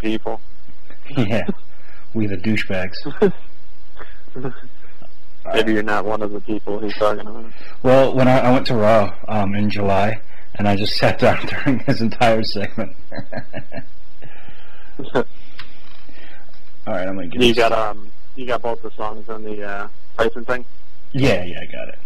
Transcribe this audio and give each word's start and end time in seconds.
people. 0.00 0.40
yeah, 1.16 1.46
we 2.14 2.26
the 2.26 2.36
douchebags. 2.36 3.32
Maybe 5.52 5.72
you're 5.72 5.82
not 5.82 6.04
one 6.04 6.22
of 6.22 6.32
the 6.32 6.40
people 6.40 6.78
he's 6.80 6.94
talking 6.94 7.26
about. 7.26 7.52
Well, 7.82 8.14
when 8.14 8.28
I, 8.28 8.40
I 8.40 8.52
went 8.52 8.66
to 8.66 8.74
Raw 8.74 9.14
um, 9.26 9.54
in 9.54 9.70
July, 9.70 10.20
and 10.54 10.68
I 10.68 10.76
just 10.76 10.96
sat 10.96 11.18
down 11.18 11.44
during 11.46 11.80
his 11.80 12.00
entire 12.00 12.42
segment. 12.42 12.96
All 16.86 16.86
right, 16.86 17.08
I'm 17.08 17.14
gonna 17.14 17.28
get. 17.28 17.42
You 17.42 17.54
got 17.54 17.72
um, 17.72 18.10
you 18.36 18.46
got 18.46 18.62
both 18.62 18.82
the 18.82 18.90
songs 18.92 19.28
on 19.28 19.42
the 19.42 19.62
uh, 19.62 19.88
Tyson 20.16 20.44
thing. 20.44 20.64
Yeah, 21.12 21.44
yeah, 21.44 21.60
I 21.60 21.66
got 21.66 21.88
it. 21.88 21.98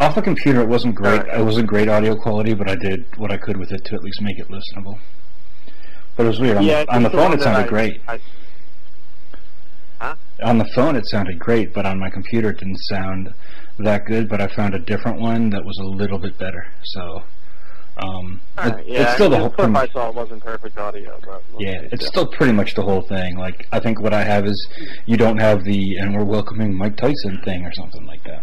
Off 0.00 0.14
the 0.14 0.22
computer, 0.22 0.60
it 0.60 0.68
wasn't 0.68 0.94
great. 0.94 1.20
Alright. 1.20 1.40
It 1.40 1.44
wasn't 1.44 1.66
great 1.66 1.88
audio 1.88 2.14
quality, 2.14 2.54
but 2.54 2.68
I 2.68 2.76
did 2.76 3.04
what 3.16 3.32
I 3.32 3.36
could 3.36 3.56
with 3.56 3.72
it 3.72 3.84
to 3.86 3.94
at 3.94 4.02
least 4.02 4.22
make 4.22 4.38
it 4.38 4.48
listenable. 4.48 4.98
But 6.18 6.24
it 6.26 6.30
was 6.30 6.40
weird. 6.40 6.56
On, 6.56 6.64
yeah, 6.64 6.84
the, 6.84 6.94
on 6.96 7.02
the 7.04 7.10
phone, 7.10 7.20
one 7.30 7.32
it 7.34 7.42
sounded 7.42 7.66
I- 7.66 7.68
great. 7.68 8.00
I, 8.08 8.18
On 10.42 10.58
the 10.58 10.64
phone, 10.74 10.94
it 10.96 11.06
sounded 11.06 11.38
great, 11.38 11.72
but 11.72 11.86
on 11.86 11.98
my 12.00 12.10
computer, 12.10 12.50
it 12.50 12.58
didn't 12.58 12.78
sound 12.88 13.32
that 13.78 14.04
good. 14.04 14.28
But 14.28 14.40
I 14.40 14.48
found 14.48 14.74
a 14.74 14.80
different 14.80 15.20
one 15.20 15.50
that 15.50 15.64
was 15.64 15.78
a 15.78 15.84
little 15.84 16.18
bit 16.18 16.36
better. 16.36 16.66
So, 16.86 17.22
um, 17.98 18.40
it- 18.58 18.60
right, 18.60 18.86
yeah, 18.86 19.02
it's 19.02 19.14
still 19.14 19.30
the 19.30 19.38
whole. 19.38 19.48
clip 19.50 19.56
pretty 19.58 19.70
I 19.76 19.82
much- 19.82 19.92
saw 19.92 20.10
wasn't 20.10 20.44
perfect 20.44 20.76
audio, 20.76 21.18
but 21.24 21.42
Yeah, 21.56 21.82
it's 21.92 22.06
still 22.08 22.26
pretty 22.26 22.52
much 22.52 22.74
the 22.74 22.82
whole 22.82 23.02
thing. 23.02 23.36
Like, 23.38 23.68
I 23.70 23.78
think 23.78 24.00
what 24.00 24.12
I 24.12 24.24
have 24.24 24.44
is 24.46 24.68
you 25.06 25.16
don't 25.16 25.38
have 25.40 25.62
the 25.62 25.98
"and 25.98 26.16
we're 26.16 26.24
welcoming 26.24 26.76
Mike 26.76 26.96
Tyson" 26.96 27.40
thing 27.44 27.64
or 27.64 27.72
something 27.74 28.06
like 28.06 28.24
that. 28.24 28.42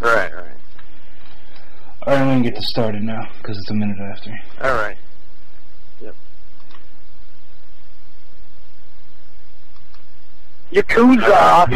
right, 0.00 0.34
right, 0.34 0.44
All 2.06 2.14
right, 2.14 2.20
I'm 2.22 2.28
gonna 2.28 2.42
get 2.44 2.54
this 2.54 2.68
started 2.68 3.02
now 3.02 3.28
because 3.38 3.58
it's 3.58 3.70
a 3.70 3.74
minute 3.74 3.98
after. 4.00 4.30
all 4.62 4.72
right. 4.74 4.96
Yakuza! 10.72 11.66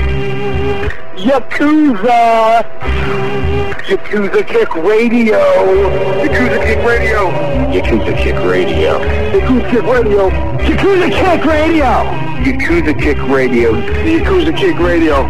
Yakuza! 1.16 2.64
Yakuza 3.88 4.42
Kick 4.46 4.74
Radio! 4.76 5.38
Yakuza 6.22 6.58
Kick 6.64 6.78
Radio! 6.86 7.20
Yakuza 7.74 8.12
Kick 8.16 8.36
Radio! 8.44 9.00
Yakuza 9.34 9.66
Kick 9.68 9.82
Radio! 9.82 10.30
Yakuza 10.60 11.08
Kick 11.10 11.44
Radio! 11.44 11.92
Yakuza 12.44 12.94
Kick 13.00 13.18
Radio! 13.28 13.72
Yakuza 14.04 14.52
Kick 14.56 14.78
Radio! 14.78 15.28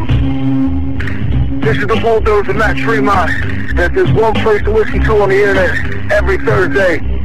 This 1.61 1.78
is 1.78 1.87
the 1.87 1.97
bulldozer 2.03 2.53
Matt 2.53 2.77
Tremont. 2.77 3.31
That 3.77 3.95
there's 3.95 4.12
one 4.12 4.34
place 4.34 4.62
to 4.65 4.71
listen 4.73 5.03
to 5.05 5.23
on 5.23 5.31
the 5.31 5.41
internet 5.41 6.12
every 6.12 6.37
Thursday, 6.37 6.99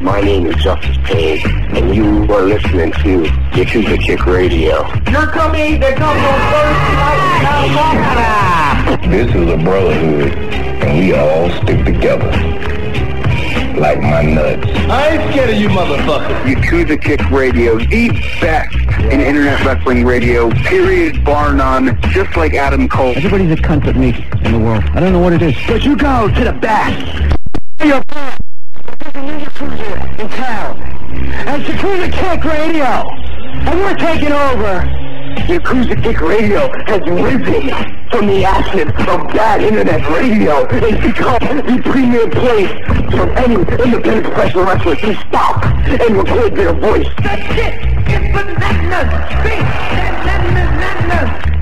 My 0.00 0.20
name 0.20 0.46
is 0.46 0.56
Justice 0.56 0.96
Payne, 1.04 1.40
and 1.74 1.94
you 1.94 2.30
are 2.32 2.42
listening 2.42 2.92
to 2.92 3.22
Yakuza 3.52 3.98
Kick 3.98 4.26
Radio. 4.26 4.86
You're 5.10 5.26
coming, 5.28 5.80
they're 5.80 5.96
coming 5.96 6.24
on 6.24 6.40
Thursday 6.52 7.74
night, 7.74 8.96
now, 8.98 9.08
This 9.08 9.34
is 9.34 9.50
a 9.50 9.56
brotherhood, 9.56 10.32
and 10.82 10.98
we 10.98 11.14
all 11.14 11.48
stick 11.62 11.84
together. 11.84 12.30
Like 13.78 14.00
my 14.00 14.22
nuts. 14.22 14.66
I 14.90 15.16
ain't 15.16 15.30
scared 15.32 15.50
of 15.50 15.56
you 15.56 15.68
motherfuckers. 15.68 16.42
Yakuza 16.42 17.00
Kick 17.00 17.30
Radio, 17.30 17.78
the 17.78 18.08
best 18.40 18.74
in 19.12 19.20
internet 19.20 19.64
wrestling 19.64 20.04
radio, 20.04 20.50
period, 20.50 21.24
bar 21.24 21.52
none, 21.52 21.98
just 22.10 22.36
like 22.36 22.54
Adam 22.54 22.88
Cole. 22.88 23.14
Everybody's 23.16 23.52
a 23.52 23.56
cunt 23.56 23.84
but 23.84 23.96
me 23.96 24.26
in 24.44 24.52
the 24.52 24.58
world. 24.58 24.84
I 24.92 25.00
don't 25.00 25.12
know 25.12 25.20
what 25.20 25.32
it 25.32 25.42
is. 25.42 25.56
But 25.66 25.84
you 25.84 25.96
go 25.96 26.28
to 26.28 26.44
the 26.44 26.52
best. 26.52 27.36
Your 27.84 28.02
Yakuza 29.54 30.18
in 30.18 30.28
town. 30.30 30.82
And 30.82 31.62
Yakuza 31.62 32.12
Kick 32.12 32.44
Radio. 32.44 33.08
And 33.70 33.80
we're 33.80 33.94
taking 33.94 34.32
over. 34.32 34.80
Yakuza 35.46 36.02
Kick 36.02 36.20
Radio 36.20 36.70
has 36.86 37.00
risen 37.00 37.70
from 38.10 38.26
the 38.26 38.44
ashes 38.44 38.88
of 38.88 39.26
bad 39.32 39.62
internet 39.62 40.08
radio 40.10 40.66
and 40.66 41.02
become 41.02 41.38
the 41.38 41.82
premier 41.82 42.28
place 42.30 42.70
for 43.10 43.30
any 43.38 43.54
independent 43.54 44.24
professional 44.24 44.64
wrestler 44.64 44.96
to 44.96 45.14
stop 45.14 45.64
and 45.64 46.16
record 46.16 46.54
their 46.56 46.72
voice. 46.72 47.08
That 47.22 47.38
shit 47.54 47.74
is 48.08 48.32
bananas. 48.32 50.03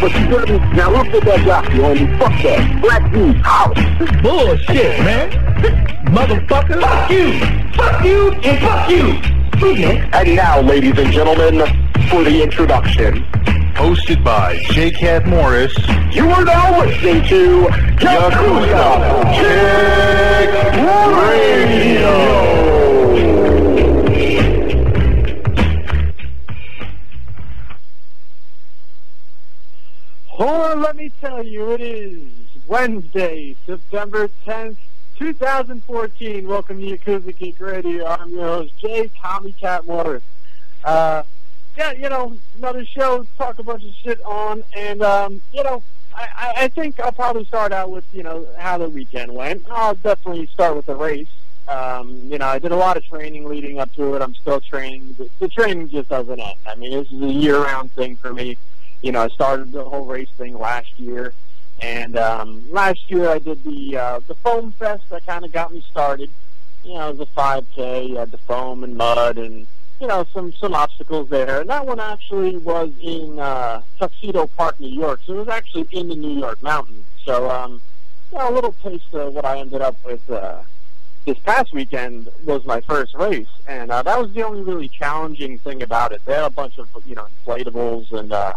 but 0.00 0.12
you 0.14 0.26
didn't. 0.28 0.76
Now 0.76 0.90
look 0.90 1.06
at 1.08 1.24
that 1.24 1.40
jockey, 1.44 1.78
homie. 1.78 2.18
Fuck 2.18 2.42
that. 2.42 2.80
Black 2.82 3.12
dude, 3.12 3.40
out. 3.44 3.74
This 3.98 4.10
bullshit, 4.22 5.00
man. 5.04 5.30
Motherfucker. 6.06 6.80
Fuck 6.80 7.10
you. 7.10 7.40
Fuck 7.74 8.04
you 8.04 8.30
and 8.32 8.58
fuck 8.60 8.88
you. 8.90 9.34
And 10.12 10.36
now, 10.36 10.60
ladies 10.60 10.98
and 10.98 11.10
gentlemen, 11.12 11.60
for 12.10 12.22
the 12.22 12.42
introduction. 12.42 13.24
Hosted 13.74 14.22
by 14.22 14.62
J. 14.70 14.90
Cat 14.90 15.26
Morris. 15.26 15.76
You 16.12 16.30
are 16.30 16.44
now 16.44 16.80
listening 16.80 17.24
to 17.28 17.66
Yakuza 17.98 19.32
Kick 19.34 20.74
Radio. 21.18 22.53
Oh, 30.36 30.74
let 30.76 30.96
me 30.96 31.12
tell 31.20 31.44
you, 31.44 31.70
it 31.72 31.80
is 31.80 32.28
Wednesday, 32.66 33.54
September 33.66 34.28
10th, 34.44 34.76
2014. 35.16 36.48
Welcome 36.48 36.80
to 36.80 36.98
Yakuza 36.98 37.36
Kick 37.36 37.60
Radio. 37.60 38.04
I'm 38.04 38.30
your 38.30 38.46
host, 38.46 38.72
Jay 38.80 39.08
Tommy 39.20 39.52
Cat. 39.52 39.84
Uh, 40.84 41.22
yeah, 41.76 41.92
you 41.92 42.08
know, 42.08 42.36
another 42.58 42.84
show, 42.84 43.24
talk 43.38 43.60
a 43.60 43.62
bunch 43.62 43.84
of 43.84 43.94
shit 43.94 44.20
on, 44.24 44.64
and, 44.76 45.02
um, 45.02 45.40
you 45.52 45.62
know, 45.62 45.82
I, 46.16 46.26
I- 46.36 46.54
I 46.64 46.68
think 46.68 46.98
I'll 46.98 47.12
probably 47.12 47.44
start 47.44 47.72
out 47.72 47.92
with, 47.92 48.04
you 48.12 48.24
know, 48.24 48.46
how 48.58 48.78
the 48.78 48.88
weekend 48.88 49.32
went. 49.32 49.64
I'll 49.70 49.94
definitely 49.94 50.46
start 50.46 50.74
with 50.74 50.86
the 50.86 50.96
race. 50.96 51.28
Um, 51.68 52.10
you 52.24 52.38
know, 52.38 52.46
I 52.46 52.58
did 52.58 52.72
a 52.72 52.76
lot 52.76 52.96
of 52.96 53.04
training 53.06 53.44
leading 53.48 53.78
up 53.78 53.92
to 53.94 54.14
it. 54.14 54.20
I'm 54.22 54.34
still 54.34 54.60
training. 54.60 55.14
The, 55.16 55.30
the 55.38 55.48
training 55.48 55.90
just 55.90 56.08
doesn't 56.08 56.40
end. 56.40 56.56
I 56.66 56.74
mean, 56.74 56.90
this 56.90 57.10
is 57.12 57.22
a 57.22 57.32
year-round 57.32 57.92
thing 57.92 58.16
for 58.16 58.34
me 58.34 58.58
you 59.04 59.12
know, 59.12 59.20
I 59.20 59.28
started 59.28 59.70
the 59.70 59.84
whole 59.84 60.06
race 60.06 60.30
thing 60.38 60.58
last 60.58 60.98
year, 60.98 61.34
and 61.82 62.16
um, 62.16 62.64
last 62.70 63.10
year 63.10 63.28
I 63.28 63.38
did 63.38 63.62
the 63.62 63.98
uh, 63.98 64.20
the 64.26 64.34
foam 64.36 64.72
fest. 64.72 65.04
That 65.10 65.26
kind 65.26 65.44
of 65.44 65.52
got 65.52 65.74
me 65.74 65.84
started. 65.90 66.30
You 66.82 66.94
know, 66.94 67.10
it 67.10 67.18
was 67.18 67.28
a 67.28 67.38
5K. 67.38 68.08
You 68.08 68.16
had 68.16 68.30
the 68.30 68.38
foam 68.38 68.82
and 68.82 68.96
mud, 68.96 69.36
and 69.36 69.66
you 70.00 70.06
know, 70.06 70.24
some 70.32 70.54
some 70.54 70.74
obstacles 70.74 71.28
there. 71.28 71.60
And 71.60 71.68
that 71.68 71.86
one 71.86 72.00
actually 72.00 72.56
was 72.56 72.92
in 73.02 73.38
uh, 73.38 73.82
Tuxedo 73.98 74.46
Park, 74.46 74.80
New 74.80 74.88
York. 74.88 75.20
So 75.26 75.34
it 75.34 75.38
was 75.40 75.48
actually 75.48 75.86
in 75.92 76.08
the 76.08 76.16
New 76.16 76.38
York 76.38 76.62
mountains. 76.62 77.04
So, 77.26 77.50
um, 77.50 77.82
you 78.32 78.38
know, 78.38 78.48
a 78.48 78.54
little 78.54 78.72
taste 78.82 79.12
of 79.12 79.34
what 79.34 79.44
I 79.44 79.58
ended 79.58 79.82
up 79.82 79.96
with. 80.04 80.28
Uh, 80.30 80.62
this 81.26 81.38
past 81.38 81.72
weekend 81.72 82.28
was 82.44 82.66
my 82.66 82.82
first 82.82 83.14
race, 83.14 83.48
and 83.66 83.90
uh, 83.90 84.02
that 84.02 84.20
was 84.20 84.30
the 84.34 84.42
only 84.42 84.60
really 84.60 84.88
challenging 84.88 85.58
thing 85.58 85.82
about 85.82 86.12
it. 86.12 86.20
They 86.26 86.34
had 86.34 86.44
a 86.44 86.50
bunch 86.50 86.76
of 86.76 86.86
you 87.06 87.14
know 87.14 87.26
inflatables 87.46 88.12
and 88.12 88.30
uh, 88.30 88.52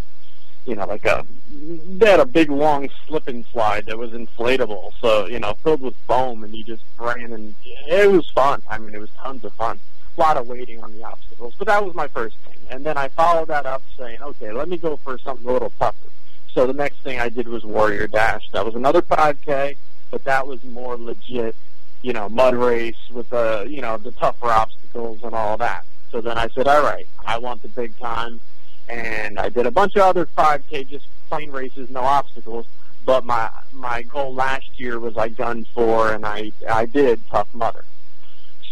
you 0.67 0.75
know, 0.75 0.85
like 0.85 1.05
a 1.05 1.25
they 1.49 2.11
had 2.11 2.19
a 2.19 2.25
big 2.25 2.51
long 2.51 2.89
slip 3.07 3.27
and 3.27 3.45
slide 3.51 3.85
that 3.85 3.97
was 3.97 4.11
inflatable, 4.11 4.91
so 4.99 5.25
you 5.27 5.39
know, 5.39 5.53
filled 5.63 5.81
with 5.81 5.95
foam, 6.07 6.43
and 6.43 6.53
you 6.53 6.63
just 6.63 6.83
ran, 6.99 7.31
and 7.33 7.55
it 7.87 8.11
was 8.11 8.29
fun. 8.31 8.61
I 8.69 8.77
mean, 8.77 8.93
it 8.93 8.99
was 8.99 9.09
tons 9.21 9.43
of 9.45 9.53
fun. 9.53 9.79
A 10.17 10.19
lot 10.19 10.37
of 10.37 10.47
waiting 10.47 10.83
on 10.83 10.93
the 10.93 11.03
obstacles, 11.03 11.53
but 11.57 11.67
that 11.67 11.83
was 11.85 11.95
my 11.95 12.07
first 12.07 12.35
thing. 12.39 12.57
And 12.69 12.85
then 12.85 12.97
I 12.97 13.07
followed 13.07 13.47
that 13.47 13.65
up 13.65 13.81
saying, 13.97 14.21
okay, 14.21 14.51
let 14.51 14.67
me 14.67 14.77
go 14.77 14.97
for 14.97 15.17
something 15.19 15.47
a 15.47 15.53
little 15.53 15.71
tougher. 15.79 16.09
so 16.53 16.67
the 16.67 16.73
next 16.73 16.97
thing 16.97 17.19
I 17.19 17.29
did 17.29 17.47
was 17.47 17.63
Warrior 17.63 18.07
Dash. 18.07 18.49
That 18.51 18.65
was 18.65 18.75
another 18.75 19.01
5K, 19.01 19.77
but 20.11 20.23
that 20.25 20.47
was 20.47 20.63
more 20.65 20.97
legit, 20.97 21.55
you 22.01 22.13
know, 22.13 22.27
mud 22.27 22.55
race 22.55 22.97
with 23.11 23.29
the, 23.29 23.65
you 23.69 23.81
know, 23.81 23.97
the 23.97 24.11
tougher 24.11 24.47
obstacles 24.47 25.23
and 25.23 25.33
all 25.33 25.55
that. 25.57 25.85
So 26.11 26.19
then 26.19 26.37
I 26.37 26.47
said, 26.49 26.67
all 26.67 26.83
right, 26.83 27.07
I 27.25 27.37
want 27.37 27.61
the 27.61 27.69
big 27.69 27.97
time, 27.97 28.39
and 28.87 29.39
I 29.39 29.49
did 29.49 29.65
a 29.65 29.71
bunch 29.71 29.95
of 29.95 30.03
other 30.03 30.25
5K, 30.37 30.87
just 30.87 31.05
plain 31.29 31.51
races, 31.51 31.89
no 31.89 32.01
obstacles. 32.01 32.65
But 33.05 33.25
my 33.25 33.49
my 33.71 34.01
goal 34.01 34.33
last 34.33 34.79
year 34.79 34.99
was 34.99 35.15
I 35.15 35.29
gunned 35.29 35.67
for, 35.73 36.11
and 36.11 36.25
I 36.25 36.51
I 36.69 36.85
did 36.85 37.21
Tough 37.29 37.47
Mudder. 37.53 37.85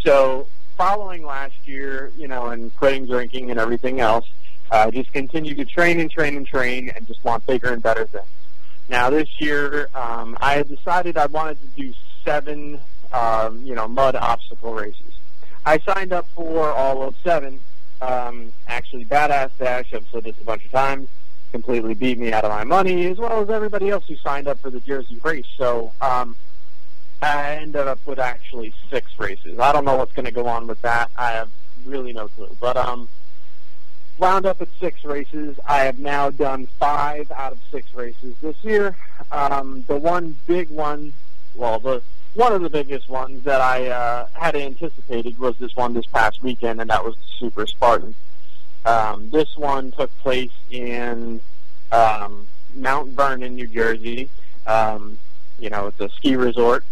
So 0.03 0.47
following 0.77 1.25
last 1.25 1.55
year, 1.65 2.11
you 2.17 2.27
know, 2.27 2.47
and 2.47 2.75
quitting 2.75 3.05
drinking 3.05 3.49
and 3.49 3.59
everything 3.59 4.01
else, 4.01 4.25
I 4.69 4.91
just 4.91 5.11
continue 5.13 5.55
to 5.55 5.63
train 5.63 5.99
and 6.01 6.11
train 6.11 6.35
and 6.35 6.45
train, 6.45 6.89
and 6.89 7.07
just 7.07 7.23
want 7.23 7.45
bigger 7.45 7.71
and 7.71 7.81
better 7.81 8.05
things. 8.07 8.25
Now 8.89 9.09
this 9.09 9.29
year, 9.39 9.87
um, 9.95 10.37
I 10.41 10.55
had 10.55 10.67
decided 10.67 11.17
I 11.17 11.27
wanted 11.27 11.57
to 11.61 11.67
do 11.81 11.93
seven, 12.23 12.79
um, 13.13 13.63
you 13.63 13.73
know, 13.73 13.87
mud 13.87 14.15
obstacle 14.15 14.73
races. 14.73 15.01
I 15.65 15.79
signed 15.79 16.13
up 16.13 16.27
for 16.35 16.71
all 16.71 17.03
of 17.03 17.15
seven. 17.23 17.59
Um, 18.01 18.51
actually, 18.67 19.05
Badass 19.05 19.51
Dash, 19.57 19.93
I've 19.93 20.05
said 20.11 20.23
this 20.23 20.35
a 20.41 20.43
bunch 20.43 20.65
of 20.65 20.71
times, 20.71 21.07
completely 21.51 21.93
beat 21.93 22.17
me 22.17 22.33
out 22.33 22.43
of 22.43 22.51
my 22.51 22.63
money, 22.63 23.07
as 23.07 23.17
well 23.17 23.41
as 23.41 23.49
everybody 23.49 23.89
else 23.89 24.05
who 24.07 24.15
signed 24.17 24.47
up 24.47 24.59
for 24.59 24.69
the 24.69 24.79
Jersey 24.81 25.19
race. 25.23 25.47
So 25.57 25.91
um, 26.01 26.35
I 27.21 27.55
ended 27.55 27.87
up 27.87 27.99
with 28.05 28.19
actually 28.19 28.73
six 28.89 29.17
races. 29.17 29.59
I 29.59 29.71
don't 29.71 29.85
know 29.85 29.95
what's 29.95 30.13
going 30.13 30.25
to 30.25 30.31
go 30.31 30.47
on 30.47 30.67
with 30.67 30.81
that. 30.81 31.09
I 31.17 31.31
have 31.31 31.49
really 31.85 32.13
no 32.13 32.27
clue. 32.27 32.55
But 32.59 32.77
um, 32.77 33.07
wound 34.17 34.45
up 34.45 34.61
at 34.61 34.67
six 34.79 35.03
races. 35.03 35.57
I 35.65 35.79
have 35.79 35.99
now 35.99 36.29
done 36.29 36.67
five 36.79 37.31
out 37.31 37.53
of 37.53 37.59
six 37.71 37.93
races 37.93 38.35
this 38.41 38.55
year. 38.63 38.95
Um, 39.31 39.83
the 39.87 39.95
one 39.97 40.37
big 40.45 40.69
one, 40.69 41.13
well, 41.53 41.79
the 41.79 42.01
one 42.35 42.51
of 42.51 42.61
the 42.61 42.69
biggest 42.69 43.09
ones 43.09 43.43
that 43.45 43.61
I 43.61 43.87
uh, 43.87 44.27
had 44.33 44.55
anticipated 44.55 45.39
was 45.39 45.57
this 45.57 45.75
one 45.75 45.93
this 45.93 46.05
past 46.05 46.43
weekend, 46.43 46.81
and 46.81 46.89
that 46.89 47.03
was 47.03 47.15
the 47.15 47.25
Super 47.39 47.65
Spartan. 47.65 48.13
Um, 48.85 49.29
this 49.29 49.57
one 49.57 49.91
took 49.91 50.15
place 50.19 50.51
in 50.69 51.41
um, 51.91 52.47
Mount 52.75 53.11
Vernon, 53.11 53.55
New 53.55 53.67
Jersey. 53.67 54.29
Um, 54.67 55.17
you 55.57 55.69
know, 55.69 55.87
it's 55.87 55.99
a 55.99 56.09
ski 56.09 56.35
resort 56.35 56.83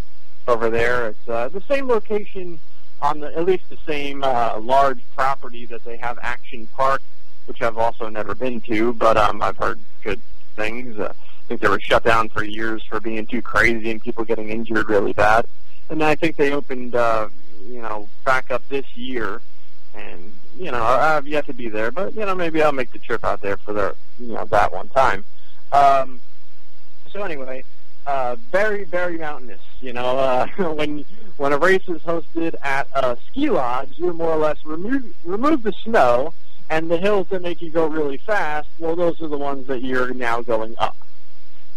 over 0.48 0.70
there. 0.70 1.10
It's 1.10 1.30
uh, 1.30 1.50
the 1.50 1.62
same 1.62 1.88
location 1.88 2.60
on 3.02 3.20
the 3.20 3.36
at 3.38 3.46
least 3.46 3.68
the 3.70 3.78
same 3.86 4.24
uh, 4.24 4.58
large 4.60 5.02
property 5.16 5.66
that 5.66 5.84
they 5.84 5.98
have 5.98 6.18
Action 6.22 6.68
Park, 6.76 7.02
which 7.48 7.62
I've 7.62 7.78
also 7.78 8.08
never 8.08 8.34
been 8.34 8.62
to, 8.62 8.94
but 8.94 9.18
um, 9.18 9.42
I've 9.42 9.58
heard 9.58 9.80
good 10.04 10.22
things. 10.56 10.98
Uh, 10.98 11.14
think 11.48 11.62
they 11.62 11.68
were 11.68 11.80
shut 11.80 12.04
down 12.04 12.30
for 12.30 12.44
years 12.44 12.84
for 12.84 13.00
being 13.00 13.26
too 13.26 13.42
crazy 13.42 13.92
and 13.92 14.02
people 14.02 14.24
getting 14.24 14.50
injured 14.50 14.90
really 14.90 15.14
bad. 15.14 15.46
And 15.90 16.04
I 16.04 16.16
think 16.16 16.36
they 16.36 16.52
opened, 16.52 16.96
uh, 16.96 17.30
you 17.68 17.82
know, 17.82 18.08
back 18.26 18.52
up 18.52 18.68
this 18.70 18.86
year. 18.96 19.42
And 19.94 20.34
you 20.58 20.72
know, 20.72 20.84
I've 20.84 21.28
yet 21.28 21.46
to 21.48 21.54
be 21.54 21.70
there, 21.70 21.92
but 21.92 22.14
you 22.16 22.26
know, 22.26 22.36
maybe 22.36 22.62
I'll 22.62 22.72
make 22.72 22.92
the 22.92 23.00
trip 23.00 23.24
out 23.24 23.42
there 23.42 23.58
for 23.58 23.74
the, 23.74 23.96
you 24.20 24.34
know, 24.34 24.46
that 24.46 24.72
one 24.72 24.90
time. 24.90 25.26
Um, 25.72 26.20
so 27.12 27.24
anyway, 27.24 27.64
uh, 28.06 28.36
very, 28.52 28.84
very 28.84 29.18
mountainous. 29.18 29.62
You 29.82 29.94
know, 29.94 30.18
uh, 30.18 30.48
when 30.74 31.06
when 31.38 31.54
a 31.54 31.58
race 31.58 31.88
is 31.88 32.02
hosted 32.02 32.56
at 32.64 32.88
a 32.96 33.18
ski 33.30 33.50
lodge, 33.50 33.98
you 33.98 34.14
more 34.14 34.32
or 34.32 34.38
less 34.38 34.64
remove 34.66 35.06
remove 35.24 35.64
the 35.64 35.74
snow 35.84 36.34
and 36.70 36.90
the 36.90 36.98
hills 36.98 37.28
that 37.30 37.42
make 37.42 37.62
you 37.62 37.70
go 37.70 37.88
really 37.88 38.18
fast. 38.18 38.68
Well, 38.80 38.96
those 38.96 39.22
are 39.22 39.28
the 39.28 39.38
ones 39.38 39.68
that 39.68 39.82
you're 39.82 40.14
now 40.14 40.42
going 40.42 40.76
up. 40.78 40.96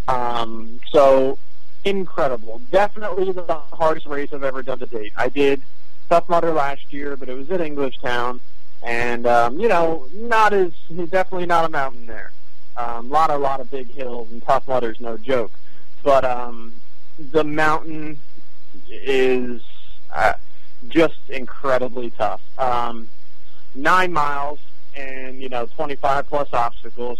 Um, 0.08 0.80
so 0.92 1.38
incredible. 1.84 2.60
Definitely 2.70 3.32
the 3.32 3.60
hardest 3.72 4.06
race 4.06 4.32
I've 4.32 4.44
ever 4.44 4.62
done 4.62 4.78
to 4.80 4.86
date. 4.86 5.12
I 5.16 5.28
did 5.28 5.62
Tough 6.08 6.28
Mudder 6.28 6.52
last 6.52 6.92
year, 6.92 7.16
but 7.16 7.28
it 7.28 7.34
was 7.34 7.50
at 7.50 7.60
Englishtown, 7.60 8.40
and 8.82 9.26
um, 9.26 9.58
you 9.58 9.68
know, 9.68 10.06
not 10.12 10.52
as 10.52 10.72
definitely 11.10 11.46
not 11.46 11.64
a 11.64 11.68
mountain 11.68 12.06
there. 12.06 12.32
A 12.76 12.96
um, 12.96 13.10
lot, 13.10 13.30
of 13.30 13.40
a 13.40 13.42
lot 13.42 13.60
of 13.60 13.70
big 13.70 13.90
hills, 13.90 14.30
and 14.30 14.42
Tough 14.42 14.68
Mudder's 14.68 15.00
no 15.00 15.16
joke. 15.16 15.52
But 16.02 16.24
um, 16.24 16.74
the 17.18 17.42
mountain 17.42 18.20
is 18.90 19.62
uh, 20.14 20.34
just 20.88 21.18
incredibly 21.28 22.10
tough. 22.10 22.40
Um, 22.58 23.08
nine 23.74 24.12
miles 24.12 24.58
and 24.96 25.40
you 25.40 25.48
know 25.48 25.66
25 25.76 26.28
plus 26.28 26.48
obstacles. 26.52 27.18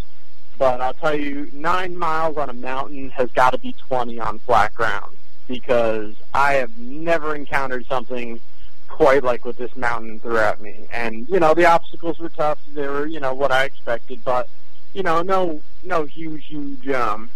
But 0.58 0.80
I'll 0.80 0.94
tell 0.94 1.14
you, 1.14 1.50
nine 1.52 1.96
miles 1.96 2.36
on 2.36 2.48
a 2.48 2.54
mountain 2.54 3.10
has 3.10 3.30
got 3.32 3.50
to 3.50 3.58
be 3.58 3.74
20 3.88 4.18
on 4.20 4.38
flat 4.40 4.74
ground 4.74 5.16
because 5.46 6.14
I 6.32 6.54
have 6.54 6.76
never 6.78 7.34
encountered 7.34 7.86
something 7.86 8.40
quite 8.88 9.22
like 9.22 9.44
what 9.44 9.56
this 9.56 9.74
mountain 9.76 10.20
threw 10.20 10.38
at 10.38 10.60
me. 10.60 10.86
And 10.90 11.28
you 11.28 11.40
know, 11.40 11.54
the 11.54 11.66
obstacles 11.66 12.18
were 12.18 12.30
tough. 12.30 12.58
They 12.72 12.86
were, 12.86 13.06
you 13.06 13.20
know, 13.20 13.34
what 13.34 13.52
I 13.52 13.64
expected, 13.64 14.24
but 14.24 14.48
you 14.94 15.02
know, 15.02 15.22
no, 15.22 15.60
no 15.84 16.04
huge, 16.04 16.46
huge, 16.46 16.88
um, 16.88 17.30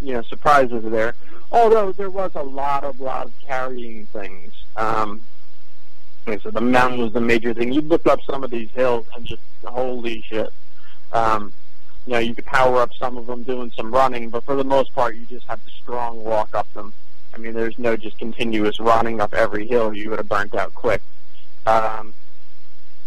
you 0.00 0.14
know, 0.14 0.22
surprises 0.22 0.84
there. 0.84 1.14
Although 1.50 1.92
there 1.92 2.10
was 2.10 2.32
a 2.34 2.42
lot 2.42 2.84
of, 2.84 3.00
lot 3.00 3.26
of 3.26 3.32
carrying 3.44 4.06
things. 4.06 4.52
Um, 4.76 5.22
like 6.26 6.40
I 6.40 6.42
said, 6.42 6.54
the 6.54 6.60
mountain 6.60 7.00
was 7.00 7.12
the 7.12 7.20
major 7.20 7.52
thing. 7.54 7.72
You 7.72 7.80
look 7.80 8.06
up 8.06 8.20
some 8.30 8.44
of 8.44 8.50
these 8.50 8.70
hills 8.70 9.06
and 9.16 9.24
just 9.24 9.42
holy 9.64 10.22
shit. 10.22 10.52
Um, 11.12 11.52
you 12.08 12.14
know, 12.14 12.20
you 12.20 12.34
could 12.34 12.46
power 12.46 12.78
up 12.80 12.94
some 12.94 13.18
of 13.18 13.26
them 13.26 13.42
doing 13.42 13.70
some 13.76 13.92
running, 13.92 14.30
but 14.30 14.42
for 14.42 14.56
the 14.56 14.64
most 14.64 14.94
part, 14.94 15.14
you 15.14 15.26
just 15.26 15.46
have 15.46 15.62
to 15.62 15.70
strong 15.70 16.24
walk 16.24 16.54
up 16.54 16.72
them. 16.72 16.94
I 17.34 17.36
mean, 17.36 17.52
there's 17.52 17.78
no 17.78 17.98
just 17.98 18.16
continuous 18.18 18.80
running 18.80 19.20
up 19.20 19.34
every 19.34 19.66
hill. 19.66 19.92
You 19.92 20.08
would 20.08 20.18
have 20.18 20.28
burnt 20.28 20.54
out 20.54 20.74
quick. 20.74 21.02
Um, 21.66 22.14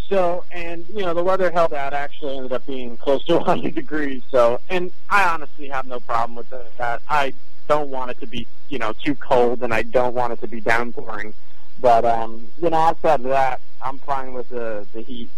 so, 0.08 0.44
and 0.52 0.86
you 0.90 1.02
know, 1.02 1.16
the 1.16 1.24
weather 1.24 1.50
held 1.50 1.74
out. 1.74 1.94
Actually, 1.94 2.38
ended 2.38 2.52
up 2.52 2.64
being 2.68 2.96
close 2.96 3.26
to 3.26 3.38
100 3.38 3.74
degrees. 3.74 4.22
So, 4.30 4.60
and 4.70 4.92
I 5.10 5.28
honestly 5.28 5.68
have 5.70 5.88
no 5.88 6.00
problem 6.00 6.36
with 6.36 6.52
that. 6.78 7.02
I 7.10 7.34
don't 7.68 7.90
want 7.90 8.12
it 8.12 8.20
to 8.20 8.28
be, 8.28 8.46
you 8.70 8.78
know, 8.78 8.94
too 9.04 9.16
cold, 9.16 9.64
and 9.64 9.74
I 9.74 9.82
don't 9.82 10.14
want 10.14 10.34
it 10.34 10.42
to 10.42 10.48
be 10.48 10.62
downpouring. 10.62 11.34
But 11.80 12.06
um, 12.06 12.50
you 12.62 12.70
know, 12.70 12.78
outside 12.78 13.22
of 13.22 13.30
that, 13.30 13.62
I'm 13.82 13.98
fine 13.98 14.34
with 14.34 14.50
the 14.50 14.86
the 14.94 15.02
heat. 15.02 15.32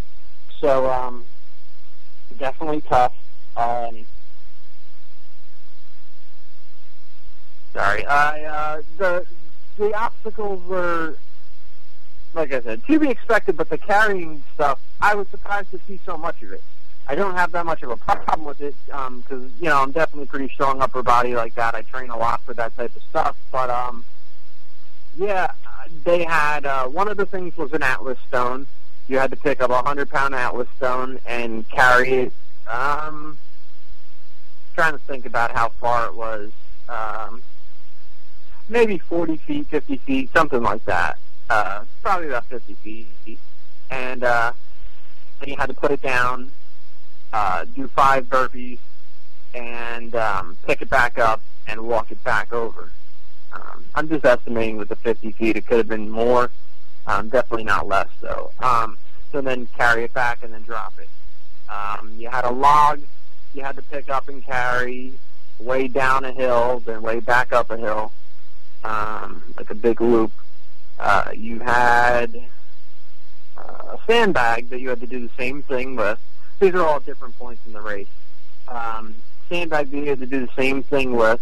So, 0.60 0.92
um, 0.92 1.24
definitely 2.38 2.82
tough. 2.82 3.14
Um, 3.56 4.06
sorry, 7.74 8.06
I 8.06 8.44
uh, 8.44 8.82
the 8.98 9.26
the 9.78 9.94
obstacles 9.94 10.64
were, 10.66 11.18
like 12.34 12.54
I 12.54 12.62
said, 12.62 12.84
to 12.86 13.00
be 13.00 13.10
expected. 13.10 13.58
But 13.58 13.70
the 13.70 13.78
carrying 13.78 14.44
stuff, 14.54 14.80
I 15.02 15.16
was 15.16 15.28
surprised 15.30 15.72
to 15.72 15.80
see 15.88 16.00
so 16.06 16.18
much 16.18 16.42
of 16.42 16.52
it. 16.52 16.64
I 17.08 17.16
don't 17.16 17.36
have 17.36 17.52
that 17.52 17.66
much 17.66 17.84
of 17.84 17.90
a 17.90 17.98
problem 17.98 18.46
with 18.46 18.62
it 18.62 18.76
because 18.86 19.14
um, 19.30 19.54
you 19.60 19.66
know 19.66 19.82
I'm 19.82 19.92
definitely 19.92 20.28
pretty 20.28 20.52
strong 20.54 20.82
upper 20.82 21.04
body 21.04 21.36
like 21.36 21.56
that. 21.56 21.76
I 21.76 21.82
train 21.82 22.10
a 22.10 22.18
lot 22.18 22.42
for 22.42 22.54
that 22.54 22.76
type 22.76 22.96
of 22.96 23.02
stuff. 23.04 23.38
But 23.52 23.70
um, 23.70 24.06
yeah, 25.16 25.52
they 26.06 26.24
had 26.24 26.66
uh, 26.66 26.88
one 26.88 27.08
of 27.08 27.18
the 27.18 27.26
things 27.26 27.58
was 27.58 27.74
an 27.74 27.84
atlas 27.84 28.18
stone. 28.28 28.68
You 29.08 29.20
had 29.20 29.32
to 29.32 29.38
pick 29.38 29.62
up 29.62 29.70
a 29.70 29.82
hundred 29.82 30.10
pound 30.10 30.34
atlas 30.34 30.70
stone 30.78 31.20
and 31.26 31.68
carry 31.70 32.10
it. 32.14 32.34
Um, 32.68 33.38
trying 34.76 34.94
to 34.94 35.00
think 35.00 35.26
about 35.26 35.52
how 35.52 35.70
far 35.70 36.08
it 36.08 36.16
was. 36.16 36.52
Um, 36.90 37.42
maybe 38.70 38.98
40 38.98 39.38
feet, 39.38 39.68
50 39.68 39.98
feet, 39.98 40.30
something 40.34 40.62
like 40.62 40.84
that. 40.86 41.18
Uh, 41.50 41.84
probably 42.02 42.28
about 42.28 42.46
50 42.46 42.74
feet. 42.76 43.40
And 43.90 44.24
uh, 44.24 44.54
then 45.40 45.50
you 45.50 45.56
had 45.58 45.68
to 45.68 45.74
put 45.74 45.92
it 45.92 46.02
down, 46.02 46.52
uh, 47.32 47.66
do 47.76 47.88
five 47.90 48.26
burpees, 48.26 48.80
and 49.54 50.16
um, 50.16 50.58
pick 50.66 50.82
it 50.82 50.90
back 50.90 51.20
up 51.20 51.42
and 51.68 51.82
walk 51.82 52.12
it 52.12 52.24
back 52.24 52.52
over. 52.52 52.90
Um, 53.54 53.86
I'm 53.94 54.10
just 54.10 54.26
estimating 54.26 54.78
with 54.78 54.90
the 54.90 54.96
50 54.96 55.32
feet. 55.34 55.56
It 55.56 55.68
could 55.68 55.78
have 55.78 55.88
been 55.88 56.10
more. 56.10 56.50
Um, 57.06 57.30
definitely 57.30 57.66
not 57.66 57.88
less, 57.88 58.10
though. 58.22 58.52
Um, 58.60 58.98
so 59.32 59.42
then 59.42 59.68
carry 59.78 60.06
it 60.06 60.14
back 60.14 60.44
and 60.44 60.54
then 60.54 60.64
drop 60.64 60.94
it. 61.00 61.10
Um, 61.70 62.14
you 62.18 62.30
had 62.30 62.46
a 62.46 62.52
log 62.52 63.02
you 63.54 63.64
had 63.64 63.76
to 63.76 63.82
pick 63.84 64.10
up 64.10 64.28
and 64.28 64.44
carry 64.44 65.14
way 65.60 65.88
down 65.88 66.26
a 66.26 66.32
hill, 66.32 66.82
then 66.86 67.02
way 67.02 67.20
back 67.20 67.54
up 67.54 67.70
a 67.70 67.78
hill, 67.78 68.12
um, 68.84 69.44
like 69.56 69.70
a 69.70 69.76
big 69.76 70.02
loop. 70.02 70.32
Uh, 71.00 71.32
you 71.34 71.60
had 71.60 72.36
uh, 73.58 73.62
a 73.62 74.00
sandbag 74.08 74.70
that 74.70 74.80
you 74.80 74.90
had 74.90 75.00
to 75.00 75.08
do 75.08 75.20
the 75.20 75.34
same 75.38 75.62
thing 75.64 75.96
with. 75.96 76.20
These 76.60 76.74
are 76.74 76.86
all 76.86 77.00
different 77.00 77.38
points 77.38 77.62
in 77.66 77.74
the 77.74 77.82
race. 77.82 78.08
Um, 78.68 79.16
sandbag 79.50 79.92
that 79.92 79.98
you 79.98 80.10
had 80.10 80.20
to 80.20 80.26
do 80.26 80.46
the 80.46 80.54
same 80.56 80.82
thing 80.84 81.16
with, 81.16 81.40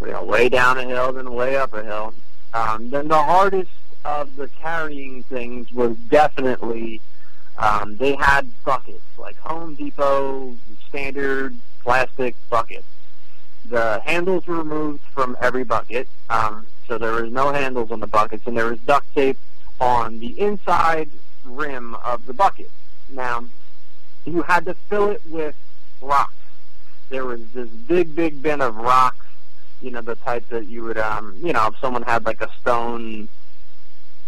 you 0.00 0.08
know, 0.08 0.24
way 0.24 0.48
down 0.48 0.78
a 0.78 0.84
hill, 0.84 1.12
then 1.12 1.32
way 1.32 1.56
up 1.56 1.72
a 1.72 1.82
hill. 1.82 2.14
Um, 2.52 2.90
then 2.90 3.08
the 3.08 3.22
hardest 3.22 3.70
of 4.04 4.36
the 4.36 4.48
carrying 4.60 5.22
things 5.24 5.72
was 5.72 5.96
definitely 6.08 7.00
um, 7.58 7.96
they 7.96 8.14
had 8.16 8.48
buckets 8.64 9.02
like 9.18 9.36
Home 9.38 9.74
Depot 9.74 10.56
standard 10.88 11.54
plastic 11.82 12.34
buckets, 12.50 12.86
the 13.68 14.00
handles 14.04 14.46
were 14.46 14.58
removed 14.58 15.02
from 15.12 15.36
every 15.40 15.64
bucket, 15.64 16.08
um, 16.30 16.66
so 16.86 16.98
there 16.98 17.12
was 17.12 17.30
no 17.32 17.52
handles 17.52 17.90
on 17.90 18.00
the 18.00 18.06
buckets, 18.06 18.46
and 18.46 18.56
there 18.56 18.66
was 18.66 18.78
duct 18.80 19.12
tape 19.14 19.38
on 19.80 20.18
the 20.20 20.38
inside 20.40 21.08
rim 21.44 21.94
of 21.96 22.24
the 22.26 22.32
bucket. 22.32 22.70
Now, 23.10 23.44
you 24.24 24.42
had 24.42 24.64
to 24.66 24.74
fill 24.74 25.10
it 25.10 25.22
with 25.28 25.54
rocks. 26.00 26.34
There 27.10 27.24
was 27.24 27.40
this 27.52 27.68
big, 27.68 28.14
big 28.14 28.42
bin 28.42 28.60
of 28.60 28.76
rocks, 28.76 29.24
you 29.80 29.90
know, 29.90 30.00
the 30.00 30.16
type 30.16 30.48
that 30.48 30.66
you 30.66 30.84
would, 30.84 30.98
um, 30.98 31.36
you 31.42 31.52
know, 31.52 31.66
if 31.66 31.78
someone 31.78 32.02
had 32.02 32.24
like 32.26 32.40
a 32.40 32.50
stone, 32.60 33.28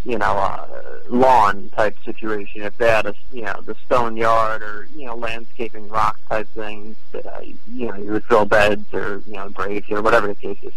you 0.04 0.18
know, 0.18 0.32
uh, 0.32 0.66
lawn 1.10 1.70
type 1.70 1.96
situation, 2.04 2.62
if 2.62 2.76
they 2.78 2.88
had 2.88 3.06
a, 3.06 3.14
you 3.32 3.42
know, 3.42 3.60
the 3.64 3.74
stone 3.86 4.16
yard 4.16 4.62
or, 4.62 4.88
you 4.94 5.06
know, 5.06 5.16
landscaping 5.16 5.88
rock 5.88 6.18
type 6.28 6.48
things, 6.54 6.96
uh, 7.14 7.40
you 7.42 7.88
know, 7.88 7.96
you 7.96 8.12
would 8.12 8.24
fill 8.24 8.44
beds 8.44 8.92
or, 8.92 9.22
you 9.26 9.34
know, 9.34 9.48
graves 9.48 9.90
or 9.90 10.02
whatever 10.02 10.28
the 10.28 10.34
case 10.34 10.58
is. 10.62 10.72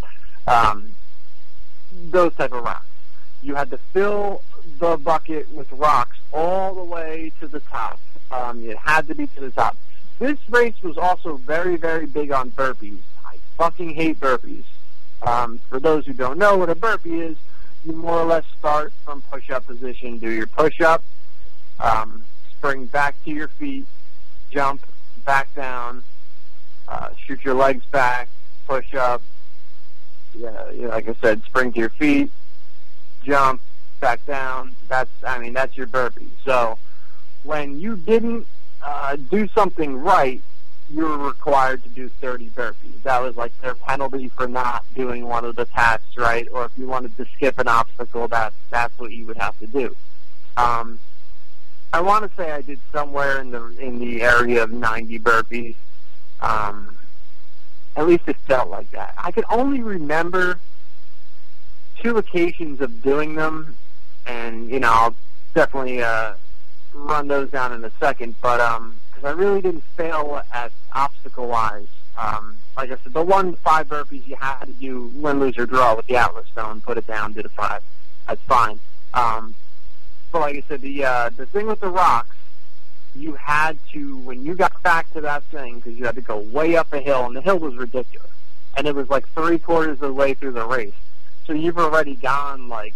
Um, 0.47 0.91
those 2.09 2.33
type 2.35 2.51
of 2.51 2.63
rocks. 2.63 2.85
You 3.41 3.55
had 3.55 3.69
to 3.71 3.77
fill 3.77 4.41
the 4.79 4.97
bucket 4.97 5.49
with 5.51 5.71
rocks 5.71 6.17
all 6.31 6.73
the 6.75 6.83
way 6.83 7.31
to 7.39 7.47
the 7.47 7.59
top. 7.59 7.99
Um, 8.31 8.63
it 8.67 8.77
had 8.77 9.07
to 9.07 9.15
be 9.15 9.27
to 9.27 9.41
the 9.41 9.51
top. 9.51 9.77
This 10.19 10.37
race 10.49 10.81
was 10.81 10.97
also 10.97 11.37
very, 11.37 11.75
very 11.75 12.05
big 12.05 12.31
on 12.31 12.51
burpees. 12.51 13.01
I 13.25 13.37
fucking 13.57 13.93
hate 13.93 14.19
burpees. 14.19 14.63
Um, 15.21 15.59
for 15.69 15.79
those 15.79 16.05
who 16.05 16.13
don't 16.13 16.37
know 16.37 16.57
what 16.57 16.69
a 16.69 16.75
burpee 16.75 17.19
is, 17.19 17.37
you 17.85 17.93
more 17.93 18.19
or 18.19 18.25
less 18.25 18.45
start 18.59 18.93
from 19.03 19.21
push-up 19.23 19.65
position, 19.65 20.17
do 20.17 20.29
your 20.29 20.47
push-up, 20.47 21.03
um, 21.79 22.23
spring 22.51 22.85
back 22.85 23.15
to 23.25 23.31
your 23.31 23.47
feet, 23.47 23.85
jump 24.51 24.81
back 25.25 25.53
down, 25.55 26.03
uh, 26.87 27.09
shoot 27.25 27.43
your 27.43 27.53
legs 27.53 27.83
back, 27.91 28.29
push 28.67 28.93
up. 28.93 29.21
Yeah, 30.35 30.63
like 30.87 31.07
I 31.07 31.15
said, 31.21 31.43
spring 31.43 31.73
to 31.73 31.79
your 31.79 31.89
feet, 31.89 32.31
jump 33.23 33.61
back 33.99 34.25
down. 34.25 34.75
That's, 34.87 35.11
I 35.25 35.39
mean, 35.39 35.53
that's 35.53 35.77
your 35.77 35.87
burpee. 35.87 36.31
So 36.43 36.77
when 37.43 37.79
you 37.79 37.95
didn't 37.95 38.47
uh, 38.81 39.15
do 39.15 39.47
something 39.49 39.97
right, 39.97 40.41
you 40.93 41.03
were 41.05 41.17
required 41.17 41.81
to 41.83 41.89
do 41.89 42.07
30 42.21 42.49
burpees. 42.51 43.01
That 43.03 43.21
was 43.21 43.35
like 43.35 43.51
their 43.61 43.73
penalty 43.73 44.29
for 44.29 44.47
not 44.47 44.85
doing 44.95 45.25
one 45.25 45.43
of 45.43 45.55
the 45.55 45.65
tasks 45.65 46.17
right, 46.17 46.47
or 46.51 46.65
if 46.65 46.71
you 46.77 46.87
wanted 46.87 47.17
to 47.17 47.25
skip 47.33 47.57
an 47.57 47.67
obstacle, 47.67 48.27
that's 48.27 48.55
that's 48.69 48.97
what 48.99 49.11
you 49.11 49.25
would 49.25 49.37
have 49.37 49.57
to 49.59 49.67
do. 49.67 49.95
Um, 50.55 50.99
I 51.91 52.01
want 52.01 52.29
to 52.29 52.35
say 52.37 52.51
I 52.51 52.61
did 52.61 52.79
somewhere 52.91 53.41
in 53.41 53.49
the 53.49 53.65
in 53.79 53.99
the 53.99 54.21
area 54.21 54.63
of 54.63 54.71
90 54.71 55.19
burpees. 55.19 55.75
Um, 56.41 56.97
at 57.95 58.07
least 58.07 58.23
it 58.27 58.37
felt 58.47 58.69
like 58.69 58.91
that. 58.91 59.13
I 59.17 59.31
could 59.31 59.45
only 59.49 59.81
remember 59.81 60.59
two 61.99 62.17
occasions 62.17 62.81
of 62.81 63.01
doing 63.01 63.33
them, 63.33 63.75
and 64.27 64.69
you 64.69 64.79
know 64.79 64.91
I'll 64.91 65.15
definitely 65.55 66.03
uh, 66.03 66.33
run 66.93 67.27
those 67.27 67.49
down 67.49 67.73
in 67.73 67.83
a 67.83 67.91
second. 67.99 68.35
But 68.41 68.59
um, 68.59 68.99
because 69.23 69.37
I 69.37 69.39
really 69.39 69.61
didn't 69.61 69.83
fail 69.95 70.41
at 70.53 70.71
obstacle 70.91 71.47
wise. 71.47 71.87
Um, 72.17 72.57
like 72.75 72.91
I 72.91 72.97
said, 73.01 73.13
the 73.13 73.23
one 73.23 73.55
five 73.55 73.87
burpees 73.87 74.27
you 74.27 74.35
had 74.35 74.65
to 74.65 74.73
do 74.73 75.11
win, 75.15 75.39
lose, 75.39 75.57
or 75.57 75.65
draw 75.65 75.95
with 75.95 76.07
the 76.07 76.17
Atlas 76.17 76.47
Stone. 76.49 76.81
Put 76.81 76.97
it 76.97 77.07
down, 77.07 77.33
did 77.33 77.45
a 77.45 77.49
five. 77.49 77.81
That's 78.27 78.41
fine. 78.41 78.79
Um, 79.13 79.55
but 80.31 80.41
like 80.41 80.55
I 80.57 80.63
said, 80.67 80.81
the 80.81 81.05
uh, 81.05 81.29
the 81.29 81.45
thing 81.45 81.67
with 81.67 81.79
the 81.79 81.89
rocks, 81.89 82.35
you 83.15 83.33
had 83.35 83.77
to 83.93 84.17
when 84.17 84.43
you 84.43 84.55
got 84.55 84.81
back 84.83 85.09
to 85.13 85.21
that 85.21 85.43
thing 85.45 85.75
because 85.75 85.97
you 85.97 86.05
had 86.05 86.15
to 86.15 86.21
go 86.21 86.39
way 86.39 86.75
up 86.75 86.91
a 86.91 86.99
hill, 86.99 87.25
and 87.25 87.35
the 87.35 87.41
hill 87.41 87.59
was 87.59 87.75
ridiculous, 87.75 88.31
and 88.75 88.87
it 88.87 88.95
was 88.95 89.09
like 89.09 89.27
three 89.29 89.57
quarters 89.57 89.93
of 89.93 89.99
the 90.09 90.13
way 90.13 90.33
through 90.33 90.51
the 90.51 90.65
race. 90.65 90.93
So 91.47 91.53
you've 91.53 91.77
already 91.77 92.15
gone 92.15 92.67
like 92.67 92.95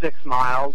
six 0.00 0.24
miles 0.24 0.74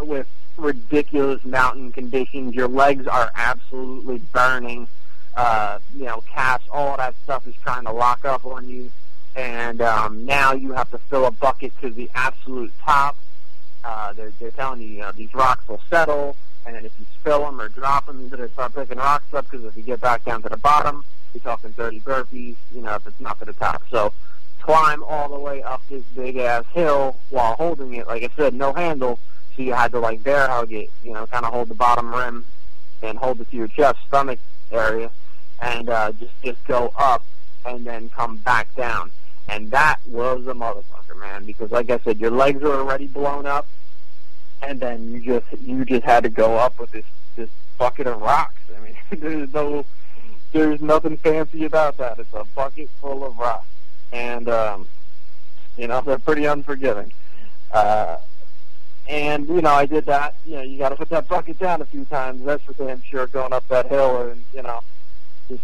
with 0.00 0.26
ridiculous 0.56 1.44
mountain 1.44 1.92
conditions. 1.92 2.54
Your 2.54 2.68
legs 2.68 3.06
are 3.06 3.30
absolutely 3.34 4.18
burning. 4.32 4.88
Uh, 5.36 5.78
you 5.96 6.04
know, 6.04 6.22
calves, 6.32 6.64
all 6.70 6.96
that 6.96 7.14
stuff 7.24 7.46
is 7.46 7.54
trying 7.62 7.84
to 7.84 7.92
lock 7.92 8.24
up 8.24 8.44
on 8.44 8.68
you. 8.68 8.90
And 9.34 9.80
um, 9.80 10.24
now 10.24 10.52
you 10.52 10.72
have 10.72 10.90
to 10.92 10.98
fill 10.98 11.26
a 11.26 11.30
bucket 11.30 11.72
to 11.80 11.90
the 11.90 12.08
absolute 12.14 12.72
top. 12.82 13.16
Uh, 13.82 14.12
they're, 14.12 14.32
they're 14.38 14.52
telling 14.52 14.80
you, 14.80 14.88
you 14.88 15.00
know, 15.00 15.12
these 15.12 15.34
rocks 15.34 15.66
will 15.68 15.80
settle, 15.90 16.36
and 16.64 16.76
if 16.76 16.92
you 16.98 17.04
spill 17.20 17.40
them 17.40 17.60
or 17.60 17.68
drop 17.68 18.06
them, 18.06 18.20
you're 18.20 18.30
going 18.30 18.48
to 18.48 18.52
start 18.54 18.74
picking 18.74 18.96
rocks 18.96 19.34
up 19.34 19.44
because 19.50 19.64
if 19.66 19.76
you 19.76 19.82
get 19.82 20.00
back 20.00 20.24
down 20.24 20.40
to 20.42 20.48
the 20.48 20.56
bottom, 20.56 21.04
you're 21.34 21.42
talking 21.42 21.72
30 21.72 22.00
burpees, 22.00 22.56
you 22.74 22.80
know, 22.80 22.94
if 22.94 23.06
it's 23.06 23.20
not 23.20 23.38
to 23.40 23.44
the 23.44 23.52
top. 23.54 23.82
So 23.90 24.12
climb 24.60 25.02
all 25.02 25.28
the 25.28 25.38
way 25.38 25.62
up 25.62 25.82
this 25.90 26.02
big-ass 26.14 26.64
hill 26.72 27.16
while 27.28 27.54
holding 27.54 27.94
it. 27.94 28.06
Like 28.06 28.22
I 28.22 28.28
said, 28.36 28.54
no 28.54 28.72
handle, 28.72 29.18
you 29.62 29.72
had 29.72 29.92
to 29.92 30.00
like 30.00 30.22
bear 30.22 30.48
hug 30.48 30.72
it, 30.72 30.90
you 31.02 31.12
know, 31.12 31.26
kind 31.26 31.44
of 31.44 31.52
hold 31.52 31.68
the 31.68 31.74
bottom 31.74 32.14
rim 32.14 32.44
and 33.02 33.18
hold 33.18 33.40
it 33.40 33.50
to 33.50 33.56
your 33.56 33.68
chest, 33.68 33.98
stomach 34.08 34.38
area, 34.70 35.10
and 35.60 35.88
uh, 35.88 36.12
just 36.12 36.32
just 36.42 36.64
go 36.66 36.92
up 36.96 37.24
and 37.64 37.86
then 37.86 38.08
come 38.10 38.38
back 38.38 38.74
down. 38.76 39.10
And 39.48 39.70
that 39.72 39.98
was 40.06 40.46
a 40.46 40.54
motherfucker, 40.54 41.18
man, 41.18 41.44
because 41.44 41.70
like 41.70 41.90
I 41.90 41.98
said, 41.98 42.18
your 42.18 42.30
legs 42.30 42.62
are 42.62 42.74
already 42.74 43.06
blown 43.06 43.46
up, 43.46 43.66
and 44.62 44.80
then 44.80 45.12
you 45.12 45.20
just 45.20 45.46
you 45.62 45.84
just 45.84 46.04
had 46.04 46.24
to 46.24 46.30
go 46.30 46.56
up 46.56 46.78
with 46.78 46.90
this 46.90 47.04
this 47.36 47.50
bucket 47.78 48.06
of 48.06 48.20
rocks. 48.20 48.60
I 48.74 48.80
mean, 48.80 48.96
there's 49.20 49.52
no 49.52 49.84
there's 50.52 50.80
nothing 50.80 51.16
fancy 51.18 51.64
about 51.64 51.98
that. 51.98 52.18
It's 52.18 52.32
a 52.32 52.44
bucket 52.54 52.88
full 53.00 53.24
of 53.24 53.38
rocks, 53.38 53.68
and 54.12 54.48
um, 54.48 54.86
you 55.76 55.88
know 55.88 56.00
they're 56.00 56.18
pretty 56.18 56.46
unforgiving. 56.46 57.12
Uh, 57.70 58.18
and 59.08 59.46
you 59.48 59.60
know, 59.60 59.70
I 59.70 59.86
did 59.86 60.06
that. 60.06 60.34
You 60.46 60.56
know, 60.56 60.62
you 60.62 60.78
got 60.78 60.90
to 60.90 60.96
put 60.96 61.10
that 61.10 61.28
bucket 61.28 61.58
down 61.58 61.82
a 61.82 61.84
few 61.84 62.04
times. 62.06 62.44
That's 62.44 62.62
for 62.62 62.72
damn 62.72 63.02
sure. 63.02 63.26
Going 63.26 63.52
up 63.52 63.66
that 63.68 63.88
hill, 63.88 64.30
and 64.30 64.44
you 64.54 64.62
know, 64.62 64.80
just 65.48 65.62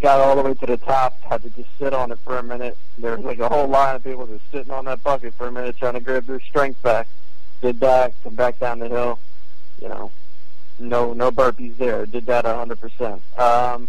got 0.00 0.20
all 0.20 0.36
the 0.36 0.42
way 0.42 0.54
to 0.54 0.66
the 0.66 0.76
top. 0.76 1.20
Had 1.22 1.42
to 1.42 1.50
just 1.50 1.68
sit 1.78 1.94
on 1.94 2.12
it 2.12 2.18
for 2.24 2.36
a 2.38 2.42
minute. 2.42 2.76
There 2.98 3.16
was 3.16 3.24
like 3.24 3.38
a 3.38 3.48
whole 3.48 3.68
line 3.68 3.96
of 3.96 4.04
people 4.04 4.26
just 4.26 4.50
sitting 4.50 4.72
on 4.72 4.84
that 4.84 5.02
bucket 5.02 5.34
for 5.34 5.46
a 5.46 5.52
minute, 5.52 5.76
trying 5.78 5.94
to 5.94 6.00
grab 6.00 6.26
their 6.26 6.40
strength 6.40 6.82
back. 6.82 7.08
Did 7.62 7.80
that. 7.80 8.12
Come 8.22 8.34
back 8.34 8.58
down 8.58 8.80
the 8.80 8.88
hill. 8.88 9.18
You 9.80 9.88
know, 9.88 10.12
no 10.78 11.14
no 11.14 11.30
burpees 11.30 11.76
there. 11.78 12.04
Did 12.04 12.26
that 12.26 12.44
a 12.44 12.54
hundred 12.54 12.78
um, 13.38 13.88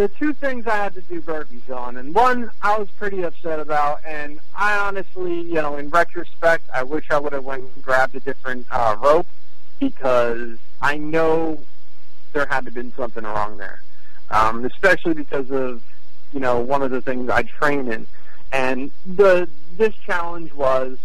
the 0.00 0.08
two 0.08 0.32
things 0.32 0.66
I 0.66 0.76
had 0.76 0.94
to 0.94 1.02
do 1.02 1.20
burpees 1.20 1.68
on, 1.68 1.98
and 1.98 2.14
one 2.14 2.50
I 2.62 2.78
was 2.78 2.88
pretty 2.92 3.20
upset 3.22 3.60
about, 3.60 4.00
and 4.06 4.40
I 4.56 4.78
honestly, 4.78 5.42
you 5.42 5.56
know, 5.56 5.76
in 5.76 5.90
retrospect, 5.90 6.70
I 6.74 6.84
wish 6.84 7.10
I 7.10 7.18
would 7.18 7.34
have 7.34 7.44
went 7.44 7.64
and 7.74 7.84
grabbed 7.84 8.14
a 8.14 8.20
different 8.20 8.66
uh, 8.70 8.96
rope 8.98 9.26
because 9.78 10.56
I 10.80 10.96
know 10.96 11.62
there 12.32 12.46
had 12.46 12.60
to 12.60 12.64
have 12.66 12.74
been 12.74 12.94
something 12.94 13.24
wrong 13.24 13.58
there, 13.58 13.82
um, 14.30 14.64
especially 14.64 15.12
because 15.12 15.50
of 15.50 15.82
you 16.32 16.40
know 16.40 16.60
one 16.60 16.80
of 16.80 16.90
the 16.90 17.02
things 17.02 17.28
I 17.28 17.42
train 17.42 17.92
in, 17.92 18.06
and 18.52 18.90
the 19.04 19.50
this 19.76 19.94
challenge 19.96 20.54
was 20.54 20.96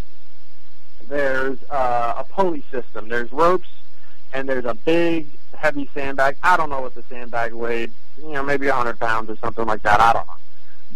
there's 1.10 1.62
uh, 1.70 2.14
a 2.16 2.24
pulley 2.24 2.64
system, 2.72 3.10
there's 3.10 3.30
ropes, 3.34 3.68
and 4.34 4.48
there's 4.48 4.64
a 4.64 4.74
big 4.74 5.28
heavy 5.56 5.90
sandbag. 5.94 6.38
I 6.44 6.58
don't 6.58 6.70
know 6.70 6.82
what 6.82 6.96
the 6.96 7.04
sandbag 7.10 7.54
weighed 7.54 7.92
you 8.18 8.32
know, 8.32 8.44
maybe 8.44 8.68
100 8.68 9.00
pounds 9.00 9.30
or 9.30 9.38
something 9.38 9.66
like 9.66 9.82
that. 9.84 10.00
I 10.00 10.14
don't 10.14 10.28
know. 10.28 10.34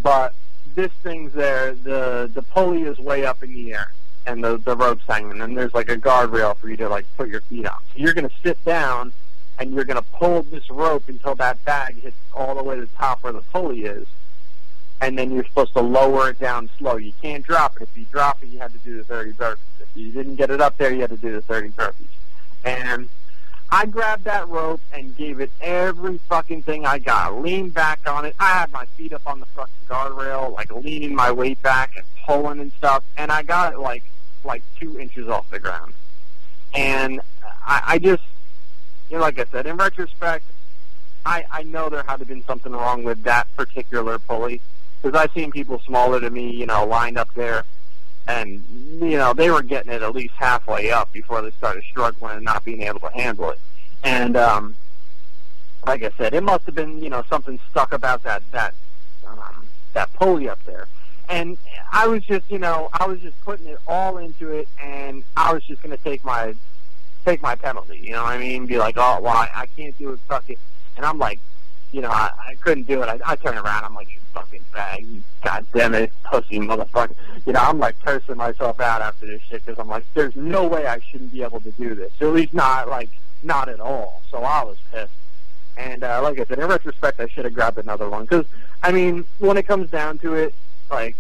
But 0.02 0.34
this 0.76 0.92
thing's 1.04 1.34
there. 1.34 1.74
The 1.74 2.30
the 2.34 2.42
pulley 2.42 2.84
is 2.84 2.98
way 3.00 3.26
up 3.26 3.44
in 3.44 3.54
the 3.54 3.74
air, 3.74 3.92
and 4.26 4.44
the 4.44 4.58
the 4.58 4.76
rope's 4.76 5.04
hanging, 5.08 5.42
and 5.42 5.58
there's 5.58 5.74
like 5.74 5.90
a 5.90 5.98
guardrail 5.98 6.56
for 6.58 6.70
you 6.70 6.78
to 6.78 6.90
like 6.90 7.06
put 7.18 7.30
your 7.30 7.42
feet 7.42 7.68
on. 7.68 7.80
So 7.94 8.00
you're 8.00 8.14
gonna 8.14 8.30
sit 8.44 8.64
down, 8.64 9.14
and 9.58 9.74
you're 9.74 9.84
gonna 9.84 10.02
pull 10.02 10.44
this 10.44 10.70
rope 10.70 11.04
until 11.08 11.36
that 11.36 11.64
bag 11.66 12.02
hits 12.02 12.16
all 12.34 12.56
the 12.56 12.64
way 12.64 12.76
to 12.76 12.82
the 12.82 12.88
top 12.98 13.24
where 13.24 13.34
the 13.34 13.42
pulley 13.42 13.84
is, 13.84 14.08
and 15.02 15.18
then 15.18 15.32
you're 15.32 15.46
supposed 15.46 15.74
to 15.74 15.82
lower 15.82 16.30
it 16.30 16.40
down 16.40 16.70
slow. 16.78 16.96
You 16.96 17.14
can't 17.22 17.44
drop 17.44 17.76
it. 17.78 17.84
If 17.84 17.98
you 17.98 18.06
drop 18.12 18.42
it, 18.42 18.48
you 18.48 18.60
had 18.60 18.72
to 18.72 18.80
do 18.80 18.98
the 18.98 19.04
30 19.04 19.34
burpees. 19.34 19.58
If 19.82 19.90
you 19.96 20.12
didn't 20.12 20.36
get 20.36 20.50
it 20.50 20.62
up 20.62 20.78
there, 20.78 20.94
you 20.94 21.02
had 21.02 21.10
to 21.10 21.18
do 21.18 21.32
the 21.34 21.42
30 21.42 21.70
burpees. 21.70 22.08
And 22.64 23.10
I 23.72 23.86
grabbed 23.86 24.24
that 24.24 24.48
rope 24.48 24.82
and 24.92 25.16
gave 25.16 25.40
it 25.40 25.52
every 25.62 26.18
fucking 26.30 26.64
thing 26.64 26.86
I 26.86 26.98
got. 26.98 27.42
Leaned 27.42 27.74
back 27.74 28.00
on 28.08 28.26
it. 28.26 28.36
I 28.40 28.48
had 28.48 28.72
my 28.72 28.86
feet 28.98 29.14
up 29.14 29.22
on 29.28 29.40
the 29.40 29.46
fucking 29.48 29.74
guardrail, 29.88 30.54
like 30.54 30.72
leaning 30.74 31.14
my 31.14 31.32
weight 31.32 31.62
back 31.62 31.96
and 31.96 32.06
pulling 32.26 32.60
and 32.60 32.72
stuff, 32.74 33.04
and 33.16 33.32
I 33.32 33.44
got 33.44 33.74
it 33.74 33.80
like 33.80 34.04
like 34.44 34.64
two 34.80 35.00
inches 35.00 35.28
off 35.28 35.50
the 35.50 35.60
ground. 35.60 35.94
And 36.74 37.22
I, 37.66 37.82
I 37.86 38.00
just, 38.00 38.24
you 39.10 39.18
know, 39.18 39.22
like 39.22 39.38
I 39.38 39.46
said, 39.52 39.68
in 39.68 39.78
retrospect, 39.78 40.46
I 41.26 41.46
I 41.52 41.64
know 41.64 41.90
there 41.90 42.04
had 42.04 42.14
to 42.14 42.20
have 42.20 42.28
been 42.28 42.44
something 42.46 42.72
wrong 42.72 43.04
with 43.04 43.22
that 43.24 43.48
particular 43.56 44.18
pulley 44.18 44.62
because 45.02 45.20
I've 45.20 45.32
seen 45.34 45.52
people 45.52 45.80
smaller 45.86 46.20
than 46.20 46.34
me, 46.34 46.52
you 46.52 46.66
know, 46.66 46.86
lined 46.86 47.20
up 47.20 47.30
there 47.36 47.66
and 48.28 48.64
you 49.02 49.18
know 49.18 49.34
they 49.34 49.50
were 49.50 49.64
getting 49.64 49.92
it 49.92 50.02
at 50.02 50.14
least 50.14 50.34
halfway 50.36 50.92
up 50.92 51.12
before 51.12 51.42
they 51.42 51.52
started 51.52 51.84
struggling 51.84 52.36
and 52.36 52.46
not 52.46 52.64
being 52.64 52.82
able 52.84 53.00
to 53.00 53.12
handle 53.12 53.50
it. 53.50 53.60
And 54.04 54.38
um, 54.38 54.76
like 55.86 56.04
I 56.04 56.12
said, 56.18 56.34
it 56.34 56.44
must 56.44 56.66
have 56.66 56.76
been 56.76 57.02
you 57.02 57.10
know 57.10 57.24
something 57.30 57.60
stuck 57.72 57.92
about 57.94 58.24
that 58.24 58.44
that 58.52 58.74
um, 59.28 59.68
that 59.94 60.14
pulley 60.14 60.50
up 60.50 60.64
there. 60.66 60.88
And 61.28 61.60
I 61.92 62.08
was 62.08 62.24
just, 62.24 62.50
you 62.50 62.58
know, 62.58 62.90
I 62.92 63.06
was 63.06 63.20
just 63.20 63.40
putting 63.42 63.68
it 63.68 63.78
all 63.88 64.18
into 64.18 64.50
it, 64.50 64.68
and 64.82 65.24
I 65.38 65.54
was 65.54 65.64
just 65.64 65.82
going 65.84 65.96
to 65.96 66.04
take 66.04 66.24
my 66.24 66.56
take 67.26 67.42
my 67.42 67.56
penalty. 67.56 68.00
You 68.00 68.14
know 68.14 68.24
what 68.24 68.34
I 68.34 68.40
mean? 68.40 68.66
Be 68.66 68.78
like, 68.78 68.96
oh, 68.98 69.20
well, 69.22 69.36
I, 69.36 69.50
I 69.54 69.66
can't 69.68 69.96
do 69.98 70.12
it, 70.12 70.20
fuck 70.28 70.50
it. 70.50 70.58
And 70.98 71.06
I'm 71.06 71.20
like, 71.20 71.40
you 71.92 72.02
know, 72.02 72.10
I, 72.10 72.30
I 72.48 72.56
couldn't 72.56 72.88
do 72.88 73.02
it. 73.02 73.10
I, 73.10 73.20
I 73.26 73.36
turn 73.36 73.58
around, 73.58 73.84
I'm 73.84 73.96
like, 73.96 74.10
you 74.10 74.20
fucking 74.34 74.64
fag, 74.74 75.02
you 75.02 75.24
god 75.44 75.66
damn 75.74 75.96
it, 75.96 76.12
pussy 76.24 76.60
motherfucker. 76.60 77.16
You 77.46 77.54
know, 77.54 77.62
I'm 77.62 77.80
like 77.80 77.96
cursing 78.04 78.38
myself 78.38 78.80
out 78.80 79.02
after 79.02 79.26
this 79.26 79.42
shit 79.50 79.66
because 79.66 79.80
I'm 79.80 79.88
like, 79.88 80.06
there's 80.14 80.36
no 80.36 80.68
way 80.68 80.86
I 80.86 81.00
shouldn't 81.00 81.32
be 81.32 81.44
able 81.44 81.62
to 81.62 81.72
do 81.72 81.96
this. 81.96 82.12
At 82.22 82.28
least 82.28 82.54
not 82.54 82.88
like 82.88 83.10
not 83.44 83.70
at 83.70 83.80
all. 83.80 84.22
So 84.30 84.38
I 84.40 84.64
was 84.64 84.78
pissed. 84.92 85.12
And 85.78 86.04
uh, 86.04 86.22
like 86.22 86.40
I 86.40 86.46
said, 86.46 86.60
in 86.60 86.68
retrospect, 86.68 87.20
I 87.20 87.28
should 87.28 87.46
have 87.46 87.54
grabbed 87.54 87.78
another 87.78 88.10
one 88.10 88.24
because 88.24 88.46
I 88.84 88.92
mean, 88.92 89.26
when 89.40 89.58
it 89.58 89.66
comes 89.66 89.90
down 89.90 90.18
to 90.20 90.36
it, 90.36 90.54
like 90.92 91.16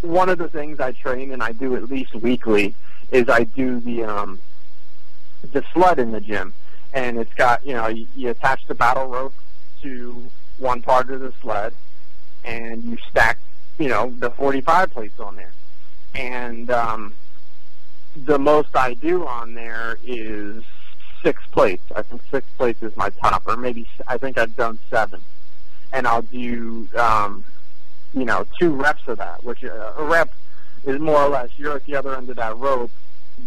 one 0.00 0.28
of 0.28 0.38
the 0.38 0.48
things 0.48 0.80
I 0.80 0.92
train 0.92 1.32
and 1.32 1.42
I 1.42 1.52
do 1.52 1.76
at 1.76 1.88
least 1.88 2.14
weekly 2.14 2.74
is 3.10 3.28
I 3.28 3.44
do 3.44 3.80
the 3.80 4.04
um 4.04 4.40
the 5.52 5.64
sled 5.72 5.98
in 5.98 6.12
the 6.12 6.20
gym, 6.20 6.52
and 6.92 7.18
it's 7.18 7.32
got 7.34 7.64
you 7.64 7.74
know 7.74 7.88
you, 7.88 8.06
you 8.14 8.30
attach 8.30 8.66
the 8.66 8.74
battle 8.74 9.06
rope 9.06 9.34
to 9.82 10.30
one 10.58 10.82
part 10.82 11.10
of 11.10 11.20
the 11.20 11.32
sled, 11.40 11.74
and 12.44 12.84
you 12.84 12.96
stack 13.08 13.38
you 13.78 13.88
know 13.88 14.12
the 14.18 14.30
45 14.30 14.90
plates 14.90 15.18
on 15.20 15.36
there, 15.36 15.52
and 16.14 16.70
um, 16.70 17.14
the 18.16 18.38
most 18.38 18.74
I 18.74 18.94
do 18.94 19.26
on 19.26 19.54
there 19.54 19.98
is 20.04 20.62
six 21.22 21.42
plates. 21.52 21.84
I 21.94 22.02
think 22.02 22.22
six 22.30 22.46
plates 22.56 22.82
is 22.82 22.96
my 22.96 23.10
top, 23.10 23.42
or 23.46 23.56
maybe 23.56 23.86
I 24.06 24.18
think 24.18 24.38
I've 24.38 24.56
done 24.56 24.78
seven, 24.90 25.20
and 25.92 26.06
I'll 26.06 26.22
do 26.22 26.88
um, 26.96 27.44
you 28.12 28.24
know 28.24 28.46
two 28.60 28.74
reps 28.74 29.06
of 29.06 29.18
that, 29.18 29.42
which 29.44 29.64
uh, 29.64 29.92
a 29.96 30.04
rep 30.04 30.30
is 30.84 31.00
more 31.00 31.22
or 31.22 31.28
less 31.28 31.50
you're 31.56 31.76
at 31.76 31.84
the 31.86 31.94
other 31.94 32.14
end 32.16 32.28
of 32.30 32.36
that 32.36 32.56
rope. 32.56 32.90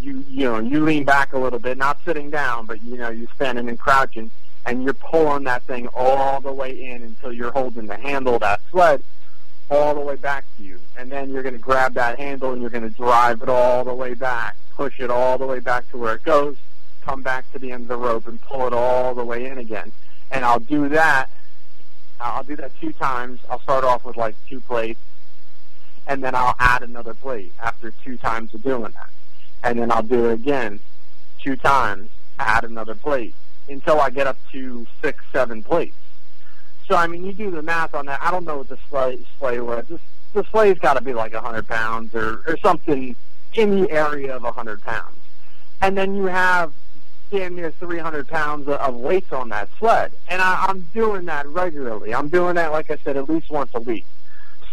You 0.01 0.25
you 0.29 0.45
know 0.45 0.59
you 0.59 0.83
lean 0.83 1.03
back 1.03 1.33
a 1.33 1.37
little 1.37 1.59
bit, 1.59 1.77
not 1.77 1.99
sitting 2.03 2.29
down, 2.29 2.65
but 2.65 2.83
you 2.83 2.97
know 2.97 3.09
you're 3.09 3.29
standing 3.35 3.69
and 3.69 3.79
crouching, 3.79 4.31
and 4.65 4.83
you're 4.83 4.93
pulling 4.93 5.43
that 5.43 5.63
thing 5.63 5.87
all 5.95 6.41
the 6.41 6.51
way 6.51 6.89
in 6.89 7.03
until 7.03 7.31
you're 7.31 7.51
holding 7.51 7.85
the 7.85 7.97
handle 7.97 8.39
that 8.39 8.61
sled 8.71 9.03
all 9.69 9.95
the 9.95 10.01
way 10.01 10.15
back 10.15 10.45
to 10.57 10.63
you, 10.63 10.79
and 10.97 11.11
then 11.11 11.31
you're 11.31 11.43
going 11.43 11.55
to 11.55 11.61
grab 11.61 11.93
that 11.93 12.19
handle 12.19 12.51
and 12.51 12.61
you're 12.61 12.69
going 12.69 12.83
to 12.87 12.95
drive 12.95 13.41
it 13.41 13.49
all 13.49 13.83
the 13.83 13.93
way 13.93 14.13
back, 14.13 14.55
push 14.75 14.99
it 14.99 15.09
all 15.09 15.37
the 15.37 15.45
way 15.45 15.59
back 15.59 15.89
to 15.89 15.97
where 15.97 16.15
it 16.15 16.23
goes, 16.23 16.55
come 17.01 17.21
back 17.21 17.51
to 17.51 17.59
the 17.59 17.71
end 17.71 17.83
of 17.83 17.87
the 17.87 17.97
rope 17.97 18.27
and 18.27 18.39
pull 18.41 18.67
it 18.67 18.73
all 18.73 19.15
the 19.15 19.25
way 19.25 19.45
in 19.45 19.57
again, 19.57 19.91
and 20.31 20.45
I'll 20.45 20.59
do 20.59 20.89
that. 20.89 21.29
I'll 22.19 22.43
do 22.43 22.55
that 22.55 22.71
two 22.79 22.93
times. 22.93 23.41
I'll 23.49 23.59
start 23.59 23.83
off 23.83 24.05
with 24.05 24.15
like 24.15 24.35
two 24.47 24.61
plates, 24.61 25.01
and 26.07 26.23
then 26.23 26.33
I'll 26.33 26.55
add 26.59 26.81
another 26.81 27.13
plate 27.13 27.51
after 27.61 27.91
two 28.03 28.17
times 28.17 28.53
of 28.53 28.63
doing 28.63 28.93
that 28.93 29.09
and 29.65 29.79
then 29.79 29.91
I'll 29.91 30.03
do 30.03 30.29
it 30.29 30.33
again 30.33 30.79
two 31.41 31.55
times, 31.55 32.09
add 32.37 32.63
another 32.63 32.93
plate 32.93 33.33
until 33.67 33.99
I 33.99 34.09
get 34.09 34.27
up 34.27 34.37
to 34.51 34.85
six, 35.01 35.23
seven 35.31 35.63
plates. 35.63 35.95
So 36.87 36.95
I 36.95 37.07
mean, 37.07 37.25
you 37.25 37.33
do 37.33 37.51
the 37.51 37.61
math 37.61 37.95
on 37.95 38.05
that. 38.05 38.21
I 38.21 38.31
don't 38.31 38.45
know 38.45 38.57
what 38.57 38.69
the 38.69 38.77
sleigh, 38.89 39.19
sleigh 39.39 39.59
was. 39.59 39.85
The 40.33 40.43
sleigh's 40.51 40.79
got 40.79 40.95
to 40.95 41.01
be 41.01 41.13
like 41.13 41.33
a 41.33 41.41
hundred 41.41 41.67
pounds 41.67 42.13
or, 42.13 42.43
or 42.47 42.57
something 42.61 43.15
in 43.53 43.81
the 43.81 43.89
area 43.89 44.35
of 44.35 44.43
a 44.43 44.51
hundred 44.51 44.81
pounds, 44.83 45.17
and 45.81 45.97
then 45.97 46.15
you 46.15 46.25
have 46.25 46.73
damn 47.31 47.55
near 47.55 47.71
300 47.71 48.27
pounds 48.27 48.67
of 48.67 48.95
weights 48.95 49.31
on 49.31 49.49
that 49.49 49.69
sled. 49.79 50.11
And 50.27 50.41
I, 50.41 50.65
I'm 50.67 50.81
doing 50.93 51.25
that 51.25 51.47
regularly. 51.47 52.13
I'm 52.13 52.29
doing 52.29 52.55
that, 52.55 52.71
like 52.71 52.91
I 52.91 52.97
said, 53.03 53.17
at 53.17 53.29
least 53.29 53.49
once 53.49 53.71
a 53.73 53.79
week. 53.79 54.05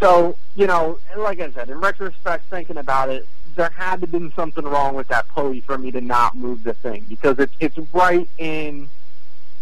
So, 0.00 0.36
you 0.56 0.66
know, 0.66 0.98
like 1.16 1.40
I 1.40 1.50
said, 1.52 1.70
in 1.70 1.78
retrospect, 1.78 2.50
thinking 2.50 2.76
about 2.76 3.08
it, 3.08 3.26
there 3.54 3.72
had 3.76 4.00
to 4.00 4.06
been 4.06 4.32
something 4.34 4.64
wrong 4.64 4.94
with 4.94 5.08
that 5.08 5.28
pulley 5.28 5.60
for 5.60 5.78
me 5.78 5.90
to 5.90 6.00
not 6.00 6.36
move 6.36 6.62
the 6.64 6.74
thing 6.74 7.04
because 7.08 7.38
it's 7.38 7.54
it's 7.60 7.78
right 7.92 8.28
in 8.38 8.88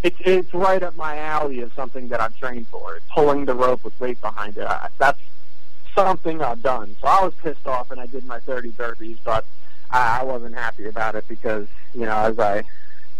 it's 0.02 0.16
it's 0.20 0.54
right 0.54 0.82
up 0.82 0.96
my 0.96 1.18
alley 1.18 1.60
of 1.60 1.72
something 1.74 2.08
that 2.08 2.20
I've 2.20 2.36
trained 2.36 2.68
for. 2.68 2.96
It's 2.96 3.06
pulling 3.12 3.44
the 3.44 3.54
rope 3.54 3.84
with 3.84 3.98
weight 4.00 4.20
behind 4.20 4.56
it. 4.56 4.66
I, 4.66 4.88
that's 4.98 5.20
something 5.94 6.42
I've 6.42 6.62
done. 6.62 6.96
So 7.00 7.06
I 7.06 7.22
was 7.24 7.34
pissed 7.42 7.66
off 7.66 7.90
and 7.90 8.00
I 8.00 8.06
did 8.06 8.24
my 8.24 8.40
30 8.40 8.70
burpees, 8.72 9.18
but 9.24 9.44
I, 9.90 10.20
I 10.20 10.24
wasn't 10.24 10.54
happy 10.54 10.86
about 10.86 11.14
it 11.14 11.24
because 11.28 11.68
you 11.94 12.06
know 12.06 12.16
as 12.16 12.38
I 12.38 12.62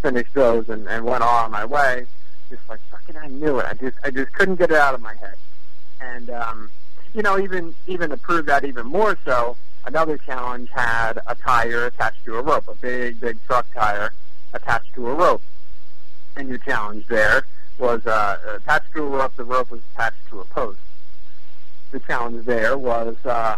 finished 0.02 0.33
those 0.35 0.68
and, 0.68 0.88
and 0.88 1.04
went 1.04 1.22
on 1.22 1.50
my 1.50 1.64
way, 1.64 2.06
just 2.48 2.66
like 2.68 2.80
fucking 2.90 3.16
I 3.16 3.28
knew 3.28 3.59
it. 3.59 3.66
I 3.66 3.74
just 3.74 3.96
I 4.02 4.11
just 4.11 4.33
couldn't 4.33 4.56
get 4.56 4.70
it 4.70 4.76
out 4.76 4.94
of 4.94 5.02
my 5.02 5.14
head. 5.14 5.37
And 6.00 6.30
um, 6.30 6.70
you 7.12 7.22
know 7.22 7.38
even 7.38 7.74
even 7.87 8.11
to 8.11 8.16
prove 8.16 8.46
that 8.46 8.64
even 8.64 8.87
more 8.87 9.18
so 9.24 9.56
Another 9.86 10.18
challenge 10.18 10.68
had 10.70 11.18
a 11.26 11.34
tire 11.34 11.86
attached 11.86 12.24
to 12.26 12.36
a 12.36 12.42
rope, 12.42 12.68
a 12.68 12.74
big, 12.74 13.18
big 13.18 13.42
truck 13.46 13.66
tire 13.72 14.12
attached 14.52 14.92
to 14.94 15.08
a 15.08 15.14
rope. 15.14 15.42
And 16.36 16.48
your 16.48 16.58
challenge 16.58 17.06
there 17.06 17.44
was 17.78 18.04
uh, 18.06 18.38
attached 18.56 18.92
to 18.94 19.02
a 19.02 19.08
rope. 19.08 19.34
The 19.36 19.44
rope 19.44 19.70
was 19.70 19.80
attached 19.94 20.28
to 20.28 20.40
a 20.40 20.44
post. 20.44 20.78
The 21.92 22.00
challenge 22.00 22.44
there 22.44 22.76
was 22.76 23.16
uh, 23.24 23.56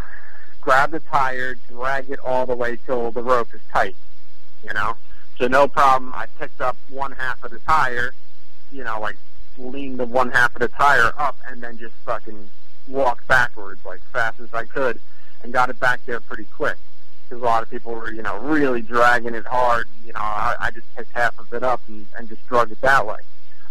grab 0.60 0.92
the 0.92 1.00
tire, 1.00 1.56
drag 1.68 2.08
it 2.08 2.20
all 2.20 2.46
the 2.46 2.54
way 2.54 2.78
till 2.86 3.10
the 3.10 3.22
rope 3.22 3.48
is 3.52 3.60
tight. 3.72 3.96
You 4.64 4.72
know, 4.74 4.96
so 5.38 5.48
no 5.48 5.66
problem. 5.66 6.12
I 6.14 6.26
picked 6.38 6.60
up 6.60 6.76
one 6.88 7.12
half 7.12 7.42
of 7.42 7.50
the 7.50 7.58
tire, 7.58 8.14
you 8.70 8.84
know, 8.84 9.00
like 9.00 9.16
leaned 9.58 9.98
the 9.98 10.06
one 10.06 10.30
half 10.30 10.54
of 10.54 10.60
the 10.60 10.68
tire 10.68 11.12
up, 11.18 11.36
and 11.48 11.60
then 11.60 11.78
just 11.78 11.94
fucking 12.06 12.48
walked 12.86 13.26
backwards 13.26 13.80
like 13.84 14.00
fast 14.12 14.38
as 14.40 14.54
I 14.54 14.64
could 14.64 15.00
and 15.42 15.52
got 15.52 15.70
it 15.70 15.78
back 15.80 16.00
there 16.06 16.20
pretty 16.20 16.46
quick. 16.56 16.76
Because 17.28 17.42
a 17.42 17.44
lot 17.44 17.62
of 17.62 17.70
people 17.70 17.94
were, 17.94 18.12
you 18.12 18.22
know, 18.22 18.38
really 18.38 18.82
dragging 18.82 19.34
it 19.34 19.46
hard. 19.46 19.86
You 20.04 20.12
know, 20.12 20.20
I, 20.20 20.56
I 20.60 20.70
just 20.70 20.86
picked 20.94 21.12
half 21.12 21.38
of 21.38 21.52
it 21.52 21.62
up 21.62 21.80
and, 21.88 22.06
and 22.18 22.28
just 22.28 22.46
drug 22.46 22.70
it 22.70 22.80
that 22.80 23.06
way. 23.06 23.18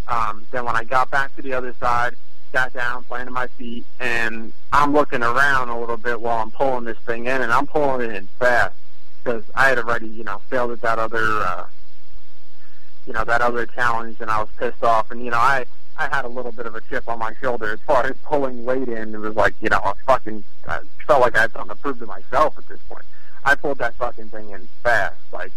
Um, 0.08 0.46
then 0.52 0.66
when 0.66 0.76
I 0.76 0.84
got 0.84 1.12
back 1.12 1.36
to 1.36 1.42
the 1.42 1.54
other 1.54 1.74
side, 1.80 2.16
sat 2.52 2.74
down, 2.74 3.04
planted 3.04 3.32
my 3.32 3.48
feet, 3.48 3.86
and 4.00 4.52
I'm 4.74 4.94
looking 4.94 5.24
around 5.24 5.70
a 5.70 5.80
little 5.80 5.98
bit 5.98 6.20
while 6.20 6.42
I'm 6.42 6.52
pulling 6.52 6.86
this 6.86 6.98
thing 7.06 7.26
in, 7.26 7.42
and 7.42 7.52
I'm 7.52 7.68
pulling 7.68 8.10
it 8.10 8.16
in 8.16 8.28
fast 8.40 8.76
because 9.24 9.44
I 9.56 9.70
had 9.70 9.78
already, 9.78 10.08
you 10.08 10.24
know, 10.24 10.42
failed 10.50 10.72
at 10.72 10.82
that 10.82 11.00
other, 11.00 11.24
uh, 11.24 11.68
you 13.06 13.14
know, 13.14 13.24
that 13.24 13.42
other 13.42 13.66
challenge, 13.68 14.18
and 14.20 14.30
I 14.30 14.40
was 14.40 14.50
pissed 14.58 14.84
off. 14.84 15.12
And 15.12 15.24
you 15.24 15.32
know, 15.32 15.38
I 15.38 15.66
I 15.98 16.08
had 16.08 16.26
a 16.26 16.28
little 16.28 16.52
bit 16.52 16.66
of 16.66 16.76
a 16.76 16.82
chip 16.82 17.08
on 17.08 17.20
my 17.20 17.34
shoulder 17.42 17.72
as 17.72 17.80
far 17.82 18.06
as 18.06 18.16
pulling 18.24 18.66
weight 18.66 18.88
in. 18.88 19.14
It 19.14 19.20
was 19.20 19.36
like, 19.36 19.56
you 19.62 19.70
know, 19.70 19.80
I 19.84 19.94
fucking 20.06 20.44
I 20.68 20.80
felt 21.06 21.22
like 21.22 21.38
I 21.38 21.42
had 21.42 21.52
something 21.52 21.76
to 21.76 21.82
prove 21.82 22.00
to 22.00 22.06
myself 22.06 22.58
at 22.58 22.68
this 22.68 22.80
point. 22.90 23.04
I 23.44 23.56
pulled 23.56 23.80
that 23.80 23.96
fucking 23.96 24.30
thing 24.30 24.52
in 24.52 24.68
fast. 24.84 25.20
Like, 25.32 25.52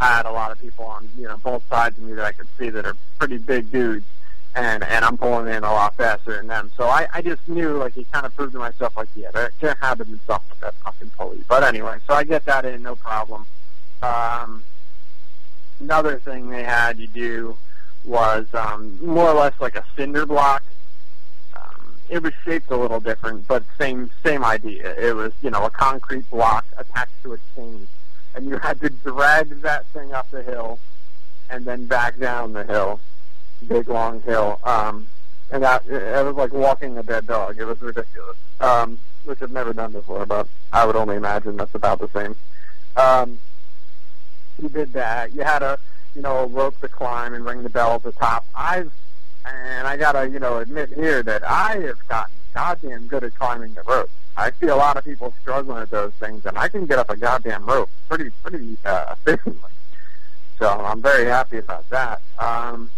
I 0.00 0.16
had 0.16 0.26
a 0.26 0.32
lot 0.32 0.50
of 0.50 0.60
people 0.60 0.84
on, 0.84 1.08
you 1.16 1.24
know, 1.24 1.36
both 1.38 1.66
sides 1.68 1.98
of 1.98 2.04
me 2.04 2.14
that 2.14 2.24
I 2.24 2.32
could 2.32 2.48
see 2.58 2.70
that 2.70 2.84
are 2.86 2.96
pretty 3.18 3.38
big 3.38 3.70
dudes, 3.70 4.06
and 4.54 4.82
and 4.84 5.04
I'm 5.04 5.16
pulling 5.16 5.52
in 5.52 5.64
a 5.64 5.72
lot 5.72 5.96
faster 5.96 6.36
than 6.36 6.46
them. 6.46 6.70
So 6.76 6.84
I 6.84 7.06
I 7.12 7.22
just 7.22 7.46
knew, 7.48 7.76
like, 7.76 7.96
it 7.96 8.10
kind 8.12 8.26
of 8.26 8.34
proved 8.34 8.52
to 8.52 8.58
myself, 8.58 8.96
like, 8.96 9.08
yeah, 9.14 9.30
there, 9.32 9.50
there 9.60 9.76
had 9.80 9.98
to 9.98 10.04
be 10.04 10.18
something 10.26 10.48
with 10.50 10.60
that 10.60 10.74
fucking 10.76 11.10
pulley. 11.10 11.44
But 11.48 11.62
anyway, 11.64 11.98
so 12.06 12.14
I 12.14 12.24
get 12.24 12.44
that 12.46 12.64
in, 12.64 12.82
no 12.82 12.96
problem. 12.96 13.46
Um, 14.02 14.64
another 15.80 16.18
thing 16.18 16.50
they 16.50 16.62
had 16.62 16.98
you 16.98 17.06
do 17.06 17.56
was 18.04 18.46
um, 18.54 18.98
more 19.04 19.28
or 19.28 19.34
less 19.34 19.54
like 19.60 19.76
a 19.76 19.84
cinder 19.96 20.26
block. 20.26 20.62
Um, 21.54 21.96
it 22.08 22.22
was 22.22 22.32
shaped 22.44 22.70
a 22.70 22.76
little 22.76 23.00
different, 23.00 23.46
but 23.48 23.64
same 23.78 24.10
same 24.24 24.44
idea. 24.44 24.94
It 24.96 25.14
was 25.14 25.32
you 25.42 25.50
know 25.50 25.64
a 25.64 25.70
concrete 25.70 26.28
block 26.30 26.66
attached 26.76 27.22
to 27.22 27.34
a 27.34 27.38
chain, 27.54 27.86
and 28.34 28.46
you 28.46 28.58
had 28.58 28.80
to 28.80 28.90
drag 28.90 29.62
that 29.62 29.86
thing 29.86 30.12
up 30.12 30.30
the 30.30 30.42
hill, 30.42 30.78
and 31.50 31.64
then 31.64 31.86
back 31.86 32.18
down 32.18 32.52
the 32.52 32.64
hill, 32.64 33.00
big 33.66 33.88
long 33.88 34.20
hill. 34.22 34.60
Um, 34.64 35.08
and 35.50 35.62
that 35.62 35.86
it 35.86 36.24
was 36.24 36.34
like 36.34 36.52
walking 36.52 36.98
a 36.98 37.02
dead 37.02 37.26
dog. 37.26 37.58
It 37.58 37.64
was 37.64 37.80
ridiculous, 37.80 38.36
um, 38.60 38.98
which 39.24 39.40
I've 39.42 39.52
never 39.52 39.72
done 39.72 39.92
before, 39.92 40.26
but 40.26 40.48
I 40.72 40.84
would 40.84 40.96
only 40.96 41.16
imagine 41.16 41.56
that's 41.56 41.74
about 41.74 42.00
the 42.00 42.08
same. 42.08 42.36
Um, 42.96 43.38
you 44.60 44.68
did 44.68 44.92
that. 44.92 45.32
You 45.34 45.42
had 45.42 45.62
a 45.62 45.78
you 46.14 46.22
know, 46.22 46.46
rope 46.46 46.78
to 46.80 46.88
climb 46.88 47.34
and 47.34 47.44
ring 47.44 47.62
the 47.62 47.68
bell 47.68 47.94
at 47.94 48.02
the 48.02 48.12
top. 48.12 48.46
I've, 48.54 48.92
and 49.44 49.86
I 49.86 49.96
gotta, 49.96 50.28
you 50.28 50.38
know, 50.38 50.58
admit 50.58 50.92
here 50.94 51.22
that 51.22 51.42
I 51.44 51.78
have 51.78 52.08
gotten 52.08 52.34
goddamn 52.54 53.06
good 53.08 53.24
at 53.24 53.34
climbing 53.34 53.74
the 53.74 53.82
rope. 53.82 54.10
I 54.36 54.50
see 54.60 54.66
a 54.66 54.76
lot 54.76 54.96
of 54.96 55.04
people 55.04 55.34
struggling 55.40 55.82
at 55.82 55.90
those 55.90 56.12
things, 56.14 56.46
and 56.46 56.56
I 56.56 56.68
can 56.68 56.86
get 56.86 56.98
up 56.98 57.10
a 57.10 57.16
goddamn 57.16 57.66
rope 57.66 57.90
pretty, 58.08 58.30
pretty 58.42 58.76
uh, 58.84 59.14
efficiently. 59.26 59.70
So 60.58 60.68
I'm 60.68 61.02
very 61.02 61.26
happy 61.26 61.58
about 61.58 61.88
that. 61.90 62.22
Um, 62.38 62.90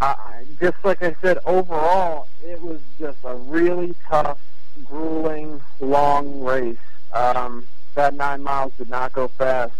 I, 0.00 0.44
just 0.60 0.76
like 0.84 1.02
I 1.02 1.16
said, 1.22 1.38
overall, 1.46 2.28
it 2.44 2.60
was 2.60 2.80
just 2.98 3.18
a 3.24 3.34
really 3.34 3.94
tough, 4.08 4.38
grueling, 4.84 5.60
long 5.80 6.42
race. 6.42 6.76
Um, 7.12 7.66
that 7.94 8.14
nine 8.14 8.42
miles 8.42 8.72
did 8.76 8.90
not 8.90 9.12
go 9.12 9.28
fast 9.28 9.72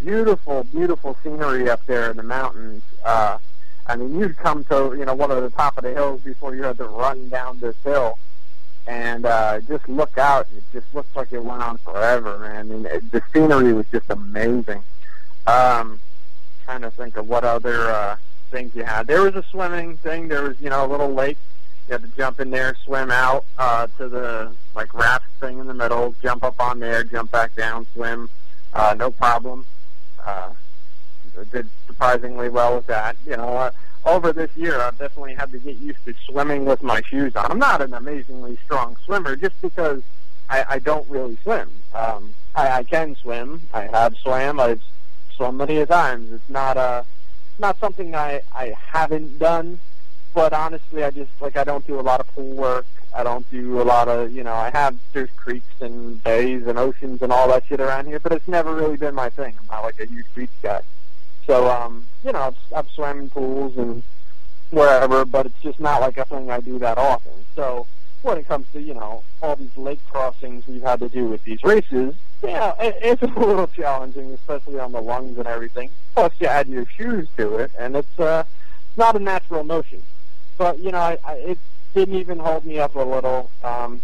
beautiful, 0.00 0.64
beautiful 0.64 1.16
scenery 1.22 1.68
up 1.70 1.84
there 1.86 2.10
in 2.10 2.16
the 2.16 2.22
mountains. 2.22 2.82
Uh, 3.04 3.38
I 3.86 3.96
mean, 3.96 4.18
you'd 4.18 4.36
come 4.36 4.64
to 4.64 4.94
you 4.98 5.04
know 5.04 5.14
one 5.14 5.30
of 5.30 5.42
the 5.42 5.50
top 5.50 5.78
of 5.78 5.84
the 5.84 5.92
hills 5.92 6.20
before 6.22 6.54
you 6.54 6.62
had 6.62 6.76
to 6.78 6.84
run 6.84 7.28
down 7.28 7.58
this 7.60 7.76
hill, 7.84 8.18
and 8.86 9.26
uh, 9.26 9.60
just 9.60 9.88
look 9.88 10.18
out. 10.18 10.48
It 10.56 10.64
just 10.72 10.92
looks 10.94 11.14
like 11.14 11.32
it 11.32 11.44
went 11.44 11.62
on 11.62 11.78
forever, 11.78 12.38
man. 12.38 12.56
I 12.56 12.62
mean, 12.62 12.86
it, 12.86 13.10
the 13.10 13.22
scenery 13.32 13.72
was 13.72 13.86
just 13.92 14.10
amazing. 14.10 14.82
Um, 15.46 16.00
trying 16.64 16.82
to 16.82 16.90
think 16.90 17.16
of 17.16 17.28
what 17.28 17.44
other 17.44 17.88
uh, 17.90 18.16
things 18.50 18.74
you 18.74 18.84
had. 18.84 19.06
There 19.06 19.22
was 19.22 19.34
a 19.36 19.44
swimming 19.50 19.96
thing. 19.98 20.28
There 20.28 20.42
was, 20.42 20.60
you 20.60 20.68
know, 20.70 20.84
a 20.84 20.88
little 20.88 21.12
lake. 21.12 21.38
You 21.88 21.92
had 21.92 22.02
to 22.02 22.08
jump 22.16 22.40
in 22.40 22.50
there, 22.50 22.76
swim 22.84 23.12
out 23.12 23.44
uh, 23.58 23.86
to 23.98 24.08
the 24.08 24.52
like 24.74 24.92
raft 24.92 25.26
thing 25.38 25.58
in 25.58 25.68
the 25.68 25.74
middle, 25.74 26.14
jump 26.20 26.42
up 26.42 26.60
on 26.60 26.80
there, 26.80 27.04
jump 27.04 27.30
back 27.30 27.54
down, 27.54 27.86
swim, 27.94 28.28
uh, 28.72 28.94
no 28.98 29.10
problem. 29.12 29.64
Uh, 30.26 30.50
did 31.52 31.68
surprisingly 31.86 32.48
well 32.48 32.76
with 32.76 32.86
that. 32.86 33.16
You 33.26 33.36
know, 33.36 33.56
uh, 33.56 33.70
over 34.04 34.32
this 34.32 34.54
year, 34.56 34.80
I've 34.80 34.98
definitely 34.98 35.34
had 35.34 35.52
to 35.52 35.58
get 35.58 35.76
used 35.76 36.04
to 36.04 36.14
swimming 36.24 36.64
with 36.64 36.82
my 36.82 37.02
shoes 37.02 37.36
on. 37.36 37.50
I'm 37.50 37.58
not 37.58 37.80
an 37.82 37.94
amazingly 37.94 38.56
strong 38.64 38.96
swimmer, 39.04 39.36
just 39.36 39.60
because 39.60 40.02
I, 40.48 40.64
I 40.68 40.78
don't 40.78 41.08
really 41.08 41.36
swim. 41.42 41.70
Um, 41.94 42.34
I, 42.54 42.68
I 42.78 42.82
can 42.84 43.16
swim. 43.16 43.62
I 43.74 43.82
have 43.82 44.16
swam. 44.16 44.60
I've 44.60 44.82
swum 45.36 45.58
many 45.58 45.78
a 45.78 45.86
times. 45.86 46.32
It's 46.32 46.48
not 46.48 46.76
uh 46.76 47.02
not 47.58 47.78
something 47.78 48.14
I 48.14 48.42
I 48.54 48.74
haven't 48.92 49.38
done, 49.38 49.80
but 50.34 50.52
honestly, 50.52 51.04
I 51.04 51.10
just 51.10 51.30
like 51.40 51.56
I 51.56 51.64
don't 51.64 51.86
do 51.86 52.00
a 52.00 52.02
lot 52.02 52.20
of 52.20 52.26
pool 52.28 52.54
work. 52.54 52.86
I 53.16 53.22
don't 53.22 53.48
do 53.50 53.80
a 53.80 53.84
lot 53.84 54.08
of 54.08 54.30
you 54.32 54.44
know 54.44 54.52
I 54.52 54.70
have 54.70 54.96
there's 55.14 55.30
creeks 55.36 55.80
and 55.80 56.22
bays 56.22 56.66
and 56.66 56.78
oceans 56.78 57.22
and 57.22 57.32
all 57.32 57.48
that 57.48 57.64
shit 57.66 57.80
around 57.80 58.06
here, 58.06 58.20
but 58.20 58.32
it's 58.32 58.46
never 58.46 58.74
really 58.74 58.96
been 58.98 59.14
my 59.14 59.30
thing. 59.30 59.54
I'm 59.58 59.66
not 59.70 59.84
like 59.84 59.98
a 59.98 60.06
huge 60.06 60.26
beach 60.34 60.50
guy. 60.62 60.82
So 61.46 61.70
um, 61.70 62.06
you 62.22 62.32
know, 62.32 62.40
I've, 62.40 62.56
I've 62.76 62.88
swam 62.90 63.20
in 63.20 63.30
pools 63.30 63.76
and 63.78 64.02
wherever, 64.70 65.24
but 65.24 65.46
it's 65.46 65.62
just 65.62 65.80
not 65.80 66.02
like 66.02 66.18
a 66.18 66.26
thing 66.26 66.50
I 66.50 66.60
do 66.60 66.78
that 66.78 66.98
often. 66.98 67.32
So 67.54 67.86
when 68.20 68.36
it 68.36 68.46
comes 68.46 68.66
to 68.72 68.82
you 68.82 68.92
know 68.92 69.22
all 69.40 69.56
these 69.56 69.76
lake 69.78 70.00
crossings 70.10 70.66
we've 70.66 70.82
had 70.82 71.00
to 71.00 71.08
do 71.08 71.26
with 71.26 71.42
these 71.44 71.62
races, 71.64 72.14
yeah, 72.42 72.74
it, 72.78 72.96
it's 73.00 73.22
a 73.36 73.40
little 73.40 73.68
challenging, 73.68 74.32
especially 74.32 74.78
on 74.78 74.92
the 74.92 75.00
lungs 75.00 75.38
and 75.38 75.46
everything. 75.46 75.88
Plus, 76.14 76.32
you 76.38 76.48
add 76.48 76.68
your 76.68 76.84
shoes 76.84 77.28
to 77.38 77.56
it, 77.56 77.70
and 77.78 77.96
it's 77.96 78.18
uh, 78.18 78.44
it's 78.88 78.98
not 78.98 79.16
a 79.16 79.20
natural 79.20 79.64
motion. 79.64 80.02
But 80.58 80.80
you 80.80 80.92
know, 80.92 80.98
I, 80.98 81.18
I, 81.24 81.32
it 81.34 81.58
didn't 81.96 82.14
even 82.16 82.38
hold 82.38 82.66
me 82.66 82.78
up 82.78 82.94
a 82.94 83.00
little. 83.00 83.50
Um, 83.64 84.02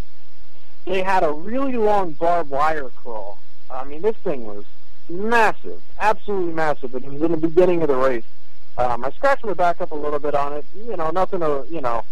they 0.86 1.02
had 1.02 1.22
a 1.22 1.30
really 1.30 1.76
long 1.76 2.12
barbed 2.12 2.50
wire 2.50 2.88
crawl. 2.88 3.38
I 3.70 3.84
mean, 3.84 4.00
this 4.00 4.16
thing 4.16 4.46
was 4.46 4.64
massive, 5.10 5.80
absolutely 6.00 6.54
massive. 6.54 6.94
It 6.94 7.04
was 7.04 7.20
in 7.20 7.32
the 7.32 7.36
beginning 7.36 7.82
of 7.82 7.88
the 7.88 7.96
race. 7.96 8.24
Um, 8.78 9.04
I 9.04 9.10
scratched 9.10 9.44
my 9.44 9.52
back 9.52 9.82
up 9.82 9.92
a 9.92 9.94
little 9.94 10.18
bit 10.18 10.34
on 10.34 10.54
it. 10.54 10.64
You 10.74 10.96
know, 10.96 11.10
nothing 11.10 11.40
to, 11.40 11.66
you 11.70 11.82
know, 11.82 12.02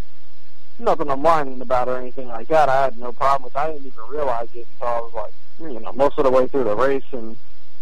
nothing 0.78 1.10
I'm 1.10 1.22
whining 1.22 1.62
about 1.62 1.88
or 1.88 1.96
anything 1.96 2.28
like 2.28 2.48
that. 2.48 2.68
I 2.68 2.84
had 2.84 2.98
no 2.98 3.12
problem 3.12 3.44
with. 3.44 3.56
I 3.56 3.72
didn't 3.72 3.86
even 3.86 4.04
realize 4.10 4.48
it 4.54 4.66
until 4.74 4.86
I 4.86 5.00
was 5.00 5.12
like, 5.14 5.32
you 5.72 5.80
know, 5.80 5.92
most 5.92 6.18
of 6.18 6.24
the 6.24 6.30
way 6.30 6.46
through 6.46 6.64
the 6.64 6.76
race, 6.76 7.10
and 7.12 7.38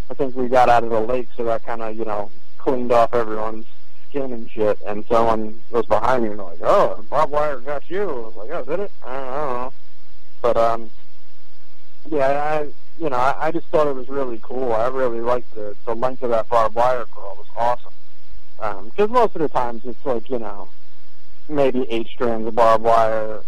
I 0.09 0.13
think 0.13 0.35
we 0.37 0.47
got 0.47 0.69
out 0.69 0.85
of 0.85 0.89
the 0.89 1.01
lake, 1.01 1.27
so 1.35 1.43
that 1.43 1.65
kind 1.65 1.81
of, 1.81 1.97
you 1.97 2.05
know, 2.05 2.31
cleaned 2.57 2.93
off 2.93 3.13
everyone's 3.13 3.65
skin 4.09 4.33
and 4.33 4.49
shit. 4.49 4.79
And 4.85 5.05
someone 5.07 5.61
was 5.71 5.85
behind 5.85 6.23
me 6.23 6.29
and 6.29 6.39
like, 6.39 6.59
"Oh, 6.61 7.03
Bob 7.09 7.31
Wire 7.31 7.59
got 7.59 7.89
you." 7.89 8.01
I 8.01 8.13
was 8.13 8.35
like, 8.35 8.49
"Oh, 8.51 8.63
did 8.63 8.79
it?" 8.81 8.91
I 9.05 9.13
don't, 9.13 9.25
know. 9.25 9.73
But 10.41 10.57
um, 10.57 10.91
yeah, 12.09 12.27
I, 12.27 12.67
you 13.01 13.09
know, 13.09 13.17
I, 13.17 13.47
I 13.47 13.51
just 13.51 13.67
thought 13.67 13.87
it 13.87 13.95
was 13.95 14.09
really 14.09 14.39
cool. 14.41 14.73
I 14.73 14.87
really 14.87 15.21
liked 15.21 15.53
the 15.55 15.75
the 15.85 15.95
length 15.95 16.23
of 16.23 16.31
that 16.31 16.49
barbed 16.49 16.75
wire 16.75 17.05
crawl. 17.05 17.33
It 17.33 17.37
was 17.39 17.47
awesome. 17.55 17.93
Because 18.85 19.09
most 19.09 19.35
of 19.35 19.41
the 19.41 19.47
times 19.47 19.83
it's 19.85 20.05
like, 20.05 20.29
you 20.29 20.39
know, 20.39 20.67
maybe 21.47 21.85
eight 21.89 22.07
strands 22.07 22.45
of 22.45 22.55
barbed 22.55 22.83
wire 22.83 23.41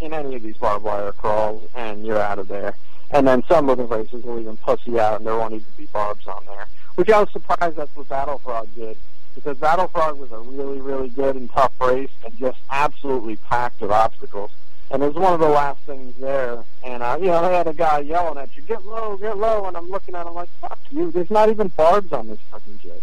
in 0.00 0.12
any 0.12 0.34
of 0.34 0.42
these 0.42 0.56
barbed 0.56 0.84
wire 0.84 1.12
crawls, 1.12 1.68
and 1.74 2.04
you're 2.04 2.20
out 2.20 2.38
of 2.38 2.48
there. 2.48 2.74
And 3.12 3.26
then 3.26 3.44
some 3.48 3.68
of 3.68 3.78
the 3.78 3.84
races 3.84 4.24
will 4.24 4.40
even 4.40 4.56
pussy 4.56 4.98
out, 4.98 5.18
and 5.18 5.26
there 5.26 5.36
won't 5.36 5.54
even 5.54 5.66
be 5.76 5.86
barbs 5.92 6.26
on 6.26 6.44
there. 6.46 6.66
Which 6.96 7.08
I 7.10 7.20
was 7.20 7.30
surprised 7.30 7.76
that's 7.76 7.94
what 7.94 8.08
Battle 8.08 8.38
Frog 8.38 8.68
did, 8.74 8.96
because 9.36 9.56
Battle 9.58 9.86
Frog 9.88 10.18
was 10.18 10.32
a 10.32 10.38
really, 10.38 10.80
really 10.80 11.10
good 11.10 11.36
and 11.36 11.48
tough 11.52 11.72
race, 11.80 12.10
and 12.24 12.36
just 12.38 12.58
absolutely 12.70 13.36
packed 13.36 13.80
with 13.80 13.92
obstacles. 13.92 14.50
And 14.90 15.02
it 15.02 15.06
was 15.06 15.14
one 15.14 15.34
of 15.34 15.40
the 15.40 15.48
last 15.48 15.80
things 15.80 16.14
there, 16.18 16.64
and 16.82 17.02
uh, 17.02 17.18
you 17.20 17.26
know 17.26 17.42
they 17.42 17.54
had 17.54 17.68
a 17.68 17.74
guy 17.74 18.00
yelling 18.00 18.38
at 18.38 18.56
you, 18.56 18.62
"Get 18.62 18.84
low, 18.84 19.16
get 19.16 19.36
low!" 19.36 19.66
And 19.66 19.76
I'm 19.76 19.90
looking 19.90 20.14
at 20.14 20.26
him 20.26 20.34
like, 20.34 20.48
"Fuck 20.60 20.78
you! 20.90 21.10
There's 21.10 21.30
not 21.30 21.48
even 21.48 21.68
barbs 21.68 22.12
on 22.12 22.28
this 22.28 22.38
fucking 22.50 22.80
shit." 22.82 23.02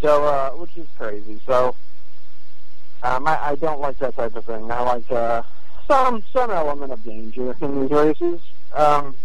So, 0.00 0.24
uh, 0.24 0.50
which 0.52 0.76
is 0.76 0.86
crazy. 0.96 1.40
So, 1.44 1.74
um, 3.02 3.26
I, 3.26 3.50
I 3.50 3.54
don't 3.56 3.80
like 3.80 3.98
that 3.98 4.16
type 4.16 4.36
of 4.36 4.44
thing. 4.44 4.70
I 4.70 4.80
like 4.80 5.10
uh, 5.10 5.42
some 5.86 6.22
some 6.32 6.50
element 6.50 6.92
of 6.92 7.04
danger 7.04 7.54
in 7.60 7.80
these 7.82 7.90
races. 7.90 8.40
Um, 8.74 9.16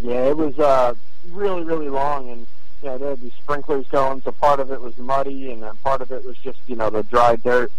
yeah, 0.00 0.26
it 0.26 0.36
was 0.36 0.58
uh, 0.58 0.94
really 1.30 1.62
really 1.62 1.88
long, 1.88 2.28
and 2.28 2.46
you 2.82 2.88
know 2.88 2.98
they 2.98 3.10
had 3.10 3.20
these 3.20 3.34
sprinklers 3.34 3.86
going. 3.88 4.22
So 4.22 4.32
part 4.32 4.60
of 4.60 4.70
it 4.70 4.80
was 4.80 4.96
muddy, 4.98 5.52
and 5.52 5.62
then 5.62 5.76
part 5.84 6.00
of 6.00 6.10
it 6.10 6.24
was 6.24 6.36
just 6.38 6.58
you 6.66 6.76
know 6.76 6.90
the 6.90 7.02
dry 7.04 7.36
dirt. 7.36 7.70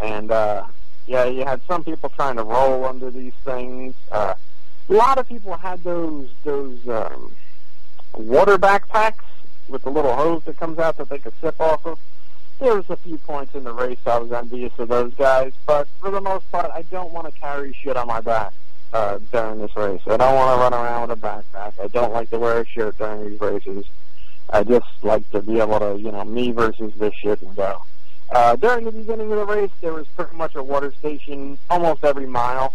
And 0.00 0.30
uh, 0.30 0.64
yeah, 1.06 1.24
you 1.24 1.44
had 1.44 1.60
some 1.66 1.84
people 1.84 2.08
trying 2.10 2.36
to 2.36 2.42
roll 2.42 2.84
under 2.84 3.10
these 3.10 3.34
things. 3.44 3.94
Uh, 4.10 4.34
a 4.88 4.92
lot 4.92 5.18
of 5.18 5.28
people 5.28 5.56
had 5.56 5.82
those 5.82 6.28
those 6.44 6.86
um, 6.88 7.32
water 8.14 8.58
backpacks 8.58 9.24
with 9.68 9.82
the 9.82 9.90
little 9.90 10.14
hose 10.14 10.42
that 10.44 10.58
comes 10.58 10.78
out 10.78 10.96
that 10.98 11.08
they 11.08 11.18
could 11.18 11.32
sip 11.40 11.58
off 11.60 11.84
of 11.86 11.98
there 12.60 12.76
was 12.76 12.88
a 12.88 12.96
few 12.96 13.18
points 13.18 13.54
in 13.54 13.64
the 13.64 13.72
race 13.72 13.98
I 14.06 14.18
was 14.18 14.30
envious 14.30 14.72
of 14.78 14.88
those 14.88 15.12
guys, 15.14 15.52
but 15.66 15.88
for 16.00 16.10
the 16.10 16.20
most 16.20 16.50
part, 16.52 16.70
I 16.72 16.82
don't 16.82 17.12
want 17.12 17.26
to 17.26 17.40
carry 17.40 17.72
shit 17.72 17.96
on 17.96 18.06
my 18.06 18.20
back 18.20 18.52
uh, 18.92 19.18
during 19.32 19.58
this 19.58 19.74
race. 19.76 20.00
I 20.06 20.16
don't 20.16 20.34
want 20.34 20.56
to 20.56 20.62
run 20.62 20.72
around 20.72 21.08
with 21.08 21.18
a 21.18 21.20
backpack. 21.20 21.72
I 21.82 21.88
don't 21.88 22.12
like 22.12 22.30
to 22.30 22.38
wear 22.38 22.60
a 22.60 22.66
shirt 22.66 22.96
during 22.96 23.28
these 23.28 23.40
races. 23.40 23.84
I 24.50 24.62
just 24.64 24.86
like 25.02 25.28
to 25.30 25.40
be 25.40 25.60
able 25.60 25.80
to, 25.80 25.98
you 25.98 26.12
know, 26.12 26.24
me 26.24 26.50
versus 26.52 26.92
this 26.96 27.12
shit 27.22 27.40
and 27.42 27.54
go. 27.56 27.78
Uh, 28.34 28.56
during 28.56 28.84
the 28.84 28.92
beginning 28.92 29.30
of 29.32 29.38
the 29.38 29.46
race, 29.46 29.70
there 29.80 29.92
was 29.92 30.06
pretty 30.16 30.34
much 30.36 30.54
a 30.54 30.62
water 30.62 30.92
station 30.98 31.58
almost 31.70 32.04
every 32.04 32.26
mile, 32.26 32.74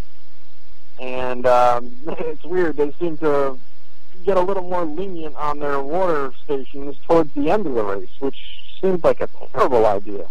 and 1.00 1.46
um, 1.46 1.96
it's 2.08 2.44
weird. 2.44 2.78
They 2.78 2.92
seem 3.00 3.18
to 3.18 3.58
get 4.26 4.38
a 4.38 4.42
little 4.42 4.64
more 4.64 4.86
lenient 4.86 5.36
on 5.36 5.60
their 5.60 5.82
water 5.82 6.34
stations 6.44 6.98
towards 7.08 7.34
the 7.34 7.50
end 7.50 7.66
of 7.66 7.74
the 7.74 7.84
race, 7.84 8.10
which 8.20 8.38
seems 8.82 9.04
like 9.04 9.22
a 9.22 9.30
terrible 9.52 9.86
idea. 9.86 10.28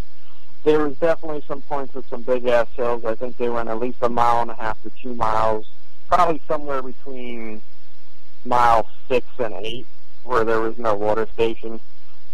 There 0.64 0.87
was 0.87 0.96
definitely 0.98 1.42
some 1.46 1.62
points 1.62 1.94
with 1.94 2.09
some 2.09 2.22
big 2.22 2.46
ass 2.46 2.66
hills. 2.74 3.05
I 3.05 3.14
think 3.14 3.37
they 3.37 3.48
went 3.48 3.68
at 3.68 3.79
least 3.79 3.98
a 4.03 4.09
mile 4.09 4.42
and 4.42 4.51
a 4.51 4.55
half 4.55 4.81
to 4.83 4.90
two 5.03 5.14
miles, 5.14 5.66
probably 6.09 6.40
somewhere 6.46 6.83
between 6.83 7.62
mile 8.44 8.88
six 9.09 9.27
and 9.38 9.55
eight, 9.61 9.87
where 10.28 10.44
there 10.44 10.60
was 10.60 10.78
no 10.78 10.94
water 10.94 11.26
station. 11.34 11.80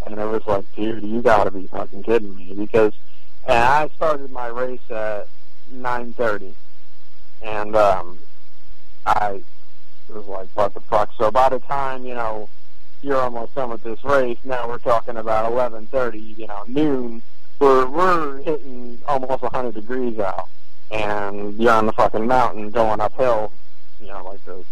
And 0.04 0.18
it 0.18 0.26
was 0.26 0.46
like, 0.46 0.66
dude, 0.74 1.02
you 1.02 1.22
gotta 1.22 1.50
be 1.50 1.66
fucking 1.66 2.02
kidding 2.02 2.36
me, 2.36 2.52
because 2.54 2.92
and 3.46 3.56
I 3.56 3.88
started 3.96 4.30
my 4.30 4.48
race 4.48 4.90
at 4.90 5.28
nine 5.70 6.12
thirty, 6.12 6.54
and 7.42 7.74
um, 7.74 8.18
I 9.06 9.42
was 10.08 10.26
like, 10.26 10.48
what 10.54 10.74
the 10.74 10.80
fuck? 10.80 11.10
So 11.16 11.30
by 11.30 11.48
the 11.48 11.58
time 11.60 12.04
you 12.04 12.14
know 12.14 12.48
you're 13.04 13.20
almost 13.20 13.54
done 13.54 13.70
with 13.70 13.82
this 13.82 14.02
race. 14.02 14.38
Now 14.44 14.66
we're 14.66 14.78
talking 14.78 15.16
about 15.18 15.52
11:30, 15.52 16.38
you 16.38 16.46
know, 16.46 16.64
noon. 16.66 17.22
We're 17.60 17.86
we're 17.86 18.38
hitting 18.42 19.00
almost 19.06 19.42
100 19.42 19.74
degrees 19.74 20.18
out, 20.18 20.48
and 20.90 21.54
you're 21.60 21.72
on 21.72 21.86
the 21.86 21.92
fucking 21.92 22.26
mountain 22.26 22.70
going 22.70 23.00
uphill. 23.00 23.52
You 24.00 24.08
know, 24.08 24.24
like 24.24 24.44
the 24.44 24.64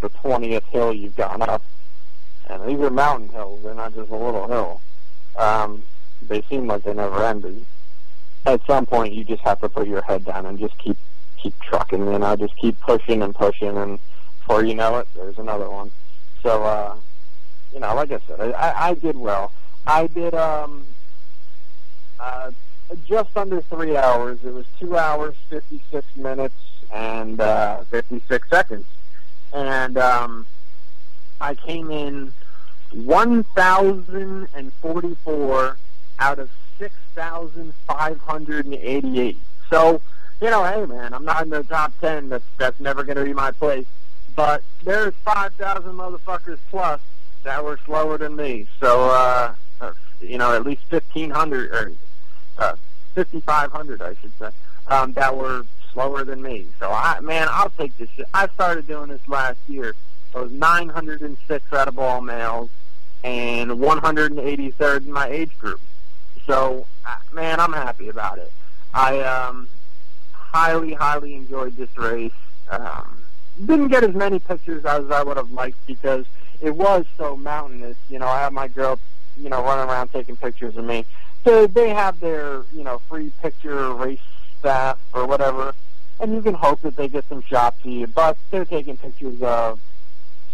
the 0.00 0.08
20th 0.10 0.64
hill 0.64 0.94
you've 0.94 1.16
gone 1.16 1.42
up, 1.42 1.62
and 2.46 2.62
these 2.68 2.78
are 2.80 2.90
mountain 2.90 3.28
hills. 3.28 3.62
They're 3.62 3.74
not 3.74 3.94
just 3.94 4.10
a 4.10 4.16
little 4.16 4.48
hill. 4.48 4.80
Um, 5.36 5.82
they 6.22 6.42
seem 6.42 6.66
like 6.66 6.82
they 6.82 6.94
never 6.94 7.24
ended. 7.24 7.64
At 8.44 8.64
some 8.66 8.86
point, 8.86 9.14
you 9.14 9.24
just 9.24 9.42
have 9.42 9.60
to 9.60 9.68
put 9.68 9.88
your 9.88 10.02
head 10.02 10.24
down 10.24 10.46
and 10.46 10.58
just 10.58 10.76
keep 10.78 10.96
keep 11.36 11.58
trucking. 11.60 12.06
You 12.06 12.18
know, 12.18 12.36
just 12.36 12.56
keep 12.56 12.78
pushing 12.80 13.22
and 13.22 13.34
pushing, 13.34 13.76
and 13.76 13.98
before 14.38 14.64
you 14.64 14.74
know 14.74 14.98
it, 14.98 15.08
there's 15.14 15.38
another 15.38 15.68
one. 15.68 15.90
So 16.42 16.62
uh, 16.62 16.96
you 17.72 17.80
know, 17.80 17.94
like 17.94 18.12
I 18.12 18.20
said, 18.26 18.40
I, 18.40 18.90
I 18.90 18.94
did 18.94 19.16
well. 19.16 19.52
I 19.86 20.06
did 20.06 20.34
um, 20.34 20.86
uh, 22.20 22.50
just 23.06 23.36
under 23.36 23.60
three 23.62 23.96
hours. 23.96 24.38
It 24.44 24.52
was 24.52 24.66
two 24.78 24.96
hours, 24.96 25.34
56 25.48 26.04
minutes, 26.16 26.54
and 26.92 27.40
uh, 27.40 27.82
56 27.90 28.48
seconds. 28.48 28.84
And 29.52 29.98
um, 29.98 30.46
I 31.40 31.54
came 31.54 31.90
in 31.90 32.34
1,044 32.92 35.76
out 36.18 36.38
of 36.38 36.50
6,588. 36.78 39.38
So, 39.68 40.00
you 40.40 40.50
know, 40.50 40.64
hey, 40.64 40.86
man, 40.86 41.12
I'm 41.14 41.24
not 41.24 41.42
in 41.42 41.50
the 41.50 41.64
top 41.64 41.92
10. 42.00 42.28
That's, 42.28 42.44
that's 42.58 42.78
never 42.80 43.04
going 43.04 43.16
to 43.16 43.24
be 43.24 43.32
my 43.32 43.52
place. 43.52 43.86
But 44.34 44.62
there's 44.84 45.14
5,000 45.24 45.92
motherfuckers 45.92 46.58
plus 46.70 47.00
that 47.44 47.64
were 47.64 47.78
slower 47.84 48.18
than 48.18 48.36
me. 48.36 48.66
So, 48.80 49.10
uh, 49.10 49.54
uh, 49.80 49.92
you 50.20 50.38
know, 50.38 50.54
at 50.54 50.64
least 50.64 50.82
1,500 50.90 51.70
or 51.70 51.92
uh, 52.58 52.76
5,500, 53.14 54.02
I 54.02 54.14
should 54.20 54.32
say, 54.38 54.50
um, 54.88 55.12
that 55.14 55.36
were 55.36 55.64
slower 55.92 56.24
than 56.24 56.42
me. 56.42 56.66
So 56.78 56.90
I, 56.90 57.20
man, 57.20 57.48
I'll 57.50 57.70
take 57.70 57.96
this 57.96 58.10
shit. 58.10 58.26
I 58.34 58.48
started 58.48 58.86
doing 58.86 59.08
this 59.08 59.26
last 59.26 59.58
year. 59.66 59.94
I 60.34 60.40
was 60.40 60.52
906 60.52 61.72
out 61.72 61.88
of 61.88 61.98
all 61.98 62.20
males 62.20 62.70
and 63.24 63.70
183rd 63.70 65.06
in 65.06 65.12
my 65.12 65.28
age 65.28 65.56
group. 65.58 65.80
So, 66.46 66.86
uh, 67.04 67.16
man, 67.32 67.58
I'm 67.58 67.72
happy 67.72 68.08
about 68.08 68.38
it. 68.38 68.52
I 68.94 69.20
um, 69.20 69.68
highly, 70.32 70.94
highly 70.94 71.34
enjoyed 71.34 71.76
this 71.76 71.96
race. 71.96 72.32
Um, 72.70 73.22
didn't 73.64 73.88
get 73.88 74.04
as 74.04 74.14
many 74.14 74.38
pictures 74.38 74.84
as 74.84 75.10
I 75.10 75.22
would 75.22 75.36
have 75.36 75.50
liked 75.50 75.84
because 75.86 76.26
it 76.60 76.74
was 76.74 77.04
so 77.16 77.36
mountainous. 77.36 77.96
You 78.08 78.18
know, 78.18 78.26
I 78.26 78.40
had 78.42 78.52
my 78.52 78.68
girl, 78.68 78.98
you 79.36 79.48
know, 79.48 79.62
running 79.62 79.88
around 79.88 80.08
taking 80.12 80.36
pictures 80.36 80.76
of 80.76 80.84
me. 80.84 81.04
So 81.44 81.66
they 81.66 81.90
have 81.90 82.20
their, 82.20 82.62
you 82.72 82.84
know, 82.84 82.98
free 83.08 83.32
picture 83.40 83.94
race 83.94 84.20
staff 84.58 84.98
or 85.12 85.26
whatever, 85.26 85.74
and 86.20 86.34
you 86.34 86.42
can 86.42 86.54
hope 86.54 86.80
that 86.80 86.96
they 86.96 87.08
get 87.08 87.24
some 87.28 87.42
shots 87.42 87.78
of 87.84 87.90
you. 87.90 88.06
But 88.06 88.36
they're 88.50 88.64
taking 88.64 88.96
pictures 88.96 89.40
of 89.42 89.80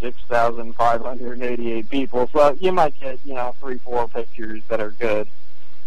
6,588 0.02 1.88
people, 1.88 2.28
so 2.32 2.56
you 2.60 2.72
might 2.72 2.98
get, 3.00 3.18
you 3.24 3.34
know, 3.34 3.54
three, 3.58 3.78
four 3.78 4.08
pictures 4.08 4.60
that 4.68 4.80
are 4.80 4.90
good. 4.90 5.28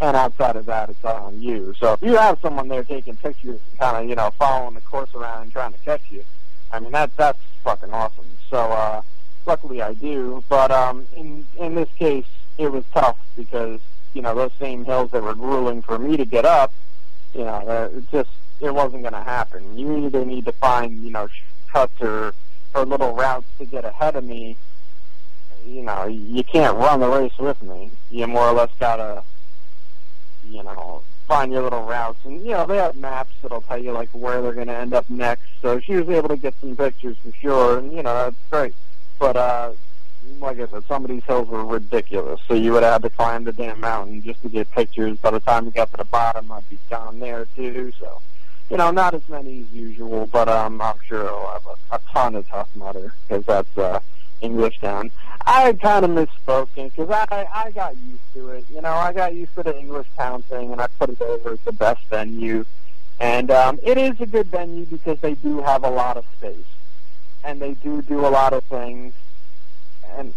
And 0.02 0.18
outside 0.18 0.56
of 0.56 0.66
that, 0.66 0.90
it's 0.90 1.06
on 1.06 1.42
you. 1.42 1.74
So 1.80 1.94
if 1.94 2.02
you 2.02 2.18
have 2.18 2.40
someone 2.42 2.68
there 2.68 2.84
taking 2.84 3.16
pictures, 3.18 3.60
and 3.70 3.80
kind 3.80 3.98
of, 3.98 4.10
you 4.10 4.16
know, 4.16 4.32
following 4.40 4.74
the 4.74 4.82
course 4.82 5.14
around 5.14 5.44
and 5.44 5.52
trying 5.52 5.72
to 5.72 5.80
catch 5.80 6.02
you, 6.10 6.24
I 6.72 6.80
mean, 6.80 6.92
that 6.92 7.16
that's 7.16 7.40
fucking 7.64 7.92
awesome. 7.92 8.26
So 8.50 8.58
uh, 8.58 9.02
luckily 9.46 9.82
I 9.82 9.94
do. 9.94 10.44
But 10.50 10.72
um, 10.72 11.06
in 11.16 11.48
in 11.58 11.76
this 11.76 11.90
case, 11.98 12.26
it 12.58 12.72
was 12.72 12.84
tough 12.94 13.18
because 13.36 13.80
you 14.14 14.22
know 14.22 14.36
those 14.36 14.52
same 14.60 14.86
hills 14.86 15.12
that 15.12 15.24
were 15.24 15.36
grueling 15.36 15.82
for 15.82 16.00
me 16.00 16.18
to 16.18 16.26
get 16.26 16.46
up, 16.46 16.74
you 17.34 17.42
know, 17.42 17.48
uh, 17.68 17.90
it 17.98 18.10
just 18.12 18.30
it 18.60 18.74
wasn't 18.74 19.02
going 19.02 19.14
to 19.14 19.24
happen. 19.24 19.78
You 19.78 20.06
either 20.06 20.26
need 20.26 20.46
to 20.46 20.52
find 20.54 21.04
you 21.04 21.12
know 21.12 21.28
cuts 21.72 22.00
or 22.02 22.34
or 22.76 22.86
little 22.86 23.14
routes 23.14 23.48
to 23.58 23.66
get 23.66 23.86
ahead 23.86 24.16
of 24.16 24.24
me. 24.24 24.58
You 25.66 25.82
know, 25.82 26.06
you 26.06 26.44
can't 26.44 26.78
run 26.78 27.00
the 27.00 27.10
race 27.10 27.38
with 27.40 27.62
me. 27.64 27.90
You 28.12 28.28
more 28.28 28.50
or 28.50 28.54
less 28.54 28.70
gotta, 28.80 29.24
you 30.48 30.62
know, 30.62 31.02
find 31.28 31.52
your 31.52 31.64
little 31.64 31.86
routes. 31.86 32.20
And, 32.24 32.42
you 32.42 32.52
know, 32.52 32.66
they 32.66 32.78
have 32.78 32.96
maps 32.96 33.34
that'll 33.42 33.62
tell 33.62 33.82
you, 33.82 33.92
like, 33.92 34.10
where 34.12 34.42
they're 34.42 34.54
going 34.54 34.68
to 34.68 34.76
end 34.76 34.94
up 34.94 35.10
next. 35.10 35.46
So 35.62 35.80
she 35.80 35.96
was 35.96 36.08
able 36.10 36.30
to 36.30 36.38
get 36.38 36.54
some 36.60 36.76
pictures 36.76 37.18
for 37.24 37.32
sure. 37.42 37.80
And, 37.80 37.92
you 37.92 38.04
know, 38.04 38.14
that's 38.14 38.36
great. 38.52 38.76
But, 39.18 39.36
uh, 39.36 39.72
like 40.40 40.60
I 40.60 40.68
said, 40.68 40.84
some 40.88 41.04
of 41.04 41.10
these 41.10 41.24
hills 41.24 41.48
were 41.48 41.66
ridiculous. 41.66 42.42
So 42.48 42.54
you 42.54 42.74
would 42.74 42.84
have 42.84 43.02
to 43.04 43.10
climb 43.10 43.44
the 43.44 43.54
damn 43.54 43.80
mountain 43.80 44.22
just 44.24 44.42
to 44.44 44.50
get 44.50 44.70
pictures. 44.72 45.18
By 45.18 45.32
the 45.32 45.40
time 45.40 45.66
you 45.66 45.72
got 45.72 45.90
to 45.92 45.98
the 45.98 46.06
bottom, 46.06 46.52
I'd 46.52 46.70
be 46.70 46.78
down 46.90 47.20
there, 47.20 47.48
too. 47.56 47.92
So, 48.00 48.22
you 48.70 48.78
know, 48.78 48.92
not 48.92 49.14
as 49.14 49.28
many 49.30 49.62
as 49.62 49.72
usual, 49.72 50.28
but 50.28 50.48
um, 50.50 50.82
I'm 50.82 50.96
sure 51.06 51.30
I'll 51.30 51.54
have 51.54 51.66
a, 51.92 51.96
a 51.96 52.00
ton 52.12 52.36
of 52.36 52.48
Tough 52.48 52.70
Mudder 52.76 53.14
because 53.28 53.46
that's 53.46 53.78
uh, 53.78 54.00
Englishtown. 54.42 55.12
I 55.46 55.74
kind 55.74 56.06
of 56.06 56.12
misspoken 56.12 56.96
because 56.96 57.10
I 57.10 57.48
I 57.54 57.72
got 57.72 57.96
used 57.98 58.34
to 58.34 58.50
it. 58.50 58.66
You 58.74 58.82
know, 58.82 58.94
I 58.94 59.14
got 59.14 59.36
used 59.36 59.54
to 59.56 59.64
the 59.64 59.78
English 59.78 60.08
Town 60.18 60.42
thing, 60.44 60.72
and 60.72 60.82
I 60.82 60.88
put 61.00 61.10
it 61.10 61.22
over 61.22 61.52
as 61.52 61.60
the 61.62 61.74
best 61.74 62.02
venue. 62.10 62.66
And 63.20 63.50
um, 63.52 63.80
it 63.84 63.98
is 63.98 64.20
a 64.20 64.26
good 64.26 64.48
venue 64.48 64.86
because 64.86 65.20
they 65.20 65.36
do 65.36 65.62
have 65.62 65.84
a 65.84 65.90
lot 65.90 66.18
of 66.18 66.26
space, 66.38 66.66
and 67.44 67.62
they 67.62 67.76
do 67.76 68.02
do 68.02 68.26
a 68.26 68.30
lot 68.30 68.54
of 68.54 68.64
things, 68.66 69.14
and 70.18 70.34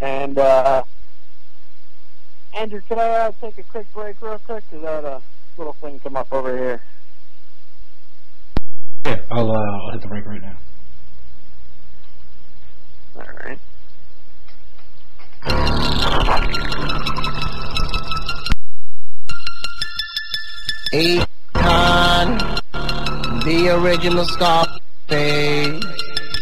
and 0.00 0.38
uh, 0.38 0.84
Andrew, 2.54 2.80
could 2.88 2.98
I 2.98 3.08
uh, 3.10 3.32
take 3.40 3.58
a 3.58 3.64
quick 3.64 3.92
break 3.92 4.22
real 4.22 4.38
quick? 4.38 4.64
Cause 4.70 4.84
I 4.84 4.90
had 4.92 5.04
a 5.04 5.22
little 5.58 5.72
thing 5.74 5.98
come 6.00 6.16
up 6.16 6.32
over 6.32 6.56
here. 6.56 6.82
Yeah, 9.06 9.20
I'll, 9.30 9.50
uh, 9.50 9.54
I'll 9.54 9.92
hit 9.92 10.00
the 10.02 10.08
break 10.08 10.26
right 10.26 10.40
now. 10.40 10.56
All 13.16 13.22
right. 13.44 13.58
Akon, 20.92 22.38
the 23.44 23.68
original 23.74 24.24
Scarface. 24.24 25.93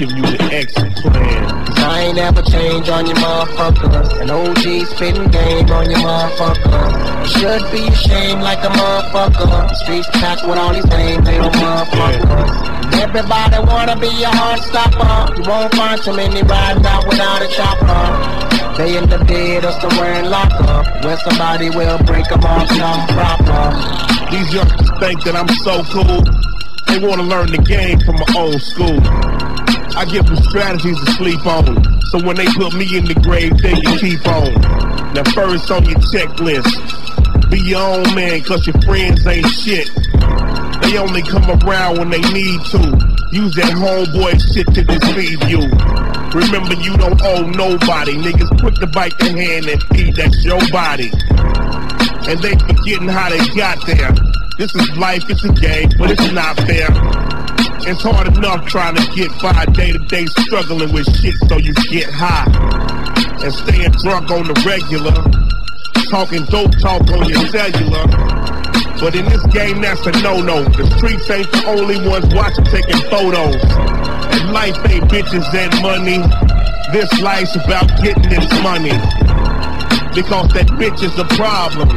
Give 0.02 0.18
you 0.18 0.34
the 0.34 0.50
exit 0.50 0.90
plan. 0.98 1.46
Cause 1.62 1.78
I 1.78 2.10
ain't 2.10 2.18
ever 2.18 2.42
change 2.42 2.88
on 2.88 3.06
your 3.06 3.14
motherfucker. 3.22 4.02
An 4.18 4.34
OG 4.34 4.66
spitting 4.90 5.30
game 5.30 5.70
on 5.70 5.86
your 5.86 6.02
motherfucker. 6.02 7.22
You 7.22 7.28
should 7.38 7.62
be 7.70 7.86
ashamed 7.86 8.42
like 8.42 8.58
a 8.66 8.72
motherfucker. 8.74 9.46
The 9.46 9.74
streets 9.78 10.10
packed 10.18 10.42
with 10.42 10.58
all 10.58 10.74
these 10.74 10.90
names, 10.90 11.22
they 11.22 11.38
don't 11.38 11.54
motherfuckers. 11.54 12.98
Everybody 12.98 13.58
wanna 13.62 13.94
be 13.94 14.10
a 14.26 14.32
hard 14.34 14.58
stopper. 14.66 15.38
You 15.38 15.46
won't 15.46 15.70
find 15.70 16.02
too 16.02 16.16
many 16.18 16.42
riding 16.42 16.84
out 16.84 17.06
without 17.06 17.38
a 17.38 17.46
chopper. 17.46 18.82
They 18.82 18.98
in 18.98 19.08
the 19.08 19.22
bed 19.22 19.64
or 19.64 19.70
somewhere 19.78 20.18
in 20.18 20.26
lockup. 20.26 21.04
Where 21.04 21.18
somebody 21.18 21.70
will 21.70 22.02
break 22.02 22.26
them 22.26 22.42
off 22.42 22.66
some 22.74 23.06
proper. 23.14 23.70
These 24.34 24.50
youngsters 24.50 24.90
think 24.98 25.22
that 25.22 25.38
I'm 25.38 25.46
so 25.62 25.86
cool. 25.94 26.26
They 26.90 26.98
wanna 26.98 27.22
learn 27.22 27.52
the 27.52 27.62
game 27.62 28.00
from 28.00 28.16
my 28.16 28.26
old 28.36 28.60
school. 28.60 28.98
I 29.94 30.04
give 30.06 30.26
them 30.26 30.36
strategies 30.36 30.98
to 31.00 31.12
sleep 31.12 31.44
on. 31.46 31.66
So 32.08 32.22
when 32.24 32.36
they 32.36 32.46
put 32.46 32.74
me 32.74 32.88
in 32.96 33.04
the 33.04 33.14
grave, 33.22 33.56
they 33.58 33.72
can 33.72 33.98
keep 33.98 34.26
on. 34.26 34.52
Now 35.14 35.24
first 35.32 35.70
on 35.70 35.84
your 35.84 36.00
checklist, 36.08 36.72
be 37.50 37.60
your 37.60 37.80
own 37.80 38.14
man, 38.14 38.42
cause 38.42 38.66
your 38.66 38.80
friends 38.82 39.26
ain't 39.26 39.46
shit. 39.46 39.90
They 40.82 40.98
only 40.98 41.22
come 41.22 41.44
around 41.62 41.98
when 41.98 42.10
they 42.10 42.20
need 42.32 42.60
to. 42.72 42.80
Use 43.32 43.54
that 43.56 43.72
homeboy 43.76 44.36
shit 44.52 44.66
to 44.74 44.82
deceive 44.84 45.40
you. 45.48 45.68
Remember 46.32 46.74
you 46.80 46.96
don't 46.96 47.20
owe 47.22 47.44
nobody. 47.48 48.14
Niggas 48.16 48.60
quick 48.60 48.74
to 48.76 48.86
bite 48.86 49.16
their 49.18 49.36
hand 49.36 49.66
and 49.68 49.82
feed 49.92 50.16
that's 50.16 50.44
your 50.44 50.60
body. 50.70 51.10
And 52.28 52.40
they 52.40 52.56
forgetting 52.56 53.08
how 53.08 53.28
they 53.28 53.44
got 53.54 53.84
there. 53.86 54.12
This 54.58 54.74
is 54.74 54.96
life, 54.96 55.24
it's 55.28 55.44
a 55.44 55.52
game, 55.52 55.90
but 55.98 56.10
it's 56.10 56.32
not 56.32 56.56
fair. 56.56 57.41
It's 57.84 58.02
hard 58.02 58.30
enough 58.30 58.64
trying 58.66 58.94
to 58.94 59.04
get 59.10 59.30
by 59.42 59.66
day 59.74 59.90
to 59.90 59.98
day 60.06 60.24
struggling 60.46 60.92
with 60.92 61.02
shit 61.18 61.34
so 61.48 61.58
you 61.58 61.74
get 61.90 62.06
high. 62.06 62.46
And 63.42 63.52
staying 63.52 63.90
drunk 63.98 64.30
on 64.30 64.46
the 64.46 64.54
regular. 64.62 65.10
Talking 66.06 66.46
dope 66.46 66.70
talk 66.78 67.02
on 67.10 67.26
your 67.26 67.42
cellular. 67.50 68.06
But 69.02 69.18
in 69.18 69.26
this 69.26 69.42
game, 69.50 69.82
that's 69.82 70.06
a 70.06 70.12
no-no. 70.22 70.62
The 70.62 70.86
streets 70.94 71.28
ain't 71.28 71.50
the 71.50 71.74
only 71.74 71.98
ones 72.06 72.30
watching 72.30 72.64
taking 72.70 73.02
photos. 73.10 73.58
And 73.58 74.52
life 74.54 74.78
ain't 74.86 75.10
bitches 75.10 75.42
and 75.50 75.74
money. 75.82 76.22
This 76.94 77.10
life's 77.20 77.56
about 77.56 77.90
getting 77.98 78.30
this 78.30 78.46
money. 78.62 78.94
Because 80.14 80.54
that 80.54 80.70
bitch 80.78 81.02
is 81.02 81.18
a 81.18 81.26
problem. 81.34 81.90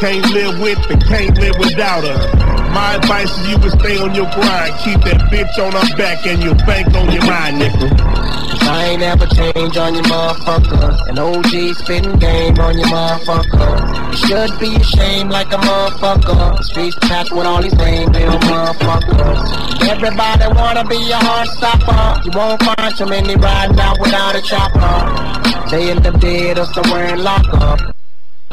Can't 0.00 0.24
live 0.32 0.60
with 0.60 0.80
and 0.88 1.04
can't 1.04 1.36
live 1.36 1.58
without 1.60 2.04
her. 2.08 2.55
My 2.76 2.96
advice 2.96 3.32
is 3.38 3.48
you 3.48 3.56
would 3.56 3.72
stay 3.80 3.96
on 4.04 4.14
your 4.14 4.28
grind. 4.36 4.76
Keep 4.84 5.00
that 5.08 5.32
bitch 5.32 5.56
on 5.64 5.72
her 5.72 5.96
back 5.96 6.26
and 6.26 6.42
you'll 6.44 6.60
bank 6.68 6.92
on 6.92 7.08
your 7.10 7.24
mind, 7.24 7.56
nigga. 7.56 7.88
I 8.68 8.92
ain't 8.92 9.00
ever 9.00 9.24
change 9.32 9.78
on 9.78 9.94
your 9.94 10.04
motherfucker. 10.04 11.08
An 11.08 11.18
OG 11.18 11.74
spitting 11.80 12.18
game 12.18 12.58
on 12.60 12.76
your 12.76 12.88
motherfucker. 12.92 14.12
You 14.12 14.18
should 14.28 14.60
be 14.60 14.76
ashamed 14.76 15.30
like 15.30 15.48
a 15.54 15.56
motherfucker. 15.56 16.58
The 16.58 16.64
streets 16.64 16.98
packed 17.00 17.32
with 17.32 17.46
all 17.46 17.62
these 17.62 17.72
they 17.72 18.04
don't 18.28 18.44
motherfuckers. 18.44 19.88
Everybody 19.88 20.44
wanna 20.52 20.84
be 20.84 21.00
a 21.12 21.16
hard 21.16 21.48
stopper. 21.48 22.28
You 22.28 22.32
won't 22.36 22.62
find 22.62 22.94
too 22.94 23.06
many 23.06 23.36
riding 23.36 23.80
out 23.80 23.98
without 23.98 24.36
a 24.36 24.42
chopper. 24.42 25.70
They 25.70 25.90
in 25.92 26.02
the 26.02 26.12
dead 26.12 26.58
or 26.58 26.66
somewhere 26.66 27.14
in 27.14 27.24
lockup. 27.24 27.95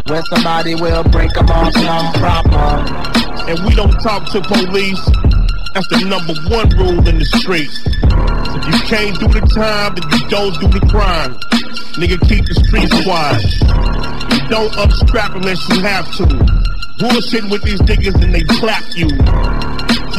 Where 0.07 0.21
somebody 0.23 0.75
will 0.75 1.03
break 1.05 1.31
them 1.31 1.49
off 1.49 1.73
some 1.73 2.13
proper. 2.19 3.49
And 3.49 3.59
we 3.65 3.73
don't 3.73 3.95
talk 4.01 4.29
to 4.31 4.41
police. 4.41 4.99
That's 5.73 5.87
the 5.87 6.03
number 6.05 6.35
one 6.51 6.69
rule 6.75 7.07
in 7.07 7.19
the 7.19 7.25
streets. 7.39 7.79
If 7.87 8.63
you 8.67 8.79
can't 8.83 9.17
do 9.17 9.27
the 9.31 9.41
time, 9.55 9.95
then 9.95 10.03
you 10.11 10.27
don't 10.27 10.53
do 10.59 10.67
the 10.67 10.83
crime. 10.91 11.33
Nigga, 11.95 12.19
keep 12.27 12.43
the 12.43 12.55
streets 12.67 12.91
quiet. 13.07 13.47
You 14.27 14.49
don't 14.51 14.73
upstrap 14.75 15.35
unless 15.39 15.63
you 15.71 15.79
have 15.81 16.05
to. 16.19 16.27
Bullshit 16.99 17.49
with 17.49 17.63
these 17.63 17.79
niggas 17.81 18.21
and 18.21 18.35
they 18.35 18.43
clap 18.59 18.83
you. 18.99 19.07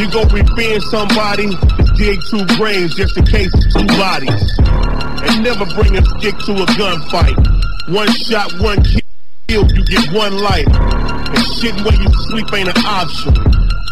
You 0.01 0.11
go 0.11 0.25
revenge 0.33 0.83
somebody, 0.91 1.53
dig 2.01 2.19
two 2.33 2.45
graves 2.57 2.97
just 2.97 3.17
in 3.17 3.25
case 3.27 3.53
two 3.53 3.87
bodies. 4.01 4.43
And 5.29 5.45
never 5.45 5.67
bring 5.77 5.97
a 5.97 6.03
stick 6.17 6.35
to 6.49 6.53
a 6.57 6.67
gunfight. 6.73 7.37
One 7.93 8.11
shot, 8.11 8.51
one 8.59 8.83
kill, 8.83 9.05
you 9.63 9.85
get 9.85 10.11
one 10.13 10.37
life. 10.39 10.67
And 10.67 11.45
shit 11.55 11.75
where 11.87 11.95
you 11.95 12.09
sleep 12.27 12.53
ain't 12.55 12.69
an 12.69 12.85
option. 12.85 13.35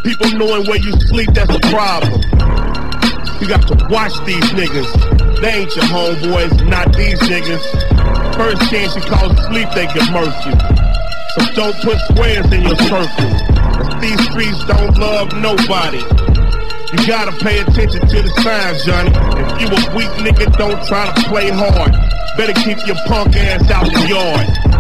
People 0.03 0.27
knowing 0.39 0.67
where 0.67 0.79
you 0.83 0.93
sleep, 1.07 1.31
that's 1.35 1.55
a 1.55 1.61
problem. 1.71 2.19
You 3.41 3.47
got 3.47 3.63
to 3.69 3.79
watch 3.91 4.15
these 4.27 4.43
niggas. 4.59 4.91
They 5.41 5.63
ain't 5.63 5.77
your 5.77 5.85
homeboys, 5.87 6.67
not 6.67 6.93
these 6.97 7.19
niggas. 7.31 7.63
First 8.35 8.71
chance 8.71 8.97
you 8.97 9.03
call 9.03 9.31
sleep, 9.47 9.69
they 9.75 9.87
can 9.87 10.13
murk 10.13 10.35
you. 10.47 10.55
So 11.35 11.41
don't 11.55 11.77
put 11.83 11.99
squares 12.11 12.51
in 12.51 12.63
your 12.63 12.77
circle. 12.91 13.31
these 14.01 14.19
streets 14.31 14.65
don't 14.67 14.99
love 14.99 15.33
nobody. 15.39 16.03
You 16.93 17.07
gotta 17.07 17.33
pay 17.39 17.61
attention 17.61 18.01
to 18.07 18.23
the 18.23 18.31
signs, 18.43 18.85
Johnny. 18.85 19.11
If 19.41 19.63
you 19.63 19.69
a 19.69 19.97
weak 19.97 20.11
nigga, 20.27 20.57
don't 20.59 20.85
try 20.87 21.07
to 21.07 21.23
play 21.29 21.51
hard. 21.51 21.93
Better 22.37 22.53
keep 22.53 22.79
your 22.87 22.97
punk 23.07 23.37
ass 23.37 23.71
out 23.71 23.87
the 23.87 24.09
yard. 24.09 24.72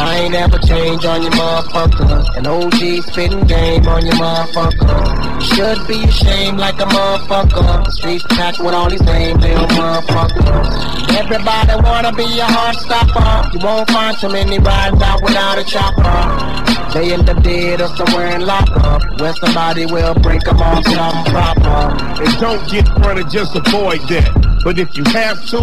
I 0.00 0.20
ain't 0.24 0.34
ever 0.34 0.58
change 0.58 1.04
on 1.04 1.22
your 1.22 1.32
motherfucker. 1.32 2.36
An 2.36 2.46
OG 2.46 3.04
spitting 3.04 3.46
game 3.46 3.86
on 3.86 4.04
your 4.04 4.14
motherfucker. 4.14 5.40
You 5.40 5.46
should 5.54 5.86
be 5.86 6.04
ashamed 6.04 6.58
like 6.58 6.74
a 6.80 6.86
motherfucker. 6.86 7.84
The 7.84 7.92
streets 7.92 8.24
packed 8.28 8.58
with 8.60 8.74
all 8.74 8.88
these 8.88 9.02
lame 9.02 9.36
little 9.38 9.66
motherfuckers. 9.66 11.16
Everybody 11.16 11.82
wanna 11.82 12.12
be 12.12 12.24
a 12.38 12.44
hard 12.44 12.76
stopper. 12.76 13.50
You 13.52 13.64
won't 13.64 13.90
find 13.90 14.16
too 14.18 14.28
many 14.30 14.58
riding 14.58 15.02
out 15.02 15.22
without 15.22 15.58
a 15.58 15.64
chopper. 15.64 16.60
They 16.92 17.12
end 17.12 17.28
up 17.28 17.42
dead 17.42 17.80
or 17.80 17.88
somewhere 17.88 18.34
in 18.34 18.46
lockup. 18.46 19.20
Where 19.20 19.34
somebody 19.34 19.86
will 19.86 20.14
break 20.14 20.42
them 20.42 20.60
off 20.60 20.84
something 20.84 21.32
proper. 21.32 22.24
And 22.24 22.40
don't 22.40 22.68
get 22.68 22.86
fronted, 22.88 23.30
just 23.30 23.54
avoid 23.54 24.00
that. 24.08 24.60
But 24.64 24.78
if 24.78 24.96
you 24.96 25.04
have 25.04 25.44
to, 25.50 25.60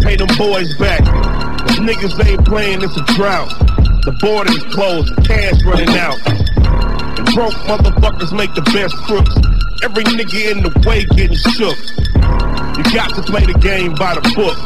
pay 0.00 0.16
them 0.16 0.28
boys 0.36 0.74
back. 0.76 1.53
Niggas 1.84 2.16
ain't 2.24 2.44
playing, 2.46 2.82
it's 2.82 2.96
a 2.96 3.04
drought. 3.14 3.50
The 4.04 4.12
border's 4.20 4.62
closed, 4.72 5.14
the 5.14 5.20
cash 5.22 5.62
running 5.64 5.88
out. 5.96 6.16
And 7.18 7.26
broke 7.34 7.56
motherfuckers 7.68 8.32
make 8.36 8.52
the 8.54 8.62
best 8.72 8.96
crooks. 9.04 9.34
Every 9.82 10.04
nigga 10.04 10.52
in 10.52 10.62
the 10.62 10.72
way 10.88 11.04
getting 11.16 11.36
shook. 11.56 11.76
You 12.76 12.84
got 12.92 13.14
to 13.16 13.22
play 13.22 13.44
the 13.44 13.58
game 13.60 13.94
by 13.94 14.14
the 14.14 14.24
book. 14.36 14.56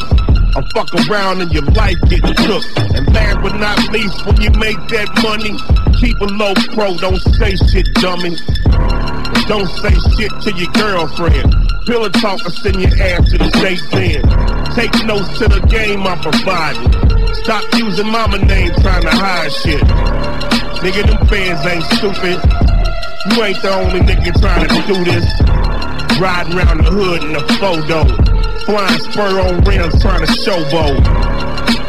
Or 0.54 0.62
fuck 0.74 0.90
around 1.06 1.40
and 1.40 1.52
your 1.52 1.64
life 1.74 1.98
getting 2.11 2.34
took. 2.34 2.64
And 2.94 3.06
last 3.14 3.42
but 3.42 3.54
not 3.58 3.78
least, 3.92 4.26
when 4.26 4.40
you 4.40 4.50
make 4.58 4.78
that 4.94 5.11
money, 5.22 5.54
keep 5.98 6.18
a 6.20 6.28
low 6.34 6.54
pro, 6.74 6.96
don't 6.98 7.22
say 7.38 7.54
shit, 7.70 7.87
dummy. 8.02 8.34
Don't 9.46 9.70
say 9.82 9.94
shit 10.18 10.32
to 10.42 10.50
your 10.54 10.70
girlfriend. 10.72 11.54
Pillow 11.87 12.11
talk 12.11 12.44
or 12.44 12.50
send 12.50 12.80
your 12.82 12.90
ass 12.90 13.30
to 13.30 13.38
the 13.38 13.48
state 13.54 13.82
pen. 13.90 14.58
Take 14.78 14.94
notes 15.06 15.26
to 15.42 15.48
the 15.50 15.58
game 15.66 16.06
I'm 16.06 16.22
providing. 16.22 16.86
Stop 17.42 17.66
using 17.74 18.06
mama 18.06 18.38
name 18.38 18.70
trying 18.78 19.02
to 19.02 19.10
hide 19.10 19.50
shit. 19.50 19.82
Nigga, 20.78 21.02
them 21.02 21.18
fans 21.26 21.66
ain't 21.66 21.82
stupid. 21.98 22.38
You 23.26 23.42
ain't 23.42 23.58
the 23.58 23.74
only 23.74 24.06
nigga 24.06 24.30
trying 24.38 24.70
to 24.70 24.80
do 24.86 25.02
this. 25.02 25.26
Riding 26.22 26.54
around 26.54 26.78
the 26.78 26.94
hood 26.94 27.26
in 27.26 27.34
a 27.34 27.42
photo. 27.58 28.06
Flying 28.70 29.02
spur 29.02 29.42
on 29.42 29.66
rims 29.66 29.98
trying 29.98 30.22
to 30.22 30.30
showboat. 30.46 31.02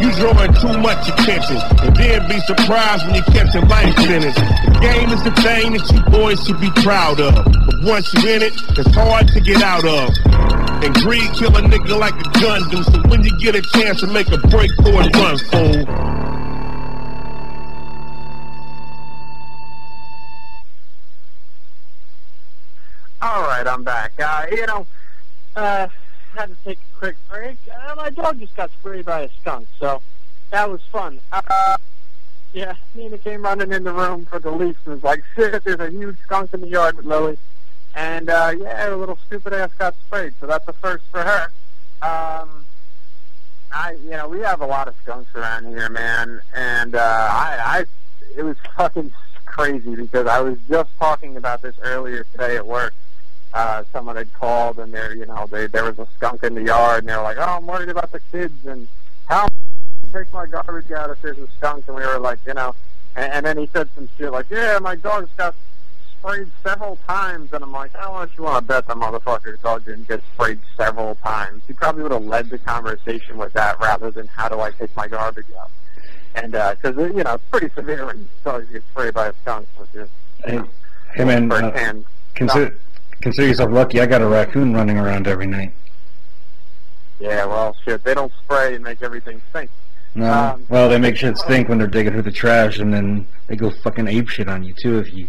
You 0.01 0.09
drawing 0.17 0.53
too 0.57 0.81
much 0.81 1.05
attention, 1.13 1.61
and 1.85 1.95
then 1.95 2.27
be 2.27 2.39
surprised 2.49 3.05
when 3.05 3.21
you 3.21 3.23
catch 3.29 3.53
a 3.53 3.61
life 3.69 3.93
sentence. 4.01 4.33
The 4.33 4.79
game 4.81 5.09
is 5.13 5.21
the 5.21 5.35
thing 5.45 5.77
that 5.77 5.85
you 5.93 6.01
boys 6.09 6.41
should 6.41 6.59
be 6.59 6.71
proud 6.81 7.21
of. 7.21 7.37
But 7.45 7.83
once 7.85 8.11
you're 8.15 8.33
in 8.33 8.41
it, 8.41 8.53
it's 8.73 8.95
hard 8.95 9.27
to 9.27 9.39
get 9.41 9.61
out 9.61 9.85
of. 9.85 10.48
And 10.81 10.95
greed 10.95 11.29
kill 11.33 11.55
a 11.57 11.61
nigga 11.61 11.99
like 11.99 12.13
a 12.13 12.39
gun 12.39 12.69
do. 12.69 12.83
So 12.83 13.01
when 13.09 13.23
you 13.23 13.37
get 13.39 13.55
a 13.55 13.61
chance 13.61 13.99
to 13.99 14.07
make 14.07 14.29
a 14.31 14.37
break 14.37 14.71
for 14.75 15.01
it, 15.01 15.15
run, 15.15 15.37
fool. 15.37 16.09
All 23.21 23.41
right, 23.41 23.67
I'm 23.67 23.83
back. 23.83 24.13
Uh, 24.17 24.45
you 24.49 24.65
know, 24.67 24.87
uh, 25.57 25.87
had 26.33 26.47
to 26.47 26.55
take 26.63 26.79
a 26.79 26.97
quick 26.97 27.17
break. 27.29 27.57
Uh, 27.67 27.95
my 27.95 28.09
dog 28.11 28.39
just 28.39 28.55
got 28.55 28.71
sprayed 28.71 29.03
by 29.03 29.21
a 29.21 29.29
skunk, 29.41 29.67
so 29.77 30.01
that 30.51 30.69
was 30.69 30.79
fun. 30.91 31.19
Uh, 31.33 31.75
yeah, 32.53 32.75
Nina 32.95 33.17
came 33.17 33.43
running 33.43 33.73
in 33.73 33.83
the 33.83 33.91
room 33.91 34.25
for 34.25 34.39
the 34.39 34.49
Leafs 34.49 34.79
and 34.85 34.95
was 34.95 35.03
like, 35.03 35.23
"Shit, 35.35 35.61
there's 35.65 35.79
a 35.79 35.89
huge 35.89 36.17
skunk 36.23 36.53
in 36.53 36.61
the 36.61 36.67
yard 36.67 36.95
with 36.95 37.05
Lily." 37.05 37.37
And 37.95 38.29
uh, 38.29 38.53
yeah, 38.57 38.85
her 38.85 38.95
little 38.95 39.17
stupid 39.25 39.53
ass 39.53 39.71
got 39.77 39.95
sprayed, 40.05 40.33
so 40.39 40.47
that's 40.47 40.67
a 40.67 40.73
first 40.73 41.05
for 41.11 41.21
her. 41.21 41.51
Um, 42.01 42.65
I, 43.71 43.97
you 44.03 44.11
know, 44.11 44.27
we 44.27 44.39
have 44.39 44.61
a 44.61 44.65
lot 44.65 44.87
of 44.87 44.95
skunks 45.03 45.33
around 45.35 45.67
here, 45.67 45.89
man, 45.89 46.41
and 46.53 46.95
uh, 46.95 46.99
I, 46.99 47.57
I, 47.79 47.85
it 48.37 48.43
was 48.43 48.57
fucking 48.75 49.11
crazy 49.45 49.95
because 49.95 50.27
I 50.27 50.39
was 50.39 50.57
just 50.69 50.89
talking 50.97 51.35
about 51.35 51.61
this 51.61 51.75
earlier 51.81 52.25
today 52.31 52.55
at 52.55 52.65
work. 52.65 52.93
Uh, 53.53 53.83
someone 53.91 54.15
had 54.15 54.31
called 54.33 54.77
and 54.77 54.93
there, 54.93 55.13
you 55.15 55.25
know, 55.25 55.47
they, 55.51 55.65
there 55.67 55.83
was 55.83 55.97
a 55.97 56.07
skunk 56.15 56.43
in 56.43 56.53
the 56.53 56.63
yard 56.63 56.99
and 56.99 57.09
they 57.09 57.15
were 57.15 57.23
like, 57.23 57.37
"Oh, 57.39 57.57
I'm 57.57 57.65
worried 57.65 57.89
about 57.89 58.11
the 58.11 58.19
kids 58.31 58.65
and 58.65 58.87
how 59.27 59.45
I 59.45 60.07
take 60.13 60.31
my 60.31 60.45
garbage 60.45 60.91
out 60.91 61.09
if 61.09 61.21
there's 61.23 61.39
a 61.39 61.47
skunk?" 61.57 61.85
And 61.87 61.95
we 61.95 62.03
were 62.03 62.19
like, 62.19 62.39
you 62.45 62.53
know, 62.53 62.75
and, 63.15 63.33
and 63.33 63.45
then 63.45 63.57
he 63.57 63.67
said 63.73 63.89
some 63.95 64.07
shit 64.17 64.31
like, 64.31 64.49
"Yeah, 64.51 64.77
my 64.79 64.95
dog's 64.95 65.31
got 65.35 65.55
sprayed 66.19 66.51
several 66.63 66.97
times," 67.07 67.51
and 67.53 67.63
I'm 67.63 67.71
like, 67.71 67.93
"How 67.95 68.13
much 68.13 68.31
you 68.37 68.43
want 68.43 68.57
to 68.57 68.61
bet 68.73 68.87
the 68.87 68.95
motherfucker's 68.95 69.59
dog 69.59 69.85
didn't 69.85 70.07
get 70.07 70.21
sprayed 70.33 70.59
several 70.77 71.15
times?" 71.15 71.63
He 71.67 71.73
probably 71.73 72.03
would 72.03 72.11
have 72.11 72.23
led 72.23 72.49
the 72.49 72.57
conversation 72.59 73.37
with 73.37 73.53
that 73.53 73.79
rather 73.79 74.11
than 74.11 74.27
how 74.27 74.49
do 74.49 74.59
I 74.59 74.71
take 74.71 74.95
my 74.95 75.07
garbage 75.07 75.45
out. 75.59 75.71
And 76.35 76.51
because 76.51 76.97
uh, 76.97 77.13
you 77.13 77.23
know 77.23 77.33
it's 77.33 77.43
pretty 77.51 77.69
severe 77.73 78.05
when 78.05 78.29
dogs 78.43 78.67
get 78.71 78.83
sprayed 78.91 79.13
by 79.13 79.27
a 79.27 79.33
skunk, 79.41 79.67
which 79.77 79.95
is 79.95 80.09
Hey, 80.45 80.53
you 80.53 80.59
know, 80.59 80.69
hey 81.15 81.23
man, 81.25 81.51
uh, 81.51 81.93
consider 82.35 82.75
consider 83.21 83.47
yourself 83.47 83.71
lucky. 83.71 83.99
I 83.99 84.05
got 84.05 84.21
a 84.21 84.27
raccoon 84.27 84.73
running 84.73 84.97
around 84.97 85.27
every 85.27 85.47
night. 85.47 85.73
Yeah, 87.19 87.45
well, 87.45 87.75
shit, 87.83 88.03
they 88.03 88.13
don't 88.13 88.31
spray 88.43 88.75
and 88.75 88.83
make 88.83 89.01
everything 89.01 89.41
stink. 89.49 89.69
No, 90.15 90.31
Um, 90.31 90.65
well, 90.69 90.89
they 90.89 90.97
make 90.97 91.17
shit 91.17 91.37
stink 91.37 91.67
when 91.67 91.77
they're 91.77 91.87
digging 91.87 92.13
through 92.13 92.21
the 92.23 92.31
trash, 92.31 92.79
and 92.79 92.93
then 92.93 93.27
they 93.47 93.55
go 93.55 93.69
fucking 93.69 94.07
ape 94.07 94.29
shit 94.29 94.47
on 94.47 94.63
you 94.63 94.73
too 94.81 94.99
if 94.99 95.13
you 95.13 95.27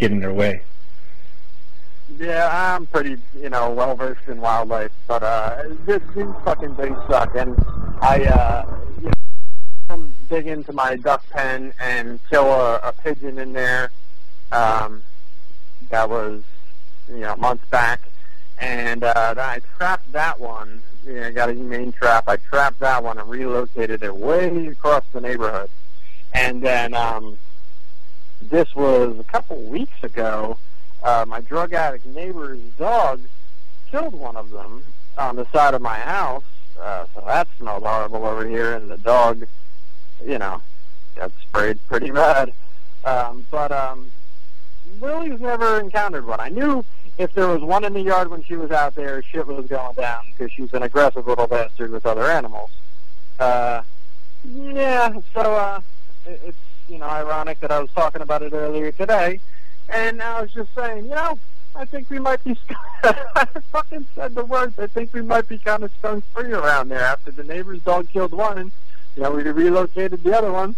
get 0.00 0.10
in 0.10 0.20
their 0.20 0.32
way. 0.32 0.62
Yeah, 2.18 2.48
I'm 2.50 2.86
pretty, 2.86 3.18
you 3.40 3.50
know, 3.50 3.70
well 3.70 3.94
versed 3.94 4.26
in 4.26 4.40
wildlife, 4.40 4.90
but 5.06 5.22
uh, 5.22 5.62
these, 5.86 6.00
these 6.16 6.26
fucking 6.44 6.74
things 6.74 6.98
suck. 7.08 7.36
And 7.36 7.54
I, 8.00 8.24
uh, 8.24 8.78
you 8.98 9.04
know, 9.04 9.12
come 9.88 10.14
dig 10.28 10.46
into 10.48 10.72
my 10.72 10.96
duck 10.96 11.22
pen 11.30 11.72
and 11.78 12.18
kill 12.28 12.46
a, 12.46 12.76
a 12.78 12.92
pigeon 12.92 13.38
in 13.38 13.52
there. 13.52 13.90
Um, 14.50 15.02
that 15.90 16.08
was, 16.08 16.42
you 17.08 17.20
know, 17.20 17.36
months 17.36 17.64
back, 17.70 18.00
and 18.58 19.04
uh, 19.04 19.34
I 19.36 19.60
trapped 19.76 20.10
that 20.12 20.40
one. 20.40 20.82
You 21.04 21.14
know, 21.14 21.26
I 21.28 21.30
got 21.30 21.48
a 21.48 21.54
humane 21.54 21.92
trap. 21.92 22.24
I 22.26 22.36
trapped 22.36 22.80
that 22.80 23.04
one 23.04 23.18
and 23.18 23.28
relocated 23.28 24.02
it 24.02 24.16
way 24.16 24.66
across 24.66 25.04
the 25.12 25.20
neighborhood. 25.20 25.70
And 26.32 26.62
then 26.62 26.94
um, 26.94 27.38
this 28.50 28.74
was 28.74 29.18
a 29.18 29.24
couple 29.24 29.56
weeks 29.62 30.02
ago 30.02 30.58
uh, 31.02 31.24
my 31.26 31.40
drug 31.40 31.72
addict 31.72 32.06
neighbor's 32.06 32.60
dog 32.76 33.20
killed 33.90 34.14
one 34.14 34.36
of 34.36 34.50
them 34.50 34.84
on 35.16 35.36
the 35.36 35.46
side 35.50 35.74
of 35.74 35.82
my 35.82 35.98
house. 35.98 36.44
Uh, 36.80 37.06
so 37.14 37.22
that 37.26 37.48
smelled 37.58 37.82
horrible 37.82 38.26
over 38.26 38.46
here, 38.46 38.74
and 38.74 38.90
the 38.90 38.98
dog, 38.98 39.44
you 40.24 40.38
know, 40.38 40.60
got 41.16 41.32
sprayed 41.42 41.78
pretty 41.88 42.10
bad. 42.10 42.52
Um, 43.04 43.46
but 43.50 43.72
um, 43.72 44.10
Lily's 45.00 45.40
never 45.40 45.80
encountered 45.80 46.26
one. 46.26 46.40
I 46.40 46.48
knew 46.48 46.84
if 47.18 47.32
there 47.32 47.48
was 47.48 47.62
one 47.62 47.84
in 47.84 47.92
the 47.92 48.00
yard 48.00 48.28
when 48.28 48.42
she 48.42 48.56
was 48.56 48.70
out 48.70 48.94
there, 48.94 49.22
shit 49.22 49.46
was 49.46 49.66
going 49.66 49.94
down 49.94 50.24
because 50.30 50.52
she's 50.52 50.72
an 50.72 50.82
aggressive 50.82 51.26
little 51.26 51.46
bastard 51.46 51.90
with 51.92 52.06
other 52.06 52.24
animals. 52.24 52.70
Uh, 53.38 53.82
yeah, 54.44 55.12
so 55.34 55.40
uh, 55.40 55.80
it, 56.26 56.40
it's 56.46 56.58
you 56.90 56.98
know 56.98 57.06
ironic 57.06 57.60
that 57.60 57.70
I 57.70 57.78
was 57.78 57.90
talking 57.92 58.20
about 58.20 58.42
it 58.42 58.52
earlier 58.52 58.92
today. 58.92 59.40
And 59.88 60.20
I 60.22 60.42
was 60.42 60.52
just 60.52 60.74
saying, 60.74 61.04
you 61.04 61.10
know, 61.10 61.38
I 61.74 61.84
think 61.84 62.10
we 62.10 62.18
might 62.18 62.42
be. 62.42 62.58
I 63.04 63.46
fucking 63.70 64.06
said 64.14 64.34
the 64.34 64.44
words. 64.44 64.78
I 64.78 64.88
think 64.88 65.12
we 65.12 65.22
might 65.22 65.48
be 65.48 65.58
kind 65.58 65.84
of 65.84 65.92
skunk 65.98 66.24
free 66.34 66.52
around 66.52 66.88
there 66.88 67.00
after 67.00 67.30
the 67.30 67.44
neighbor's 67.44 67.80
dog 67.82 68.08
killed 68.08 68.32
one, 68.32 68.58
and 68.58 68.72
you 69.16 69.22
know 69.22 69.30
we 69.30 69.42
relocated 69.42 70.22
the 70.22 70.36
other 70.36 70.52
one. 70.52 70.74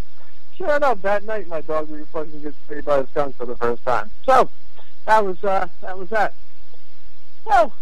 Sure 0.57 0.77
enough, 0.77 1.01
that 1.03 1.25
night 1.25 1.49
my 1.49 1.63
dog 1.63 1.89
was 1.89 2.07
fucking 2.13 2.43
get 2.43 2.55
sprayed 2.65 2.85
by 2.85 2.99
a 2.99 3.07
skunk 3.09 3.37
for 3.37 3.47
the 3.47 3.57
first 3.57 3.83
time. 3.85 4.11
So 4.25 4.51
that 5.07 5.25
was 5.25 5.43
uh, 5.43 5.67
that 5.81 5.99
was 5.99 6.11
that. 6.11 6.35
Well, 7.45 7.73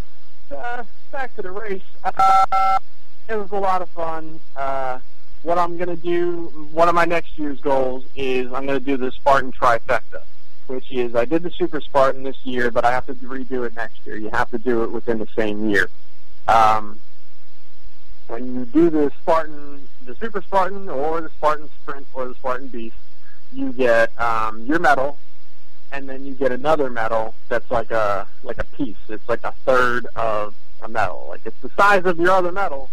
uh, 0.56 0.84
back 1.10 1.34
to 1.36 1.42
the 1.42 1.50
race. 1.50 1.82
Uh, 2.04 2.78
it 3.28 3.34
was 3.34 3.50
a 3.50 3.58
lot 3.58 3.82
of 3.82 3.88
fun. 3.90 4.40
Uh, 4.56 5.00
what 5.42 5.58
I'm 5.58 5.76
gonna 5.76 5.96
do, 5.96 6.68
one 6.72 6.88
of 6.88 6.94
my 6.94 7.04
next 7.04 7.38
year's 7.38 7.60
goals 7.60 8.04
is 8.14 8.52
I'm 8.52 8.66
gonna 8.66 8.80
do 8.80 8.96
the 8.96 9.10
Spartan 9.12 9.52
trifecta 9.52 10.22
which 10.70 10.92
is 10.92 11.16
I 11.16 11.24
did 11.24 11.42
the 11.42 11.50
Super 11.50 11.80
Spartan 11.80 12.22
this 12.22 12.36
year, 12.44 12.70
but 12.70 12.84
I 12.84 12.92
have 12.92 13.04
to 13.06 13.14
redo 13.14 13.66
it 13.66 13.74
next 13.74 14.06
year. 14.06 14.16
You 14.16 14.30
have 14.30 14.50
to 14.50 14.58
do 14.58 14.84
it 14.84 14.92
within 14.92 15.18
the 15.18 15.26
same 15.36 15.68
year. 15.68 15.90
Um, 16.46 17.00
when 18.28 18.54
you 18.54 18.64
do 18.66 18.88
the 18.88 19.10
Spartan, 19.20 19.88
the 20.06 20.14
Super 20.14 20.40
Spartan, 20.42 20.88
or 20.88 21.20
the 21.20 21.28
Spartan 21.30 21.68
Sprint, 21.82 22.06
or 22.14 22.28
the 22.28 22.34
Spartan 22.34 22.68
Beast, 22.68 22.94
you 23.52 23.72
get 23.72 24.18
um, 24.20 24.64
your 24.64 24.78
medal, 24.78 25.18
and 25.90 26.08
then 26.08 26.24
you 26.24 26.34
get 26.34 26.52
another 26.52 26.88
medal 26.88 27.34
that's 27.48 27.68
like 27.70 27.90
a 27.90 28.28
like 28.44 28.58
a 28.58 28.64
piece. 28.76 28.96
It's 29.08 29.28
like 29.28 29.42
a 29.42 29.52
third 29.64 30.06
of 30.14 30.54
a 30.82 30.88
medal. 30.88 31.26
Like 31.28 31.40
it's 31.44 31.60
the 31.62 31.70
size 31.76 32.04
of 32.04 32.16
your 32.20 32.30
other 32.30 32.52
medal, 32.52 32.90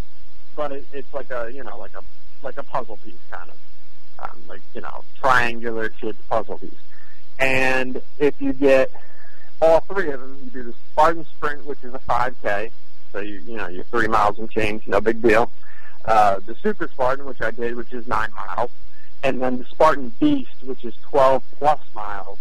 but 0.55 0.71
it, 0.71 0.87
it's 0.91 1.13
like 1.13 1.29
a 1.29 1.51
you 1.53 1.63
know 1.63 1.77
like 1.77 1.93
a 1.93 2.01
like 2.43 2.57
a 2.57 2.63
puzzle 2.63 2.97
piece 3.03 3.13
kind 3.31 3.49
of, 3.49 4.29
um, 4.29 4.41
like 4.47 4.61
you 4.73 4.81
know 4.81 5.03
triangular 5.19 5.91
shaped 5.99 6.27
puzzle 6.29 6.57
piece 6.57 6.71
And 7.39 8.01
if 8.17 8.39
you 8.41 8.53
get 8.53 8.91
all 9.61 9.81
three 9.81 10.11
of 10.11 10.19
them, 10.19 10.37
you 10.43 10.49
do 10.51 10.63
the 10.63 10.73
Spartan 10.91 11.25
Sprint, 11.25 11.65
which 11.65 11.83
is 11.83 11.93
a 11.93 11.99
5K, 11.99 12.71
so 13.11 13.19
you 13.19 13.41
you 13.45 13.57
know 13.57 13.67
you're 13.67 13.83
three 13.85 14.07
miles 14.07 14.39
and 14.39 14.49
change, 14.49 14.87
no 14.87 15.01
big 15.01 15.21
deal. 15.21 15.51
Uh, 16.05 16.39
the 16.45 16.55
Super 16.55 16.87
Spartan, 16.87 17.25
which 17.25 17.41
I 17.41 17.51
did, 17.51 17.75
which 17.75 17.91
is 17.91 18.07
nine 18.07 18.29
miles, 18.33 18.71
and 19.23 19.41
then 19.41 19.57
the 19.57 19.65
Spartan 19.65 20.13
Beast, 20.19 20.63
which 20.63 20.85
is 20.85 20.95
12 21.03 21.43
plus 21.57 21.79
miles. 21.93 22.37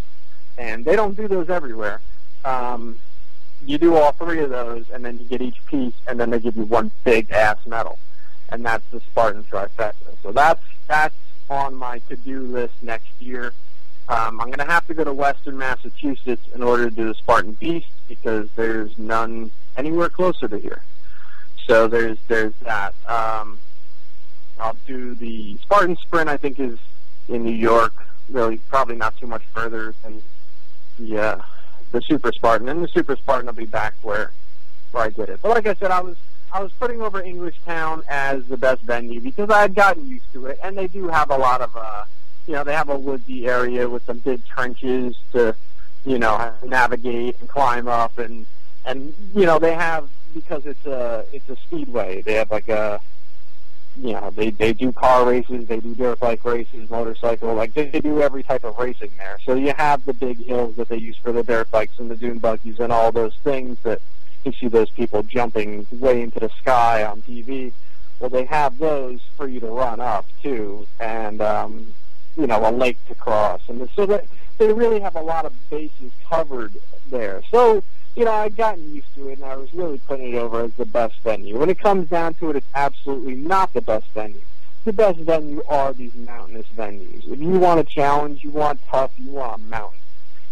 And 0.59 0.84
they 0.84 0.94
don't 0.94 1.16
do 1.16 1.26
those 1.26 1.51
everywhere. 1.51 2.01
Um, 2.44 2.99
you 3.64 3.78
do 3.78 3.97
all 3.97 4.12
three 4.12 4.40
of 4.40 4.51
those, 4.51 4.88
and 4.90 5.05
then 5.05 5.18
you 5.18 5.24
get 5.24 5.42
each 5.42 5.64
piece, 5.66 5.94
and 6.07 6.20
then 6.20 6.30
they 6.30 6.38
give 6.38 6.57
you 6.57 6.64
one 6.64 6.92
big 7.05 7.30
ass 7.30 7.57
medal, 7.66 7.99
and 8.49 8.64
that's 8.64 8.84
the 8.90 9.01
Spartan 9.01 9.44
trifecta. 9.44 10.16
So 10.22 10.32
that's 10.32 10.62
that's 10.86 11.14
on 11.49 11.74
my 11.74 11.99
to-do 12.09 12.40
list 12.40 12.74
next 12.82 13.11
year. 13.20 13.53
Um, 14.09 14.40
I'm 14.40 14.47
going 14.47 14.59
to 14.59 14.72
have 14.72 14.86
to 14.86 14.94
go 14.94 15.03
to 15.05 15.12
Western 15.12 15.59
Massachusetts 15.59 16.42
in 16.55 16.62
order 16.62 16.88
to 16.88 16.94
do 16.94 17.09
the 17.09 17.14
Spartan 17.14 17.53
Beast 17.53 17.88
because 18.07 18.49
there's 18.55 18.97
none 18.99 19.51
anywhere 19.76 20.09
closer 20.09 20.47
to 20.47 20.59
here. 20.59 20.82
So 21.66 21.88
there's 21.88 22.18
there's 22.28 22.55
that. 22.62 22.94
Um, 23.09 23.59
I'll 24.59 24.76
do 24.86 25.14
the 25.14 25.57
Spartan 25.62 25.97
Sprint. 25.97 26.28
I 26.28 26.36
think 26.36 26.61
is 26.61 26.78
in 27.28 27.44
New 27.44 27.55
York. 27.55 27.92
Really, 28.28 28.59
probably 28.68 28.97
not 28.97 29.16
too 29.16 29.26
much 29.26 29.42
further 29.53 29.94
than 30.03 30.22
the 30.99 31.18
uh, 31.18 31.42
the 31.90 32.01
Super 32.03 32.30
Spartan. 32.32 32.68
And 32.68 32.84
the 32.84 32.88
Super 32.88 33.16
Spartan 33.16 33.47
will 33.47 33.55
be 33.55 33.66
back 33.66 33.94
where 34.03 34.30
where 34.92 35.05
I 35.05 35.11
did 35.11 35.28
it. 35.28 35.40
But 35.42 35.51
like 35.51 35.66
I 35.66 35.74
said, 35.74 35.90
I 35.90 36.01
was 36.01 36.16
I 36.57 36.62
was 36.62 36.72
putting 36.72 37.02
over 37.02 37.22
Englishtown 37.22 38.02
as 38.09 38.46
the 38.46 38.57
best 38.57 38.80
venue 38.80 39.20
because 39.20 39.50
I 39.50 39.61
had 39.61 39.74
gotten 39.74 40.09
used 40.09 40.32
to 40.32 40.46
it, 40.46 40.59
and 40.62 40.74
they 40.74 40.86
do 40.86 41.07
have 41.09 41.30
a 41.30 41.36
lot 41.36 41.61
of 41.61 41.76
uh, 41.76 42.04
you 42.46 42.54
know 42.54 42.64
they 42.64 42.72
have 42.72 42.88
a 42.88 42.96
woodsy 42.96 43.46
area 43.46 43.86
with 43.86 44.07
some 44.07 44.20
big 44.20 44.42
trenches 44.46 45.18
to 45.32 45.54
you 46.07 46.18
know 46.18 46.54
navigate 46.64 47.38
and 47.40 47.48
climb 47.50 47.88
up 47.88 48.16
and 48.16 48.46
and 48.86 49.12
you 49.34 49.44
know 49.44 49.59
they 49.59 49.74
have 49.74 50.09
because 50.32 50.64
it's 50.64 50.86
a 50.86 51.26
it's 51.30 51.46
a 51.50 51.57
speedway. 51.57 52.22
They 52.22 52.36
have 52.36 52.50
like 52.50 52.68
a 52.68 53.02
you 54.00 54.14
know 54.14 54.30
they 54.30 54.48
they 54.48 54.72
do 54.72 54.92
car 54.92 55.26
races, 55.28 55.68
they 55.68 55.80
do 55.80 55.94
dirt 55.94 56.20
bike 56.20 56.42
races, 56.42 56.88
motorcycle, 56.88 57.54
like 57.54 57.74
they, 57.74 57.90
they 57.90 58.00
do 58.00 58.22
every 58.22 58.42
type 58.42 58.64
of 58.64 58.78
racing 58.78 59.11
there. 59.18 59.36
So 59.44 59.57
you 59.57 59.74
have 59.76 60.07
the 60.07 60.14
big 60.14 60.42
hills 60.42 60.76
that 60.76 60.88
they 60.88 60.96
use 60.96 61.18
for 61.18 61.32
the 61.32 61.42
dirt 61.42 61.70
bikes 61.70 61.98
and 61.98 62.11
the 62.11 62.16
dune 62.16 62.38
buggies 62.38 62.80
and 62.80 62.90
all 62.90 63.12
those 63.12 63.34
things 63.44 63.76
that 63.82 64.00
you 64.47 64.53
see 64.53 64.68
those 64.68 64.90
people 64.90 65.22
jumping 65.22 65.86
way 65.90 66.22
into 66.22 66.40
the 66.40 66.49
sky 66.61 67.05
on 67.05 67.22
TV. 67.22 67.72
Well, 68.20 68.30
they 68.30 68.44
have 68.44 68.78
those 68.78 69.20
for 69.36 69.47
you 69.47 69.61
to 69.61 69.66
run 69.66 70.01
up 70.01 70.26
too, 70.42 70.86
and 70.99 71.42
um, 71.42 71.92
you 72.36 72.47
know 72.47 72.66
a 72.66 72.70
lake 72.70 72.99
to 73.09 73.14
cross, 73.14 73.61
and 73.68 73.86
so 73.94 74.07
they 74.07 74.26
they 74.59 74.72
really 74.72 75.01
have 75.01 75.16
a 75.16 75.20
lot 75.20 75.44
of 75.44 75.53
bases 75.68 76.12
covered 76.28 76.74
there. 77.11 77.42
So 77.51 77.82
you 78.14 78.24
know, 78.24 78.32
I'd 78.32 78.57
gotten 78.57 78.94
used 78.94 79.14
to 79.14 79.28
it, 79.28 79.38
and 79.38 79.44
I 79.44 79.57
was 79.57 79.72
really 79.74 79.99
putting 79.99 80.32
it 80.32 80.36
over 80.36 80.64
as 80.64 80.72
the 80.74 80.86
best 80.86 81.20
venue. 81.22 81.59
When 81.59 81.68
it 81.68 81.78
comes 81.78 82.09
down 82.09 82.32
to 82.34 82.49
it, 82.49 82.57
it's 82.57 82.66
absolutely 82.74 83.34
not 83.34 83.74
the 83.74 83.82
best 83.82 84.07
venue. 84.14 84.40
The 84.84 84.94
best 84.94 85.18
venue 85.18 85.62
are 85.68 85.92
these 85.92 86.14
mountainous 86.14 86.66
venues. 86.74 87.30
If 87.30 87.40
you 87.40 87.59
want 87.59 87.80
a 87.80 87.84
challenge, 87.84 88.42
you 88.42 88.51
want 88.51 88.80
tough, 88.88 89.11
you 89.18 89.32
want 89.32 89.61
a 89.61 89.64
mountain. 89.64 89.99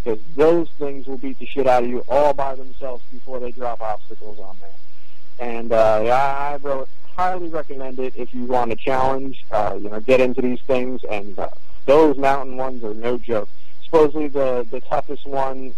Because 0.05 0.19
those 0.35 0.69
things 0.77 1.07
will 1.07 1.17
beat 1.17 1.39
the 1.39 1.47
shit 1.47 1.65
out 1.65 1.83
of 1.83 1.89
you 1.89 2.03
all 2.07 2.31
by 2.31 2.53
themselves 2.53 3.03
before 3.11 3.39
they 3.39 3.51
drop 3.51 3.81
obstacles 3.81 4.37
on 4.39 4.55
there. 4.61 5.49
And 5.49 5.71
uh, 5.71 6.03
I, 6.03 6.57
wrote, 6.61 6.87
highly 7.15 7.49
recommend 7.49 7.97
it 7.97 8.13
if 8.15 8.31
you 8.31 8.45
want 8.45 8.71
a 8.71 8.75
challenge. 8.75 9.43
Uh, 9.49 9.79
you 9.81 9.89
know, 9.89 9.99
get 9.99 10.21
into 10.21 10.43
these 10.43 10.61
things, 10.61 11.03
and 11.09 11.37
uh, 11.39 11.49
those 11.87 12.17
mountain 12.17 12.55
ones 12.55 12.83
are 12.83 12.93
no 12.93 13.17
joke. 13.17 13.49
Supposedly 13.83 14.27
the 14.27 14.67
the 14.69 14.81
toughest 14.81 15.25
one 15.25 15.73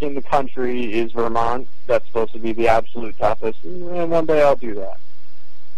in 0.00 0.14
the 0.14 0.22
country 0.22 0.94
is 0.94 1.12
Vermont. 1.12 1.68
That's 1.86 2.06
supposed 2.06 2.32
to 2.32 2.38
be 2.38 2.52
the 2.52 2.68
absolute 2.68 3.18
toughest, 3.18 3.62
and 3.64 4.10
one 4.10 4.24
day 4.24 4.42
I'll 4.42 4.56
do 4.56 4.74
that. 4.76 4.98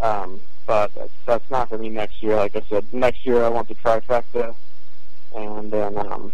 Um, 0.01 0.41
but 0.65 0.95
that's, 0.95 1.13
that's 1.27 1.51
not 1.51 1.71
for 1.71 1.79
me 1.79 1.89
next 1.89 2.23
year. 2.23 2.37
Like 2.37 2.55
I 2.55 2.63
said, 2.69 2.85
next 2.93 3.27
year 3.27 3.43
I 3.43 3.49
want 3.49 3.67
the 3.67 3.75
trifecta, 3.75 4.55
and 5.35 5.73
then 5.73 5.99
um, 5.99 6.33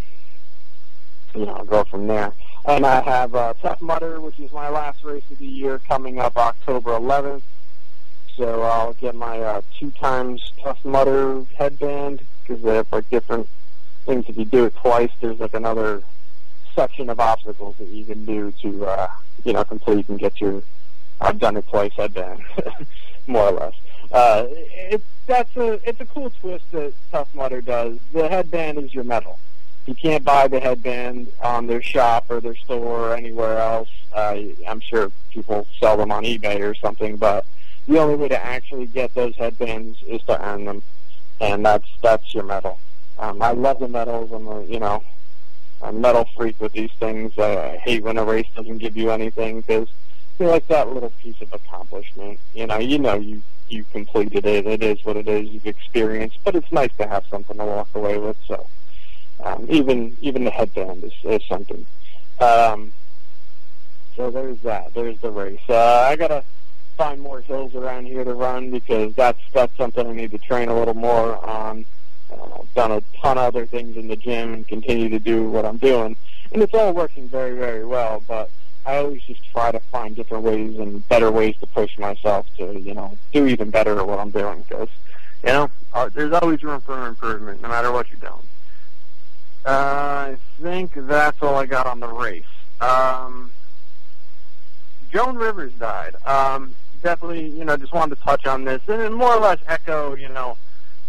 you 1.34 1.46
know 1.46 1.64
go 1.68 1.84
from 1.84 2.06
there. 2.06 2.32
And 2.66 2.86
I 2.86 3.00
have 3.02 3.34
uh, 3.34 3.54
Tough 3.60 3.82
Mudder, 3.82 4.20
which 4.20 4.38
is 4.38 4.50
my 4.52 4.68
last 4.70 5.04
race 5.04 5.24
of 5.30 5.38
the 5.38 5.46
year, 5.46 5.80
coming 5.86 6.18
up 6.18 6.36
October 6.36 6.92
11th. 6.92 7.42
So 8.36 8.62
I'll 8.62 8.94
get 8.94 9.14
my 9.14 9.38
uh, 9.40 9.60
two 9.78 9.90
times 9.90 10.52
Tough 10.62 10.82
Mudder 10.84 11.44
headband 11.56 12.22
because 12.42 12.62
they 12.62 12.76
have 12.76 12.86
like 12.90 13.08
different 13.10 13.48
things. 14.06 14.24
If 14.28 14.38
you 14.38 14.44
do 14.44 14.64
it 14.64 14.74
twice, 14.76 15.10
there's 15.20 15.38
like 15.38 15.54
another 15.54 16.02
section 16.74 17.10
of 17.10 17.20
obstacles 17.20 17.76
that 17.76 17.88
you 17.88 18.04
can 18.04 18.24
do 18.24 18.52
to, 18.62 18.86
uh, 18.86 19.08
you 19.44 19.52
know, 19.52 19.64
complete 19.64 20.08
and 20.08 20.18
get 20.18 20.40
your 20.40 20.62
I've 21.20 21.38
done 21.38 21.56
it 21.56 21.66
twice 21.68 21.92
headband, 21.96 22.42
more 23.26 23.48
or 23.48 23.52
less. 23.52 23.74
Uh, 24.10 24.46
it, 24.50 25.02
that's 25.26 25.56
a 25.56 25.80
it's 25.88 26.00
a 26.00 26.04
cool 26.04 26.30
twist 26.40 26.64
that 26.72 26.92
Tough 27.10 27.34
Mudder 27.34 27.60
does. 27.60 27.98
The 28.12 28.28
headband 28.28 28.78
is 28.78 28.92
your 28.92 29.04
medal. 29.04 29.38
You 29.86 29.94
can't 29.94 30.24
buy 30.24 30.48
the 30.48 30.60
headband 30.60 31.28
on 31.42 31.66
their 31.66 31.82
shop 31.82 32.26
or 32.28 32.40
their 32.40 32.56
store 32.56 33.10
or 33.10 33.14
anywhere 33.14 33.58
else. 33.58 33.90
Uh, 34.14 34.38
I'm 34.66 34.80
sure 34.80 35.10
people 35.30 35.66
sell 35.78 35.96
them 35.96 36.10
on 36.10 36.24
eBay 36.24 36.60
or 36.60 36.74
something, 36.74 37.16
but 37.16 37.44
the 37.86 37.98
only 37.98 38.14
way 38.14 38.28
to 38.28 38.44
actually 38.44 38.86
get 38.86 39.12
those 39.14 39.36
headbands 39.36 40.02
is 40.06 40.22
to 40.22 40.42
earn 40.42 40.64
them, 40.64 40.82
and 41.40 41.64
that's 41.64 41.86
that's 42.02 42.34
your 42.34 42.44
medal. 42.44 42.78
Um, 43.18 43.42
I 43.42 43.52
love 43.52 43.78
the 43.78 43.88
medals. 43.88 44.32
I'm 44.32 44.46
a 44.46 44.64
you 44.64 44.80
know 44.80 45.02
a 45.82 45.92
metal 45.92 46.26
freak 46.36 46.58
with 46.60 46.72
these 46.72 46.92
things. 46.98 47.38
I 47.38 47.78
hate 47.84 48.02
when 48.02 48.16
a 48.16 48.24
race 48.24 48.46
doesn't 48.54 48.78
give 48.78 48.96
you 48.96 49.10
anything 49.10 49.60
because 49.60 49.88
you 50.38 50.46
like 50.46 50.66
that 50.68 50.92
little 50.92 51.12
piece 51.22 51.40
of 51.42 51.52
accomplishment. 51.52 52.40
You 52.54 52.66
know, 52.66 52.78
you 52.78 52.98
know 52.98 53.16
you 53.16 53.42
you 53.68 53.84
completed 53.92 54.46
it. 54.46 54.66
It 54.66 54.82
is 54.82 55.04
what 55.04 55.16
it 55.16 55.28
is. 55.28 55.50
You've 55.50 55.66
experienced, 55.66 56.38
but 56.44 56.54
it's 56.54 56.70
nice 56.72 56.90
to 56.98 57.06
have 57.06 57.24
something 57.26 57.56
to 57.58 57.64
walk 57.64 57.88
away 57.94 58.18
with. 58.18 58.36
So 58.46 58.66
um, 59.42 59.66
even 59.68 60.16
even 60.20 60.44
the 60.44 60.50
headband 60.50 61.04
is, 61.04 61.12
is 61.24 61.42
something. 61.48 61.86
Um, 62.40 62.92
so 64.16 64.30
there's 64.30 64.58
that. 64.60 64.94
There's 64.94 65.18
the 65.20 65.30
race. 65.30 65.60
Uh, 65.68 66.06
I 66.08 66.16
gotta 66.16 66.44
find 66.96 67.20
more 67.20 67.40
hills 67.40 67.74
around 67.74 68.06
here 68.06 68.24
to 68.24 68.34
run 68.34 68.70
because 68.70 69.14
that's 69.14 69.40
that's 69.52 69.76
something 69.76 70.06
I 70.06 70.12
need 70.12 70.30
to 70.30 70.38
train 70.38 70.68
a 70.68 70.78
little 70.78 70.94
more 70.94 71.44
on. 71.44 71.84
Uh, 72.30 72.60
I've 72.60 72.74
done 72.74 72.92
a 72.92 73.02
ton 73.20 73.38
of 73.38 73.44
other 73.44 73.66
things 73.66 73.96
in 73.96 74.08
the 74.08 74.16
gym 74.16 74.54
and 74.54 74.66
continue 74.66 75.08
to 75.10 75.18
do 75.18 75.48
what 75.50 75.64
I'm 75.64 75.78
doing, 75.78 76.16
and 76.52 76.62
it's 76.62 76.74
all 76.74 76.92
working 76.92 77.28
very, 77.28 77.56
very 77.56 77.84
well. 77.84 78.22
But 78.26 78.50
I 78.86 78.98
always 78.98 79.22
just 79.22 79.42
try 79.50 79.72
to 79.72 79.80
find 79.80 80.14
different 80.14 80.44
ways 80.44 80.78
and 80.78 81.06
better 81.08 81.30
ways 81.30 81.56
to 81.60 81.66
push 81.66 81.96
myself 81.98 82.46
to, 82.58 82.78
you 82.78 82.94
know, 82.94 83.16
do 83.32 83.46
even 83.46 83.70
better 83.70 83.98
at 83.98 84.06
what 84.06 84.18
I'm 84.18 84.30
doing. 84.30 84.64
Because, 84.68 84.88
you 85.42 85.52
know, 85.52 85.70
uh, 85.94 86.10
there's 86.12 86.32
always 86.32 86.62
room 86.62 86.80
for 86.82 87.06
improvement, 87.06 87.62
no 87.62 87.68
matter 87.68 87.90
what 87.90 88.10
you're 88.10 88.20
doing. 88.20 88.42
Uh, 89.64 89.68
I 90.34 90.36
think 90.60 90.92
that's 90.94 91.40
all 91.42 91.56
I 91.56 91.66
got 91.66 91.86
on 91.86 92.00
the 92.00 92.08
race. 92.08 92.44
Um, 92.80 93.50
Joan 95.10 95.36
Rivers 95.36 95.72
died. 95.74 96.16
Um, 96.26 96.74
definitely, 97.02 97.48
you 97.48 97.64
know, 97.64 97.76
just 97.76 97.92
wanted 97.92 98.16
to 98.16 98.22
touch 98.22 98.46
on 98.46 98.64
this 98.64 98.82
and 98.88 99.14
more 99.14 99.34
or 99.34 99.40
less 99.40 99.58
echo, 99.66 100.14
you 100.16 100.28
know, 100.28 100.56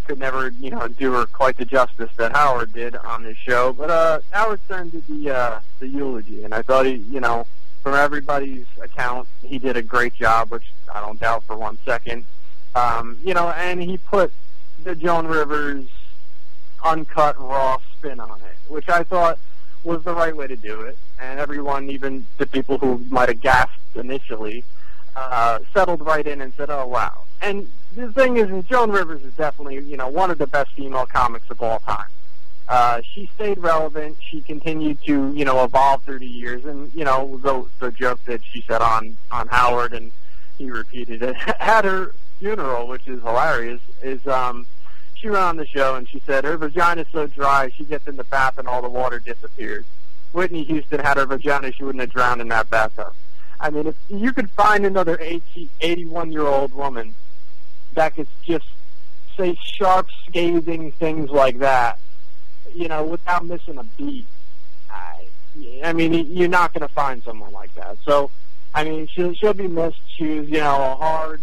could 0.06 0.20
never, 0.20 0.50
you 0.50 0.70
know, 0.70 0.88
do 0.88 1.12
her 1.14 1.26
quite 1.26 1.58
the 1.58 1.66
justice 1.66 2.12
that 2.18 2.32
Howard 2.34 2.72
did 2.74 2.96
on 2.96 3.24
this 3.24 3.38
show. 3.38 3.74
But 3.74 3.90
uh, 3.90 4.20
Howard 4.32 4.60
Stern 4.66 4.90
did 4.90 5.08
the 5.08 5.32
uh, 5.32 5.60
the 5.80 5.88
eulogy, 5.88 6.44
and 6.44 6.54
I 6.54 6.62
thought 6.62 6.86
he, 6.86 6.94
you 6.94 7.20
know, 7.20 7.48
from 7.82 7.96
everybody's 7.96 8.68
account, 8.82 9.28
he 9.42 9.58
did 9.58 9.78
a 9.78 9.82
great 9.82 10.14
job, 10.14 10.52
which 10.52 10.66
I 10.94 11.02
don't 11.02 11.20
doubt 11.20 11.44
for 11.44 11.58
one 11.58 11.78
second. 11.86 12.26
Um, 12.76 13.18
you 13.24 13.34
know, 13.34 13.50
and 13.50 13.82
he 13.82 13.98
put 13.98 14.32
the 14.84 14.96
Joan 14.96 15.28
Rivers 15.28 15.88
uncut, 16.84 17.40
raw 17.40 17.80
spin 18.06 18.20
on 18.20 18.40
it, 18.42 18.72
which 18.72 18.90
I 18.90 19.04
thought 19.04 19.40
was 19.84 20.04
the 20.04 20.14
right 20.14 20.36
way 20.36 20.48
to 20.48 20.56
do 20.56 20.82
it. 20.82 20.98
And 21.20 21.40
everyone, 21.40 21.90
even 21.90 22.26
the 22.38 22.48
people 22.48 22.78
who 22.78 23.04
might 23.10 23.30
have 23.30 23.42
gasped 23.42 23.96
initially, 23.96 24.64
uh, 25.16 25.60
settled 25.74 26.02
right 26.02 26.26
in 26.26 26.42
and 26.42 26.54
said, 26.56 26.70
"Oh 26.70 26.88
wow." 26.88 27.24
And 27.42 27.70
the 27.96 28.12
thing 28.12 28.38
is, 28.38 28.66
Joan 28.66 28.92
Rivers 28.92 29.24
is 29.24 29.34
definitely 29.34 29.80
you 29.80 29.98
know 29.98 30.08
one 30.08 30.30
of 30.32 30.38
the 30.38 30.48
best 30.48 30.72
female 30.74 31.06
comics 31.06 31.50
of 31.50 31.62
all 31.62 31.80
time. 31.80 32.10
Uh, 32.68 33.02
she 33.14 33.30
stayed 33.36 33.60
relevant. 33.60 34.18
She 34.20 34.42
continued 34.42 35.02
to 35.06 35.34
you 35.34 35.46
know 35.46 35.64
evolve 35.64 36.04
through 36.04 36.20
the 36.20 36.28
years, 36.28 36.66
and 36.66 36.94
you 36.94 37.06
know 37.06 37.40
the 37.42 37.66
the 37.80 37.92
joke 37.92 38.20
that 38.26 38.42
she 38.44 38.62
said 38.68 38.82
on 38.82 39.18
on 39.32 39.48
Howard 39.48 39.94
and 39.94 40.12
he 40.58 40.72
repeated 40.72 41.22
it 41.22 41.36
at 41.60 41.86
her 41.86 42.14
funeral, 42.40 42.88
which 42.88 43.08
is 43.08 43.22
hilarious. 43.22 43.82
Is 44.02 44.26
um 44.28 44.66
she 45.26 45.30
went 45.32 45.44
on 45.44 45.58
the 45.58 45.66
show 45.66 45.96
and 45.96 46.08
she 46.08 46.22
said 46.28 46.44
her 46.44 46.56
vagina's 46.56 47.08
so 47.12 47.26
dry 47.26 47.72
she 47.76 47.84
gets 47.84 48.06
in 48.06 48.16
the 48.16 48.24
bath 48.26 48.60
and 48.60 48.68
all 48.68 48.84
the 48.84 48.90
water 48.90 49.18
disappears. 49.18 49.84
Whitney 50.34 50.64
Houston 50.66 51.00
had 51.00 51.18
her 51.18 51.26
vagina; 51.26 51.72
she 51.72 51.84
wouldn't 51.84 52.02
have 52.02 52.12
drowned 52.12 52.42
in 52.42 52.50
that 52.50 52.70
bathtub. 52.70 53.12
I 53.60 53.72
mean, 53.72 53.88
if 53.88 53.96
you 54.08 54.32
could 54.34 54.52
find 54.52 54.86
another 54.86 55.18
80, 55.20 55.68
81 55.82 56.32
year 56.32 56.46
old 56.46 56.74
woman 56.74 57.16
that 57.94 58.14
could 58.14 58.28
just 58.44 58.68
say 59.36 59.58
sharp, 59.64 60.10
scathing 60.28 60.92
things 60.92 61.32
like 61.32 61.58
that, 61.58 61.98
you 62.76 62.88
know, 62.88 63.04
without 63.04 63.48
missing 63.48 63.80
a 63.80 63.84
beat, 63.84 64.28
I 65.84 65.92
mean, 65.94 66.14
you're 66.36 66.50
not 66.50 66.72
going 66.72 66.88
to 66.88 66.94
find 66.94 67.24
someone 67.24 67.52
like 67.52 67.74
that. 67.74 67.98
So, 68.06 68.30
I 68.76 68.84
mean, 68.84 69.08
she'll 69.08 69.34
she'll 69.34 69.56
be 69.56 69.68
missed. 69.68 70.02
She 70.06 70.40
was, 70.40 70.50
you 70.50 70.60
know, 70.60 70.76
a 70.76 70.96
hard, 70.96 71.42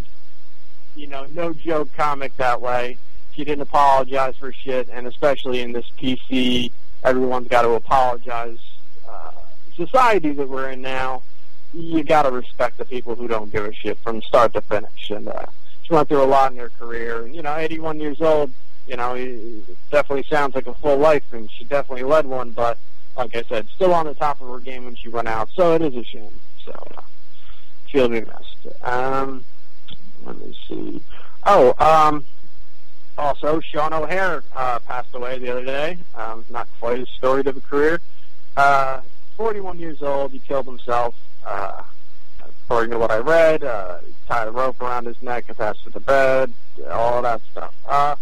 you 0.95 1.09
know, 1.09 1.27
no 1.33 1.53
joke 1.53 1.89
comic 1.97 2.37
that 2.37 2.61
way. 2.61 2.99
She 3.35 3.45
didn't 3.45 3.63
apologize 3.63 4.37
for 4.37 4.53
shit, 4.53 4.89
and 4.91 5.07
especially 5.07 5.61
in 5.61 5.73
this 5.73 5.87
PC, 5.99 6.71
everyone's 7.03 7.49
got 7.49 7.63
to 7.63 7.71
apologize. 7.71 8.59
Uh, 9.09 9.33
society 9.75 10.33
that 10.33 10.49
we're 10.49 10.71
in 10.71 10.83
now, 10.83 11.23
you 11.73 12.05
got 12.05 12.23
to 12.23 12.31
respect 12.31 12.79
the 12.79 12.85
people 12.85 13.15
who 13.15 13.27
don't 13.27 13.51
give 13.51 13.65
a 13.65 13.73
shit 13.73 13.99
from 13.99 14.21
start 14.23 14.53
to 14.53 14.61
finish. 14.61 15.11
And 15.11 15.29
uh, 15.29 15.47
she 15.83 15.95
went 15.95 16.09
through 16.09 16.23
a 16.23 16.27
lot 16.27 16.53
in 16.53 16.59
her 16.59 16.69
career. 16.69 17.25
And, 17.25 17.35
you 17.35 17.43
know, 17.43 17.57
81 17.57 18.01
years 18.01 18.21
old, 18.21 18.53
you 18.87 18.97
know, 18.97 19.15
it 19.15 19.65
definitely 19.91 20.27
sounds 20.29 20.55
like 20.55 20.67
a 20.67 20.75
full 20.75 20.99
life, 20.99 21.25
and 21.33 21.51
she 21.51 21.65
definitely 21.65 22.05
led 22.05 22.27
one. 22.27 22.51
But 22.51 22.79
like 23.17 23.35
I 23.35 23.43
said, 23.43 23.67
still 23.75 23.95
on 23.95 24.07
the 24.07 24.15
top 24.15 24.41
of 24.41 24.49
her 24.49 24.59
game 24.59 24.85
when 24.85 24.97
she 24.97 25.09
went 25.09 25.29
out, 25.29 25.49
so 25.55 25.75
it 25.75 25.83
is 25.83 25.95
a 25.95 26.05
shame. 26.05 26.41
So 26.65 26.73
uh, 26.97 27.03
she'll 27.87 28.09
be 28.09 28.21
missed. 28.21 28.83
Um, 28.83 29.45
let 30.25 30.39
me 30.39 30.57
see. 30.69 31.03
Oh, 31.45 31.75
um, 31.79 32.25
also 33.19 33.61
Sean 33.61 33.93
O'Haire 33.93 34.43
uh, 34.55 34.79
passed 34.81 35.15
away 35.15 35.39
the 35.39 35.51
other 35.51 35.65
day. 35.65 35.99
Um, 36.15 36.45
not 36.51 36.69
quite 36.81 37.01
as 37.01 37.09
storied 37.11 37.47
of 37.47 37.57
a 37.57 37.61
career. 37.61 38.01
Uh, 38.57 39.01
41 39.37 39.79
years 39.79 40.03
old. 40.03 40.33
He 40.33 40.39
killed 40.39 40.67
himself. 40.67 41.15
Uh, 41.45 41.83
according 42.65 42.91
to 42.91 42.99
what 42.99 43.11
I 43.11 43.19
read, 43.19 43.65
uh, 43.65 43.99
tied 44.29 44.49
a 44.49 44.51
rope 44.51 44.81
around 44.81 45.07
his 45.07 45.21
neck, 45.21 45.45
attached 45.49 45.85
to 45.85 45.91
the 45.91 46.01
bed, 46.01 46.53
all 46.91 47.21
that 47.23 47.41
stuff. 47.51 47.75
Uh, 47.87 48.17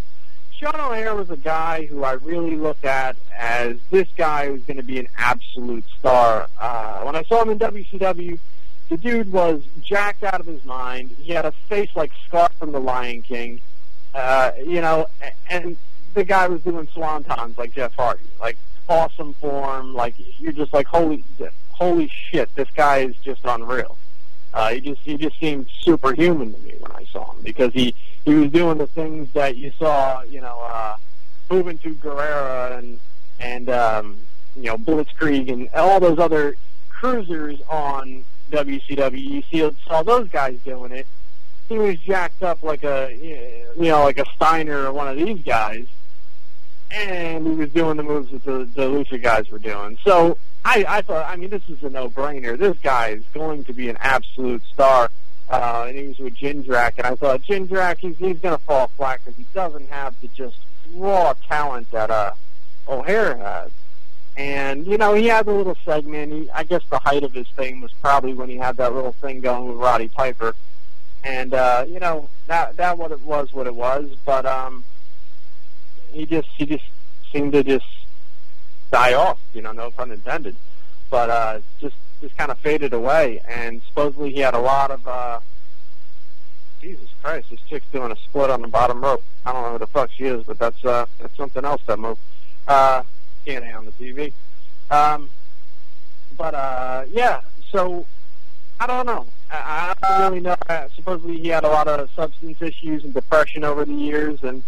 Sean 0.57 0.78
O'Haire 0.78 1.14
was 1.14 1.30
a 1.30 1.36
guy 1.36 1.86
who 1.86 2.05
I 2.05 2.12
really 2.12 2.57
looked 2.57 2.84
at 2.84 3.16
as 3.36 3.76
this 3.91 4.09
guy 4.16 4.49
who's 4.49 4.62
going 4.64 4.76
to 4.76 4.82
be 4.82 4.99
an 4.99 5.09
absolute 5.16 5.84
star. 5.99 6.49
Uh, 6.61 7.01
when 7.01 7.16
I 7.16 7.22
saw 7.24 7.43
him 7.43 7.51
in 7.51 7.59
WCW, 7.59 8.38
the 8.88 8.97
dude 8.97 9.32
was 9.32 9.62
jacked 9.82 10.22
out 10.22 10.41
of 10.41 10.47
his 10.47 10.64
mind. 10.64 11.14
He 11.18 11.32
had 11.32 11.47
a 11.47 11.53
face 11.68 11.91
like 11.95 12.11
Scar 12.26 12.51
from 12.59 12.72
The 12.72 12.80
Lion 12.80 13.22
King, 13.22 13.61
uh, 14.14 14.52
you 14.58 14.80
know, 14.80 15.06
and 15.48 15.76
the 16.14 16.24
guy 16.24 16.48
was 16.48 16.62
doing 16.62 16.86
swantons 16.88 17.56
like 17.56 17.72
Jeff 17.74 17.94
Hardy, 17.94 18.24
like 18.40 18.56
awesome 18.88 19.34
form. 19.34 19.94
Like 19.94 20.14
you're 20.38 20.52
just 20.52 20.72
like 20.72 20.86
holy, 20.86 21.24
holy 21.70 22.08
shit, 22.08 22.54
this 22.54 22.68
guy 22.74 22.98
is 22.98 23.16
just 23.16 23.40
unreal. 23.44 23.96
Uh, 24.52 24.70
he 24.70 24.80
just 24.80 25.00
he 25.02 25.16
just 25.16 25.38
seemed 25.38 25.68
superhuman 25.82 26.52
to 26.52 26.58
me 26.61 26.74
when 26.80 26.90
I 26.92 27.04
saw 27.12 27.32
him 27.32 27.42
because 27.42 27.72
he 27.72 27.94
he 28.24 28.34
was 28.34 28.50
doing 28.50 28.78
the 28.78 28.88
things 28.88 29.32
that 29.32 29.56
you 29.56 29.72
saw, 29.78 30.22
you 30.22 30.40
know, 30.40 30.58
uh, 30.61 30.96
Juventud 31.48 31.96
Guerrera 31.96 32.78
and 32.78 33.00
and 33.38 33.70
um, 33.70 34.18
you 34.56 34.64
know 34.64 34.76
Blitzkrieg 34.76 35.52
and 35.52 35.68
all 35.74 36.00
those 36.00 36.18
other 36.18 36.56
cruisers 36.88 37.61
on 37.68 38.24
WCW. 38.50 39.18
You 39.18 39.42
see, 39.50 39.76
saw 39.86 40.02
those 40.02 40.28
guys 40.28 40.58
doing 40.64 40.92
it. 40.92 41.06
He 41.71 41.79
was 41.79 41.97
jacked 42.01 42.43
up 42.43 42.62
like 42.62 42.85
a 42.85 43.16
you 43.75 43.89
know 43.89 44.05
like 44.05 44.18
a 44.18 44.27
Steiner 44.37 44.87
or 44.87 44.93
one 44.93 45.09
of 45.09 45.16
these 45.16 45.41
guys, 45.43 45.87
and 46.91 47.47
he 47.47 47.55
was 47.55 47.71
doing 47.71 47.97
the 47.97 48.03
moves 48.03 48.31
that 48.33 48.45
the 48.45 48.68
the 48.75 48.83
Lucha 48.83 49.23
guys 49.23 49.51
were 49.51 49.59
doing. 49.59 49.97
So 50.05 50.37
I 50.66 50.85
I 50.87 51.01
thought, 51.01 51.27
I 51.27 51.37
mean, 51.37 51.49
this 51.49 51.66
is 51.68 51.83
a 51.83 51.89
no 51.89 52.11
brainer. 52.11 52.59
This 52.59 52.77
guy 52.83 53.09
is 53.09 53.25
going 53.33 53.64
to 53.64 53.73
be 53.73 53.89
an 53.89 53.97
absolute 54.01 54.62
star 54.71 55.11
uh, 55.51 55.87
and 55.89 55.99
he 55.99 56.07
was 56.07 56.18
with 56.18 56.37
Jindrak, 56.37 56.93
and 56.99 57.07
I 57.07 57.16
thought 57.16 57.43
Jindrak, 57.43 57.99
he's, 57.99 58.16
he's 58.18 58.39
going 58.39 58.57
to 58.57 58.64
fall 58.64 58.87
flat 58.97 59.21
because 59.25 59.37
he 59.37 59.45
doesn't 59.53 59.91
have 59.91 60.14
the 60.21 60.29
just 60.29 60.57
raw 60.95 61.35
talent 61.49 61.91
that 61.91 62.11
uh, 62.11 62.33
O'Haire 62.89 63.37
has. 63.37 63.71
And 64.37 64.87
you 64.87 64.97
know, 64.97 65.14
he 65.14 65.27
had 65.27 65.49
a 65.49 65.53
little 65.53 65.77
segment. 65.85 66.33
He, 66.33 66.51
I 66.51 66.62
guess 66.62 66.83
the 66.89 67.01
height 67.01 67.25
of 67.25 67.33
his 67.33 67.49
thing 67.57 67.81
was 67.81 67.91
probably 68.01 68.33
when 68.33 68.49
he 68.49 68.57
had 68.57 68.77
that 68.77 68.95
little 68.95 69.12
thing 69.12 69.41
going 69.41 69.68
with 69.68 69.77
Roddy 69.77 70.09
Piper. 70.09 70.55
And 71.23 71.53
uh, 71.53 71.85
you 71.89 72.01
know, 72.01 72.29
that 72.47 72.77
that 72.77 72.99
what 72.99 73.12
it 73.12 73.21
was, 73.23 73.53
what 73.53 73.66
it 73.66 73.75
was. 73.75 74.11
But 74.25 74.47
um, 74.47 74.85
he 76.12 76.27
just 76.27 76.49
he 76.57 76.66
just 76.66 76.85
seemed 77.33 77.53
to 77.53 77.62
just 77.62 77.87
die 78.91 79.14
off. 79.14 79.39
You 79.53 79.62
know, 79.62 79.73
no 79.73 79.91
pun 79.91 80.11
intended. 80.12 80.57
But 81.11 81.31
uh, 81.31 81.61
just 81.81 81.97
just 82.21 82.37
kind 82.37 82.51
of 82.51 82.59
faded 82.59 82.93
away. 82.93 83.41
And 83.47 83.83
supposedly 83.83 84.33
he 84.33 84.41
had 84.41 84.55
a 84.55 84.61
lot 84.61 84.91
of. 84.91 85.07
Uh, 85.07 85.41
Jesus 86.81 87.09
Christ, 87.23 87.51
this 87.51 87.61
chick's 87.68 87.85
doing 87.93 88.11
a 88.11 88.16
split 88.16 88.49
on 88.49 88.62
the 88.62 88.68
bottom 88.68 89.03
rope. 89.03 89.23
I 89.45 89.53
don't 89.53 89.62
know 89.62 89.73
who 89.73 89.79
the 89.79 89.87
fuck 89.87 90.11
she 90.12 90.25
is, 90.25 90.45
but 90.45 90.59
that's 90.59 90.83
uh, 90.83 91.05
that's 91.18 91.37
something 91.37 91.64
else 91.64 91.83
that 91.87 91.99
move. 91.99 92.18
Uh, 92.66 93.03
TNA 93.47 93.77
on 93.77 93.85
the 93.85 93.93
TV. 93.93 94.33
Um, 94.91 95.29
but 96.37 96.55
uh, 96.55 97.05
yeah, 97.11 97.41
so 97.71 98.07
I 98.79 98.87
don't 98.87 99.07
know. 99.07 99.27
I, 99.53 99.94
don't 100.01 100.32
really 100.32 100.40
know. 100.40 100.57
Supposedly 100.94 101.40
he 101.40 101.48
had 101.48 101.64
a 101.64 101.68
lot 101.68 101.88
of 101.88 102.11
substance 102.12 102.61
issues 102.61 103.05
and 103.05 103.12
depression 103.12 103.64
over 103.64 103.84
the 103.84 103.94
years, 103.94 104.42
and 104.42 104.62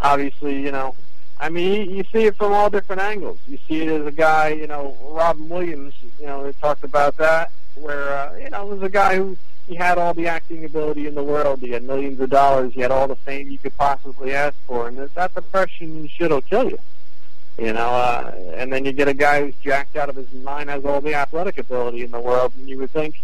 obviously, 0.00 0.60
you 0.60 0.72
know, 0.72 0.94
I 1.40 1.48
mean, 1.48 1.90
you 1.90 2.04
see 2.12 2.24
it 2.26 2.36
from 2.36 2.52
all 2.52 2.70
different 2.70 3.02
angles. 3.02 3.38
You 3.46 3.58
see 3.66 3.82
it 3.82 3.88
as 3.88 4.06
a 4.06 4.12
guy, 4.12 4.50
you 4.50 4.66
know, 4.66 4.96
Robin 5.02 5.48
Williams, 5.48 5.94
you 6.20 6.26
know, 6.26 6.44
they 6.44 6.52
talked 6.52 6.84
about 6.84 7.16
that, 7.16 7.50
where, 7.74 8.12
uh, 8.12 8.36
you 8.36 8.50
know, 8.50 8.66
was 8.66 8.82
a 8.82 8.88
guy 8.88 9.16
who 9.16 9.36
he 9.66 9.74
had 9.74 9.98
all 9.98 10.14
the 10.14 10.26
acting 10.26 10.64
ability 10.64 11.06
in 11.06 11.14
the 11.14 11.22
world. 11.22 11.60
He 11.60 11.70
had 11.70 11.82
millions 11.82 12.20
of 12.20 12.30
dollars. 12.30 12.72
He 12.74 12.80
had 12.80 12.90
all 12.90 13.08
the 13.08 13.16
fame 13.16 13.48
you 13.48 13.58
could 13.58 13.76
possibly 13.76 14.34
ask 14.34 14.56
for. 14.66 14.88
And 14.88 14.98
that 14.98 15.34
depression 15.34 16.08
shit'll 16.08 16.42
kill 16.42 16.70
you. 16.70 16.78
You 17.58 17.72
know, 17.72 17.90
uh, 17.90 18.32
and 18.54 18.72
then 18.72 18.84
you 18.84 18.92
get 18.92 19.08
a 19.08 19.14
guy 19.14 19.42
who's 19.42 19.54
jacked 19.62 19.96
out 19.96 20.08
of 20.08 20.16
his 20.16 20.32
mind, 20.32 20.70
has 20.70 20.84
all 20.84 21.00
the 21.00 21.14
athletic 21.14 21.58
ability 21.58 22.02
in 22.02 22.10
the 22.10 22.20
world, 22.20 22.52
and 22.56 22.68
you 22.68 22.78
would 22.78 22.90
think, 22.92 23.16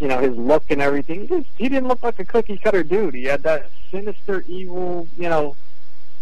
you 0.00 0.08
know, 0.08 0.18
his 0.18 0.36
look 0.36 0.64
and 0.70 0.82
everything. 0.82 1.22
He, 1.22 1.26
just, 1.26 1.48
he 1.56 1.68
didn't 1.68 1.88
look 1.88 2.02
like 2.02 2.18
a 2.18 2.24
cookie 2.24 2.58
cutter 2.58 2.82
dude. 2.82 3.14
He 3.14 3.24
had 3.24 3.42
that 3.44 3.70
sinister, 3.90 4.44
evil, 4.46 5.08
you 5.16 5.28
know, 5.28 5.56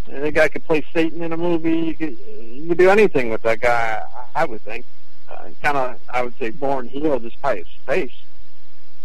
the 0.07 0.31
guy 0.31 0.49
could 0.49 0.65
play 0.65 0.83
Satan 0.93 1.23
in 1.23 1.31
a 1.31 1.37
movie. 1.37 1.77
You 1.77 1.93
could, 1.93 2.17
you 2.39 2.67
could 2.67 2.77
do 2.77 2.89
anything 2.89 3.29
with 3.29 3.41
that 3.43 3.61
guy. 3.61 4.03
I 4.35 4.45
would 4.45 4.61
think. 4.61 4.85
Uh, 5.29 5.49
kind 5.61 5.77
of, 5.77 5.99
I 6.09 6.23
would 6.23 6.37
say, 6.37 6.49
born 6.49 6.87
heel 6.87 7.19
just 7.19 7.41
by 7.41 7.57
his 7.57 7.67
face. 7.85 8.13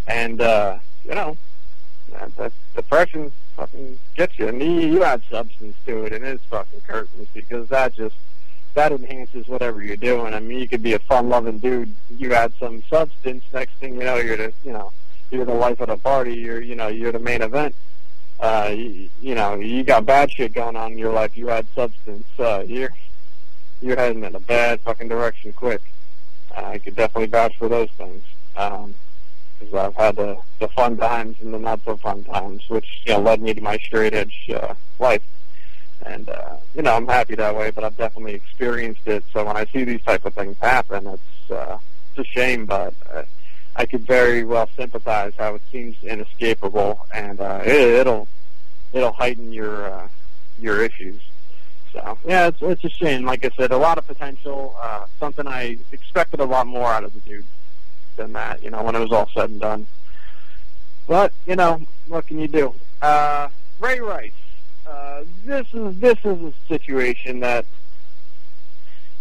And 0.07 0.41
uh, 0.41 0.79
you 1.05 1.15
know, 1.15 1.37
that, 2.13 2.35
that 2.37 2.53
depression 2.75 3.33
fucking 3.57 3.99
gets 4.17 4.39
you, 4.39 4.49
and 4.49 4.61
you, 4.61 4.71
you 4.71 5.05
add 5.05 5.23
substance 5.31 5.77
to 5.87 6.05
it, 6.05 6.13
and 6.13 6.25
it's 6.25 6.45
fucking 6.45 6.81
curtains 6.81 7.29
because 7.33 7.69
that 7.69 7.95
just 7.95 8.17
that 8.79 8.93
enhances 8.93 9.47
whatever 9.49 9.83
you're 9.83 9.97
doing. 9.97 10.35
I 10.35 10.41
mean, 10.41 10.59
you 10.59 10.69
could 10.69 10.83
be 10.83 10.95
a 10.95 10.99
fun-loving 11.01 11.59
dude. 11.59 11.95
You 12.11 12.33
add 12.33 12.53
some 12.59 12.83
substance. 12.89 13.45
Next 13.53 13.75
thing 13.75 13.95
you 13.95 14.05
know, 14.05 14.17
you're 14.17 14.37
the 14.37 14.53
you 14.65 14.73
know 14.73 14.93
you're 15.31 15.45
the 15.45 15.55
life 15.55 15.81
of 15.81 15.89
the 15.89 15.97
party. 15.97 16.35
You're 16.35 16.63
you 16.63 16.75
know 16.75 16.89
you're 16.89 17.13
the 17.13 17.19
main 17.19 17.43
event 17.43 17.75
uh, 18.41 18.73
you, 18.75 19.09
you 19.21 19.35
know, 19.35 19.57
you 19.57 19.83
got 19.83 20.07
bad 20.07 20.31
shit 20.31 20.55
going 20.55 20.77
on 20.77 20.93
in 20.93 20.99
your 20.99 21.13
life. 21.13 21.37
You 21.37 21.49
had 21.49 21.67
substance. 21.75 22.27
Uh, 22.39 22.65
you're 22.67 22.91
you're 23.81 23.97
heading 23.97 24.25
in 24.25 24.35
a 24.35 24.41
bad 24.41 24.81
fucking 24.81 25.09
direction 25.09 25.53
quick. 25.53 25.81
Uh, 26.57 26.65
I 26.65 26.79
could 26.79 26.97
definitely 26.97 27.27
vouch 27.27 27.57
for 27.57 27.69
those 27.69 27.91
things. 27.97 28.23
Um, 28.57 28.95
because 29.59 29.75
I've 29.75 29.95
had 29.97 30.15
the, 30.15 30.39
the 30.61 30.69
fun 30.69 30.97
times 30.97 31.37
and 31.41 31.53
the 31.53 31.59
not 31.59 31.81
so 31.85 31.97
fun 31.97 32.23
times, 32.23 32.63
which 32.69 33.03
you 33.07 33.13
know 33.13 33.21
led 33.21 33.43
me 33.43 33.55
to 33.55 33.61
my 33.61 33.77
straight 33.79 34.15
edge 34.15 34.49
uh, 34.55 34.75
life. 35.01 35.23
And 36.05 36.29
uh, 36.29 36.57
you 36.75 36.83
know, 36.83 36.95
I'm 36.95 37.07
happy 37.07 37.35
that 37.35 37.55
way, 37.55 37.71
but 37.71 37.85
I've 37.85 37.97
definitely 37.97 38.35
experienced 38.35 39.07
it. 39.07 39.25
So 39.33 39.45
when 39.45 39.57
I 39.57 39.65
see 39.67 39.85
these 39.85 40.03
type 40.03 40.25
of 40.25 40.35
things 40.35 40.57
happen, 40.61 41.07
it's 41.07 41.51
uh, 41.51 41.79
it's 42.11 42.29
a 42.29 42.31
shame, 42.31 42.67
but 42.67 42.95
uh, 43.13 43.23
I 43.77 43.87
could 43.87 44.07
very 44.07 44.45
well 44.45 44.69
sympathize 44.77 45.33
how 45.39 45.55
it 45.55 45.63
seems 45.71 45.97
inescapable, 46.03 47.07
and 47.15 47.41
uh, 47.41 47.63
it, 47.65 47.77
it'll 47.77 48.29
it'll 48.93 49.13
heighten 49.13 49.53
your 49.53 49.91
uh, 49.91 50.09
your 50.59 50.85
issues. 50.85 51.21
So 51.93 52.19
yeah, 52.27 52.49
it's 52.49 52.63
it's 52.63 52.85
a 52.85 52.91
shame. 52.91 53.25
Like 53.25 53.45
I 53.45 53.51
said, 53.57 53.71
a 53.73 53.77
lot 53.77 53.99
of 53.99 54.07
potential. 54.07 54.77
Uh, 54.81 55.07
something 55.19 55.47
I 55.47 55.79
expected 55.93 56.41
a 56.41 56.45
lot 56.45 56.67
more 56.67 56.89
out 56.89 57.05
of 57.05 57.13
the 57.13 57.21
dude 57.21 57.45
than 58.17 58.33
that. 58.35 58.63
You 58.63 58.71
know, 58.71 58.83
when 58.83 58.95
it 58.95 59.01
was 59.01 59.13
all 59.13 59.29
said 59.35 59.51
and 59.51 59.61
done. 59.61 59.87
But 61.07 61.33
you 61.47 61.57
know, 61.57 61.81
what 62.07 62.27
can 62.27 62.39
you 62.39 62.49
do? 62.49 62.75
Uh, 63.01 63.49
Ray 63.81 64.01
Rice. 64.01 64.33
Uh, 64.89 65.25
this 65.45 65.67
is 65.75 65.99
this 65.99 66.19
is 66.25 66.43
a 66.43 66.53
situation 66.67 67.41
that 67.41 67.67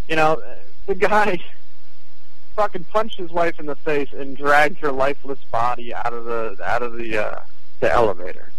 you 0.07 0.15
know 0.15 0.41
the 0.86 0.95
guy 0.95 1.39
fucking 2.55 2.86
punched 2.86 3.18
his 3.18 3.32
wife 3.32 3.59
in 3.59 3.65
the 3.65 3.76
face 3.76 4.13
and 4.13 4.38
dragged 4.38 4.80
her 4.80 4.91
lifeless 4.91 5.39
body 5.51 5.93
out 5.93 6.13
of 6.13 6.26
the 6.26 6.57
out 6.63 6.82
of 6.82 6.93
the 6.93 7.18
uh, 7.18 7.39
the 7.82 7.91
elevator. 7.91 8.51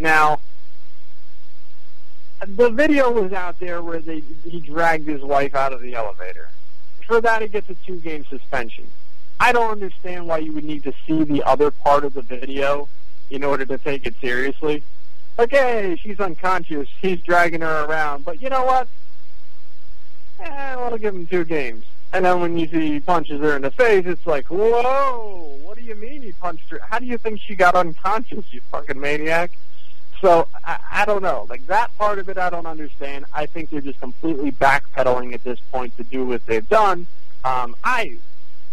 Now, 0.00 0.40
the 2.46 2.70
video 2.70 3.10
was 3.10 3.32
out 3.32 3.60
there 3.60 3.82
where 3.82 4.00
they 4.00 4.22
he 4.44 4.60
dragged 4.60 5.06
his 5.06 5.20
wife 5.20 5.54
out 5.54 5.72
of 5.72 5.80
the 5.80 5.94
elevator. 5.94 6.48
For 7.06 7.20
that, 7.20 7.42
he 7.42 7.48
gets 7.48 7.68
a 7.68 7.74
two-game 7.86 8.24
suspension. 8.24 8.86
I 9.38 9.52
don't 9.52 9.70
understand 9.70 10.26
why 10.26 10.38
you 10.38 10.52
would 10.52 10.64
need 10.64 10.84
to 10.84 10.92
see 11.06 11.24
the 11.24 11.42
other 11.42 11.70
part 11.70 12.04
of 12.04 12.14
the 12.14 12.22
video 12.22 12.88
in 13.30 13.44
order 13.44 13.66
to 13.66 13.76
take 13.78 14.06
it 14.06 14.14
seriously. 14.20 14.82
Okay, 15.38 15.96
she's 16.00 16.20
unconscious. 16.20 16.88
He's 17.00 17.20
dragging 17.20 17.62
her 17.62 17.84
around, 17.84 18.24
but 18.24 18.42
you 18.42 18.50
know 18.50 18.64
what? 18.64 18.88
Eh, 20.40 20.90
to 20.90 20.98
give 20.98 21.14
him 21.14 21.26
two 21.26 21.44
games 21.44 21.84
And 22.12 22.24
then 22.24 22.40
when 22.40 22.58
you 22.58 22.66
see 22.66 22.92
he 22.92 23.00
punches 23.00 23.40
her 23.40 23.56
in 23.56 23.62
the 23.62 23.70
face, 23.70 24.04
it's 24.06 24.26
like, 24.26 24.46
whoa, 24.46 25.58
what 25.62 25.78
do 25.78 25.84
you 25.84 25.94
mean 25.94 26.22
he 26.22 26.32
punched 26.32 26.68
her? 26.70 26.80
How 26.90 26.98
do 26.98 27.06
you 27.06 27.16
think 27.16 27.40
she 27.40 27.54
got 27.54 27.74
unconscious, 27.74 28.44
you 28.50 28.60
fucking 28.70 29.00
maniac? 29.00 29.52
So 30.20 30.48
I, 30.64 30.78
I 30.90 31.04
don't 31.04 31.22
know. 31.22 31.46
Like 31.48 31.66
that 31.66 31.96
part 31.96 32.18
of 32.18 32.28
it, 32.28 32.38
I 32.38 32.50
don't 32.50 32.66
understand. 32.66 33.24
I 33.34 33.46
think 33.46 33.70
they're 33.70 33.80
just 33.80 34.00
completely 34.00 34.52
backpedaling 34.52 35.32
at 35.32 35.42
this 35.42 35.58
point 35.72 35.96
to 35.96 36.04
do 36.04 36.26
what 36.26 36.44
they've 36.46 36.68
done. 36.68 37.06
Um, 37.44 37.74
I, 37.82 38.16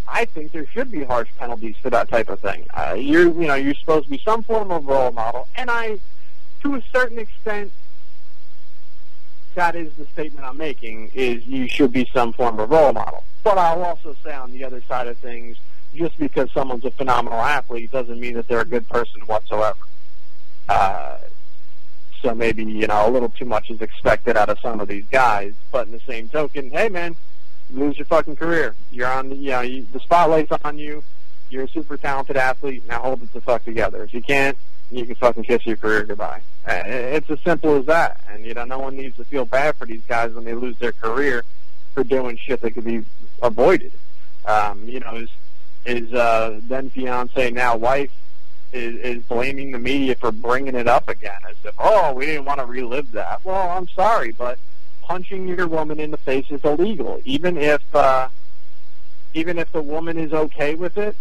I 0.07 0.26
think 0.26 0.51
there 0.51 0.68
should 0.68 0.91
be 0.91 1.03
harsh 1.03 1.30
penalties 1.38 1.76
for 1.82 1.89
that 1.91 2.10
type 2.10 2.30
of 2.30 2.39
thing. 2.39 2.66
Uh, 2.74 2.95
you're, 2.97 3.28
you 3.28 3.47
know, 3.47 3.55
you're 3.55 3.74
supposed 3.76 4.05
to 4.05 4.12
be 4.12 4.22
some 4.24 4.43
form 4.43 4.72
of 4.72 4.86
role 4.86 5.12
model, 5.12 5.47
and 5.55 5.72
I, 5.72 5.99
to 6.62 6.76
a 6.76 6.84
certain 6.91 7.20
extent, 7.20 7.72
that 9.55 9.76
is 9.76 9.93
the 9.95 10.05
statement 10.07 10.45
I'm 10.45 10.57
making. 10.57 11.12
Is 11.14 11.45
you 11.45 11.68
should 11.68 11.91
be 11.91 12.07
some 12.14 12.34
form 12.34 12.60
of 12.60 12.70
role 12.70 12.93
model. 12.93 13.24
But 13.43 13.57
I'll 13.57 13.84
also 13.84 14.16
say 14.24 14.34
on 14.34 14.51
the 14.51 14.64
other 14.64 14.82
side 14.88 15.07
of 15.07 15.18
things, 15.18 15.57
just 15.95 16.18
because 16.18 16.51
someone's 16.51 16.86
a 16.86 16.91
phenomenal 16.91 17.39
athlete 17.39 17.91
doesn't 17.91 18.20
mean 18.20 18.36
that 18.36 18.47
they're 18.47 18.62
a 18.62 18.66
good 18.66 18.88
person 18.89 19.22
whatsoever. 19.22 19.80
Uh, 20.68 21.18
so 22.22 22.36
maybe 22.36 22.64
you 22.64 22.86
know 22.86 23.07
a 23.07 23.12
little 23.12 23.30
too 23.30 23.45
much 23.45 23.70
is 23.70 23.82
expected 23.82 24.38
out 24.38 24.49
of 24.49 24.60
some 24.60 24.80
of 24.80 24.88
these 24.88 25.05
guys. 25.10 25.53
But 25.72 25.88
in 25.88 25.93
the 25.93 26.01
same 26.01 26.30
token, 26.30 26.70
hey 26.70 26.89
man, 26.89 27.16
lose 27.70 27.97
your 27.97 28.05
fucking 28.05 28.36
career. 28.36 28.76
You're 28.91 29.12
on 29.12 29.30
the 29.30 29.36
you 29.36 29.51
know 29.51 29.62
you, 29.62 29.88
the 29.91 29.99
spotlight's 29.99 30.51
on 30.64 30.78
you. 30.78 31.03
You're 31.50 31.64
a 31.64 31.70
super 31.70 31.97
talented 31.97 32.38
athlete. 32.38 32.88
Now 32.88 33.02
hold 33.02 33.24
it 33.24 33.34
the 33.34 33.41
fuck 33.41 33.64
together. 33.66 34.04
If 34.04 34.14
you 34.14 34.22
can't, 34.22 34.58
you 34.91 35.06
can 35.06 35.16
fucking 35.16 35.43
kiss 35.43 35.66
your 35.66 35.78
career 35.78 36.04
goodbye. 36.04 36.41
Uh, 36.68 36.84
It's 36.86 37.30
as 37.30 37.39
simple 37.41 37.76
as 37.78 37.86
that. 37.86 38.22
And 38.30 38.45
you 38.45 38.54
know, 38.54 38.66
no 38.66 38.80
one 38.80 38.95
needs 38.95 39.16
to 39.18 39.26
feel 39.26 39.45
bad 39.45 39.76
for 39.76 39.86
these 39.86 40.02
guys 40.08 40.34
when 40.34 40.45
they 40.45 40.54
lose 40.54 40.78
their 40.80 40.91
career 40.91 41.43
for 41.93 42.04
doing 42.04 42.38
shit 42.38 42.62
that 42.62 42.72
could 42.72 42.86
be 42.86 43.04
avoided. 43.41 43.91
Um, 44.45 44.88
you 44.88 45.00
know, 45.00 45.12
his 45.16 45.30
his 45.86 46.14
uh, 46.14 46.60
then 46.68 46.89
fiance, 46.89 47.52
now 47.52 47.76
wife, 47.78 48.12
is, 48.74 48.95
is 48.97 49.24
blaming 49.24 49.72
the 49.72 49.80
media 49.80 50.16
for 50.16 50.32
bringing 50.32 50.76
it 50.76 50.88
up 50.88 51.08
again, 51.10 51.39
as 51.50 51.56
if, 51.64 51.74
oh, 51.80 52.14
we 52.14 52.26
didn't 52.26 52.45
want 52.45 52.60
to 52.60 52.66
relive 52.66 53.12
that. 53.14 53.43
Well, 53.43 53.70
I'm 53.70 53.88
sorry, 53.88 54.32
but 54.32 54.60
punching 55.02 55.47
your 55.47 55.68
woman 55.68 56.00
in 56.00 56.12
the 56.12 56.18
face 56.18 56.45
is 56.52 56.64
illegal, 56.64 57.22
even 57.26 57.58
if 57.58 57.82
uh, 57.95 58.30
even 59.34 59.58
if 59.58 59.72
the 59.72 59.82
woman 59.82 60.18
is 60.18 60.34
okay 60.34 60.76
with 60.76 60.97
it. 60.97 61.16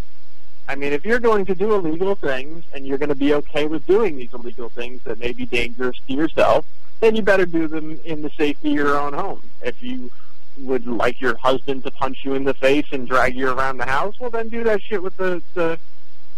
I 0.68 0.74
mean, 0.74 0.92
if 0.92 1.06
you're 1.06 1.18
going 1.18 1.46
to 1.46 1.54
do 1.54 1.74
illegal 1.74 2.14
things 2.14 2.62
and 2.74 2.86
you're 2.86 2.98
going 2.98 3.08
to 3.08 3.14
be 3.14 3.32
okay 3.34 3.66
with 3.66 3.86
doing 3.86 4.18
these 4.18 4.32
illegal 4.34 4.68
things 4.68 5.02
that 5.04 5.18
may 5.18 5.32
be 5.32 5.46
dangerous 5.46 5.96
to 6.06 6.12
yourself, 6.12 6.66
then 7.00 7.16
you 7.16 7.22
better 7.22 7.46
do 7.46 7.66
them 7.68 7.98
in 8.04 8.20
the 8.20 8.30
safety 8.36 8.70
of 8.70 8.74
your 8.74 8.98
own 8.98 9.14
home. 9.14 9.42
If 9.62 9.82
you 9.82 10.10
would 10.58 10.86
like 10.86 11.22
your 11.22 11.36
husband 11.38 11.84
to 11.84 11.90
punch 11.90 12.18
you 12.22 12.34
in 12.34 12.44
the 12.44 12.52
face 12.52 12.84
and 12.92 13.08
drag 13.08 13.34
you 13.34 13.50
around 13.50 13.78
the 13.78 13.86
house, 13.86 14.20
well, 14.20 14.28
then 14.28 14.50
do 14.50 14.62
that 14.64 14.82
shit 14.82 15.02
with 15.02 15.16
the, 15.16 15.42
the 15.54 15.78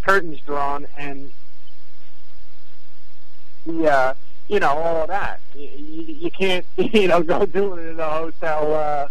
curtains 0.02 0.38
drawn 0.46 0.86
and 0.96 1.32
the, 3.66 3.90
uh, 3.90 4.14
you 4.48 4.60
know, 4.60 4.78
all 4.78 5.02
of 5.02 5.08
that. 5.08 5.40
You, 5.56 5.68
you 5.74 6.30
can't, 6.30 6.64
you 6.76 7.08
know, 7.08 7.22
go 7.22 7.46
do 7.46 7.74
it 7.74 7.90
in 7.90 7.98
a 7.98 8.08
hotel, 8.08 8.74
uh, 8.74 9.08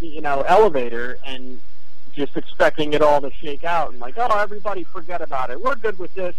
you 0.00 0.22
know, 0.22 0.40
elevator 0.42 1.18
and 1.26 1.60
just 2.14 2.36
expecting 2.36 2.92
it 2.92 3.02
all 3.02 3.20
to 3.20 3.30
shake 3.32 3.64
out 3.64 3.90
and 3.90 4.00
like, 4.00 4.14
oh, 4.16 4.38
everybody 4.38 4.84
forget 4.84 5.20
about 5.20 5.50
it. 5.50 5.60
We're 5.60 5.76
good 5.76 5.98
with 5.98 6.14
this. 6.14 6.34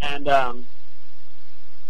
And 0.00 0.28
um, 0.28 0.66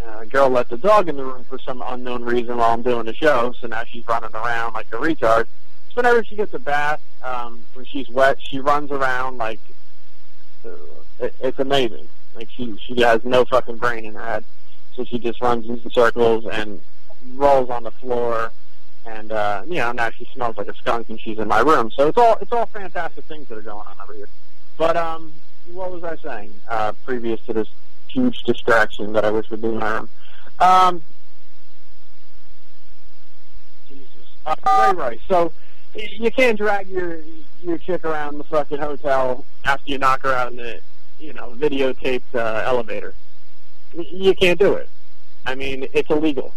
uh, 0.04 0.24
girl 0.24 0.48
let 0.48 0.68
the 0.68 0.76
dog 0.76 1.08
in 1.08 1.16
the 1.16 1.24
room 1.24 1.44
for 1.44 1.58
some 1.58 1.82
unknown 1.84 2.24
reason 2.24 2.56
while 2.56 2.72
I'm 2.72 2.82
doing 2.82 3.06
the 3.06 3.14
show, 3.14 3.52
so 3.60 3.66
now 3.66 3.84
she's 3.84 4.06
running 4.06 4.34
around 4.34 4.74
like 4.74 4.86
a 4.92 4.96
retard. 4.96 5.46
So 5.88 5.94
whenever 5.94 6.24
she 6.24 6.36
gets 6.36 6.54
a 6.54 6.58
bath, 6.58 7.00
um, 7.22 7.64
when 7.74 7.84
she's 7.84 8.08
wet, 8.08 8.38
she 8.40 8.60
runs 8.60 8.90
around 8.90 9.38
like 9.38 9.60
uh, 10.64 10.70
it, 11.18 11.34
it's 11.40 11.58
amazing. 11.58 12.08
Like 12.34 12.48
she 12.50 12.76
she 12.78 13.00
has 13.02 13.24
no 13.24 13.44
fucking 13.44 13.76
brain 13.76 14.04
in 14.04 14.14
her 14.14 14.24
head, 14.24 14.44
so 14.94 15.04
she 15.04 15.18
just 15.18 15.40
runs 15.40 15.68
in 15.68 15.90
circles 15.90 16.46
and 16.46 16.80
rolls 17.34 17.68
on 17.68 17.82
the 17.82 17.90
floor 17.90 18.52
and 19.08 19.32
uh, 19.32 19.62
you 19.66 19.76
know 19.76 19.92
now 19.92 20.10
she 20.10 20.28
smells 20.34 20.56
like 20.56 20.68
a 20.68 20.74
skunk 20.74 21.08
and 21.08 21.20
she's 21.20 21.38
in 21.38 21.48
my 21.48 21.60
room. 21.60 21.90
So 21.90 22.08
it's 22.08 22.18
all 22.18 22.36
it's 22.40 22.52
all 22.52 22.66
fantastic 22.66 23.24
things 23.24 23.48
that 23.48 23.58
are 23.58 23.62
going 23.62 23.86
on 23.86 23.96
over 24.02 24.14
here. 24.14 24.28
But 24.76 24.96
um, 24.96 25.32
what 25.72 25.90
was 25.90 26.04
I 26.04 26.16
saying 26.16 26.52
uh, 26.68 26.92
previous 27.04 27.40
to 27.46 27.52
this 27.52 27.68
huge 28.08 28.42
distraction 28.42 29.12
that 29.14 29.24
I 29.24 29.30
wish 29.30 29.50
would 29.50 29.62
be 29.62 29.68
my 29.68 29.90
room? 29.90 30.08
Um, 30.60 31.02
Jesus, 33.88 34.06
uh, 34.46 34.54
Ray 34.66 34.98
Rice. 34.98 35.20
So 35.28 35.52
you 35.94 36.30
can't 36.30 36.58
drag 36.58 36.88
your 36.88 37.20
your 37.62 37.78
chick 37.78 38.04
around 38.04 38.38
the 38.38 38.44
fucking 38.44 38.78
hotel 38.78 39.44
after 39.64 39.90
you 39.90 39.98
knock 39.98 40.22
her 40.22 40.32
out 40.32 40.50
in 40.50 40.56
the 40.56 40.80
you 41.18 41.32
know 41.32 41.54
videotaped 41.56 42.34
uh, 42.34 42.62
elevator. 42.64 43.14
You 43.94 44.34
can't 44.34 44.58
do 44.58 44.74
it. 44.74 44.88
I 45.46 45.54
mean, 45.54 45.88
it's 45.94 46.10
illegal. 46.10 46.52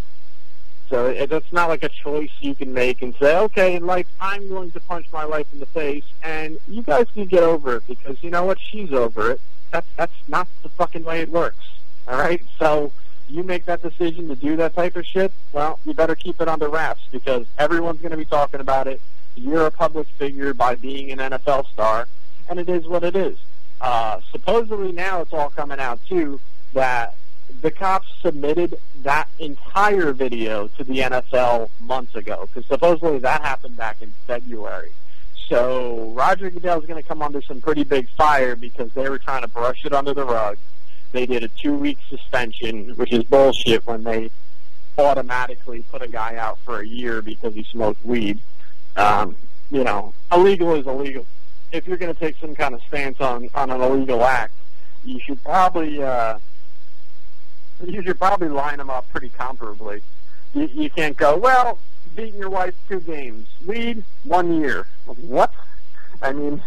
So 0.91 1.05
it, 1.05 1.29
that's 1.29 1.51
not 1.53 1.69
like 1.69 1.83
a 1.83 1.89
choice 1.89 2.31
you 2.41 2.53
can 2.53 2.73
make 2.73 3.01
and 3.01 3.15
say, 3.15 3.37
okay, 3.37 3.75
in 3.75 3.85
life, 3.85 4.07
I'm 4.19 4.49
going 4.49 4.71
to 4.71 4.79
punch 4.81 5.07
my 5.13 5.25
wife 5.25 5.47
in 5.53 5.59
the 5.61 5.65
face, 5.67 6.03
and 6.21 6.57
you 6.67 6.81
guys 6.81 7.07
can 7.13 7.25
get 7.25 7.43
over 7.43 7.77
it 7.77 7.87
because 7.87 8.21
you 8.21 8.29
know 8.29 8.43
what? 8.43 8.59
She's 8.59 8.91
over 8.91 9.31
it. 9.31 9.41
That's 9.71 9.87
that's 9.95 10.13
not 10.27 10.49
the 10.63 10.69
fucking 10.69 11.05
way 11.05 11.21
it 11.21 11.29
works. 11.29 11.65
All 12.09 12.19
right. 12.19 12.43
So 12.59 12.91
you 13.29 13.41
make 13.41 13.63
that 13.65 13.81
decision 13.81 14.27
to 14.27 14.35
do 14.35 14.57
that 14.57 14.75
type 14.75 14.97
of 14.97 15.05
shit. 15.05 15.31
Well, 15.53 15.79
you 15.85 15.93
better 15.93 16.15
keep 16.15 16.41
it 16.41 16.49
under 16.49 16.67
wraps 16.67 17.03
because 17.09 17.45
everyone's 17.57 18.01
going 18.01 18.11
to 18.11 18.17
be 18.17 18.25
talking 18.25 18.59
about 18.59 18.87
it. 18.87 19.01
You're 19.35 19.67
a 19.67 19.71
public 19.71 20.07
figure 20.19 20.53
by 20.53 20.75
being 20.75 21.09
an 21.11 21.19
NFL 21.19 21.71
star, 21.71 22.09
and 22.49 22.59
it 22.59 22.67
is 22.67 22.85
what 22.85 23.05
it 23.05 23.15
is. 23.15 23.37
Uh, 23.79 24.19
supposedly 24.29 24.91
now 24.91 25.21
it's 25.21 25.31
all 25.31 25.49
coming 25.51 25.79
out 25.79 25.99
too 26.05 26.41
that 26.73 27.15
the 27.61 27.71
cops 27.71 28.07
submitted 28.21 28.77
that 29.03 29.27
entire 29.39 30.13
video 30.13 30.67
to 30.69 30.83
the 30.83 30.99
NFL 30.99 31.69
months 31.81 32.15
ago 32.15 32.47
because 32.47 32.67
supposedly 32.67 33.19
that 33.19 33.41
happened 33.41 33.75
back 33.77 34.01
in 34.01 34.13
February. 34.27 34.91
So 35.47 36.11
Roger 36.15 36.49
Goodell's 36.49 36.85
going 36.85 37.01
to 37.01 37.07
come 37.07 37.21
under 37.21 37.41
some 37.41 37.59
pretty 37.59 37.83
big 37.83 38.07
fire 38.09 38.55
because 38.55 38.91
they 38.93 39.09
were 39.09 39.19
trying 39.19 39.41
to 39.41 39.47
brush 39.47 39.83
it 39.83 39.93
under 39.93 40.13
the 40.13 40.23
rug. 40.23 40.57
They 41.11 41.25
did 41.25 41.43
a 41.43 41.49
two-week 41.49 41.97
suspension, 42.09 42.91
which 42.95 43.11
is 43.11 43.23
bullshit 43.25 43.85
when 43.85 44.03
they 44.03 44.31
automatically 44.97 45.83
put 45.91 46.01
a 46.01 46.07
guy 46.07 46.35
out 46.35 46.57
for 46.59 46.79
a 46.79 46.87
year 46.87 47.21
because 47.21 47.53
he 47.53 47.63
smoked 47.63 48.03
weed. 48.05 48.39
Um, 48.95 49.35
you 49.69 49.83
know, 49.83 50.13
illegal 50.31 50.73
is 50.75 50.87
illegal. 50.87 51.25
If 51.71 51.87
you're 51.87 51.97
going 51.97 52.13
to 52.13 52.19
take 52.19 52.37
some 52.39 52.55
kind 52.55 52.73
of 52.73 52.81
stance 52.83 53.19
on 53.19 53.49
on 53.53 53.71
an 53.71 53.81
illegal 53.81 54.23
act, 54.23 54.53
you 55.03 55.19
should 55.19 55.41
probably 55.43 56.01
uh, 56.01 56.39
you 57.85 58.01
should 58.03 58.19
probably 58.19 58.49
line 58.49 58.77
them 58.77 58.89
up 58.89 59.09
pretty 59.11 59.29
comparably. 59.29 60.01
You, 60.53 60.69
you 60.73 60.89
can't 60.89 61.15
go, 61.15 61.37
well, 61.37 61.79
beating 62.15 62.39
your 62.39 62.49
wife 62.49 62.75
two 62.87 62.99
games, 62.99 63.47
weed 63.65 64.03
one 64.23 64.59
year. 64.59 64.87
What? 65.05 65.53
I 66.21 66.33
mean, 66.33 66.61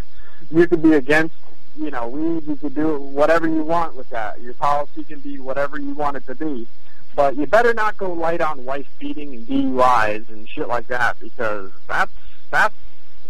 you 0.51 0.67
could 0.67 0.83
be 0.83 0.95
against, 0.95 1.35
you 1.77 1.91
know, 1.91 2.09
weed. 2.09 2.47
You 2.47 2.57
could 2.57 2.75
do 2.75 2.99
whatever 2.99 3.47
you 3.47 3.63
want 3.63 3.95
with 3.95 4.09
that. 4.11 4.41
Your 4.41 4.55
policy 4.55 5.05
can 5.05 5.21
be 5.21 5.39
whatever 5.39 5.79
you 5.79 5.95
want 5.95 6.17
it 6.17 6.27
to 6.27 6.35
be. 6.35 6.67
But 7.15 7.37
you 7.37 7.47
better 7.47 7.75
not 7.75 7.97
go 7.97 8.13
light 8.13 8.41
on 8.41 8.65
wife 8.65 8.89
beating 8.99 9.35
and 9.35 9.47
DUIs 9.47 10.29
and 10.31 10.49
shit 10.49 10.67
like 10.67 10.89
that 10.89 11.21
because 11.21 11.71
that's 11.87 12.11
that's 12.51 12.75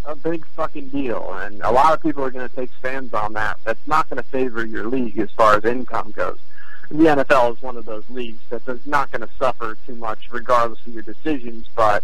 a 0.06 0.14
big 0.14 0.44
fucking 0.46 0.88
deal, 0.88 1.32
and 1.34 1.62
a 1.62 1.70
lot 1.70 1.94
of 1.94 2.02
people 2.02 2.22
are 2.22 2.30
going 2.30 2.46
to 2.46 2.54
take 2.54 2.70
stands 2.78 3.14
on 3.14 3.32
that. 3.34 3.58
That's 3.64 3.86
not 3.86 4.08
going 4.08 4.22
to 4.22 4.28
favor 4.28 4.64
your 4.64 4.86
league 4.86 5.18
as 5.18 5.30
far 5.30 5.56
as 5.56 5.64
income 5.64 6.12
goes 6.14 6.38
the 6.90 7.04
NFL 7.04 7.56
is 7.56 7.62
one 7.62 7.76
of 7.76 7.84
those 7.84 8.08
leagues 8.08 8.40
that 8.50 8.66
is 8.68 8.84
not 8.86 9.10
going 9.10 9.22
to 9.22 9.34
suffer 9.38 9.76
too 9.86 9.94
much 9.94 10.28
regardless 10.30 10.78
of 10.86 10.94
your 10.94 11.02
decisions, 11.02 11.66
but 11.74 12.02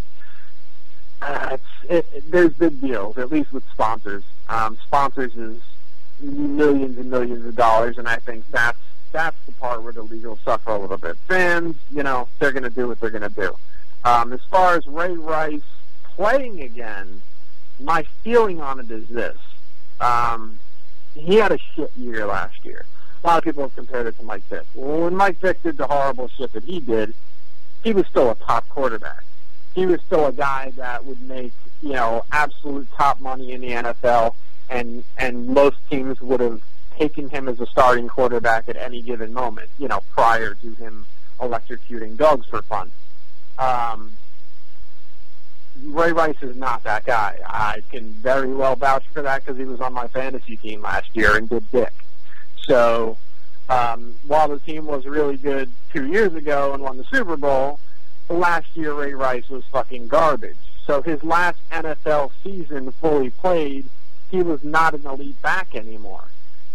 uh, 1.23 1.49
it's, 1.53 1.91
it, 1.91 2.07
it, 2.15 2.31
there's 2.31 2.53
big 2.55 2.81
deals, 2.81 3.19
at 3.19 3.31
least 3.31 3.53
with 3.53 3.65
sponsors. 3.73 4.25
Um, 4.49 4.79
sponsors 4.83 5.35
is 5.37 5.61
millions 6.21 6.99
and 6.99 7.11
millions 7.11 7.45
of 7.47 7.57
dollars, 7.57 7.99
and 7.99 8.09
I 8.09 8.17
think 8.17 8.45
that's 8.51 8.79
that's 9.13 9.37
the 9.45 9.53
part 9.53 9.83
where 9.83 9.93
the 9.93 10.03
league 10.03 10.25
will 10.25 10.39
suffer 10.45 10.71
a 10.71 10.79
little 10.79 10.97
bit. 10.97 11.17
Fans, 11.27 11.77
you 11.91 12.03
know, 12.03 12.29
they're 12.39 12.53
going 12.53 12.63
to 12.63 12.71
do 12.71 12.87
what 12.87 13.01
they're 13.01 13.11
going 13.11 13.29
to 13.29 13.29
do. 13.29 13.55
Um, 14.05 14.33
as 14.33 14.41
far 14.49 14.77
as 14.77 14.87
Ray 14.87 15.13
Rice 15.13 15.63
playing 16.05 16.63
again, 16.63 17.21
my 17.81 18.05
feeling 18.23 18.61
on 18.61 18.79
it 18.79 18.91
is 18.91 19.09
this. 19.09 19.37
Um, 20.01 20.61
he 21.15 21.37
had 21.37 21.51
a 21.51 21.59
shit 21.75 21.91
year 21.97 22.25
last 22.25 22.65
year 22.65 22.87
a 23.23 23.27
lot 23.27 23.39
of 23.39 23.45
people 23.45 23.63
have 23.63 23.75
compared 23.75 24.07
it 24.07 24.17
to 24.19 24.23
Mike 24.25 24.45
Vick. 24.49 24.65
When 24.75 25.15
Mike 25.15 25.39
Vick 25.41 25.63
did 25.63 25.77
the 25.77 25.87
horrible 25.87 26.29
shit 26.29 26.53
that 26.53 26.65
he 26.65 26.81
did, 26.81 27.15
he 27.85 27.93
was 27.93 28.07
still 28.07 28.31
a 28.31 28.35
top 28.35 28.69
quarterback. 28.69 29.25
He 29.75 29.87
was 29.87 30.01
still 30.07 30.27
a 30.27 30.33
guy 30.33 30.73
that 30.77 31.05
would 31.05 31.21
make, 31.23 31.53
you 31.83 31.93
know, 31.93 32.25
absolute 32.33 32.89
top 32.97 33.21
money 33.21 33.53
in 33.53 33.61
the 33.61 33.69
NFL, 33.69 34.35
and 34.69 35.05
and 35.17 35.49
most 35.49 35.77
teams 35.91 36.21
would 36.21 36.41
have 36.41 36.61
taken 36.99 37.29
him 37.29 37.49
as 37.49 37.61
a 37.61 37.67
starting 37.67 38.09
quarterback 38.09 38.69
at 38.69 38.77
any 38.77 39.01
given 39.01 39.33
moment, 39.33 39.71
you 39.79 39.89
know, 39.89 40.01
prior 40.13 40.55
to 40.55 40.75
him 40.75 41.07
electrocuting 41.39 42.17
dogs 42.17 42.47
for 42.47 42.63
fun. 42.63 42.91
Um, 43.59 44.13
Ray 45.83 46.13
Rice 46.13 46.43
is 46.43 46.57
not 46.57 46.83
that 46.85 47.05
guy. 47.05 47.39
I 47.47 47.81
can 47.91 48.13
very 48.15 48.53
well 48.53 48.77
vouch 48.77 49.05
for 49.13 49.23
that 49.23 49.45
because 49.45 49.59
he 49.59 49.65
was 49.65 49.81
on 49.81 49.93
my 49.93 50.09
fantasy 50.09 50.57
team 50.57 50.83
last 50.83 51.09
year 51.15 51.37
and 51.37 51.49
did 51.49 51.71
dick. 51.71 51.93
So 52.71 53.17
um, 53.69 54.15
while 54.29 54.47
the 54.47 54.61
team 54.61 54.87
was 54.87 55.05
really 55.05 55.37
good 55.37 55.69
two 55.93 56.07
years 56.07 56.33
ago 56.35 56.73
and 56.73 56.81
won 56.85 56.99
the 56.99 57.05
Super 57.05 57.37
Bowl, 57.37 57.81
last 58.29 58.77
year 58.77 58.95
Ray 58.95 59.13
Rice 59.13 59.49
was 59.49 59.65
fucking 59.73 60.07
garbage. 60.07 60.57
So 60.87 61.03
his 61.03 61.21
last 61.25 61.59
NFL 61.73 62.31
season 62.45 62.93
fully 62.93 63.31
played, 63.31 63.87
he 64.31 64.45
was 64.45 64.63
not 64.63 64.95
an 64.95 65.05
elite 65.05 65.43
back 65.43 65.75
anymore. 65.75 66.27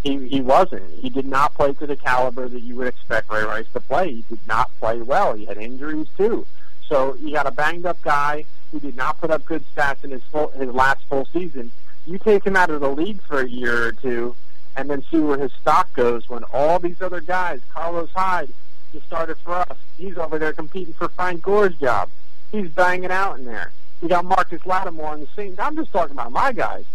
He 0.04 0.28
he 0.28 0.41
wasn't. 0.41 1.00
He 1.00 1.10
did 1.10 1.26
not 1.26 1.54
play 1.54 1.72
to 1.72 1.88
the 1.88 1.96
caliber 1.96 2.50
that 2.50 2.62
you 2.62 2.76
would 2.76 2.88
expect 2.88 3.32
Ray 3.32 3.46
Rice 3.46 3.68
to 3.72 3.80
play. 3.80 4.16
He 4.16 4.26
did 4.28 4.46
not 4.46 4.70
play 4.80 5.02
well. 5.02 5.34
He 5.34 5.46
had 5.46 5.58
injuries 5.58 6.08
too. 6.18 6.46
So 6.89 7.16
you 7.16 7.32
got 7.32 7.48
a 7.48 7.52
banged 7.52 7.86
up 7.86 8.02
guy 8.02 8.43
who 8.72 8.82
did 8.82 8.98
not 8.98 9.22
put 9.22 9.32
up 9.32 9.46
good 9.46 9.64
stats 9.74 10.04
in 10.04 10.12
his 10.12 10.24
full, 10.24 10.50
his 10.50 10.70
last 10.70 11.04
full 11.08 11.26
season. 11.32 11.72
You 12.06 12.18
take 12.18 12.46
him 12.46 12.58
out 12.58 12.70
of 12.70 12.82
the 12.82 12.89
league 12.89 13.22
for 13.22 13.39
a 13.39 13.48
year 13.48 13.88
or 13.88 13.91
two, 13.93 14.36
and 14.76 14.89
then 14.89 15.03
see 15.09 15.19
where 15.19 15.38
his 15.38 15.51
stock 15.53 15.93
goes 15.93 16.28
when 16.30 16.43
all 16.45 16.80
these 16.80 17.01
other 17.01 17.21
guys, 17.21 17.61
Carlos 17.73 18.09
Hyde, 18.13 18.49
just 18.91 19.05
started 19.05 19.38
for 19.38 19.55
us. 19.55 19.78
He's 19.97 20.17
over 20.17 20.39
there 20.39 20.53
competing 20.53 20.93
for 20.93 21.09
Frank 21.09 21.41
Gore's 21.43 21.76
job. 21.76 22.09
He's 22.51 22.69
banging 22.69 23.11
out 23.11 23.39
in 23.39 23.45
there. 23.45 23.71
You 24.01 24.09
got 24.09 24.26
Marcus 24.26 24.65
Lattimore 24.65 25.11
on 25.11 25.21
the 25.21 25.28
scene. 25.36 25.55
I'm 25.57 25.76
just 25.76 25.91
talking 25.91 26.11
about 26.11 26.32
my 26.32 26.51
guys. 26.51 26.86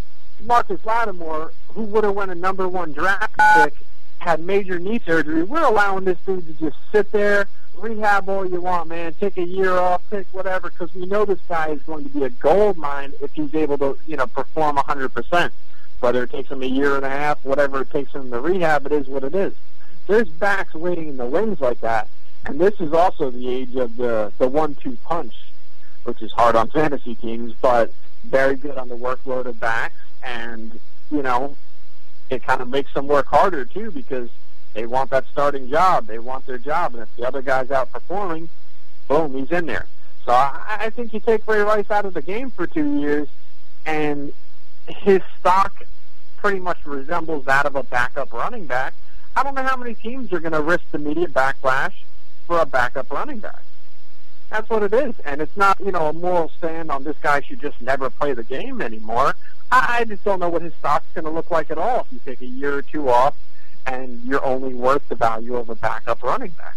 Marcus 0.44 0.84
Lattimore, 0.84 1.52
who 1.68 1.82
would 1.84 2.04
have 2.04 2.14
won 2.14 2.30
a 2.30 2.34
number 2.34 2.68
one 2.68 2.92
draft 2.92 3.34
pick, 3.56 3.74
had 4.18 4.40
major 4.40 4.78
knee 4.78 5.00
surgery. 5.04 5.42
We're 5.42 5.64
allowing 5.64 6.04
this 6.04 6.18
dude 6.24 6.46
to 6.46 6.52
just 6.64 6.76
sit 6.92 7.10
there, 7.10 7.46
rehab 7.76 8.28
all 8.28 8.46
you 8.46 8.60
want, 8.60 8.88
man. 8.88 9.14
Take 9.14 9.38
a 9.38 9.44
year 9.44 9.72
off, 9.78 10.02
take 10.10 10.26
whatever, 10.32 10.70
because 10.70 10.94
we 10.94 11.06
know 11.06 11.24
this 11.24 11.40
guy 11.48 11.68
is 11.68 11.82
going 11.82 12.04
to 12.04 12.10
be 12.10 12.24
a 12.24 12.30
gold 12.30 12.76
mine 12.76 13.12
if 13.20 13.32
he's 13.32 13.54
able 13.54 13.78
to, 13.78 13.98
you 14.06 14.16
know, 14.16 14.26
perform 14.26 14.76
100%. 14.76 15.50
Whether 16.00 16.24
it 16.24 16.30
takes 16.30 16.50
him 16.50 16.62
a 16.62 16.66
year 16.66 16.96
and 16.96 17.04
a 17.04 17.10
half, 17.10 17.44
whatever 17.44 17.82
it 17.82 17.90
takes 17.90 18.12
him 18.12 18.30
to 18.30 18.40
rehab, 18.40 18.86
it 18.86 18.92
is 18.92 19.06
what 19.06 19.22
it 19.22 19.34
is. 19.34 19.52
There's 20.06 20.28
backs 20.28 20.74
waiting 20.74 21.08
in 21.08 21.16
the 21.16 21.26
wings 21.26 21.60
like 21.60 21.80
that, 21.80 22.08
and 22.44 22.58
this 22.58 22.80
is 22.80 22.92
also 22.92 23.30
the 23.30 23.48
age 23.48 23.76
of 23.76 23.96
the 23.96 24.32
the 24.38 24.48
one-two 24.48 24.96
punch, 25.04 25.34
which 26.04 26.22
is 26.22 26.32
hard 26.32 26.56
on 26.56 26.70
fantasy 26.70 27.14
teams, 27.14 27.52
but 27.60 27.92
very 28.24 28.56
good 28.56 28.76
on 28.76 28.88
the 28.88 28.96
workload 28.96 29.46
of 29.46 29.58
backs 29.60 29.94
and 30.22 30.78
you 31.10 31.22
know 31.22 31.56
it 32.28 32.42
kind 32.44 32.60
of 32.60 32.68
makes 32.68 32.92
them 32.94 33.06
work 33.06 33.26
harder 33.26 33.64
too 33.64 33.90
because 33.90 34.28
they 34.72 34.86
want 34.86 35.10
that 35.10 35.24
starting 35.32 35.68
job, 35.68 36.06
they 36.06 36.20
want 36.20 36.46
their 36.46 36.58
job, 36.58 36.94
and 36.94 37.02
if 37.02 37.16
the 37.16 37.26
other 37.26 37.42
guy's 37.42 37.66
outperforming, 37.68 38.48
boom, 39.08 39.36
he's 39.36 39.50
in 39.50 39.66
there. 39.66 39.86
So 40.24 40.30
I, 40.32 40.76
I 40.82 40.90
think 40.90 41.12
you 41.12 41.18
take 41.18 41.44
Ray 41.48 41.58
Rice 41.58 41.90
out 41.90 42.04
of 42.04 42.14
the 42.14 42.22
game 42.22 42.52
for 42.52 42.68
two 42.68 43.00
years, 43.00 43.26
and 43.84 44.32
his 44.88 45.20
stock 45.38 45.82
pretty 46.36 46.58
much 46.58 46.78
resembles 46.84 47.44
that 47.44 47.66
of 47.66 47.76
a 47.76 47.82
backup 47.82 48.32
running 48.32 48.66
back. 48.66 48.94
I 49.36 49.42
don't 49.42 49.54
know 49.54 49.62
how 49.62 49.76
many 49.76 49.94
teams 49.94 50.32
are 50.32 50.40
going 50.40 50.52
to 50.52 50.62
risk 50.62 50.84
the 50.90 50.98
media 50.98 51.28
backlash 51.28 51.92
for 52.46 52.60
a 52.60 52.66
backup 52.66 53.10
running 53.10 53.38
back. 53.38 53.62
That's 54.50 54.68
what 54.68 54.82
it 54.82 54.92
is, 54.92 55.14
and 55.24 55.40
it's 55.40 55.56
not 55.56 55.78
you 55.80 55.92
know 55.92 56.08
a 56.08 56.12
moral 56.12 56.50
stand 56.58 56.90
on 56.90 57.04
this 57.04 57.16
guy 57.22 57.40
should 57.40 57.60
just 57.60 57.80
never 57.80 58.10
play 58.10 58.32
the 58.32 58.42
game 58.42 58.80
anymore. 58.80 59.36
I 59.70 60.04
just 60.04 60.24
don't 60.24 60.40
know 60.40 60.48
what 60.48 60.62
his 60.62 60.74
stock's 60.74 61.06
going 61.14 61.24
to 61.24 61.30
look 61.30 61.50
like 61.52 61.70
at 61.70 61.78
all 61.78 62.00
if 62.00 62.12
you 62.12 62.20
take 62.24 62.40
a 62.40 62.46
year 62.46 62.74
or 62.74 62.82
two 62.82 63.08
off 63.08 63.36
and 63.86 64.20
you're 64.24 64.44
only 64.44 64.74
worth 64.74 65.08
the 65.08 65.14
value 65.14 65.56
of 65.56 65.68
a 65.68 65.76
backup 65.76 66.22
running 66.22 66.50
back. 66.50 66.76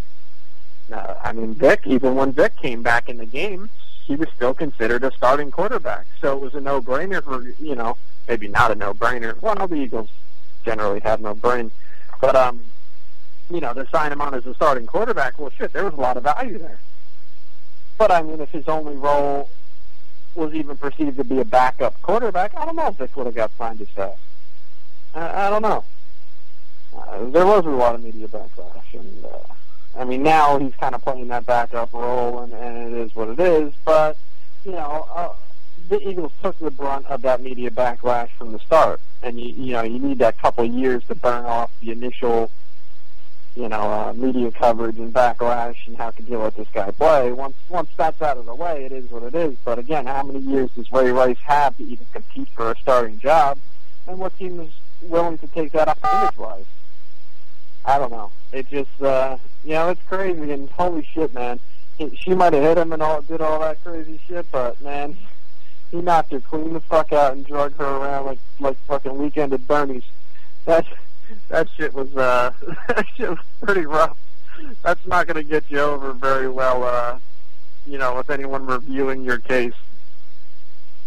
Uh, 0.91 1.15
I 1.23 1.33
mean, 1.33 1.55
Vick, 1.55 1.81
even 1.85 2.15
when 2.15 2.31
Vick 2.33 2.55
came 2.57 2.83
back 2.83 3.09
in 3.09 3.17
the 3.17 3.25
game, 3.25 3.69
he 4.05 4.15
was 4.15 4.27
still 4.35 4.53
considered 4.53 5.03
a 5.03 5.11
starting 5.11 5.51
quarterback. 5.51 6.05
So 6.19 6.35
it 6.35 6.41
was 6.41 6.53
a 6.55 6.61
no-brainer 6.61 7.23
for, 7.23 7.41
you 7.59 7.75
know, 7.75 7.97
maybe 8.27 8.47
not 8.47 8.71
a 8.71 8.75
no-brainer. 8.75 9.41
Well, 9.41 9.55
the 9.67 9.75
Eagles 9.75 10.09
generally 10.65 10.99
have 11.01 11.21
no 11.21 11.33
brain. 11.33 11.71
But, 12.21 12.35
um, 12.35 12.61
you 13.49 13.59
know, 13.59 13.73
to 13.73 13.87
sign 13.89 14.11
him 14.11 14.21
on 14.21 14.33
as 14.33 14.45
a 14.45 14.53
starting 14.55 14.85
quarterback, 14.85 15.39
well, 15.39 15.51
shit, 15.57 15.73
there 15.73 15.85
was 15.85 15.93
a 15.93 16.01
lot 16.01 16.17
of 16.17 16.23
value 16.23 16.57
there. 16.57 16.79
But, 17.97 18.11
I 18.11 18.21
mean, 18.21 18.41
if 18.41 18.49
his 18.49 18.67
only 18.67 18.95
role 18.95 19.49
was 20.35 20.53
even 20.53 20.77
perceived 20.77 21.17
to 21.17 21.23
be 21.23 21.39
a 21.39 21.45
backup 21.45 22.01
quarterback, 22.01 22.55
I 22.57 22.65
don't 22.65 22.75
know 22.75 22.87
if 22.87 22.95
Vick 22.95 23.15
would 23.15 23.27
have 23.27 23.35
got 23.35 23.51
signed 23.57 23.81
as 23.81 23.89
fast. 23.89 24.19
I, 25.13 25.47
I 25.47 25.49
don't 25.49 25.61
know. 25.61 25.83
Uh, 26.97 27.29
there 27.29 27.45
was 27.45 27.65
a 27.65 27.69
lot 27.69 27.95
of 27.95 28.03
media 28.03 28.27
backlash, 28.27 28.93
and 28.93 29.25
uh, 29.25 29.53
I 29.95 30.05
mean 30.05 30.23
now 30.23 30.57
he's 30.59 30.73
kind 30.75 30.95
of 30.95 31.01
playing 31.01 31.27
that 31.27 31.45
backup 31.45 31.93
role, 31.93 32.39
and, 32.39 32.53
and 32.53 32.93
it 32.93 32.99
is 32.99 33.15
what 33.15 33.29
it 33.29 33.39
is. 33.39 33.73
But 33.85 34.17
you 34.65 34.71
know, 34.71 35.07
uh, 35.13 35.33
the 35.89 36.07
Eagles 36.07 36.31
took 36.41 36.57
the 36.59 36.71
brunt 36.71 37.05
of 37.07 37.21
that 37.21 37.41
media 37.41 37.69
backlash 37.69 38.29
from 38.37 38.51
the 38.51 38.59
start, 38.59 38.99
and 39.21 39.39
you 39.39 39.53
you 39.53 39.73
know 39.73 39.83
you 39.83 39.99
need 39.99 40.19
that 40.19 40.37
couple 40.39 40.65
of 40.65 40.73
years 40.73 41.03
to 41.05 41.15
burn 41.15 41.45
off 41.45 41.71
the 41.81 41.91
initial 41.91 42.49
you 43.55 43.69
know, 43.69 43.81
uh, 43.81 44.13
media 44.13 44.51
coverage 44.51 44.97
and 44.97 45.13
backlash 45.13 45.75
and 45.85 45.95
how 45.95 46.09
could 46.11 46.27
you 46.27 46.37
let 46.39 46.55
this 46.55 46.67
guy 46.73 46.89
play. 46.91 47.31
Once 47.31 47.55
once 47.69 47.89
that's 47.97 48.21
out 48.21 48.37
of 48.37 48.45
the 48.45 48.55
way, 48.55 48.85
it 48.85 48.91
is 48.91 49.09
what 49.11 49.23
it 49.23 49.35
is. 49.35 49.55
But 49.63 49.77
again, 49.77 50.05
how 50.07 50.23
many 50.23 50.39
years 50.39 50.71
does 50.75 50.91
Ray 50.91 51.11
Rice 51.11 51.37
have 51.45 51.77
to 51.77 51.83
even 51.83 52.05
compete 52.11 52.49
for 52.55 52.71
a 52.71 52.77
starting 52.77 53.19
job? 53.19 53.59
And 54.07 54.17
what 54.17 54.37
team 54.37 54.59
is 54.59 54.71
willing 55.01 55.37
to 55.37 55.47
take 55.47 55.71
that 55.73 55.97
image 56.03 56.37
wise? 56.37 56.65
I 57.85 57.97
don't 57.97 58.11
know. 58.11 58.31
It 58.51 58.69
just, 58.69 59.01
uh, 59.01 59.37
you 59.63 59.71
know, 59.71 59.89
it's 59.89 60.01
crazy. 60.07 60.51
And 60.51 60.69
holy 60.69 61.07
shit, 61.13 61.33
man, 61.33 61.59
he, 61.97 62.15
she 62.15 62.33
might 62.33 62.53
have 62.53 62.63
hit 62.63 62.77
him 62.77 62.93
and 62.93 63.01
all 63.01 63.21
did 63.21 63.41
all 63.41 63.59
that 63.59 63.83
crazy 63.83 64.19
shit, 64.27 64.45
but 64.51 64.79
man, 64.81 65.17
he 65.91 66.01
knocked 66.01 66.31
her 66.31 66.39
clean 66.39 66.73
the 66.73 66.79
fuck 66.79 67.11
out 67.13 67.33
and 67.33 67.45
drug 67.45 67.75
her 67.77 67.85
around 67.85 68.25
like 68.25 68.39
like 68.59 68.77
fucking 68.87 69.17
weekend 69.17 69.53
at 69.53 69.67
Bernie's. 69.67 70.03
That's 70.65 70.87
that 71.49 71.67
shit 71.77 71.93
was 71.93 72.15
uh 72.15 72.51
that 72.87 73.05
shit 73.15 73.29
was 73.29 73.39
pretty 73.61 73.85
rough. 73.85 74.17
That's 74.81 75.05
not 75.05 75.27
going 75.27 75.43
to 75.43 75.49
get 75.49 75.69
you 75.69 75.79
over 75.79 76.13
very 76.13 76.47
well, 76.47 76.83
uh, 76.83 77.19
you 77.85 77.97
know, 77.97 78.15
with 78.15 78.29
anyone 78.29 78.65
reviewing 78.65 79.23
your 79.23 79.39
case. 79.39 79.73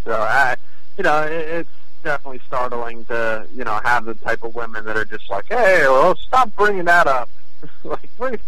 So 0.05 0.12
I, 0.12 0.57
you 0.99 1.05
know, 1.05 1.22
it, 1.22 1.31
it's 1.31 1.70
definitely 2.07 2.40
startling 2.46 3.04
to 3.07 3.44
you 3.52 3.64
know 3.64 3.80
have 3.84 4.04
the 4.04 4.14
type 4.14 4.44
of 4.44 4.54
women 4.54 4.84
that 4.84 4.96
are 4.96 5.04
just 5.04 5.28
like, 5.28 5.44
hey, 5.48 5.82
well, 5.88 6.14
stop 6.16 6.54
bringing 6.54 6.84
that 6.84 7.09
up. 7.09 7.28
like 7.84 8.09
we're 8.16 8.38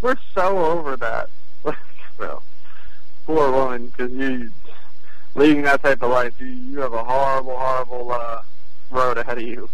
we're 0.00 0.16
so 0.34 0.58
over 0.58 0.96
that. 0.96 1.28
so 2.18 2.42
poor 3.26 3.52
woman, 3.52 3.88
because 3.88 4.10
you 4.12 4.50
leading 5.34 5.60
that 5.62 5.82
type 5.82 6.02
of 6.02 6.10
life, 6.10 6.32
you 6.40 6.46
you 6.46 6.80
have 6.80 6.94
a 6.94 7.04
horrible, 7.04 7.54
horrible 7.54 8.12
uh, 8.12 8.40
road 8.90 9.18
ahead 9.18 9.36
of 9.36 9.44
you. 9.44 9.68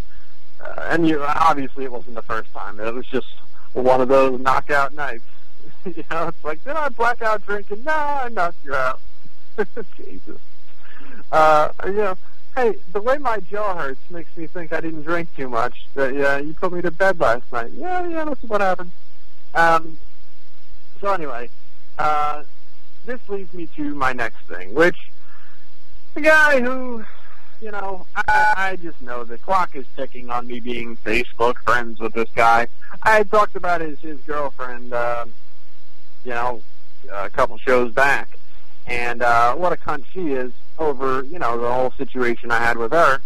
Uh, 0.60 0.88
and 0.90 1.06
you 1.06 1.22
obviously 1.22 1.84
it 1.84 1.92
wasn't 1.92 2.16
the 2.16 2.22
first 2.22 2.52
time. 2.52 2.80
It 2.80 2.92
was 2.92 3.06
just 3.06 3.28
one 3.72 4.00
of 4.00 4.08
those 4.08 4.40
knockout 4.40 4.94
nights. 4.94 5.22
you 5.84 6.02
know, 6.10 6.26
it's 6.26 6.42
like, 6.42 6.64
did 6.64 6.74
I 6.74 6.88
black 6.88 7.22
out 7.22 7.46
drinking? 7.46 7.84
No, 7.84 7.92
I 7.92 8.28
knocked 8.30 8.64
you 8.64 8.74
out. 8.74 9.00
Jesus. 9.96 10.40
Uh, 11.30 11.68
you 11.86 11.92
know, 11.92 12.18
hey, 12.58 12.76
the 12.92 13.00
way 13.00 13.18
my 13.18 13.38
jaw 13.38 13.76
hurts 13.76 14.00
makes 14.10 14.36
me 14.36 14.46
think 14.46 14.72
I 14.72 14.80
didn't 14.80 15.02
drink 15.02 15.28
too 15.36 15.48
much. 15.48 15.86
That 15.94 16.14
yeah, 16.14 16.38
you 16.38 16.54
put 16.54 16.72
me 16.72 16.82
to 16.82 16.90
bed 16.90 17.20
last 17.20 17.50
night. 17.52 17.70
Yeah, 17.72 18.06
yeah, 18.08 18.24
that's 18.24 18.42
what 18.42 18.60
happened. 18.60 18.90
Um, 19.54 19.98
so 21.00 21.12
anyway, 21.12 21.50
uh, 21.98 22.42
this 23.06 23.20
leads 23.28 23.52
me 23.54 23.68
to 23.76 23.94
my 23.94 24.12
next 24.12 24.40
thing, 24.48 24.74
which 24.74 24.96
the 26.14 26.20
guy 26.20 26.60
who 26.60 27.04
you 27.60 27.70
know, 27.72 28.06
I, 28.14 28.54
I 28.56 28.76
just 28.76 29.00
know 29.02 29.24
the 29.24 29.38
clock 29.38 29.74
is 29.74 29.84
ticking 29.96 30.30
on 30.30 30.46
me 30.46 30.60
being 30.60 30.96
Facebook 30.98 31.56
friends 31.64 31.98
with 31.98 32.12
this 32.12 32.28
guy. 32.34 32.68
I 33.02 33.16
had 33.18 33.30
talked 33.30 33.56
about 33.56 33.80
his 33.80 33.98
his 34.00 34.18
girlfriend, 34.20 34.92
uh, 34.92 35.26
you 36.24 36.30
know, 36.30 36.62
a 37.12 37.30
couple 37.30 37.56
shows 37.58 37.92
back, 37.92 38.36
and 38.86 39.22
uh, 39.22 39.54
what 39.54 39.72
a 39.72 39.76
cunt 39.76 40.04
she 40.12 40.32
is 40.32 40.52
over, 40.78 41.24
you 41.24 41.38
know, 41.38 41.60
the 41.60 41.72
whole 41.72 41.92
situation 41.92 42.50
I 42.50 42.58
had 42.58 42.76
with 42.76 42.92
her. 42.92 43.20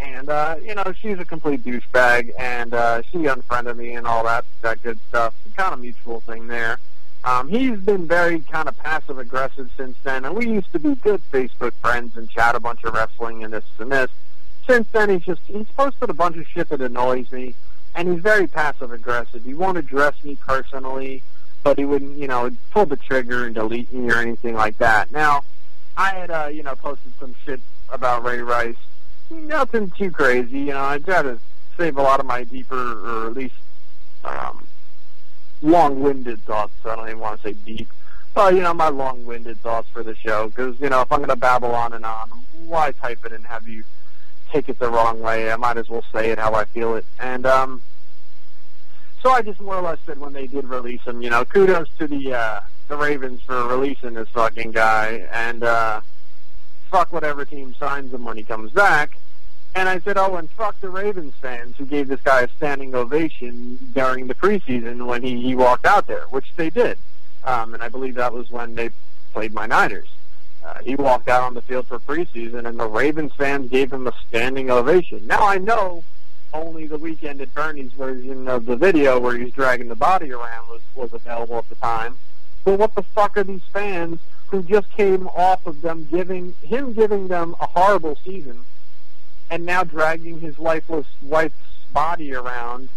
And 0.00 0.30
uh, 0.30 0.56
you 0.62 0.74
know, 0.74 0.92
she's 0.98 1.18
a 1.18 1.24
complete 1.24 1.62
douchebag, 1.62 2.32
and 2.38 2.72
uh, 2.72 3.02
she 3.10 3.26
unfriended 3.26 3.76
me 3.76 3.94
and 3.94 4.06
all 4.06 4.24
that 4.24 4.44
that 4.62 4.82
good 4.82 4.98
stuff. 5.08 5.34
Kind 5.56 5.74
of 5.74 5.80
mutual 5.80 6.20
thing 6.20 6.46
there. 6.46 6.78
Um, 7.22 7.48
he's 7.48 7.78
been 7.78 8.06
very 8.06 8.40
kind 8.40 8.66
of 8.66 8.78
passive 8.78 9.18
aggressive 9.18 9.70
since 9.76 9.96
then, 10.02 10.24
and 10.24 10.34
we 10.34 10.48
used 10.48 10.72
to 10.72 10.78
be 10.78 10.94
good 10.94 11.20
Facebook 11.30 11.72
friends 11.74 12.16
and 12.16 12.30
chat 12.30 12.54
a 12.54 12.60
bunch 12.60 12.82
of 12.84 12.94
wrestling 12.94 13.44
and 13.44 13.52
this 13.52 13.64
and 13.78 13.92
this. 13.92 14.10
Since 14.66 14.88
then, 14.92 15.10
he's 15.10 15.24
just 15.24 15.42
he's 15.46 15.66
posted 15.76 16.08
a 16.08 16.14
bunch 16.14 16.38
of 16.38 16.46
shit 16.46 16.70
that 16.70 16.80
annoys 16.80 17.30
me, 17.30 17.54
and 17.94 18.08
he's 18.10 18.22
very 18.22 18.46
passive 18.46 18.90
aggressive. 18.90 19.44
He 19.44 19.52
won't 19.52 19.76
address 19.76 20.14
me 20.24 20.36
personally, 20.36 21.22
but 21.62 21.76
he 21.76 21.84
wouldn't, 21.84 22.16
you 22.16 22.26
know, 22.26 22.50
pull 22.70 22.86
the 22.86 22.96
trigger 22.96 23.44
and 23.44 23.54
delete 23.54 23.92
me 23.92 24.10
or 24.10 24.16
anything 24.16 24.54
like 24.54 24.78
that. 24.78 25.12
Now, 25.12 25.44
I 25.96 26.10
had, 26.10 26.30
uh, 26.30 26.48
you 26.52 26.62
know, 26.62 26.74
posted 26.74 27.12
some 27.18 27.34
shit 27.44 27.60
about 27.90 28.24
Ray 28.24 28.40
Rice. 28.40 28.76
Nothing 29.30 29.90
too 29.90 30.10
crazy, 30.10 30.58
you 30.58 30.72
know. 30.72 30.84
I 30.84 30.98
try 30.98 31.22
to 31.22 31.38
save 31.76 31.96
a 31.96 32.02
lot 32.02 32.20
of 32.20 32.26
my 32.26 32.44
deeper, 32.44 32.76
or 32.76 33.26
at 33.26 33.34
least 33.34 33.54
um, 34.24 34.66
long-winded 35.62 36.42
thoughts. 36.44 36.72
I 36.84 36.96
don't 36.96 37.08
even 37.08 37.20
want 37.20 37.40
to 37.40 37.48
say 37.48 37.54
deep, 37.64 37.88
well, 38.34 38.54
you 38.54 38.62
know, 38.62 38.72
my 38.72 38.88
long-winded 38.88 39.60
thoughts 39.60 39.88
for 39.88 40.02
the 40.02 40.14
show 40.14 40.48
because 40.48 40.80
you 40.80 40.88
know 40.88 41.00
if 41.00 41.10
I'm 41.10 41.18
going 41.18 41.30
to 41.30 41.36
babble 41.36 41.74
on 41.74 41.92
and 41.92 42.04
on, 42.04 42.30
why 42.66 42.92
type 42.92 43.24
it 43.24 43.32
and 43.32 43.44
have 43.46 43.68
you 43.68 43.84
take 44.52 44.68
it 44.68 44.78
the 44.78 44.88
wrong 44.88 45.20
way? 45.20 45.52
I 45.52 45.56
might 45.56 45.76
as 45.76 45.88
well 45.88 46.04
say 46.12 46.30
it 46.30 46.38
how 46.38 46.54
I 46.54 46.64
feel 46.66 46.94
it. 46.94 47.04
And 47.18 47.44
um, 47.44 47.82
so 49.22 49.30
I 49.30 49.42
just 49.42 49.60
more 49.60 49.76
or 49.76 49.82
less 49.82 49.98
said 50.06 50.18
when 50.18 50.32
they 50.32 50.46
did 50.46 50.64
release 50.64 51.02
him, 51.02 51.22
you 51.22 51.30
know, 51.30 51.44
kudos 51.44 51.88
to 51.98 52.06
the 52.06 52.34
uh, 52.34 52.60
the 52.90 52.96
Ravens 52.96 53.40
for 53.42 53.68
releasing 53.68 54.14
this 54.14 54.28
fucking 54.30 54.72
guy, 54.72 55.26
and 55.32 55.62
uh, 55.62 56.00
fuck 56.90 57.12
whatever 57.12 57.44
team 57.44 57.72
signs 57.78 58.12
him 58.12 58.24
when 58.24 58.36
he 58.36 58.42
comes 58.42 58.72
back. 58.72 59.16
And 59.76 59.88
I 59.88 60.00
said, 60.00 60.18
oh, 60.18 60.34
and 60.34 60.50
fuck 60.50 60.80
the 60.80 60.90
Ravens 60.90 61.32
fans 61.40 61.76
who 61.76 61.86
gave 61.86 62.08
this 62.08 62.20
guy 62.20 62.42
a 62.42 62.48
standing 62.56 62.92
ovation 62.96 63.78
during 63.94 64.26
the 64.26 64.34
preseason 64.34 65.06
when 65.06 65.22
he, 65.22 65.40
he 65.40 65.54
walked 65.54 65.86
out 65.86 66.08
there, 66.08 66.24
which 66.30 66.52
they 66.56 66.68
did. 66.68 66.98
Um, 67.44 67.74
and 67.74 67.82
I 67.82 67.88
believe 67.88 68.16
that 68.16 68.32
was 68.32 68.50
when 68.50 68.74
they 68.74 68.90
played 69.32 69.54
my 69.54 69.66
Niners. 69.66 70.08
Uh, 70.64 70.80
he 70.82 70.96
walked 70.96 71.28
out 71.28 71.42
on 71.42 71.54
the 71.54 71.62
field 71.62 71.86
for 71.86 72.00
preseason, 72.00 72.66
and 72.66 72.78
the 72.78 72.88
Ravens 72.88 73.32
fans 73.38 73.70
gave 73.70 73.92
him 73.92 74.08
a 74.08 74.12
standing 74.28 74.68
ovation. 74.68 75.24
Now 75.28 75.46
I 75.46 75.58
know 75.58 76.02
only 76.52 76.88
the 76.88 76.98
weekend 76.98 77.40
at 77.40 77.54
Bernie's 77.54 77.92
version 77.92 78.48
of 78.48 78.66
the 78.66 78.74
video 78.74 79.20
where 79.20 79.36
he's 79.36 79.52
dragging 79.52 79.86
the 79.86 79.94
body 79.94 80.32
around 80.32 80.68
was, 80.68 80.82
was 80.96 81.12
available 81.12 81.58
at 81.58 81.68
the 81.68 81.76
time. 81.76 82.16
But 82.64 82.78
what 82.78 82.94
the 82.94 83.02
fuck 83.02 83.36
are 83.36 83.44
these 83.44 83.62
fans 83.72 84.20
who 84.48 84.62
just 84.62 84.90
came 84.90 85.28
off 85.28 85.66
of 85.66 85.80
them 85.82 86.06
giving 86.10 86.54
him 86.62 86.92
giving 86.92 87.28
them 87.28 87.54
a 87.60 87.66
horrible 87.66 88.16
season 88.24 88.64
and 89.50 89.64
now 89.64 89.84
dragging 89.84 90.40
his 90.40 90.58
lifeless 90.58 91.06
wife's 91.22 91.54
body 91.92 92.34
around? 92.34 92.88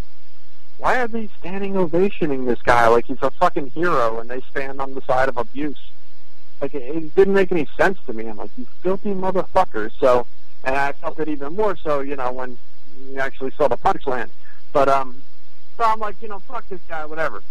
Why 0.78 0.98
are 0.98 1.08
they 1.08 1.30
standing 1.40 1.74
ovationing 1.74 2.46
this 2.46 2.62
guy 2.62 2.88
like 2.88 3.06
he's 3.06 3.22
a 3.22 3.32
fucking 3.32 3.72
hero 3.72 4.20
and 4.20 4.30
they 4.30 4.42
stand 4.52 4.82
on 4.82 4.96
the 4.96 5.02
side 5.02 5.30
of 5.30 5.38
abuse? 5.38 5.80
Like 6.62 6.74
it, 6.74 6.84
it 6.84 7.16
didn't 7.16 7.34
make 7.34 7.52
any 7.52 7.68
sense 7.78 8.00
to 8.08 8.14
me. 8.14 8.28
I'm 8.28 8.38
like, 8.38 8.52
you 8.58 8.68
filthy 8.82 9.14
motherfuckers. 9.14 9.92
So, 10.00 10.26
and 10.64 10.76
I 10.76 10.94
felt 10.94 11.20
it 11.20 11.28
even 11.28 11.56
more 11.56 11.78
so, 11.78 12.02
you 12.02 12.16
know, 12.16 12.32
when 12.32 12.58
you 13.12 13.20
actually 13.20 13.52
saw 13.52 13.68
the 13.68 13.78
punch 13.78 14.04
punchline. 14.04 14.30
But 14.72 14.90
um, 14.90 15.22
so 15.78 15.84
I'm 15.84 16.00
like, 16.00 16.22
you 16.22 16.28
know, 16.28 16.40
fuck 16.40 16.68
this 16.70 16.82
guy, 16.88 17.06
whatever. 17.06 17.44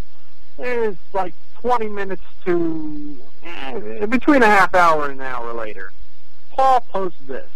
There's 0.57 0.97
like 1.13 1.35
20 1.63 1.89
minutes 1.89 2.23
to 2.45 3.19
eh, 3.45 4.05
between 4.07 4.43
a 4.43 4.47
half 4.47 4.75
hour 4.75 5.09
and 5.09 5.21
an 5.21 5.27
hour 5.27 5.53
later. 5.53 5.93
Paul 6.51 6.81
posts 6.81 7.21
this, 7.27 7.49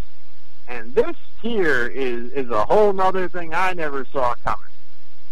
and 0.67 0.95
this 0.95 1.15
here 1.41 1.85
is 1.87 2.31
is 2.31 2.49
a 2.49 2.63
whole 2.65 2.93
nother 2.93 3.27
thing 3.27 3.53
I 3.53 3.73
never 3.73 4.05
saw 4.05 4.33
coming. 4.45 4.65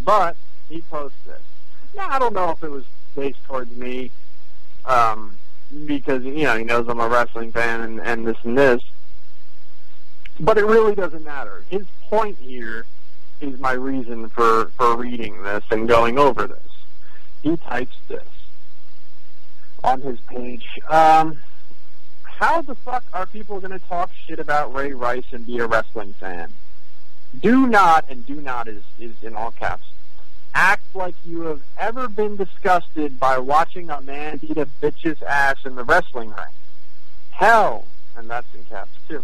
But 0.02 0.36
he 0.70 0.82
posts 0.82 1.18
this. 1.26 1.42
Now 1.96 2.10
I 2.10 2.20
don't 2.20 2.34
know 2.34 2.52
if 2.52 2.62
it 2.64 2.70
was 2.70 2.84
based 3.16 3.44
towards 3.46 3.72
me, 3.76 4.12
um, 4.84 5.38
because 5.86 6.26
you 6.26 6.44
know 6.44 6.58
he 6.58 6.66
knows 6.66 6.88
I'm 6.90 7.00
a 7.00 7.08
wrestling 7.08 7.54
fan 7.54 7.80
and, 7.80 8.02
and 8.02 8.28
this 8.28 8.38
and 8.44 8.58
this. 8.58 8.84
But 10.38 10.58
it 10.58 10.66
really 10.66 10.96
doesn't 10.96 11.24
matter. 11.24 11.64
His 11.70 11.86
point 12.10 12.38
here 12.40 12.86
is 13.40 13.58
my 13.58 13.72
reason 13.72 14.28
for, 14.28 14.66
for 14.78 14.98
reading 14.98 15.44
this 15.44 15.64
and 15.72 15.88
going 15.88 16.20
over 16.20 16.46
this. 16.46 16.60
He 17.42 17.56
types 17.56 17.96
this 18.10 18.28
on 19.86 20.02
his 20.02 20.20
page. 20.22 20.66
Um, 20.90 21.38
how 22.24 22.62
the 22.62 22.76
fuck 22.76 23.04
are 23.14 23.26
people 23.26 23.60
going 23.60 23.78
to 23.78 23.86
talk 23.88 24.12
shit 24.26 24.40
about 24.40 24.74
Ray 24.74 24.94
Rice 24.94 25.26
and 25.32 25.46
be 25.46 25.60
a 25.60 25.68
wrestling 25.68 26.14
fan? 26.14 26.52
Do 27.40 27.68
not, 27.68 28.06
and 28.10 28.26
do 28.26 28.36
not 28.36 28.68
is, 28.68 28.84
is 29.00 29.22
in 29.22 29.36
all 29.36 29.52
caps, 29.52 29.86
act 30.54 30.84
like 30.94 31.16
you 31.26 31.42
have 31.42 31.62
ever 31.78 32.08
been 32.08 32.36
disgusted 32.36 33.20
by 33.20 33.38
watching 33.38 33.90
a 33.90 34.02
man 34.02 34.38
beat 34.38 34.58
a 34.58 34.66
bitch's 34.66 35.22
ass 35.24 35.58
in 35.66 35.76
the 35.76 35.84
wrestling 35.84 36.30
ring. 36.30 36.54
Hell, 37.32 37.86
and 38.16 38.30
that's 38.30 38.48
in 38.54 38.64
caps 38.66 38.92
too 39.08 39.24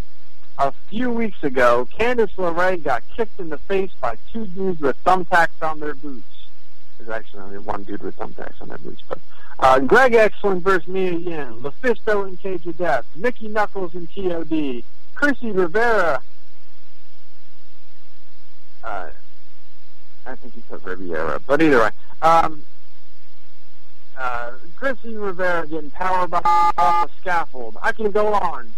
a 0.61 0.71
few 0.89 1.09
weeks 1.11 1.43
ago, 1.43 1.87
Candice 1.97 2.35
LeRae 2.35 2.83
got 2.83 3.03
kicked 3.15 3.39
in 3.39 3.49
the 3.49 3.57
face 3.57 3.91
by 3.99 4.17
two 4.31 4.45
dudes 4.47 4.79
with 4.79 5.01
thumbtacks 5.03 5.61
on 5.61 5.79
their 5.79 5.95
boots. 5.95 6.40
Actually 7.09 7.41
only 7.41 7.57
one 7.59 7.83
dude 7.83 8.01
with 8.01 8.15
thumbtacks 8.17 8.61
on 8.61 8.69
their 8.69 8.77
boots, 8.77 9.01
but 9.07 9.19
uh, 9.59 9.79
Greg 9.79 10.13
Excellent 10.13 10.63
versus 10.63 10.87
Mia 10.87 11.11
Yim, 11.11 11.61
LuFisto 11.61 12.27
in 12.27 12.37
Cage 12.37 12.65
of 12.67 12.77
Death, 12.77 13.05
Mickey 13.15 13.47
Knuckles 13.47 13.93
in 13.93 14.07
TOD, 14.07 14.83
Chrissy 15.15 15.51
Rivera. 15.51 16.21
Uh, 18.83 19.09
I 20.25 20.35
think 20.35 20.55
he 20.55 20.63
said 20.69 20.83
Riviera, 20.83 21.39
but 21.45 21.61
either 21.61 21.79
way. 21.79 21.89
Um, 22.21 22.63
uh, 24.17 24.53
Chrissy 24.75 25.15
Rivera 25.15 25.67
getting 25.67 25.91
powerbombed 25.91 26.41
off 26.45 27.09
a 27.09 27.21
scaffold. 27.21 27.77
I 27.81 27.91
can 27.91 28.11
go 28.11 28.33
on 28.33 28.71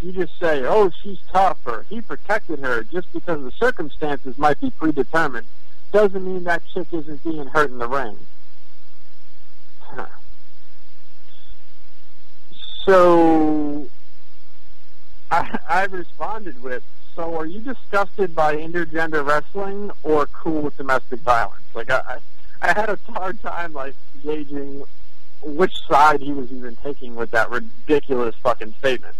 you 0.00 0.12
just 0.12 0.38
say, 0.38 0.64
oh, 0.64 0.90
she's 1.02 1.18
tough, 1.32 1.58
or 1.66 1.84
he 1.88 2.00
protected 2.00 2.60
her 2.60 2.84
just 2.84 3.12
because 3.12 3.42
the 3.42 3.50
circumstances 3.52 4.38
might 4.38 4.60
be 4.60 4.70
predetermined, 4.70 5.46
doesn't 5.92 6.24
mean 6.24 6.44
that 6.44 6.62
chick 6.72 6.88
isn't 6.92 7.22
being 7.22 7.46
hurt 7.46 7.70
in 7.70 7.78
the 7.78 7.88
ring. 7.88 8.16
Huh. 9.80 10.06
So 12.84 13.86
I, 15.30 15.58
I 15.68 15.84
responded 15.84 16.62
with, 16.62 16.82
so 17.14 17.36
are 17.36 17.44
you 17.44 17.60
disgusted 17.60 18.34
by 18.34 18.56
intergender 18.56 19.26
wrestling 19.26 19.90
or 20.02 20.26
cool 20.26 20.62
with 20.62 20.76
domestic 20.78 21.20
violence? 21.20 21.62
Like 21.74 21.90
I, 21.90 22.18
I 22.62 22.68
had 22.68 22.88
a 22.88 22.98
hard 23.12 23.42
time 23.42 23.74
like 23.74 23.94
gauging 24.22 24.84
which 25.42 25.74
side 25.86 26.20
he 26.20 26.32
was 26.32 26.50
even 26.50 26.76
taking 26.76 27.14
with 27.14 27.30
that 27.32 27.50
ridiculous 27.50 28.34
fucking 28.42 28.74
statement. 28.78 29.14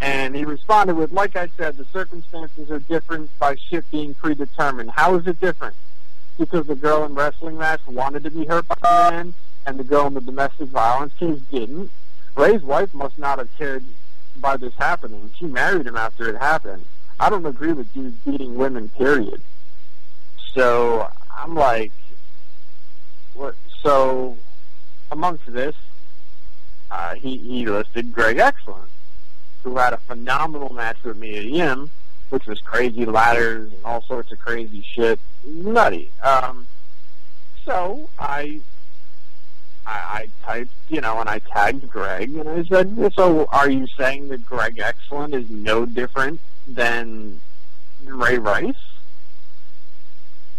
And 0.00 0.36
he 0.36 0.44
responded 0.44 0.96
with, 0.96 1.12
like 1.12 1.36
I 1.36 1.48
said, 1.56 1.76
the 1.76 1.86
circumstances 1.86 2.70
are 2.70 2.80
different 2.80 3.30
by 3.38 3.56
shit 3.56 3.90
being 3.90 4.14
predetermined. 4.14 4.90
How 4.90 5.14
is 5.16 5.26
it 5.26 5.40
different? 5.40 5.74
Because 6.38 6.66
the 6.66 6.74
girl 6.74 7.04
in 7.04 7.14
wrestling 7.14 7.56
match 7.56 7.80
wanted 7.86 8.24
to 8.24 8.30
be 8.30 8.44
hurt 8.44 8.68
by 8.68 8.76
the 8.82 9.10
man, 9.10 9.34
and 9.66 9.78
the 9.78 9.84
girl 9.84 10.06
in 10.06 10.14
the 10.14 10.20
domestic 10.20 10.68
violence 10.68 11.14
case 11.14 11.40
didn't. 11.50 11.90
Ray's 12.34 12.62
wife 12.62 12.92
must 12.92 13.16
not 13.18 13.38
have 13.38 13.48
cared 13.56 13.84
by 14.36 14.58
this 14.58 14.74
happening. 14.74 15.30
She 15.38 15.46
married 15.46 15.86
him 15.86 15.96
after 15.96 16.28
it 16.28 16.36
happened. 16.36 16.84
I 17.18 17.30
don't 17.30 17.46
agree 17.46 17.72
with 17.72 17.92
dudes 17.94 18.16
beating 18.26 18.56
women, 18.56 18.90
period. 18.90 19.40
So 20.52 21.08
I'm 21.34 21.54
like, 21.54 21.92
what? 23.32 23.54
So 23.82 24.36
amongst 25.10 25.46
this, 25.46 25.74
uh, 26.90 27.14
he 27.14 27.38
he 27.38 27.66
listed 27.66 28.12
Greg 28.12 28.36
Excellent 28.38 28.90
who 29.66 29.78
had 29.78 29.92
a 29.92 29.96
phenomenal 29.96 30.72
match 30.72 30.96
with 31.02 31.18
Mia 31.18 31.42
Yim, 31.42 31.90
which 32.28 32.46
was 32.46 32.60
crazy 32.60 33.04
ladders 33.04 33.72
and 33.72 33.84
all 33.84 34.00
sorts 34.02 34.30
of 34.30 34.38
crazy 34.38 34.80
shit. 34.80 35.18
Nutty. 35.44 36.08
Um, 36.22 36.68
so 37.64 38.08
I, 38.16 38.60
I, 39.84 39.90
I 39.92 40.28
typed, 40.44 40.70
you 40.88 41.00
know, 41.00 41.18
and 41.18 41.28
I 41.28 41.40
tagged 41.40 41.90
Greg, 41.90 42.32
and 42.36 42.48
I 42.48 42.62
said, 42.62 43.12
"So, 43.14 43.46
are 43.50 43.68
you 43.68 43.88
saying 43.98 44.28
that 44.28 44.46
Greg 44.46 44.78
Excellent 44.78 45.34
is 45.34 45.50
no 45.50 45.84
different 45.84 46.40
than 46.68 47.40
Ray 48.04 48.38
Rice?" 48.38 48.74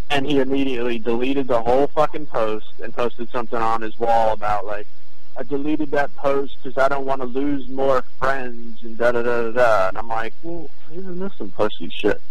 And 0.09 0.25
he 0.25 0.39
immediately 0.39 0.99
deleted 0.99 1.47
the 1.47 1.61
whole 1.61 1.87
fucking 1.87 2.25
post 2.25 2.73
and 2.83 2.93
posted 2.93 3.29
something 3.29 3.59
on 3.59 3.81
his 3.81 3.97
wall 3.97 4.33
about 4.33 4.65
like, 4.65 4.87
I 5.37 5.43
deleted 5.43 5.91
that 5.91 6.15
post 6.15 6.57
because 6.61 6.77
I 6.77 6.87
don't 6.87 7.05
want 7.05 7.21
to 7.21 7.27
lose 7.27 7.67
more 7.69 8.03
friends 8.19 8.83
and 8.83 8.97
da 8.97 9.11
da 9.11 9.21
da 9.21 9.43
da 9.43 9.51
da. 9.51 9.87
And 9.89 9.97
I'm 9.97 10.07
like, 10.07 10.33
well, 10.41 10.69
isn't 10.91 11.19
this 11.19 11.33
some 11.37 11.51
pussy 11.51 11.89
shit? 11.89 12.21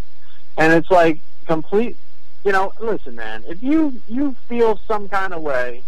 And 0.57 0.73
it's 0.73 0.91
like 0.91 1.21
complete. 1.47 1.97
You 2.45 2.53
know, 2.53 2.73
listen, 2.81 3.15
man. 3.15 3.45
If 3.47 3.63
you 3.63 4.01
you 4.09 4.35
feel 4.49 4.81
some 4.89 5.09
kind 5.09 5.33
of 5.33 5.43
way, 5.43 5.83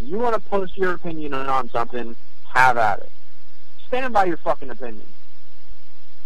you 0.00 0.18
want 0.18 0.34
to 0.34 0.48
post 0.48 0.76
your 0.76 0.94
opinion 0.94 1.32
on 1.34 1.70
something, 1.70 2.16
have 2.52 2.76
at 2.76 3.00
it. 3.00 3.12
Stand 3.86 4.12
by 4.12 4.24
your 4.24 4.36
fucking 4.36 4.70
opinion. 4.70 5.06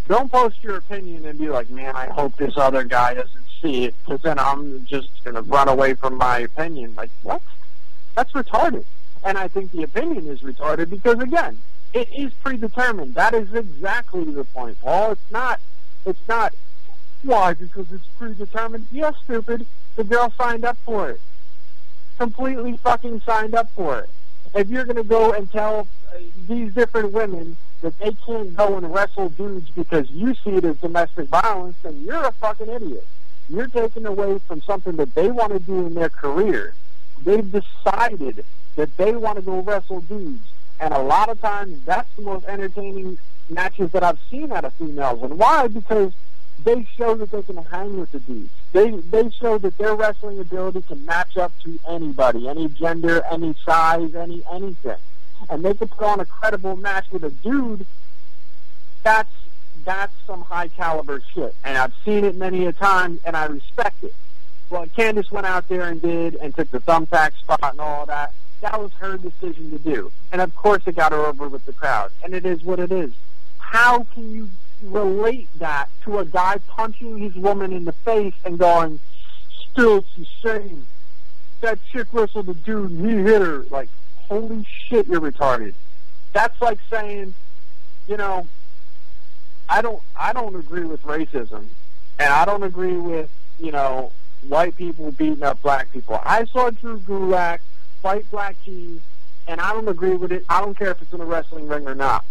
Don't 0.08 0.30
post 0.30 0.62
your 0.62 0.76
opinion 0.76 1.24
and 1.24 1.38
be 1.38 1.48
like, 1.48 1.70
man, 1.70 1.94
I 1.94 2.06
hope 2.06 2.36
this 2.36 2.56
other 2.56 2.82
guy 2.82 3.14
doesn't 3.14 3.44
see 3.60 3.84
it, 3.84 3.94
because 4.04 4.20
then 4.22 4.38
I'm 4.38 4.84
just 4.84 5.08
gonna 5.22 5.42
run 5.42 5.68
away 5.68 5.94
from 5.94 6.16
my 6.16 6.40
opinion. 6.40 6.94
Like, 6.96 7.10
what? 7.22 7.40
That's 8.16 8.32
retarded. 8.32 8.84
And 9.24 9.38
I 9.38 9.48
think 9.48 9.70
the 9.70 9.82
opinion 9.82 10.26
is 10.26 10.40
retarded 10.40 10.90
because, 10.90 11.18
again, 11.20 11.58
it 11.92 12.08
is 12.12 12.32
predetermined. 12.34 13.14
That 13.14 13.34
is 13.34 13.52
exactly 13.54 14.24
the 14.24 14.44
point, 14.44 14.80
Paul. 14.80 15.12
It's 15.12 15.30
not. 15.30 15.60
It's 16.04 16.26
not. 16.26 16.54
Why? 17.22 17.54
Because 17.54 17.92
it's 17.92 18.06
predetermined. 18.18 18.86
Yes, 18.90 19.14
stupid. 19.24 19.66
The 19.96 20.04
girl 20.04 20.32
signed 20.36 20.64
up 20.64 20.78
for 20.84 21.10
it. 21.10 21.20
Completely 22.18 22.76
fucking 22.78 23.20
signed 23.20 23.54
up 23.54 23.70
for 23.72 24.00
it. 24.00 24.10
If 24.54 24.68
you're 24.68 24.84
going 24.84 24.96
to 24.96 25.04
go 25.04 25.32
and 25.32 25.50
tell 25.50 25.86
uh, 26.12 26.18
these 26.48 26.74
different 26.74 27.12
women 27.12 27.56
that 27.80 27.98
they 27.98 28.12
can't 28.26 28.56
go 28.56 28.76
and 28.76 28.92
wrestle 28.92 29.28
dudes 29.28 29.70
because 29.70 30.10
you 30.10 30.34
see 30.34 30.50
it 30.50 30.64
as 30.64 30.76
domestic 30.78 31.28
violence, 31.28 31.76
then 31.82 32.02
you're 32.04 32.24
a 32.24 32.32
fucking 32.32 32.68
idiot. 32.68 33.06
You're 33.48 33.68
taking 33.68 34.06
away 34.06 34.38
from 34.46 34.62
something 34.62 34.96
that 34.96 35.14
they 35.14 35.30
want 35.30 35.52
to 35.52 35.58
do 35.58 35.86
in 35.86 35.94
their 35.94 36.08
career 36.08 36.74
they've 37.24 37.50
decided 37.50 38.44
that 38.76 38.96
they 38.96 39.14
want 39.14 39.36
to 39.36 39.42
go 39.42 39.60
wrestle 39.60 40.00
dudes. 40.00 40.44
And 40.80 40.92
a 40.92 41.00
lot 41.00 41.28
of 41.28 41.40
times, 41.40 41.78
that's 41.84 42.08
the 42.16 42.22
most 42.22 42.46
entertaining 42.46 43.18
matches 43.48 43.92
that 43.92 44.02
I've 44.02 44.18
seen 44.30 44.50
out 44.52 44.64
of 44.64 44.74
females. 44.74 45.22
And 45.22 45.38
why? 45.38 45.68
Because 45.68 46.12
they 46.64 46.86
show 46.96 47.14
that 47.14 47.30
they 47.30 47.42
can 47.42 47.56
hang 47.56 47.98
with 47.98 48.10
the 48.12 48.20
dudes. 48.20 48.50
They 48.72 48.90
they 48.90 49.30
show 49.30 49.58
that 49.58 49.76
their 49.78 49.94
wrestling 49.94 50.38
ability 50.38 50.82
can 50.82 51.04
match 51.04 51.36
up 51.36 51.52
to 51.64 51.78
anybody, 51.88 52.48
any 52.48 52.68
gender, 52.68 53.22
any 53.30 53.54
size, 53.64 54.14
any 54.14 54.42
anything, 54.50 54.96
and 55.50 55.64
they 55.64 55.74
can 55.74 55.88
put 55.88 56.06
on 56.06 56.20
a 56.20 56.24
credible 56.24 56.76
match 56.76 57.06
with 57.10 57.24
a 57.24 57.30
dude. 57.30 57.86
That's 59.02 59.32
that's 59.84 60.12
some 60.26 60.42
high 60.42 60.68
caliber 60.68 61.20
shit, 61.34 61.54
and 61.64 61.76
I've 61.76 61.92
seen 62.04 62.24
it 62.24 62.36
many 62.36 62.66
a 62.66 62.72
time, 62.72 63.20
and 63.24 63.36
I 63.36 63.46
respect 63.46 64.02
it. 64.04 64.14
What 64.72 64.94
Candice 64.94 65.30
went 65.30 65.44
out 65.44 65.68
there 65.68 65.82
and 65.88 66.00
did, 66.00 66.34
and 66.36 66.54
took 66.54 66.70
the 66.70 66.80
thumbtack 66.80 67.36
spot 67.38 67.60
and 67.62 67.80
all 67.80 68.06
that, 68.06 68.32
that 68.62 68.80
was 68.80 68.90
her 68.94 69.18
decision 69.18 69.70
to 69.70 69.78
do, 69.78 70.10
and 70.32 70.40
of 70.40 70.54
course 70.54 70.82
it 70.86 70.96
got 70.96 71.12
her 71.12 71.26
over 71.26 71.46
with 71.46 71.66
the 71.66 71.74
crowd, 71.74 72.10
and 72.24 72.32
it 72.32 72.46
is 72.46 72.62
what 72.62 72.78
it 72.78 72.90
is. 72.90 73.12
How 73.58 74.04
can 74.14 74.30
you 74.30 74.50
relate 74.82 75.48
that 75.58 75.90
to 76.04 76.20
a 76.20 76.24
guy 76.24 76.56
punching 76.68 77.18
his 77.18 77.34
woman 77.34 77.74
in 77.74 77.84
the 77.84 77.92
face 77.92 78.32
and 78.46 78.58
going, 78.58 78.98
still 79.70 79.98
it's 79.98 80.30
the. 80.40 80.86
That 81.60 81.78
chick 81.92 82.08
wrestled 82.12 82.48
a 82.48 82.54
dude 82.54 82.92
and 82.92 83.10
he 83.10 83.30
hit 83.30 83.42
her. 83.42 83.66
Like, 83.70 83.90
holy 84.16 84.66
shit, 84.88 85.06
you're 85.06 85.20
retarded. 85.20 85.74
That's 86.32 86.58
like 86.62 86.78
saying, 86.90 87.34
you 88.08 88.16
know, 88.16 88.48
I 89.68 89.82
don't 89.82 90.02
I 90.16 90.32
don't 90.32 90.56
agree 90.56 90.84
with 90.84 91.02
racism 91.02 91.66
and 92.18 92.32
I 92.32 92.46
don't 92.46 92.62
agree 92.62 92.96
with, 92.96 93.30
you 93.60 93.70
know, 93.70 94.12
white 94.48 94.76
people 94.76 95.12
beating 95.12 95.42
up 95.42 95.62
black 95.62 95.92
people. 95.92 96.20
I 96.24 96.44
saw 96.46 96.70
Drew 96.70 96.98
Gulak 97.00 97.60
fight 98.00 98.24
BLK 98.30 98.54
Jeez 98.66 99.00
and 99.46 99.60
I 99.60 99.72
don't 99.72 99.88
agree 99.88 100.14
with 100.14 100.32
it. 100.32 100.44
I 100.48 100.60
don't 100.60 100.76
care 100.76 100.90
if 100.90 101.02
it's 101.02 101.12
in 101.12 101.20
a 101.20 101.24
wrestling 101.24 101.68
ring 101.68 101.86
or 101.86 101.94
not 101.94 102.24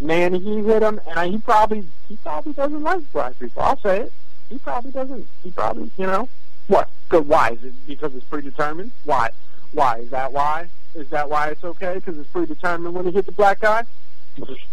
man, 0.00 0.34
he 0.34 0.62
hit 0.62 0.82
him, 0.82 1.00
and 1.06 1.32
he 1.32 1.38
probably 1.38 1.86
he 2.08 2.16
probably 2.16 2.52
doesn't 2.52 2.82
like 2.82 3.12
black 3.12 3.38
people. 3.38 3.62
I'll 3.62 3.78
say 3.80 4.00
it. 4.00 4.12
He 4.48 4.58
probably 4.58 4.92
doesn't. 4.92 5.26
He 5.42 5.50
probably, 5.50 5.90
you 5.96 6.06
know, 6.06 6.28
what? 6.66 6.90
Good. 7.08 7.26
Why? 7.26 7.50
Is 7.50 7.64
it 7.64 7.86
because 7.86 8.14
it's 8.14 8.24
predetermined? 8.26 8.92
Why? 9.04 9.30
Why 9.72 9.98
is 9.98 10.10
that? 10.10 10.32
Why 10.32 10.68
is 10.94 11.08
that? 11.08 11.28
Why 11.30 11.48
it's 11.48 11.64
okay? 11.64 11.94
Because 11.94 12.18
it's 12.18 12.30
predetermined 12.30 12.94
when 12.94 13.06
he 13.06 13.12
hit 13.12 13.26
the 13.26 13.32
black 13.32 13.60
guy. 13.60 13.84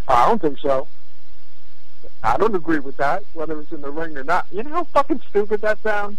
I 0.07 0.27
don't 0.27 0.41
think 0.41 0.59
so. 0.59 0.87
I 2.23 2.37
don't 2.37 2.55
agree 2.55 2.79
with 2.79 2.97
that, 2.97 3.23
whether 3.33 3.59
it's 3.59 3.71
in 3.71 3.81
the 3.81 3.91
ring 3.91 4.17
or 4.17 4.23
not. 4.23 4.45
You 4.51 4.63
know 4.63 4.71
how 4.71 4.83
fucking 4.85 5.21
stupid 5.29 5.61
that 5.61 5.81
sounds? 5.81 6.17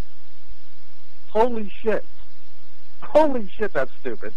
Holy 1.33 1.73
shit. 1.83 2.05
Holy 3.03 3.49
shit, 3.49 3.73
that's 3.73 3.91
stupid. 4.01 4.35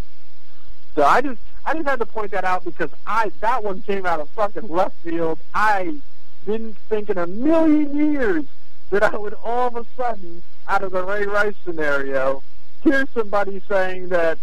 So 0.96 1.04
I 1.04 1.20
just 1.22 1.42
I 1.66 1.74
just 1.74 1.86
had 1.86 2.00
to 2.00 2.06
point 2.06 2.32
that 2.32 2.46
out 2.46 2.64
because 2.64 2.90
I 3.06 3.34
that 3.42 3.66
one 3.66 3.82
came 3.82 4.06
out 4.06 4.22
of 4.22 4.30
fucking 4.30 4.70
left 4.70 4.96
field. 5.04 5.40
I 5.54 5.98
didn't 6.46 6.78
think 6.88 7.10
in 7.10 7.18
a 7.18 7.28
million 7.28 7.98
years 7.98 8.46
that 8.92 9.04
I 9.04 9.18
would 9.18 9.34
all 9.44 9.68
of 9.68 9.76
a 9.76 9.86
sudden, 9.98 10.42
out 10.70 10.84
of 10.84 10.94
the 10.94 11.04
Ray 11.04 11.26
Rice 11.26 11.56
scenario, 11.66 12.42
hear 12.82 13.06
somebody 13.14 13.62
saying 13.68 14.08
that 14.10 14.40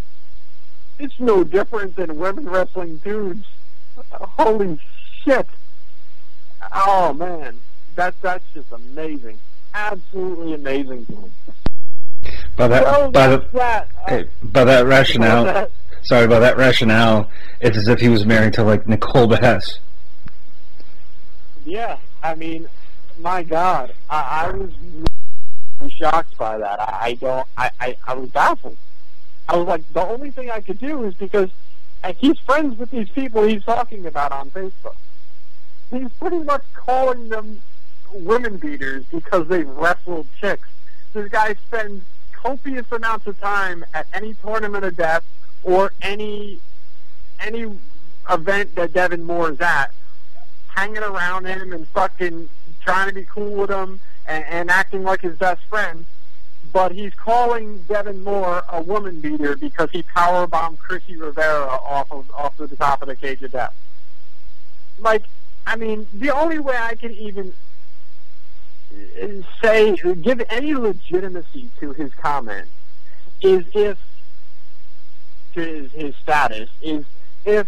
it's 0.98 1.18
no 1.18 1.44
different 1.44 1.96
than 1.96 2.18
women 2.18 2.50
wrestling 2.50 2.98
dudes. 2.98 3.46
Holy 4.12 4.78
shit! 5.24 5.48
Oh 6.70 7.14
man, 7.14 7.56
that 7.94 8.14
that's 8.20 8.44
just 8.52 8.70
amazing, 8.72 9.38
absolutely 9.72 10.52
amazing 10.52 11.06
to 11.06 11.12
me. 11.12 11.30
By 12.56 12.68
that, 12.68 12.84
So 12.84 13.10
by, 13.10 13.26
the, 13.28 13.38
that. 13.52 13.88
Uh, 13.96 14.08
hey, 14.08 14.24
by 14.42 14.64
that 14.64 14.86
rationale, 14.86 15.44
that. 15.44 15.70
sorry, 16.02 16.26
by 16.26 16.38
that 16.38 16.56
rationale, 16.56 17.30
it's 17.60 17.76
as 17.76 17.88
if 17.88 18.00
he 18.00 18.08
was 18.08 18.24
married 18.24 18.54
to 18.54 18.62
like 18.62 18.86
Nicole 18.86 19.26
Bass. 19.26 19.78
Yeah, 21.64 21.98
I 22.22 22.34
mean, 22.34 22.68
my 23.18 23.42
God, 23.42 23.94
I, 24.10 24.46
I 24.46 24.50
was 24.52 24.70
really 24.82 25.92
shocked 26.00 26.36
by 26.36 26.58
that. 26.58 26.80
I, 26.80 26.98
I 27.02 27.14
don't, 27.14 27.46
I, 27.56 27.70
I, 27.80 27.96
I 28.06 28.14
was 28.14 28.30
baffled. 28.30 28.76
I 29.48 29.56
was 29.56 29.66
like, 29.66 29.92
the 29.92 30.02
only 30.02 30.30
thing 30.30 30.50
I 30.50 30.60
could 30.60 30.78
do 30.78 31.04
is 31.04 31.14
because 31.14 31.50
and 32.04 32.16
he's 32.16 32.38
friends 32.40 32.78
with 32.78 32.90
these 32.90 33.08
people 33.10 33.44
he's 33.44 33.64
talking 33.64 34.06
about 34.06 34.32
on 34.32 34.50
Facebook. 34.50 34.96
He's 35.90 36.10
pretty 36.18 36.38
much 36.38 36.64
calling 36.74 37.28
them 37.28 37.62
women 38.12 38.56
beaters 38.56 39.04
because 39.10 39.46
they 39.48 39.62
wrestled 39.62 40.26
chicks. 40.40 40.68
This 41.12 41.28
guy 41.30 41.54
spends 41.66 42.04
copious 42.42 42.86
amounts 42.90 43.26
of 43.26 43.38
time 43.40 43.84
at 43.94 44.06
any 44.12 44.34
tournament 44.34 44.84
of 44.84 44.96
death 44.96 45.22
or 45.62 45.92
any 46.02 46.58
any 47.40 47.78
event 48.30 48.74
that 48.74 48.92
Devon 48.92 49.24
Moore 49.24 49.50
is 49.50 49.60
at, 49.60 49.92
hanging 50.68 51.02
around 51.02 51.46
him 51.46 51.72
and 51.72 51.86
fucking 51.88 52.48
trying 52.80 53.08
to 53.08 53.14
be 53.14 53.24
cool 53.24 53.54
with 53.54 53.70
him 53.70 54.00
and, 54.26 54.44
and 54.44 54.70
acting 54.70 55.02
like 55.02 55.20
his 55.20 55.36
best 55.38 55.62
friend. 55.64 56.04
But 56.72 56.92
he's 56.92 57.12
calling 57.14 57.82
Devon 57.88 58.24
Moore 58.24 58.62
a 58.68 58.80
woman 58.80 59.20
beater 59.20 59.56
because 59.56 59.90
he 59.90 60.02
powerbombed 60.02 60.78
Chrissy 60.78 61.16
Rivera 61.16 61.66
off 61.66 62.10
of 62.10 62.30
off 62.32 62.58
of 62.58 62.70
the 62.70 62.76
top 62.76 63.02
of 63.02 63.08
the 63.08 63.16
cage 63.16 63.42
of 63.42 63.52
death. 63.52 63.74
Like, 64.98 65.24
I 65.66 65.76
mean, 65.76 66.06
the 66.12 66.30
only 66.30 66.58
way 66.58 66.76
I 66.76 66.94
can 66.94 67.12
even 67.12 67.52
say 69.62 69.96
give 69.96 70.42
any 70.50 70.74
legitimacy 70.74 71.70
to 71.80 71.92
his 71.92 72.12
comment 72.14 72.68
is 73.40 73.64
if 73.74 73.98
to 75.54 75.60
his, 75.60 75.92
his 75.92 76.14
status 76.16 76.68
is 76.80 77.04
if 77.44 77.66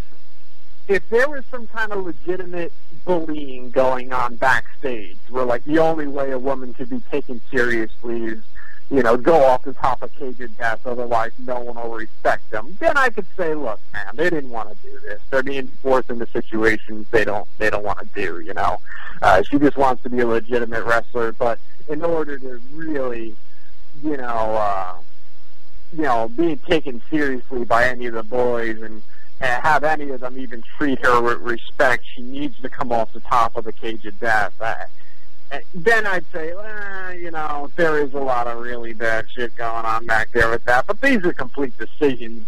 if 0.87 1.07
there 1.09 1.29
was 1.29 1.43
some 1.47 1.67
kind 1.67 1.91
of 1.91 2.05
legitimate 2.05 2.71
bullying 3.05 3.71
going 3.71 4.13
on 4.13 4.35
backstage 4.35 5.17
where 5.29 5.45
like 5.45 5.63
the 5.65 5.79
only 5.79 6.07
way 6.07 6.31
a 6.31 6.39
woman 6.39 6.73
could 6.73 6.89
be 6.89 6.99
taken 7.11 7.41
seriously 7.49 8.23
is 8.23 8.43
you 8.91 9.01
know 9.01 9.17
go 9.17 9.43
off 9.45 9.63
the 9.63 9.73
top 9.73 10.01
of 10.01 10.13
cage 10.15 10.39
of 10.39 10.57
death 10.57 10.79
otherwise 10.85 11.31
no 11.39 11.59
one 11.59 11.75
will 11.75 11.95
respect 11.95 12.49
them 12.51 12.77
then 12.79 12.95
i 12.97 13.09
could 13.09 13.25
say 13.35 13.55
look 13.55 13.79
man 13.93 14.15
they 14.15 14.29
didn't 14.29 14.51
want 14.51 14.69
to 14.69 14.75
do 14.87 14.99
this 14.99 15.21
they're 15.31 15.43
being 15.43 15.67
forced 15.81 16.09
into 16.09 16.27
situations 16.27 17.07
they 17.11 17.25
don't 17.25 17.47
they 17.57 17.69
don't 17.69 17.83
want 17.83 17.97
to 17.99 18.07
do 18.13 18.39
you 18.41 18.53
know 18.53 18.77
uh, 19.21 19.41
she 19.43 19.57
just 19.57 19.77
wants 19.77 20.03
to 20.03 20.09
be 20.09 20.19
a 20.19 20.27
legitimate 20.27 20.83
wrestler 20.83 21.31
but 21.31 21.57
in 21.87 22.03
order 22.03 22.37
to 22.37 22.61
really 22.73 23.35
you 24.03 24.17
know 24.17 24.55
uh 24.55 24.95
you 25.95 26.03
know, 26.03 26.27
being 26.27 26.57
taken 26.59 27.01
seriously 27.09 27.63
by 27.63 27.87
any 27.87 28.05
of 28.07 28.13
the 28.13 28.23
boys 28.23 28.81
and, 28.81 29.01
and 29.39 29.63
have 29.63 29.83
any 29.83 30.09
of 30.09 30.19
them 30.21 30.37
even 30.37 30.61
treat 30.77 31.03
her 31.05 31.21
with 31.21 31.39
respect. 31.39 32.03
She 32.15 32.21
needs 32.21 32.59
to 32.61 32.69
come 32.69 32.91
off 32.91 33.13
the 33.13 33.21
top 33.21 33.55
of 33.55 33.63
the 33.63 33.73
cage 33.73 34.05
of 34.05 34.19
death. 34.19 34.53
I, 34.59 34.85
then 35.73 36.05
I'd 36.07 36.25
say, 36.31 36.53
well, 36.53 37.13
you 37.13 37.31
know, 37.31 37.69
there 37.75 37.99
is 37.99 38.13
a 38.13 38.19
lot 38.19 38.47
of 38.47 38.59
really 38.59 38.93
bad 38.93 39.25
shit 39.33 39.55
going 39.55 39.85
on 39.85 40.05
back 40.05 40.31
there 40.31 40.49
with 40.49 40.63
that. 40.65 40.87
But 40.87 41.01
these 41.01 41.23
are 41.23 41.33
complete 41.33 41.77
decisions, 41.77 42.45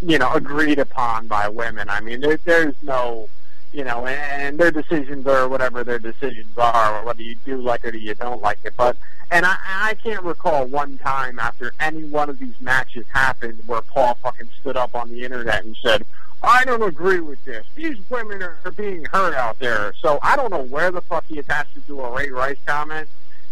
you 0.00 0.18
know, 0.18 0.32
agreed 0.32 0.78
upon 0.78 1.26
by 1.26 1.48
women. 1.48 1.88
I 1.88 2.00
mean, 2.00 2.20
there, 2.20 2.38
there's 2.44 2.74
no, 2.82 3.28
you 3.72 3.84
know, 3.84 4.06
and, 4.06 4.42
and 4.42 4.58
their 4.58 4.70
decisions 4.70 5.26
are 5.26 5.48
whatever 5.48 5.84
their 5.84 5.98
decisions 5.98 6.56
are, 6.56 7.00
or 7.00 7.04
whether 7.04 7.22
you 7.22 7.36
do 7.44 7.60
like 7.60 7.84
it 7.84 7.94
or 7.94 7.98
you 7.98 8.14
don't 8.14 8.42
like 8.42 8.58
it. 8.64 8.74
But 8.76 8.96
and 9.30 9.44
I, 9.44 9.56
I 9.66 9.94
can't 9.94 10.22
recall 10.22 10.66
one 10.66 10.98
time 10.98 11.38
after 11.38 11.72
any 11.80 12.04
one 12.04 12.30
of 12.30 12.38
these 12.38 12.54
matches 12.60 13.06
happened 13.12 13.60
where 13.66 13.82
Paul 13.82 14.16
fucking 14.22 14.48
stood 14.60 14.76
up 14.76 14.94
on 14.94 15.10
the 15.10 15.24
internet 15.24 15.64
and 15.64 15.76
said, 15.82 16.06
I 16.42 16.64
don't 16.64 16.82
agree 16.82 17.20
with 17.20 17.44
this. 17.44 17.64
These 17.74 17.98
women 18.10 18.42
are, 18.42 18.56
being 18.76 19.04
hurt 19.06 19.34
out 19.34 19.58
there. 19.58 19.94
So 20.00 20.18
I 20.22 20.36
don't 20.36 20.50
know 20.50 20.62
where 20.62 20.90
the 20.90 21.00
fuck 21.00 21.24
he 21.26 21.38
attached 21.38 21.76
it 21.76 21.86
to 21.86 22.00
a 22.02 22.14
Ray 22.14 22.30
Rice 22.30 22.58
comment 22.66 23.08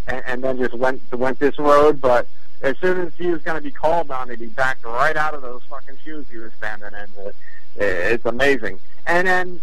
and, 0.06 0.22
and 0.26 0.44
then 0.44 0.58
just 0.58 0.74
went 0.74 1.00
went 1.12 1.38
this 1.38 1.58
road. 1.58 2.00
But 2.00 2.28
as 2.62 2.76
soon 2.78 3.00
as 3.00 3.12
he 3.16 3.28
was 3.28 3.42
going 3.42 3.56
to 3.56 3.62
be 3.62 3.70
called 3.70 4.10
on 4.10 4.30
it, 4.30 4.38
he 4.38 4.46
backed 4.46 4.84
right 4.84 5.16
out 5.16 5.34
of 5.34 5.42
those 5.42 5.62
fucking 5.68 5.96
shoes 6.04 6.26
he 6.30 6.38
was 6.38 6.52
standing 6.54 6.90
in. 6.92 7.26
It, 7.26 7.34
it's 7.76 8.26
amazing. 8.26 8.80
And 9.06 9.26
then 9.26 9.60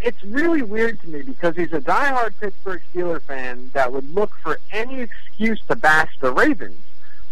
it's 0.00 0.22
really 0.24 0.62
weird 0.62 1.00
to 1.02 1.08
me 1.08 1.22
because 1.22 1.56
he's 1.56 1.72
a 1.72 1.80
diehard 1.80 2.34
Pittsburgh 2.40 2.82
Steelers 2.92 3.22
fan 3.22 3.70
that 3.72 3.92
would 3.92 4.12
look 4.14 4.32
for 4.42 4.58
any 4.72 5.00
excuse 5.00 5.60
to 5.68 5.76
bash 5.76 6.10
the 6.20 6.32
Ravens. 6.32 6.80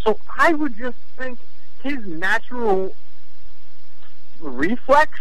So 0.02 0.18
I 0.38 0.52
would 0.52 0.76
just 0.76 0.96
think 1.16 1.38
his 1.82 2.04
natural 2.06 2.94
reflex 4.40 5.18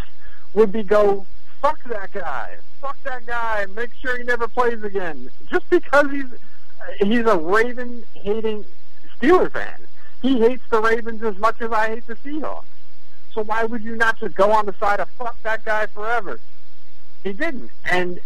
would 0.54 0.72
be 0.72 0.84
go, 0.84 1.26
fuck 1.62 1.84
that 1.86 2.12
guy, 2.12 2.58
fuck 2.82 2.98
that 3.04 3.26
guy, 3.26 3.66
make 3.76 3.94
sure 4.02 4.18
he 4.18 4.24
never 4.24 4.48
plays 4.48 4.84
again. 4.84 5.30
Just 5.50 5.70
because 5.70 6.12
he's 6.12 6.26
he's 7.00 7.26
a 7.26 7.38
Raven 7.38 8.04
hating 8.14 8.66
Steeler 9.18 9.52
fan. 9.52 9.76
He 10.22 10.40
hates 10.40 10.64
the 10.70 10.82
Ravens 10.82 11.24
as 11.24 11.38
much 11.38 11.62
as 11.62 11.72
I 11.72 11.88
hate 11.88 12.08
the 12.08 12.16
Seahawks. 12.16 12.66
So 13.34 13.44
why 13.44 13.64
would 13.64 13.84
you 13.84 13.96
not 13.96 14.20
just 14.20 14.36
go 14.36 14.52
on 14.52 14.66
the 14.66 14.74
side 14.80 15.00
of 15.00 15.10
fuck 15.12 15.42
that 15.44 15.64
guy 15.64 15.86
forever? 15.88 16.40
He 17.24 17.34
didn't, 17.34 17.72
and 17.86 18.20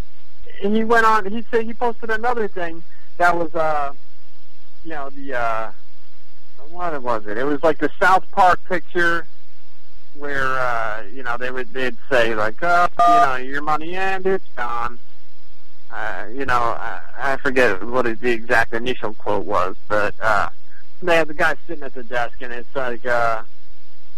and 0.64 0.76
he 0.76 0.84
went 0.84 1.06
on. 1.06 1.26
He 1.26 1.46
said 1.52 1.66
he 1.66 1.74
posted 1.74 2.10
another 2.10 2.48
thing 2.48 2.84
that 3.18 3.38
was, 3.38 3.54
uh, 3.54 3.94
you 4.84 4.92
know, 4.92 5.10
the 5.10 5.34
uh, 5.34 5.72
what 6.70 7.00
was 7.02 7.28
it? 7.28 7.38
It 7.38 7.44
was 7.44 7.62
like 7.64 7.80
the 7.80 7.92
South 8.00 8.30
Park 8.32 8.64
picture 8.66 9.28
where 10.16 10.48
uh, 10.60 11.04
you 11.14 11.24
know 11.24 11.38
they 11.38 11.52
would 11.52 11.72
they'd 11.74 11.98
say 12.10 12.36
like, 12.36 12.56
oh, 12.62 12.88
you 13.00 13.06
know, 13.08 13.36
your 13.36 13.62
money 13.62 13.96
and 13.96 14.26
it's 14.26 14.48
gone. 14.56 15.00
Uh, 15.92 16.26
you 16.34 16.46
know, 16.46 16.56
I, 16.56 17.02
I 17.18 17.38
forget 17.38 17.84
what 17.84 18.06
the 18.20 18.32
exact 18.32 18.74
initial 18.74 19.14
quote 19.14 19.46
was, 19.46 19.76
but 19.88 20.16
uh, 20.20 20.50
they 21.04 21.18
had 21.18 21.28
the 21.28 21.36
guy 21.36 21.56
sitting 21.68 21.84
at 21.84 21.94
the 21.94 22.04
desk, 22.04 22.42
and 22.42 22.52
it's 22.52 22.76
like, 22.76 23.06
uh, 23.06 23.44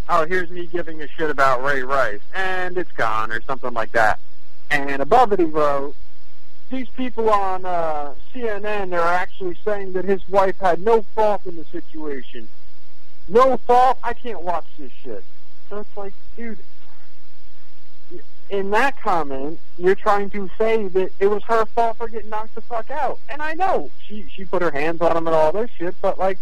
oh, 0.08 0.26
here's 0.26 0.50
me 0.50 0.68
giving 0.68 1.02
a 1.02 1.08
shit 1.08 1.30
about 1.30 1.64
Ray 1.64 1.84
Rice, 1.84 2.22
and 2.34 2.78
it's 2.78 2.92
gone, 2.94 3.30
or 3.32 3.42
something 3.42 3.74
like 3.74 3.92
that. 3.92 4.20
And 4.70 5.02
above 5.02 5.34
it, 5.34 5.40
he 5.40 5.46
wrote, 5.46 5.96
these 6.70 6.88
people 6.90 7.30
on 7.30 7.66
uh, 7.66 8.14
CNN 8.34 8.94
are 8.94 9.14
actually 9.14 9.58
saying 9.64 9.94
that 9.94 10.06
his 10.06 10.28
wife 10.30 10.58
had 10.60 10.82
no 10.82 11.04
fault 11.14 11.46
in 11.46 11.58
the 11.58 11.66
situation. 11.66 12.48
No 13.28 13.58
fault? 13.58 14.00
I 14.04 14.14
can't 14.14 14.42
watch 14.42 14.66
this 14.78 14.92
shit. 15.04 15.24
So 15.70 15.80
it's 15.80 15.98
like, 15.98 16.14
dude, 16.36 16.60
in 18.50 18.70
that 18.72 19.02
comment, 19.02 19.60
you're 19.78 19.96
trying 19.96 20.30
to 20.30 20.50
say 20.58 20.88
that 20.88 21.12
it 21.20 21.28
was 21.28 21.44
her 21.44 21.66
fault 21.66 21.98
for 21.98 22.08
getting 22.08 22.30
knocked 22.30 22.56
the 22.56 22.62
fuck 22.62 22.92
out. 22.92 23.20
And 23.30 23.42
I 23.42 23.54
know 23.54 23.90
she 24.06 24.26
she 24.34 24.46
put 24.46 24.62
her 24.62 24.72
hands 24.72 25.02
on 25.02 25.18
him 25.18 25.28
and 25.28 25.36
all 25.36 25.52
this 25.52 25.70
shit, 25.78 25.96
but 26.02 26.20
like, 26.20 26.38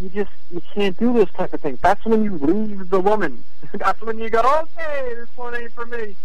you 0.00 0.08
just 0.08 0.30
you 0.50 0.62
can't 0.74 0.98
do 0.98 1.12
this 1.12 1.30
type 1.30 1.52
of 1.52 1.60
thing. 1.60 1.78
That's 1.82 2.04
when 2.04 2.24
you 2.24 2.36
leave 2.38 2.90
the 2.90 3.00
woman. 3.00 3.44
That's 3.72 4.00
when 4.00 4.18
you 4.18 4.28
go, 4.30 4.40
okay, 4.40 5.14
this 5.14 5.28
one 5.36 5.54
ain't 5.54 5.72
for 5.72 5.86
me, 5.86 6.16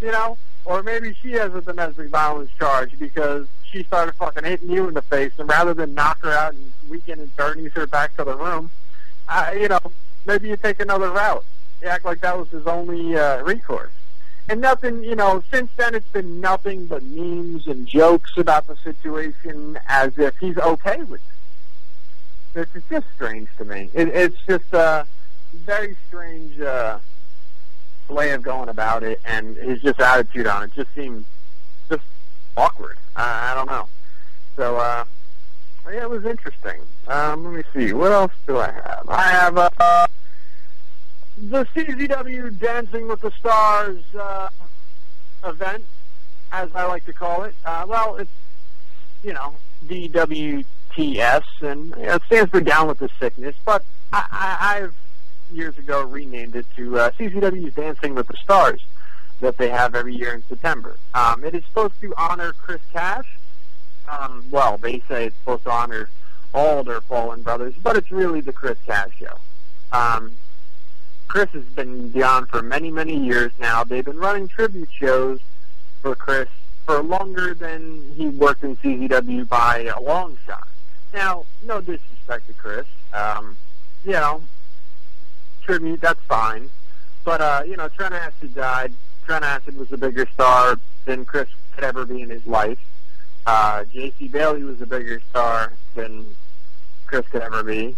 you 0.00 0.12
know. 0.12 0.38
Or 0.64 0.82
maybe 0.82 1.14
she 1.20 1.32
has 1.32 1.52
a 1.54 1.60
domestic 1.60 2.08
violence 2.08 2.50
charge 2.58 2.96
because 2.98 3.48
she 3.70 3.82
started 3.82 4.14
fucking 4.14 4.44
hitting 4.44 4.70
you 4.70 4.86
in 4.86 4.94
the 4.94 5.02
face, 5.02 5.32
and 5.38 5.48
rather 5.48 5.74
than 5.74 5.94
knock 5.94 6.22
her 6.22 6.30
out 6.30 6.54
and 6.54 6.72
weekend 6.88 7.20
and 7.20 7.34
Bernie's 7.36 7.72
her 7.72 7.86
back 7.86 8.16
to 8.16 8.24
the 8.24 8.36
room, 8.36 8.70
uh, 9.28 9.50
you 9.54 9.68
know, 9.68 9.80
maybe 10.26 10.48
you 10.48 10.56
take 10.56 10.80
another 10.80 11.10
route. 11.10 11.44
You 11.80 11.88
act 11.88 12.04
like 12.04 12.20
that 12.20 12.38
was 12.38 12.48
his 12.50 12.66
only 12.66 13.16
uh, 13.16 13.42
recourse. 13.42 13.90
And 14.48 14.60
nothing, 14.60 15.04
you 15.04 15.14
know, 15.14 15.42
since 15.52 15.70
then 15.76 15.94
it's 15.94 16.08
been 16.08 16.40
nothing 16.40 16.86
but 16.86 17.02
memes 17.02 17.66
and 17.66 17.86
jokes 17.86 18.32
about 18.36 18.66
the 18.66 18.76
situation 18.76 19.78
as 19.86 20.18
if 20.18 20.36
he's 20.38 20.58
okay 20.58 20.98
with 21.04 21.20
it. 22.54 22.60
It's 22.60 22.74
it's 22.74 22.88
just 22.88 23.06
strange 23.14 23.48
to 23.58 23.64
me. 23.64 23.88
It, 23.94 24.08
it's 24.08 24.36
just 24.46 24.72
a 24.72 25.06
very 25.54 25.96
strange 26.08 26.60
uh, 26.60 26.98
way 28.08 28.32
of 28.32 28.42
going 28.42 28.68
about 28.68 29.02
it, 29.02 29.20
and 29.24 29.56
his 29.56 29.80
just 29.80 30.00
attitude 30.00 30.46
on 30.46 30.64
it 30.64 30.72
just 30.74 30.92
seems 30.94 31.24
just 31.88 32.02
awkward. 32.56 32.98
I, 33.16 33.52
I 33.52 33.54
don't 33.54 33.66
know. 33.66 33.88
So, 34.56 34.76
uh, 34.76 35.04
yeah, 35.90 36.02
it 36.02 36.10
was 36.10 36.24
interesting. 36.24 36.80
Um, 37.08 37.44
let 37.44 37.52
me 37.54 37.62
see. 37.74 37.92
What 37.92 38.12
else 38.12 38.32
do 38.46 38.58
I 38.58 38.70
have? 38.70 39.04
I 39.08 39.22
have 39.22 39.58
uh, 39.58 40.06
the 41.36 41.64
CZW 41.66 42.58
Dancing 42.58 43.08
with 43.08 43.20
the 43.20 43.30
Stars 43.32 44.02
uh, 44.18 44.48
event, 45.44 45.84
as 46.52 46.70
I 46.74 46.84
like 46.84 47.04
to 47.06 47.12
call 47.12 47.44
it. 47.44 47.54
Uh, 47.64 47.84
well, 47.88 48.16
it's, 48.16 48.30
you 49.22 49.32
know, 49.32 49.54
DWTS, 49.86 51.42
and 51.60 51.90
you 51.90 52.06
know, 52.06 52.14
it 52.14 52.22
stands 52.26 52.50
for 52.50 52.60
Down 52.60 52.88
with 52.88 52.98
the 52.98 53.10
Sickness, 53.18 53.56
but 53.64 53.84
I, 54.12 54.26
I, 54.30 54.76
I've 54.76 54.94
years 55.52 55.76
ago 55.78 56.04
renamed 56.04 56.56
it 56.56 56.66
to 56.76 56.98
uh, 56.98 57.10
CZW's 57.12 57.74
Dancing 57.74 58.14
with 58.14 58.26
the 58.28 58.36
Stars 58.42 58.80
that 59.40 59.58
they 59.58 59.68
have 59.68 59.94
every 59.94 60.14
year 60.14 60.32
in 60.34 60.42
September. 60.48 60.96
Um, 61.14 61.44
it 61.44 61.54
is 61.54 61.64
supposed 61.66 62.00
to 62.00 62.14
honor 62.16 62.52
Chris 62.52 62.80
Cash. 62.92 63.26
Um, 64.08 64.44
well, 64.50 64.78
they 64.78 65.02
say 65.08 65.26
it's 65.26 65.36
supposed 65.38 65.64
to 65.64 65.70
honor 65.70 66.08
all 66.54 66.82
their 66.84 67.00
fallen 67.00 67.42
brothers, 67.42 67.74
but 67.82 67.96
it's 67.96 68.10
really 68.10 68.40
the 68.40 68.52
Chris 68.52 68.78
Cash 68.84 69.10
show. 69.18 69.38
Um, 69.92 70.32
Chris 71.28 71.48
has 71.50 71.64
been 71.64 72.10
beyond 72.10 72.48
for 72.48 72.62
many, 72.62 72.90
many 72.90 73.16
years 73.16 73.52
now. 73.58 73.84
They've 73.84 74.04
been 74.04 74.18
running 74.18 74.48
tribute 74.48 74.90
shows 74.92 75.40
for 76.02 76.14
Chris 76.14 76.48
for 76.84 77.02
longer 77.02 77.54
than 77.54 78.12
he 78.16 78.28
worked 78.28 78.64
in 78.64 78.76
CZW 78.76 79.48
by 79.48 79.90
a 79.96 80.00
long 80.00 80.36
shot. 80.44 80.66
Now, 81.14 81.46
no 81.62 81.80
disrespect 81.80 82.48
to 82.48 82.52
Chris. 82.54 82.86
Um, 83.12 83.56
you 84.04 84.12
know, 84.12 84.42
tribute, 85.62 86.00
that's 86.00 86.20
fine. 86.24 86.70
But, 87.24 87.40
uh, 87.40 87.62
you 87.66 87.76
know, 87.76 87.88
Trent 87.88 88.14
Acid 88.14 88.54
died. 88.54 88.92
Trent 89.24 89.44
Acid 89.44 89.76
was 89.76 89.92
a 89.92 89.96
bigger 89.96 90.26
star 90.34 90.76
than 91.04 91.24
Chris 91.24 91.48
could 91.74 91.84
ever 91.84 92.04
be 92.04 92.22
in 92.22 92.30
his 92.30 92.46
life. 92.46 92.78
Uh, 93.46 93.84
J.C. 93.84 94.28
Bailey 94.28 94.62
was 94.62 94.80
a 94.80 94.86
bigger 94.86 95.20
star 95.30 95.72
than 95.94 96.26
Chris 97.06 97.26
could 97.28 97.42
ever 97.42 97.62
be. 97.62 97.96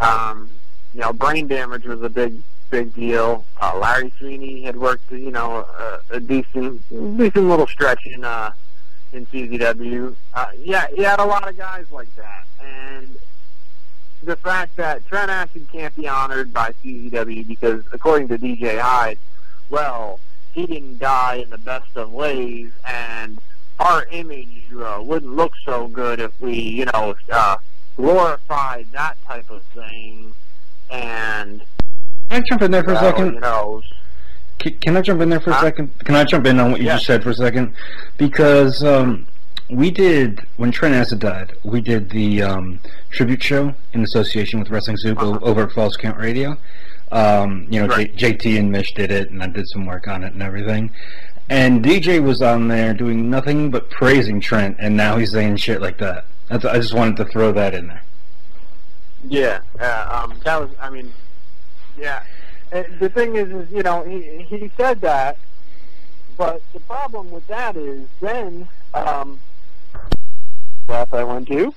Um, 0.00 0.50
you 0.94 1.00
know, 1.00 1.12
brain 1.12 1.46
damage 1.46 1.84
was 1.84 2.02
a 2.02 2.08
big, 2.08 2.42
big 2.70 2.94
deal. 2.94 3.44
Uh, 3.60 3.78
Larry 3.78 4.12
Sweeney 4.18 4.62
had 4.62 4.76
worked, 4.76 5.10
you 5.10 5.30
know, 5.30 5.66
a, 5.78 6.00
a 6.10 6.20
decent, 6.20 6.82
decent 6.88 7.48
little 7.48 7.66
stretch 7.66 8.04
in, 8.06 8.24
uh, 8.24 8.52
in 9.12 9.26
CZW. 9.26 10.14
Uh, 10.34 10.46
yeah, 10.58 10.86
he 10.94 11.02
had 11.02 11.20
a 11.20 11.24
lot 11.24 11.48
of 11.48 11.56
guys 11.56 11.86
like 11.90 12.14
that. 12.16 12.46
And 12.60 13.16
the 14.22 14.36
fact 14.36 14.76
that 14.76 15.06
Trent 15.06 15.30
Acid 15.30 15.68
can't 15.70 15.94
be 15.94 16.08
honored 16.08 16.52
by 16.52 16.72
CZW 16.84 17.46
because, 17.46 17.84
according 17.92 18.28
to 18.28 18.38
DJ 18.38 18.80
Hyde, 18.80 19.18
well, 19.70 20.18
he 20.52 20.66
didn't 20.66 20.98
die 20.98 21.36
in 21.36 21.50
the 21.50 21.58
best 21.58 21.96
of 21.96 22.12
ways, 22.12 22.70
and 22.86 23.38
our 23.78 24.04
image 24.10 24.48
uh, 24.76 25.00
wouldn't 25.02 25.34
look 25.34 25.52
so 25.64 25.88
good 25.88 26.20
if 26.20 26.32
we, 26.40 26.54
you 26.54 26.84
know, 26.86 27.14
uh, 27.32 27.56
glorified 27.96 28.86
that 28.92 29.16
type 29.26 29.48
of 29.50 29.62
thing. 29.74 30.32
And 30.90 31.62
Can 32.30 32.42
I 32.42 32.46
jump 32.48 32.62
in 32.62 32.70
there 32.70 32.82
for 32.84 32.92
a 32.92 32.98
second? 32.98 33.34
you 33.34 33.40
know, 33.40 33.82
Can, 34.58 34.78
can 34.78 34.96
I 34.96 35.02
jump 35.02 35.20
in 35.20 35.28
there 35.28 35.40
for 35.40 35.50
a 35.50 35.60
second? 35.60 35.96
Can 36.00 36.14
I 36.14 36.24
jump 36.24 36.46
in 36.46 36.58
on 36.60 36.70
what 36.72 36.80
you 36.80 36.86
Yeah. 36.86 36.94
just 36.94 37.06
said 37.06 37.22
for 37.22 37.30
a 37.30 37.34
second? 37.34 37.74
Because 38.16 38.82
um, 38.82 39.26
we 39.68 39.90
did 39.90 40.40
when 40.56 40.70
Trent 40.72 40.94
Acid 40.94 41.20
died, 41.20 41.52
we 41.62 41.80
did 41.80 42.10
the 42.10 42.42
um, 42.42 42.80
tribute 43.10 43.42
show 43.42 43.74
in 43.92 44.02
association 44.02 44.58
with 44.60 44.70
Wrestling 44.70 44.96
Soup 44.96 45.20
o- 45.20 45.34
Uh-huh. 45.34 45.44
over 45.44 45.62
at 45.64 45.72
Falls 45.72 45.96
Count 45.96 46.18
Radio. 46.18 46.56
Um, 47.10 47.66
you 47.70 47.80
know, 47.80 47.86
Right. 47.88 48.14
J- 48.16 48.34
JT 48.34 48.58
and 48.58 48.70
Mish 48.70 48.92
did 48.92 49.10
it, 49.10 49.30
and 49.30 49.42
I 49.42 49.46
did 49.46 49.66
some 49.68 49.86
work 49.86 50.08
on 50.08 50.22
it 50.24 50.34
and 50.34 50.42
everything. 50.42 50.90
And 51.50 51.82
DJ 51.82 52.22
was 52.22 52.42
on 52.42 52.68
there 52.68 52.92
doing 52.92 53.30
nothing 53.30 53.70
but 53.70 53.88
praising 53.90 54.40
Trent, 54.40 54.76
and 54.78 54.96
now 54.96 55.16
he's 55.16 55.32
saying 55.32 55.56
shit 55.56 55.80
like 55.80 55.98
that. 55.98 56.26
That's, 56.48 56.64
I 56.64 56.76
just 56.76 56.92
wanted 56.92 57.16
to 57.18 57.24
throw 57.24 57.52
that 57.52 57.74
in 57.74 57.88
there. 57.88 58.02
Yeah, 59.26 59.60
uh, 59.80 60.24
um, 60.24 60.40
that 60.44 60.60
was. 60.60 60.70
I 60.80 60.90
mean, 60.90 61.12
yeah. 61.98 62.22
And 62.70 62.86
the 63.00 63.08
thing 63.08 63.34
is, 63.36 63.50
is 63.50 63.70
you 63.70 63.82
know, 63.82 64.04
he 64.04 64.42
he 64.42 64.70
said 64.76 65.00
that, 65.00 65.38
but 66.36 66.62
the 66.72 66.80
problem 66.80 67.30
with 67.30 67.46
that 67.48 67.76
is 67.76 68.06
then, 68.20 68.68
um, 68.94 69.40
death 70.86 71.12
I 71.12 71.24
went 71.24 71.48
to, 71.48 71.74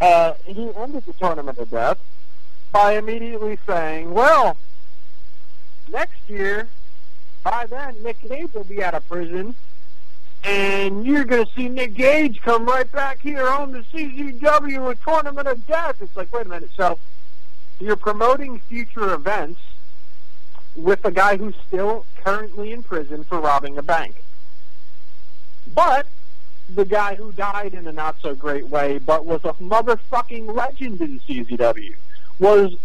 uh, 0.00 0.34
he 0.44 0.68
ended 0.76 1.04
the 1.06 1.12
tournament 1.14 1.58
of 1.58 1.70
death 1.70 1.98
by 2.72 2.96
immediately 2.96 3.58
saying, 3.66 4.12
"Well, 4.12 4.56
next 5.88 6.18
year, 6.28 6.68
by 7.46 7.64
then 7.66 8.02
Nick 8.02 8.20
Gage 8.28 8.52
will 8.54 8.64
be 8.64 8.82
out 8.82 8.94
of 8.94 9.06
prison." 9.08 9.54
And 10.42 11.06
you're 11.06 11.24
going 11.24 11.44
to 11.44 11.52
see 11.52 11.68
Nick 11.68 11.94
Gage 11.94 12.40
come 12.40 12.66
right 12.66 12.90
back 12.90 13.20
here 13.20 13.48
on 13.48 13.72
the 13.72 13.80
CZW 13.80 14.90
a 14.90 14.94
Tournament 14.96 15.48
of 15.48 15.66
Death. 15.66 16.00
It's 16.00 16.16
like, 16.16 16.32
wait 16.32 16.46
a 16.46 16.48
minute. 16.48 16.70
So 16.76 16.98
you're 17.80 17.96
promoting 17.96 18.60
future 18.68 19.12
events 19.12 19.60
with 20.76 21.04
a 21.04 21.10
guy 21.10 21.36
who's 21.36 21.54
still 21.66 22.04
currently 22.22 22.72
in 22.72 22.82
prison 22.82 23.24
for 23.24 23.40
robbing 23.40 23.76
a 23.78 23.82
bank. 23.82 24.22
But 25.74 26.06
the 26.68 26.84
guy 26.84 27.16
who 27.16 27.32
died 27.32 27.74
in 27.74 27.86
a 27.86 27.92
not 27.92 28.16
so 28.20 28.34
great 28.34 28.68
way, 28.68 28.98
but 28.98 29.24
was 29.24 29.40
a 29.44 29.54
motherfucking 29.54 30.54
legend 30.54 31.00
in 31.00 31.18
CZW, 31.20 31.94
was 32.38 32.76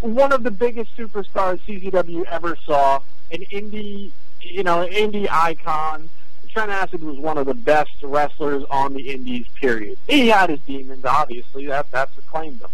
one 0.00 0.32
of 0.32 0.42
the 0.42 0.50
biggest 0.50 0.94
superstars 0.96 1.60
CZW 1.60 2.24
ever 2.24 2.56
saw, 2.66 3.00
an 3.30 3.40
indie, 3.52 4.12
you 4.40 4.62
know, 4.62 4.86
indie 4.86 5.28
icon. 5.30 6.10
Trent 6.48 6.70
Acid 6.70 7.02
was 7.02 7.18
one 7.18 7.36
of 7.36 7.46
the 7.46 7.54
best 7.54 7.90
wrestlers 8.02 8.64
on 8.70 8.94
the 8.94 9.10
indies, 9.10 9.46
period. 9.60 9.98
He 10.08 10.28
had 10.28 10.50
his 10.50 10.60
demons, 10.60 11.04
obviously, 11.04 11.66
that, 11.66 11.90
that's 11.90 12.16
what 12.16 12.26
claimed 12.26 12.60
him. 12.60 12.70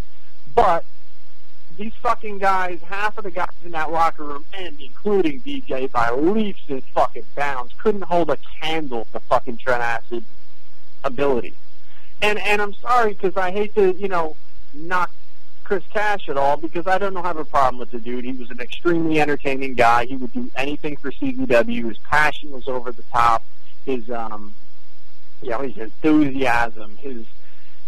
But 0.55 0.85
these 1.76 1.93
fucking 1.94 2.39
guys, 2.39 2.81
half 2.82 3.18
of 3.18 3.24
the 3.24 3.31
guys 3.31 3.48
in 3.64 3.72
that 3.72 3.90
locker 3.90 4.24
room, 4.24 4.44
and 4.55 4.81
including 4.81 5.40
DJ 5.40 5.90
by 5.90 6.10
leaps 6.10 6.62
and 6.68 6.85
fucking 6.85 7.24
bounds, 7.35 7.72
couldn't 7.82 8.02
hold 8.02 8.31
a 8.31 8.39
candle 8.60 9.06
to 9.12 9.20
fucking 9.20 9.56
Trent 9.56 9.82
Acid 9.82 10.24
ability. 11.02 11.55
And 12.22 12.39
and 12.39 12.62
I'm 12.62 12.74
sorry 12.74 13.12
because 13.14 13.36
I 13.36 13.51
hate 13.51 13.74
to 13.74 13.94
you 13.97 14.09
know 14.09 14.36
knock 14.72 15.10
Chris 15.65 15.82
Cash 15.93 16.28
at 16.28 16.36
all 16.36 16.59
because 16.59 16.86
I 16.86 16.99
don't 16.99 17.16
have 17.16 17.39
a 17.39 17.45
problem 17.45 17.78
with 17.78 17.91
the 17.91 17.99
dude. 17.99 18.24
He 18.24 18.32
was 18.32 18.51
an 18.51 18.61
extremely 18.61 19.20
entertaining 19.20 19.74
guy. 19.74 20.05
He 20.05 20.16
would 20.16 20.32
do 20.32 20.51
anything 20.55 20.97
for 20.97 21.11
CZW. 21.11 21.89
His 21.89 21.99
passion 21.99 22.51
was 22.51 22.69
over 22.69 22.93
the 22.93 23.03
top. 23.05 23.43
His 23.86 24.09
um, 24.11 24.55
you 25.43 25.51
know, 25.51 25.61
his 25.61 25.77
enthusiasm, 25.77 26.97
his 26.99 27.24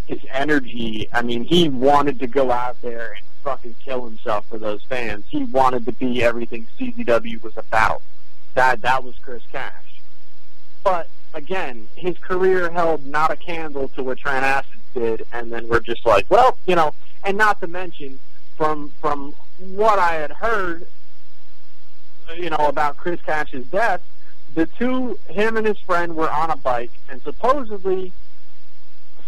his 0.07 0.19
energy. 0.31 1.09
I 1.12 1.23
mean, 1.23 1.44
he 1.44 1.69
wanted 1.69 2.19
to 2.20 2.27
go 2.27 2.51
out 2.51 2.81
there 2.81 3.12
and 3.12 3.27
fucking 3.43 3.77
kill 3.85 4.07
himself 4.07 4.47
for 4.48 4.59
those 4.59 4.82
fans. 4.85 5.24
He 5.28 5.44
wanted 5.44 5.85
to 5.86 5.93
be 5.93 6.23
everything 6.23 6.66
CZW 6.78 7.43
was 7.43 7.57
about. 7.57 8.03
That 8.55 8.81
that 8.82 9.05
was 9.05 9.15
Chris 9.23 9.43
Cash. 9.53 10.01
But 10.82 11.09
again, 11.35 11.89
his 11.94 12.16
career 12.19 12.70
held 12.70 13.05
not 13.05 13.31
a 13.31 13.36
candle 13.36 13.89
to 13.89 14.03
what 14.03 14.19
Trent 14.19 14.44
did, 14.97 15.27
and 15.32 15.52
then 15.52 15.68
we're 15.68 15.81
just 15.81 16.05
like, 16.06 16.27
well, 16.31 16.59
you 16.66 16.74
know, 16.74 16.93
and 17.23 17.36
not 17.36 17.60
to 17.60 17.66
mention 17.66 18.18
from 18.56 18.90
from 19.01 19.35
what 19.59 19.98
I 19.98 20.14
had 20.14 20.32
heard, 20.32 20.86
you 22.36 22.51
know, 22.51 22.56
about 22.56 22.97
Chris 22.97 23.20
Cash's 23.23 23.66
death, 23.66 24.02
the 24.55 24.66
two, 24.66 25.18
him 25.28 25.56
and 25.56 25.66
his 25.66 25.78
friend, 25.78 26.16
were 26.16 26.31
on 26.31 26.51
a 26.51 26.56
bike 26.56 26.90
and 27.09 27.23
supposedly 27.23 28.12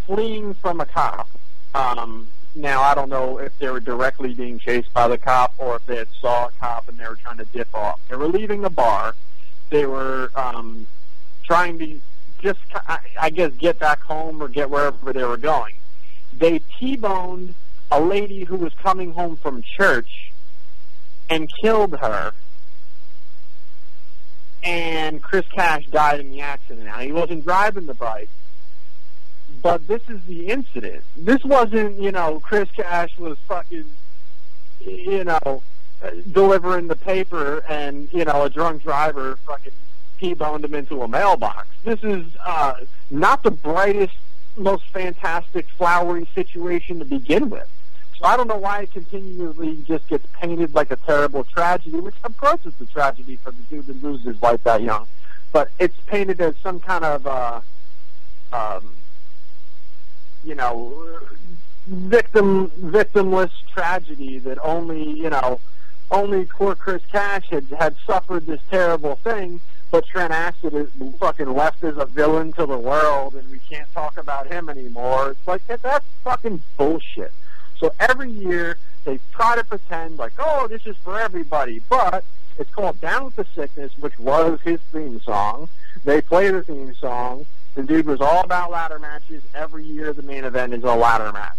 fleeing 0.06 0.54
from 0.54 0.80
a 0.80 0.86
cop. 0.86 1.28
Um, 1.74 2.28
now 2.54 2.80
I 2.80 2.94
don't 2.94 3.10
know 3.10 3.38
if 3.38 3.56
they 3.58 3.68
were 3.68 3.80
directly 3.80 4.34
being 4.34 4.58
chased 4.58 4.92
by 4.94 5.06
the 5.06 5.18
cop 5.18 5.52
or 5.58 5.76
if 5.76 5.86
they 5.86 5.96
had 5.96 6.08
saw 6.20 6.46
a 6.46 6.50
cop 6.58 6.88
and 6.88 6.98
they 6.98 7.06
were 7.06 7.16
trying 7.16 7.36
to 7.38 7.44
dip 7.44 7.72
off. 7.74 8.00
They 8.08 8.16
were 8.16 8.26
leaving 8.26 8.62
the 8.62 8.70
bar. 8.70 9.14
They 9.70 9.84
were 9.84 10.30
um, 10.34 10.86
trying 11.44 11.78
to 11.78 12.00
just, 12.40 12.60
I 13.20 13.30
guess, 13.30 13.52
get 13.52 13.78
back 13.78 14.00
home 14.02 14.42
or 14.42 14.48
get 14.48 14.70
wherever 14.70 15.12
they 15.12 15.24
were 15.24 15.36
going. 15.36 15.74
They 16.32 16.60
T-boned 16.78 17.54
a 17.90 18.00
lady 18.00 18.44
who 18.44 18.56
was 18.56 18.72
coming 18.74 19.12
home 19.12 19.36
from 19.36 19.62
church 19.62 20.30
and 21.30 21.50
killed 21.62 21.98
her. 21.98 22.32
And 24.62 25.22
Chris 25.22 25.46
Cash 25.54 25.86
died 25.86 26.20
in 26.20 26.30
the 26.30 26.40
accident. 26.40 26.86
Now 26.86 26.98
he 26.98 27.12
wasn't 27.12 27.44
driving 27.44 27.86
the 27.86 27.94
bike, 27.94 28.28
but 29.62 29.86
this 29.86 30.02
is 30.08 30.20
the 30.26 30.48
incident. 30.48 31.04
This 31.16 31.44
wasn't, 31.44 32.00
you 32.00 32.12
know, 32.12 32.40
Chris 32.40 32.68
Cash 32.72 33.16
was 33.18 33.38
fucking, 33.46 33.84
you 34.80 35.24
know, 35.24 35.62
delivering 36.32 36.88
the 36.88 36.96
paper 36.96 37.64
and, 37.68 38.12
you 38.12 38.24
know, 38.24 38.44
a 38.44 38.50
drunk 38.50 38.82
driver 38.82 39.38
fucking 39.46 39.72
T-boned 40.18 40.64
him 40.64 40.74
into 40.74 41.02
a 41.02 41.08
mailbox. 41.08 41.68
This 41.84 42.02
is 42.02 42.24
uh, 42.44 42.74
not 43.10 43.42
the 43.42 43.50
brightest, 43.50 44.14
most 44.56 44.84
fantastic, 44.90 45.68
flowery 45.76 46.28
situation 46.34 46.98
to 46.98 47.04
begin 47.04 47.50
with. 47.50 47.68
So 48.18 48.24
I 48.24 48.36
don't 48.36 48.48
know 48.48 48.56
why 48.56 48.82
it 48.82 48.92
continually 48.92 49.78
just 49.86 50.08
gets 50.08 50.26
painted 50.40 50.74
like 50.74 50.90
a 50.90 50.96
terrible 50.96 51.44
tragedy, 51.44 52.00
which 52.00 52.16
of 52.24 52.36
course 52.36 52.58
it's 52.64 52.80
a 52.80 52.86
tragedy 52.86 53.36
for 53.36 53.52
the 53.52 53.62
dude 53.70 53.86
that 53.86 54.02
loses 54.02 54.26
his 54.26 54.40
wife 54.40 54.62
that 54.64 54.82
young. 54.82 55.06
But 55.52 55.70
it's 55.78 55.98
painted 56.06 56.40
as 56.40 56.56
some 56.62 56.80
kind 56.80 57.04
of, 57.04 57.26
uh, 57.26 57.60
um, 58.52 58.94
you 60.42 60.56
know, 60.56 61.20
victim 61.86 62.70
victimless 62.80 63.50
tragedy 63.72 64.38
that 64.40 64.58
only, 64.62 65.10
you 65.12 65.30
know, 65.30 65.60
only 66.10 66.44
poor 66.44 66.74
Chris 66.74 67.02
Cash 67.12 67.48
had 67.50 67.66
had 67.78 67.94
suffered 68.04 68.46
this 68.46 68.60
terrible 68.68 69.16
thing, 69.16 69.60
but 69.90 70.06
Trent 70.06 70.32
Acid 70.32 70.74
is 70.74 70.88
fucking 71.18 71.52
left 71.54 71.82
as 71.82 71.96
a 71.96 72.04
villain 72.04 72.52
to 72.54 72.66
the 72.66 72.76
world, 72.76 73.34
and 73.34 73.50
we 73.50 73.58
can't 73.70 73.90
talk 73.92 74.16
about 74.18 74.46
him 74.46 74.68
anymore. 74.68 75.30
It's 75.30 75.46
like 75.46 75.66
that, 75.66 75.82
that's 75.82 76.04
fucking 76.24 76.62
bullshit. 76.76 77.32
So 77.78 77.94
every 77.98 78.30
year 78.30 78.76
they 79.04 79.18
try 79.32 79.56
to 79.56 79.64
pretend 79.64 80.18
like, 80.18 80.32
oh, 80.38 80.68
this 80.68 80.86
is 80.86 80.96
for 80.98 81.18
everybody, 81.18 81.80
but 81.88 82.24
it's 82.58 82.70
called 82.70 83.00
Down 83.00 83.26
with 83.26 83.36
the 83.36 83.46
Sickness, 83.54 83.92
which 83.98 84.18
was 84.18 84.60
his 84.62 84.80
theme 84.92 85.20
song. 85.20 85.68
They 86.04 86.20
play 86.20 86.50
the 86.50 86.62
theme 86.62 86.94
song. 86.94 87.46
The 87.74 87.82
dude 87.84 88.06
was 88.06 88.20
all 88.20 88.44
about 88.44 88.70
ladder 88.70 88.98
matches. 88.98 89.42
Every 89.54 89.84
year 89.84 90.12
the 90.12 90.22
main 90.22 90.44
event 90.44 90.74
is 90.74 90.82
a 90.82 90.94
ladder 90.94 91.32
match. 91.32 91.56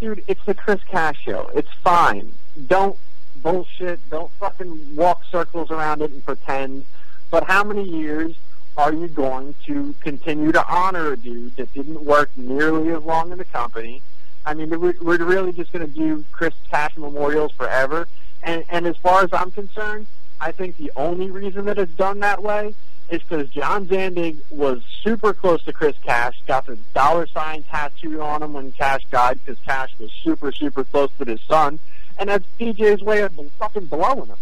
Dude, 0.00 0.24
it's 0.26 0.44
the 0.44 0.54
Chris 0.54 0.80
Cash 0.84 1.22
show. 1.24 1.50
It's 1.54 1.72
fine. 1.82 2.32
Don't 2.66 2.98
bullshit. 3.36 4.00
Don't 4.10 4.30
fucking 4.32 4.96
walk 4.96 5.22
circles 5.30 5.70
around 5.70 6.02
it 6.02 6.10
and 6.10 6.24
pretend. 6.24 6.84
But 7.30 7.44
how 7.44 7.64
many 7.64 7.82
years 7.84 8.36
are 8.76 8.92
you 8.92 9.08
going 9.08 9.54
to 9.66 9.94
continue 10.00 10.52
to 10.52 10.66
honor 10.66 11.12
a 11.12 11.16
dude 11.16 11.56
that 11.56 11.72
didn't 11.74 12.04
work 12.04 12.30
nearly 12.36 12.90
as 12.90 13.02
long 13.02 13.32
in 13.32 13.38
the 13.38 13.44
company? 13.44 14.02
I 14.46 14.54
mean, 14.54 14.70
we're, 14.80 15.24
really 15.24 15.52
just 15.52 15.72
going 15.72 15.86
to 15.86 15.92
do 15.92 16.24
Chris 16.32 16.54
Cash 16.70 16.96
memorials 16.96 17.52
forever. 17.52 18.08
And, 18.42 18.64
and 18.70 18.86
as 18.86 18.96
far 18.96 19.24
as 19.24 19.30
I'm 19.32 19.50
concerned, 19.50 20.06
I 20.40 20.52
think 20.52 20.76
the 20.76 20.92
only 20.96 21.30
reason 21.30 21.66
that 21.66 21.78
it's 21.78 21.92
done 21.94 22.20
that 22.20 22.42
way 22.42 22.74
is 23.08 23.22
because 23.22 23.48
John 23.50 23.86
Zandig 23.86 24.38
was 24.50 24.80
super 25.02 25.32
close 25.34 25.62
to 25.64 25.72
Chris 25.72 25.96
Cash, 26.04 26.40
got 26.46 26.66
the 26.66 26.78
dollar 26.94 27.26
sign 27.26 27.62
tattooed 27.64 28.20
on 28.20 28.42
him 28.42 28.52
when 28.52 28.72
Cash 28.72 29.02
died 29.10 29.40
because 29.44 29.62
Cash 29.64 29.90
was 29.98 30.12
super, 30.22 30.52
super 30.52 30.84
close 30.84 31.10
with 31.18 31.28
his 31.28 31.40
son. 31.42 31.80
And 32.18 32.28
that's 32.28 32.44
DJ's 32.60 33.02
way 33.02 33.22
of 33.22 33.38
fucking 33.58 33.86
blowing 33.86 34.26
him. 34.26 34.36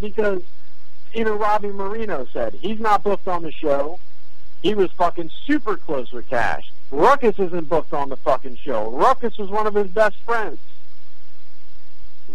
Because 0.00 0.42
even 1.14 1.38
Robbie 1.38 1.68
Mireno 1.68 2.30
said 2.32 2.54
he's 2.54 2.80
not 2.80 3.02
booked 3.02 3.28
on 3.28 3.42
the 3.42 3.52
show. 3.52 3.98
He 4.62 4.74
was 4.74 4.90
fucking 4.92 5.30
super 5.44 5.76
close 5.76 6.12
with 6.12 6.28
Cash. 6.28 6.70
Ruckus 6.90 7.38
isn't 7.38 7.68
booked 7.68 7.92
on 7.92 8.10
the 8.10 8.16
fucking 8.16 8.56
show. 8.56 8.90
Ruckus 8.90 9.36
was 9.38 9.50
one 9.50 9.66
of 9.66 9.74
his 9.74 9.88
best 9.88 10.16
friends. 10.24 10.58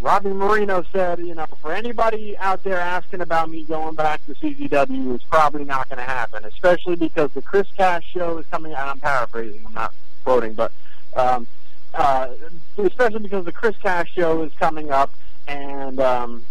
Robbie 0.01 0.29
Mireno 0.29 0.85
said, 0.91 1.19
you 1.19 1.33
know, 1.33 1.47
for 1.61 1.73
anybody 1.73 2.37
out 2.37 2.63
there 2.63 2.79
asking 2.79 3.21
about 3.21 3.49
me 3.49 3.63
going 3.63 3.95
back 3.95 4.23
to 4.25 4.33
CZW, 4.35 5.15
it's 5.15 5.23
probably 5.25 5.63
not 5.63 5.89
going 5.89 5.97
to 5.97 6.03
happen, 6.03 6.45
especially 6.45 6.95
because 6.95 7.31
the 7.31 7.41
Chris 7.41 7.67
Cash 7.75 8.03
show 8.13 8.37
is 8.37 8.45
coming 8.47 8.73
out. 8.73 8.89
I'm 8.89 8.99
paraphrasing, 8.99 9.63
I'm 9.65 9.73
not 9.73 9.93
quoting, 10.23 10.53
but 10.53 10.71
um, 11.15 11.47
uh, 11.93 12.29
especially 12.77 13.19
because 13.19 13.45
the 13.45 13.51
Chris 13.51 13.75
Cash 13.77 14.13
show 14.13 14.43
is 14.43 14.53
coming 14.53 14.91
up, 14.91 15.11
and 15.47 15.99
um, 15.99 16.45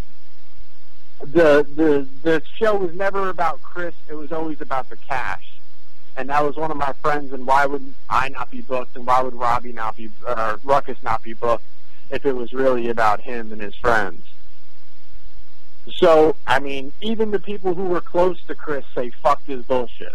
the 1.20 1.66
the 1.74 2.06
the 2.22 2.42
show 2.56 2.76
was 2.76 2.94
never 2.94 3.28
about 3.28 3.62
Chris. 3.62 3.94
It 4.08 4.14
was 4.14 4.32
always 4.32 4.60
about 4.60 4.88
the 4.90 4.96
cash, 4.96 5.58
and 6.16 6.28
that 6.28 6.44
was 6.44 6.56
one 6.56 6.70
of 6.70 6.76
my 6.76 6.92
friends. 7.02 7.32
And 7.32 7.46
why 7.46 7.66
would 7.66 7.94
I 8.08 8.28
not 8.28 8.50
be 8.50 8.60
booked? 8.60 8.96
And 8.96 9.06
why 9.06 9.22
would 9.22 9.34
Robbie 9.34 9.72
not 9.72 9.96
be 9.96 10.10
uh, 10.26 10.58
Ruckus 10.62 11.02
not 11.02 11.22
be 11.22 11.32
booked 11.32 11.64
if 12.10 12.26
it 12.26 12.34
was 12.34 12.52
really 12.52 12.88
about 12.88 13.20
him 13.20 13.52
and 13.52 13.60
his 13.60 13.74
friends? 13.76 14.22
So 15.94 16.36
I 16.46 16.60
mean, 16.60 16.92
even 17.00 17.30
the 17.30 17.38
people 17.38 17.74
who 17.74 17.84
were 17.84 18.00
close 18.00 18.42
to 18.48 18.54
Chris 18.54 18.84
say 18.94 19.10
fuck 19.10 19.44
this 19.46 19.64
bullshit. 19.64 20.14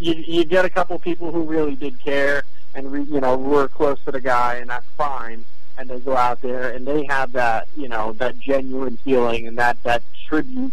You 0.00 0.14
you 0.14 0.44
get 0.44 0.64
a 0.64 0.70
couple 0.70 0.98
people 0.98 1.30
who 1.30 1.44
really 1.44 1.76
did 1.76 2.00
care 2.00 2.42
and 2.74 2.90
re, 2.90 3.02
you 3.02 3.20
know 3.20 3.36
were 3.36 3.68
close 3.68 4.02
to 4.04 4.10
the 4.10 4.20
guy, 4.20 4.56
and 4.56 4.70
that's 4.70 4.86
fine. 4.96 5.44
And 5.78 5.88
they 5.88 6.00
go 6.00 6.16
out 6.16 6.42
there 6.42 6.70
and 6.70 6.86
they 6.86 7.04
have 7.06 7.32
that 7.32 7.66
you 7.76 7.88
know 7.88 8.12
that 8.14 8.38
genuine 8.38 8.98
feeling 8.98 9.46
and 9.46 9.58
that 9.58 9.82
that 9.82 10.02
tribute, 10.28 10.72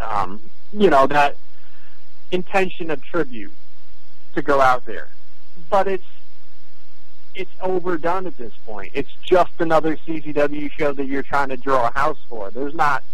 um, 0.00 0.40
you 0.72 0.90
know 0.90 1.06
that 1.06 1.36
intention 2.30 2.90
of 2.90 3.02
tribute 3.02 3.52
to 4.34 4.42
go 4.42 4.60
out 4.60 4.86
there. 4.86 5.08
But 5.68 5.86
it's 5.86 6.04
it's 7.34 7.50
overdone 7.60 8.26
at 8.26 8.36
this 8.36 8.52
point. 8.66 8.92
It's 8.94 9.12
just 9.24 9.52
another 9.60 9.96
CZW 9.96 10.72
show 10.72 10.92
that 10.92 11.06
you're 11.06 11.22
trying 11.22 11.48
to 11.50 11.56
draw 11.56 11.88
a 11.88 11.92
house 11.92 12.18
for. 12.28 12.50
There's 12.50 12.74
not. 12.74 13.04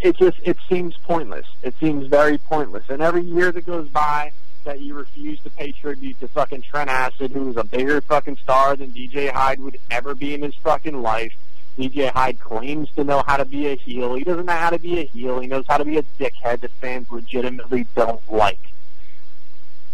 It 0.00 0.16
just 0.16 0.38
it 0.42 0.56
seems 0.68 0.96
pointless. 0.98 1.46
It 1.62 1.74
seems 1.80 2.06
very 2.08 2.38
pointless. 2.38 2.84
And 2.88 3.02
every 3.02 3.22
year 3.22 3.52
that 3.52 3.66
goes 3.66 3.88
by 3.88 4.32
that 4.64 4.80
you 4.80 4.94
refuse 4.94 5.40
to 5.40 5.50
pay 5.50 5.72
tribute 5.72 6.18
to 6.20 6.28
fucking 6.28 6.62
Trent 6.62 6.90
Acid, 6.90 7.32
who 7.32 7.50
is 7.50 7.56
a 7.56 7.64
bigger 7.64 8.00
fucking 8.00 8.36
star 8.36 8.76
than 8.76 8.92
DJ 8.92 9.30
Hyde 9.30 9.60
would 9.60 9.78
ever 9.90 10.14
be 10.14 10.34
in 10.34 10.42
his 10.42 10.54
fucking 10.56 11.00
life. 11.00 11.32
DJ 11.78 12.10
Hyde 12.10 12.40
claims 12.40 12.90
to 12.96 13.04
know 13.04 13.22
how 13.26 13.36
to 13.36 13.44
be 13.44 13.68
a 13.68 13.74
heel. 13.74 14.14
He 14.14 14.24
doesn't 14.24 14.46
know 14.46 14.52
how 14.52 14.70
to 14.70 14.78
be 14.78 15.00
a 15.00 15.04
heel. 15.04 15.40
He 15.40 15.46
knows 15.46 15.64
how 15.68 15.78
to 15.78 15.84
be 15.84 15.96
a 15.96 16.02
dickhead 16.18 16.60
that 16.60 16.70
fans 16.80 17.10
legitimately 17.10 17.86
don't 17.94 18.20
like. 18.30 18.60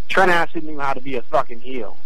Trent 0.09 0.31
Acid 0.31 0.63
knew 0.63 0.79
how 0.79 0.93
to 0.93 1.01
be 1.01 1.15
a 1.15 1.21
fucking 1.21 1.61
heel. 1.61 1.97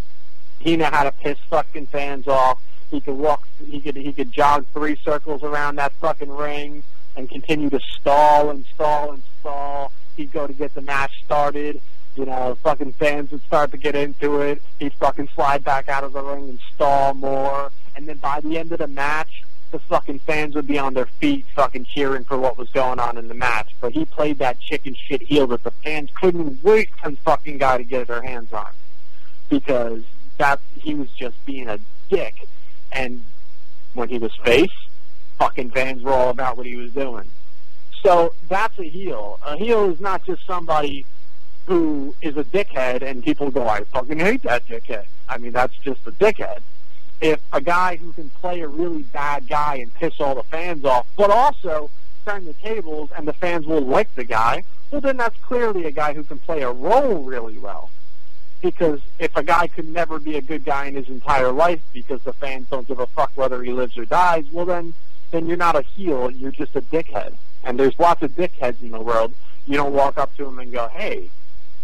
He 0.59 0.77
knew 0.77 0.85
how 0.85 1.03
to 1.03 1.11
piss 1.11 1.37
fucking 1.49 1.87
fans 1.87 2.27
off. 2.27 2.59
He 2.89 2.99
could 3.01 3.15
walk. 3.15 3.47
He 3.65 3.79
could. 3.79 3.95
He 3.95 4.11
could 4.11 4.31
jog 4.31 4.65
three 4.73 4.97
circles 4.97 5.43
around 5.43 5.77
that 5.77 5.93
fucking 5.93 6.29
ring 6.29 6.83
and 7.15 7.29
continue 7.29 7.69
to 7.69 7.79
stall 7.79 8.49
and 8.49 8.65
stall 8.73 9.13
and 9.13 9.23
stall. 9.39 9.91
He'd 10.17 10.31
go 10.31 10.45
to 10.45 10.53
get 10.53 10.73
the 10.73 10.81
match 10.81 11.23
started. 11.23 11.81
You 12.15 12.25
know, 12.25 12.57
fucking 12.61 12.93
fans 12.93 13.31
would 13.31 13.43
start 13.43 13.71
to 13.71 13.77
get 13.77 13.95
into 13.95 14.41
it. 14.41 14.61
He'd 14.79 14.93
fucking 14.93 15.29
slide 15.33 15.63
back 15.63 15.87
out 15.87 16.03
of 16.03 16.13
the 16.13 16.21
ring 16.21 16.49
and 16.49 16.59
stall 16.75 17.13
more. 17.13 17.71
And 17.95 18.07
then 18.07 18.17
by 18.17 18.41
the 18.41 18.57
end 18.57 18.71
of 18.71 18.79
the 18.79 18.87
match, 18.87 19.43
the 19.71 19.79
fucking 19.79 20.19
fans 20.19 20.55
would 20.55 20.67
be 20.67 20.77
on 20.77 20.93
their 20.93 21.05
feet 21.05 21.45
fucking 21.55 21.85
cheering 21.85 22.25
for 22.25 22.37
what 22.37 22.57
was 22.57 22.69
going 22.71 22.99
on 22.99 23.17
in 23.17 23.29
the 23.29 23.33
match. 23.33 23.69
But 23.79 23.93
he 23.93 24.03
played 24.03 24.39
that 24.39 24.59
chicken 24.59 24.95
shit 24.95 25.21
heel 25.21 25.47
that 25.47 25.63
the 25.63 25.71
fans 25.71 26.09
couldn't 26.19 26.61
wait 26.63 26.89
for 27.01 27.11
the 27.11 27.17
fucking 27.17 27.57
guy 27.57 27.77
to 27.77 27.83
get 27.83 28.07
their 28.07 28.21
hands 28.21 28.51
on. 28.51 28.67
Because 29.49 30.03
that 30.37 30.59
he 30.75 30.93
was 30.93 31.09
just 31.11 31.43
being 31.45 31.69
a 31.69 31.79
dick. 32.09 32.35
And 32.91 33.23
when 33.93 34.09
he 34.09 34.17
was 34.17 34.35
face, 34.43 34.69
fucking 35.39 35.71
fans 35.71 36.03
were 36.03 36.11
all 36.11 36.29
about 36.29 36.57
what 36.57 36.65
he 36.65 36.75
was 36.75 36.91
doing. 36.91 37.29
So 38.03 38.33
that's 38.49 38.77
a 38.79 38.83
heel. 38.83 39.39
A 39.45 39.55
heel 39.55 39.89
is 39.91 40.01
not 40.01 40.25
just 40.25 40.45
somebody 40.45 41.05
who 41.67 42.15
is 42.21 42.37
a 42.37 42.43
dickhead, 42.43 43.01
and 43.01 43.23
people 43.23 43.51
go, 43.51 43.67
I 43.67 43.83
fucking 43.85 44.19
hate 44.19 44.43
that 44.43 44.67
dickhead. 44.67 45.05
I 45.29 45.37
mean, 45.37 45.51
that's 45.51 45.75
just 45.77 46.05
a 46.05 46.11
dickhead. 46.11 46.59
If 47.21 47.39
a 47.53 47.61
guy 47.61 47.97
who 47.97 48.13
can 48.13 48.29
play 48.29 48.61
a 48.61 48.67
really 48.67 49.03
bad 49.03 49.47
guy 49.47 49.75
and 49.75 49.93
piss 49.93 50.19
all 50.19 50.35
the 50.35 50.43
fans 50.43 50.83
off, 50.85 51.07
but 51.15 51.29
also 51.29 51.89
turn 52.25 52.45
the 52.45 52.53
tables 52.53 53.09
and 53.15 53.27
the 53.27 53.33
fans 53.33 53.65
will 53.65 53.81
like 53.81 54.13
the 54.15 54.23
guy, 54.23 54.63
well, 54.89 55.01
then 55.01 55.17
that's 55.17 55.37
clearly 55.39 55.85
a 55.85 55.91
guy 55.91 56.13
who 56.13 56.23
can 56.23 56.39
play 56.39 56.63
a 56.63 56.71
role 56.71 57.23
really 57.23 57.57
well. 57.57 57.89
Because 58.61 58.99
if 59.17 59.35
a 59.35 59.43
guy 59.43 59.67
could 59.67 59.87
never 59.87 60.19
be 60.19 60.35
a 60.35 60.41
good 60.41 60.65
guy 60.65 60.85
in 60.85 60.95
his 60.95 61.07
entire 61.09 61.51
life 61.51 61.81
because 61.93 62.21
the 62.23 62.33
fans 62.33 62.67
don't 62.69 62.87
give 62.87 62.99
a 62.99 63.07
fuck 63.07 63.31
whether 63.35 63.63
he 63.63 63.71
lives 63.71 63.97
or 63.97 64.05
dies, 64.05 64.45
well 64.51 64.65
then 64.65 64.93
then 65.31 65.47
you're 65.47 65.57
not 65.57 65.77
a 65.77 65.81
heel, 65.81 66.29
you're 66.29 66.51
just 66.51 66.75
a 66.75 66.81
dickhead. 66.81 67.33
And 67.63 67.79
there's 67.79 67.97
lots 67.97 68.21
of 68.21 68.31
dickheads 68.31 68.81
in 68.81 68.91
the 68.91 68.99
world. 68.99 69.33
You 69.65 69.77
don't 69.77 69.93
walk 69.93 70.17
up 70.17 70.35
to 70.35 70.43
them 70.43 70.59
and 70.59 70.71
go, 70.71 70.89
"Hey, 70.89 71.29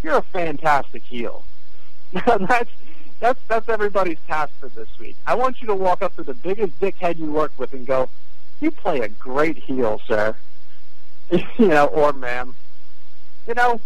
you're 0.02 0.18
a 0.18 0.22
fantastic 0.22 1.02
heel." 1.02 1.44
that's 2.12 2.70
that's 3.20 3.40
that's 3.48 3.68
everybody's 3.68 4.18
task 4.26 4.52
for 4.60 4.68
this 4.68 4.88
week. 4.98 5.16
I 5.26 5.34
want 5.34 5.60
you 5.60 5.66
to 5.68 5.74
walk 5.74 6.02
up 6.02 6.16
to 6.16 6.22
the 6.22 6.34
biggest 6.34 6.78
dickhead 6.80 7.18
you 7.18 7.30
work 7.30 7.52
with 7.58 7.72
and 7.72 7.86
go, 7.86 8.08
"You 8.60 8.70
play 8.70 9.00
a 9.00 9.08
great 9.08 9.58
heel, 9.58 10.00
sir." 10.06 10.36
you 11.30 11.68
know, 11.68 11.86
or 11.86 12.12
ma'am. 12.12 12.54
You 13.46 13.54
know, 13.54 13.80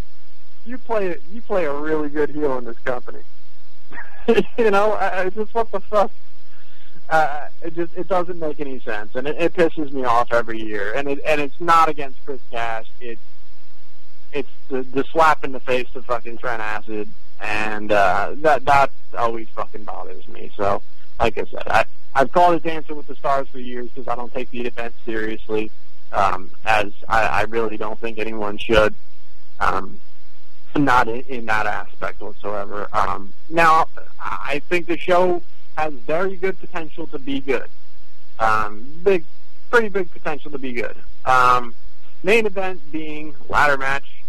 you 0.65 0.79
play 0.79 1.17
you 1.33 1.43
play 1.43 1.65
a 1.65 1.73
really 1.73 2.09
good 2.09 2.31
heel 2.31 2.59
in 2.59 2.65
this 2.65 2.79
company. 2.81 3.21
you 4.59 4.71
know, 4.71 4.93
I, 4.93 5.23
I 5.23 5.31
just 5.31 5.55
what 5.55 5.71
the 5.71 5.81
fuck. 5.81 6.11
Uh, 7.09 7.49
it 7.61 7.75
just 7.75 7.95
it 7.97 8.09
doesn't 8.09 8.39
make 8.39 8.61
any 8.61 8.79
sense, 8.81 9.15
and 9.15 9.27
it, 9.27 9.37
it 9.39 9.55
pisses 9.55 9.93
me 9.93 10.05
off 10.05 10.33
every 10.33 10.63
year. 10.63 10.93
And 10.95 11.09
it 11.09 11.21
and 11.27 11.41
it's 11.41 11.61
not 11.61 11.89
against 11.89 12.25
Chris 12.25 12.41
Cash. 12.51 12.87
It's 13.01 13.21
it's 14.33 14.51
the 14.69 14.83
the 14.83 15.05
slap 15.05 15.45
in 15.45 15.53
the 15.53 15.61
face 15.61 15.89
of 15.95 16.05
fucking 16.07 16.39
Trent 16.39 16.63
Acid, 16.63 17.09
and 17.41 17.93
uh, 17.93 18.35
that 18.37 18.65
that 18.65 18.91
always 19.17 19.49
fucking 19.55 19.85
bothers 19.85 20.27
me. 20.29 20.51
So, 20.57 20.83
like 21.21 21.39
I 21.39 21.45
said, 21.45 21.67
I 21.67 21.85
I've 22.15 22.33
called 22.33 22.55
it 22.57 22.63
Dancing 22.63 22.97
with 22.97 23.07
the 23.07 23.15
Stars 23.15 23.49
for 23.49 23.59
years 23.59 23.89
because 23.89 24.09
I 24.09 24.15
don't 24.15 24.33
take 24.33 24.51
the 24.51 24.67
event 24.67 24.95
seriously, 25.05 25.71
um, 26.13 26.51
as 26.65 26.93
I, 27.09 27.23
I 27.23 27.43
really 27.43 27.77
don't 27.77 27.99
think 27.99 28.19
anyone 28.19 28.59
should. 28.59 28.95
Um, 29.61 30.01
not 30.77 31.09
in, 31.09 31.21
in 31.23 31.47
that 31.47 31.67
aspect 31.67 32.21
whatsoever. 32.21 32.89
Um, 32.93 33.33
now, 33.51 33.87
I 34.19 34.63
think 34.69 34.87
the 34.87 34.97
show 34.97 35.43
has 35.77 35.93
very 35.93 36.37
good 36.37 36.59
potential 36.59 37.07
to 37.09 37.19
be 37.19 37.41
good. 37.41 37.69
Um, 38.39 39.01
big, 39.03 39.25
pretty 39.71 39.89
big 39.89 40.11
potential 40.11 40.51
to 40.51 40.59
be 40.59 40.73
good. 40.73 40.97
Um, 41.25 41.75
main 42.23 42.47
event 42.47 42.81
being 42.91 43.35
ladder 43.49 43.77
match, 43.77 44.22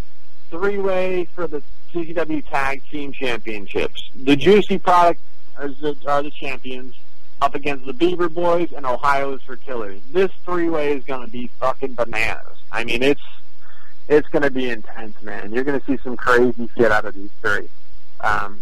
three-way 0.54 1.26
for 1.34 1.48
the 1.48 1.64
CZW 1.92 2.48
Tag 2.48 2.84
Team 2.92 3.12
Championships. 3.12 4.12
The 4.14 4.36
Juicy 4.36 4.78
Product 4.78 5.20
are 5.58 5.68
the, 5.68 5.98
are 6.06 6.22
the 6.22 6.30
champions 6.30 6.94
up 7.42 7.56
against 7.56 7.88
the 7.88 7.94
Beaver 7.94 8.30
Boys 8.30 8.72
and 8.72 8.86
Ohio's 8.86 9.42
for 9.42 9.56
Killers. 9.56 10.00
This 10.12 10.30
three-way 10.46 10.94
is 10.94 11.04
going 11.06 11.26
to 11.26 11.32
be 11.32 11.48
fucking 11.60 11.96
bananas. 11.96 12.58
I 12.72 12.84
mean, 12.84 13.02
it's 13.02 13.22
it's 14.08 14.28
going 14.30 14.44
to 14.44 14.52
be 14.52 14.70
intense, 14.70 15.20
man. 15.24 15.52
You're 15.54 15.64
going 15.64 15.80
to 15.80 15.86
see 15.88 15.98
some 16.04 16.16
crazy 16.16 16.70
shit 16.78 16.92
out 16.92 17.06
of 17.06 17.16
these 17.16 17.32
three. 17.42 17.68
Um, 18.20 18.60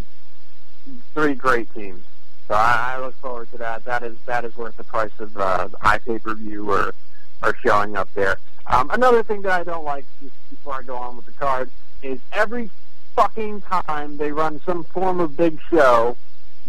three 1.12 1.34
great 1.34 1.72
teams. 1.74 2.02
So 2.48 2.54
I, 2.54 2.94
I 2.94 3.00
look 3.00 3.16
forward 3.16 3.50
to 3.50 3.58
that. 3.58 3.84
That 3.84 4.02
is 4.02 4.16
that 4.24 4.46
is 4.46 4.56
worth 4.56 4.78
the 4.78 4.84
price 4.84 5.12
of 5.18 5.36
uh, 5.36 5.68
the 5.68 5.76
iPay 5.76 6.22
per 6.22 6.34
view 6.34 6.70
or 6.70 6.94
or 7.42 7.54
showing 7.62 7.96
up 7.96 8.08
there. 8.14 8.38
Um, 8.72 8.88
another 8.90 9.22
thing 9.22 9.42
that 9.42 9.52
I 9.52 9.64
don't 9.64 9.84
like 9.84 10.06
just 10.22 10.32
before 10.48 10.72
I 10.72 10.82
go 10.82 10.96
on 10.96 11.14
with 11.16 11.26
the 11.26 11.32
card 11.32 11.70
is 12.02 12.18
every 12.32 12.70
fucking 13.14 13.60
time 13.60 14.16
they 14.16 14.32
run 14.32 14.62
some 14.64 14.82
form 14.84 15.20
of 15.20 15.36
big 15.36 15.58
show, 15.70 16.16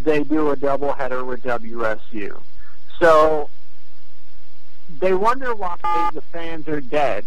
they 0.03 0.21
do 0.25 0.49
a 0.51 0.57
double 0.57 0.91
header 0.91 1.23
with 1.23 1.43
WSU. 1.43 2.41
So 2.99 3.49
they 4.99 5.13
wonder 5.13 5.55
why 5.55 5.77
the 6.13 6.21
fans 6.21 6.67
are 6.67 6.81
dead 6.81 7.25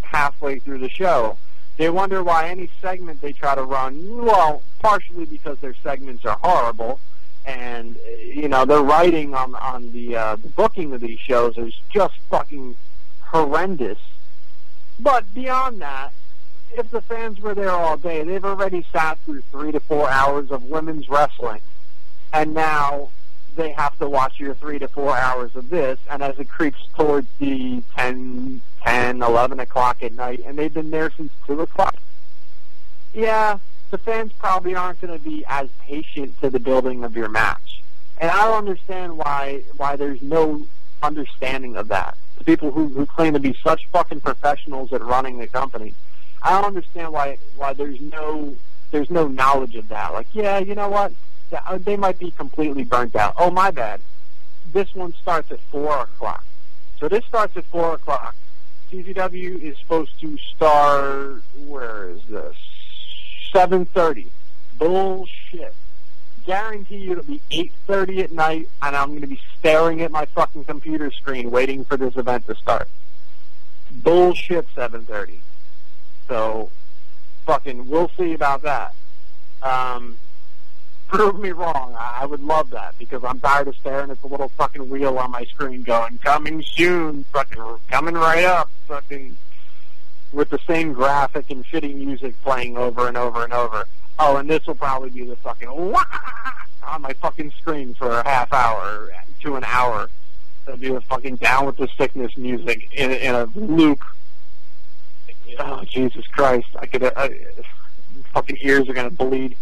halfway 0.00 0.60
through 0.60 0.78
the 0.78 0.88
show. 0.88 1.36
They 1.76 1.90
wonder 1.90 2.22
why 2.22 2.48
any 2.48 2.70
segment 2.80 3.20
they 3.20 3.32
try 3.32 3.54
to 3.54 3.64
run, 3.64 4.24
well, 4.24 4.62
partially 4.78 5.26
because 5.26 5.58
their 5.58 5.74
segments 5.82 6.24
are 6.24 6.38
horrible, 6.42 7.00
and 7.44 7.98
you 8.18 8.48
know 8.48 8.64
their 8.64 8.82
writing 8.82 9.34
on 9.34 9.54
on 9.56 9.92
the, 9.92 10.16
uh, 10.16 10.36
the 10.36 10.48
booking 10.48 10.94
of 10.94 11.02
these 11.02 11.18
shows 11.18 11.58
is 11.58 11.78
just 11.92 12.14
fucking 12.30 12.76
horrendous. 13.30 13.98
But 14.98 15.32
beyond 15.32 15.80
that, 15.80 16.12
if 16.72 16.90
the 16.90 17.00
fans 17.00 17.40
were 17.40 17.54
there 17.54 17.70
all 17.70 17.96
day, 17.96 18.22
they've 18.22 18.44
already 18.44 18.84
sat 18.92 19.18
through 19.20 19.42
three 19.50 19.72
to 19.72 19.80
four 19.80 20.08
hours 20.08 20.50
of 20.50 20.64
women's 20.64 21.08
wrestling, 21.08 21.60
and 22.32 22.54
now 22.54 23.10
they 23.56 23.72
have 23.72 23.96
to 23.98 24.08
watch 24.08 24.38
your 24.38 24.54
three 24.54 24.78
to 24.78 24.88
four 24.88 25.16
hours 25.16 25.56
of 25.56 25.70
this, 25.70 25.98
and 26.08 26.22
as 26.22 26.38
it 26.38 26.48
creeps 26.48 26.80
towards 26.96 27.28
the 27.38 27.82
10, 27.96 28.60
10, 28.84 29.22
11 29.22 29.60
o'clock 29.60 30.02
at 30.02 30.12
night, 30.12 30.42
and 30.44 30.58
they've 30.58 30.74
been 30.74 30.90
there 30.90 31.10
since 31.16 31.32
2 31.46 31.60
o'clock, 31.60 31.96
yeah, 33.12 33.58
the 33.90 33.98
fans 33.98 34.32
probably 34.38 34.74
aren't 34.74 35.00
going 35.00 35.16
to 35.16 35.24
be 35.24 35.44
as 35.48 35.68
patient 35.80 36.40
to 36.40 36.50
the 36.50 36.60
building 36.60 37.02
of 37.02 37.16
your 37.16 37.28
match. 37.28 37.82
And 38.18 38.30
I 38.30 38.44
don't 38.44 38.68
understand 38.68 39.16
why 39.16 39.62
why 39.76 39.96
there's 39.96 40.20
no 40.20 40.62
understanding 41.02 41.76
of 41.76 41.88
that. 41.88 42.16
The 42.40 42.44
people 42.44 42.72
who, 42.72 42.88
who 42.88 43.06
claim 43.06 43.34
to 43.34 43.38
be 43.38 43.54
such 43.62 43.86
fucking 43.92 44.22
professionals 44.22 44.92
at 44.92 45.02
running 45.02 45.38
the 45.38 45.46
company, 45.46 45.94
I 46.42 46.50
don't 46.50 46.64
understand 46.64 47.12
why 47.12 47.38
why 47.56 47.74
there's 47.74 48.00
no 48.00 48.56
there's 48.90 49.10
no 49.10 49.28
knowledge 49.28 49.76
of 49.76 49.88
that. 49.88 50.12
Like, 50.12 50.26
yeah, 50.32 50.58
you 50.58 50.74
know 50.74 50.88
what? 50.88 51.12
Uh, 51.52 51.78
they 51.78 51.96
might 51.96 52.18
be 52.18 52.30
completely 52.30 52.84
burnt 52.84 53.16
out. 53.16 53.34
Oh, 53.36 53.50
my 53.50 53.70
bad. 53.70 54.00
This 54.72 54.94
one 54.94 55.12
starts 55.14 55.50
at 55.50 55.60
4 55.70 56.02
o'clock. 56.02 56.44
So 56.98 57.08
this 57.08 57.24
starts 57.24 57.56
at 57.56 57.64
4 57.66 57.94
o'clock. 57.94 58.34
CZW 58.90 59.62
is 59.62 59.78
supposed 59.78 60.18
to 60.20 60.36
start, 60.38 61.42
where 61.66 62.10
is 62.10 62.22
this? 62.28 62.56
7.30. 63.52 64.28
Bullshit. 64.78 65.74
Guarantee 66.46 66.96
you 66.96 67.12
it'll 67.12 67.24
be 67.24 67.40
8.30 67.50 68.24
at 68.24 68.32
night, 68.32 68.68
and 68.82 68.96
I'm 68.96 69.08
going 69.10 69.20
to 69.20 69.26
be 69.26 69.40
staring 69.60 70.00
at 70.00 70.10
my 70.10 70.24
fucking 70.26 70.64
computer 70.64 71.10
screen 71.12 71.50
waiting 71.50 71.84
for 71.84 71.96
this 71.96 72.16
event 72.16 72.46
to 72.46 72.54
start. 72.54 72.88
Bullshit 73.90 74.66
7.30. 74.74 75.38
So, 76.26 76.70
fucking, 77.44 77.88
we'll 77.88 78.10
see 78.16 78.32
about 78.32 78.62
that. 78.62 78.94
Um, 79.62 80.16
prove 81.08 81.38
me 81.38 81.50
wrong. 81.50 81.94
I 81.98 82.24
would 82.24 82.40
love 82.40 82.70
that 82.70 82.94
because 82.98 83.22
I'm 83.22 83.38
tired 83.38 83.68
of 83.68 83.76
staring 83.76 84.10
at 84.10 84.20
the 84.22 84.28
little 84.28 84.48
fucking 84.50 84.88
wheel 84.88 85.18
on 85.18 85.30
my 85.30 85.44
screen 85.44 85.82
going, 85.82 86.18
coming 86.18 86.62
soon, 86.62 87.24
fucking 87.24 87.62
coming 87.88 88.14
right 88.14 88.44
up, 88.44 88.70
fucking 88.88 89.36
with 90.32 90.48
the 90.48 90.60
same 90.66 90.94
graphic 90.94 91.50
and 91.50 91.66
shitty 91.66 91.94
music 91.94 92.40
playing 92.42 92.78
over 92.78 93.08
and 93.08 93.16
over 93.16 93.44
and 93.44 93.52
over. 93.52 93.84
Oh, 94.18 94.36
and 94.36 94.48
this 94.48 94.66
will 94.66 94.74
probably 94.74 95.10
be 95.10 95.24
the 95.24 95.36
fucking 95.36 95.68
on 95.68 97.02
my 97.02 97.12
fucking 97.14 97.50
screen 97.58 97.92
for 97.94 98.20
a 98.20 98.24
half 98.26 98.52
hour 98.52 99.10
to 99.42 99.56
an 99.56 99.64
hour. 99.64 100.08
It'll 100.66 100.78
be 100.78 100.90
the 100.90 101.00
fucking 101.00 101.36
down 101.36 101.66
with 101.66 101.76
the 101.76 101.88
sickness 101.98 102.36
music 102.36 102.88
in, 102.92 103.10
in 103.10 103.34
a 103.34 103.44
loop. 103.54 104.02
Oh, 105.58 105.84
Jesus 105.84 106.26
Christ. 106.28 106.68
I 106.78 106.86
could, 106.86 107.02
uh, 107.02 107.28
fucking 108.32 108.58
ears 108.60 108.88
are 108.88 108.94
to 108.94 109.10
bleed. 109.10 109.56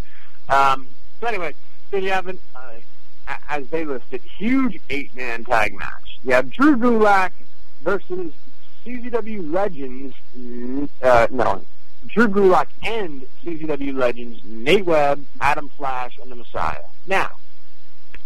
Um, 0.48 0.88
so 1.20 1.26
anyway, 1.26 1.54
then 1.90 2.02
you 2.02 2.10
have 2.10 2.28
an, 2.28 2.38
uh, 2.54 3.36
as 3.48 3.66
they 3.68 3.84
listed, 3.84 4.22
huge 4.38 4.80
eight-man 4.90 5.44
tag 5.44 5.74
match. 5.74 6.18
You 6.24 6.32
have 6.32 6.50
Drew 6.50 6.76
Gulak 6.76 7.30
versus 7.82 8.32
CZW 8.84 9.52
Legends, 9.52 10.14
uh, 11.02 11.26
no, 11.30 11.64
Drew 12.06 12.28
Gulak 12.28 12.66
and 12.82 13.26
CZW 13.44 13.94
Legends, 13.94 14.40
Nate 14.44 14.84
Webb, 14.84 15.24
Adam 15.40 15.70
Flash, 15.76 16.18
and 16.20 16.30
the 16.30 16.36
Messiah. 16.36 16.84
Now, 17.06 17.30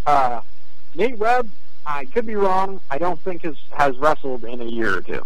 uh, 0.07 0.41
Nate 0.95 1.19
Webb, 1.19 1.51
I 1.87 2.05
could 2.07 2.27
be 2.27 2.37
wrong. 2.37 2.81
I 2.91 2.99
don't 2.99 3.21
think 3.21 3.43
has 3.43 3.57
has 3.73 3.97
wrestled 3.99 4.45
in 4.45 4.61
a 4.61 4.65
year 4.65 4.99
or 4.99 5.01
two. 5.01 5.25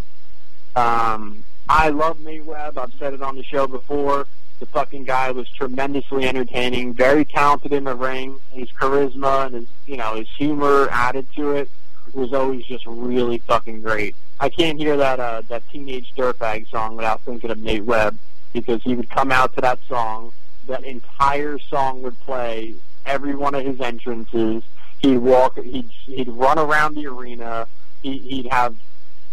Um, 0.75 1.43
I 1.69 1.89
love 1.89 2.19
Nate 2.19 2.45
Webb. 2.45 2.77
I've 2.77 2.93
said 2.93 3.13
it 3.13 3.21
on 3.21 3.35
the 3.35 3.43
show 3.43 3.67
before. 3.67 4.27
The 4.59 4.65
fucking 4.67 5.03
guy 5.03 5.29
was 5.31 5.47
tremendously 5.49 6.27
entertaining, 6.27 6.93
very 6.93 7.25
talented 7.25 7.73
in 7.73 7.83
the 7.83 7.95
ring. 7.95 8.39
His 8.51 8.69
charisma 8.69 9.45
and 9.45 9.55
his, 9.55 9.67
you 9.85 9.97
know, 9.97 10.15
his 10.15 10.27
humor 10.35 10.87
added 10.91 11.27
to 11.35 11.51
it 11.51 11.69
was 12.13 12.33
always 12.33 12.65
just 12.65 12.85
really 12.85 13.37
fucking 13.39 13.81
great. 13.81 14.15
I 14.39 14.49
can't 14.49 14.79
hear 14.79 14.97
that 14.97 15.19
uh, 15.19 15.41
that 15.49 15.63
teenage 15.69 16.13
dirtbag 16.15 16.69
song 16.69 16.95
without 16.95 17.21
thinking 17.21 17.51
of 17.51 17.59
Nate 17.59 17.85
Webb 17.85 18.17
because 18.53 18.81
he 18.83 18.95
would 18.95 19.09
come 19.09 19.31
out 19.31 19.53
to 19.55 19.61
that 19.61 19.79
song. 19.87 20.31
That 20.67 20.83
entire 20.83 21.59
song 21.59 22.01
would 22.03 22.19
play 22.21 22.75
every 23.05 23.35
one 23.35 23.55
of 23.55 23.65
his 23.65 23.79
entrances. 23.79 24.63
He'd 24.99 25.17
walk. 25.17 25.57
He'd 25.57 25.89
he'd 26.05 26.29
run 26.29 26.59
around 26.59 26.95
the 26.95 27.07
arena. 27.07 27.67
He, 28.01 28.17
he'd 28.17 28.47
have 28.47 28.75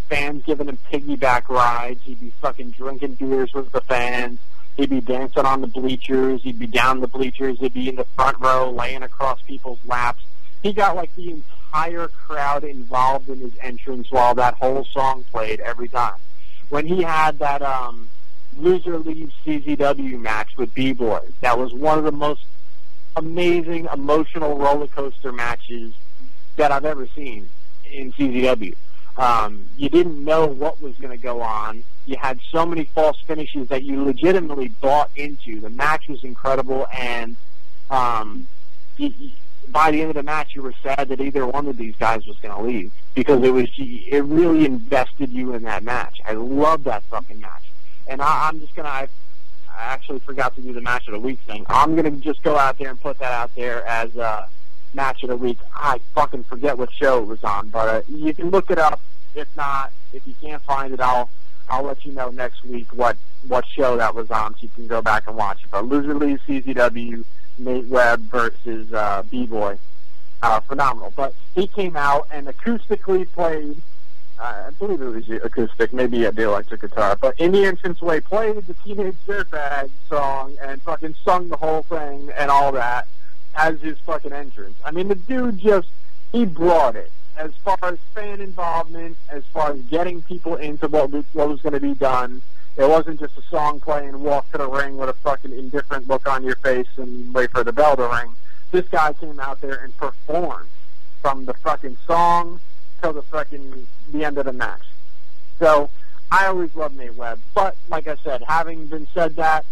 fans 0.09 0.45
giving 0.45 0.69
him 0.69 0.79
piggyback 0.91 1.49
rides. 1.49 2.03
He'd 2.05 2.21
be 2.21 2.33
fucking 2.41 2.71
drinking 2.73 3.15
beers 3.15 3.53
with 3.55 3.73
the 3.73 3.81
fans 3.83 4.39
He'd 4.77 4.91
be 4.91 5.01
dancing 5.01 5.45
on 5.45 5.61
the 5.61 5.67
bleachers. 5.69 6.43
He'd 6.43 6.59
be 6.59 6.67
down 6.67 7.01
the 7.01 7.07
bleachers. 7.07 7.59
He'd 7.61 7.75
be 7.75 7.89
in 7.89 7.97
the 7.97 8.07
front 8.17 8.41
row, 8.41 8.71
laying 8.71 9.03
across 9.03 9.41
people's 9.43 9.79
laps. 9.85 10.25
He 10.63 10.73
got 10.73 10.97
like 10.97 11.15
the 11.15 11.31
entire 11.31 12.09
crowd 12.09 12.65
involved 12.65 13.29
in 13.29 13.39
his 13.39 13.53
entrance 13.61 14.11
while 14.11 14.35
that 14.35 14.55
whole 14.55 14.85
song 14.85 15.25
played 15.31 15.61
every 15.61 15.89
time. 15.89 16.17
When 16.71 16.87
he 16.87 17.03
had 17.03 17.39
that 17.39 17.63
um, 17.63 18.09
loser 18.57 18.99
leaves 18.99 19.33
CZW 19.47 20.19
match 20.21 20.57
with 20.57 20.75
B-Boy, 20.75 21.21
that 21.41 21.57
was 21.57 21.73
one 21.73 21.99
of 21.99 22.05
the 22.05 22.13
most 22.13 22.43
amazing 23.17 23.89
emotional 23.93 24.59
roller 24.59 24.87
coaster 24.87 25.33
matches 25.33 25.95
that 26.57 26.73
I've 26.73 26.85
ever 26.85 27.07
seen 27.15 27.49
in 27.91 28.13
CZW. 28.13 28.75
Um, 29.17 29.69
you 29.77 29.89
didn't 29.89 30.23
know 30.25 30.47
what 30.47 30.81
was 30.81 30.97
going 30.97 31.17
to 31.17 31.23
go 31.23 31.41
on. 31.41 31.85
You 32.07 32.17
had 32.17 32.41
so 32.51 32.67
many 32.67 32.85
false 32.85 33.21
finishes 33.27 33.69
that 33.69 33.85
you 33.85 34.05
legitimately 34.05 34.69
bought 34.69 35.11
into. 35.17 35.61
The 35.61 35.71
match 35.71 36.09
was 36.09 36.25
incredible, 36.25 36.87
and 36.93 37.37
um, 37.91 38.47
you, 38.97 39.13
you, 39.19 39.31
by 39.69 39.91
the 39.91 40.01
end 40.01 40.11
of 40.11 40.17
the 40.17 40.23
match, 40.23 40.55
you 40.55 40.63
were 40.63 40.75
sad 40.83 41.09
that 41.09 41.21
either 41.21 41.47
one 41.47 41.67
of 41.67 41.77
these 41.77 41.95
guys 41.97 42.27
was 42.27 42.37
going 42.39 42.55
to 42.55 42.63
leave 42.63 42.93
because 43.15 43.43
it 43.43 43.51
was 43.51 43.69
it 43.79 44.25
really 44.25 44.67
invested 44.67 45.31
you 45.31 45.55
in 45.55 45.63
that 45.63 45.85
match. 45.85 46.21
I 46.27 46.33
love 46.33 46.85
that 46.85 47.05
fucking 47.05 47.41
match, 47.41 47.71
and 48.07 48.21
I, 48.21 48.49
I'm 48.49 48.61
just 48.61 48.75
gonna. 48.75 48.89
I, 48.89 49.09
I 49.77 49.85
actually 49.85 50.21
forgot 50.21 50.55
to 50.57 50.63
do 50.63 50.73
the 50.73 50.81
match 50.81 51.07
of 51.09 51.13
the 51.13 51.21
week 51.21 51.41
thing. 51.41 51.67
I'm 51.69 51.97
gonna 51.97 52.11
just 52.13 52.43
go 52.43 52.57
out 52.57 52.79
there 52.79 52.91
and 52.91 53.01
put 53.01 53.19
that 53.19 53.33
out 53.33 53.55
there 53.55 53.85
as 53.87 54.17
uh, 54.17 54.47
match 54.95 55.23
of 55.23 55.31
the 55.31 55.37
week. 55.37 55.59
I 55.75 56.01
fucking 56.15 56.45
forget 56.45 56.79
what 56.79 56.93
show 56.93 57.23
it 57.23 57.27
was 57.27 57.43
on, 57.45 57.71
but 57.71 57.89
uh, 57.89 58.03
you 58.09 58.35
can 58.35 58.51
look 58.51 58.71
it 58.71 58.79
up. 58.79 59.01
If 59.35 59.49
not, 59.57 59.93
if 60.13 60.27
you 60.27 60.35
can't 60.41 60.63
find 60.63 60.93
it, 60.93 61.01
I'll 61.01 61.29
I'll 61.69 61.83
let 61.83 62.05
you 62.05 62.13
know 62.13 62.31
next 62.31 62.65
week 62.65 62.93
what 62.93 63.17
what 63.49 63.67
show 63.67 63.97
that 63.97 64.15
was 64.15 64.31
on, 64.31 64.53
so 64.53 64.59
you 64.61 64.71
can 64.75 64.87
go 64.87 65.03
back 65.03 65.27
and 65.27 65.37
watch 65.37 65.65
it. 65.65 65.71
But 65.71 65.87
Loser 65.87 66.15
Leaves 66.15 66.43
CZW, 66.47 67.25
Nate 67.59 67.87
Webb 67.87 68.21
versus 68.23 68.93
uh, 68.93 69.23
B 69.29 69.47
Boy, 69.47 69.79
uh, 70.43 70.61
phenomenal. 70.61 71.13
But 71.17 71.35
he 71.55 71.67
came 71.67 71.97
out 71.97 72.29
and 72.31 72.47
acoustically 72.47 73.31
played. 73.33 73.83
I 74.45 74.71
believe 74.79 75.01
it 75.01 75.07
was 75.07 75.29
acoustic, 75.43 75.93
maybe 75.93 76.25
a 76.25 76.33
the 76.33 76.43
electric 76.43 76.83
guitar, 76.83 77.17
but 77.21 77.39
in 77.39 77.53
the 77.53 77.65
entranceway 77.65 78.21
played 78.21 78.67
the 78.67 78.75
Teenage 78.75 79.17
Dirtbag 79.27 79.91
song 80.09 80.57
and 80.63 80.81
fucking 80.83 81.15
sung 81.25 81.49
the 81.49 81.57
whole 81.57 81.83
thing 81.85 82.31
and 82.37 82.51
all 82.51 82.73
that 82.73 83.09
as 83.55 83.81
his 83.81 83.99
fucking 84.01 84.33
entrance. 84.33 84.77
I 84.85 84.91
mean, 84.91 85.09
the 85.09 85.15
dude 85.15 85.59
just 85.59 85.89
he 86.33 86.45
brought 86.45 86.97
it 86.97 87.11
as 87.37 87.53
far 87.65 87.79
as 87.83 87.99
fan 88.15 88.41
involvement, 88.41 89.17
as 89.29 89.45
far 89.53 89.73
as 89.73 89.81
getting 89.83 90.23
people 90.23 90.57
into 90.57 90.89
what 90.89 91.11
what 91.11 91.49
was 91.49 91.61
going 91.63 91.75
to 91.75 91.81
be 91.81 91.95
done. 91.95 92.43
It 92.77 92.89
wasn't 92.89 93.21
just 93.21 93.39
a 93.39 93.43
song 93.43 93.79
playing, 93.79 94.21
walk 94.21 94.51
to 94.51 94.59
the 94.59 94.69
ring 94.69 94.97
with 94.97 95.09
a 95.09 95.13
fucking 95.13 95.53
indifferent 95.53 96.09
look 96.09 96.29
on 96.29 96.43
your 96.43 96.57
face 96.57 96.89
and 96.97 97.33
wait 97.33 97.53
for 97.53 97.63
the 97.63 97.73
bell 97.73 97.97
to 97.97 98.09
ring. 98.09 98.35
This 98.73 98.89
guy 98.89 99.13
came 99.13 99.39
out 99.39 99.61
there 99.61 99.77
and 99.77 99.97
performed 99.97 100.69
from 101.23 101.45
the 101.45 101.55
fucking 101.55 101.97
song 102.05 102.61
till 103.05 103.13
the 103.13 103.23
fucking 103.23 103.87
the 104.13 104.25
end 104.25 104.39
of 104.39 104.47
the 104.47 104.53
match. 104.53 104.81
So 105.59 105.91
I 106.31 106.47
always 106.47 106.75
love 106.75 106.97
Nate 106.97 107.15
Webb, 107.15 107.39
but 107.55 107.77
like 107.91 108.07
I 108.07 108.17
said, 108.25 108.43
having 108.49 108.87
been 108.87 109.07
said 109.13 109.37
that, 109.37 109.67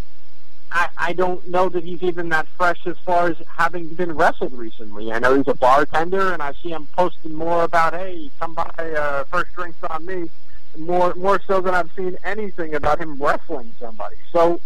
I, 0.71 0.89
I 0.99 1.13
don't 1.15 1.49
know 1.49 1.71
that 1.71 1.83
he's 1.83 2.03
even 2.03 2.29
that 2.29 2.47
fresh 2.59 2.87
as 2.87 2.99
far 2.99 3.29
as 3.29 3.39
having 3.57 3.89
been 3.95 4.13
wrestled 4.13 4.53
recently. 4.53 5.13
I 5.13 5.19
know 5.19 5.35
he's 5.35 5.49
a 5.49 5.55
bartender, 5.55 6.33
and 6.33 6.43
I 6.43 6.53
see 6.63 6.71
him 6.71 6.89
posting 6.93 7.33
more 7.33 7.65
about, 7.65 7.95
hey, 7.95 8.31
come 8.39 8.53
by, 8.55 8.65
uh, 8.65 9.25
first 9.25 9.53
drinks 9.55 9.83
on 9.89 10.05
me, 10.05 10.29
more 10.77 11.15
more 11.15 11.41
so 11.47 11.63
than 11.63 11.75
I've 11.75 11.91
seen 11.93 12.19
anything 12.25 12.75
about 12.75 12.99
him 12.99 13.23
wrestling 13.23 13.75
somebody. 13.81 14.17
So, 14.31 14.61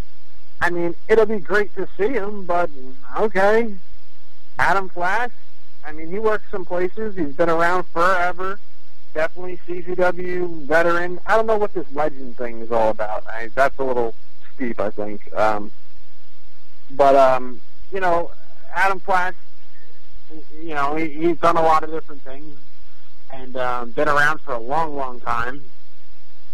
I 0.61 0.71
mean, 0.71 0.97
it'll 1.09 1.27
be 1.27 1.39
great 1.39 1.73
to 1.77 1.89
see 1.97 2.09
him, 2.09 2.47
but 2.47 2.69
okay. 3.17 3.77
Adam 4.59 4.89
Flash, 4.89 5.31
I 5.87 5.93
mean, 5.93 6.11
he 6.11 6.19
works 6.19 6.45
some 6.51 6.65
places. 6.65 7.17
He's 7.17 7.35
been 7.35 7.49
around 7.49 7.85
forever. 7.89 8.59
Definitely 9.15 9.61
CZW 9.67 10.63
veteran. 10.63 11.21
I 11.27 11.37
don't 11.37 11.47
know 11.47 11.57
what 11.57 11.73
this 11.73 11.87
legend 11.93 12.37
thing 12.37 12.61
is 12.61 12.73
all 12.73 12.91
about. 12.91 13.25
I, 13.27 13.49
that's 13.55 13.79
a 13.79 13.85
little 13.85 14.15
steep, 14.55 14.81
I 14.81 14.91
think. 14.91 15.33
Um, 15.35 15.71
but 16.91 17.15
um, 17.15 17.61
you 17.93 18.01
know, 18.01 18.31
Adam 18.75 19.01
Flash, 19.01 19.35
you 20.61 20.75
know, 20.75 20.97
he, 20.97 21.09
he's 21.09 21.39
done 21.39 21.57
a 21.57 21.63
lot 21.63 21.85
of 21.85 21.91
different 21.91 22.23
things 22.23 22.57
and 23.33 23.57
um, 23.57 23.91
been 23.91 24.09
around 24.09 24.41
for 24.41 24.53
a 24.53 24.59
long, 24.59 24.97
long 24.97 25.21
time. 25.21 25.63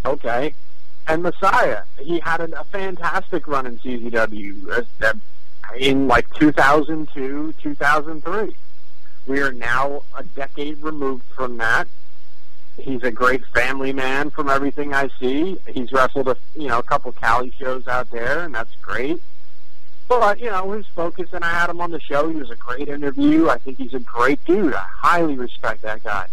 Okay. 0.05 0.53
And 1.07 1.23
Messiah, 1.23 1.83
he 1.99 2.19
had 2.19 2.39
a, 2.39 2.59
a 2.59 2.63
fantastic 2.65 3.47
run 3.47 3.65
in 3.65 3.77
CZW 3.79 4.85
uh, 5.01 5.13
in 5.77 6.07
like 6.07 6.31
2002, 6.35 7.55
2003. 7.61 8.55
We 9.25 9.41
are 9.41 9.51
now 9.51 10.03
a 10.17 10.23
decade 10.23 10.79
removed 10.79 11.25
from 11.35 11.57
that. 11.57 11.87
He's 12.77 13.03
a 13.03 13.11
great 13.11 13.45
family 13.47 13.93
man 13.93 14.31
from 14.31 14.49
everything 14.49 14.93
I 14.93 15.09
see. 15.19 15.57
He's 15.67 15.91
wrestled 15.91 16.27
a 16.27 16.37
you 16.55 16.67
know 16.67 16.79
a 16.79 16.83
couple 16.83 17.11
Cali 17.11 17.51
shows 17.59 17.87
out 17.87 18.09
there, 18.11 18.43
and 18.43 18.53
that's 18.55 18.75
great. 18.81 19.21
But, 20.07 20.39
you 20.39 20.51
know, 20.51 20.71
his 20.71 20.85
focus, 20.87 21.29
and 21.33 21.43
I 21.43 21.49
had 21.49 21.69
him 21.69 21.81
on 21.81 21.91
the 21.91 21.99
show. 21.99 22.29
He 22.29 22.35
was 22.35 22.51
a 22.51 22.55
great 22.55 22.87
interview. 22.87 23.49
I 23.49 23.57
think 23.57 23.77
he's 23.77 23.93
a 23.93 23.99
great 23.99 24.43
dude. 24.45 24.73
I 24.73 24.85
highly 25.01 25.35
respect 25.35 25.81
that 25.83 26.03
guy. 26.03 26.27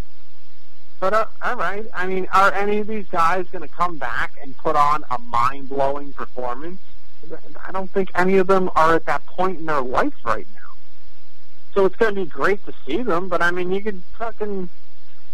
But, 0.99 1.13
uh, 1.13 1.25
all 1.41 1.55
right. 1.55 1.85
I 1.93 2.05
mean, 2.05 2.27
are 2.31 2.53
any 2.53 2.79
of 2.79 2.87
these 2.87 3.07
guys 3.07 3.47
going 3.47 3.67
to 3.67 3.73
come 3.73 3.97
back 3.97 4.33
and 4.41 4.55
put 4.57 4.75
on 4.75 5.03
a 5.09 5.17
mind-blowing 5.19 6.13
performance? 6.13 6.79
I 7.65 7.71
don't 7.71 7.89
think 7.91 8.11
any 8.13 8.37
of 8.37 8.47
them 8.47 8.69
are 8.75 8.93
at 8.95 9.05
that 9.05 9.25
point 9.25 9.59
in 9.59 9.65
their 9.65 9.81
life 9.81 10.13
right 10.23 10.47
now. 10.53 10.70
So 11.73 11.85
it's 11.85 11.95
going 11.95 12.15
to 12.15 12.21
be 12.21 12.29
great 12.29 12.65
to 12.65 12.73
see 12.85 13.01
them, 13.01 13.29
but, 13.29 13.41
I 13.41 13.51
mean, 13.51 13.71
you 13.71 13.81
could 13.81 14.01
fucking 14.17 14.69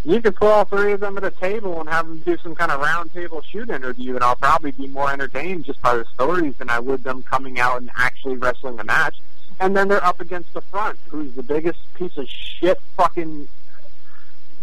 you 0.07 0.21
could 0.21 0.37
put 0.37 0.47
all 0.47 0.63
three 0.63 0.93
of 0.93 1.01
them 1.01 1.17
at 1.17 1.23
a 1.25 1.31
table 1.31 1.81
and 1.81 1.89
have 1.89 2.07
them 2.07 2.19
do 2.19 2.37
some 2.37 2.55
kind 2.55 2.71
of 2.71 2.79
round 2.79 3.11
table 3.13 3.41
shoot 3.41 3.69
interview, 3.69 4.15
and 4.15 4.23
I'll 4.23 4.37
probably 4.37 4.71
be 4.71 4.87
more 4.87 5.11
entertained 5.11 5.65
just 5.65 5.81
by 5.81 5.97
the 5.97 6.05
stories 6.05 6.55
than 6.57 6.69
I 6.69 6.79
would 6.79 7.03
them 7.03 7.23
coming 7.23 7.59
out 7.59 7.81
and 7.81 7.91
actually 7.97 8.37
wrestling 8.37 8.79
a 8.79 8.85
match. 8.85 9.19
And 9.59 9.75
then 9.75 9.89
they're 9.89 10.03
up 10.03 10.21
against 10.21 10.53
the 10.53 10.61
front, 10.61 10.97
who's 11.09 11.33
the 11.33 11.43
biggest 11.43 11.79
piece 11.95 12.15
of 12.15 12.29
shit 12.29 12.79
fucking 12.95 13.49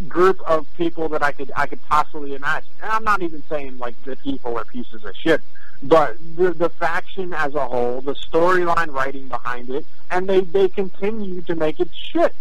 group 0.09 0.41
of 0.47 0.67
people 0.77 1.09
that 1.11 1.23
I 1.23 1.33
could 1.33 1.53
I 1.55 1.67
could 1.67 1.83
possibly 1.83 2.35
imagine. 2.35 2.71
And 2.83 2.91
I'm 2.91 3.05
not 3.05 3.21
even 3.21 3.43
saying 3.49 3.79
like 3.79 4.01
the 4.05 4.17
people 4.17 4.57
are 4.57 4.65
pieces 4.65 5.05
of 5.05 5.15
shit, 5.15 5.43
but 5.83 6.17
the 6.37 6.53
the 6.53 6.69
faction 6.69 7.33
as 7.35 7.55
a 7.55 7.67
whole, 7.67 8.01
the 8.01 8.15
storyline 8.15 8.93
writing 8.93 9.29
behind 9.29 9.71
it, 9.71 9.87
and 10.11 10.29
they 10.29 10.41
they 10.41 10.69
continue 10.69 11.43
to 11.43 11.55
make 11.55 11.81
it 11.81 11.91
shit. 11.93 12.35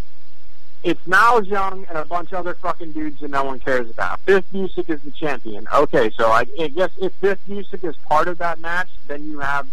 It's 0.83 1.05
Miles 1.07 1.47
Young 1.47 1.85
and 1.87 1.97
a 1.97 2.03
bunch 2.03 2.33
of 2.33 2.39
other 2.39 2.55
fucking 2.55 2.91
dudes 2.91 3.21
that 3.21 3.31
no 3.31 3.45
one 3.45 3.59
cares 3.59 3.89
about. 3.89 4.23
Biff 4.25 4.43
Busick 4.51 4.89
is 4.89 5.01
the 5.01 5.11
champion. 5.11 5.65
Okay, 5.73 6.09
so 6.09 6.29
I, 6.29 6.45
I 6.59 6.67
guess 6.67 6.91
if 7.01 7.17
Biff 7.21 7.39
Busick 7.47 7.85
is 7.85 7.95
part 7.97 8.27
of 8.27 8.37
that 8.39 8.59
match, 8.59 8.89
then 9.07 9.23
you 9.23 9.39
have 9.39 9.65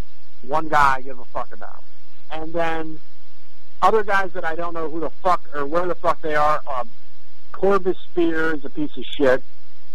one 0.47 0.69
guy 0.69 0.95
I 0.97 1.01
give 1.01 1.19
a 1.19 1.25
fuck 1.25 1.51
about. 1.53 1.83
And 2.31 2.53
then 2.53 3.01
other 3.81 4.03
guys 4.03 4.31
that 4.33 4.45
I 4.45 4.55
don't 4.55 4.73
know 4.73 4.89
who 4.89 5.01
the 5.01 5.09
fuck 5.09 5.43
or 5.53 5.65
where 5.65 5.85
the 5.85 5.95
fuck 5.95 6.21
they 6.21 6.35
are. 6.35 6.61
Uh, 6.65 6.85
Corvus 7.51 7.97
Spear 7.97 8.55
is 8.55 8.63
a 8.63 8.69
piece 8.69 8.95
of 8.95 9.03
shit, 9.03 9.43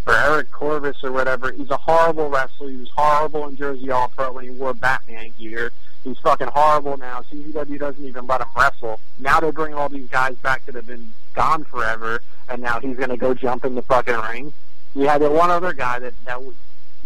or 0.06 0.14
Eric 0.14 0.50
Corvis 0.50 1.02
or 1.02 1.12
whatever. 1.12 1.52
He's 1.52 1.70
a 1.70 1.76
horrible 1.76 2.30
wrestler. 2.30 2.70
He 2.70 2.76
was 2.76 2.90
horrible 2.90 3.46
in 3.48 3.56
Jersey 3.56 3.90
All 3.90 4.08
Pro 4.08 4.32
when 4.32 4.44
he 4.44 4.50
wore 4.50 4.72
Batman 4.72 5.32
gear. 5.38 5.72
He's 6.04 6.18
fucking 6.18 6.48
horrible 6.48 6.96
now. 6.96 7.22
CZW 7.22 7.78
doesn't 7.80 8.04
even 8.04 8.26
let 8.26 8.40
him 8.40 8.46
wrestle. 8.56 9.00
Now 9.18 9.40
they 9.40 9.50
bring 9.50 9.74
all 9.74 9.88
these 9.88 10.08
guys 10.08 10.36
back 10.36 10.64
that 10.66 10.76
have 10.76 10.86
been 10.86 11.12
gone 11.34 11.64
forever, 11.64 12.20
and 12.48 12.62
now 12.62 12.78
he's 12.78 12.96
going 12.96 13.10
to 13.10 13.16
go 13.16 13.34
jump 13.34 13.64
in 13.64 13.74
the 13.74 13.82
fucking 13.82 14.14
ring. 14.14 14.52
You 14.94 15.08
had 15.08 15.20
that 15.22 15.32
one 15.32 15.50
other 15.50 15.72
guy 15.72 15.98
that 15.98 16.14
that 16.24 16.40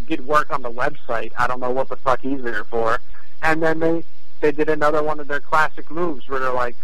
did 0.07 0.27
work 0.27 0.51
on 0.51 0.63
the 0.63 0.71
website. 0.71 1.33
I 1.39 1.47
don't 1.47 1.61
know 1.61 1.71
what 1.71 1.89
the 1.89 1.97
fuck 1.97 2.21
he's 2.21 2.43
there 2.43 2.65
for. 2.65 2.99
And 3.43 3.63
then 3.63 3.79
they 3.79 4.05
they 4.41 4.53
did 4.53 4.69
another 4.69 5.03
one 5.03 5.19
of 5.19 5.29
their 5.29 5.41
classic 5.41 5.91
moves 5.91 6.29
where 6.29 6.39
they're 6.39 6.53
like, 6.53 6.77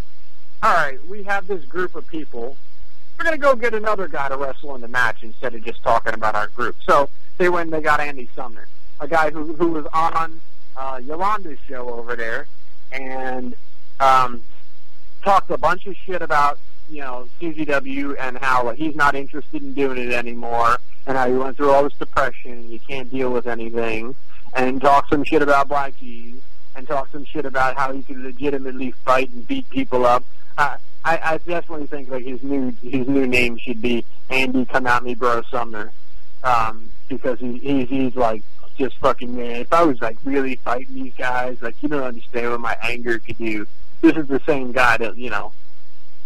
"All 0.63 0.73
right, 0.73 0.99
we 1.07 1.25
have 1.25 1.47
this 1.47 1.65
group 1.67 1.95
of 1.95 2.07
people. 2.07 2.57
We're 3.19 3.25
going 3.25 3.37
to 3.37 3.43
go 3.43 3.57
get 3.57 3.75
another 3.75 4.09
guy 4.09 4.29
to 4.29 4.37
wrestle 4.37 4.75
in 4.75 4.81
the 4.81 4.89
match 4.89 5.23
instead 5.23 5.55
of 5.55 5.65
just 5.65 5.83
talking 5.83 6.15
about 6.15 6.35
our 6.35 6.49
group." 6.49 6.77
So 6.83 7.09
they 7.39 7.49
went 7.49 7.67
and 7.67 7.73
they 7.73 7.81
got 7.81 8.01
Andy 8.01 8.29
Sumner, 8.35 8.67
a 9.01 9.09
guy 9.09 9.31
who 9.31 9.55
who 9.55 9.69
was 9.69 9.87
on 9.93 10.41
uh, 10.77 11.01
Yolanda's 11.03 11.59
show 11.67 11.89
over 11.89 12.17
there 12.17 12.47
and 12.93 13.57
um, 14.01 14.43
talked 15.23 15.51
a 15.51 15.59
bunch 15.59 15.87
of 15.87 15.97
shit 15.97 16.23
about 16.23 16.59
you 16.89 17.01
know 17.01 17.29
CZW 17.41 18.17
and 18.19 18.39
how 18.39 18.71
he's 18.71 18.95
not 18.95 19.15
interested 19.15 19.63
in 19.63 19.75
doing 19.75 19.99
it 19.99 20.13
anymore, 20.13 20.79
and 21.07 21.17
how 21.17 21.29
he 21.29 21.35
went 21.35 21.57
through 21.57 21.71
all 21.71 21.85
this 21.85 21.95
depression 21.95 22.53
and 22.53 22.71
you 22.71 22.81
can't 22.81 23.11
deal 23.11 23.31
with 23.31 23.47
anything, 23.47 24.15
and 24.55 24.81
talk 24.81 25.09
some 25.09 25.25
shit 25.25 25.43
about 25.43 25.69
BLK 25.69 25.95
Jeez, 26.01 26.41
and 26.77 26.87
talk 26.87 27.11
some 27.11 27.25
shit 27.25 27.47
about 27.47 27.77
how 27.77 27.93
he 27.93 28.03
could 28.03 28.19
legitimately 28.19 28.93
fight 29.05 29.31
and 29.31 29.47
beat 29.47 29.69
people 29.71 30.05
up. 30.05 30.25
Uh, 30.59 30.77
I, 31.05 31.21
I 31.23 31.39
definitely 31.39 31.87
think 31.87 32.09
like 32.11 32.25
his 32.25 32.43
new 32.43 32.75
his 32.83 33.07
new 33.07 33.27
name 33.27 33.59
should 33.59 33.81
be 33.81 34.05
Andy 34.29 34.65
Come 34.65 34.87
At 34.87 35.05
Me 35.05 35.15
Bro 35.15 35.43
Sumner, 35.51 35.93
um, 36.45 36.91
because 37.09 37.39
he, 37.39 37.59
he's 37.59 37.89
he's 37.89 38.17
like 38.17 38.43
just 38.77 38.97
fucking 38.99 39.35
man. 39.35 39.61
If 39.63 39.73
I 39.73 39.85
was 39.85 40.01
like 40.01 40.19
really 40.25 40.57
fighting 40.57 40.95
these 40.95 41.15
guys, 41.17 41.61
like 41.63 41.77
you 41.83 41.89
don't 41.89 42.03
understand 42.03 42.51
what 42.51 42.61
my 42.61 42.77
anger 42.83 43.19
could 43.19 43.39
do. 43.39 43.67
This 44.01 44.17
is 44.17 44.27
the 44.27 44.41
same 44.47 44.73
guy 44.73 44.97
that 44.99 45.17
you 45.17 45.31
know 45.31 45.53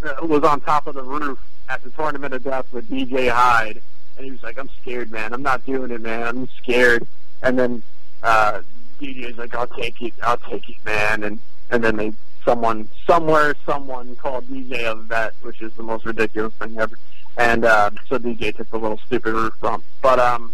uh, 0.04 0.26
was 0.26 0.42
on 0.42 0.60
top 0.60 0.86
of 0.86 0.94
the 0.94 1.02
roof 1.02 1.38
at 1.68 1.82
the 1.82 1.90
tournament 1.90 2.34
of 2.34 2.42
death 2.42 2.72
with 2.72 2.88
DJ 2.88 3.30
Hyde, 3.30 3.80
and 4.16 4.24
he 4.24 4.30
was 4.30 4.42
like, 4.42 4.58
"I'm 4.58 4.70
scared, 4.80 5.10
man. 5.10 5.32
I'm 5.32 5.42
not 5.42 5.64
doing 5.66 5.90
it, 5.90 6.00
man. 6.00 6.26
I'm 6.26 6.48
scared." 6.62 7.06
And 7.42 7.58
then 7.58 7.82
uh, 8.22 8.62
DJ's 9.00 9.38
like, 9.38 9.54
"I'll 9.54 9.66
take 9.66 10.00
it. 10.02 10.12
I'll 10.22 10.36
take 10.36 10.68
it, 10.68 10.76
man." 10.84 11.22
And 11.22 11.38
and 11.70 11.82
then 11.82 11.96
they 11.96 12.12
someone 12.44 12.88
somewhere 13.06 13.54
someone 13.66 14.16
called 14.16 14.46
DJ 14.48 14.90
a 14.90 14.94
vet, 14.94 15.34
which 15.42 15.60
is 15.62 15.72
the 15.74 15.82
most 15.82 16.04
ridiculous 16.04 16.52
thing 16.54 16.78
ever. 16.78 16.96
And 17.36 17.64
uh, 17.64 17.90
so 18.08 18.18
DJ 18.18 18.54
took 18.54 18.70
the 18.70 18.78
little 18.78 18.98
stupid 19.06 19.32
roof 19.32 19.54
bump, 19.60 19.84
but 20.02 20.18
um, 20.18 20.52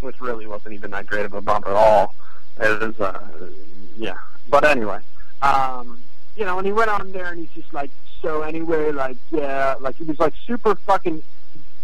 which 0.00 0.20
really 0.20 0.46
wasn't 0.46 0.74
even 0.74 0.90
that 0.92 1.06
great 1.06 1.26
of 1.26 1.34
a 1.34 1.40
bump 1.40 1.66
at 1.66 1.72
all. 1.72 2.14
It 2.60 2.80
was, 2.80 3.00
uh, 3.00 3.48
yeah. 3.96 4.14
But 4.48 4.64
anyway, 4.64 5.00
um, 5.42 6.02
you 6.36 6.44
know, 6.44 6.58
and 6.58 6.66
he 6.66 6.72
went 6.72 6.90
on 6.90 7.12
there 7.12 7.32
and 7.32 7.40
he's 7.40 7.62
just 7.62 7.72
like, 7.74 7.90
so 8.22 8.42
anyway, 8.42 8.92
like, 8.92 9.16
yeah, 9.30 9.74
like 9.80 9.96
he 9.96 10.04
was 10.04 10.18
like 10.18 10.34
super 10.46 10.74
fucking 10.74 11.22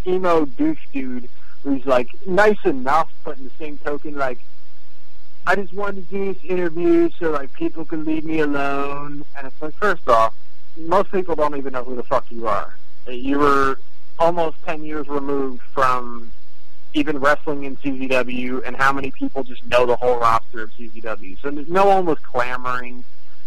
emo 0.07 0.45
douche 0.45 0.87
dude 0.93 1.29
who's 1.63 1.85
like 1.85 2.09
nice 2.27 2.65
enough, 2.65 3.11
but 3.25 3.39
in 3.39 3.45
the 3.45 3.51
same 3.59 3.79
token, 3.79 4.17
like, 4.17 4.39
I 5.47 5.57
just 5.57 5.73
wanted 5.73 6.09
to 6.09 6.15
do 6.15 6.33
this 6.33 6.45
interview 6.45 7.11
so 7.19 7.31
like 7.31 7.53
people 7.55 7.85
could 7.85 8.07
leave 8.07 8.25
me 8.25 8.41
alone. 8.41 9.25
And 9.37 9.47
it's 9.47 9.61
like, 9.61 9.75
first 9.75 10.09
off, 10.09 10.35
most 10.77 11.11
people 11.11 11.35
don't 11.35 11.57
even 11.57 11.73
know 11.73 11.85
who 11.85 11.97
the 11.97 12.05
fuck 12.05 12.31
you 12.31 12.47
are. 12.47 12.75
You 13.09 13.39
were 13.39 13.79
almost 14.19 14.57
10 14.65 14.85
years 14.85 15.09
removed 15.09 15.63
from 15.75 16.31
even 16.93 17.19
wrestling 17.19 17.65
in 17.65 17.77
CZW 17.77 18.63
and 18.67 18.77
how 18.77 18.93
many 18.93 19.11
people 19.11 19.43
just 19.43 19.65
know 19.67 19.87
the 19.87 19.97
whole 19.97 20.19
roster 20.19 20.63
of 20.63 20.71
CZW. 20.73 21.41
So 21.41 21.51
no 21.51 21.87
one 21.87 22.07
was 22.07 22.19
clamoring. 22.19 23.05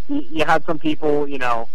You 0.08 0.46
had 0.46 0.66
some 0.66 0.80
people, 0.80 1.28
you 1.28 1.38
know, 1.38 1.70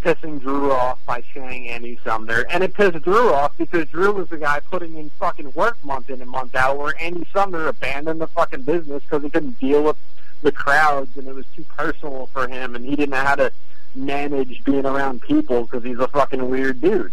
pissing 0.00 0.40
Drew 0.40 0.72
off 0.72 0.98
by 1.06 1.22
saying 1.34 1.68
Andy 1.68 1.98
Sumner, 2.04 2.46
and 2.50 2.64
it 2.64 2.74
pissed 2.74 3.02
Drew 3.02 3.32
off 3.32 3.56
because 3.58 3.86
Drew 3.88 4.12
was 4.12 4.28
the 4.28 4.38
guy 4.38 4.60
putting 4.60 4.96
in 4.96 5.10
fucking 5.10 5.52
work 5.52 5.82
month 5.84 6.10
in 6.10 6.20
and 6.20 6.30
month 6.30 6.54
out, 6.54 6.78
where 6.78 6.94
Andy 7.00 7.26
Sumner 7.32 7.68
abandoned 7.68 8.20
the 8.20 8.26
fucking 8.28 8.62
business 8.62 9.02
because 9.02 9.22
he 9.22 9.30
couldn't 9.30 9.58
deal 9.58 9.82
with 9.82 9.96
the 10.42 10.52
crowds 10.52 11.16
and 11.16 11.28
it 11.28 11.34
was 11.34 11.46
too 11.54 11.64
personal 11.76 12.26
for 12.32 12.48
him, 12.48 12.74
and 12.74 12.84
he 12.84 12.96
didn't 12.96 13.10
know 13.10 13.24
how 13.24 13.34
to 13.34 13.52
manage 13.94 14.62
being 14.64 14.86
around 14.86 15.20
people 15.22 15.62
because 15.62 15.84
he's 15.84 15.98
a 15.98 16.08
fucking 16.08 16.48
weird 16.48 16.80
dude. 16.80 17.12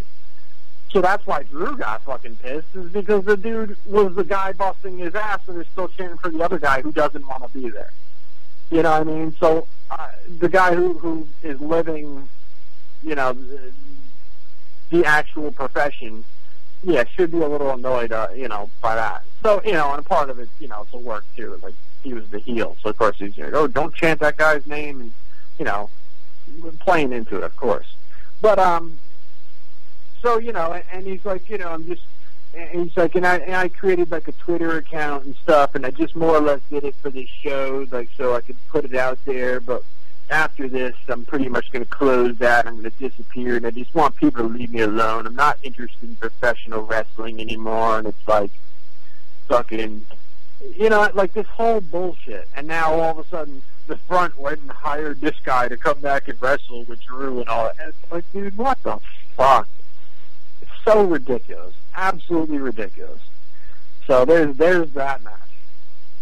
So 0.91 1.01
that's 1.01 1.25
why 1.27 1.43
Drew 1.43 1.75
got 1.77 2.03
fucking 2.03 2.37
pissed, 2.37 2.73
is 2.73 2.91
because 2.91 3.25
the 3.25 3.35
dude 3.35 3.75
was 3.85 4.15
the 4.15 4.23
guy 4.23 4.53
busting 4.53 4.97
his 4.97 5.13
ass 5.15 5.39
and 5.47 5.59
is 5.59 5.67
still 5.73 5.89
cheering 5.89 6.17
for 6.17 6.29
the 6.29 6.41
other 6.41 6.59
guy 6.59 6.81
who 6.81 6.91
doesn't 6.91 7.27
want 7.27 7.43
to 7.43 7.49
be 7.49 7.69
there. 7.69 7.91
You 8.71 8.83
know 8.83 8.91
what 8.91 9.01
I 9.01 9.03
mean? 9.03 9.35
So 9.39 9.67
uh, 9.89 10.07
the 10.39 10.49
guy 10.49 10.75
who 10.75 10.97
who 10.97 11.27
is 11.43 11.59
living, 11.61 12.27
you 13.03 13.15
know, 13.15 13.35
the, 14.89 15.05
actual 15.05 15.51
profession, 15.51 16.23
yeah, 16.83 17.03
should 17.15 17.31
be 17.31 17.39
a 17.39 17.47
little 17.47 17.71
annoyed, 17.71 18.11
uh, 18.11 18.27
you 18.35 18.47
know, 18.47 18.69
by 18.81 18.95
that. 18.95 19.23
So 19.43 19.61
you 19.63 19.73
know, 19.73 19.93
and 19.93 20.05
part 20.05 20.29
of 20.29 20.39
it, 20.39 20.49
you 20.59 20.67
know, 20.67 20.85
to 20.91 20.97
work 20.97 21.25
too. 21.35 21.59
Like 21.61 21.75
he 22.03 22.13
was 22.13 22.27
the 22.29 22.39
heel, 22.39 22.75
so 22.81 22.89
of 22.89 22.97
course 22.97 23.17
he's 23.17 23.37
like, 23.37 23.53
oh, 23.53 23.67
don't 23.67 23.93
chant 23.93 24.19
that 24.21 24.37
guy's 24.37 24.65
name, 24.65 25.01
and 25.01 25.13
you 25.59 25.65
know, 25.65 25.89
playing 26.79 27.13
into 27.13 27.37
it, 27.37 27.43
of 27.43 27.55
course. 27.55 27.95
But 28.41 28.59
um, 28.59 28.99
so 30.21 30.39
you 30.39 30.51
know, 30.51 30.73
and, 30.73 30.83
and 30.91 31.07
he's 31.07 31.23
like, 31.25 31.49
you 31.49 31.57
know, 31.57 31.69
I'm 31.69 31.85
just, 31.87 32.03
and 32.53 32.83
he's 32.83 32.97
like, 32.97 33.15
and 33.15 33.25
I 33.25 33.37
and 33.37 33.55
I 33.55 33.67
created 33.67 34.11
like 34.11 34.27
a 34.27 34.33
Twitter 34.33 34.77
account 34.77 35.25
and 35.25 35.35
stuff, 35.35 35.75
and 35.75 35.85
I 35.85 35.91
just 35.91 36.15
more 36.15 36.35
or 36.35 36.41
less 36.41 36.61
did 36.69 36.83
it 36.83 36.95
for 37.01 37.09
this 37.09 37.29
show, 37.41 37.85
like 37.91 38.09
so 38.17 38.35
I 38.35 38.41
could 38.41 38.57
put 38.69 38.85
it 38.85 38.95
out 38.95 39.19
there. 39.25 39.59
But 39.59 39.83
after 40.29 40.67
this, 40.67 40.95
I'm 41.07 41.25
pretty 41.25 41.49
much 41.49 41.71
going 41.71 41.83
to 41.83 41.89
close 41.89 42.37
that. 42.37 42.67
I'm 42.67 42.81
going 42.81 42.91
to 42.91 43.09
disappear, 43.09 43.57
and 43.57 43.65
I 43.65 43.71
just 43.71 43.93
want 43.95 44.15
people 44.15 44.47
to 44.47 44.53
leave 44.53 44.71
me 44.71 44.81
alone. 44.81 45.25
I'm 45.27 45.35
not 45.35 45.57
interested 45.63 46.09
in 46.09 46.15
professional 46.15 46.83
wrestling 46.83 47.39
anymore, 47.39 47.99
and 47.99 48.07
it's 48.07 48.27
like 48.27 48.51
fucking, 49.47 50.05
you 50.75 50.89
know, 50.89 51.09
like 51.13 51.33
this 51.33 51.47
whole 51.47 51.81
bullshit. 51.81 52.47
And 52.55 52.67
now 52.67 52.93
all 52.93 53.11
of 53.11 53.19
a 53.19 53.29
sudden. 53.29 53.61
The 53.87 53.95
front 53.95 54.37
went 54.37 54.59
and 54.59 54.69
hired 54.69 55.21
this 55.21 55.39
guy 55.45 55.69
to 55.69 55.77
come 55.77 56.01
back 56.01 56.27
and 56.27 56.41
wrestle 56.41 56.83
with 56.83 57.01
Drew 57.03 57.39
and 57.39 57.47
all 57.47 57.67
that. 57.67 57.75
And 57.79 57.93
it's 57.93 58.11
like, 58.11 58.29
dude, 58.33 58.57
what 58.57 58.83
the 58.83 58.99
fuck? 59.37 59.65
It's 60.61 60.69
so 60.83 61.05
ridiculous, 61.05 61.73
absolutely 61.95 62.57
ridiculous. 62.57 63.21
So 64.05 64.25
there's 64.25 64.57
there's 64.57 64.91
that 64.91 65.23
match. 65.23 65.33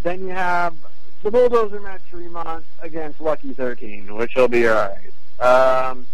Then 0.04 0.20
you 0.20 0.28
have 0.28 0.74
the 1.22 1.30
Bulldozer 1.30 1.80
match 1.80 2.02
Tremont 2.10 2.64
against 2.80 3.20
Lucky 3.20 3.52
13, 3.52 4.14
which 4.14 4.34
will 4.34 4.48
be 4.48 4.68
alright. 4.68 5.12
Um, 5.40 6.06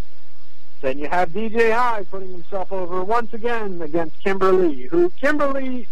then 0.81 0.97
you 0.97 1.07
have 1.07 1.29
DJ 1.29 1.71
Hyde 1.73 2.09
putting 2.09 2.31
himself 2.31 2.71
over 2.71 3.03
once 3.03 3.33
again 3.33 3.81
against 3.81 4.19
Kimber 4.21 4.51
Lee, 4.51 4.83
who 4.83 5.09
Kimber 5.11 5.47
Lee 5.47 5.87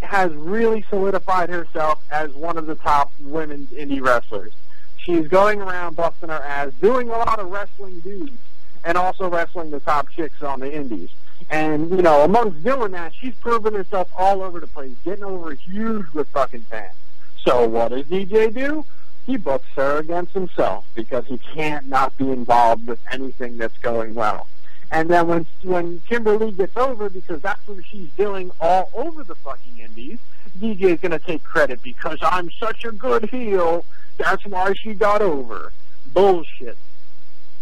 has 0.00 0.32
really 0.32 0.84
solidified 0.88 1.48
herself 1.48 2.02
as 2.10 2.30
one 2.32 2.56
of 2.56 2.66
the 2.66 2.74
top 2.76 3.12
women's 3.20 3.70
indie 3.70 4.00
wrestlers. 4.00 4.52
She's 4.96 5.26
going 5.28 5.60
around 5.60 5.96
busting 5.96 6.28
her 6.28 6.42
ass, 6.42 6.72
doing 6.80 7.08
a 7.08 7.18
lot 7.18 7.38
of 7.40 7.50
wrestling 7.50 8.00
dudes, 8.00 8.38
and 8.84 8.96
also 8.96 9.28
wrestling 9.28 9.70
the 9.70 9.80
top 9.80 10.08
chicks 10.10 10.42
on 10.42 10.60
the 10.60 10.72
indies. 10.72 11.10
And, 11.50 11.90
you 11.90 12.02
know, 12.02 12.22
amongst 12.22 12.62
doing 12.62 12.92
that, 12.92 13.12
she's 13.14 13.34
proven 13.34 13.74
herself 13.74 14.08
all 14.16 14.42
over 14.42 14.60
the 14.60 14.66
place, 14.66 14.92
getting 15.04 15.24
over 15.24 15.52
huge 15.52 16.06
with 16.14 16.28
fucking 16.28 16.62
fans. 16.70 16.94
So 17.44 17.66
what 17.66 17.90
does 17.90 18.04
DJ 18.04 18.52
do? 18.54 18.84
He 19.26 19.36
books 19.36 19.68
her 19.76 19.98
against 19.98 20.32
himself 20.32 20.84
because 20.94 21.26
he 21.26 21.38
can't 21.38 21.88
not 21.88 22.16
be 22.16 22.30
involved 22.30 22.86
with 22.86 22.98
anything 23.10 23.58
that's 23.58 23.76
going 23.78 24.14
well. 24.14 24.46
And 24.90 25.08
then 25.08 25.26
when 25.26 25.46
when 25.62 26.02
Kimber 26.08 26.36
Lee 26.36 26.50
gets 26.50 26.76
over, 26.76 27.08
because 27.08 27.40
that's 27.40 27.66
what 27.66 27.78
she's 27.90 28.10
doing 28.16 28.50
all 28.60 28.90
over 28.94 29.24
the 29.24 29.34
fucking 29.36 29.78
indies, 29.78 30.18
DJ 30.58 30.94
is 30.94 31.00
gonna 31.00 31.18
take 31.18 31.42
credit 31.42 31.82
because 31.82 32.18
I'm 32.20 32.50
such 32.50 32.84
a 32.84 32.92
good 32.92 33.30
heel. 33.30 33.84
That's 34.18 34.44
why 34.44 34.74
she 34.74 34.94
got 34.94 35.22
over. 35.22 35.72
Bullshit. 36.12 36.76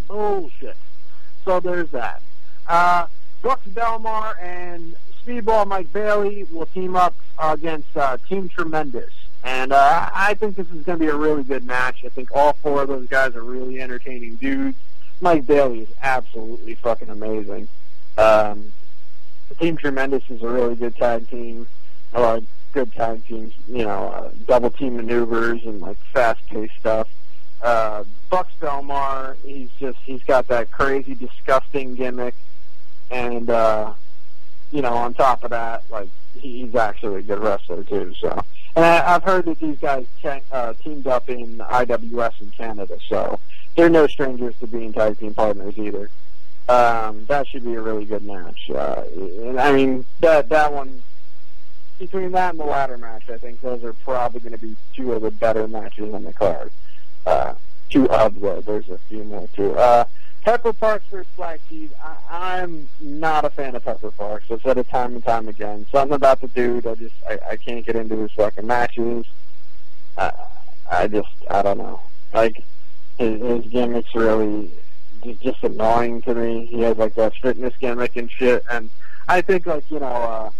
Bullshit. 0.09 0.77
So 1.45 1.61
there's 1.61 1.91
that. 1.91 2.21
Uh, 2.67 3.07
Buxx 3.43 3.65
Belmar 3.69 4.35
and 4.43 4.97
Speedball 5.25 5.67
Mike 5.67 5.93
Bailey 5.93 6.45
will 6.51 6.67
team 6.67 6.97
up 6.97 7.15
uh, 7.39 7.55
against 7.57 7.97
uh, 7.97 8.17
Team 8.29 8.49
Tremendous. 8.49 9.13
And 9.43 9.73
uh, 9.73 10.11
I 10.13 10.35
think 10.35 10.57
this 10.57 10.67
is 10.69 10.85
going 10.85 10.99
to 10.99 11.05
be 11.05 11.11
a 11.11 11.17
really 11.17 11.43
good 11.43 11.65
match. 11.65 12.05
I 12.05 12.09
think 12.09 12.31
all 12.35 12.53
four 12.55 12.83
of 12.83 12.89
those 12.89 13.09
guys 13.09 13.35
are 13.35 13.43
really 13.43 13.81
entertaining 13.81 14.37
dudes. 14.37 14.77
Mike 15.21 15.47
Bailey 15.47 15.81
is 15.81 15.89
absolutely 16.03 16.75
fucking 16.75 17.09
amazing. 17.09 17.69
Um, 18.19 18.73
Team 19.59 19.77
Tremendous 19.77 20.23
is 20.31 20.43
a 20.43 20.49
really 20.49 20.77
good 20.77 20.97
tag 20.97 21.29
team. 21.29 21.67
A 22.13 22.21
lot 22.21 22.39
of 22.39 22.47
good 22.73 22.93
tag 22.93 23.25
teams, 23.27 23.55
you 23.69 23.85
know, 23.85 24.09
uh, 24.09 24.31
double 24.47 24.71
team 24.71 24.97
maneuvers 24.97 25.65
and 25.65 25.81
like 25.81 25.99
fast 26.13 26.41
paced 26.49 26.75
stuff. 26.79 27.09
Uh, 27.63 28.05
Buxx 28.31 28.51
Belmar, 28.61 29.37
he's 29.45 29.69
just 29.79 29.99
he's 30.05 30.23
got 30.23 30.49
that 30.49 30.71
crazy, 30.71 31.15
disgusting 31.15 31.95
gimmick 31.95 32.35
and 33.11 33.51
uh, 33.51 33.93
you 34.71 34.83
know, 34.83 34.95
on 34.95 35.15
top 35.15 35.45
of 35.45 35.51
that, 35.51 35.83
like 35.91 36.09
he's 36.35 36.75
actually 36.75 37.21
a 37.21 37.23
good 37.23 37.41
wrestler 37.41 37.83
too. 37.85 38.15
So, 38.21 38.45
and 38.77 38.85
I, 38.85 39.15
I've 39.15 39.23
heard 39.25 39.47
that 39.47 39.59
these 39.59 39.79
guys 39.79 40.07
te- 40.23 40.43
uh, 40.53 40.75
teamed 40.83 41.07
up 41.07 41.29
in 41.29 41.59
IWS 41.59 42.41
in 42.41 42.51
Canada, 42.53 42.99
so 43.09 43.39
they're 43.77 43.89
no 43.89 44.07
strangers 44.07 44.55
to 44.61 44.67
being 44.67 44.93
tag 44.93 45.19
team 45.19 45.35
partners 45.35 45.79
either. 45.79 46.11
Um, 46.69 47.27
that 47.27 47.49
should 47.49 47.65
be 47.65 47.75
a 47.75 47.81
really 47.81 48.05
good 48.05 48.23
match. 48.23 48.71
Uh, 48.71 49.03
and 49.17 49.59
I 49.59 49.73
mean, 49.73 50.05
that 50.21 50.49
that 50.51 50.73
one 50.73 51.03
between 51.99 52.33
that 52.33 52.51
and 52.51 52.61
the 52.61 52.65
ladder 52.65 52.97
match, 52.97 53.29
I 53.29 53.39
think 53.39 53.61
those 53.61 53.85
are 53.85 53.93
probably 53.93 54.41
going 54.41 54.53
to 54.53 54.59
be 54.59 54.77
two 54.95 55.13
of 55.13 55.23
the 55.23 55.31
better 55.31 55.69
matches 55.69 56.15
on 56.15 56.25
the 56.25 56.33
card. 56.33 56.71
Uh, 57.27 57.55
two 57.91 58.09
of 58.11 58.41
the. 58.41 58.63
There's 58.65 58.89
a 58.89 58.99
few 59.09 59.25
more 59.25 59.49
too. 59.55 59.75
Uh, 59.75 60.05
Pepper 60.43 60.73
Parks 60.73 61.05
versus 61.11 61.31
BLK 61.37 61.59
Jeez. 61.71 61.91
I, 62.03 62.63
I'm 62.63 62.89
not 63.01 63.45
a 63.45 63.51
fan 63.51 63.75
of 63.75 63.85
Pepper 63.85 64.11
Parks. 64.11 64.47
I've 64.51 64.63
said 64.63 64.79
it 64.79 64.89
time 64.89 65.15
and 65.15 65.25
time 65.25 65.49
again. 65.49 65.87
Something 65.93 66.15
about 66.15 66.41
the 66.41 66.49
dude, 66.49 66.87
I 66.87 66.95
just 66.95 67.15
I, 67.29 67.39
I 67.51 67.57
can't 67.57 67.85
get 67.85 67.97
into 67.97 68.17
his 68.17 68.33
fucking 68.33 68.67
matches. 68.67 69.27
I, 70.17 70.33
I 70.91 71.09
just 71.09 71.29
I 71.51 71.63
don't 71.63 71.79
know. 71.79 72.01
Like 72.33 72.63
his, 73.19 73.41
his 73.41 73.65
gimmick's 73.67 74.15
really 74.15 74.71
just, 75.23 75.41
just 75.43 75.65
annoying 75.65 76.23
to 76.23 76.35
me. 76.35 76.67
He 76.67 76.81
has 76.83 76.97
like 76.97 77.15
that 77.15 77.35
fitness 77.37 77.75
gimmick 77.79 78.17
and 78.17 78.31
shit, 78.31 78.65
and 78.71 78.91
I 79.29 79.41
think 79.43 79.67
like 79.67 79.91
you 79.91 80.01
know. 80.01 80.07
uh 80.07 80.51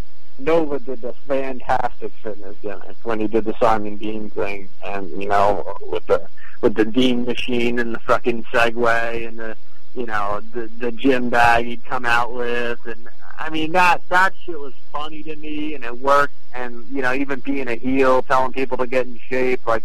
Nova 0.41 0.79
did 0.79 1.03
the 1.03 1.13
fantastic 1.29 2.13
fitness 2.23 2.57
gimmick 2.63 2.97
when 3.03 3.21
he 3.21 3.27
did 3.27 3.45
the 3.45 3.55
Simon 3.61 3.97
Dean 3.97 4.31
thing, 4.31 4.69
and 4.85 5.11
you 5.23 5.29
know, 5.29 5.77
with 5.83 6.07
the 6.07 6.27
with 6.61 6.75
the 6.75 6.85
Dean 6.85 7.25
machine 7.25 7.79
and 7.79 7.95
the 7.95 7.99
fucking 8.01 8.45
Segway 8.45 9.27
and 9.27 9.39
the 9.39 9.57
you 9.95 10.07
know 10.07 10.41
the 10.53 10.71
the 10.79 10.93
gym 10.93 11.31
bag 11.31 11.67
he'd 11.67 11.85
come 11.85 12.05
out 12.05 12.33
with, 12.33 12.79
and 12.87 13.09
I 13.39 13.51
mean 13.51 13.73
that 13.73 14.03
that 14.09 14.33
shit 14.45 14.59
was 14.59 14.75
funny 14.93 15.23
to 15.25 15.37
me, 15.37 15.75
and 15.75 15.85
it 15.85 15.99
worked. 15.99 16.35
And 16.55 16.87
you 16.91 17.03
know, 17.03 17.13
even 17.13 17.41
being 17.41 17.69
a 17.69 17.77
heel, 17.77 18.23
telling 18.23 18.53
people 18.53 18.77
to 18.79 18.87
get 18.87 19.07
in 19.07 19.19
shape, 19.29 19.67
like 19.67 19.85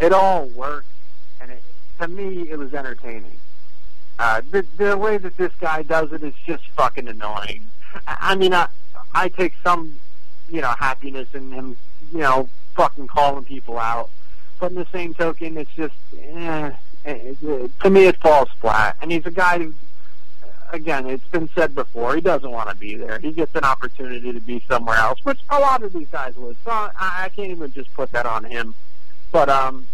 it 0.00 0.12
all 0.12 0.46
worked. 0.46 0.88
And 1.40 1.50
it, 1.50 1.62
to 2.00 2.08
me, 2.08 2.48
it 2.50 2.58
was 2.58 2.72
entertaining. 2.72 3.38
Uh, 4.18 4.40
the 4.50 4.64
the 4.76 4.96
way 4.96 5.18
that 5.18 5.36
this 5.36 5.52
guy 5.60 5.82
does 5.82 6.12
it 6.12 6.22
is 6.22 6.34
just 6.46 6.66
fucking 6.70 7.06
annoying. 7.06 7.66
I, 8.06 8.16
I 8.20 8.34
mean, 8.34 8.54
I 8.54 8.68
I 9.14 9.28
take 9.28 9.52
some 9.62 9.98
you 10.48 10.60
know 10.60 10.74
happiness 10.78 11.28
in 11.34 11.50
him, 11.50 11.76
you 12.12 12.20
know, 12.20 12.48
fucking 12.74 13.08
calling 13.08 13.44
people 13.44 13.78
out. 13.78 14.10
But 14.58 14.72
in 14.72 14.76
the 14.76 14.86
same 14.92 15.14
token, 15.14 15.56
it's 15.56 15.74
just 15.74 15.94
eh, 16.18 16.70
it, 17.04 17.36
it, 17.42 17.80
to 17.80 17.90
me 17.90 18.06
it 18.06 18.16
falls 18.18 18.48
flat. 18.60 18.96
And 19.00 19.12
he's 19.12 19.26
a 19.26 19.30
guy 19.30 19.58
who 19.58 19.74
again, 20.72 21.06
it's 21.06 21.26
been 21.28 21.48
said 21.54 21.74
before, 21.74 22.14
he 22.14 22.20
doesn't 22.20 22.50
want 22.50 22.68
to 22.68 22.76
be 22.76 22.96
there. 22.96 23.18
He 23.18 23.32
gets 23.32 23.54
an 23.54 23.64
opportunity 23.64 24.32
to 24.32 24.40
be 24.40 24.62
somewhere 24.68 24.96
else, 24.96 25.18
which 25.24 25.38
a 25.50 25.58
lot 25.58 25.82
of 25.82 25.92
these 25.92 26.08
guys 26.08 26.36
would. 26.36 26.56
So 26.64 26.70
I, 26.70 26.90
I 26.98 27.28
can't 27.30 27.50
even 27.50 27.72
just 27.72 27.92
put 27.94 28.12
that 28.12 28.26
on 28.26 28.44
him. 28.44 28.74
But 29.32 29.48
um, 29.48 29.86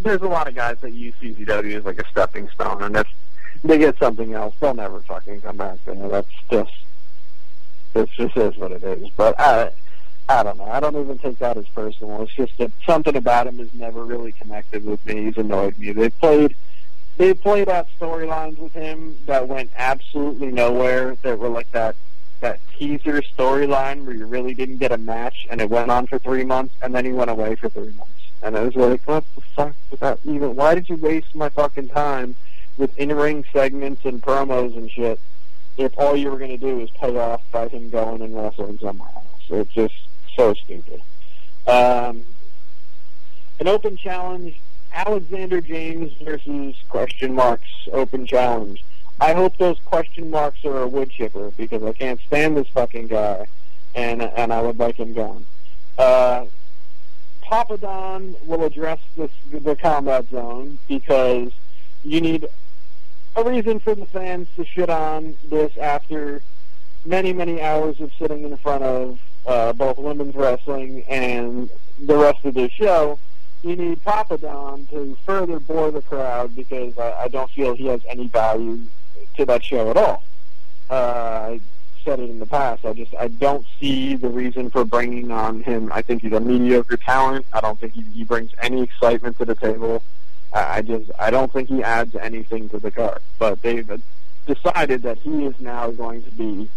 there's 0.00 0.22
a 0.22 0.28
lot 0.28 0.48
of 0.48 0.54
guys 0.54 0.78
that 0.80 0.92
use 0.92 1.14
CZW 1.20 1.76
as 1.76 1.84
like 1.84 2.00
a 2.00 2.08
stepping 2.08 2.48
stone, 2.50 2.82
and 2.82 2.96
if 2.96 3.06
they 3.62 3.78
get 3.78 3.98
something 3.98 4.34
else, 4.34 4.54
they'll 4.60 4.74
never 4.74 5.00
fucking 5.00 5.40
come 5.40 5.56
back 5.56 5.78
there. 5.84 6.08
That's 6.08 6.28
just, 6.50 6.72
it 7.94 8.10
just 8.16 8.36
is 8.36 8.56
what 8.56 8.72
it 8.72 8.82
is. 8.82 9.08
But 9.16 9.38
I, 9.38 9.70
I 10.28 10.42
don't 10.42 10.58
know. 10.58 10.64
I 10.64 10.80
don't 10.80 10.96
even 10.96 11.18
take 11.18 11.38
that 11.38 11.56
as 11.56 11.66
personal. 11.68 12.22
It's 12.22 12.34
just 12.34 12.56
that 12.58 12.70
something 12.86 13.16
about 13.16 13.46
him 13.46 13.58
has 13.58 13.72
never 13.72 14.04
really 14.04 14.32
connected 14.32 14.84
with 14.84 15.04
me. 15.06 15.24
He's 15.24 15.38
annoyed 15.38 15.78
me. 15.78 15.92
They 15.92 16.10
played 16.10 16.54
they 17.16 17.34
played 17.34 17.68
out 17.68 17.88
storylines 17.98 18.58
with 18.58 18.72
him 18.72 19.16
that 19.26 19.48
went 19.48 19.70
absolutely 19.76 20.48
nowhere. 20.48 21.16
That 21.22 21.38
were 21.38 21.48
like 21.48 21.70
that 21.72 21.96
that 22.40 22.60
teaser 22.78 23.20
storyline 23.36 24.04
where 24.04 24.14
you 24.14 24.26
really 24.26 24.54
didn't 24.54 24.76
get 24.78 24.92
a 24.92 24.98
match, 24.98 25.46
and 25.50 25.60
it 25.60 25.68
went 25.68 25.90
on 25.90 26.06
for 26.06 26.18
three 26.18 26.44
months, 26.44 26.74
and 26.82 26.94
then 26.94 27.04
he 27.04 27.12
went 27.12 27.30
away 27.30 27.56
for 27.56 27.68
three 27.68 27.92
months. 27.92 28.12
And 28.42 28.56
I 28.56 28.62
was 28.62 28.76
like, 28.76 29.02
what 29.06 29.24
the 29.34 29.40
fuck 29.40 29.74
was 29.90 30.00
that 30.00 30.20
even? 30.24 30.54
Why 30.54 30.76
did 30.76 30.88
you 30.88 30.96
waste 30.96 31.34
my 31.34 31.48
fucking 31.48 31.88
time 31.88 32.36
with 32.76 32.96
in-ring 32.96 33.44
segments 33.52 34.04
and 34.04 34.22
promos 34.22 34.76
and 34.76 34.88
shit 34.88 35.18
if 35.78 35.96
all 35.98 36.16
you 36.16 36.30
were 36.30 36.38
going 36.38 36.50
to 36.50 36.56
do 36.58 36.80
is 36.80 36.90
pay 36.90 37.16
off 37.16 37.42
by 37.52 37.68
him 37.68 37.88
going 37.90 38.20
and 38.22 38.36
wrestling 38.36 38.78
somewhere 38.78 39.08
else? 39.14 39.24
It's 39.48 39.72
just 39.72 39.94
so 40.34 40.52
stupid. 40.54 41.02
Um, 41.66 42.24
an 43.60 43.68
open 43.68 43.96
challenge 43.96 44.58
Alexander 44.92 45.60
James 45.60 46.12
versus 46.20 46.74
question 46.88 47.34
marks 47.34 47.68
open 47.92 48.26
challenge. 48.26 48.84
I 49.20 49.34
hope 49.34 49.56
those 49.56 49.78
question 49.80 50.30
marks 50.30 50.64
are 50.64 50.82
a 50.82 50.88
wood 50.88 51.10
chipper 51.10 51.50
because 51.56 51.82
I 51.82 51.92
can't 51.92 52.20
stand 52.26 52.56
this 52.56 52.68
fucking 52.68 53.08
guy, 53.08 53.46
and 53.94 54.22
and 54.22 54.52
I 54.52 54.62
would 54.62 54.78
like 54.78 54.96
him 54.96 55.12
gone. 55.12 55.46
Uh, 55.96 56.46
Papa 57.42 57.78
Don 57.78 58.36
will 58.44 58.64
address 58.64 59.00
this 59.16 59.30
the 59.50 59.74
combat 59.74 60.28
zone 60.30 60.78
because 60.86 61.52
you 62.04 62.20
need 62.20 62.46
a 63.38 63.50
reason 63.50 63.78
for 63.78 63.94
the 63.94 64.06
fans 64.06 64.48
to 64.56 64.64
shit 64.64 64.90
on 64.90 65.36
this 65.48 65.76
after 65.78 66.42
many 67.04 67.32
many 67.32 67.62
hours 67.62 68.00
of 68.00 68.12
sitting 68.18 68.42
in 68.42 68.56
front 68.56 68.82
of 68.82 69.20
uh, 69.46 69.72
both 69.72 69.96
women's 69.98 70.34
wrestling 70.34 71.04
and 71.08 71.70
the 72.00 72.16
rest 72.16 72.44
of 72.44 72.54
the 72.54 72.68
show 72.70 73.18
you 73.62 73.76
need 73.76 74.02
Papa 74.04 74.38
Don 74.38 74.86
to 74.86 75.16
further 75.26 75.58
bore 75.58 75.90
the 75.90 76.02
crowd 76.02 76.54
because 76.54 76.96
I, 76.98 77.24
I 77.24 77.28
don't 77.28 77.50
feel 77.50 77.74
he 77.74 77.86
has 77.86 78.00
any 78.08 78.28
value 78.28 78.80
to 79.36 79.44
that 79.46 79.64
show 79.64 79.90
at 79.90 79.96
all. 79.96 80.22
Uh, 80.88 80.94
I 80.94 81.60
said 82.04 82.20
it 82.20 82.30
in 82.30 82.38
the 82.38 82.46
past. 82.46 82.84
I 82.84 82.92
just 82.92 83.14
I 83.16 83.28
don't 83.28 83.66
see 83.80 84.14
the 84.14 84.28
reason 84.28 84.70
for 84.70 84.84
bringing 84.84 85.30
on 85.30 85.62
him. 85.62 85.90
I 85.92 86.02
think 86.02 86.22
he's 86.22 86.32
a 86.32 86.40
mediocre 86.40 86.96
talent. 86.96 87.46
I 87.52 87.60
don't 87.60 87.78
think 87.78 87.94
he, 87.94 88.02
he 88.02 88.24
brings 88.24 88.52
any 88.62 88.82
excitement 88.82 89.38
to 89.38 89.44
the 89.44 89.54
table. 89.54 90.02
I, 90.52 90.82
just 90.82 91.10
I 91.18 91.30
don't 91.30 91.52
think 91.52 91.68
he 91.68 91.82
adds 91.82 92.14
anything 92.14 92.68
to 92.70 92.78
the 92.78 92.90
card. 92.90 93.20
But 93.38 93.62
they've 93.62 93.88
decided 94.46 95.02
that 95.02 95.18
he 95.18 95.44
is 95.44 95.58
now 95.60 95.90
going 95.90 96.22
to 96.22 96.30
be 96.30 96.70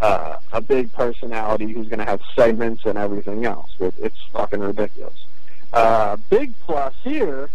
uh, 0.00 0.36
a 0.52 0.60
big 0.60 0.92
personality 0.92 1.72
who's 1.72 1.88
going 1.88 2.00
to 2.00 2.04
have 2.04 2.20
segments 2.34 2.84
and 2.84 2.98
everything 2.98 3.44
else. 3.44 3.70
It, 3.78 3.94
it's 3.98 4.18
fucking 4.32 4.60
ridiculous. 4.60 5.24
Uh, 5.72 6.16
big 6.30 6.52
plus 6.60 6.94
here 7.02 7.48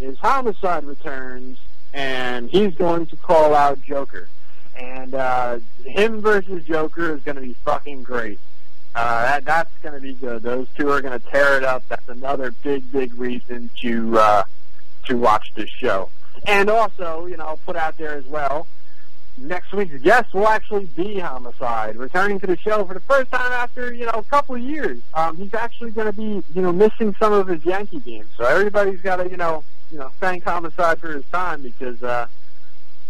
is 0.00 0.18
Homicide 0.18 0.84
returns, 0.84 1.58
and 1.92 2.50
he's 2.50 2.74
going 2.74 3.06
to 3.06 3.16
call 3.16 3.54
out 3.54 3.82
Joker. 3.82 4.28
And 4.74 5.14
uh, 5.14 5.58
him 5.84 6.20
versus 6.20 6.64
Joker 6.64 7.14
is 7.14 7.22
going 7.22 7.36
to 7.36 7.42
be 7.42 7.54
fucking 7.64 8.04
great. 8.04 8.38
Uh, 8.94 9.22
that, 9.24 9.44
that's 9.44 9.70
going 9.82 9.94
to 9.94 10.00
be 10.00 10.14
good. 10.14 10.42
Those 10.42 10.66
two 10.76 10.90
are 10.90 11.00
going 11.00 11.18
to 11.18 11.26
tear 11.30 11.56
it 11.56 11.64
up. 11.64 11.82
That's 11.88 12.08
another 12.08 12.54
big, 12.62 12.90
big 12.92 13.14
reason 13.14 13.70
to 13.80 14.18
uh, 14.18 14.44
to 15.06 15.16
watch 15.16 15.52
this 15.54 15.70
show. 15.70 16.08
And 16.46 16.70
also, 16.70 17.26
you 17.26 17.36
know, 17.36 17.44
I'll 17.44 17.56
put 17.58 17.76
out 17.76 17.96
there 17.98 18.14
as 18.14 18.24
well 18.26 18.66
next 19.36 19.72
week's 19.72 20.00
guest 20.02 20.32
will 20.34 20.48
actually 20.48 20.84
be 20.86 21.18
Homicide, 21.18 21.96
returning 21.96 22.38
to 22.40 22.46
the 22.46 22.56
show 22.56 22.84
for 22.84 22.94
the 22.94 23.00
first 23.00 23.30
time 23.30 23.52
after 23.52 23.92
you 23.92 24.04
know 24.04 24.12
a 24.12 24.22
couple 24.22 24.54
of 24.54 24.60
years. 24.60 25.00
Um, 25.14 25.36
he's 25.36 25.54
actually 25.54 25.92
going 25.92 26.06
to 26.06 26.12
be 26.12 26.42
you 26.54 26.62
know 26.62 26.72
missing 26.72 27.14
some 27.18 27.32
of 27.32 27.48
his 27.48 27.64
Yankee 27.64 28.00
games, 28.00 28.28
so 28.36 28.44
everybody's 28.44 29.00
got 29.00 29.16
to 29.16 29.28
you 29.28 29.36
know 29.36 29.64
you 29.90 29.98
know 29.98 30.10
thank 30.20 30.44
Homicide 30.44 30.98
for 30.98 31.12
his 31.12 31.24
time 31.32 31.62
because 31.62 32.02
uh, 32.02 32.26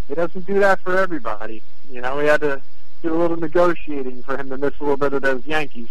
he 0.08 0.14
doesn't 0.14 0.46
do 0.46 0.60
that 0.60 0.80
for 0.80 0.98
everybody. 0.98 1.62
You 1.90 2.00
know, 2.00 2.16
we 2.16 2.26
had 2.26 2.40
to 2.40 2.62
do 3.02 3.14
a 3.14 3.18
little 3.18 3.36
negotiating 3.36 4.22
for 4.22 4.38
him 4.38 4.48
to 4.48 4.56
miss 4.56 4.74
a 4.80 4.82
little 4.82 4.96
bit 4.96 5.12
of 5.12 5.22
those 5.22 5.44
Yankees. 5.44 5.88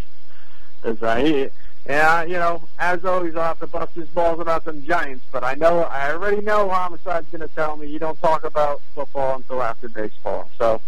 As 0.83 1.01
uh, 1.03 1.17
he, 1.17 1.49
yeah, 1.85 2.23
you 2.23 2.33
know, 2.33 2.61
as 2.77 3.03
always, 3.03 3.35
I'll 3.35 3.43
have 3.43 3.59
to 3.59 3.67
bust 3.67 3.93
his 3.95 4.07
balls 4.09 4.39
about 4.39 4.63
some 4.63 4.85
Giants, 4.85 5.25
but 5.31 5.43
I 5.43 5.55
know, 5.55 5.79
I 5.79 6.11
already 6.11 6.41
know 6.41 6.69
Homicide's 6.69 7.27
going 7.31 7.47
to 7.47 7.53
tell 7.55 7.75
me 7.75 7.87
you 7.87 7.99
don't 7.99 8.19
talk 8.21 8.43
about 8.43 8.81
football 8.93 9.35
until 9.37 9.63
after 9.63 9.89
baseball. 9.89 10.49
So, 10.59 10.79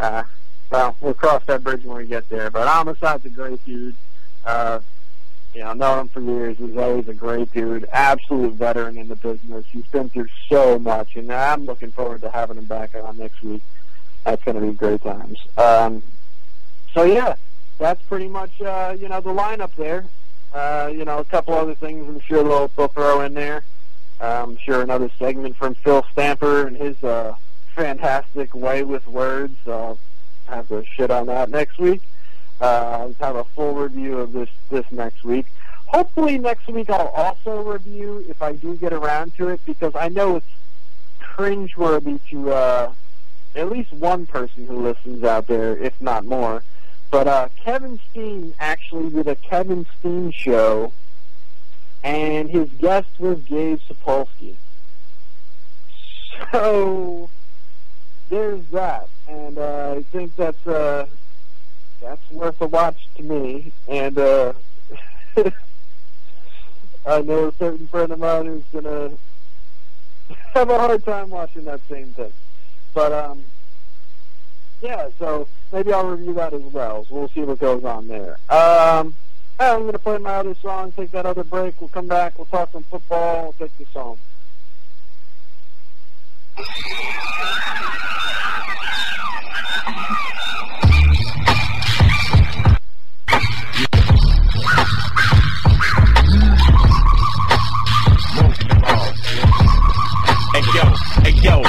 uh, 0.00 0.22
well, 0.70 0.96
we'll 1.00 1.14
cross 1.14 1.42
that 1.46 1.62
bridge 1.62 1.84
when 1.84 1.98
we 1.98 2.06
get 2.06 2.28
there. 2.30 2.50
But 2.50 2.66
Homicide's 2.66 3.26
a 3.26 3.28
great 3.28 3.62
dude. 3.66 3.94
Uh, 4.44 4.80
you 5.54 5.60
know, 5.60 5.74
known 5.74 5.98
him 5.98 6.08
for 6.08 6.20
years. 6.20 6.56
He's 6.56 6.76
always 6.78 7.06
a 7.08 7.14
great 7.14 7.52
dude, 7.52 7.86
absolute 7.92 8.54
veteran 8.54 8.96
in 8.96 9.08
the 9.08 9.16
business. 9.16 9.66
He's 9.70 9.84
been 9.86 10.08
through 10.08 10.28
so 10.48 10.78
much, 10.78 11.14
and 11.14 11.30
I'm 11.30 11.66
looking 11.66 11.92
forward 11.92 12.22
to 12.22 12.30
having 12.30 12.56
him 12.56 12.64
back 12.64 12.94
on 12.94 13.18
next 13.18 13.42
week. 13.42 13.62
That's 14.24 14.42
going 14.44 14.58
to 14.58 14.66
be 14.66 14.72
great 14.72 15.02
times. 15.02 15.38
Um, 15.58 16.02
so 16.94 17.04
yeah, 17.04 17.34
that's 17.78 18.00
pretty 18.02 18.28
much 18.28 18.60
uh, 18.62 18.96
you 18.98 19.08
know 19.08 19.20
the 19.20 19.30
lineup 19.30 19.74
there. 19.76 20.06
Uh, 20.52 20.90
you 20.92 21.04
know, 21.04 21.18
a 21.18 21.24
couple 21.24 21.54
other 21.54 21.74
things 21.74 22.06
I'm 22.06 22.20
sure 22.20 22.42
they'll, 22.44 22.68
they'll 22.76 22.88
throw 22.88 23.22
in 23.22 23.34
there. 23.34 23.64
I'm 24.20 24.56
sure 24.58 24.82
another 24.82 25.10
segment 25.18 25.56
from 25.56 25.74
Phil 25.74 26.04
Stamper 26.12 26.66
and 26.66 26.76
his 26.76 27.02
uh, 27.02 27.34
fantastic 27.74 28.54
way 28.54 28.82
with 28.84 29.06
words. 29.06 29.56
I'll 29.66 29.98
have 30.46 30.68
to 30.68 30.84
shit 30.84 31.10
on 31.10 31.26
that 31.26 31.50
next 31.50 31.78
week. 31.78 32.02
Uh, 32.60 32.64
I'll 32.64 33.14
have 33.20 33.36
a 33.36 33.44
full 33.44 33.74
review 33.74 34.18
of 34.18 34.32
this 34.32 34.48
this 34.70 34.84
next 34.92 35.24
week. 35.24 35.46
Hopefully 35.86 36.38
next 36.38 36.68
week 36.68 36.88
I'll 36.88 37.08
also 37.08 37.62
review 37.62 38.24
if 38.28 38.40
I 38.40 38.52
do 38.52 38.76
get 38.76 38.92
around 38.92 39.34
to 39.36 39.48
it 39.48 39.60
because 39.66 39.94
I 39.96 40.08
know 40.08 40.36
it's 40.36 40.46
cringeworthy 41.20 42.20
to 42.30 42.52
uh, 42.52 42.92
at 43.56 43.70
least 43.70 43.92
one 43.92 44.26
person 44.26 44.66
who 44.66 44.76
listens 44.76 45.24
out 45.24 45.46
there, 45.48 45.76
if 45.76 46.00
not 46.00 46.24
more. 46.24 46.62
But 47.12 47.28
uh, 47.28 47.48
Kevin 47.62 48.00
Steen 48.10 48.54
actually 48.58 49.10
did 49.10 49.28
a 49.28 49.36
Kevin 49.36 49.84
Steen 49.98 50.30
show, 50.32 50.94
and 52.02 52.48
his 52.48 52.70
guest 52.70 53.06
was 53.18 53.38
Gabe 53.42 53.80
Sapolsky. 53.80 54.56
So 56.50 57.28
there's 58.30 58.64
that, 58.72 59.10
and 59.28 59.58
uh, 59.58 59.96
I 59.98 60.02
think 60.04 60.34
that's 60.36 60.66
uh, 60.66 61.04
that's 62.00 62.30
worth 62.30 62.58
a 62.62 62.66
watch 62.66 63.06
to 63.16 63.22
me. 63.22 63.72
And 63.86 64.18
uh, 64.18 64.54
I 67.04 67.20
know 67.20 67.48
a 67.48 67.52
certain 67.58 67.88
friend 67.88 68.10
of 68.10 68.20
mine 68.20 68.46
who's 68.46 68.64
gonna 68.72 69.12
have 70.54 70.70
a 70.70 70.78
hard 70.78 71.04
time 71.04 71.28
watching 71.28 71.66
that 71.66 71.82
same 71.90 72.14
thing. 72.14 72.32
But 72.94 73.12
um, 73.12 73.44
yeah, 74.80 75.10
so 75.18 75.46
maybe 75.72 75.92
I'll 75.92 76.06
review 76.06 76.34
that 76.34 76.52
as 76.52 76.62
well. 76.62 77.04
So 77.08 77.14
we'll 77.14 77.28
see 77.28 77.40
what 77.40 77.58
goes 77.58 77.84
on 77.84 78.08
there. 78.08 78.36
Um, 78.50 79.16
I'm 79.58 79.80
going 79.80 79.92
to 79.92 79.98
play 79.98 80.18
my 80.18 80.34
other 80.36 80.54
song, 80.56 80.92
take 80.92 81.10
that 81.12 81.26
other 81.26 81.44
break. 81.44 81.80
We'll 81.80 81.88
come 81.88 82.08
back. 82.08 82.38
We'll 82.38 82.46
talk 82.46 82.72
some 82.72 82.84
football. 82.84 83.42
We'll 83.44 83.68
take 83.68 83.76
this 83.78 83.88
home. 83.88 84.18
Hey 100.52 100.60
yo, 100.74 100.84
hey 101.22 101.30
yo, 101.40 101.62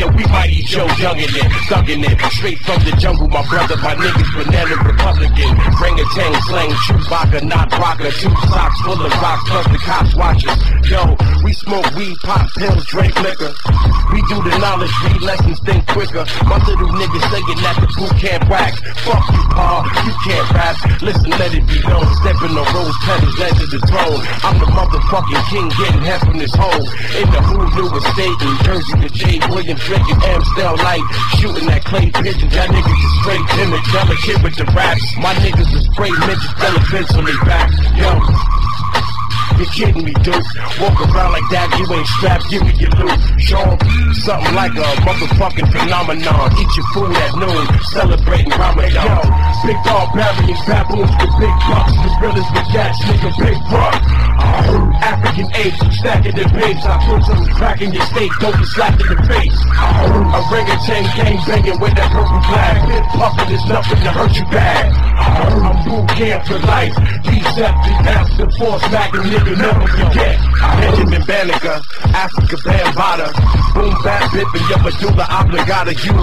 yo, 0.00 0.08
we 0.16 0.24
mighty 0.32 0.62
Joe 0.64 0.88
Young 0.96 1.20
in 1.20 1.30
there, 1.30 1.50
thug 1.68 1.88
it. 1.90 2.00
Straight 2.32 2.58
from 2.64 2.80
the 2.88 2.96
jungle, 2.96 3.28
my 3.28 3.44
brother, 3.48 3.76
my 3.84 3.92
niggas, 3.94 4.32
banana 4.32 4.76
Republican. 4.80 5.50
Bring 5.76 6.00
a 6.00 6.06
tang 6.16 6.34
slang, 6.48 6.72
Chewbacca, 6.88 7.44
not 7.44 7.68
rocker. 7.76 8.08
Two 8.08 8.32
socks 8.48 8.80
full 8.80 8.96
of 8.96 9.12
rocks, 9.20 9.44
plus 9.44 9.66
the 9.68 9.78
cops 9.84 10.16
watching. 10.16 10.56
Yo, 10.88 11.04
we 11.44 11.52
smoke 11.52 11.84
weed, 11.94 12.16
pop 12.24 12.48
pills, 12.56 12.84
drink 12.86 13.12
liquor. 13.20 13.52
We 14.12 14.24
do 14.32 14.40
the 14.40 14.56
knowledge, 14.56 14.94
read 15.04 15.20
lessons, 15.20 15.60
think 15.60 15.86
quicker. 15.86 16.24
My 16.48 16.56
little 16.64 16.88
niggas 16.96 17.26
saying 17.28 17.60
that 17.60 17.76
the 17.84 17.88
boot 17.92 18.14
camp 18.16 18.48
whack. 18.48 18.74
Fuck 19.04 19.24
you, 19.36 19.44
Paul, 19.52 19.84
you 19.84 20.14
can't 20.24 20.48
rap. 20.56 20.76
Listen, 21.02 21.30
let 21.36 21.52
it 21.52 21.64
be 21.68 21.78
known. 21.84 22.08
Stepping 22.24 22.56
on 22.56 22.66
rose 22.72 22.96
petals, 23.04 23.36
led 23.36 23.52
to 23.60 23.66
the 23.68 23.80
throne. 23.84 24.20
I'm 24.48 24.56
the 24.56 24.68
motherfucking 24.72 25.42
king, 25.52 25.68
getting 25.76 26.02
half 26.08 26.24
from 26.24 26.38
this 26.38 26.54
hole. 26.56 26.84
In 27.20 27.28
the 27.28 27.40
Hulu 27.44 27.84
estate, 28.00 28.38
in 28.40 28.54
Jersey, 28.64 28.94
the 28.96 29.10
J. 29.12 29.24
Williams 29.52 29.89
drinking 29.90 30.22
Amstel 30.22 30.76
Light. 30.76 31.02
Shooting 31.42 31.66
that 31.66 31.84
clay 31.84 32.10
pigeons, 32.14 32.54
y'all 32.54 32.70
niggas 32.70 32.94
is 32.94 33.12
straight 33.26 33.46
timid. 33.58 33.82
Delicate 33.90 34.42
with 34.44 34.54
the 34.54 34.64
raps. 34.70 35.02
My 35.18 35.34
niggas 35.42 35.74
is 35.74 35.84
spray 35.90 36.10
midgets, 36.10 36.46
elephants 36.62 37.14
on 37.18 37.24
their 37.24 37.42
back. 37.42 37.74
Yo. 37.98 39.19
You're 39.58 39.72
kidding 39.72 40.04
me, 40.04 40.12
dude. 40.24 40.44
Walk 40.80 40.98
around 41.00 41.32
like 41.32 41.48
that, 41.50 41.68
you 41.78 41.84
ain't 41.94 42.06
strapped, 42.06 42.48
give 42.50 42.62
me 42.62 42.72
your 42.80 42.90
loot. 43.00 43.18
Show 43.40 43.60
'em 43.60 44.14
something 44.14 44.54
like 44.54 44.72
a 44.72 44.88
motherfucking 45.04 45.68
phenomenon. 45.72 46.52
Eat 46.60 46.70
your 46.76 46.86
food 46.94 47.16
at 47.16 47.34
noon, 47.36 47.64
celebrating 47.92 48.52
Ramadan. 48.56 49.04
Yo, 49.04 49.20
big 49.66 49.78
barbarians, 49.84 50.60
baboons 50.66 51.12
with 51.20 51.34
big 51.40 51.56
bucks, 51.68 51.92
The 52.00 52.08
gorillas 52.20 52.48
with 52.54 52.68
gas, 52.72 52.96
nigga, 53.04 53.30
big 53.38 53.58
buck. 53.70 53.94
African 55.02 55.48
apes, 55.54 55.80
stacking 55.98 56.34
the 56.36 56.48
babes. 56.48 56.84
I 56.86 56.96
put 57.04 57.24
some 57.24 57.46
crack 57.54 57.80
in 57.82 57.92
your 57.92 58.04
steak, 58.06 58.30
don't 58.40 58.56
be 58.56 58.64
slapped 58.64 59.00
in 59.02 59.08
the 59.16 59.22
face. 59.28 59.58
Orangutan 60.32 61.04
gang 61.16 61.38
banging 61.46 61.80
with 61.80 61.94
that 61.96 62.10
purple 62.12 62.40
flag. 62.48 63.04
Puffin' 63.12 63.54
is 63.54 63.64
nothing 63.66 64.00
to 64.00 64.10
hurt 64.10 64.36
you 64.36 64.44
bad. 64.46 64.92
I'm 65.20 65.76
boot 65.84 66.08
camp 66.16 66.46
for 66.46 66.58
life. 66.60 66.94
Deceptive, 67.22 68.06
after 68.06 68.50
force, 68.58 68.82
smacking 69.40 69.54
nigga, 69.54 69.60
never 69.60 69.86
forget. 69.88 70.40
Benjamin 70.80 71.22
Banneker, 71.26 71.80
Afrika 72.12 72.56
Bambaataa. 72.62 73.74
Boom, 73.74 73.94
bap, 74.02 74.32
bip, 74.32 74.48
and 74.54 74.68
your 74.68 74.78
medulla 74.82 75.26
oblongata. 75.30 75.92
You 75.92 76.14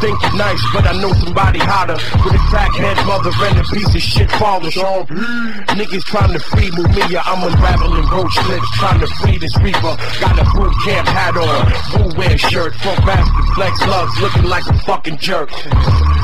think 0.00 0.22
you're 0.22 0.36
nice, 0.36 0.62
but 0.72 0.86
I 0.86 0.92
know 1.00 1.12
somebody 1.12 1.58
hotter. 1.58 1.98
With 2.24 2.34
a 2.34 2.42
crackhead 2.50 3.06
mother 3.06 3.30
and 3.46 3.58
a 3.58 3.64
piece 3.64 3.94
of 3.94 4.00
shit 4.02 4.30
father. 4.32 4.68
Niggas 4.68 6.04
trying 6.04 6.32
to 6.32 6.40
free 6.40 6.70
Mumia. 6.70 7.22
I'm 7.24 7.42
unraveling 7.42 8.06
roach 8.08 8.36
lips, 8.48 8.70
trying 8.78 9.00
to 9.00 9.06
free 9.18 9.38
this 9.38 9.56
reaper. 9.58 9.96
Got 10.20 10.38
a 10.38 10.44
boot 10.54 10.72
camp 10.84 11.08
hat 11.08 11.36
on, 11.36 12.16
wear 12.16 12.38
shirt, 12.38 12.74
front 12.76 13.04
bastard 13.04 13.42
flex 13.54 13.86
lugs, 13.86 14.20
looking 14.20 14.44
like 14.44 14.66
a 14.66 14.78
fucking 14.80 15.18
jerk. 15.18 15.50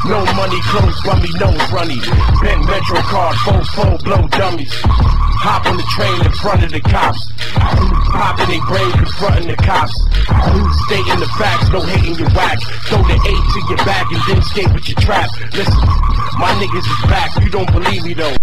No 0.07 0.25
money, 0.35 0.61
clothes, 0.71 1.01
bummy, 1.05 1.29
nose 1.39 1.73
runny. 1.73 2.01
Bent 2.41 2.65
Metro 2.67 3.01
card, 3.03 3.37
full, 3.45 3.65
full, 3.75 3.99
blow 3.99 4.27
dummies. 4.29 4.73
Hop 5.41 5.67
on 5.67 5.77
the 5.77 5.87
train 5.95 6.19
in 6.27 6.33
front 6.41 6.63
of 6.65 6.71
the 6.71 6.81
cops. 6.81 7.33
Popping 8.15 8.49
their 8.49 8.67
brain, 8.67 8.91
confronting 8.93 9.49
the 9.49 9.57
cops. 9.57 9.95
Stating 10.87 11.19
the 11.19 11.31
facts, 11.39 11.69
no 11.71 11.81
hating 11.81 12.15
your 12.15 12.31
whack. 12.31 12.59
Throw 12.87 13.03
the 13.03 13.19
eight 13.19 13.45
to 13.55 13.61
your 13.69 13.83
back 13.85 14.07
and 14.11 14.23
then 14.29 14.39
escape 14.39 14.73
with 14.73 14.89
your 14.89 14.99
trap. 15.01 15.31
Listen, 15.53 15.83
my 16.39 16.53
niggas 16.63 16.87
is 16.87 17.03
back, 17.11 17.31
you 17.43 17.51
don't 17.51 17.71
believe 17.73 18.05
me 18.05 18.15
though. 18.15 18.35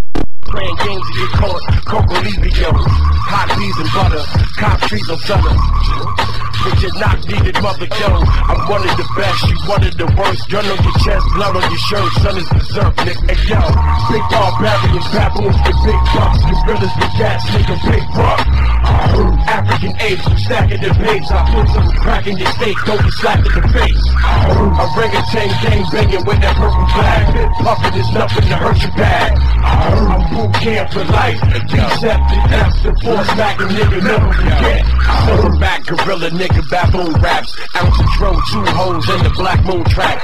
Playing 0.44 0.76
games 0.86 1.08
to 1.08 1.14
get 1.20 1.32
caught, 1.40 1.62
Coco 1.86 2.16
yo. 2.22 2.72
Hot 2.72 3.50
peas 3.58 3.78
and 3.78 3.90
butter, 3.92 4.24
cop 4.60 4.80
trees 4.88 5.10
on 5.10 5.18
summer. 5.20 6.45
You're 6.66 6.98
not 7.00 7.18
needed, 7.28 7.62
mother, 7.62 7.86
yo. 7.86 8.10
I'm 8.26 8.70
one 8.70 8.82
of 8.82 8.94
the 8.98 9.08
best, 9.18 9.42
you 9.50 9.58
one 9.70 9.84
of 9.86 9.96
the 9.98 10.06
worst. 10.18 10.50
Gun 10.50 10.66
on 10.66 10.80
your 10.82 10.98
chest, 11.02 11.26
blood 11.34 11.56
on 11.56 11.66
your 11.66 11.84
shirt, 11.90 12.12
son 12.22 12.38
is 12.38 12.50
berserk, 12.50 12.94
nigga. 13.06 13.26
Hey, 13.26 13.42
yo, 13.50 13.62
big 14.10 14.26
barbarians, 14.30 15.08
baboons 15.14 15.58
with 15.66 15.80
big 15.86 16.02
bucks, 16.14 16.42
gorillas 16.46 16.94
with 16.98 17.14
gas, 17.18 17.42
nigga, 17.54 17.76
big 17.90 18.06
buck. 18.14 18.42
Oh, 18.86 19.34
African 19.50 19.94
apes, 20.02 20.26
stacking 20.46 20.82
the 20.82 20.92
babes. 21.02 21.30
I 21.32 21.42
put 21.54 21.66
some 21.74 21.90
crack 22.02 22.28
in 22.28 22.38
your 22.38 22.52
steak, 22.54 22.78
don't 22.86 23.02
be 23.02 23.12
slapped 23.12 23.46
in 23.46 23.54
the 23.56 23.66
face. 23.70 24.06
Oh, 24.22 24.94
ring 24.98 25.14
a 25.14 25.26
orangutan 25.26 25.50
gang 25.62 25.84
banging 25.90 26.26
with 26.26 26.40
that 26.42 26.56
purple 26.58 26.88
flag. 26.94 27.24
Puffin' 27.66 28.00
is 28.00 28.10
nothing 28.14 28.46
to 28.46 28.58
hurt 28.58 28.78
you 28.82 28.92
bad. 28.94 29.32
Oh, 29.38 30.14
I'm 30.14 30.22
boot 30.34 30.54
camp 30.62 30.92
for 30.94 31.06
life. 31.10 31.42
Deceptive, 31.66 32.46
after 32.54 32.94
force, 33.02 33.30
smacking 33.34 33.74
nigga, 33.74 33.98
never 34.04 34.30
forget. 34.34 34.86
Silverback, 35.26 35.80
gorilla 35.88 36.30
nigga, 36.30 36.55
baboon 36.64 37.14
raps. 37.22 37.56
Ounce 37.76 37.99
of 37.99 38.06
dro, 38.18 38.32
two 38.52 38.64
hoes 38.72 39.10
in 39.10 39.23
the 39.23 39.30
black 39.36 39.64
moon 39.65 39.84
track. 39.86 40.22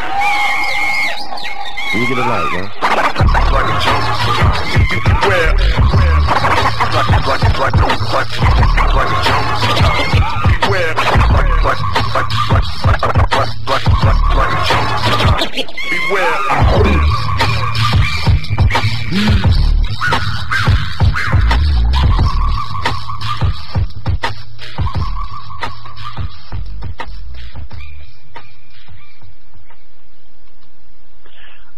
You 1.93 2.07
get 2.07 2.17
a 2.17 2.21
light, 2.21 2.51
man. 2.53 2.71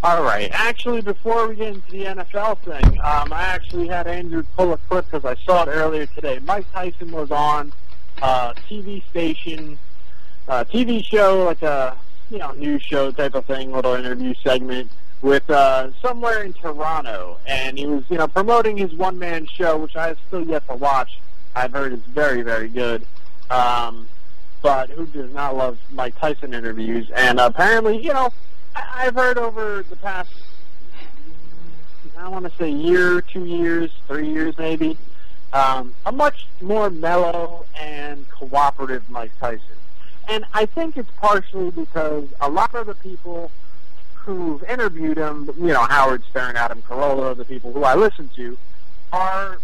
All 0.04 0.22
right. 0.22 0.50
Actually, 0.52 1.00
before 1.00 1.48
we 1.48 1.54
get 1.54 1.76
into 1.76 1.90
the 1.90 2.04
NFL 2.04 2.58
thing, 2.58 3.00
um, 3.00 3.32
I 3.32 3.40
actually 3.40 3.88
had 3.88 4.06
Andrew 4.06 4.44
pull 4.54 4.74
a 4.74 4.76
clip 4.76 5.06
because 5.10 5.24
I 5.24 5.34
saw 5.46 5.62
it 5.62 5.68
earlier 5.68 6.04
today. 6.04 6.40
Mike 6.40 6.70
Tyson 6.74 7.10
was 7.10 7.30
on 7.30 7.72
a 8.20 8.52
TV 8.68 9.02
station, 9.08 9.78
uh, 10.46 10.64
TV 10.64 11.02
show, 11.02 11.44
like 11.44 11.62
a 11.62 11.96
you 12.28 12.36
know 12.36 12.50
news 12.50 12.82
show 12.82 13.12
type 13.12 13.34
of 13.34 13.46
thing, 13.46 13.72
little 13.72 13.94
interview 13.94 14.34
segment 14.44 14.90
with 15.22 15.48
uh, 15.48 15.90
somewhere 16.02 16.42
in 16.42 16.52
Toronto, 16.52 17.38
and 17.46 17.78
he 17.78 17.86
was 17.86 18.04
you 18.10 18.18
know 18.18 18.28
promoting 18.28 18.76
his 18.76 18.92
one 18.92 19.18
man 19.18 19.46
show, 19.46 19.78
which 19.78 19.96
I 19.96 20.08
have 20.08 20.18
still 20.28 20.46
yet 20.46 20.68
to 20.68 20.74
watch. 20.74 21.18
I've 21.54 21.72
heard 21.72 21.94
it's 21.94 22.06
very 22.08 22.42
very 22.42 22.68
good. 22.68 23.06
Um, 23.48 24.06
but 24.60 24.90
who 24.90 25.06
does 25.06 25.32
not 25.32 25.56
love 25.56 25.78
Mike 25.90 26.18
Tyson 26.18 26.52
interviews? 26.52 27.10
And 27.10 27.40
apparently, 27.40 28.02
you 28.02 28.12
know, 28.12 28.32
I've 28.74 29.14
heard 29.14 29.38
over 29.38 29.84
the 29.88 29.96
past, 29.96 30.30
I 32.16 32.28
want 32.28 32.44
to 32.50 32.56
say 32.58 32.70
year, 32.70 33.20
two 33.20 33.44
years, 33.44 33.90
three 34.06 34.28
years 34.30 34.56
maybe, 34.58 34.96
um, 35.52 35.94
a 36.06 36.12
much 36.12 36.46
more 36.60 36.90
mellow 36.90 37.66
and 37.78 38.28
cooperative 38.30 39.08
Mike 39.08 39.32
Tyson. 39.38 39.60
And 40.28 40.44
I 40.54 40.66
think 40.66 40.96
it's 40.96 41.10
partially 41.18 41.70
because 41.70 42.28
a 42.40 42.48
lot 42.48 42.74
of 42.74 42.86
the 42.86 42.94
people 42.94 43.50
who've 44.14 44.62
interviewed 44.64 45.18
him, 45.18 45.50
you 45.58 45.72
know, 45.72 45.84
Howard 45.84 46.24
Stern, 46.30 46.56
Adam 46.56 46.82
Carolla, 46.82 47.36
the 47.36 47.44
people 47.44 47.72
who 47.72 47.84
I 47.84 47.94
listen 47.94 48.30
to, 48.36 48.56
are 49.12 49.58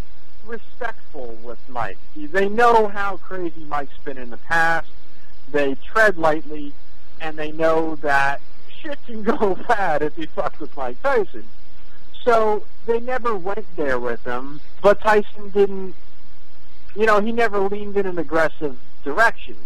respectful 0.47 1.37
with 1.43 1.59
Mike. 1.69 1.99
They 2.15 2.49
know 2.49 2.89
how 2.89 3.17
crazy 3.17 3.65
Mike's 3.65 3.97
been 4.05 4.19
in 4.19 4.31
the 4.31 4.37
past. 4.37 4.89
They 5.51 5.77
tread 5.77 6.19
lightly, 6.19 6.73
and 7.21 7.39
they 7.39 7.53
know 7.53 7.97
that 7.97 8.41
shit 8.81 8.99
can 9.07 9.23
go 9.39 9.55
bad 9.69 10.03
if 10.03 10.17
you 10.19 10.27
fuck 10.29 10.59
with 10.61 10.77
Mike 10.77 11.03
Tyson. 11.03 11.45
So 12.25 12.65
they 12.87 13.01
never 13.01 13.35
went 13.37 13.67
there 13.77 13.99
with 13.99 14.25
him, 14.25 14.61
but 14.83 15.01
Tyson 15.01 15.51
didn't, 15.51 15.95
you 16.95 17.07
know, 17.07 17.21
he 17.21 17.33
never 17.33 17.61
leaned 17.61 17.97
in 17.97 18.07
an 18.07 18.19
aggressive 18.19 18.79
direction. 19.05 19.57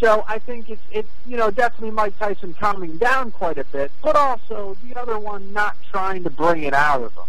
So 0.00 0.24
I 0.26 0.40
think 0.40 0.68
it's, 0.68 0.82
it's, 0.90 1.08
you 1.26 1.36
know, 1.36 1.52
definitely 1.52 1.92
Mike 1.92 2.18
Tyson 2.18 2.54
calming 2.54 2.96
down 2.96 3.30
quite 3.30 3.56
a 3.58 3.64
bit, 3.64 3.92
but 4.02 4.16
also 4.16 4.76
the 4.84 4.98
other 5.00 5.16
one 5.16 5.52
not 5.52 5.76
trying 5.92 6.24
to 6.24 6.30
bring 6.30 6.64
it 6.64 6.74
out 6.74 7.02
of 7.02 7.12
him. 7.14 7.24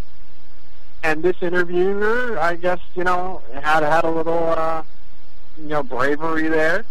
And 1.04 1.22
this 1.22 1.36
interviewer, 1.42 2.40
I 2.40 2.56
guess, 2.56 2.80
you 2.96 3.04
know, 3.04 3.44
had 3.54 3.84
had 3.84 4.06
a 4.06 4.10
little, 4.10 4.50
uh, 4.50 4.82
you 5.58 5.68
know, 5.68 5.84
bravery 5.84 6.48
there 6.48 6.86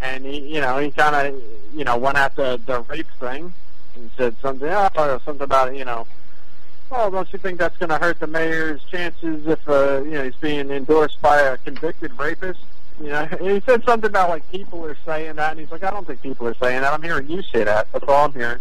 and 0.00 0.24
he, 0.24 0.38
you 0.54 0.60
know, 0.60 0.78
he 0.78 0.90
kind 0.90 1.14
of, 1.14 1.42
you 1.74 1.84
know, 1.84 1.96
went 1.96 2.16
at 2.16 2.34
the 2.36 2.60
the 2.66 2.80
rape 2.82 3.06
thing 3.18 3.52
and 3.94 4.10
said 4.16 4.36
something, 4.40 4.68
oh, 4.68 5.20
something 5.24 5.42
about, 5.42 5.76
you 5.76 5.84
know, 5.84 6.06
oh, 6.92 7.10
don't 7.10 7.32
you 7.32 7.38
think 7.38 7.58
that's 7.58 7.76
going 7.78 7.90
to 7.90 7.98
hurt 7.98 8.18
the 8.18 8.26
mayor's 8.26 8.82
chances 8.84 9.46
if, 9.46 9.68
uh, 9.68 10.02
you 10.02 10.12
know, 10.12 10.24
he's 10.24 10.34
being 10.36 10.70
endorsed 10.70 11.20
by 11.20 11.40
a 11.40 11.56
convicted 11.58 12.16
rapist? 12.18 12.60
You 13.00 13.08
know, 13.08 13.28
and 13.30 13.40
he 13.50 13.60
said 13.60 13.84
something 13.84 14.10
about 14.10 14.28
like 14.28 14.50
people 14.50 14.84
are 14.84 14.96
saying 15.04 15.36
that, 15.36 15.52
and 15.52 15.60
he's 15.60 15.70
like, 15.70 15.84
I 15.84 15.90
don't 15.90 16.06
think 16.06 16.22
people 16.22 16.46
are 16.46 16.54
saying 16.54 16.82
that. 16.82 16.92
I'm 16.92 17.02
hearing 17.02 17.28
you 17.28 17.42
say 17.42 17.64
that. 17.64 17.90
That's 17.92 18.04
all 18.06 18.26
I'm 18.26 18.32
hearing. 18.32 18.58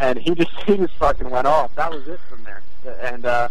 And 0.00 0.18
he 0.18 0.34
just 0.34 0.50
he 0.66 0.76
just 0.76 0.94
fucking 0.94 1.30
went 1.30 1.46
off. 1.46 1.74
That 1.76 1.90
was 1.90 2.06
it 2.08 2.20
from 2.28 2.44
there. 2.44 2.62
And 3.00 3.24
uh, 3.24 3.48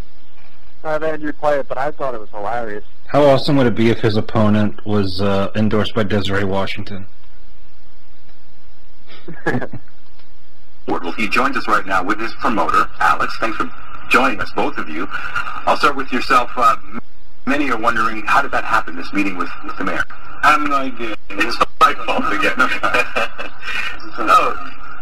I 0.84 0.94
have 0.94 1.04
Andrew 1.04 1.32
play 1.34 1.60
it, 1.60 1.68
but 1.68 1.78
I 1.78 1.92
thought 1.92 2.16
it 2.16 2.20
was 2.20 2.30
hilarious. 2.30 2.84
How 3.08 3.24
awesome 3.24 3.58
would 3.58 3.68
it 3.68 3.76
be 3.76 3.90
if 3.90 4.00
his 4.00 4.18
opponent 4.18 4.86
was 4.86 5.22
uh, 5.22 5.52
endorsed 5.56 5.94
by 5.94 6.04
Desiree 6.04 6.44
Washington? 6.44 7.06
Well, 10.88 11.12
he 11.14 11.30
joins 11.30 11.56
us 11.56 11.68
right 11.68 11.86
now 11.86 12.04
with 12.04 12.20
his 12.20 12.34
promoter, 12.36 12.90
Alex. 13.00 13.38
Thanks 13.40 13.58
for 13.58 13.72
joining 14.10 14.42
us, 14.42 14.52
both 14.54 14.78
of 14.78 14.90
you. 14.90 15.08
I'll 15.12 15.78
start 15.78 15.96
with 15.96 16.12
yourself. 16.12 16.52
Uh, 16.56 16.76
many 17.46 17.70
are 17.72 17.78
wondering, 17.78 18.26
how 18.26 18.42
did 18.42 18.52
that 18.52 18.66
happen, 18.66 18.96
this 18.96 19.14
meeting 19.14 19.38
with, 19.38 19.50
with 19.64 19.78
the 19.78 19.84
mayor? 19.84 20.04
I 20.44 20.52
have 20.52 20.62
no 20.62 20.76
idea. 20.76 21.16
It's 21.30 21.58
my 21.80 21.94
fault 22.06 22.26
again. 22.34 22.58
no, 24.28 24.56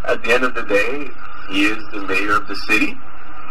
at 0.06 0.22
the 0.24 0.32
end 0.32 0.44
of 0.44 0.54
the 0.54 0.64
day, 0.64 1.10
he 1.50 1.66
is 1.66 1.84
the 1.92 2.02
mayor 2.06 2.36
of 2.36 2.48
the 2.48 2.56
city. 2.56 2.96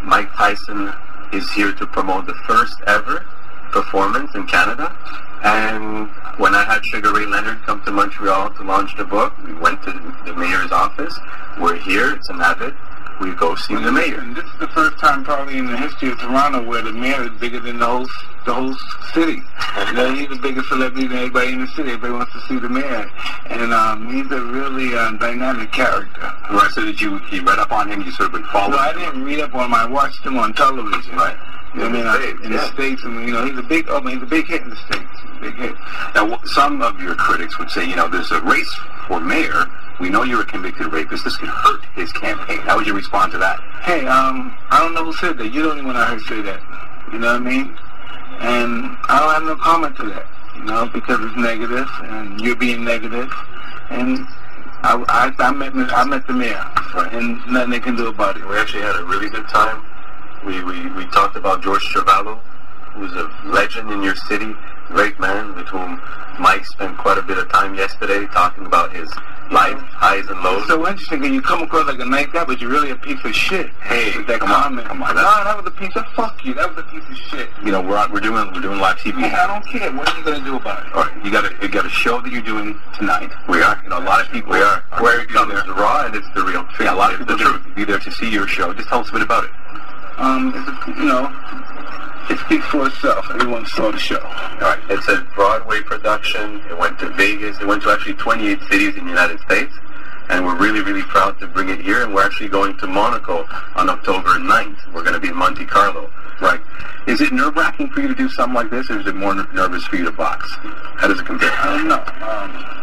Mike 0.04 0.32
Tyson 0.34 0.92
is 1.32 1.50
here 1.52 1.72
to 1.72 1.86
promote 1.86 2.26
the 2.26 2.34
first 2.46 2.80
ever 2.86 3.24
performance 3.70 4.34
in 4.34 4.46
Canada. 4.46 4.96
And 5.44 6.08
when 6.38 6.54
I 6.54 6.64
had 6.64 6.84
Sugar 6.84 7.12
Ray 7.12 7.26
Leonard 7.26 7.62
come 7.62 7.82
to 7.84 7.90
Montreal 7.90 8.50
to 8.54 8.62
launch 8.62 8.96
the 8.96 9.04
book, 9.04 9.34
we 9.44 9.52
went 9.54 9.82
to 9.82 9.92
the 10.24 10.34
mayor's 10.34 10.72
office. 10.72 11.18
We're 11.60 11.76
here. 11.76 12.14
It's 12.14 12.28
an 12.28 12.38
habit. 12.38 12.74
We 13.20 13.32
go 13.32 13.54
see 13.56 13.74
the 13.74 13.92
mayor. 13.92 14.20
And 14.20 14.36
this 14.36 14.44
is 14.44 14.58
the 14.60 14.68
first 14.68 14.98
time 14.98 15.24
probably 15.24 15.58
in 15.58 15.66
the 15.66 15.76
history 15.76 16.10
of 16.10 16.18
Toronto 16.18 16.62
where 16.64 16.82
the 16.82 16.92
mayor 16.92 17.24
is 17.24 17.40
bigger 17.40 17.60
than 17.60 17.78
the 17.78 17.86
whole 17.86 18.06
the 18.48 18.54
whole 18.54 18.74
city. 19.12 19.44
You 19.88 19.92
know, 19.92 20.14
he's 20.14 20.28
the 20.28 20.40
biggest 20.40 20.68
celebrity 20.68 21.06
than 21.06 21.18
everybody 21.18 21.52
in 21.52 21.60
the 21.60 21.68
city. 21.68 21.92
Everybody 21.92 22.14
wants 22.14 22.32
to 22.32 22.40
see 22.48 22.58
the 22.58 22.68
mayor, 22.68 23.04
and 23.46 23.72
um, 23.72 24.08
he's 24.08 24.24
a 24.32 24.40
really 24.40 24.96
um, 24.96 25.18
dynamic 25.18 25.70
character. 25.70 26.32
Right. 26.50 26.70
So 26.72 26.84
did 26.84 27.00
you? 27.00 27.20
You 27.30 27.44
read 27.44 27.58
up 27.58 27.70
on 27.70 27.92
him. 27.92 28.00
You 28.00 28.10
sort 28.12 28.32
of 28.32 28.40
been 28.40 28.44
following. 28.44 28.72
No, 28.72 28.78
I 28.78 28.92
didn't 28.94 29.22
read 29.22 29.40
up 29.40 29.54
on 29.54 29.66
him. 29.66 29.74
I 29.74 29.84
watched 29.86 30.24
him 30.24 30.38
on 30.38 30.54
television. 30.54 31.14
Right. 31.14 31.36
You 31.74 31.80
know 31.80 31.90
what 31.90 32.06
I 32.06 32.18
mean? 32.18 32.22
States, 32.22 32.46
in 32.46 32.52
yeah. 32.52 32.58
the 32.58 32.72
states, 32.72 33.04
and 33.04 33.28
you 33.28 33.32
know, 33.32 33.44
he's 33.44 33.58
a 33.58 33.62
big. 33.62 33.88
I 33.90 34.00
mean, 34.00 34.16
he's 34.16 34.22
a 34.22 34.26
big 34.26 34.46
hit 34.48 34.62
in 34.62 34.70
the 34.70 34.80
states. 34.88 35.16
Big 35.42 35.54
hit. 35.56 35.74
Now, 36.14 36.40
some 36.44 36.80
of 36.80 36.98
your 37.00 37.14
critics 37.14 37.58
would 37.58 37.70
say, 37.70 37.84
you 37.84 37.96
know, 37.96 38.08
there's 38.08 38.32
a 38.32 38.40
race 38.40 38.74
for 39.06 39.20
mayor. 39.20 39.66
We 40.00 40.08
know 40.08 40.22
you're 40.22 40.40
a 40.40 40.46
convicted 40.46 40.90
rapist. 40.90 41.24
This 41.24 41.36
could 41.36 41.50
hurt 41.50 41.84
his 41.94 42.10
campaign. 42.12 42.60
How 42.60 42.76
would 42.76 42.86
you 42.86 42.94
respond 42.94 43.32
to 43.32 43.38
that? 43.38 43.60
Hey, 43.82 44.06
um, 44.06 44.56
I 44.70 44.78
don't 44.78 44.94
know 44.94 45.04
who 45.04 45.12
said 45.12 45.36
that. 45.36 45.52
You 45.52 45.62
don't 45.64 45.78
even 45.78 45.94
I 45.94 46.06
heard 46.06 46.22
say 46.22 46.40
that. 46.40 46.60
You 47.12 47.18
know 47.18 47.32
what 47.32 47.42
I 47.42 47.44
mean? 47.44 47.76
And 48.40 48.96
I 49.08 49.18
don't 49.20 49.34
have 49.34 49.42
no 49.44 49.56
comment 49.56 49.96
to 49.96 50.04
that. 50.10 50.26
You 50.56 50.64
know, 50.64 50.86
because 50.92 51.20
it's 51.20 51.36
negative, 51.36 51.86
and 52.02 52.40
you're 52.40 52.56
being 52.56 52.84
negative. 52.84 53.30
and 53.90 54.26
I, 54.82 54.94
I, 55.08 55.44
I 55.44 55.50
met 55.52 55.72
I 55.74 56.04
met 56.04 56.26
the 56.26 56.32
mayor, 56.32 56.64
and 57.12 57.44
nothing 57.46 57.70
they 57.70 57.80
can 57.80 57.96
do 57.96 58.06
about 58.06 58.36
it. 58.36 58.46
We 58.46 58.56
actually 58.56 58.82
had 58.82 58.96
a 58.96 59.04
really 59.04 59.28
good 59.28 59.48
time. 59.48 59.82
We, 60.46 60.62
we, 60.62 60.88
we 60.92 61.04
talked 61.06 61.36
about 61.36 61.62
George 61.62 61.82
Chuvalo, 61.82 62.38
who's 62.94 63.12
a 63.12 63.28
legend 63.44 63.90
in 63.90 64.02
your 64.02 64.14
city, 64.14 64.54
great 64.86 65.18
man 65.18 65.54
with 65.56 65.66
whom 65.66 66.00
Mike 66.38 66.64
spent 66.64 66.96
quite 66.96 67.18
a 67.18 67.22
bit 67.22 67.38
of 67.38 67.48
time 67.50 67.74
yesterday 67.74 68.26
talking 68.26 68.66
about 68.66 68.94
his 68.94 69.12
life, 69.50 69.78
highs 69.96 70.26
and 70.26 70.40
lows. 70.42 70.58
It's 70.62 70.68
so 70.68 70.86
interesting 70.86 71.20
that 71.22 71.30
you 71.30 71.40
come 71.42 71.62
across 71.62 71.86
like 71.86 71.98
a 72.00 72.04
nice 72.04 72.26
guy, 72.28 72.44
but 72.44 72.60
you're 72.60 72.70
really 72.70 72.90
a 72.90 72.96
piece 72.96 73.22
of 73.24 73.34
shit. 73.34 73.70
Hey, 73.82 74.16
with 74.16 74.26
that 74.26 74.40
come 74.40 74.50
on, 74.52 74.62
comment. 74.62 74.86
come 74.88 75.02
on, 75.02 75.14
No, 75.14 75.22
that's- 75.22 75.44
that 75.44 75.56
was 75.56 75.66
a 75.66 75.70
piece 75.70 75.94
of 75.96 76.04
fuck 76.14 76.44
you. 76.44 76.54
That 76.54 76.68
was 76.74 76.84
a 76.84 76.88
piece 76.88 77.04
of 77.08 77.16
shit. 77.16 77.48
You 77.64 77.72
know, 77.72 77.80
we're 77.80 77.96
on, 77.96 78.12
we're 78.12 78.20
doing 78.20 78.50
we're 78.54 78.60
doing 78.60 78.78
live 78.80 78.96
TV. 78.98 79.20
Hey, 79.20 79.34
I 79.34 79.46
don't 79.46 79.66
care. 79.66 79.90
What 79.92 80.12
are 80.12 80.18
you 80.18 80.24
gonna 80.24 80.40
do 80.44 80.56
about 80.56 80.86
it? 80.86 80.92
All 80.94 81.04
right, 81.04 81.24
you 81.24 81.30
got 81.30 81.44
a 81.44 81.54
you 81.62 81.68
got 81.68 81.86
a 81.86 81.90
show 81.90 82.20
that 82.20 82.30
you're 82.32 82.42
doing 82.42 82.78
tonight. 82.96 83.30
We 83.48 83.62
are. 83.62 83.80
You 83.82 83.90
know, 83.90 83.98
a 83.98 84.04
lot 84.04 84.20
of 84.24 84.30
people 84.30 84.52
We 84.52 84.60
are. 84.60 84.82
Where 84.98 85.02
Where 85.02 85.20
it 85.20 85.28
comes 85.30 85.52
there. 85.52 85.62
the 85.64 85.72
raw 85.74 86.04
and 86.06 86.14
it's 86.14 86.28
the 86.34 86.42
real 86.44 86.64
truth. 86.64 86.80
Yeah, 86.88 86.94
a 86.94 86.96
lot 86.96 87.12
of 87.14 87.20
It's 87.20 87.30
people 87.30 87.44
the 87.44 87.50
are 87.56 87.58
truth. 87.58 87.74
be 87.74 87.84
there 87.84 87.98
to 87.98 88.10
see 88.12 88.28
your 88.30 88.46
show. 88.46 88.72
Just 88.74 88.88
tell 88.88 89.00
us 89.00 89.08
a 89.08 89.12
bit 89.12 89.22
about 89.22 89.44
it. 89.44 89.50
Um, 90.18 90.52
it's 90.54 90.98
you 90.98 91.04
know, 91.06 91.32
it 92.30 92.38
speaks 92.40 92.64
for 92.66 92.86
itself. 92.86 93.26
Everyone 93.30 93.66
saw 93.66 93.90
the 93.90 93.98
show. 93.98 94.20
All 94.20 94.58
right, 94.60 94.78
it's 94.90 95.08
a 95.08 95.26
Broadway 95.34 95.80
production. 95.82 96.60
It 96.68 96.76
went 96.76 96.98
to 97.00 97.10
Vegas. 97.10 97.58
It 97.60 97.66
went 97.66 97.82
to 97.82 97.90
actually 97.90 98.14
28 98.14 98.60
cities 98.70 98.96
in 98.96 99.04
the 99.04 99.10
United 99.10 99.40
States. 99.40 99.74
And 100.30 100.44
we're 100.44 100.58
really, 100.58 100.82
really 100.82 101.02
proud 101.02 101.40
to 101.40 101.46
bring 101.46 101.70
it 101.70 101.80
here. 101.80 102.02
And 102.02 102.14
we're 102.14 102.24
actually 102.24 102.48
going 102.48 102.76
to 102.78 102.86
Monaco 102.86 103.46
on 103.76 103.88
October 103.88 104.30
9th. 104.38 104.92
We're 104.92 105.02
going 105.02 105.14
to 105.14 105.20
be 105.20 105.28
in 105.28 105.36
Monte 105.36 105.64
Carlo. 105.66 106.10
Right. 106.40 106.60
Is 107.06 107.20
it 107.20 107.32
nerve 107.32 107.56
wracking 107.56 107.90
for 107.90 108.00
you 108.00 108.08
to 108.08 108.14
do 108.14 108.28
something 108.28 108.54
like 108.54 108.70
this, 108.70 108.90
or 108.90 109.00
is 109.00 109.06
it 109.06 109.16
more 109.16 109.34
ner- 109.34 109.48
nervous 109.54 109.84
for 109.84 109.96
you 109.96 110.04
to 110.04 110.12
box? 110.12 110.50
How 110.96 111.08
does 111.08 111.18
it 111.18 111.26
compare? 111.26 111.50
I 111.50 111.78
don't 111.78 111.88
know. 111.88 112.04
Um, 112.26 112.77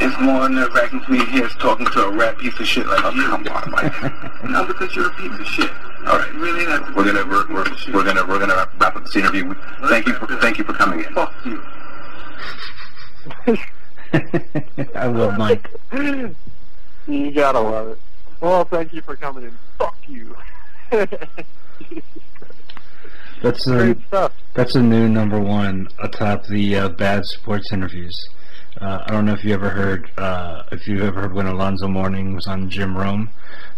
it's 0.00 0.20
more 0.20 0.48
nerve 0.48 0.72
wracking 0.74 1.00
for 1.00 1.12
me 1.12 1.24
here 1.26 1.48
talking 1.60 1.86
to 1.86 2.00
a 2.06 2.10
rat 2.16 2.38
piece 2.38 2.58
of 2.60 2.66
shit 2.66 2.86
like 2.86 3.00
Oh, 3.04 3.10
you. 3.10 3.22
come 3.28 3.46
on, 3.48 3.70
Mike. 3.70 3.92
No, 4.44 4.64
because 4.64 4.94
you're 4.94 5.08
a 5.08 5.14
piece 5.14 5.38
of 5.38 5.46
shit. 5.46 5.70
All 6.06 6.18
right. 6.18 6.32
Really 6.34 6.64
not. 6.66 6.94
We're 6.94 7.04
gonna 7.04 7.24
we're, 7.26 7.46
we're, 7.52 7.64
we're 7.92 8.04
gonna 8.04 8.24
we're 8.26 8.38
gonna 8.38 8.54
wrap- 8.54 8.80
wrap 8.80 8.96
up 8.96 9.04
this 9.04 9.16
interview. 9.16 9.52
Thank 9.88 10.06
you 10.06 10.14
for 10.14 10.26
thank 10.40 10.58
you 10.58 10.64
for 10.64 10.72
coming 10.74 11.00
in. 11.04 11.12
Fuck 11.12 11.34
you. 11.44 11.60
I 14.94 15.06
love 15.06 15.36
Mike. 15.36 15.68
You 15.92 17.30
gotta 17.34 17.60
love 17.60 17.88
it. 17.88 17.98
Well, 18.40 18.64
thank 18.64 18.92
you 18.92 19.02
for 19.02 19.16
coming 19.16 19.44
in. 19.44 19.58
Fuck 19.78 19.96
you. 20.08 20.34
That's 23.42 23.66
a 23.68 23.70
Great 23.70 23.98
stuff. 24.08 24.32
that's 24.54 24.74
a 24.74 24.82
new 24.82 25.08
number 25.08 25.38
one 25.38 25.86
atop 26.02 26.46
the 26.46 26.76
uh, 26.76 26.88
bad 26.88 27.24
sports 27.24 27.72
interviews. 27.72 28.16
Uh, 28.80 29.02
I 29.06 29.10
don't 29.10 29.26
know 29.26 29.32
if 29.32 29.42
you 29.42 29.52
ever 29.54 29.70
heard 29.70 30.08
uh, 30.18 30.62
if 30.70 30.86
you 30.86 31.02
ever 31.02 31.22
heard 31.22 31.32
when 31.32 31.46
Alonzo 31.46 31.88
Mourning 31.88 32.34
was 32.34 32.46
on 32.46 32.70
Jim 32.70 32.96
Rome, 32.96 33.30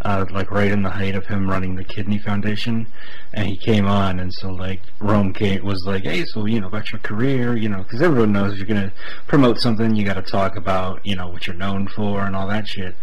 uh, 0.03 0.27
like 0.31 0.51
right 0.51 0.71
in 0.71 0.83
the 0.83 0.91
height 0.91 1.15
of 1.15 1.25
him 1.27 1.49
running 1.49 1.75
the 1.75 1.85
Kidney 1.85 2.19
Foundation, 2.19 2.87
and 3.33 3.47
he 3.47 3.57
came 3.57 3.87
on, 3.87 4.21
and 4.21 4.31
so 4.35 4.51
like 4.51 4.83
Rome 4.99 5.33
came 5.33 5.65
was 5.65 5.85
like, 5.87 6.03
hey, 6.03 6.25
so 6.27 6.45
you 6.45 6.61
know 6.61 6.67
about 6.67 6.93
your 6.93 6.99
career, 6.99 7.57
you 7.57 7.71
know, 7.71 7.83
because 7.83 8.03
everyone 8.03 8.33
knows 8.33 8.53
if 8.53 8.59
you're 8.59 8.67
gonna 8.67 8.93
promote 9.27 9.59
something, 9.59 9.97
you 9.97 10.05
got 10.05 10.15
to 10.15 10.23
talk 10.23 10.57
about 10.57 11.05
you 11.07 11.17
know 11.17 11.29
what 11.29 11.47
you're 11.47 11.57
known 11.57 11.89
for 11.89 12.21
and 12.21 12.37
all 12.37 12.49
that 12.49 12.69
shit. 12.69 12.95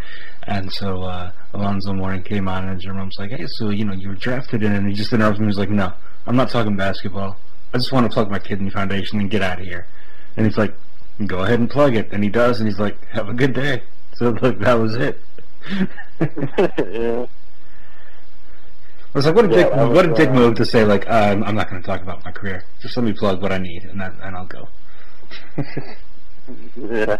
And 0.43 0.71
so 0.71 1.01
uh, 1.01 1.31
Alonzo 1.53 1.93
Mourning 1.93 2.21
came 2.21 2.47
on, 2.47 2.69
and 2.69 2.79
Jim 2.79 2.95
Rome's 2.95 3.17
like, 3.17 3.31
hey, 3.31 3.47
so 3.47 3.71
you 3.71 3.85
know 3.85 3.93
you 3.93 4.09
were 4.09 4.15
drafted 4.15 4.61
in, 4.61 4.71
and 4.71 4.87
he 4.87 4.93
just 4.93 5.11
interrupted 5.13 5.41
me. 5.41 5.45
He 5.45 5.49
was 5.49 5.57
like, 5.57 5.71
no, 5.71 5.93
I'm 6.27 6.35
not 6.35 6.51
talking 6.51 6.75
basketball. 6.75 7.37
I 7.73 7.79
just 7.79 7.91
want 7.91 8.05
to 8.05 8.13
plug 8.13 8.29
my 8.29 8.39
kidney 8.39 8.69
foundation 8.69 9.19
and 9.19 9.31
get 9.31 9.41
out 9.41 9.59
of 9.59 9.65
here. 9.65 9.87
And 10.35 10.45
he's 10.45 10.57
like, 10.57 10.75
go 11.25 11.39
ahead 11.43 11.59
and 11.59 11.69
plug 11.69 11.95
it. 11.95 12.11
And 12.11 12.23
he 12.23 12.29
does, 12.29 12.59
and 12.59 12.67
he's 12.67 12.79
like, 12.79 12.97
have 13.09 13.29
a 13.29 13.33
good 13.33 13.53
day. 13.53 13.83
So 14.13 14.29
look, 14.29 14.59
that 14.59 14.73
was 14.73 14.95
it. 14.95 15.19
yeah. 16.77 17.25
I 19.13 19.17
was 19.17 19.25
like, 19.25 19.35
what 19.35 19.45
a 19.45 19.49
Yeah, 19.49 19.49
dick, 19.49 19.71
that 19.73 19.89
what 19.89 20.05
a 20.05 20.13
dick 20.13 20.31
uh, 20.31 20.31
move 20.31 20.55
to 20.55 20.65
say 20.65 20.85
like, 20.85 21.09
um, 21.09 21.43
I'm 21.43 21.55
not 21.55 21.69
going 21.69 21.81
to 21.81 21.85
talk 21.85 22.01
about 22.01 22.23
my 22.23 22.31
career. 22.31 22.63
Just 22.81 22.95
let 22.97 23.03
me 23.03 23.13
plug 23.13 23.41
what 23.41 23.51
I 23.51 23.57
need, 23.57 23.83
and 23.83 23.99
that, 23.99 24.13
and 24.21 24.35
I'll 24.35 24.45
go. 24.45 24.69
Yeah. 26.75 27.17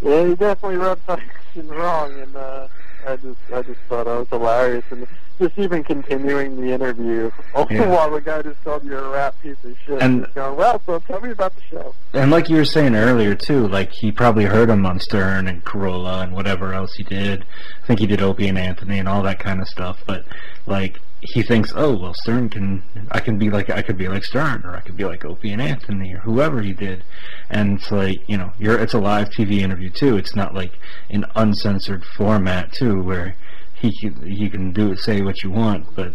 Yeah, 0.00 0.26
he 0.26 0.34
definitely 0.36 0.76
rubbed 0.78 1.06
Tyson 1.06 1.68
wrong, 1.68 2.18
and 2.20 2.36
uh, 2.36 2.68
I 3.06 3.16
just, 3.16 3.38
I 3.52 3.62
just 3.62 3.80
thought 3.88 4.04
that 4.06 4.18
was 4.18 4.28
hilarious, 4.30 4.84
and 4.90 5.06
just 5.42 5.58
even 5.58 5.82
continuing 5.82 6.60
the 6.60 6.72
interview 6.72 7.30
Yeah. 7.70 7.88
while 7.88 8.10
the 8.10 8.20
guy 8.20 8.42
just 8.42 8.62
called 8.64 8.84
you 8.84 8.96
a 8.96 9.10
rat 9.10 9.34
piece 9.42 9.56
of 9.64 9.76
shit. 9.86 10.00
And- 10.00 10.26
going, 10.34 10.56
well, 10.56 10.80
so 10.86 10.98
tell 11.00 11.20
me 11.20 11.30
about 11.30 11.54
the 11.56 11.62
show. 11.70 11.94
And 12.12 12.30
like 12.30 12.48
you 12.48 12.56
were 12.56 12.64
saying 12.64 12.94
earlier 12.94 13.34
too, 13.34 13.66
like 13.68 13.90
he 13.92 14.12
probably 14.12 14.44
heard 14.44 14.68
him 14.70 14.84
on 14.86 15.00
Stern 15.00 15.48
and 15.48 15.64
Carolla 15.64 16.22
and 16.22 16.32
whatever 16.32 16.72
else 16.74 16.92
he 16.94 17.02
did. 17.02 17.44
I 17.82 17.86
think 17.86 18.00
he 18.00 18.06
did 18.06 18.20
Opie 18.22 18.48
and 18.48 18.58
Anthony 18.58 18.98
and 18.98 19.08
all 19.08 19.22
that 19.22 19.38
kind 19.40 19.60
of 19.60 19.68
stuff. 19.68 20.02
But 20.06 20.24
like 20.66 21.00
he 21.20 21.42
thinks, 21.42 21.72
oh 21.74 21.96
well, 21.96 22.14
Stern 22.14 22.48
can, 22.48 22.82
I 23.10 23.20
can 23.20 23.38
be 23.38 23.48
like, 23.50 23.70
I 23.70 23.82
could 23.82 23.96
be 23.96 24.08
like 24.08 24.24
Stern 24.24 24.62
or 24.64 24.74
I 24.74 24.80
could 24.80 24.96
be 24.96 25.04
like 25.04 25.24
Opie 25.24 25.52
and 25.52 25.62
Anthony 25.62 26.12
or 26.14 26.18
whoever 26.18 26.60
he 26.62 26.72
did. 26.72 27.02
And 27.48 27.78
it's 27.78 27.90
like, 27.90 28.28
you 28.28 28.36
know, 28.36 28.52
you're 28.58 28.78
it's 28.78 28.94
a 28.94 28.98
live 28.98 29.30
TV 29.30 29.60
interview 29.60 29.90
too. 29.90 30.16
It's 30.16 30.34
not 30.36 30.54
like 30.54 30.72
an 31.10 31.24
uncensored 31.34 32.04
format 32.04 32.72
too, 32.72 33.02
where 33.02 33.36
he 33.82 33.92
can, 33.98 34.26
he 34.26 34.48
can 34.48 34.72
do 34.72 34.94
say 34.96 35.20
what 35.22 35.42
you 35.42 35.50
want. 35.50 35.94
But 35.94 36.12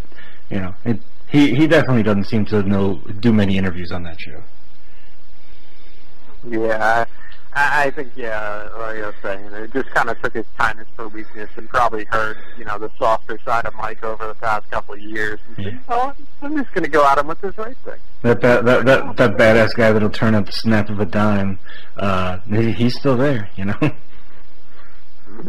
you 0.49 0.59
know, 0.59 0.75
it, 0.85 0.99
he 1.27 1.53
he 1.53 1.67
definitely 1.67 2.03
doesn't 2.03 2.25
seem 2.25 2.45
to 2.45 2.63
know 2.63 3.01
do 3.19 3.33
many 3.33 3.57
interviews 3.57 3.91
on 3.91 4.03
that 4.03 4.19
show. 4.19 4.41
Yeah, 6.49 7.05
I, 7.53 7.85
I 7.87 7.91
think 7.91 8.13
yeah, 8.15 8.69
like 8.77 8.97
I 8.99 9.07
was 9.07 9.15
saying, 9.21 9.43
it 9.45 9.73
just 9.73 9.89
kind 9.89 10.09
of 10.09 10.21
took 10.21 10.33
his 10.33 10.45
kindness 10.57 10.87
for 10.95 11.09
weakness 11.09 11.49
and 11.57 11.67
probably 11.67 12.05
heard 12.05 12.37
you 12.57 12.63
know 12.63 12.77
the 12.77 12.89
softer 12.97 13.37
side 13.43 13.65
of 13.65 13.75
Mike 13.75 14.03
over 14.03 14.27
the 14.27 14.35
past 14.35 14.69
couple 14.71 14.93
of 14.93 15.01
years. 15.01 15.39
And 15.57 15.65
Yeah. 15.65 15.71
said, 15.71 15.79
oh, 15.89 16.13
I'm 16.41 16.55
just 16.57 16.73
gonna 16.73 16.87
go 16.87 17.05
at 17.05 17.17
him 17.17 17.27
with 17.27 17.41
this 17.41 17.57
right 17.57 17.75
thing. 17.83 17.99
That 18.21 18.39
that 18.41 18.63
that 18.65 18.85
that, 18.85 19.17
that 19.17 19.37
badass 19.37 19.75
guy 19.75 19.91
that'll 19.91 20.09
turn 20.09 20.35
up 20.35 20.45
the 20.45 20.51
snap 20.53 20.89
of 20.89 20.99
a 21.01 21.05
dime, 21.05 21.59
uh, 21.97 22.37
he's 22.47 22.95
still 22.97 23.17
there, 23.17 23.49
you 23.57 23.65
know. 23.65 23.91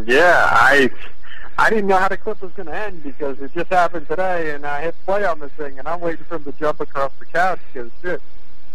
Yeah, 0.04 0.48
I 0.50 0.90
I 1.58 1.70
didn't 1.70 1.88
know 1.88 1.96
how 1.98 2.08
the 2.08 2.16
clip 2.16 2.40
was 2.40 2.52
going 2.52 2.68
to 2.68 2.74
end 2.74 3.02
because 3.02 3.40
it 3.40 3.52
just 3.52 3.70
happened 3.70 4.06
today, 4.06 4.54
and 4.54 4.64
I 4.64 4.80
hit 4.82 4.94
play 5.04 5.24
on 5.24 5.40
this 5.40 5.50
thing, 5.52 5.76
and 5.80 5.88
I'm 5.88 6.00
waiting 6.00 6.24
for 6.24 6.36
him 6.36 6.44
to 6.44 6.52
jump 6.52 6.78
across 6.78 7.10
the 7.18 7.24
couch 7.26 7.58
because 7.72 7.90
shit, 8.00 8.22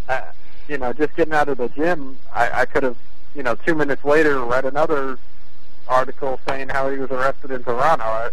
I, 0.09 0.23
you 0.67 0.77
know, 0.77 0.91
just 0.91 1.15
getting 1.15 1.33
out 1.33 1.47
of 1.47 1.59
the 1.59 1.69
gym, 1.69 2.17
I, 2.33 2.61
I 2.61 2.65
could 2.65 2.83
have, 2.83 2.97
you 3.35 3.41
know, 3.41 3.55
two 3.55 3.73
minutes 3.73 4.03
later 4.03 4.43
read 4.43 4.65
another 4.65 5.17
article 5.87 6.41
saying 6.45 6.69
how 6.69 6.89
he 6.89 6.97
was 6.97 7.09
arrested 7.09 7.51
in 7.51 7.63
Toronto. 7.63 8.03
I, 8.03 8.29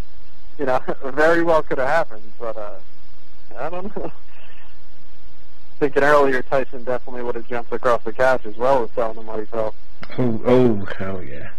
you 0.58 0.66
know, 0.66 0.80
very 1.04 1.44
well 1.44 1.62
could 1.62 1.78
have 1.78 1.88
happened, 1.88 2.32
but 2.40 2.56
uh, 2.56 2.74
I 3.56 3.70
don't 3.70 3.96
know. 3.96 4.10
Thinking 5.78 6.02
earlier, 6.02 6.42
Tyson 6.42 6.82
definitely 6.82 7.22
would 7.22 7.36
have 7.36 7.48
jumped 7.48 7.72
across 7.72 8.02
the 8.02 8.12
couch 8.12 8.44
as 8.46 8.56
well 8.56 8.82
as 8.82 8.90
telling 8.96 9.16
him 9.16 9.26
how 9.26 9.38
he 9.38 9.46
felt. 9.46 9.76
Oh, 10.18 10.42
oh, 10.44 10.84
hell 10.98 11.22
yeah. 11.22 11.50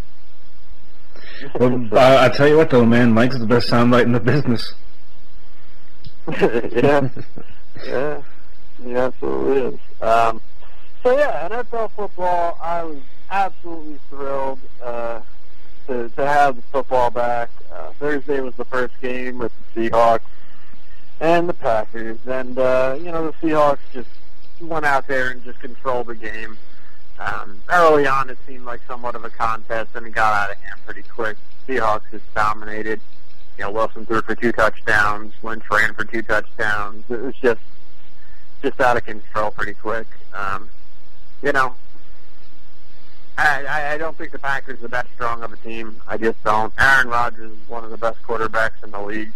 Well, 1.56 1.88
uh, 1.92 2.18
I 2.22 2.30
tell 2.30 2.48
you 2.48 2.58
what, 2.58 2.70
though, 2.70 2.86
man, 2.86 3.12
Mike's 3.12 3.38
the 3.38 3.46
best 3.46 3.70
soundbite 3.70 4.04
in 4.04 4.12
the 4.12 4.20
business. 4.20 4.74
yeah, 6.42 7.10
yeah, 7.86 8.22
he 8.84 8.96
absolutely 8.96 9.62
is. 9.62 9.80
Um, 10.02 10.42
so 11.04 11.18
yeah, 11.18 11.50
NFL 11.50 11.92
football, 11.92 12.58
I 12.62 12.84
was 12.84 13.00
absolutely 13.32 14.00
thrilled 14.10 14.60
uh, 14.84 15.22
to 15.88 16.10
to 16.10 16.28
have 16.28 16.58
the 16.58 16.62
football 16.64 17.10
back. 17.10 17.50
Uh, 17.74 17.92
Thursday 17.94 18.40
was 18.40 18.54
the 18.56 18.66
first 18.66 18.94
game 19.02 19.40
with 19.40 19.52
the 19.74 19.90
Seahawks 19.90 20.22
and 21.20 21.50
the 21.50 21.54
Packers, 21.54 22.20
and 22.28 22.58
uh, 22.58 22.98
you 23.00 23.12
know 23.12 23.28
the 23.28 23.34
Seahawks 23.48 23.80
just 23.92 24.10
went 24.60 24.86
out 24.86 25.08
there 25.08 25.30
and 25.30 25.44
just 25.44 25.60
controlled 25.60 26.08
the 26.08 26.16
game. 26.16 26.58
Um, 27.22 27.62
early 27.70 28.08
on, 28.08 28.30
it 28.30 28.38
seemed 28.48 28.66
like 28.66 28.82
somewhat 28.88 29.16
of 29.16 29.24
a 29.24 29.30
contest, 29.30 29.92
and 29.94 30.08
it 30.08 30.12
got 30.12 30.34
out 30.34 30.52
of 30.52 30.58
hand 30.58 30.80
pretty 30.86 31.04
quick. 31.04 31.38
Seahawks 31.68 32.10
just 32.10 32.34
dominated. 32.34 33.00
You 33.58 33.66
know, 33.66 33.72
Wilson 33.72 34.06
threw 34.06 34.22
for 34.22 34.34
two 34.34 34.52
touchdowns. 34.52 35.34
Lynch 35.44 35.64
ran 35.70 35.94
for 35.94 36.04
two 36.04 36.24
touchdowns. 36.24 37.04
It 37.10 37.22
was 37.22 37.36
just 37.36 37.62
just 38.64 38.80
out 38.80 38.98
of 38.98 39.06
control 39.06 39.52
pretty 39.52 39.74
quick. 39.74 40.08
Um, 40.34 40.70
you 41.44 41.52
know, 41.52 41.76
I, 43.38 43.94
I, 43.94 43.98
don't 43.98 44.16
think 44.16 44.32
the 44.32 44.40
Packers 44.40 44.84
are 44.84 44.88
that 44.90 45.08
strong 45.16 45.42
of 45.42 45.52
a 45.52 45.58
team. 45.58 46.00
I 46.08 46.18
just 46.18 46.44
don't. 46.44 46.72
Aaron 46.80 47.08
Rodgers 47.08 47.52
is 47.52 47.70
one 47.70 47.84
of 47.84 47.90
the 47.90 47.98
best 47.98 48.22
quarterbacks 48.22 48.84
in 48.84 48.92
the 48.92 49.02
league. 49.02 49.32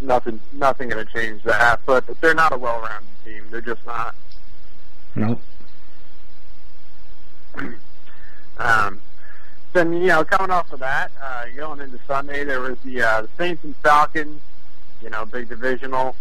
Nothing, 0.00 0.40
nothing 0.52 0.90
going 0.90 1.04
to 1.04 1.12
change 1.12 1.42
that. 1.42 1.80
But 1.86 2.04
they're 2.20 2.34
not 2.34 2.52
a 2.52 2.58
well-rounded 2.58 3.08
team. 3.24 3.44
They're 3.50 3.60
just 3.60 3.84
not. 3.84 4.14
Nope. 5.16 5.40
Um, 8.58 9.02
then 9.74 9.92
you 9.92 10.06
know, 10.06 10.24
coming 10.24 10.50
off 10.50 10.72
of 10.72 10.80
that, 10.80 11.12
uh, 11.22 11.44
going 11.54 11.80
into 11.80 12.00
Sunday, 12.06 12.42
there 12.42 12.60
was 12.60 12.78
the, 12.86 13.02
uh, 13.02 13.20
the 13.20 13.28
Saints 13.36 13.62
and 13.64 13.76
Falcons. 13.76 14.40
You 15.02 15.10
know, 15.10 15.26
big 15.26 15.50
divisional 15.50 16.16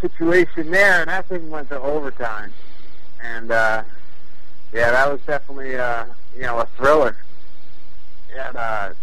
situation 0.00 0.70
there, 0.70 1.02
and 1.02 1.10
that 1.10 1.26
thing 1.26 1.50
went 1.50 1.68
to 1.68 1.78
overtime. 1.78 2.52
And 3.22 3.50
uh, 3.50 3.82
yeah, 4.72 4.90
that 4.90 5.10
was 5.12 5.20
definitely 5.26 5.76
uh, 5.76 6.06
you 6.34 6.42
know 6.42 6.58
a 6.58 6.66
thriller. 6.76 7.16
And 8.34 8.56
uh, 8.56 8.94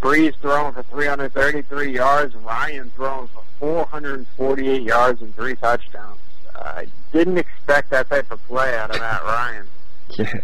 Brees 0.00 0.34
throwing 0.40 0.74
for 0.74 0.82
333 0.82 1.92
yards, 1.92 2.34
Ryan 2.34 2.90
throwing 2.94 3.28
for 3.28 3.42
448 3.60 4.82
yards 4.82 5.22
and 5.22 5.34
three 5.34 5.54
touchdowns. 5.56 6.18
Uh, 6.54 6.58
I 6.76 6.86
didn't 7.12 7.38
expect 7.38 7.90
that 7.90 8.10
type 8.10 8.30
of 8.30 8.44
play 8.46 8.76
out 8.76 8.90
of 8.90 9.00
Matt 9.00 9.22
Ryan. 9.22 9.66
Yeah. 10.10 10.40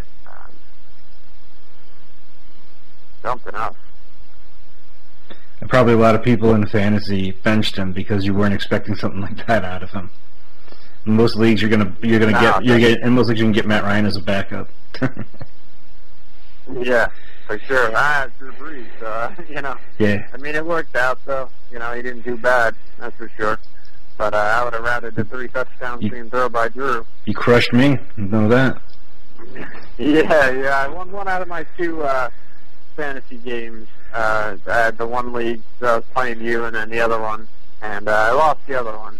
Something 3.23 3.55
else. 3.55 3.77
And 5.61 5.71
probably 5.71 5.93
a 5.93 5.97
lot 5.97 6.15
of 6.15 6.23
people 6.25 6.55
in 6.55 6.67
fantasy 6.67 7.31
benched 7.31 7.77
him 7.77 7.93
because 7.93 8.25
you 8.25 8.35
weren't 8.35 8.55
expecting 8.55 8.97
something 8.97 9.21
like 9.21 9.47
that 9.47 9.65
out 9.65 9.83
of 9.83 9.91
him. 9.91 10.11
In 11.07 11.15
most 11.15 11.37
leagues, 11.37 11.61
you're 11.63 11.71
gonna 11.71 11.95
you're 12.03 12.19
gonna 12.19 12.33
No, 12.33 12.41
get 12.41 12.65
you're 12.65 12.79
get 12.79 13.01
in 13.01 13.13
most 13.13 13.29
leagues 13.29 13.41
you 13.41 13.47
can 13.47 13.53
get 13.53 13.67
Matt 13.67 13.85
Ryan 13.85 14.07
as 14.07 14.17
a 14.17 14.21
backup. 14.23 14.69
Yeah, 16.81 17.09
for 17.49 17.59
sure. 17.59 17.91
Ah, 17.93 18.29
Drew 18.39 18.53
Brees. 18.53 18.87
So, 19.01 19.07
uh, 19.07 19.35
you 19.49 19.61
know, 19.61 19.77
yeah, 19.99 20.29
I 20.33 20.37
mean, 20.37 20.55
it 20.55 20.65
worked 20.65 20.95
out, 20.95 21.19
though. 21.27 21.49
You 21.73 21.81
know, 21.81 21.93
he 21.93 22.03
didn't 22.03 22.23
do 22.23 22.37
bad, 22.37 22.77
that's 23.01 23.17
for 23.17 23.29
sure. 23.37 23.59
But 24.17 24.33
uh, 24.33 24.37
I 24.37 24.63
would 24.65 24.73
have 24.73 24.85
rather 24.85 25.11
the 25.11 25.25
three 25.25 25.49
touchdowns 25.49 26.05
You- 26.05 26.11
being 26.13 26.31
thrown 26.31 26.53
by 26.53 26.69
Drew. 26.69 27.05
he 27.27 27.33
crushed 27.33 27.73
me. 27.73 27.99
You 28.17 28.25
know 28.27 28.47
that. 28.49 28.81
Yeah, 29.99 30.51
yeah. 30.51 30.85
I 30.85 30.89
won 30.89 31.13
one 31.13 31.29
out 31.29 31.43
of 31.43 31.49
my 31.49 31.65
two 31.77 32.03
uh, 32.03 32.31
fantasy 32.97 33.37
games. 33.37 33.89
Uh, 34.13 34.57
I 34.67 34.77
had 34.77 34.99
the 34.99 35.07
one 35.07 35.33
league 35.33 35.63
that 35.81 35.89
I 35.91 35.97
was 35.97 36.05
playing 36.15 36.41
you, 36.41 36.65
and 36.65 36.75
then 36.75 36.91
the 36.91 37.01
other 37.01 37.21
one, 37.21 37.49
and 37.83 38.09
uh, 38.09 38.29
I 38.31 38.33
lost 38.33 38.67
the 38.67 38.79
other 38.79 38.97
one. 38.97 39.19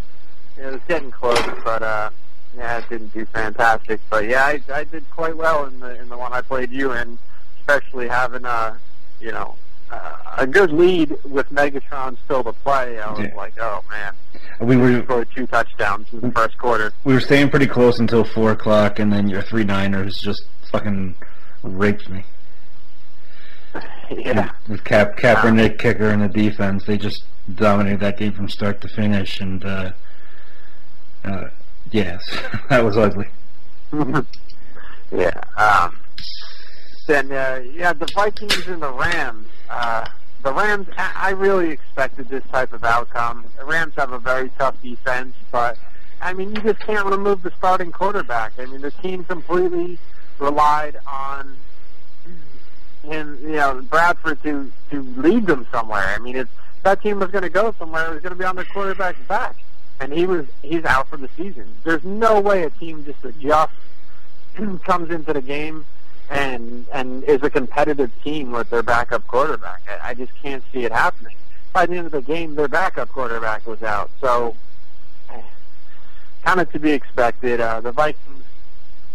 It 0.57 0.67
was 0.67 0.81
getting 0.89 1.11
close, 1.11 1.41
but 1.65 1.83
uh, 1.83 2.11
yeah, 2.57 2.79
it 2.79 2.89
didn't 2.89 3.13
do 3.15 3.25
fantastic. 3.27 4.01
But 4.11 4.27
yeah, 4.27 4.45
I, 4.45 4.61
I 4.73 4.85
did 4.85 5.09
quite 5.11 5.37
well 5.37 5.67
in 5.67 5.81
the 5.81 6.01
in 6.01 6.09
the 6.09 6.17
one 6.17 6.33
I 6.33 6.41
played 6.41 6.71
you 6.71 6.93
in, 6.93 7.19
especially 7.61 8.09
having 8.09 8.45
uh, 8.45 8.77
you 9.21 9.33
know, 9.33 9.57
a 10.39 10.47
good 10.47 10.73
lead 10.73 11.17
with 11.25 11.49
Megatron 11.51 12.17
still 12.25 12.43
to 12.45 12.53
play. 12.53 12.99
I 13.01 13.11
was 13.11 13.21
Yeah. 13.21 13.35
like, 13.37 13.55
oh 13.61 13.83
man, 13.91 14.15
We 14.61 14.77
were 14.77 15.03
scored 15.05 15.29
two 15.35 15.47
touchdowns 15.47 16.07
in 16.13 16.21
the 16.21 16.31
first 16.33 16.57
quarter. 16.59 16.93
we 17.05 17.13
were 17.15 17.21
staying 17.21 17.51
pretty 17.51 17.67
close 17.67 17.99
until 17.99 18.25
four 18.25 18.51
o'clock, 18.53 18.99
and 18.99 19.13
then 19.13 19.29
your 19.29 19.43
three 19.43 19.65
Niners 19.65 20.17
just 20.17 20.45
fucking 20.71 21.15
raped 21.63 22.09
me. 22.09 22.25
yeah. 24.11 24.51
With 24.69 24.85
Cap 24.85 25.17
Kaepernick 25.17 25.79
kicker 25.79 26.09
and 26.11 26.23
the 26.23 26.29
defense, 26.29 26.85
they 26.85 26.97
just 26.99 27.25
dominated 27.55 28.01
that 28.01 28.19
game 28.19 28.33
from 28.33 28.49
start 28.49 28.81
to 28.83 28.89
finish, 28.89 29.41
and 29.41 29.65
uh, 29.65 29.93
uh, 31.25 31.49
yes, 31.91 32.23
that 32.69 32.85
was 32.85 32.97
ugly. 32.97 33.29
yeah. 35.13 35.41
Um, 35.57 35.99
then, 37.13 37.31
uh, 37.31 37.63
yeah, 37.75 37.93
the 37.93 38.07
Vikings 38.15 38.67
and 38.67 38.83
the 38.83 38.91
Rams. 38.91 39.47
Uh, 39.69 40.09
the 40.43 40.53
Rams, 40.53 40.89
I 40.97 41.31
really 41.31 41.71
expected 41.71 42.29
this 42.29 42.43
type 42.51 42.73
of 42.73 42.83
outcome. 42.85 43.45
The 43.59 43.67
Rams 43.67 43.95
have 43.97 44.13
a 44.13 44.19
very 44.19 44.51
tough 44.59 44.81
defense, 44.83 45.35
but, 45.51 45.77
I 46.23 46.33
mean, 46.33 46.57
you 46.57 46.63
just 46.63 46.81
can't 46.81 47.05
remove 47.05 47.43
the 47.43 47.53
starting 47.59 47.93
quarterback. 47.93 48.55
I 48.59 48.65
mean, 48.65 48.81
the 48.81 48.91
team 48.91 49.25
completely 49.25 49.99
relied 50.39 50.97
on 51.07 51.57
him, 53.03 53.39
you 53.43 53.57
know, 53.57 53.83
Bradford 53.83 54.43
to, 54.45 54.73
to 54.91 55.03
lead 55.19 55.47
them 55.47 55.67
somewhere. 55.71 56.15
I 56.17 56.19
mean, 56.19 56.37
if 56.37 56.49
that 56.83 57.03
team 57.03 57.19
was 57.19 57.31
going 57.31 57.43
to 57.43 57.51
go 57.51 57.75
somewhere, 57.79 58.07
it 58.07 58.15
was 58.15 58.23
going 58.23 58.33
to 58.33 58.39
be 58.39 58.45
on 58.45 58.57
their 58.57 58.65
quarterback's 58.65 59.21
back. 59.29 59.55
And 60.01 60.15
he 60.15 60.25
was, 60.25 60.47
he's 60.63 60.85
out 60.85 61.09
for 61.09 61.19
the 61.19 61.29
season. 61.37 61.69
There's 61.85 62.05
no 62.05 62.41
way 62.41 62.63
a 62.63 62.71
team 62.71 63.05
just 63.05 63.23
adjusts 63.23 63.75
comes 64.85 65.11
into 65.11 65.35
the 65.35 65.43
game 65.43 65.85
and 66.33 66.87
and 66.93 67.23
is 67.25 67.43
a 67.43 67.51
competitive 67.51 68.11
team 68.25 68.53
with 68.53 68.71
their 68.71 68.83
backup 68.83 69.27
quarterback. 69.27 69.83
I, 69.89 70.11
I 70.11 70.15
just 70.15 70.33
can't 70.43 70.65
see 70.73 70.85
it 70.85 70.93
happening. 70.93 71.37
By 71.73 71.87
the 71.87 71.97
end 71.97 72.07
of 72.07 72.13
the 72.13 72.23
game, 72.23 72.55
their 72.55 72.69
backup 72.69 73.11
quarterback 73.11 73.67
was 73.67 73.83
out, 73.83 74.11
so 74.21 74.57
kind 76.45 76.61
of 76.61 76.73
to 76.73 76.79
be 76.79 76.93
expected. 76.93 77.61
Uh, 77.61 77.81
the 77.81 77.93
Vikings, 77.93 78.45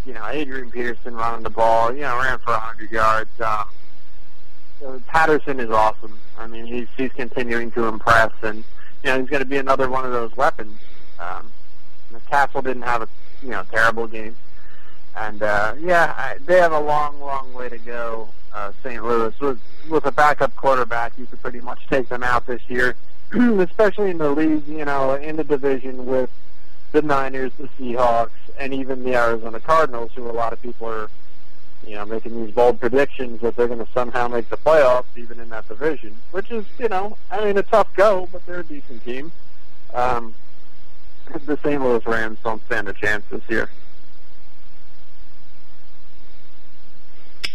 you 0.06 0.14
know, 0.14 0.26
Adrian 0.28 0.70
Peterson 0.70 1.16
running 1.16 1.44
the 1.44 1.50
ball, 1.50 1.94
you 1.94 2.02
know, 2.02 2.18
ran 2.18 2.38
for 2.40 2.52
100 2.52 2.92
yards. 2.92 3.30
Uh, 3.40 3.66
Patterson 5.08 5.60
is 5.60 5.72
awesome. 5.72 6.20
I 6.38 6.46
mean, 6.46 6.68
he's 6.68 6.88
he's 6.96 7.12
continuing 7.14 7.72
to 7.72 7.86
impress, 7.86 8.32
and 8.44 8.64
you 9.04 9.10
know, 9.10 9.20
he's 9.20 9.30
going 9.30 9.42
to 9.42 9.50
be 9.50 9.58
another 9.58 9.90
one 9.90 10.06
of 10.06 10.12
those 10.12 10.36
weapons. 10.38 10.80
Um, 11.20 11.50
Cassel 12.30 12.62
didn't 12.62 12.84
have 12.84 13.02
a 13.02 13.08
you 13.42 13.50
know 13.50 13.64
terrible 13.72 14.06
game. 14.06 14.36
And 15.20 15.42
uh, 15.42 15.76
yeah, 15.80 16.14
I, 16.16 16.38
they 16.46 16.58
have 16.60 16.72
a 16.72 16.80
long, 16.80 17.20
long 17.20 17.54
way 17.54 17.70
to 17.70 17.78
go. 17.78 18.30
Uh, 18.54 18.72
St. 18.84 19.04
Louis 19.04 19.38
with 19.40 19.60
with 19.90 20.06
a 20.06 20.12
backup 20.12 20.56
quarterback, 20.56 21.14
you 21.18 21.26
could 21.26 21.42
pretty 21.42 21.60
much 21.60 21.80
take 21.90 22.10
them 22.10 22.24
out 22.24 22.46
this 22.46 22.62
year, 22.68 22.96
especially 23.34 24.12
in 24.12 24.18
the 24.18 24.32
league. 24.32 24.68
You 24.68 24.86
know, 24.86 25.14
in 25.16 25.36
the 25.36 25.44
division 25.44 26.06
with 26.06 26.30
the 26.92 27.02
Niners, 27.02 27.52
the 27.58 27.68
Seahawks, 27.80 28.30
and 28.60 28.74
even 28.74 29.04
the 29.04 29.16
Arizona 29.16 29.60
Cardinals, 29.60 30.12
who 30.16 30.30
a 30.30 30.32
lot 30.32 30.54
of 30.54 30.62
people 30.62 30.88
are, 30.88 31.10
you 31.86 31.96
know, 31.96 32.06
making 32.06 32.46
these 32.46 32.54
bold 32.54 32.80
predictions 32.80 33.42
that 33.42 33.56
they're 33.56 33.68
going 33.68 33.86
to 33.86 33.92
somehow 33.94 34.28
make 34.28 34.50
the 34.50 34.58
playoffs, 34.58 35.06
even 35.16 35.40
in 35.40 35.50
that 35.50 35.68
division. 35.68 36.16
Which 36.32 36.52
is, 36.52 36.66
you 36.80 36.90
know, 36.90 37.18
I 37.30 37.44
mean, 37.44 37.58
a 37.58 37.64
tough 37.64 37.94
go, 37.96 38.30
but 38.32 38.46
they're 38.46 38.62
a 38.62 38.64
decent 38.64 39.04
team. 39.04 39.32
Um, 39.94 40.34
the 41.46 41.58
St. 41.58 41.82
Louis 41.82 42.06
Rams 42.06 42.38
don't 42.44 42.64
stand 42.66 42.88
a 42.88 42.94
chance 42.94 43.24
this 43.30 43.42
year. 43.50 43.70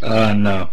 Uh, 0.03 0.35
no, 0.35 0.69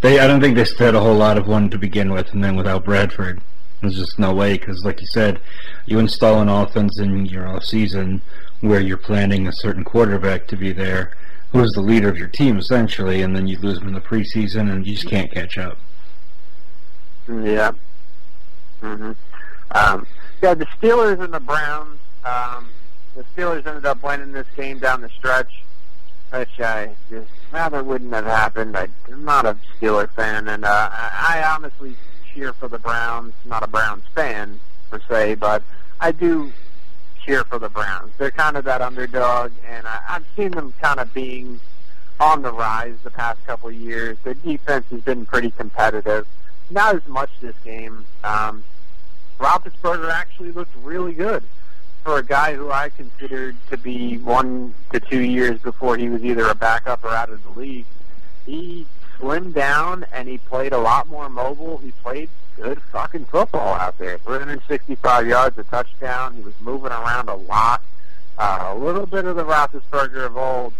they. 0.00 0.18
I 0.18 0.26
don't 0.26 0.40
think 0.40 0.56
they 0.56 0.64
stood 0.64 0.94
a 0.94 1.00
whole 1.00 1.14
lot 1.16 1.38
of 1.38 1.46
one 1.46 1.70
to 1.70 1.78
begin 1.78 2.12
with, 2.12 2.32
and 2.32 2.42
then 2.42 2.56
without 2.56 2.84
Bradford, 2.84 3.40
there's 3.80 3.96
just 3.96 4.18
no 4.18 4.34
way. 4.34 4.58
Because, 4.58 4.84
like 4.84 5.00
you 5.00 5.06
said, 5.06 5.40
you 5.86 5.98
install 5.98 6.40
an 6.40 6.48
offense 6.48 6.98
in 6.98 7.26
your 7.26 7.46
off 7.46 7.64
season 7.64 8.20
where 8.60 8.80
you're 8.80 8.96
planning 8.96 9.46
a 9.46 9.52
certain 9.52 9.84
quarterback 9.84 10.46
to 10.48 10.56
be 10.56 10.72
there, 10.72 11.12
who 11.52 11.62
is 11.62 11.72
the 11.72 11.80
leader 11.80 12.08
of 12.08 12.18
your 12.18 12.28
team 12.28 12.58
essentially, 12.58 13.22
and 13.22 13.36
then 13.36 13.46
you 13.46 13.58
lose 13.58 13.78
him 13.78 13.88
in 13.88 13.94
the 13.94 14.00
preseason, 14.00 14.72
and 14.72 14.86
you 14.86 14.94
just 14.94 15.08
can't 15.08 15.30
catch 15.30 15.56
up. 15.56 15.78
Yeah. 17.28 17.72
hmm 18.80 19.12
Um, 19.70 20.06
yeah, 20.42 20.54
the 20.54 20.66
Steelers 20.66 21.22
and 21.22 21.32
the 21.32 21.40
Browns. 21.40 22.00
Um, 22.24 22.68
the 23.14 23.24
Steelers 23.36 23.66
ended 23.66 23.86
up 23.86 24.02
winning 24.02 24.32
this 24.32 24.46
game 24.56 24.78
down 24.78 25.00
the 25.00 25.08
stretch, 25.10 25.62
which 26.32 26.58
I 26.58 26.90
just 27.08 27.28
rather 27.54 27.84
wouldn't 27.84 28.12
have 28.12 28.24
happened. 28.24 28.76
I'm 28.76 29.24
not 29.24 29.46
a 29.46 29.56
Steeler 29.78 30.10
fan, 30.10 30.48
and 30.48 30.64
uh, 30.64 30.88
I, 30.90 31.44
honestly 31.54 31.94
cheer 32.34 32.52
for 32.52 32.66
the 32.66 32.80
Browns. 32.80 33.32
Not 33.44 33.62
a 33.62 33.68
Browns 33.68 34.02
fan 34.12 34.58
per 34.90 35.00
se, 35.08 35.36
but 35.36 35.62
I 36.00 36.10
do 36.10 36.52
cheer 37.24 37.44
for 37.44 37.60
the 37.60 37.68
Browns. 37.68 38.12
They're 38.18 38.32
kind 38.32 38.56
of 38.56 38.64
that 38.64 38.82
underdog, 38.82 39.52
and 39.68 39.86
I, 39.86 40.00
I've 40.08 40.26
seen 40.36 40.50
them 40.50 40.74
kind 40.82 40.98
of 40.98 41.14
being 41.14 41.60
on 42.18 42.42
the 42.42 42.52
rise 42.52 42.96
the 43.04 43.10
past 43.10 43.44
couple 43.46 43.68
of 43.68 43.76
years. 43.76 44.18
The 44.24 44.34
defense 44.34 44.86
has 44.90 45.02
been 45.02 45.24
pretty 45.24 45.52
competitive. 45.52 46.26
Not 46.70 46.96
as 46.96 47.06
much 47.06 47.30
this 47.40 47.54
game. 47.64 48.04
Um, 48.24 48.64
Roethlisberger 49.38 50.10
actually 50.10 50.50
looked 50.50 50.74
really 50.82 51.12
good 51.12 51.44
for 52.04 52.18
a 52.18 52.22
guy 52.22 52.54
who 52.54 52.70
I 52.70 52.90
considered 52.90 53.56
to 53.70 53.78
be 53.78 54.18
one 54.18 54.74
to 54.92 55.00
two 55.00 55.22
years 55.22 55.58
before 55.60 55.96
he 55.96 56.10
was 56.10 56.22
either 56.22 56.46
a 56.46 56.54
backup 56.54 57.02
or 57.02 57.08
out 57.08 57.30
of 57.30 57.42
the 57.42 57.58
league. 57.58 57.86
He 58.44 58.86
slimmed 59.18 59.54
down 59.54 60.04
and 60.12 60.28
he 60.28 60.36
played 60.36 60.74
a 60.74 60.78
lot 60.78 61.08
more 61.08 61.30
mobile. 61.30 61.78
He 61.78 61.92
played 62.02 62.28
good 62.56 62.80
fucking 62.92 63.24
football 63.24 63.74
out 63.74 63.96
there. 63.98 64.18
365 64.18 65.26
yards, 65.26 65.56
a 65.56 65.64
touchdown. 65.64 66.34
He 66.34 66.42
was 66.42 66.54
moving 66.60 66.92
around 66.92 67.30
a 67.30 67.34
lot. 67.36 67.82
Uh, 68.36 68.72
a 68.72 68.76
little 68.76 69.06
bit 69.06 69.24
of 69.24 69.36
the 69.36 69.44
Roethlisberger 69.44 70.26
of 70.26 70.36
old, 70.36 70.74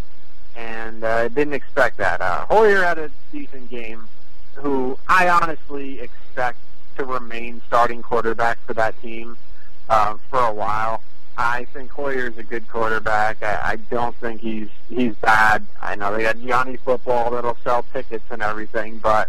and 0.56 1.04
I 1.04 1.26
uh, 1.26 1.28
didn't 1.28 1.54
expect 1.54 1.96
that. 1.98 2.20
Uh, 2.20 2.44
Hoyer 2.46 2.82
had 2.82 2.98
a 2.98 3.10
decent 3.32 3.70
game, 3.70 4.08
who 4.54 4.98
I 5.08 5.28
honestly 5.28 6.00
expect 6.00 6.58
to 6.96 7.04
remain 7.04 7.62
starting 7.66 8.02
quarterback 8.02 8.58
for 8.66 8.74
that 8.74 9.00
team 9.00 9.38
uh, 9.88 10.16
for 10.30 10.40
a 10.40 10.52
while. 10.52 11.00
I 11.36 11.64
think 11.72 11.90
Hoyer 11.90 12.28
is 12.28 12.38
a 12.38 12.42
good 12.42 12.68
quarterback. 12.68 13.42
I, 13.42 13.72
I 13.72 13.76
don't 13.76 14.14
think 14.16 14.40
he's 14.40 14.68
he's 14.88 15.14
bad. 15.16 15.66
I 15.82 15.96
know 15.96 16.16
they 16.16 16.22
got 16.22 16.40
Johnny 16.40 16.76
Football 16.76 17.32
that'll 17.32 17.58
sell 17.64 17.84
tickets 17.92 18.24
and 18.30 18.42
everything, 18.42 18.98
but 18.98 19.28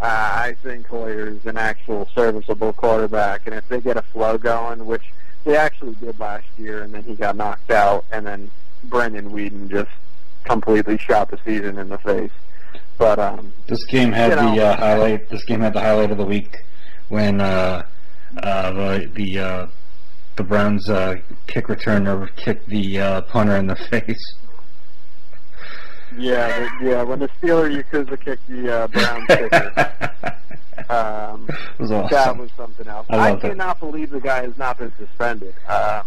uh, 0.00 0.04
I 0.04 0.56
think 0.62 0.86
Hoyer 0.86 1.28
is 1.28 1.46
an 1.46 1.56
actual 1.56 2.08
serviceable 2.14 2.74
quarterback. 2.74 3.46
And 3.46 3.54
if 3.54 3.66
they 3.68 3.80
get 3.80 3.96
a 3.96 4.02
flow 4.02 4.36
going, 4.36 4.84
which 4.84 5.12
they 5.44 5.56
actually 5.56 5.94
did 5.94 6.18
last 6.20 6.46
year, 6.58 6.82
and 6.82 6.92
then 6.92 7.04
he 7.04 7.14
got 7.14 7.36
knocked 7.36 7.70
out, 7.70 8.04
and 8.12 8.26
then 8.26 8.50
Brandon 8.84 9.30
Weeden 9.30 9.70
just 9.70 9.90
completely 10.44 10.98
shot 10.98 11.30
the 11.30 11.38
season 11.44 11.78
in 11.78 11.88
the 11.88 11.98
face. 11.98 12.32
But 12.98 13.18
um, 13.18 13.52
this 13.66 13.84
game 13.86 14.12
had 14.12 14.30
you 14.30 14.36
know, 14.36 14.54
the 14.54 14.66
uh, 14.66 14.76
highlight. 14.76 15.28
This 15.30 15.44
game 15.44 15.60
had 15.60 15.72
the 15.72 15.80
highlight 15.80 16.10
of 16.10 16.18
the 16.18 16.24
week 16.24 16.56
when 17.08 17.40
uh, 17.40 17.84
uh, 18.42 18.72
the 18.72 19.10
the 19.14 19.38
uh, 19.38 19.66
the 20.36 20.42
Browns 20.42 20.88
uh, 20.88 21.16
kick 21.46 21.66
returner 21.66 22.28
kicked 22.36 22.68
the 22.68 23.00
uh, 23.00 23.20
punter 23.22 23.56
in 23.56 23.66
the 23.66 23.76
face. 23.90 24.34
Yeah, 26.16 26.68
the, 26.80 26.86
yeah. 26.86 27.02
When 27.02 27.18
the 27.18 27.28
Steeler 27.40 27.82
Yakuza 27.82 28.18
kicked 28.20 28.46
the 28.48 28.72
uh, 28.72 28.88
Browns 28.88 29.26
kicker, 29.26 30.12
um, 30.90 31.48
was 31.78 31.90
awesome. 31.90 32.08
that 32.10 32.36
was 32.36 32.50
something 32.56 32.86
else. 32.86 33.06
I 33.10 33.16
I, 33.16 33.32
that. 33.32 33.40
cannot 33.40 33.80
believe 33.80 34.10
the 34.10 34.20
guy 34.20 34.42
has 34.42 34.56
not 34.56 34.78
been 34.78 34.92
suspended. 34.96 35.54
Um, 35.68 36.02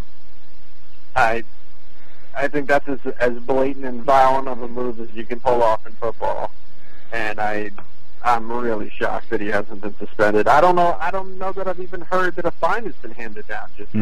I 1.16 1.44
I 2.36 2.48
think 2.48 2.68
that's 2.68 2.88
as, 2.88 3.00
as 3.20 3.34
blatant 3.40 3.86
and 3.86 4.04
violent 4.04 4.48
of 4.48 4.62
a 4.62 4.68
move 4.68 5.00
as 5.00 5.12
you 5.14 5.26
can 5.26 5.40
pull 5.40 5.62
off 5.62 5.86
in 5.86 5.94
football, 5.94 6.52
and 7.12 7.40
I 7.40 7.72
I'm 8.24 8.52
really 8.52 8.90
shocked 8.90 9.30
that 9.30 9.40
he 9.42 9.48
hasn't 9.48 9.82
been 9.82 9.96
suspended. 9.98 10.48
I 10.48 10.62
don't 10.62 10.76
know. 10.76 10.98
I 11.00 11.12
don't 11.12 11.38
know 11.38 11.52
that 11.54 11.68
I've 11.68 11.80
even 11.80 12.02
heard 12.02 12.36
that 12.36 12.46
a 12.46 12.52
fine 12.52 12.86
has 12.86 12.96
been 12.96 13.12
handed 13.12 13.48
down. 13.48 13.70
Just 13.78 13.94
yet. 13.94 14.02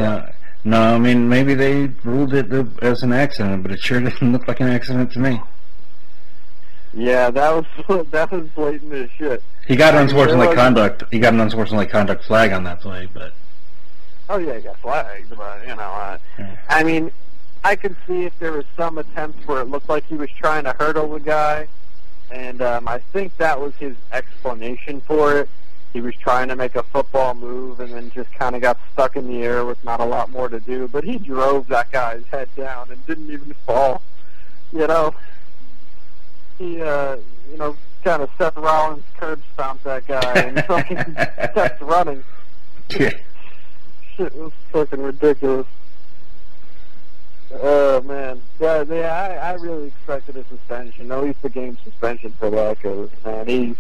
No, 0.64 0.72
no. 0.72 0.96
I 0.96 0.98
mean, 0.98 1.30
maybe 1.30 1.54
they 1.54 1.88
ruled 2.04 2.34
it 2.34 2.52
as 2.82 3.04
an 3.04 3.14
accident, 3.14 3.64
but 3.64 3.72
it 3.72 3.80
sure 3.80 4.00
didn't 4.02 4.32
look 4.32 4.48
like 4.48 4.60
an 4.60 4.68
accident 4.68 5.12
to 5.14 5.20
me. 5.20 5.42
Yeah, 6.94 7.30
that 7.30 7.54
was 7.54 8.08
that 8.12 8.32
was 8.32 8.48
blatant 8.50 8.94
as 8.94 9.10
shit. 9.12 9.44
He 9.68 9.76
got 9.76 9.94
an 9.94 10.02
unsportsmanlike 10.02 10.56
conduct. 10.56 11.04
He 11.12 11.20
got 11.20 11.34
an 11.34 11.40
unsportsmanlike 11.42 11.90
conduct 11.92 12.24
flag 12.24 12.52
on 12.54 12.64
that 12.64 12.80
play, 12.82 13.08
but 13.14 13.34
Oh 14.30 14.38
yeah, 14.38 14.56
he 14.56 14.62
got 14.62 14.78
flagged, 14.80 15.30
but 15.38 15.62
you 15.62 15.76
know, 15.76 15.82
uh, 15.82 16.18
Yeah. 16.40 16.56
I 16.70 16.84
mean, 16.84 17.12
I 17.64 17.76
could 17.76 17.96
see 18.08 18.24
if 18.24 18.38
there 18.40 18.52
was 18.52 18.66
some 18.76 18.98
attempts 18.98 19.46
where 19.48 19.62
it 19.62 19.66
looked 19.66 19.90
like 19.90 20.06
he 20.08 20.16
was 20.16 20.30
trying 20.32 20.64
to 20.66 20.74
hurdle 20.74 21.14
the 21.14 21.20
guy, 21.20 21.68
and 22.32 22.62
um, 22.62 22.88
I 22.88 23.00
think 23.00 23.36
that 23.38 23.60
was 23.60 23.74
his 23.76 23.96
explanation 24.12 25.02
for 25.02 25.38
it. 25.38 25.50
He 25.94 26.02
was 26.02 26.16
trying 26.16 26.50
to 26.50 26.56
make 26.56 26.76
a 26.76 26.84
football 26.84 27.34
move 27.34 27.80
and 27.80 27.94
then 27.94 28.12
just 28.12 28.32
kind 28.34 28.56
of 28.56 28.62
got 28.62 28.78
stuck 28.94 29.16
in 29.16 29.28
the 29.28 29.42
air 29.44 29.66
with 29.66 29.84
not 29.84 30.00
a 30.00 30.06
lot 30.06 30.30
more 30.30 30.50
to 30.50 30.60
do. 30.60 30.88
But 30.88 31.04
he 31.04 31.18
drove 31.18 31.68
that 31.68 31.92
guy's 31.92 32.26
head 32.26 32.50
down 32.56 32.92
and 32.92 33.04
didn't 33.08 33.32
even 33.32 33.54
fall. 33.66 34.02
You 34.72 34.86
know, 34.86 35.16
he, 36.58 36.82
uh, 36.82 37.18
you 37.50 37.58
know, 37.58 37.78
kind 38.04 38.22
of 38.22 38.30
Seth 38.38 38.58
Rollins 38.58 39.04
curb 39.18 39.42
stomped 39.54 39.86
that 39.86 40.06
guy 40.06 40.34
and 40.34 40.64
fucking 40.68 41.16
kept 41.54 41.82
running 41.82 42.24
yeah. 42.90 43.12
shit 44.16 44.36
was 44.36 44.52
fucking 44.72 45.02
ridiculous. 45.02 45.68
Oh 47.54 48.02
man, 48.02 48.42
yeah, 48.60 48.84
yeah. 48.84 49.40
I, 49.42 49.52
I 49.52 49.54
really 49.54 49.88
expected 49.88 50.36
a 50.36 50.44
suspension, 50.46 51.12
at 51.12 51.24
least 51.24 51.40
a 51.44 51.50
game 51.50 51.78
suspension 51.84 52.32
for. 52.40 52.76
Cause 52.76 53.10
man, 53.24 53.48
he 53.48 53.76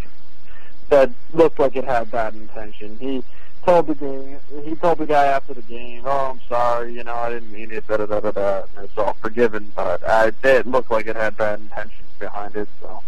that 0.90 1.12
looked 1.34 1.60
like 1.60 1.76
it 1.76 1.84
had 1.84 2.10
bad 2.10 2.36
intention. 2.36 2.98
He 3.00 3.24
told 3.66 3.88
the 3.88 3.96
game, 3.96 4.40
he 4.64 4.76
told 4.76 5.00
the 5.00 5.06
guy 5.06 5.26
after 5.26 5.54
the 5.54 5.62
game, 5.64 6.04
"Oh, 6.06 6.32
I'm 6.32 6.42
sorry, 6.48 6.94
you 6.94 7.04
know, 7.04 7.14
I 7.14 7.30
didn't 7.30 7.52
mean 7.52 7.72
it." 7.72 7.86
Da 7.88 7.98
da 7.98 8.06
da 8.06 8.20
da 8.22 8.32
da. 8.32 8.62
And 8.76 8.86
it's 8.86 8.98
all 8.98 9.14
forgiven, 9.22 9.72
but 9.76 10.08
I, 10.08 10.32
it 10.44 10.66
looked 10.66 10.90
like 10.90 11.08
it 11.08 11.16
had 11.16 11.36
bad 11.36 11.60
intentions 11.60 12.08
behind 12.20 12.56
it. 12.56 12.70
So, 12.82 13.02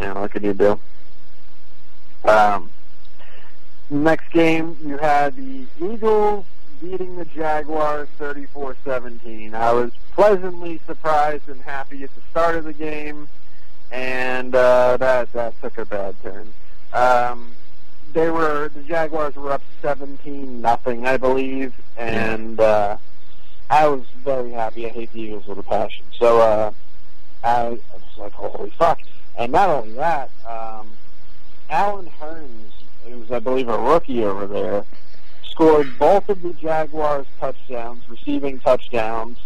you 0.00 0.06
know, 0.06 0.14
what 0.14 0.32
can 0.32 0.42
you 0.42 0.54
do? 0.54 0.80
Um, 2.24 2.70
Next 3.90 4.30
game, 4.32 4.76
you 4.84 4.98
had 4.98 5.34
the 5.36 5.64
Eagles 5.80 6.44
beating 6.80 7.16
the 7.16 7.24
Jaguars 7.24 8.08
34-17. 8.18 9.54
I 9.54 9.72
was 9.72 9.92
pleasantly 10.12 10.80
surprised 10.86 11.48
and 11.48 11.60
happy 11.62 12.04
at 12.04 12.14
the 12.14 12.20
start 12.30 12.56
of 12.56 12.64
the 12.64 12.72
game, 12.72 13.28
and 13.90 14.54
uh, 14.54 14.96
that 14.98 15.32
that 15.32 15.60
took 15.60 15.78
a 15.78 15.84
bad 15.84 16.16
turn. 16.22 16.52
Um, 16.92 17.52
they 18.12 18.30
were 18.30 18.70
the 18.70 18.82
Jaguars 18.82 19.34
were 19.36 19.52
up 19.52 19.62
17 19.82 20.60
nothing, 20.60 21.06
I 21.06 21.16
believe, 21.16 21.74
and 21.96 22.58
uh, 22.58 22.96
I 23.70 23.88
was 23.88 24.04
very 24.24 24.52
happy. 24.52 24.86
I 24.86 24.90
hate 24.90 25.12
the 25.12 25.20
Eagles 25.20 25.46
with 25.46 25.58
a 25.58 25.62
passion, 25.62 26.04
so 26.18 26.40
uh, 26.40 26.72
I 27.44 27.68
was 27.68 27.80
like, 28.16 28.32
holy 28.32 28.70
fuck! 28.70 29.00
And 29.36 29.52
not 29.52 29.68
only 29.68 29.92
that, 29.92 30.30
um, 30.46 30.90
Allen 31.70 32.10
Hurns 32.20 32.68
who's 33.10 33.30
I 33.30 33.38
believe 33.38 33.68
a 33.68 33.78
rookie 33.78 34.24
over 34.24 34.46
there, 34.46 34.84
scored 35.50 35.98
both 35.98 36.28
of 36.28 36.42
the 36.42 36.52
Jaguars 36.54 37.26
touchdowns, 37.40 38.08
receiving 38.08 38.60
touchdowns. 38.60 39.38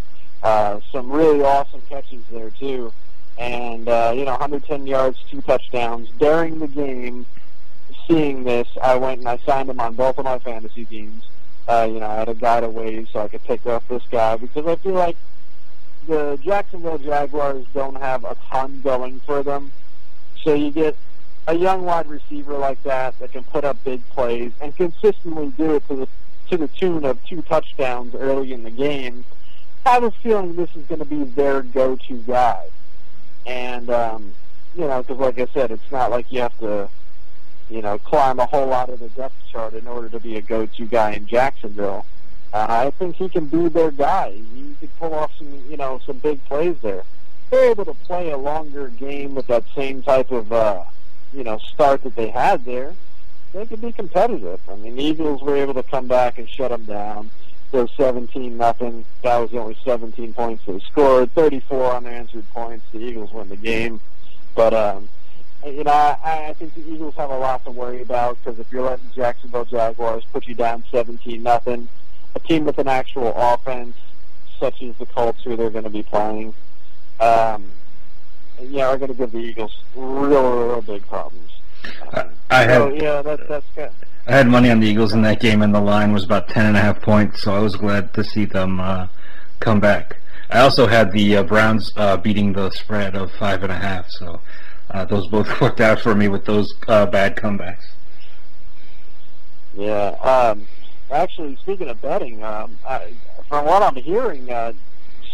Uh, 0.42 0.80
some 0.90 1.10
really 1.10 1.42
awesome 1.42 1.80
catches 1.88 2.24
there 2.30 2.50
too, 2.50 2.92
and 3.38 3.88
uh, 3.88 4.12
you 4.14 4.24
know 4.24 4.32
110 4.32 4.86
yards, 4.86 5.22
two 5.30 5.40
touchdowns 5.42 6.10
during 6.18 6.58
the 6.58 6.68
game. 6.68 7.26
Seeing 8.08 8.42
this, 8.42 8.66
I 8.82 8.96
went 8.96 9.20
and 9.20 9.28
I 9.28 9.36
signed 9.38 9.70
him 9.70 9.78
on 9.78 9.94
both 9.94 10.18
of 10.18 10.24
my 10.24 10.38
fantasy 10.38 10.84
teams. 10.84 11.22
Uh, 11.68 11.88
you 11.88 12.00
know, 12.00 12.06
I 12.06 12.16
had 12.16 12.28
a 12.28 12.34
guy 12.34 12.60
to 12.60 12.68
waive 12.68 13.08
so 13.12 13.20
I 13.20 13.28
could 13.28 13.44
pick 13.44 13.64
up 13.66 13.86
this 13.86 14.02
guy 14.10 14.36
because 14.36 14.66
I 14.66 14.74
feel 14.76 14.94
like 14.94 15.16
the 16.08 16.38
Jacksonville 16.42 16.98
Jaguars 16.98 17.64
don't 17.72 17.96
have 17.96 18.24
a 18.24 18.36
ton 18.50 18.80
going 18.82 19.20
for 19.20 19.42
them. 19.42 19.72
So 20.42 20.54
you 20.54 20.72
get 20.72 20.96
a 21.46 21.54
young 21.54 21.84
wide 21.84 22.06
receiver 22.06 22.56
like 22.56 22.82
that 22.84 23.18
that 23.18 23.32
can 23.32 23.42
put 23.44 23.64
up 23.64 23.82
big 23.84 24.06
plays 24.10 24.52
and 24.60 24.76
consistently 24.76 25.48
do 25.56 25.74
it 25.74 25.86
to 25.88 25.96
the 25.96 26.08
to 26.50 26.56
the 26.56 26.68
tune 26.68 27.04
of 27.04 27.24
two 27.24 27.42
touchdowns 27.42 28.14
early 28.14 28.52
in 28.52 28.62
the 28.62 28.70
game. 28.70 29.24
I 29.86 29.90
have 29.94 30.04
a 30.04 30.10
feeling 30.10 30.54
this 30.54 30.74
is 30.76 30.84
going 30.86 31.00
to 31.00 31.04
be 31.04 31.24
their 31.24 31.62
go-to 31.62 32.18
guy, 32.18 32.66
and 33.46 33.90
um, 33.90 34.32
you 34.74 34.86
know, 34.86 35.02
because 35.02 35.18
like 35.18 35.38
I 35.38 35.46
said, 35.52 35.70
it's 35.70 35.90
not 35.90 36.10
like 36.10 36.30
you 36.30 36.40
have 36.40 36.56
to, 36.58 36.88
you 37.68 37.82
know, 37.82 37.98
climb 37.98 38.38
a 38.38 38.46
whole 38.46 38.66
lot 38.66 38.90
of 38.90 39.00
the 39.00 39.08
depth 39.10 39.34
chart 39.50 39.74
in 39.74 39.86
order 39.86 40.08
to 40.10 40.20
be 40.20 40.36
a 40.36 40.42
go-to 40.42 40.86
guy 40.86 41.12
in 41.12 41.26
Jacksonville. 41.26 42.06
Uh, 42.52 42.66
I 42.68 42.90
think 42.90 43.16
he 43.16 43.28
can 43.28 43.46
be 43.46 43.68
their 43.68 43.90
guy. 43.90 44.32
He 44.54 44.76
could 44.78 44.96
pull 44.98 45.14
off 45.14 45.32
some, 45.38 45.48
you 45.68 45.76
know, 45.76 46.00
some 46.04 46.18
big 46.18 46.44
plays 46.44 46.76
there. 46.82 47.02
They're 47.50 47.70
able 47.70 47.86
to 47.86 47.94
play 47.94 48.30
a 48.30 48.36
longer 48.36 48.88
game 48.88 49.34
with 49.34 49.46
that 49.48 49.64
same 49.74 50.02
type 50.02 50.30
of, 50.30 50.52
uh, 50.52 50.84
you 51.32 51.44
know, 51.44 51.58
start 51.58 52.02
that 52.02 52.16
they 52.16 52.28
had 52.28 52.64
there. 52.64 52.94
They 53.52 53.66
could 53.66 53.80
be 53.80 53.92
competitive. 53.92 54.60
I 54.68 54.76
mean, 54.76 54.96
the 54.96 55.04
Eagles 55.04 55.42
were 55.42 55.56
able 55.56 55.74
to 55.74 55.82
come 55.82 56.08
back 56.08 56.38
and 56.38 56.48
shut 56.48 56.70
them 56.70 56.84
down. 56.84 57.30
They're 57.70 57.88
17 57.88 58.56
nothing. 58.56 59.04
That 59.22 59.38
was 59.38 59.50
the 59.50 59.58
only 59.58 59.76
17 59.84 60.34
points 60.34 60.64
they 60.66 60.78
scored. 60.80 61.32
34 61.32 61.96
unanswered 61.96 62.48
points. 62.50 62.84
The 62.92 62.98
Eagles 62.98 63.32
win 63.32 63.48
the 63.48 63.56
game. 63.56 64.00
But 64.54 64.74
um, 64.74 65.08
you 65.64 65.84
know, 65.84 65.90
I, 65.90 66.46
I 66.48 66.52
think 66.54 66.74
the 66.74 66.86
Eagles 66.92 67.14
have 67.14 67.30
a 67.30 67.38
lot 67.38 67.64
to 67.64 67.70
worry 67.70 68.02
about 68.02 68.38
because 68.42 68.58
if 68.58 68.70
you're 68.72 68.82
letting 68.82 69.10
Jacksonville 69.14 69.64
Jaguars 69.64 70.24
put 70.32 70.46
you 70.46 70.54
down 70.54 70.84
17 70.90 71.42
nothing, 71.42 71.88
a 72.34 72.40
team 72.40 72.64
with 72.64 72.78
an 72.78 72.88
actual 72.88 73.32
offense, 73.36 73.96
such 74.58 74.82
as 74.82 74.96
the 74.96 75.06
Colts, 75.06 75.42
who 75.42 75.56
they're 75.56 75.70
going 75.70 75.84
to 75.84 75.90
be 75.90 76.02
playing, 76.02 76.54
um, 77.20 77.64
yeah, 78.68 78.88
are 78.88 78.96
going 78.96 79.10
to 79.10 79.16
give 79.16 79.32
the 79.32 79.38
Eagles 79.38 79.76
real, 79.94 80.68
real 80.68 80.82
big 80.82 81.06
problems. 81.06 81.50
I, 82.12 82.26
I 82.50 82.66
so 82.66 82.90
had 82.90 83.02
yeah, 83.02 83.22
that's 83.22 83.48
that's 83.48 83.66
good. 83.74 83.90
I 84.26 84.32
had 84.32 84.46
money 84.46 84.70
on 84.70 84.80
the 84.80 84.86
Eagles 84.86 85.12
in 85.12 85.22
that 85.22 85.40
game, 85.40 85.62
and 85.62 85.74
the 85.74 85.80
line 85.80 86.12
was 86.12 86.24
about 86.24 86.48
ten 86.48 86.66
and 86.66 86.76
a 86.76 86.80
half 86.80 87.02
points. 87.02 87.42
So 87.42 87.54
I 87.54 87.58
was 87.58 87.76
glad 87.76 88.14
to 88.14 88.22
see 88.22 88.44
them 88.44 88.80
uh, 88.80 89.08
come 89.60 89.80
back. 89.80 90.16
I 90.50 90.60
also 90.60 90.86
had 90.86 91.12
the 91.12 91.38
uh, 91.38 91.42
Browns 91.42 91.90
uh, 91.96 92.16
beating 92.16 92.52
the 92.52 92.70
spread 92.70 93.16
of 93.16 93.32
five 93.32 93.62
and 93.62 93.72
a 93.72 93.76
half, 93.76 94.06
so 94.10 94.40
uh, 94.90 95.04
those 95.06 95.26
both 95.28 95.60
worked 95.60 95.80
out 95.80 96.00
for 96.00 96.14
me 96.14 96.28
with 96.28 96.44
those 96.44 96.72
uh, 96.88 97.06
bad 97.06 97.36
comebacks. 97.36 97.86
Yeah. 99.74 100.10
Um, 100.20 100.66
actually, 101.10 101.56
speaking 101.56 101.88
of 101.88 102.00
betting, 102.02 102.44
um, 102.44 102.78
I, 102.86 103.14
from 103.48 103.64
what 103.64 103.82
I'm 103.82 103.96
hearing, 103.96 104.50
uh, 104.50 104.74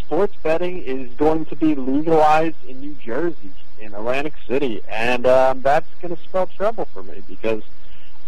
sports 0.09 0.35
betting 0.41 0.81
is 0.81 1.07
going 1.17 1.45
to 1.45 1.55
be 1.55 1.75
legalized 1.75 2.55
in 2.67 2.79
New 2.79 2.95
Jersey, 2.95 3.51
in 3.79 3.93
Atlantic 3.93 4.33
City, 4.47 4.81
and 4.89 5.27
um, 5.27 5.61
that's 5.61 5.87
going 6.01 6.15
to 6.15 6.21
spell 6.23 6.47
trouble 6.47 6.85
for 6.85 7.03
me 7.03 7.21
because 7.27 7.61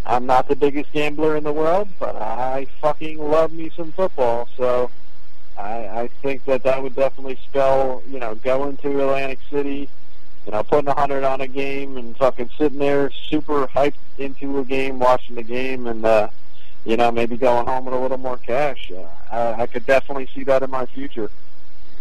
I'm 0.05 0.27
not 0.27 0.47
the 0.47 0.55
biggest 0.55 0.91
gambler 0.91 1.35
in 1.35 1.43
the 1.43 1.51
world, 1.51 1.87
but 1.97 2.15
I 2.15 2.67
fucking 2.81 3.17
love 3.17 3.51
me 3.51 3.71
some 3.75 3.91
football. 3.93 4.47
So 4.57 4.91
I, 5.57 6.01
I 6.01 6.09
think 6.21 6.45
that 6.45 6.61
that 6.65 6.83
would 6.83 6.95
definitely 6.95 7.39
spell, 7.49 8.03
you 8.07 8.19
know, 8.19 8.35
going 8.35 8.77
to 8.77 9.01
Atlantic 9.01 9.39
City, 9.49 9.89
you 10.45 10.51
know, 10.51 10.61
putting 10.61 10.87
a 10.87 10.93
hundred 10.93 11.23
on 11.23 11.41
a 11.41 11.47
game 11.47 11.97
and 11.97 12.15
fucking 12.15 12.51
sitting 12.59 12.77
there 12.77 13.09
super 13.09 13.65
hyped 13.65 13.95
into 14.19 14.59
a 14.59 14.63
game, 14.63 14.99
watching 14.99 15.33
the 15.33 15.41
game, 15.41 15.87
and 15.87 16.05
uh, 16.05 16.29
you 16.85 16.95
know, 16.95 17.11
maybe 17.11 17.37
going 17.37 17.65
home 17.65 17.85
with 17.85 17.95
a 17.95 17.99
little 17.99 18.19
more 18.19 18.37
cash. 18.37 18.91
Uh, 18.91 19.07
I, 19.35 19.63
I 19.63 19.65
could 19.65 19.87
definitely 19.87 20.29
see 20.35 20.43
that 20.43 20.61
in 20.61 20.69
my 20.69 20.85
future. 20.85 21.31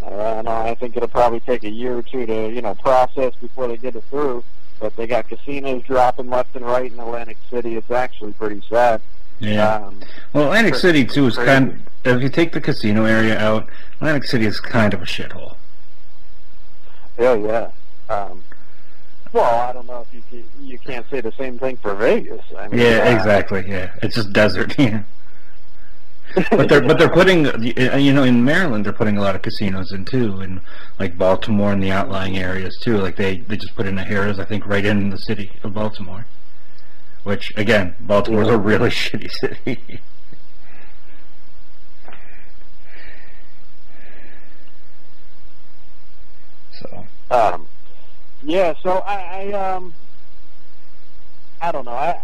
Uh, 0.02 0.38
and 0.38 0.48
I 0.48 0.74
think 0.74 0.96
it'll 0.96 1.08
probably 1.08 1.40
take 1.40 1.64
a 1.64 1.70
year 1.70 1.98
or 1.98 2.02
two 2.02 2.26
to, 2.26 2.48
you 2.48 2.62
know, 2.62 2.74
process 2.74 3.34
before 3.40 3.68
they 3.68 3.76
get 3.76 3.96
it 3.96 4.04
through 4.10 4.42
but 4.80 4.96
they 4.96 5.06
got 5.06 5.28
casinos 5.28 5.82
dropping 5.84 6.30
left 6.30 6.56
and 6.56 6.64
right 6.64 6.90
in 6.90 6.98
Atlantic 6.98 7.36
City. 7.50 7.76
It's 7.76 7.90
actually 7.90 8.32
pretty 8.32 8.62
sad. 8.68 9.00
Yeah. 9.38 9.74
Um, 9.74 10.00
well, 10.32 10.44
Atlantic 10.46 10.74
City 10.74 11.04
too 11.04 11.26
is 11.26 11.36
crazy. 11.36 11.46
kind. 11.46 11.82
if 12.04 12.22
you 12.22 12.28
take 12.28 12.52
the 12.52 12.60
casino 12.60 13.04
area 13.04 13.38
out, 13.38 13.68
Atlantic 13.96 14.24
City 14.24 14.46
is 14.46 14.58
kind 14.58 14.92
of 14.92 15.02
a 15.02 15.04
shithole. 15.04 15.56
Yeah, 17.18 17.34
yeah. 17.34 17.70
Um, 18.08 18.42
well, 19.32 19.68
I 19.68 19.72
don't 19.72 19.86
know 19.86 20.00
if 20.00 20.14
you 20.14 20.22
can, 20.28 20.66
you 20.66 20.78
can't 20.78 21.08
say 21.10 21.20
the 21.20 21.32
same 21.32 21.58
thing 21.58 21.76
for 21.76 21.94
Vegas. 21.94 22.42
I 22.58 22.68
mean, 22.68 22.80
Yeah, 22.80 23.04
uh, 23.04 23.14
exactly. 23.14 23.64
Yeah, 23.68 23.92
it's 24.02 24.16
just 24.16 24.32
desert. 24.32 24.74
Yeah. 24.78 25.02
But 26.50 26.68
they're 26.68 26.80
but 26.80 26.98
they're 26.98 27.08
putting 27.08 27.44
you 27.62 28.12
know 28.12 28.22
in 28.22 28.44
Maryland 28.44 28.84
they're 28.84 28.92
putting 28.92 29.16
a 29.16 29.20
lot 29.20 29.34
of 29.34 29.42
casinos 29.42 29.92
in 29.92 30.04
too 30.04 30.40
and 30.40 30.60
like 30.98 31.18
Baltimore 31.18 31.72
and 31.72 31.82
the 31.82 31.90
outlying 31.90 32.38
areas 32.38 32.78
too 32.82 32.98
like 32.98 33.16
they 33.16 33.38
they 33.38 33.56
just 33.56 33.74
put 33.74 33.86
in 33.86 33.98
a 33.98 34.04
Harrah's 34.04 34.38
I 34.38 34.44
think 34.44 34.66
right 34.66 34.84
in 34.84 35.10
the 35.10 35.18
city 35.18 35.52
of 35.62 35.74
Baltimore 35.74 36.26
which 37.24 37.52
again 37.56 37.94
Baltimore's 38.00 38.48
a 38.48 38.58
really 38.58 38.90
shitty 38.90 39.30
city 39.30 40.00
so 46.72 47.06
Um, 47.30 47.68
yeah, 48.42 48.74
so 48.82 48.98
I, 49.06 49.50
I 49.50 49.52
um, 49.52 49.94
I 51.60 51.72
don't 51.72 51.84
know. 51.84 51.92
I 51.92 52.18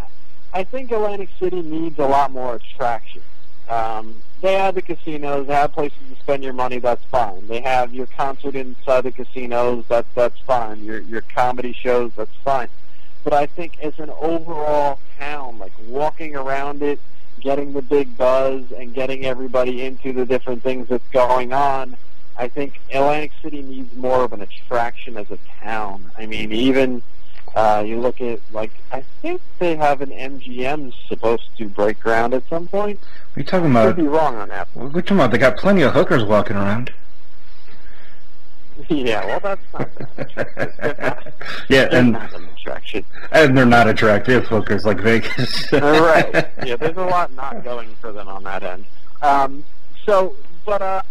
I 0.52 0.64
think 0.64 0.90
Atlantic 0.90 1.28
City 1.38 1.62
needs 1.62 1.98
a 1.98 2.06
lot 2.06 2.32
more 2.32 2.56
attraction. 2.56 3.22
Um, 3.68 4.22
they 4.40 4.55
have 4.55 4.74
the 4.74 4.82
casinos, 4.82 5.47
they 5.47 5.55
have 5.55 5.72
places 5.72 5.98
to 6.10 6.16
spend 6.20 6.44
your 6.44 6.52
money. 6.52 6.78
That's 6.78 7.05
fine. 7.05 7.47
They 7.48 7.60
have 7.62 7.94
your 7.94 8.06
concert 8.06 8.55
inside 8.55 9.02
the 9.02 9.12
casinos. 9.12 9.84
That's 9.88 10.09
that's 10.14 10.38
fine. 10.40 10.84
Your 10.84 11.01
your 11.01 11.22
comedy 11.22 11.72
shows. 11.72 12.12
That's 12.16 12.34
fine. 12.44 12.68
But 13.24 13.32
I 13.32 13.47
think 13.47 13.80
as 13.82 13.98
an 13.98 14.10
overall 14.20 15.01
town, 15.18 15.59
like 15.59 15.72
walking 15.88 16.36
around 16.36 16.82
it, 16.82 17.01
getting 17.40 17.72
the 17.72 17.82
big 17.82 18.16
buzz, 18.16 18.70
and 18.72 18.94
getting 18.94 19.24
everybody 19.24 19.82
into 19.84 20.12
the 20.12 20.24
different 20.24 20.62
things 20.62 20.88
that's 20.88 21.09
going 21.10 21.52
on. 21.52 21.97
I 22.38 22.48
think 22.48 22.78
Atlantic 22.93 23.32
City 23.43 23.62
needs 23.62 23.97
more 23.97 24.22
of 24.22 24.34
an 24.34 24.43
attraction 24.43 25.16
as 25.16 25.30
a 25.30 25.38
town. 25.60 26.10
I 26.18 26.26
mean, 26.26 26.52
even 26.52 27.02
uh, 27.56 27.82
you 27.84 27.98
look 28.00 28.20
at 28.20 28.38
like 28.52 28.70
I 28.92 29.02
think 29.22 29.40
they 29.58 29.74
have 29.76 30.00
an 30.02 30.10
MGM 30.10 30.92
supposed 31.08 31.48
to 31.58 31.68
break 31.68 31.98
ground 32.00 32.34
at 32.34 32.48
some 32.48 32.68
point. 32.68 33.00
what 33.00 33.36
are 33.36 33.40
you 33.40 33.44
talking 33.46 33.70
about? 33.72 33.86
Could 33.88 33.96
be 34.04 34.08
wrong 34.08 34.36
on 34.36 34.48
that. 34.50 34.68
what 34.74 34.84
are 34.84 34.86
you 34.98 35.02
talking 35.02 35.16
about 35.16 35.30
they 35.32 35.38
got 35.38 35.56
plenty 35.56 35.82
of 35.82 35.92
hookers 35.94 36.22
walking 36.22 36.56
around 36.56 36.92
yeah, 38.90 39.24
well, 39.24 39.40
that's 39.40 39.62
not 39.72 39.88
that 40.36 41.32
yeah 41.70 41.86
They're 41.86 41.94
and 42.00 42.12
not 42.12 42.32
an 42.34 42.44
attraction. 42.54 43.04
and 43.32 43.56
they're 43.56 43.64
not 43.64 43.88
attractive 43.88 44.44
hookers 44.46 44.84
like 44.84 45.00
Vegas 45.00 45.72
right. 45.72 46.48
Yeah, 46.62 46.76
there's 46.76 46.96
a 46.98 47.04
lot 47.04 47.32
not 47.32 47.64
going 47.64 47.88
for 48.02 48.12
them 48.12 48.28
on 48.28 48.42
that 48.44 48.62
end. 48.62 48.84
Um, 49.22 49.64
so, 50.04 50.36
but 50.66 50.82
uh, 50.82 51.02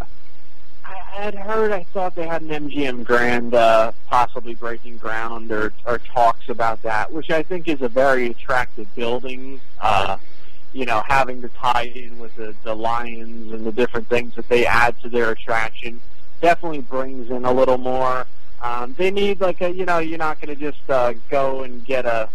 I 0.85 0.95
had 1.21 1.35
heard, 1.35 1.71
I 1.71 1.83
thought 1.83 2.15
they 2.15 2.27
had 2.27 2.41
an 2.41 2.69
MGM 2.69 3.03
Grand 3.03 3.53
uh, 3.53 3.91
possibly 4.07 4.53
breaking 4.53 4.97
ground 4.97 5.51
or, 5.51 5.73
or 5.85 5.97
talks 5.97 6.49
about 6.49 6.83
that, 6.83 7.11
which 7.11 7.31
I 7.31 7.41
think 7.43 7.67
is 7.67 7.81
a 7.81 7.89
very 7.89 8.27
attractive 8.27 8.93
building. 8.95 9.59
Uh, 9.79 10.17
you 10.73 10.85
know, 10.85 11.01
having 11.07 11.41
to 11.41 11.47
tie 11.49 11.91
in 11.95 12.19
with 12.19 12.35
the, 12.35 12.53
the 12.63 12.75
Lions 12.75 13.53
and 13.53 13.65
the 13.65 13.71
different 13.71 14.09
things 14.09 14.35
that 14.35 14.49
they 14.49 14.65
add 14.65 14.99
to 15.01 15.09
their 15.09 15.31
attraction 15.31 16.01
definitely 16.41 16.81
brings 16.81 17.31
in 17.31 17.45
a 17.45 17.51
little 17.51 17.77
more. 17.77 18.27
Um, 18.61 18.93
they 18.97 19.09
need 19.09 19.39
like 19.39 19.61
a, 19.61 19.73
you 19.73 19.85
know, 19.85 19.99
you're 19.99 20.17
not 20.17 20.41
going 20.41 20.53
to 20.53 20.71
just 20.71 20.89
uh, 20.89 21.13
go 21.29 21.63
and 21.63 21.85
get 21.85 22.05
a, 22.05 22.29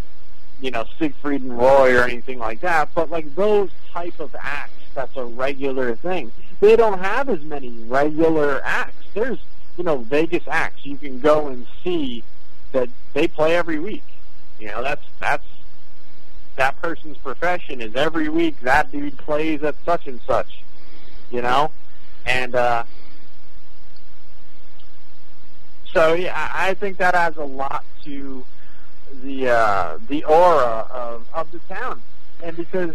you 0.61 0.71
know, 0.71 0.87
Siegfried 0.99 1.43
and 1.43 1.57
Roy 1.57 1.95
or 1.97 2.05
anything 2.05 2.39
like 2.39 2.61
that, 2.61 2.89
but 2.95 3.11
like 3.11 3.35
those 3.35 3.71
type 3.93 4.19
of 4.19 4.35
acts, 4.41 4.73
that's 4.95 5.17
a 5.17 5.25
regular 5.25 5.97
thing. 5.97 6.33
They 6.61 6.77
don't 6.77 6.99
have 6.99 7.29
as 7.29 7.41
many 7.43 7.71
regular 7.71 8.61
acts. 8.65 9.07
There's, 9.15 9.39
you 9.77 9.85
know, 9.85 9.99
Vegas 9.99 10.47
acts 10.49 10.85
you 10.85 10.97
can 10.97 11.21
go 11.21 11.49
and 11.49 11.67
see 11.83 12.23
that 12.73 12.89
they 13.13 13.29
play 13.29 13.57
every 13.57 13.79
week. 13.79 14.05
You 14.59 14.69
know, 14.69 14.83
that's 14.83 15.05
that's 15.19 15.47
that 16.57 16.81
person's 16.83 17.17
profession 17.17 17.81
is 17.81 17.95
every 17.95 18.29
week 18.29 18.61
that 18.61 18.93
dude 18.93 19.17
plays 19.19 19.63
at 19.63 19.75
such 19.85 20.07
and 20.07 20.21
such. 20.27 20.63
You 21.31 21.43
know, 21.43 21.71
and 22.27 22.55
uh, 22.55 22.85
so 25.93 26.15
yeah, 26.15 26.51
I 26.53 26.75
think 26.75 26.99
that 26.99 27.15
adds 27.15 27.37
a 27.37 27.45
lot 27.45 27.85
to 28.05 28.45
the 29.23 29.49
uh, 29.49 29.99
the 30.09 30.25
aura 30.25 30.87
of 30.91 31.27
of 31.33 31.51
the 31.53 31.59
town, 31.73 32.03
and 32.43 32.57
because 32.57 32.95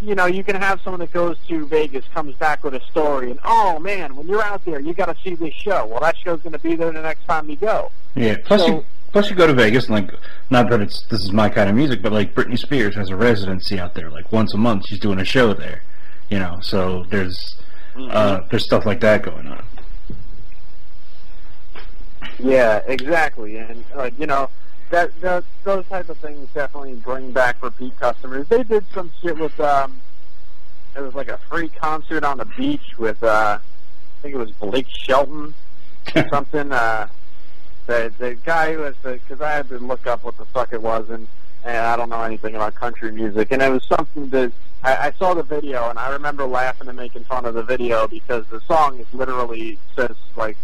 you 0.00 0.14
know 0.14 0.26
you 0.26 0.44
can 0.44 0.56
have 0.56 0.80
someone 0.82 1.00
that 1.00 1.12
goes 1.12 1.36
to 1.48 1.66
Vegas 1.66 2.04
comes 2.14 2.34
back 2.36 2.62
with 2.64 2.74
a 2.74 2.80
story, 2.90 3.30
and 3.30 3.40
oh 3.44 3.78
man, 3.78 4.14
when 4.16 4.26
you're 4.26 4.42
out 4.42 4.64
there, 4.64 4.80
you 4.80 4.92
got 4.94 5.06
to 5.06 5.16
see 5.22 5.34
this 5.34 5.54
show. 5.54 5.86
Well, 5.86 6.00
that 6.00 6.16
show's 6.18 6.40
going 6.42 6.52
to 6.52 6.58
be 6.58 6.76
there 6.76 6.92
the 6.92 7.02
next 7.02 7.24
time 7.26 7.48
you 7.50 7.56
go. 7.56 7.90
Yeah. 8.14 8.36
Plus, 8.44 8.60
So- 8.62 8.66
you 8.68 8.84
plus 9.12 9.30
you 9.30 9.36
go 9.36 9.46
to 9.46 9.54
Vegas 9.54 9.88
and 9.88 9.94
like, 9.94 10.14
not 10.50 10.68
that 10.70 10.80
it's 10.80 11.02
this 11.06 11.20
is 11.20 11.32
my 11.32 11.48
kind 11.48 11.68
of 11.70 11.74
music, 11.76 12.02
but 12.02 12.12
like 12.12 12.34
Britney 12.34 12.58
Spears 12.58 12.94
has 12.94 13.08
a 13.10 13.16
residency 13.16 13.78
out 13.78 13.94
there. 13.94 14.10
Like 14.10 14.30
once 14.32 14.54
a 14.54 14.58
month, 14.58 14.84
she's 14.88 15.00
doing 15.00 15.18
a 15.18 15.24
show 15.24 15.52
there. 15.54 15.82
You 16.30 16.38
know, 16.38 16.58
so 16.60 17.04
there's 17.10 17.56
uh, 17.96 18.40
there's 18.50 18.64
stuff 18.64 18.84
like 18.86 19.00
that 19.00 19.22
going 19.22 19.46
on. 19.48 19.64
Yeah, 22.38 22.82
exactly, 22.86 23.56
and 23.56 23.84
like 23.96 24.16
you 24.18 24.26
know, 24.26 24.50
that, 24.90 25.20
that 25.20 25.44
those 25.64 25.86
type 25.86 26.08
of 26.08 26.18
things 26.18 26.48
definitely 26.54 26.94
bring 26.94 27.32
back 27.32 27.62
repeat 27.62 27.98
customers. 27.98 28.48
They 28.48 28.62
did 28.62 28.84
some 28.92 29.12
shit 29.20 29.38
with 29.38 29.58
um, 29.60 30.00
it 30.96 31.00
was 31.00 31.14
like 31.14 31.28
a 31.28 31.38
free 31.38 31.68
concert 31.68 32.24
on 32.24 32.38
the 32.38 32.44
beach 32.44 32.98
with 32.98 33.22
uh, 33.22 33.58
I 33.60 34.22
think 34.22 34.34
it 34.34 34.38
was 34.38 34.50
Blake 34.52 34.88
Shelton 34.88 35.54
or 36.14 36.28
something. 36.30 36.72
Uh, 36.72 37.08
the 37.86 38.12
the 38.18 38.34
guy 38.34 38.74
who 38.74 38.80
was 38.80 38.94
because 39.02 39.40
I 39.40 39.52
had 39.52 39.68
to 39.70 39.78
look 39.78 40.06
up 40.06 40.22
what 40.22 40.36
the 40.36 40.44
fuck 40.46 40.72
it 40.72 40.82
was 40.82 41.08
and 41.10 41.26
and 41.64 41.76
I 41.76 41.96
don't 41.96 42.08
know 42.08 42.22
anything 42.22 42.54
about 42.54 42.74
country 42.74 43.10
music 43.10 43.50
and 43.50 43.60
it 43.62 43.70
was 43.70 43.84
something 43.84 44.28
that 44.28 44.52
I, 44.84 45.08
I 45.08 45.12
saw 45.18 45.34
the 45.34 45.42
video 45.42 45.88
and 45.88 45.98
I 45.98 46.10
remember 46.10 46.44
laughing 46.46 46.88
and 46.88 46.96
making 46.96 47.24
fun 47.24 47.46
of 47.46 47.54
the 47.54 47.62
video 47.62 48.06
because 48.06 48.46
the 48.46 48.60
song 48.60 49.00
is 49.00 49.06
literally 49.12 49.78
says 49.96 50.16
like 50.36 50.56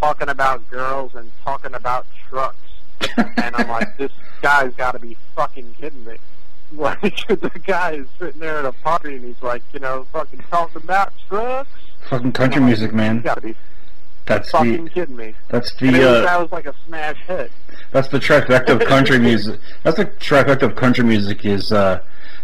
talking 0.00 0.28
about 0.28 0.68
girls 0.70 1.14
and 1.14 1.30
talking 1.44 1.74
about 1.74 2.06
trucks 2.28 2.67
and 3.16 3.54
I'm 3.56 3.68
like 3.68 3.96
this 3.96 4.12
guy's 4.42 4.72
got 4.74 4.92
to 4.92 4.98
be 4.98 5.16
fucking 5.34 5.74
kidding 5.80 6.04
me. 6.04 6.16
Like 6.70 7.00
the 7.28 7.50
guy 7.66 7.92
is 7.92 8.06
sitting 8.18 8.40
there 8.42 8.58
at 8.58 8.66
a 8.66 8.72
party 8.72 9.16
and 9.16 9.24
he's 9.24 9.40
like, 9.40 9.62
you 9.72 9.80
know, 9.80 10.06
fucking 10.12 10.44
talking 10.50 10.82
about 10.82 11.14
trucks. 11.26 11.70
Fucking 12.10 12.32
country 12.32 12.60
music, 12.60 12.92
man. 12.92 13.16
You 13.16 13.22
gotta 13.22 13.40
be 13.40 13.54
That's 14.26 14.50
fucking 14.50 14.84
the 14.84 14.90
kidding 14.90 15.16
me. 15.16 15.32
that's 15.48 15.70
And 15.80 15.94
the 15.94 15.98
was, 16.00 16.06
uh, 16.06 16.20
that 16.20 16.40
was 16.42 16.52
like 16.52 16.66
a 16.66 16.74
smash 16.86 17.16
hit. 17.26 17.50
that's 17.90 18.08
the 18.08 18.18
trifecta 18.18 18.78
of 18.78 18.86
country 18.86 19.18
music. 19.30 19.58
That's 19.82 19.96
the 19.96 20.04
trifecta 20.04 20.64
of 20.64 20.76
country 20.76 21.04
music 21.04 21.42
is 21.46 21.72
uh, 21.72 22.02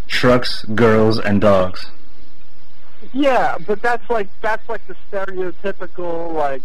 trucks, 0.08 0.64
girls, 0.74 1.18
and 1.20 1.42
dogs. 1.42 1.90
Yeah, 3.12 3.58
but 3.66 3.82
that's 3.82 4.08
like 4.08 4.28
that's 4.40 4.66
like 4.70 4.80
the 4.86 4.96
stereotypical 5.12 6.32
like 6.32 6.62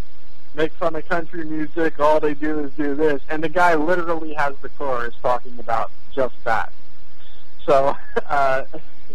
make 0.56 0.72
fun 0.74 0.96
of 0.96 1.08
country 1.08 1.46
music. 1.46 2.00
All 2.00 2.20
they 2.20 2.34
do 2.34 2.60
is 2.60 2.72
do 2.72 2.96
this, 2.96 3.22
and 3.30 3.44
the 3.44 3.50
guy 3.50 3.76
literally 3.76 4.34
has 4.34 4.56
the 4.62 4.70
chorus 4.70 5.16
talking 5.22 5.58
about 5.60 5.92
just 6.14 6.36
that. 6.44 6.72
So 7.66 7.96
uh, 8.30 8.64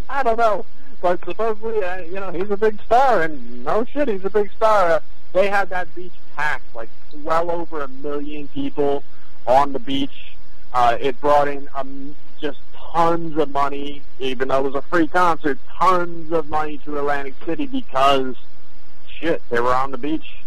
I 0.09 0.23
don't 0.23 0.37
know, 0.37 0.65
but 1.01 1.23
supposedly 1.25 1.83
uh, 1.83 1.97
you 1.97 2.15
know 2.15 2.31
he's 2.31 2.49
a 2.49 2.57
big 2.57 2.81
star, 2.81 3.21
and 3.21 3.63
no 3.63 3.85
shit, 3.85 4.07
he's 4.07 4.25
a 4.25 4.29
big 4.29 4.51
star. 4.51 4.91
Uh, 4.91 4.99
they 5.33 5.49
had 5.49 5.69
that 5.69 5.93
beach 5.95 6.13
packed, 6.35 6.75
like 6.75 6.89
well 7.23 7.51
over 7.51 7.81
a 7.81 7.87
million 7.87 8.47
people 8.49 9.03
on 9.47 9.73
the 9.73 9.79
beach. 9.79 10.33
Uh, 10.73 10.97
it 10.99 11.19
brought 11.21 11.47
in 11.47 11.69
um, 11.75 12.15
just 12.41 12.59
tons 12.73 13.37
of 13.37 13.51
money, 13.51 14.01
even 14.19 14.49
though 14.49 14.59
it 14.59 14.63
was 14.63 14.75
a 14.75 14.81
free 14.83 15.07
concert, 15.07 15.59
tons 15.77 16.31
of 16.31 16.49
money 16.49 16.77
to 16.79 16.97
Atlantic 16.97 17.33
City 17.45 17.65
because 17.65 18.35
shit, 19.07 19.41
they 19.49 19.59
were 19.59 19.73
on 19.73 19.91
the 19.91 19.97
beach, 19.97 20.37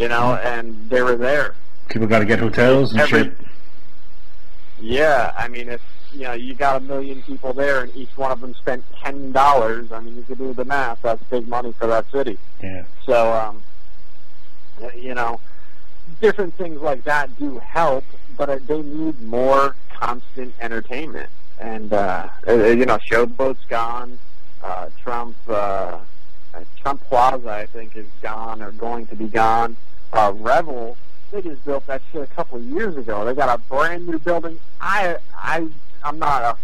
you 0.00 0.08
know, 0.08 0.34
and 0.36 0.88
they 0.88 1.02
were 1.02 1.16
there. 1.16 1.54
People 1.90 2.06
got 2.06 2.20
to 2.20 2.24
get 2.24 2.38
hotels 2.38 2.92
and 2.92 3.00
Every- 3.02 3.24
shit. 3.24 3.36
Yeah, 4.80 5.34
I 5.36 5.46
mean, 5.48 5.68
if 5.68 5.82
you 6.12 6.22
know 6.22 6.32
you 6.32 6.54
got 6.54 6.76
a 6.76 6.80
million 6.80 7.22
people 7.22 7.52
there, 7.52 7.82
and 7.82 7.94
each 7.94 8.16
one 8.16 8.32
of 8.32 8.40
them 8.40 8.54
spent 8.54 8.82
ten 9.04 9.30
dollars, 9.30 9.92
I 9.92 10.00
mean, 10.00 10.16
you 10.16 10.22
can 10.22 10.36
do 10.36 10.54
the 10.54 10.64
math. 10.64 11.02
That's 11.02 11.22
big 11.24 11.46
money 11.46 11.72
for 11.78 11.86
that 11.86 12.10
city. 12.10 12.38
Yeah. 12.62 12.84
So, 13.04 13.30
um, 13.30 13.62
you 14.96 15.14
know, 15.14 15.38
different 16.22 16.54
things 16.54 16.80
like 16.80 17.04
that 17.04 17.38
do 17.38 17.58
help, 17.58 18.04
but 18.38 18.48
uh, 18.48 18.58
they 18.66 18.80
need 18.80 19.20
more 19.20 19.76
constant 19.92 20.54
entertainment. 20.62 21.28
And 21.58 21.92
uh, 21.92 22.28
uh, 22.48 22.52
you 22.54 22.86
know, 22.86 22.96
Showboat's 22.96 23.66
gone. 23.68 24.18
Uh, 24.62 24.88
Trump, 25.02 25.36
uh, 25.46 25.52
uh, 25.52 25.98
Trump 26.80 27.02
Plaza, 27.04 27.50
I 27.50 27.66
think, 27.66 27.96
is 27.96 28.06
gone 28.22 28.62
or 28.62 28.70
going 28.72 29.06
to 29.08 29.14
be 29.14 29.26
gone. 29.26 29.76
Uh, 30.12 30.32
Revel, 30.36 30.96
they 31.30 31.42
just 31.42 31.64
built 31.64 31.86
that 31.86 32.02
shit 32.10 32.22
a 32.22 32.26
couple 32.26 32.58
of 32.58 32.64
years 32.64 32.96
ago. 32.96 33.24
They 33.24 33.34
got 33.34 33.48
a 33.48 33.58
brand 33.68 34.06
new 34.06 34.18
building. 34.18 34.58
I, 34.80 35.16
I, 35.36 35.68
I'm 36.02 36.18
not 36.18 36.42
a 36.42 36.56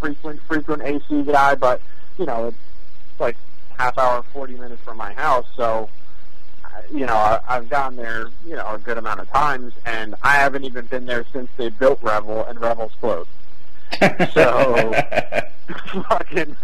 frequent, 0.00 0.40
frequent 0.42 0.82
AC 0.82 1.22
guy, 1.24 1.54
but 1.54 1.80
you 2.18 2.26
know, 2.26 2.48
it's 2.48 3.20
like 3.20 3.36
half 3.78 3.98
hour, 3.98 4.22
forty 4.32 4.54
minutes 4.54 4.82
from 4.82 4.96
my 4.96 5.12
house, 5.12 5.46
so 5.56 5.88
you 6.92 7.06
know, 7.06 7.14
I, 7.14 7.40
I've 7.48 7.68
gone 7.68 7.96
there, 7.96 8.28
you 8.46 8.56
know, 8.56 8.74
a 8.74 8.78
good 8.78 8.98
amount 8.98 9.20
of 9.20 9.28
times, 9.30 9.72
and 9.84 10.14
I 10.22 10.34
haven't 10.34 10.64
even 10.64 10.86
been 10.86 11.06
there 11.06 11.24
since 11.32 11.48
they 11.56 11.68
built 11.70 12.02
Revel, 12.02 12.44
and 12.44 12.60
Revel's 12.60 12.92
closed. 13.00 13.28
So, 14.32 14.92
fucking, 16.08 16.56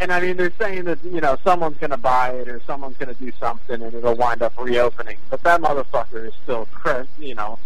and 0.00 0.12
I 0.12 0.20
mean, 0.20 0.36
they're 0.36 0.52
saying 0.58 0.84
that 0.84 1.02
you 1.04 1.20
know 1.20 1.36
someone's 1.44 1.78
going 1.78 1.90
to 1.90 1.96
buy 1.96 2.30
it 2.30 2.48
or 2.48 2.60
someone's 2.66 2.96
going 2.96 3.14
to 3.14 3.20
do 3.20 3.32
something, 3.38 3.82
and 3.82 3.94
it'll 3.94 4.14
wind 4.14 4.42
up 4.42 4.52
reopening. 4.58 5.16
But 5.30 5.42
that 5.42 5.60
motherfucker 5.60 6.26
is 6.26 6.34
still, 6.42 6.66
crisp, 6.66 7.10
you 7.18 7.34
know, 7.34 7.58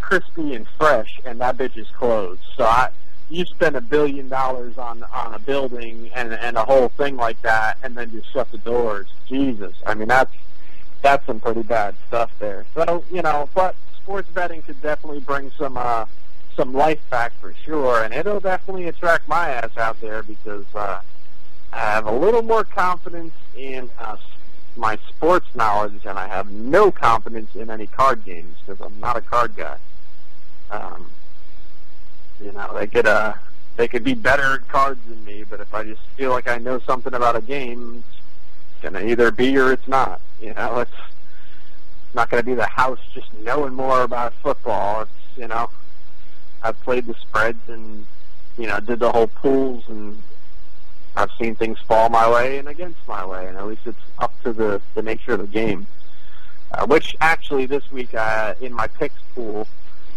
crispy 0.00 0.54
and 0.54 0.66
fresh, 0.78 1.20
and 1.24 1.40
that 1.40 1.56
bitch 1.56 1.76
is 1.76 1.88
closed. 1.90 2.40
So 2.56 2.64
I. 2.64 2.90
You 3.30 3.44
spend 3.44 3.76
a 3.76 3.82
billion 3.82 4.30
dollars 4.30 4.78
on 4.78 5.02
on 5.02 5.34
a 5.34 5.38
building 5.38 6.10
and 6.14 6.32
and 6.32 6.56
a 6.56 6.64
whole 6.64 6.88
thing 6.88 7.18
like 7.18 7.42
that, 7.42 7.76
and 7.82 7.94
then 7.94 8.10
just 8.10 8.32
shut 8.32 8.50
the 8.50 8.56
doors. 8.56 9.06
Jesus, 9.26 9.74
I 9.84 9.92
mean 9.92 10.08
that's 10.08 10.32
that's 11.02 11.26
some 11.26 11.38
pretty 11.38 11.62
bad 11.62 11.94
stuff 12.06 12.30
there. 12.38 12.64
So 12.74 13.04
you 13.12 13.20
know, 13.20 13.48
but 13.54 13.76
sports 14.02 14.30
betting 14.30 14.62
could 14.62 14.80
definitely 14.80 15.20
bring 15.20 15.50
some 15.58 15.76
uh, 15.76 16.06
some 16.56 16.72
life 16.72 17.00
back 17.10 17.32
for 17.40 17.52
sure, 17.64 18.02
and 18.02 18.14
it'll 18.14 18.40
definitely 18.40 18.88
attract 18.88 19.28
my 19.28 19.50
ass 19.50 19.76
out 19.76 20.00
there 20.00 20.22
because 20.22 20.64
uh, 20.74 21.00
I 21.72 21.78
have 21.78 22.06
a 22.06 22.12
little 22.12 22.42
more 22.42 22.64
confidence 22.64 23.34
in 23.56 23.90
uh, 23.98 24.16
my 24.76 24.98
sports 25.08 25.46
knowledge, 25.54 26.06
and 26.06 26.18
I 26.18 26.28
have 26.28 26.50
no 26.50 26.90
confidence 26.90 27.54
in 27.54 27.70
any 27.70 27.86
card 27.86 28.24
games 28.24 28.56
because 28.64 28.80
I'm 28.80 28.98
not 29.00 29.16
a 29.16 29.20
card 29.20 29.54
guy. 29.56 29.76
Um, 30.70 31.10
you 32.40 32.52
know, 32.52 32.72
they 32.74 32.86
could 32.86 33.06
uh, 33.06 33.34
they 33.76 33.88
could 33.88 34.04
be 34.04 34.14
better 34.14 34.54
at 34.54 34.68
cards 34.68 35.00
than 35.08 35.24
me, 35.24 35.44
but 35.48 35.60
if 35.60 35.74
I 35.74 35.84
just 35.84 36.00
feel 36.16 36.30
like 36.30 36.48
I 36.48 36.58
know 36.58 36.78
something 36.80 37.14
about 37.14 37.36
a 37.36 37.42
game, 37.42 38.02
it's 38.72 38.82
gonna 38.82 39.04
either 39.04 39.30
be 39.30 39.56
or 39.58 39.72
it's 39.72 39.88
not. 39.88 40.20
You 40.40 40.54
know, 40.54 40.80
it's 40.80 40.90
not 42.14 42.30
gonna 42.30 42.42
be 42.42 42.54
the 42.54 42.66
house 42.66 43.00
just 43.12 43.32
knowing 43.34 43.74
more 43.74 44.02
about 44.02 44.32
football. 44.34 45.02
It's 45.02 45.10
you 45.36 45.48
know, 45.48 45.70
I've 46.62 46.80
played 46.82 47.06
the 47.06 47.14
spreads 47.14 47.68
and 47.68 48.06
you 48.56 48.66
know 48.66 48.80
did 48.80 49.00
the 49.00 49.10
whole 49.10 49.28
pools 49.28 49.84
and 49.88 50.22
I've 51.18 51.32
seen 51.32 51.56
things 51.56 51.80
fall 51.80 52.08
my 52.10 52.30
way 52.30 52.58
and 52.58 52.68
against 52.68 53.00
my 53.08 53.26
way, 53.26 53.48
and 53.48 53.56
at 53.56 53.66
least 53.66 53.82
it's 53.86 53.98
up 54.18 54.32
to 54.44 54.52
the 54.52 54.80
the 54.94 55.02
nature 55.02 55.32
of 55.32 55.40
the 55.40 55.46
game. 55.48 55.86
Uh, 56.70 56.86
which 56.86 57.16
actually 57.20 57.66
this 57.66 57.90
week 57.90 58.14
uh, 58.14 58.54
in 58.60 58.72
my 58.72 58.86
picks 58.86 59.20
pool, 59.34 59.66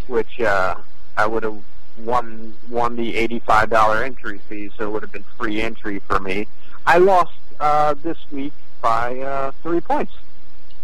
which 0.07 0.39
uh, 0.41 0.75
I 1.17 1.25
would 1.25 1.43
have 1.43 1.57
won 1.97 2.53
won 2.69 2.95
the 2.95 3.15
eighty 3.15 3.39
five 3.39 3.71
dollar 3.71 4.03
entry 4.03 4.39
fee, 4.47 4.69
so 4.77 4.89
it 4.89 4.91
would 4.91 5.01
have 5.01 5.11
been 5.11 5.25
free 5.37 5.61
entry 5.61 5.99
for 5.99 6.19
me. 6.19 6.47
I 6.85 6.99
lost 6.99 7.33
uh, 7.59 7.95
this 7.95 8.17
week 8.31 8.53
by 8.81 9.19
uh, 9.19 9.51
three 9.63 9.81
points. 9.81 10.13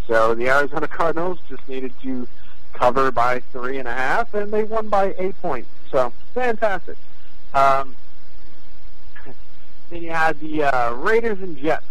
So 0.07 0.33
the 0.33 0.49
Arizona 0.49 0.87
Cardinals 0.99 1.37
just 1.47 1.67
needed 1.67 1.93
to 2.01 2.27
cover 2.73 3.11
by 3.11 3.41
three 3.51 3.77
and 3.77 3.87
a 3.87 3.93
half, 3.93 4.33
and 4.33 4.51
they 4.51 4.63
won 4.63 4.89
by 4.89 5.13
eight 5.19 5.39
points. 5.41 5.69
So 5.91 6.11
fantastic. 6.33 6.97
Um, 7.53 7.95
then 9.89 10.03
you 10.03 10.11
had 10.11 10.39
the 10.39 10.63
uh, 10.63 10.93
Raiders 10.93 11.41
and 11.41 11.57
Jets, 11.57 11.85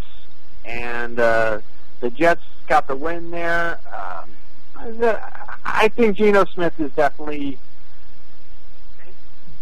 and 0.65 1.19
uh, 1.19 1.61
the 2.01 2.11
Jets 2.11 2.43
got 2.69 2.87
the 2.87 2.97
win 2.97 3.31
there. 3.31 3.79
Um, 3.87 4.31
I 5.65 5.89
think 5.89 6.17
Geno 6.17 6.45
Smith 6.45 6.79
is 6.79 6.91
definitely 6.93 7.59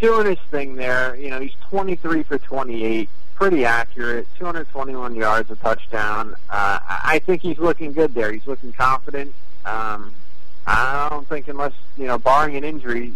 doing 0.01 0.27
his 0.27 0.39
thing 0.51 0.77
there. 0.77 1.15
You 1.17 1.31
know, 1.31 1.41
he's 1.41 1.55
23 1.71 2.23
for 2.25 2.39
28, 2.39 3.09
pretty 3.35 3.65
accurate, 3.65 4.27
221 4.39 5.15
yards, 5.15 5.51
a 5.51 5.57
touchdown. 5.57 6.35
Uh, 6.51 6.79
I 6.89 7.21
think 7.25 7.43
he's 7.43 7.59
looking 7.59 7.93
good 7.93 8.15
there. 8.15 8.33
He's 8.33 8.47
looking 8.47 8.73
confident. 8.73 9.35
Um, 9.65 10.13
I 10.67 11.09
don't 11.11 11.29
think 11.29 11.49
unless, 11.49 11.73
you 11.97 12.07
know, 12.07 12.19
barring 12.19 12.57
an 12.57 12.65
injury, 12.65 13.13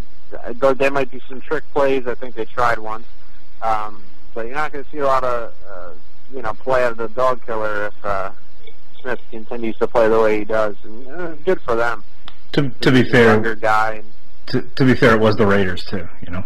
though 0.52 0.74
there 0.74 0.90
might 0.90 1.10
be 1.10 1.20
some 1.28 1.40
trick 1.40 1.64
plays. 1.72 2.06
I 2.06 2.14
think 2.14 2.34
they 2.34 2.44
tried 2.44 2.78
one. 2.78 3.04
Um, 3.62 4.02
but 4.34 4.46
you're 4.46 4.54
not 4.54 4.72
going 4.72 4.84
to 4.84 4.90
see 4.90 4.98
a 4.98 5.06
lot 5.06 5.24
of, 5.24 5.52
uh, 5.70 5.90
you 6.32 6.42
know, 6.42 6.52
play 6.54 6.84
out 6.84 6.92
of 6.92 6.98
the 6.98 7.08
dog 7.08 7.44
killer 7.44 7.86
if 7.86 8.04
uh, 8.04 8.30
Smith 9.00 9.20
continues 9.30 9.76
to 9.78 9.86
play 9.86 10.08
the 10.08 10.20
way 10.20 10.38
he 10.38 10.44
does. 10.44 10.76
And 10.84 11.08
uh, 11.08 11.34
good 11.44 11.60
for 11.62 11.74
them. 11.74 12.04
To 12.52 12.70
to 12.70 12.92
be 12.92 13.00
a 13.00 13.24
younger 13.24 13.54
guy. 13.54 14.02
And, 14.02 14.12
to, 14.46 14.62
to 14.62 14.84
be 14.84 14.94
fair, 14.94 15.14
it 15.14 15.20
was 15.20 15.36
the 15.36 15.46
Raiders 15.46 15.84
too. 15.84 16.08
You 16.24 16.32
know. 16.32 16.44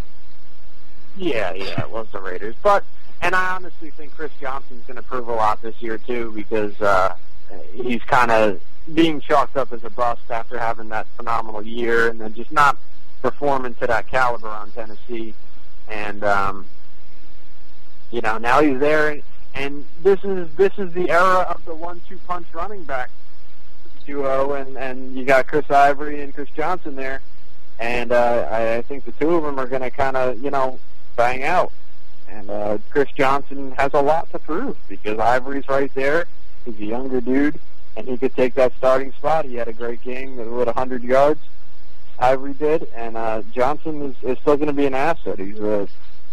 Yeah, 1.17 1.53
yeah, 1.53 1.83
it 1.83 1.91
was 1.91 2.09
the 2.11 2.21
Raiders. 2.21 2.57
But 2.63 2.85
and 3.21 3.35
I 3.35 3.55
honestly 3.55 3.91
think 3.91 4.15
Chris 4.15 4.33
Johnson's 4.41 4.85
going 4.87 4.97
to 4.97 5.03
prove 5.03 5.29
a 5.29 5.35
lot 5.35 5.63
this 5.63 5.81
year 5.81 5.99
too 5.99 6.33
because 6.35 6.81
uh, 6.81 7.15
he's 7.73 8.03
kind 8.03 8.31
of 8.31 8.61
being 8.93 9.21
chalked 9.21 9.57
up 9.57 9.73
as 9.73 9.85
a 9.85 9.91
bust 9.91 10.23
after 10.29 10.59
having 10.59 10.89
that 10.89 11.07
phenomenal 11.17 11.63
year 11.63 12.09
and 12.09 12.21
then 12.21 12.35
just 12.35 12.51
not 12.51 12.77
performing 13.21 13.75
to 13.75 13.87
that 13.87 14.09
caliber 14.09 14.49
on 14.49 14.73
Tennessee. 14.73 15.35
And 15.89 16.25
um, 16.25 16.67
you 18.13 18.21
know 18.21 18.39
now 18.39 18.61
he's 18.63 18.79
there, 18.79 19.21
and 19.55 19.85
this 20.03 20.23
is 20.23 20.49
this 20.55 20.73
is 20.79 20.93
the 20.93 21.11
era 21.11 21.41
of 21.49 21.65
the 21.65 21.75
one-two 21.75 22.19
punch 22.29 22.47
running 22.53 22.85
back 22.85 23.11
duo, 24.07 24.53
and 24.53 24.77
and 24.77 25.17
you 25.17 25.25
got 25.25 25.49
Chris 25.49 25.69
Ivory 25.71 26.23
and 26.23 26.33
Chris 26.33 26.49
Johnson 26.51 26.95
there 26.95 27.21
and 27.83 28.13
uh, 28.13 28.49
I, 28.51 28.77
I 28.77 28.83
think 28.83 29.05
the 29.05 29.13
two 29.13 29.35
of 29.35 29.43
them 29.43 29.59
are 29.59 29.67
going 29.67 29.83
to 29.83 29.91
kind 29.91 30.17
of, 30.17 30.43
you 30.43 30.51
know, 30.51 30.79
bang 31.17 31.43
out. 31.43 31.73
And 32.29 32.49
uh, 32.49 32.79
Chris 32.91 33.11
Johnson 33.17 33.73
has 33.73 33.93
a 33.93 34.01
lot 34.01 34.31
to 34.31 34.39
prove 34.39 34.77
because 34.89 35.19
Ivory's 35.19 35.69
right 35.69 35.93
there. 35.95 36.27
He's 36.65 36.79
a 36.79 36.85
younger 36.85 37.21
dude, 37.21 37.61
and 37.97 38.07
he 38.07 38.17
could 38.17 38.35
take 38.37 38.55
that 38.55 38.73
starting 38.79 39.13
spot. 39.13 39.45
He 39.45 39.57
had 39.57 39.67
a 39.67 39.73
great 39.73 40.01
game 40.03 40.37
with 40.37 40.67
100 40.67 41.03
yards. 41.03 41.41
Ivory 42.19 42.55
did, 42.55 42.89
and 42.95 43.17
uh, 43.17 43.43
Johnson 43.53 44.01
is, 44.03 44.17
is 44.23 44.39
still 44.39 44.57
going 44.57 44.69
to 44.69 44.73
be 44.73 44.87
an 44.87 44.95
asset. 44.95 45.41
He's 45.41 45.59
a, 45.59 45.89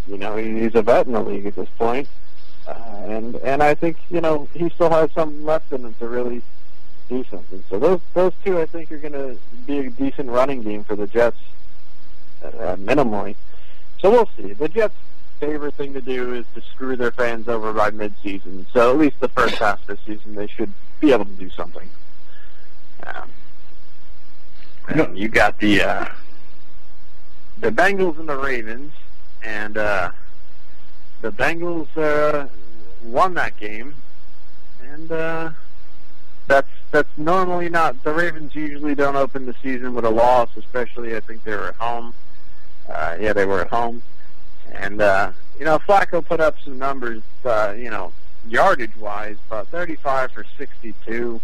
you 0.10 0.18
know, 0.18 0.36
he's 0.36 0.76
a 0.76 0.82
vet 0.82 1.06
in 1.06 1.14
the 1.14 1.22
league 1.22 1.46
at 1.46 1.56
this 1.56 1.70
point. 1.78 2.08
Uh, 2.68 2.74
and 3.08 3.36
and 3.38 3.64
I 3.64 3.74
think 3.74 3.98
you 4.10 4.22
know 4.22 4.48
he 4.54 4.70
still 4.70 4.90
has 4.90 5.12
something 5.14 5.44
left 5.44 5.72
in 5.72 5.86
him 5.86 5.96
to 6.00 6.08
really 6.08 6.42
do 7.08 7.26
something. 7.32 7.64
So 7.70 7.80
those 7.80 8.00
those 8.14 8.34
two 8.44 8.60
I 8.60 8.66
think 8.66 8.92
are 8.92 8.98
going 8.98 9.14
to 9.14 9.38
be 9.66 9.80
a 9.80 9.90
decent 9.90 10.30
running 10.30 10.62
game 10.62 10.84
for 10.84 10.96
the 10.96 11.08
Jets, 11.08 11.40
uh, 12.44 12.76
minimally. 12.76 13.36
So 14.00 14.12
we'll 14.12 14.30
see. 14.38 14.54
The 14.54 14.70
Jets' 14.70 14.94
favorite 15.40 15.74
thing 15.76 15.94
to 15.94 16.02
do 16.02 16.34
is 16.34 16.46
to 16.54 16.62
screw 16.62 16.96
their 16.96 17.12
fans 17.12 17.48
over 17.48 17.74
by 17.74 17.92
midseason. 17.92 18.66
So 18.72 18.92
at 18.92 18.98
least 18.98 19.20
the 19.20 19.30
first 19.30 19.56
half 19.56 19.82
of 19.82 19.88
the 19.88 19.98
season, 20.06 20.36
they 20.36 20.48
should 20.48 20.72
be 21.00 21.12
able 21.12 21.26
to 21.26 21.32
do 21.32 21.50
something. 21.50 21.90
Um, 23.06 23.30
and 24.90 25.18
you 25.18 25.28
got 25.28 25.60
the 25.60 25.82
uh, 25.82 26.06
the 27.60 27.72
Bengals 27.72 28.20
and 28.20 28.30
the 28.30 28.38
Ravens, 28.38 28.94
and 29.44 29.78
uh, 29.78 30.12
the 31.22 31.32
Bengals 31.32 31.96
uh, 31.98 32.48
won 33.04 33.34
that 33.36 33.58
game, 33.58 33.96
and 34.82 35.12
uh, 35.12 35.52
that's 36.48 36.70
that's 36.92 37.18
normally 37.18 37.70
not. 37.70 38.04
The 38.04 38.14
Ravens 38.14 38.56
usually 38.56 38.96
don't 38.96 39.16
open 39.16 39.46
the 39.46 39.56
season 39.62 39.94
with 39.94 40.06
a 40.06 40.10
loss, 40.10 40.50
especially 40.58 41.16
I 41.16 41.20
think 41.20 41.44
they 41.44 41.56
were 41.56 41.70
at 41.70 41.76
home. 41.76 42.14
Uh, 42.90 43.18
yeah, 43.20 43.34
they 43.34 43.46
were 43.46 43.62
at 43.62 43.70
home, 43.70 44.02
and 44.74 45.02
uh, 45.02 45.32
you 45.58 45.66
know 45.66 45.78
Flacco 45.80 46.26
put 46.26 46.40
up 46.40 46.56
some 46.64 46.78
numbers, 46.78 47.22
uh, 47.46 47.74
you 47.78 47.90
know, 47.90 48.12
yardage 48.48 48.96
wise, 48.98 49.38
about 49.48 49.68
35 49.68 50.32
for 50.32 50.46
62. 50.58 51.40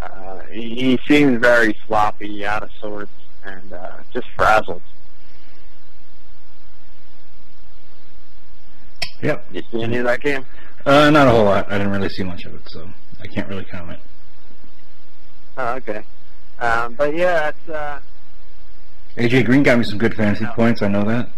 uh, 0.00 0.40
he, 0.44 0.74
he 0.74 1.00
seems 1.06 1.38
very 1.38 1.76
sloppy, 1.86 2.46
out 2.46 2.62
of 2.62 2.70
sorts, 2.80 3.12
and 3.44 3.72
uh, 3.72 3.98
just 4.12 4.28
frazzled. 4.30 4.82
Yep. 9.22 9.52
Did 9.52 9.64
you 9.64 9.78
see 9.78 9.84
any 9.84 9.96
of 9.98 10.04
that 10.04 10.20
game? 10.20 10.44
Uh, 10.86 11.10
not 11.10 11.28
a 11.28 11.30
whole 11.30 11.44
lot. 11.44 11.70
I 11.70 11.78
didn't 11.78 11.92
really 11.92 12.08
see 12.08 12.22
much 12.22 12.44
of 12.44 12.54
it, 12.54 12.62
so 12.68 12.88
I 13.20 13.26
can't 13.26 13.48
really 13.48 13.64
comment. 13.64 14.00
Oh, 15.58 15.74
okay. 15.74 16.02
Um, 16.58 16.94
but 16.94 17.14
yeah, 17.14 17.48
it's 17.48 17.68
uh, 17.68 18.00
AJ 19.16 19.44
Green 19.44 19.62
got 19.62 19.78
me 19.78 19.84
some 19.84 19.98
good 19.98 20.14
fantasy 20.14 20.46
points. 20.46 20.82
I 20.82 20.88
know 20.88 21.04
that. 21.04 21.28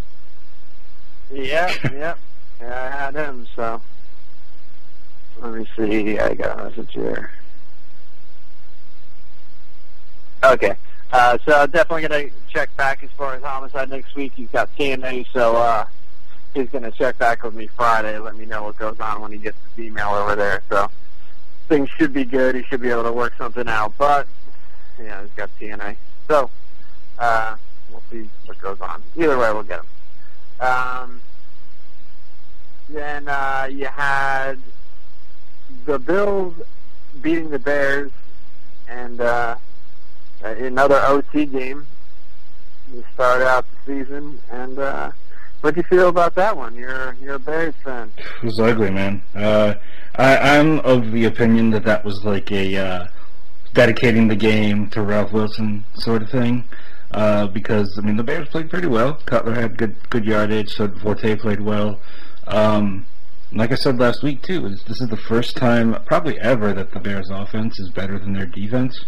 yeah, 1.33 1.73
yeah, 1.85 2.15
yeah. 2.61 2.83
I 2.85 2.97
had 2.97 3.15
him. 3.15 3.47
So 3.57 3.81
let 5.41 5.55
me 5.55 5.67
see. 5.77 6.19
I 6.19 6.35
got 6.35 6.61
a 6.61 6.65
message 6.65 6.93
here. 6.93 7.31
Okay. 10.45 10.75
Uh, 11.13 11.37
so 11.45 11.53
I'm 11.53 11.71
definitely 11.71 12.09
gonna 12.09 12.31
check 12.49 12.75
back 12.77 13.03
as 13.03 13.11
far 13.19 13.35
as 13.35 13.43
homicide 13.43 13.91
next 13.91 14.15
week. 14.15 14.33
You've 14.37 14.53
got 14.53 14.75
TNA, 14.77 15.27
so 15.33 15.57
uh, 15.57 15.87
he's 16.55 16.69
gonna 16.71 16.91
check 16.91 17.19
back 17.19 17.43
with 17.43 17.55
me 17.55 17.67
Friday. 17.67 18.19
Let 18.19 18.37
me 18.37 18.47
know 18.47 18.65
what 18.65 18.77
goes 18.77 18.99
on 19.01 19.21
when 19.21 19.33
he 19.33 19.39
gets 19.39 19.57
the 19.77 19.85
email 19.85 20.11
over 20.11 20.37
there. 20.37 20.63
So 20.69 20.91
things 21.69 21.89
should 21.91 22.13
be 22.13 22.25
good. 22.25 22.55
He 22.55 22.63
should 22.65 22.81
be 22.81 22.91
able 22.91 23.05
to 23.05 23.13
work 23.13 23.35
something 23.39 23.69
out. 23.69 23.95
But 23.99 24.27
yeah, 25.03 25.23
he's 25.23 25.31
got 25.33 25.51
TNA. 25.59 25.97
So 26.29 26.51
uh, 27.19 27.57
we'll 27.91 28.03
see 28.11 28.29
what 28.47 28.61
goes 28.61 28.81
on. 28.81 29.03
Either 29.17 29.39
way, 29.39 29.53
we'll 29.53 29.63
get 29.63 29.81
him. 29.81 29.87
Um, 30.61 31.21
then 32.89 33.29
uh, 33.29 33.69
you 33.71 33.87
had 33.87 34.59
the 35.87 35.99
Bills 35.99 36.55
beating 37.21 37.51
the 37.51 37.59
Bears, 37.59 38.13
and 38.89 39.21
uh, 39.21 39.57
another 40.43 41.01
OT 41.07 41.47
game 41.47 41.87
to 42.91 43.05
start 43.15 43.43
out 43.43 43.65
the 43.87 44.05
season. 44.05 44.39
And 44.51 44.79
uh, 44.79 45.13
what 45.63 45.75
do 45.75 45.81
you 45.81 45.85
feel 45.85 46.09
about 46.09 46.35
that 46.35 46.57
one? 46.57 46.75
You're 46.75 47.17
you're 47.23 47.37
a 47.37 47.39
Bears 47.39 47.75
fan. 47.85 48.13
It 48.19 48.45
was 48.45 48.61
ugly, 48.61 48.91
man. 48.91 49.23
Uh, 49.35 49.75
I, 50.17 50.59
I'm 50.59 50.81
of 50.81 51.13
the 51.13 51.25
opinion 51.25 51.71
that 51.71 51.85
that 51.85 52.05
was 52.05 52.25
like 52.25 52.51
a 52.53 52.77
uh, 52.77 53.07
dedicating 53.73 54.29
the 54.29 54.37
game 54.37 54.91
to 54.91 55.03
Ralph 55.03 55.33
Wilson 55.33 55.85
sort 55.95 56.23
of 56.23 56.31
thing. 56.31 56.65
Uh, 57.13 57.47
because 57.47 57.99
I 57.99 58.01
mean 58.01 58.17
the 58.17 58.25
Bears 58.25 58.49
played 58.49 58.71
pretty 58.71 58.89
well. 58.89 59.15
Cutler 59.27 59.55
had 59.55 59.77
good 59.79 59.97
good 60.11 60.25
yardage. 60.25 60.75
So 60.75 60.89
Forte 60.89 61.37
played 61.37 61.61
well. 61.61 62.01
Um, 62.47 63.07
like 63.53 63.71
I 63.71 63.77
said 63.77 63.99
last 63.99 64.23
week 64.23 64.43
too, 64.43 64.67
is 64.67 64.83
this 64.85 65.01
is 65.01 65.09
the 65.09 65.17
first 65.17 65.57
time 65.57 65.97
probably 66.07 66.41
ever 66.41 66.73
that 66.73 66.93
the 66.93 67.01
Bears 67.01 67.31
offense 67.31 67.79
is 67.79 67.91
better 67.91 68.19
than 68.19 68.33
their 68.33 68.47
defense, 68.47 69.05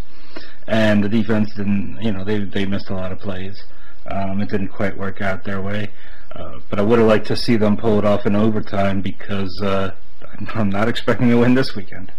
and 0.68 1.02
the 1.02 1.09
defense 1.09 1.52
didn't. 1.55 1.98
You 2.01 2.12
know 2.12 2.24
they 2.24 2.44
they 2.44 2.64
missed 2.64 2.90
a 2.90 2.94
lot 2.94 3.10
of 3.10 3.18
plays. 3.18 3.64
Um, 4.06 4.40
it 4.43 4.51
didn't 4.51 4.68
quite 4.68 4.97
work 4.98 5.22
out 5.22 5.44
their 5.44 5.62
way. 5.62 5.90
Uh, 6.35 6.59
but 6.69 6.78
I 6.78 6.82
would 6.82 6.98
have 6.98 7.06
liked 7.09 7.27
to 7.28 7.36
see 7.36 7.56
them 7.56 7.77
pull 7.77 7.98
it 7.98 8.05
off 8.05 8.27
in 8.27 8.35
overtime 8.35 9.01
because 9.01 9.61
uh, 9.62 9.93
I'm- 10.55 10.70
not 10.70 10.89
expecting 10.89 11.32
a 11.32 11.39
win 11.39 11.55
this 11.55 11.74
weekend. 11.77 12.11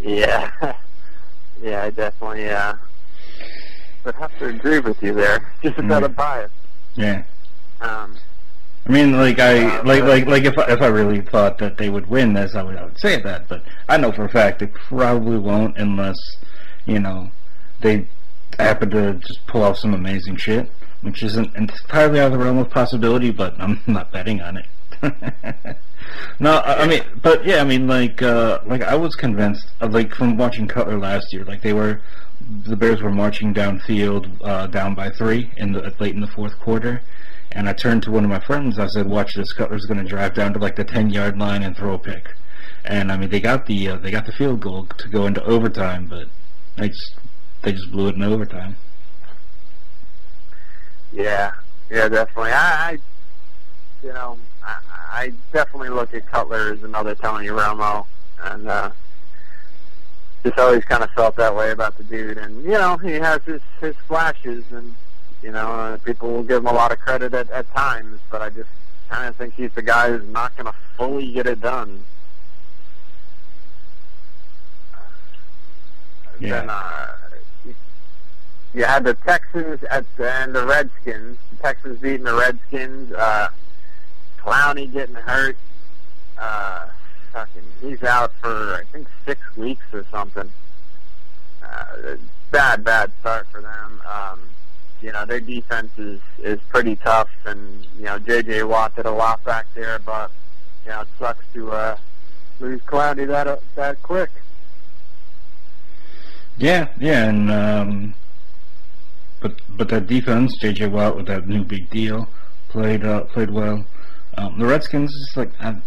Yeah, 0.00 0.50
yeah, 1.62 1.82
I 1.82 1.90
definitely 1.90 2.48
uh, 2.48 2.74
would 4.04 4.14
have 4.14 4.36
to 4.38 4.46
agree 4.46 4.78
with 4.80 5.02
you 5.02 5.12
there. 5.12 5.52
Just 5.62 5.78
about 5.78 6.04
a 6.04 6.08
Mm. 6.08 6.14
bias. 6.16 6.50
Yeah. 6.96 7.22
Um, 7.80 8.16
I 8.86 8.92
mean, 8.92 9.12
like 9.12 9.38
I 9.38 9.78
Uh, 9.78 9.84
like 9.84 10.02
like 10.04 10.26
like 10.26 10.44
if 10.44 10.58
I, 10.58 10.72
if 10.72 10.80
I 10.80 10.86
really 10.86 11.20
thought 11.20 11.58
that 11.58 11.76
they 11.76 11.90
would 11.90 12.06
win 12.08 12.32
this, 12.32 12.54
I 12.54 12.62
would 12.62 12.76
I 12.76 12.84
would 12.84 12.98
say 12.98 13.20
that. 13.20 13.46
But 13.46 13.62
I 13.88 13.98
know 13.98 14.10
for 14.10 14.24
a 14.24 14.28
fact 14.28 14.58
they 14.60 14.66
probably 14.66 15.38
won't 15.38 15.76
unless 15.76 16.16
you 16.86 16.98
know 16.98 17.30
they 17.80 18.06
happen 18.58 18.90
to 18.90 19.14
just 19.14 19.46
pull 19.46 19.62
off 19.62 19.78
some 19.78 19.92
amazing 19.94 20.36
shit, 20.36 20.70
which 21.02 21.22
isn't 21.22 21.54
entirely 21.56 22.20
out 22.20 22.26
of 22.26 22.32
the 22.32 22.38
realm 22.38 22.58
of 22.58 22.70
possibility. 22.70 23.30
But 23.30 23.54
I'm 23.58 23.80
not 23.86 24.12
betting 24.12 24.40
on 24.40 24.56
it. 24.56 24.66
no, 26.40 26.60
I 26.60 26.86
mean, 26.86 27.02
but 27.22 27.44
yeah, 27.44 27.60
I 27.60 27.64
mean, 27.64 27.86
like 27.86 28.22
uh, 28.22 28.60
like 28.66 28.82
I 28.82 28.94
was 28.94 29.14
convinced, 29.14 29.68
of, 29.80 29.92
like 29.92 30.14
from 30.14 30.36
watching 30.36 30.68
Cutler 30.68 30.98
last 30.98 31.32
year, 31.32 31.44
like 31.44 31.62
they 31.62 31.72
were 31.72 32.00
the 32.66 32.76
Bears 32.76 33.02
were 33.02 33.10
marching 33.10 33.52
downfield, 33.52 34.30
uh, 34.42 34.66
down 34.66 34.94
by 34.94 35.10
three 35.10 35.50
in 35.56 35.72
the 35.72 35.94
late 35.98 36.14
in 36.14 36.20
the 36.20 36.26
fourth 36.26 36.58
quarter. 36.58 37.02
And 37.52 37.68
I 37.68 37.72
turned 37.72 38.04
to 38.04 38.10
one 38.10 38.24
of 38.24 38.30
my 38.30 38.40
friends. 38.40 38.78
I 38.78 38.86
said, 38.86 39.06
"Watch 39.06 39.34
this. 39.34 39.52
Cutler's 39.52 39.86
going 39.86 40.02
to 40.02 40.08
drive 40.08 40.34
down 40.34 40.52
to 40.52 40.58
like 40.58 40.76
the 40.76 40.84
ten 40.84 41.10
yard 41.10 41.38
line 41.38 41.62
and 41.62 41.76
throw 41.76 41.94
a 41.94 41.98
pick." 41.98 42.34
And 42.84 43.10
I 43.10 43.16
mean, 43.16 43.30
they 43.30 43.40
got 43.40 43.66
the 43.66 43.88
uh, 43.88 43.96
they 43.96 44.10
got 44.10 44.26
the 44.26 44.32
field 44.32 44.60
goal 44.60 44.86
to 44.86 45.08
go 45.08 45.26
into 45.26 45.42
overtime, 45.44 46.06
but 46.06 46.28
they 46.76 46.88
just 46.88 47.18
they 47.62 47.72
just 47.72 47.90
blew 47.90 48.08
it 48.08 48.14
in 48.14 48.22
overtime. 48.22 48.76
Yeah, 51.12 51.52
yeah, 51.90 52.08
definitely. 52.08 52.52
I, 52.52 52.90
I 52.90 52.98
you 54.02 54.12
know, 54.12 54.38
I, 54.64 54.76
I 55.10 55.32
definitely 55.52 55.90
look 55.90 56.14
at 56.14 56.26
Cutler 56.26 56.72
as 56.72 56.82
another 56.82 57.14
Tony 57.14 57.48
Romo, 57.48 58.06
and 58.42 58.68
uh, 58.68 58.90
just 60.42 60.58
always 60.58 60.84
kind 60.84 61.02
of 61.02 61.10
felt 61.10 61.36
that 61.36 61.54
way 61.54 61.70
about 61.70 61.98
the 61.98 62.04
dude. 62.04 62.38
And 62.38 62.62
you 62.64 62.70
know, 62.70 62.96
he 62.96 63.12
has 63.12 63.42
his 63.44 63.60
his 63.80 63.96
flashes, 64.06 64.64
and 64.72 64.94
you 65.42 65.52
know, 65.52 65.66
uh, 65.68 65.96
people 65.98 66.30
will 66.30 66.42
give 66.42 66.58
him 66.58 66.66
a 66.66 66.72
lot 66.72 66.92
of 66.92 66.98
credit 66.98 67.34
at, 67.34 67.50
at 67.50 67.72
times, 67.74 68.20
but 68.30 68.42
I 68.42 68.50
just 68.50 68.68
kind 69.08 69.28
of 69.28 69.36
think 69.36 69.54
he's 69.54 69.72
the 69.72 69.82
guy 69.82 70.10
who's 70.10 70.28
not 70.28 70.56
going 70.56 70.66
to 70.66 70.74
fully 70.96 71.32
get 71.32 71.46
it 71.46 71.60
done. 71.60 72.04
Yeah. 76.38 76.60
Then, 76.60 76.70
uh, 76.70 77.12
you 78.74 78.84
had 78.84 79.04
the 79.04 79.14
Texans 79.14 79.82
at 79.84 80.04
the, 80.16 80.30
and 80.30 80.54
the 80.54 80.64
Redskins. 80.64 81.38
The 81.50 81.56
Texans 81.62 81.98
beating 82.00 82.24
the 82.24 82.34
Redskins. 82.34 83.12
Uh, 83.12 83.48
Clowney 84.38 84.92
getting 84.92 85.16
hurt. 85.16 85.56
Uh, 86.38 86.86
fucking, 87.32 87.62
he's 87.80 88.02
out 88.02 88.32
for 88.40 88.74
I 88.74 88.84
think 88.92 89.08
six 89.26 89.40
weeks 89.56 89.84
or 89.92 90.04
something. 90.10 90.50
Uh, 91.62 92.16
bad, 92.50 92.82
bad 92.84 93.12
start 93.20 93.46
for 93.48 93.60
them. 93.60 94.02
Um, 94.08 94.40
you 95.00 95.12
know 95.12 95.24
their 95.24 95.40
defense 95.40 95.90
is 95.98 96.20
is 96.42 96.60
pretty 96.68 96.96
tough, 96.96 97.30
and 97.46 97.86
you 97.98 98.04
know 98.04 98.18
J.J. 98.18 98.64
Watt 98.64 98.94
did 98.96 99.06
a 99.06 99.10
lot 99.10 99.42
back 99.44 99.66
there, 99.74 99.98
but 99.98 100.30
you 100.84 100.90
know 100.90 101.00
it 101.02 101.08
sucks 101.18 101.44
to 101.54 101.72
uh, 101.72 101.96
lose 102.58 102.80
Clowney 102.82 103.26
that 103.26 103.46
uh, 103.46 103.56
that 103.76 104.02
quick. 104.02 104.30
Yeah, 106.58 106.88
yeah, 106.98 107.28
and 107.28 107.50
um, 107.50 108.14
but 109.40 109.54
but 109.68 109.88
that 109.88 110.06
defense, 110.06 110.56
J.J. 110.60 110.88
Watt 110.88 111.16
with 111.16 111.26
that 111.26 111.48
new 111.48 111.64
big 111.64 111.90
deal, 111.90 112.28
played 112.68 113.04
uh, 113.04 113.22
played 113.24 113.50
well. 113.50 113.84
Um, 114.36 114.58
the 114.58 114.66
Redskins, 114.66 115.10
is 115.10 115.32
like 115.36 115.50
I've, 115.58 115.82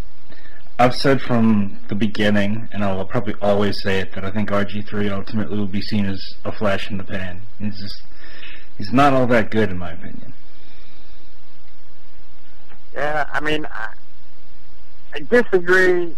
I've 0.77 0.95
said 0.95 1.21
from 1.21 1.79
the 1.87 1.95
beginning, 1.95 2.67
and 2.71 2.83
I'll 2.83 3.05
probably 3.05 3.35
always 3.41 3.81
say 3.81 3.99
it 3.99 4.13
that 4.13 4.25
I 4.25 4.31
think 4.31 4.49
RG 4.49 4.87
three 4.87 5.09
ultimately 5.09 5.57
will 5.57 5.67
be 5.67 5.81
seen 5.81 6.05
as 6.05 6.21
a 6.43 6.51
flash 6.51 6.89
in 6.89 6.97
the 6.97 7.03
pan. 7.03 7.41
He's 7.59 7.79
just 7.79 8.03
he's 8.77 8.91
not 8.91 9.13
all 9.13 9.27
that 9.27 9.51
good 9.51 9.69
in 9.69 9.77
my 9.77 9.91
opinion. 9.91 10.33
Yeah, 12.93 13.27
I 13.31 13.39
mean, 13.39 13.65
I, 13.71 13.89
I 15.15 15.19
disagree 15.19 16.15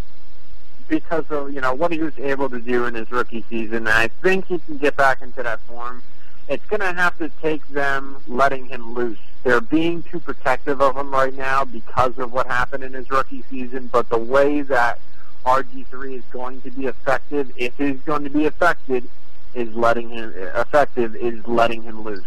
because 0.88 1.24
of 1.30 1.52
you 1.52 1.60
know 1.60 1.74
what 1.74 1.92
he 1.92 2.00
was 2.00 2.16
able 2.18 2.48
to 2.48 2.58
do 2.58 2.86
in 2.86 2.94
his 2.94 3.10
rookie 3.10 3.44
season. 3.48 3.78
And 3.78 3.88
I 3.88 4.08
think 4.08 4.46
he 4.46 4.58
can 4.58 4.78
get 4.78 4.96
back 4.96 5.22
into 5.22 5.42
that 5.42 5.60
form. 5.62 6.02
It's 6.48 6.64
going 6.66 6.80
to 6.80 6.92
have 6.92 7.18
to 7.18 7.28
take 7.42 7.66
them 7.68 8.16
letting 8.28 8.66
him 8.66 8.94
loose. 8.94 9.18
They're 9.42 9.60
being 9.60 10.02
too 10.04 10.20
protective 10.20 10.80
of 10.80 10.96
him 10.96 11.12
right 11.12 11.34
now 11.34 11.64
because 11.64 12.18
of 12.18 12.32
what 12.32 12.46
happened 12.46 12.84
in 12.84 12.92
his 12.92 13.10
rookie 13.10 13.44
season. 13.50 13.88
But 13.92 14.08
the 14.08 14.18
way 14.18 14.62
that 14.62 14.98
RG3 15.44 16.18
is 16.18 16.24
going 16.30 16.60
to 16.62 16.70
be 16.70 16.86
effective, 16.86 17.52
if 17.56 17.76
he's 17.76 18.00
going 18.00 18.24
to 18.24 18.30
be 18.30 18.46
affected, 18.46 19.08
is 19.54 19.74
letting 19.74 20.10
him 20.10 20.32
effective 20.36 21.16
is 21.16 21.46
letting 21.46 21.82
him 21.82 22.02
loose. 22.02 22.24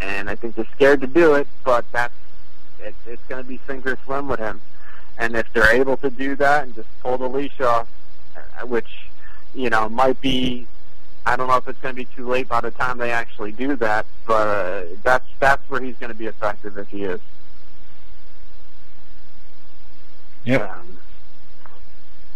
And 0.00 0.28
I 0.28 0.34
think 0.34 0.56
they're 0.56 0.66
scared 0.74 1.00
to 1.00 1.06
do 1.06 1.34
it, 1.34 1.48
but 1.64 1.84
that's 1.90 2.12
it's, 2.80 2.96
it's 3.06 3.22
going 3.28 3.42
to 3.42 3.48
be 3.48 3.58
sink 3.66 3.86
or 3.86 3.96
swim 4.04 4.28
with 4.28 4.38
him. 4.38 4.60
And 5.18 5.34
if 5.34 5.50
they're 5.54 5.74
able 5.74 5.96
to 5.98 6.10
do 6.10 6.36
that 6.36 6.64
and 6.64 6.74
just 6.74 6.88
pull 7.00 7.16
the 7.16 7.28
leash 7.28 7.60
off, 7.60 7.88
uh, 8.36 8.66
which 8.66 9.08
you 9.54 9.70
know 9.70 9.88
might 9.88 10.20
be, 10.20 10.66
I 11.26 11.34
don't 11.34 11.48
know 11.48 11.56
if 11.56 11.66
it's 11.66 11.80
going 11.80 11.92
to 11.92 11.96
be 11.96 12.04
too 12.04 12.28
late 12.28 12.48
by 12.48 12.60
the 12.60 12.70
time 12.70 12.98
they 12.98 13.10
actually 13.10 13.50
do 13.50 13.74
that, 13.76 14.06
but 14.26 14.46
uh, 14.46 14.84
that's 15.02 15.26
that's 15.40 15.68
where 15.68 15.80
he's 15.80 15.96
going 15.96 16.12
to 16.12 16.16
be 16.16 16.26
effective 16.26 16.78
if 16.78 16.88
he 16.88 17.02
is. 17.02 17.20
Yep. 20.44 20.70
Um, 20.70 20.98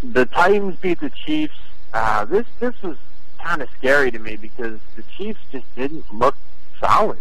the 0.02 0.26
Titans 0.26 0.74
beat 0.76 0.98
the 0.98 1.10
Chiefs. 1.10 1.54
Uh, 1.94 2.24
this 2.24 2.46
this 2.58 2.82
was 2.82 2.96
kind 3.38 3.62
of 3.62 3.68
scary 3.78 4.10
to 4.10 4.18
me 4.18 4.34
because 4.36 4.80
the 4.96 5.04
Chiefs 5.16 5.40
just 5.52 5.72
didn't 5.76 6.12
look 6.12 6.34
solid. 6.80 7.20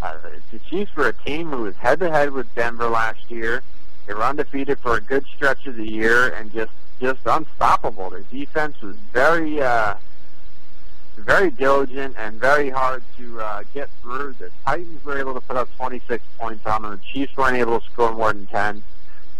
Uh, 0.00 0.14
the 0.52 0.60
Chiefs 0.60 0.94
were 0.94 1.08
a 1.08 1.12
team 1.12 1.50
who 1.50 1.62
was 1.62 1.74
head 1.76 1.98
to 2.00 2.10
head 2.10 2.30
with 2.30 2.54
Denver 2.54 2.88
last 2.88 3.28
year. 3.30 3.64
They 4.06 4.14
were 4.14 4.22
undefeated 4.22 4.78
for 4.78 4.96
a 4.96 5.00
good 5.00 5.24
stretch 5.34 5.66
of 5.66 5.74
the 5.74 5.90
year 5.90 6.28
and 6.34 6.52
just 6.52 6.72
just 7.00 7.20
unstoppable. 7.26 8.10
Their 8.10 8.20
defense 8.20 8.80
was 8.80 8.94
very 9.12 9.60
uh, 9.60 9.96
very 11.16 11.50
diligent 11.50 12.16
and 12.18 12.40
very 12.40 12.70
hard 12.70 13.02
to 13.18 13.40
uh, 13.40 13.62
get 13.72 13.88
through. 14.02 14.34
The 14.38 14.50
Titans 14.64 15.04
were 15.04 15.18
able 15.18 15.34
to 15.34 15.40
put 15.40 15.56
up 15.56 15.68
26 15.76 16.22
points 16.38 16.66
on 16.66 16.82
them. 16.82 16.90
The 16.92 17.12
Chiefs 17.12 17.36
weren't 17.36 17.56
able 17.56 17.80
to 17.80 17.86
score 17.86 18.12
more 18.12 18.32
than 18.32 18.46
10. 18.46 18.82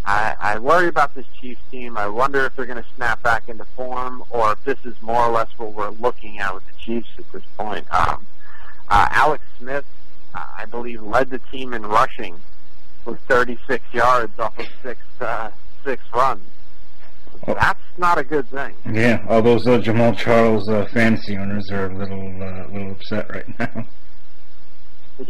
I, 0.06 0.36
I 0.38 0.58
worry 0.58 0.88
about 0.88 1.14
this 1.14 1.26
Chiefs 1.40 1.60
team. 1.70 1.96
I 1.96 2.06
wonder 2.06 2.44
if 2.44 2.56
they're 2.56 2.66
going 2.66 2.82
to 2.82 2.88
snap 2.96 3.22
back 3.22 3.48
into 3.48 3.64
form 3.64 4.22
or 4.30 4.52
if 4.52 4.64
this 4.64 4.78
is 4.84 5.00
more 5.00 5.22
or 5.22 5.32
less 5.32 5.48
what 5.56 5.72
we're 5.72 5.90
looking 5.90 6.38
at 6.38 6.54
with 6.54 6.64
the 6.66 6.74
Chiefs 6.78 7.08
at 7.18 7.30
this 7.32 7.42
point. 7.56 7.86
Um, 7.92 8.26
uh, 8.88 9.08
Alex 9.10 9.42
Smith, 9.58 9.86
I 10.34 10.66
believe, 10.66 11.02
led 11.02 11.30
the 11.30 11.38
team 11.38 11.72
in 11.72 11.82
rushing 11.82 12.38
with 13.04 13.20
36 13.20 13.82
yards 13.92 14.38
off 14.38 14.58
of 14.58 14.66
six 14.82 15.00
uh, 15.20 15.50
six 15.84 16.02
runs. 16.14 16.42
That's 17.46 17.80
not 17.98 18.18
a 18.18 18.24
good 18.24 18.48
thing. 18.48 18.74
Yeah, 18.90 19.24
all 19.28 19.42
those 19.42 19.66
uh, 19.66 19.78
Jamaal 19.78 20.16
Charles 20.16 20.68
uh, 20.68 20.86
fantasy 20.92 21.36
owners 21.36 21.70
are 21.70 21.86
a 21.90 21.94
little 21.96 22.42
uh, 22.42 22.66
little 22.68 22.92
upset 22.92 23.30
right 23.30 23.58
now. 23.58 23.86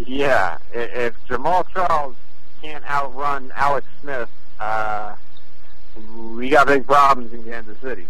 Yeah, 0.06 0.59
if 0.72 1.14
Jamaal 1.28 1.66
Charles 1.72 2.16
can't 2.62 2.85
outrun 2.89 3.52
Alex 3.56 3.86
Smith, 4.01 4.31
uh, 4.59 5.14
we 6.35 6.48
got 6.48 6.66
big 6.66 6.86
problems 6.86 7.32
in 7.32 7.44
Kansas 7.44 7.78
City. 7.81 8.06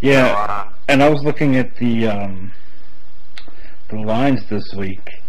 Yeah, 0.00 0.28
So, 0.28 0.52
uh, 0.52 0.72
and 0.88 1.02
I 1.02 1.08
was 1.08 1.22
looking 1.22 1.56
at 1.56 1.76
the 1.76 2.06
um, 2.06 2.52
the 3.88 3.96
lines 3.96 4.48
this 4.48 4.72
week, 4.74 5.20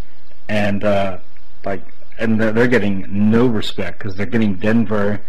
and 0.48 0.84
uh, 0.84 1.18
like, 1.66 1.82
and 2.20 2.40
they're, 2.40 2.52
they're 2.52 2.68
getting 2.68 3.06
no 3.30 3.48
respect 3.48 4.00
because 4.00 4.16
they're 4.16 4.26
getting 4.26 4.56
Denver 4.56 5.22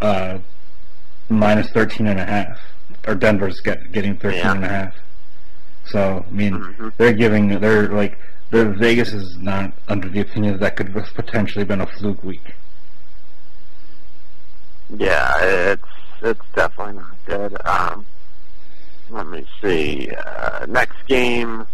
uh, 0.00 0.38
minus 1.30 1.70
thirteen 1.70 2.06
and 2.06 2.20
a 2.20 2.24
half, 2.26 2.58
or 3.06 3.14
Denver's 3.14 3.60
get, 3.60 3.92
getting 3.92 4.16
thirteen 4.16 4.46
and 4.46 4.64
a 4.64 4.68
half. 4.68 4.94
So 5.86 6.24
I 6.26 6.30
mean, 6.30 6.54
Mm-hmm. 6.54 6.88
they're 6.98 7.12
giving 7.12 7.60
they're 7.60 7.88
like 7.88 8.18
the 8.50 8.66
Vegas 8.66 9.12
is 9.12 9.36
not 9.38 9.72
under 9.88 10.08
the 10.08 10.20
opinion 10.20 10.52
that 10.54 10.60
that 10.60 10.76
could 10.76 10.88
have 10.90 11.14
potentially 11.14 11.64
been 11.64 11.80
a 11.80 11.86
fluke 11.86 12.22
week. 12.24 12.54
Yeah, 14.96 15.32
it's 15.40 15.82
it's 16.22 16.44
definitely 16.54 16.94
not 16.94 17.16
good. 17.26 17.56
Um, 17.64 18.06
let 19.10 19.26
me 19.26 19.46
see. 19.62 20.10
Uh, 20.10 20.66
next 20.68 21.06
game, 21.06 21.66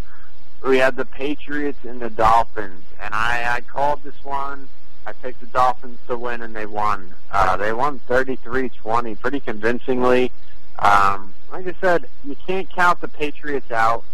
we 0.66 0.78
had 0.78 0.96
the 0.96 1.04
Patriots 1.04 1.78
and 1.84 2.00
the 2.00 2.10
Dolphins, 2.10 2.84
and 3.00 3.14
I, 3.14 3.56
I 3.56 3.60
called 3.62 4.02
this 4.04 4.22
one. 4.22 4.68
I 5.06 5.12
picked 5.12 5.40
the 5.40 5.46
Dolphins 5.46 5.98
to 6.08 6.16
win, 6.16 6.42
and 6.42 6.54
they 6.54 6.66
won. 6.66 7.14
Uh, 7.30 7.56
they 7.56 7.72
won 7.72 8.00
33-20 8.08 9.18
pretty 9.20 9.40
convincingly. 9.40 10.32
Um, 10.78 11.32
like 11.52 11.66
I 11.66 11.74
said, 11.80 12.08
you 12.24 12.36
can't 12.46 12.68
count 12.70 13.00
the 13.00 13.08
Patriots 13.08 13.70
out, 13.70 14.04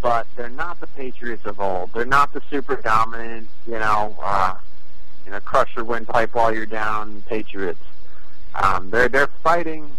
but 0.00 0.26
they're 0.36 0.48
not 0.48 0.80
the 0.80 0.86
Patriots 0.86 1.44
of 1.44 1.60
old. 1.60 1.92
They're 1.92 2.06
not 2.06 2.32
the 2.32 2.40
super 2.50 2.76
dominant, 2.76 3.48
you 3.66 3.78
know, 3.78 4.16
uh, 4.22 4.54
you 5.26 5.32
know, 5.32 5.40
crush 5.40 5.76
your 5.76 5.84
windpipe 5.84 6.34
while 6.34 6.52
you're 6.52 6.66
down 6.66 7.22
Patriots. 7.28 7.80
Um, 8.54 8.90
they're 8.90 9.08
they're 9.08 9.28
fighting, 9.42 9.90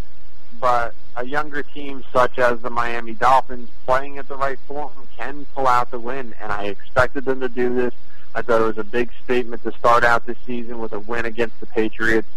but 0.59 0.95
a 1.15 1.25
younger 1.25 1.61
team 1.61 2.03
such 2.11 2.39
as 2.39 2.59
the 2.61 2.69
Miami 2.69 3.13
Dolphins 3.13 3.69
playing 3.85 4.17
at 4.17 4.27
the 4.27 4.35
right 4.35 4.59
form 4.67 4.91
can 5.15 5.45
pull 5.53 5.67
out 5.67 5.91
the 5.91 5.99
win, 5.99 6.33
and 6.41 6.51
I 6.51 6.65
expected 6.65 7.25
them 7.25 7.39
to 7.41 7.49
do 7.49 7.75
this. 7.75 7.93
I 8.35 8.41
thought 8.41 8.61
it 8.61 8.65
was 8.65 8.77
a 8.77 8.83
big 8.83 9.09
statement 9.23 9.63
to 9.63 9.71
start 9.73 10.03
out 10.03 10.25
this 10.25 10.37
season 10.45 10.79
with 10.79 10.93
a 10.93 10.99
win 10.99 11.25
against 11.25 11.59
the 11.59 11.65
Patriots. 11.65 12.27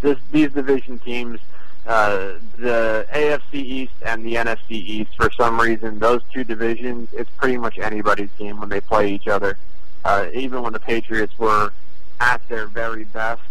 This 0.00 0.18
these 0.30 0.52
division 0.52 0.98
teams, 0.98 1.40
uh, 1.86 2.34
the 2.58 3.06
AFC 3.12 3.54
East 3.54 3.92
and 4.04 4.24
the 4.24 4.34
NFC 4.34 4.72
East, 4.72 5.10
for 5.16 5.30
some 5.32 5.60
reason, 5.60 5.98
those 5.98 6.22
two 6.32 6.44
divisions, 6.44 7.08
it's 7.12 7.30
pretty 7.36 7.56
much 7.56 7.78
anybody's 7.78 8.30
game 8.38 8.60
when 8.60 8.68
they 8.68 8.80
play 8.80 9.12
each 9.12 9.28
other. 9.28 9.56
Uh, 10.04 10.26
even 10.32 10.62
when 10.62 10.72
the 10.72 10.80
Patriots 10.80 11.38
were 11.38 11.72
at 12.20 12.46
their 12.48 12.66
very 12.66 13.04
best, 13.04 13.42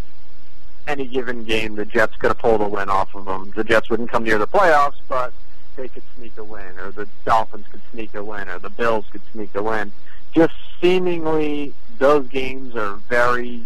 any 0.87 1.05
given 1.05 1.43
game, 1.43 1.75
the 1.75 1.85
Jets 1.85 2.15
could 2.17 2.29
have 2.29 2.39
pulled 2.39 2.61
a 2.61 2.67
win 2.67 2.89
off 2.89 3.13
of 3.13 3.25
them. 3.25 3.51
The 3.55 3.63
Jets 3.63 3.89
wouldn't 3.89 4.09
come 4.09 4.23
near 4.23 4.39
the 4.39 4.47
playoffs, 4.47 4.97
but 5.07 5.33
they 5.75 5.87
could 5.87 6.03
sneak 6.15 6.37
a 6.37 6.43
win, 6.43 6.79
or 6.79 6.91
the 6.91 7.07
Dolphins 7.25 7.65
could 7.71 7.81
sneak 7.91 8.13
a 8.15 8.23
win, 8.23 8.49
or 8.49 8.59
the 8.59 8.69
Bills 8.69 9.05
could 9.11 9.21
sneak 9.31 9.53
a 9.55 9.61
win. 9.61 9.91
Just 10.33 10.53
seemingly, 10.81 11.73
those 11.97 12.27
games 12.27 12.75
are 12.75 12.95
very 12.95 13.63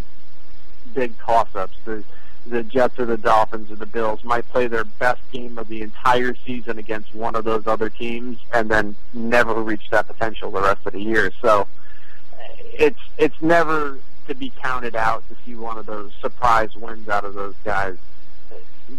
big 0.93 1.17
toss-ups. 1.19 1.75
The 1.85 2.03
the 2.45 2.61
Jets 2.61 2.99
or 2.99 3.05
the 3.05 3.17
Dolphins 3.17 3.71
or 3.71 3.75
the 3.75 3.85
Bills 3.85 4.23
might 4.25 4.47
play 4.49 4.67
their 4.67 4.83
best 4.83 5.21
game 5.31 5.57
of 5.57 5.69
the 5.69 5.81
entire 5.81 6.35
season 6.45 6.77
against 6.77 7.15
one 7.15 7.35
of 7.35 7.45
those 7.45 7.67
other 7.67 7.89
teams, 7.89 8.37
and 8.53 8.69
then 8.69 8.95
never 9.13 9.53
reach 9.53 9.89
that 9.91 10.07
potential 10.07 10.51
the 10.51 10.61
rest 10.61 10.85
of 10.85 10.91
the 10.93 11.01
year. 11.01 11.31
So 11.41 11.67
it's 12.73 12.99
it's 13.17 13.41
never 13.41 13.99
to 14.27 14.35
be 14.35 14.51
counted 14.61 14.95
out 14.95 15.23
to 15.29 15.35
see 15.45 15.55
one 15.55 15.77
of 15.77 15.85
those 15.85 16.11
surprise 16.21 16.75
wins 16.75 17.07
out 17.09 17.25
of 17.25 17.33
those 17.33 17.55
guys. 17.63 17.97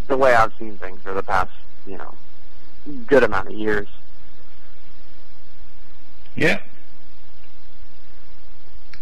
The 0.07 0.17
way 0.17 0.35
I've 0.35 0.53
seen 0.59 0.79
things 0.79 1.01
for 1.03 1.13
the 1.13 1.23
past, 1.23 1.53
you 1.87 1.99
know, 1.99 2.15
good 3.07 3.23
amount 3.23 3.49
of 3.49 3.55
years. 3.55 3.89
Yeah. 6.35 6.61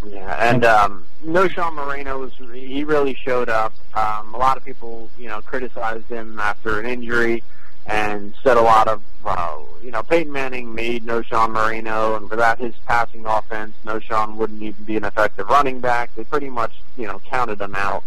Yeah, 0.06 0.50
and 0.50 0.64
um, 0.64 1.06
Knowshon 1.24 1.74
Moreno 1.74 2.18
was 2.18 2.32
he 2.52 2.84
really 2.84 3.14
showed 3.14 3.48
up. 3.48 3.72
Um, 3.94 4.34
a 4.34 4.38
lot 4.38 4.56
of 4.56 4.64
people, 4.64 5.08
you 5.16 5.28
know, 5.28 5.40
criticized 5.40 6.06
him 6.06 6.38
after 6.40 6.80
an 6.80 6.86
injury 6.86 7.42
and 7.86 8.34
said 8.42 8.56
a 8.56 8.60
lot 8.60 8.88
of, 8.88 9.02
uh, 9.24 9.58
you 9.82 9.90
know, 9.90 10.02
Peyton 10.02 10.32
Manning 10.32 10.74
made 10.74 11.04
Knowshon 11.04 11.52
Moreno, 11.52 12.16
and 12.16 12.30
without 12.30 12.58
his 12.58 12.74
passing 12.86 13.26
offense, 13.26 13.74
Knowshon 13.84 14.36
wouldn't 14.36 14.62
even 14.62 14.84
be 14.84 14.96
an 14.96 15.04
effective 15.04 15.48
running 15.48 15.80
back. 15.80 16.14
They 16.14 16.24
pretty 16.24 16.50
much, 16.50 16.72
you 16.96 17.06
know, 17.06 17.20
counted 17.20 17.60
him 17.60 17.74
out. 17.74 18.04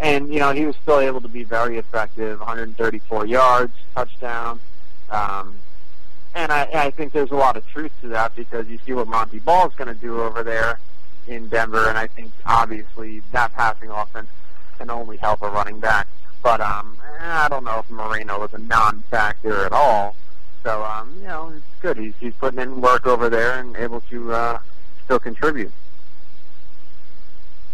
And, 0.00 0.32
you 0.32 0.38
know, 0.38 0.52
he 0.52 0.64
was 0.64 0.76
still 0.76 1.00
able 1.00 1.20
to 1.22 1.28
be 1.28 1.44
very 1.44 1.78
effective, 1.78 2.38
134 2.38 3.26
yards, 3.26 3.72
touchdown. 3.94 4.60
Um, 5.10 5.56
and 6.34 6.52
I, 6.52 6.68
I 6.72 6.90
think 6.90 7.12
there's 7.12 7.30
a 7.30 7.36
lot 7.36 7.56
of 7.56 7.66
truth 7.68 7.90
to 8.02 8.08
that 8.08 8.36
because 8.36 8.68
you 8.68 8.78
see 8.86 8.92
what 8.92 9.08
Montee 9.08 9.40
Ball's 9.40 9.74
going 9.74 9.92
to 9.92 10.00
do 10.00 10.20
over 10.22 10.42
there 10.42 10.78
in 11.28 11.48
Denver, 11.48 11.88
and 11.88 11.98
I 11.98 12.06
think 12.06 12.32
obviously 12.46 13.20
that 13.32 13.52
passing 13.54 13.90
offense 13.90 14.28
can 14.78 14.90
only 14.90 15.16
help 15.18 15.42
a 15.42 15.48
running 15.48 15.78
back. 15.80 16.06
But 16.42 16.60
um, 16.60 16.96
I 17.20 17.48
don't 17.48 17.64
know 17.64 17.80
if 17.80 17.90
Moreno 17.90 18.40
was 18.40 18.54
a 18.54 18.58
non-factor 18.58 19.64
at 19.64 19.72
all. 19.72 20.14
So 20.64 20.82
um, 20.84 21.12
you 21.20 21.28
know, 21.28 21.52
it's 21.56 21.64
good. 21.80 21.96
He's 21.98 22.14
he's 22.20 22.34
putting 22.34 22.60
in 22.60 22.80
work 22.80 23.06
over 23.06 23.28
there 23.28 23.58
and 23.58 23.76
able 23.76 24.00
to 24.02 24.32
uh, 24.32 24.58
still 25.04 25.18
contribute. 25.20 25.72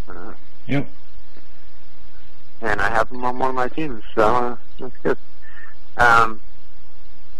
Uh, 0.08 0.32
Yep. 0.66 0.88
and 2.62 2.80
I 2.80 2.88
have 2.88 3.10
him 3.10 3.22
on 3.24 3.38
one 3.38 3.50
of 3.50 3.54
my 3.54 3.68
teams, 3.68 4.02
so 4.14 4.22
uh, 4.22 4.56
that's 4.80 4.96
good. 5.02 5.18
Um, 5.98 6.40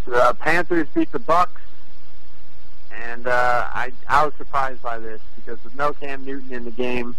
the 0.04 0.36
Panthers 0.40 0.86
beat 0.94 1.10
the 1.12 1.18
Bucks, 1.18 1.62
and 3.02 3.26
uh, 3.26 3.68
I 3.72 3.92
I 4.08 4.24
was 4.24 4.34
surprised 4.34 4.82
by 4.82 4.98
this 4.98 5.20
because 5.36 5.62
with 5.64 5.74
no 5.76 5.92
Cam 5.92 6.24
Newton 6.24 6.52
in 6.52 6.64
the 6.64 6.70
game, 6.70 7.16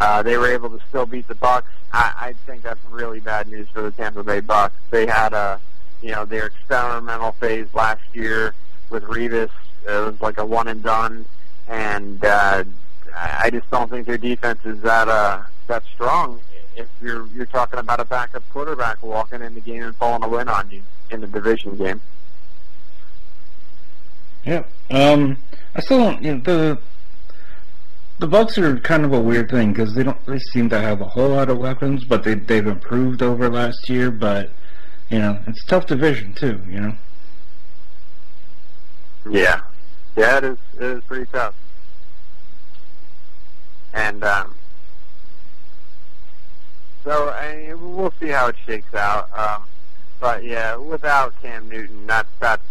uh, 0.00 0.22
they 0.22 0.36
were 0.36 0.50
able 0.50 0.70
to 0.70 0.80
still 0.88 1.06
beat 1.06 1.26
the 1.28 1.34
Bucks. 1.34 1.70
I, 1.92 2.12
I 2.16 2.32
think 2.46 2.62
that's 2.62 2.80
really 2.90 3.20
bad 3.20 3.48
news 3.48 3.68
for 3.68 3.82
the 3.82 3.90
Tampa 3.90 4.22
Bay 4.22 4.40
Bucks. 4.40 4.74
They 4.90 5.06
had 5.06 5.32
a 5.32 5.60
you 6.02 6.12
know 6.12 6.24
their 6.24 6.46
experimental 6.46 7.32
phase 7.32 7.72
last 7.74 8.02
year 8.12 8.54
with 8.90 9.04
Revis. 9.04 9.50
It 9.86 9.90
was 9.90 10.20
like 10.20 10.38
a 10.38 10.46
one 10.46 10.68
and 10.68 10.82
done, 10.82 11.24
and 11.66 12.24
uh, 12.24 12.64
I 13.14 13.50
just 13.50 13.70
don't 13.70 13.90
think 13.90 14.06
their 14.06 14.18
defense 14.18 14.60
is 14.64 14.80
that 14.82 15.08
uh, 15.08 15.42
that 15.66 15.82
strong. 15.94 16.40
If 16.76 16.88
you're 17.02 17.26
you're 17.28 17.46
talking 17.46 17.78
about 17.78 18.00
a 18.00 18.04
backup 18.04 18.48
quarterback 18.50 19.02
walking 19.02 19.42
in 19.42 19.54
the 19.54 19.60
game 19.60 19.82
and 19.82 19.98
pulling 19.98 20.22
a 20.22 20.28
win 20.28 20.48
on 20.48 20.70
you 20.70 20.82
in 21.10 21.20
the 21.20 21.26
division 21.26 21.76
game. 21.76 22.00
Yeah. 24.44 24.64
Um, 24.90 25.36
I 25.74 25.80
still 25.80 25.98
don't. 25.98 26.22
You 26.22 26.34
know, 26.36 26.40
the 26.40 26.78
the 28.18 28.26
Bucks 28.26 28.58
are 28.58 28.78
kind 28.80 29.04
of 29.04 29.12
a 29.12 29.20
weird 29.20 29.50
thing 29.50 29.72
because 29.72 29.94
they 29.94 30.02
don't 30.02 30.18
really 30.26 30.40
seem 30.52 30.68
to 30.70 30.80
have 30.80 31.00
a 31.00 31.04
whole 31.04 31.30
lot 31.30 31.48
of 31.48 31.58
weapons, 31.58 32.04
but 32.04 32.24
they 32.24 32.34
they've 32.34 32.66
improved 32.66 33.22
over 33.22 33.48
last 33.48 33.88
year. 33.88 34.10
But 34.10 34.50
you 35.08 35.18
know, 35.18 35.38
it's 35.46 35.64
tough 35.64 35.86
division 35.86 36.34
too. 36.34 36.60
You 36.68 36.80
know. 36.80 36.96
Yeah, 39.30 39.60
yeah, 40.16 40.38
it 40.38 40.44
is. 40.44 40.58
It 40.76 40.82
is 40.82 41.04
pretty 41.04 41.26
tough. 41.32 41.54
And 43.92 44.22
um, 44.24 44.54
so 47.04 47.28
I 47.28 47.74
we'll 47.74 48.12
see 48.20 48.28
how 48.28 48.48
it 48.48 48.56
shakes 48.66 48.94
out. 48.94 49.28
Um, 49.36 49.64
but 50.20 50.44
yeah, 50.44 50.76
without 50.76 51.40
Cam 51.40 51.68
Newton, 51.68 52.06
that's 52.06 52.28
that's 52.40 52.62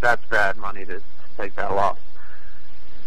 that's 0.00 0.24
bad 0.26 0.56
money 0.56 0.84
to 0.84 1.00
take 1.36 1.54
that 1.56 1.74
loss. 1.74 1.98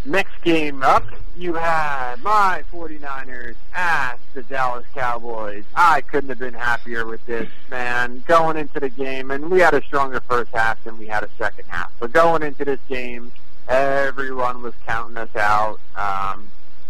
Next 0.05 0.41
game 0.43 0.81
up, 0.81 1.05
you 1.35 1.55
had 1.55 2.23
my 2.23 2.63
49ers 2.71 3.55
at 3.73 4.15
the 4.33 4.43
Dallas 4.43 4.85
Cowboys. 4.93 5.65
I 5.75 6.01
couldn't 6.01 6.29
have 6.29 6.39
been 6.39 6.53
happier 6.53 7.05
with 7.05 7.25
this, 7.25 7.49
man. 7.69 8.23
Going 8.25 8.55
into 8.55 8.79
the 8.79 8.89
game, 8.89 9.29
and 9.29 9.51
we 9.51 9.59
had 9.59 9.73
a 9.73 9.83
stronger 9.83 10.21
first 10.21 10.51
half 10.51 10.81
than 10.85 10.97
we 10.97 11.07
had 11.07 11.23
a 11.23 11.29
second 11.37 11.65
half. 11.67 11.91
But 11.99 12.13
going 12.13 12.43
into 12.43 12.63
this 12.63 12.79
game, 12.87 13.33
everyone 13.67 14.61
was 14.61 14.73
counting 14.87 15.17
us 15.17 15.35
out. 15.35 15.79
Um, 15.97 16.47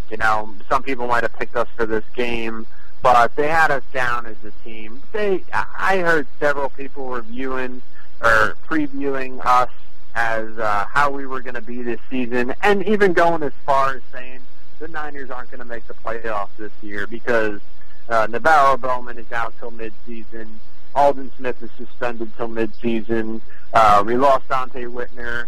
you 0.08 0.16
know, 0.16 0.54
some 0.68 0.84
people 0.84 1.08
might 1.08 1.24
have 1.24 1.36
picked 1.36 1.56
us 1.56 1.68
for 1.76 1.86
this 1.86 2.04
game, 2.14 2.64
but 3.02 3.34
they 3.34 3.48
had 3.48 3.72
us 3.72 3.84
down 3.92 4.26
as 4.26 4.36
a 4.44 4.52
team. 4.64 5.02
They, 5.12 5.44
I 5.52 5.98
heard 5.98 6.28
several 6.38 6.70
people 6.70 7.08
reviewing 7.08 7.82
or 8.22 8.56
previewing 8.68 9.44
us 9.44 9.70
as 10.14 10.58
uh, 10.58 10.84
how 10.90 11.10
we 11.10 11.26
were 11.26 11.40
going 11.40 11.54
to 11.54 11.60
be 11.60 11.82
this 11.82 12.00
season, 12.10 12.54
and 12.62 12.86
even 12.86 13.12
going 13.12 13.42
as 13.42 13.52
far 13.64 13.94
as 13.94 14.02
saying 14.12 14.40
the 14.78 14.88
Niners 14.88 15.30
aren't 15.30 15.50
going 15.50 15.60
to 15.60 15.66
make 15.66 15.86
the 15.86 15.94
playoffs 15.94 16.48
this 16.58 16.72
year 16.82 17.06
because 17.06 17.60
uh, 18.08 18.26
NaVorro 18.26 18.80
Bowman 18.80 19.18
is 19.18 19.30
out 19.30 19.54
till 19.58 19.70
midseason. 19.70 20.48
Aldon 20.94 21.30
Smith 21.36 21.62
is 21.62 21.70
suspended 21.76 22.32
till 22.36 22.48
midseason. 22.48 23.40
Uh, 23.72 24.02
we 24.04 24.16
lost 24.16 24.48
Donte 24.48 24.90
Whitner. 24.90 25.46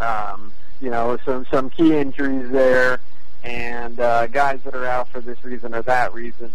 Um, 0.00 0.52
you 0.80 0.90
know, 0.90 1.18
some 1.24 1.46
some 1.50 1.70
key 1.70 1.94
injuries 1.94 2.50
there, 2.50 3.00
and 3.44 4.00
uh, 4.00 4.26
guys 4.26 4.60
that 4.64 4.74
are 4.74 4.86
out 4.86 5.08
for 5.08 5.20
this 5.20 5.44
reason 5.44 5.74
or 5.74 5.82
that 5.82 6.12
reason, 6.14 6.50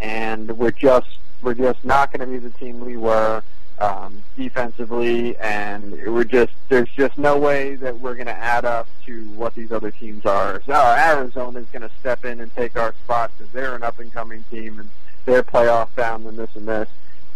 and 0.00 0.58
we're 0.58 0.72
just 0.72 1.08
we're 1.40 1.54
just 1.54 1.84
not 1.84 2.12
going 2.12 2.20
to 2.20 2.26
be 2.26 2.38
the 2.38 2.50
team 2.58 2.84
we 2.84 2.96
were 2.96 3.42
um, 3.80 4.22
defensively, 4.36 5.36
and 5.38 5.92
we're 6.06 6.24
just 6.24 6.52
there's 6.68 6.88
just 6.90 7.16
no 7.16 7.38
way 7.38 7.76
that 7.76 7.98
we're 8.00 8.14
going 8.14 8.26
to 8.26 8.36
add 8.36 8.64
up 8.64 8.88
to 9.06 9.24
what 9.30 9.54
these 9.54 9.72
other 9.72 9.90
teams 9.90 10.26
are. 10.26 10.62
So 10.66 10.72
Arizona 10.72 11.60
is 11.60 11.66
going 11.72 11.82
to 11.82 11.90
step 12.00 12.24
in 12.24 12.40
and 12.40 12.54
take 12.54 12.76
our 12.76 12.94
spot 13.04 13.30
because 13.36 13.52
they're 13.52 13.74
an 13.74 13.82
up 13.82 13.98
and 13.98 14.12
coming 14.12 14.44
team 14.50 14.80
and 14.80 14.88
they're 15.24 15.42
playoff 15.42 15.88
bound 15.94 16.26
and 16.26 16.38
this 16.38 16.54
and 16.54 16.66
this. 16.66 16.88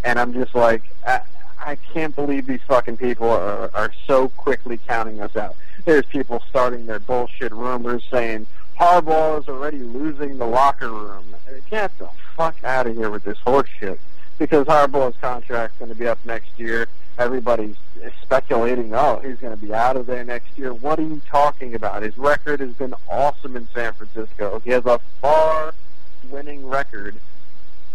And 0.03 0.19
I'm 0.19 0.33
just 0.33 0.53
like, 0.53 0.83
I, 1.07 1.21
I 1.59 1.75
can't 1.75 2.15
believe 2.15 2.45
these 2.45 2.61
fucking 2.67 2.97
people 2.97 3.29
are, 3.29 3.71
are 3.73 3.91
so 4.05 4.27
quickly 4.29 4.79
counting 4.85 5.21
us 5.21 5.35
out. 5.35 5.55
There's 5.85 6.05
people 6.05 6.43
starting 6.49 6.85
their 6.85 6.99
bullshit 6.99 7.53
rumors 7.53 8.03
saying 8.11 8.47
Harbaugh 8.77 9.41
is 9.41 9.47
already 9.47 9.79
losing 9.79 10.37
the 10.37 10.45
locker 10.45 10.89
room. 10.89 11.23
Get 11.69 11.97
the 11.99 12.09
fuck 12.35 12.61
out 12.63 12.87
of 12.87 12.95
here 12.95 13.09
with 13.09 13.23
this 13.23 13.37
horse 13.39 13.69
shit 13.79 13.99
because 14.43 14.67
Harbaugh's 14.67 15.15
contract's 15.21 15.77
going 15.79 15.87
to 15.87 15.95
be 15.95 16.05
up 16.05 16.19
next 16.25 16.59
year. 16.59 16.85
Everybody's 17.17 17.77
speculating, 18.21 18.93
oh, 18.93 19.21
he's 19.23 19.37
going 19.37 19.57
to 19.57 19.65
be 19.65 19.73
out 19.73 19.95
of 19.95 20.05
there 20.05 20.25
next 20.25 20.57
year. 20.57 20.73
What 20.73 20.99
are 20.99 21.03
you 21.03 21.21
talking 21.29 21.75
about? 21.75 22.03
His 22.03 22.17
record 22.17 22.59
has 22.59 22.73
been 22.73 22.93
awesome 23.09 23.55
in 23.55 23.69
San 23.73 23.93
Francisco. 23.93 24.59
He 24.65 24.71
has 24.71 24.85
a 24.85 24.99
far 25.21 25.73
winning 26.29 26.67
record. 26.67 27.15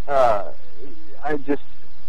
Uh, 0.07 0.53
I 1.23 1.37
just, 1.37 1.61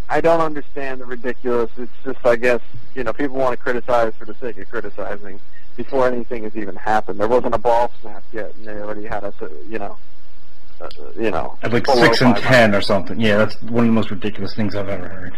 I 0.07 0.21
don't 0.21 0.39
understand 0.39 1.01
the 1.01 1.05
ridiculous. 1.05 1.69
It's 1.75 1.91
just, 2.05 2.25
I 2.25 2.37
guess, 2.37 2.61
you 2.95 3.03
know, 3.03 3.11
people 3.11 3.35
want 3.35 3.51
to 3.51 3.61
criticize 3.61 4.13
for 4.15 4.23
the 4.23 4.35
sake 4.35 4.57
of 4.57 4.69
criticizing 4.69 5.41
before 5.75 6.07
anything 6.07 6.43
has 6.43 6.55
even 6.55 6.77
happened. 6.77 7.19
There 7.19 7.27
wasn't 7.27 7.55
a 7.55 7.59
ball 7.59 7.91
snap 7.99 8.23
yet, 8.31 8.55
and 8.55 8.65
they 8.65 8.79
already 8.79 9.03
had 9.03 9.25
us, 9.25 9.33
uh, 9.41 9.49
you 9.67 9.79
know, 9.79 9.97
uh, 10.81 10.89
you 11.17 11.31
know, 11.31 11.57
At 11.61 11.73
like 11.73 11.87
six 11.87 12.21
and 12.21 12.35
ten 12.37 12.73
or 12.73 12.81
something. 12.81 13.19
Yeah, 13.19 13.37
that's 13.37 13.61
one 13.63 13.83
of 13.83 13.87
the 13.87 13.93
most 13.93 14.11
ridiculous 14.11 14.55
things 14.55 14.75
I've 14.75 14.89
ever 14.89 15.07
heard. 15.07 15.37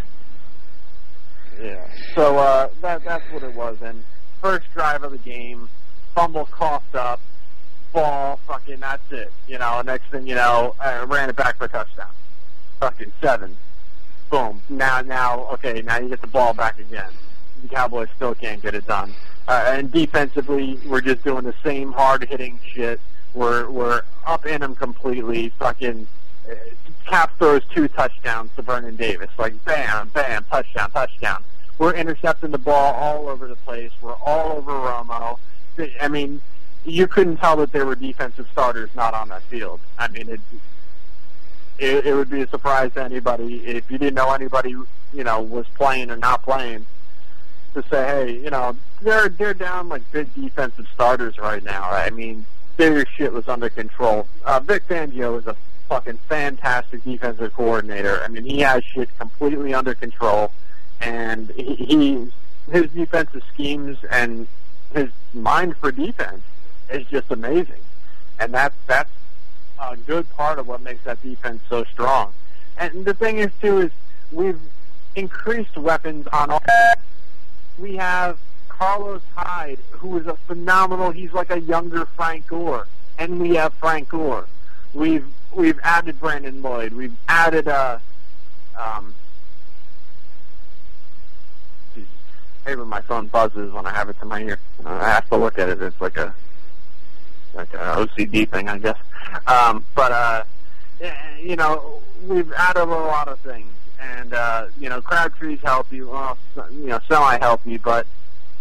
Yeah. 1.61 1.88
So 2.15 2.38
uh, 2.38 2.69
that 2.81 3.03
that's 3.03 3.23
what 3.31 3.43
it 3.43 3.55
was. 3.55 3.81
And 3.81 4.03
first 4.41 4.68
drive 4.73 5.03
of 5.03 5.11
the 5.11 5.18
game, 5.18 5.69
fumble 6.13 6.45
coughed 6.45 6.95
up, 6.95 7.19
ball, 7.93 8.39
fucking 8.47 8.80
that's 8.80 9.11
it. 9.11 9.31
You 9.47 9.57
know, 9.57 9.81
next 9.81 10.09
thing 10.11 10.27
you 10.27 10.35
know, 10.35 10.76
I 10.80 11.03
ran 11.03 11.30
it 11.30 11.35
back 11.35 11.57
for 11.57 11.65
a 11.65 11.69
touchdown. 11.69 12.09
Fucking 12.80 13.11
seven. 13.22 13.55
Boom. 14.30 14.61
Now, 14.69 15.01
now, 15.01 15.41
okay, 15.53 15.81
now 15.81 15.99
you 15.99 16.09
get 16.09 16.22
the 16.22 16.27
ball 16.27 16.53
back 16.53 16.80
again. 16.80 17.11
The 17.61 17.68
Cowboys 17.68 18.07
still 18.15 18.34
can't 18.34 18.61
get 18.61 18.73
it 18.73 18.88
done. 18.88 19.13
Uh, 19.47 19.65
and 19.68 19.91
defensively, 19.91 20.80
we're 20.88 21.01
just 21.01 21.23
doing 21.23 21.43
the 21.43 21.53
same 21.63 21.91
hard 21.91 22.23
hitting 22.23 22.59
shit. 22.73 22.99
We're 23.33 23.69
we're 23.69 24.01
up 24.25 24.45
in 24.45 24.61
them 24.61 24.75
completely. 24.75 25.49
Fucking 25.49 26.07
uh, 26.49 26.53
Kap 27.05 27.37
throws 27.37 27.61
two 27.73 27.87
touchdowns 27.87 28.51
to 28.55 28.61
Vernon 28.61 28.95
Davis. 28.95 29.29
Like 29.37 29.63
bam, 29.65 30.09
bam, 30.09 30.45
touchdown, 30.49 30.91
touchdown. 30.91 31.43
We're 31.77 31.93
intercepting 31.93 32.51
the 32.51 32.57
ball 32.57 32.93
all 32.93 33.27
over 33.27 33.47
the 33.47 33.55
place. 33.55 33.91
We're 34.01 34.13
all 34.13 34.51
over 34.57 34.71
Romo. 34.71 35.39
I 35.99 36.07
mean, 36.07 36.41
you 36.85 37.07
couldn't 37.07 37.38
tell 37.38 37.56
that 37.57 37.72
there 37.72 37.85
were 37.85 37.95
defensive 37.95 38.47
starters 38.51 38.89
not 38.95 39.14
on 39.14 39.30
that 39.30 39.41
field. 39.43 39.80
I 39.97 40.07
mean, 40.09 40.30
it 40.30 40.41
it, 41.80 42.06
it 42.06 42.14
would 42.14 42.30
be 42.30 42.41
a 42.41 42.47
surprise 42.47 42.93
to 42.93 43.03
anybody 43.03 43.65
if 43.65 43.89
you 43.89 43.97
didn't 43.97 44.15
know 44.15 44.31
anybody, 44.33 44.75
you 45.14 45.23
know, 45.23 45.41
was 45.41 45.65
playing 45.75 46.11
or 46.11 46.17
not 46.17 46.43
playing. 46.43 46.85
To 47.73 47.81
say, 47.83 48.06
hey, 48.06 48.38
you 48.38 48.49
know, 48.49 48.75
they're 49.01 49.30
they're 49.30 49.53
down 49.53 49.88
like 49.88 50.09
big 50.11 50.33
defensive 50.35 50.88
starters 50.93 51.38
right 51.38 51.64
now. 51.64 51.89
I 51.89 52.09
mean, 52.09 52.45
their 52.82 53.06
shit 53.06 53.32
was 53.32 53.48
under 53.48 53.69
control. 53.69 54.27
Uh, 54.43 54.60
Vic 54.60 54.88
Fangio 54.88 55.38
is 55.40 55.45
a 55.45 55.56
fucking 55.88 56.18
fantastic 56.27 57.03
defensive 57.03 57.53
coordinator. 57.53 58.22
I 58.24 58.27
mean, 58.27 58.43
he 58.43 58.60
has 58.61 58.84
shit 58.84 59.16
completely 59.19 59.74
under 59.74 59.93
control, 59.93 60.51
and 61.00 61.51
he, 61.51 61.76
he 61.76 62.27
his 62.72 62.90
defensive 62.92 63.43
schemes 63.53 63.98
and 64.10 64.48
his 64.95 65.10
mind 65.34 65.77
for 65.77 65.92
defense 65.92 66.42
is 66.90 67.06
just 67.08 67.30
amazing, 67.30 67.84
and 68.40 68.51
that's 68.51 68.76
that's 68.88 69.11
a 69.80 69.95
good 69.95 70.27
part 70.32 70.58
of 70.58 70.68
what 70.68 70.82
makes 70.82 71.03
that 71.03 71.22
defense 71.22 71.61
so 71.69 71.84
strong. 71.84 72.34
And 72.77 73.06
the 73.06 73.14
thing 73.14 73.38
is 73.38 73.51
too 73.61 73.82
is 73.82 73.92
we've 74.32 74.60
increased 75.16 75.77
weapons 75.77 76.26
on 76.34 76.50
all. 76.50 76.64
We 77.77 77.98
have 77.98 78.40
Carlos 78.82 79.22
Hyde, 79.35 79.77
who 79.92 80.18
is 80.18 80.26
a 80.26 80.35
phenomenal. 80.48 81.11
He's 81.11 81.32
like 81.34 81.51
a 81.51 81.60
younger 81.60 82.08
Frank 82.16 82.48
Gore, 82.48 82.88
and 83.19 83.40
we 83.40 83.53
have 83.53 83.76
Frank 83.76 84.10
Gore. 84.10 84.48
We've 84.95 85.27
we've 85.53 85.80
added 85.84 86.19
Brandon 86.19 86.64
Lloyd. 86.64 86.92
We've 86.92 87.16
added 87.27 87.68
uh 87.68 88.00
um. 88.76 89.14
Hey, 92.66 92.74
my 92.74 93.01
phone 93.01 93.27
buzzes 93.27 93.72
when 93.72 93.85
I 93.85 93.92
have 93.92 94.10
it 94.10 94.19
to 94.19 94.26
my 94.26 94.42
ear, 94.42 94.58
I 94.84 95.10
have 95.10 95.30
to 95.30 95.38
look 95.38 95.60
at 95.60 95.69
it. 95.69 95.80
It's 95.80 96.01
like 96.01 96.18
a 96.18 96.34
like 97.53 97.72
a 97.76 97.77
OCD 97.77 98.50
thing, 98.50 98.68
I 98.68 98.80
guess. 98.80 98.98
Um, 99.45 99.85
but 99.93 100.11
uh, 100.11 100.43
you 101.40 101.56
know, 101.56 102.01
we've 102.27 102.51
added 102.53 102.82
a 102.82 102.85
lot 102.85 103.27
of 103.27 103.40
things, 103.42 103.72
and 104.00 104.34
uh, 104.34 104.69
you 104.80 104.90
know, 104.90 105.03
Crabtree's 105.03 105.61
healthy, 105.61 106.01
well, 106.01 106.35
you 106.72 106.88
know, 106.88 107.00
semi-healthy, 107.08 107.77
but 107.77 108.08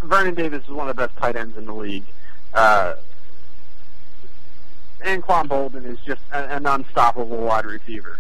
Vernon 0.03 0.35
Davis 0.35 0.65
is 0.65 0.71
one 0.71 0.89
of 0.89 0.97
the 0.97 1.07
best 1.07 1.17
tight 1.19 1.37
ends 1.37 1.57
in 1.57 1.67
the 1.67 1.75
league. 1.75 2.05
Uh, 2.55 2.95
Anquan 5.05 5.47
Boldin 5.47 5.87
is 5.87 5.99
just 6.01 6.21
a, 6.33 6.57
an 6.57 6.67
unstoppable 6.67 7.39
wide 7.39 7.65
receiver, 7.65 8.19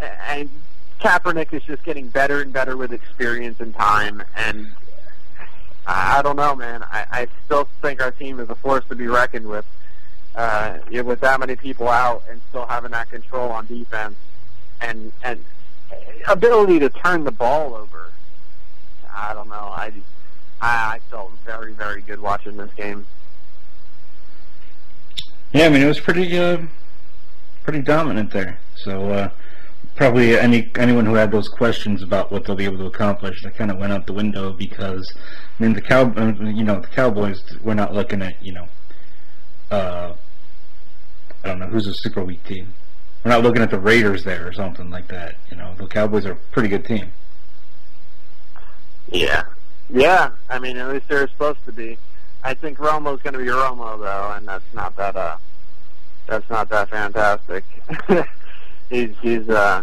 and 0.00 0.50
Kaepernick 1.00 1.52
is 1.52 1.62
just 1.62 1.84
getting 1.84 2.08
better 2.08 2.42
and 2.42 2.52
better 2.52 2.76
with 2.76 2.92
experience 2.92 3.60
and 3.60 3.74
time, 3.74 4.22
and 4.36 4.72
I 5.86 6.20
don't 6.22 6.36
know, 6.36 6.54
man. 6.54 6.82
I, 6.82 7.06
I 7.10 7.26
still 7.46 7.68
think 7.80 8.02
our 8.02 8.10
team 8.10 8.40
is 8.40 8.50
a 8.50 8.54
force 8.54 8.84
to 8.88 8.94
be 8.94 9.06
reckoned 9.06 9.46
with. 9.46 9.64
Uh, 10.34 10.78
with 11.04 11.20
that 11.20 11.40
many 11.40 11.56
people 11.56 11.88
out 11.88 12.22
and 12.30 12.40
still 12.50 12.64
having 12.66 12.92
that 12.92 13.10
control 13.10 13.50
on 13.50 13.66
defense 13.66 14.14
and 14.80 15.10
and 15.24 15.44
ability 16.28 16.78
to 16.78 16.88
turn 16.90 17.24
the 17.24 17.32
ball 17.32 17.74
over. 17.74 18.12
I 19.12 19.34
don't 19.34 19.48
know. 19.48 19.54
I 19.74 19.92
I, 20.60 20.94
I 20.94 21.00
felt 21.10 21.32
very 21.44 21.72
very 21.72 22.02
good 22.02 22.20
watching 22.20 22.56
this 22.56 22.72
game. 22.74 23.06
Yeah, 25.52 25.66
I 25.66 25.68
mean 25.70 25.82
it 25.82 25.86
was 25.86 26.00
pretty 26.00 26.36
uh, 26.36 26.58
pretty 27.62 27.82
dominant 27.82 28.32
there. 28.32 28.58
So 28.76 29.10
uh, 29.10 29.30
probably 29.94 30.38
any 30.38 30.70
anyone 30.76 31.06
who 31.06 31.14
had 31.14 31.30
those 31.30 31.48
questions 31.48 32.02
about 32.02 32.30
what 32.30 32.44
they'll 32.44 32.56
be 32.56 32.64
able 32.64 32.78
to 32.78 32.86
accomplish, 32.86 33.42
that 33.42 33.56
kind 33.56 33.70
of 33.70 33.78
went 33.78 33.92
out 33.92 34.06
the 34.06 34.12
window 34.12 34.52
because 34.52 35.12
I 35.58 35.62
mean 35.62 35.74
the 35.74 35.80
cow, 35.80 36.12
uh, 36.16 36.34
you 36.44 36.64
know, 36.64 36.80
the 36.80 36.86
Cowboys. 36.86 37.42
We're 37.62 37.74
not 37.74 37.94
looking 37.94 38.22
at 38.22 38.42
you 38.42 38.52
know, 38.52 38.68
uh, 39.70 40.14
I 41.44 41.48
don't 41.48 41.58
know 41.58 41.66
who's 41.66 41.86
a 41.86 41.94
super 41.94 42.24
weak 42.24 42.44
team. 42.44 42.74
We're 43.24 43.32
not 43.32 43.42
looking 43.42 43.62
at 43.62 43.70
the 43.70 43.78
Raiders 43.78 44.24
there 44.24 44.46
or 44.46 44.52
something 44.52 44.90
like 44.90 45.08
that. 45.08 45.34
You 45.50 45.56
know, 45.56 45.74
the 45.76 45.86
Cowboys 45.86 46.24
are 46.26 46.32
a 46.32 46.36
pretty 46.36 46.68
good 46.68 46.84
team. 46.84 47.12
Yeah, 49.10 49.42
yeah. 49.90 50.30
I 50.48 50.58
mean, 50.58 50.76
at 50.76 50.88
least 50.88 51.08
they're 51.08 51.28
supposed 51.28 51.64
to 51.66 51.72
be. 51.72 51.98
I 52.44 52.54
think 52.54 52.78
Romo's 52.78 53.20
going 53.22 53.34
to 53.34 53.38
be 53.38 53.46
Romo 53.46 53.98
though, 53.98 54.32
and 54.36 54.46
that's 54.46 54.74
not 54.74 54.96
that. 54.96 55.16
Uh, 55.16 55.36
that's 56.26 56.48
not 56.50 56.68
that 56.68 56.90
fantastic. 56.90 57.64
he's 58.90 59.10
he's 59.22 59.48
uh, 59.48 59.82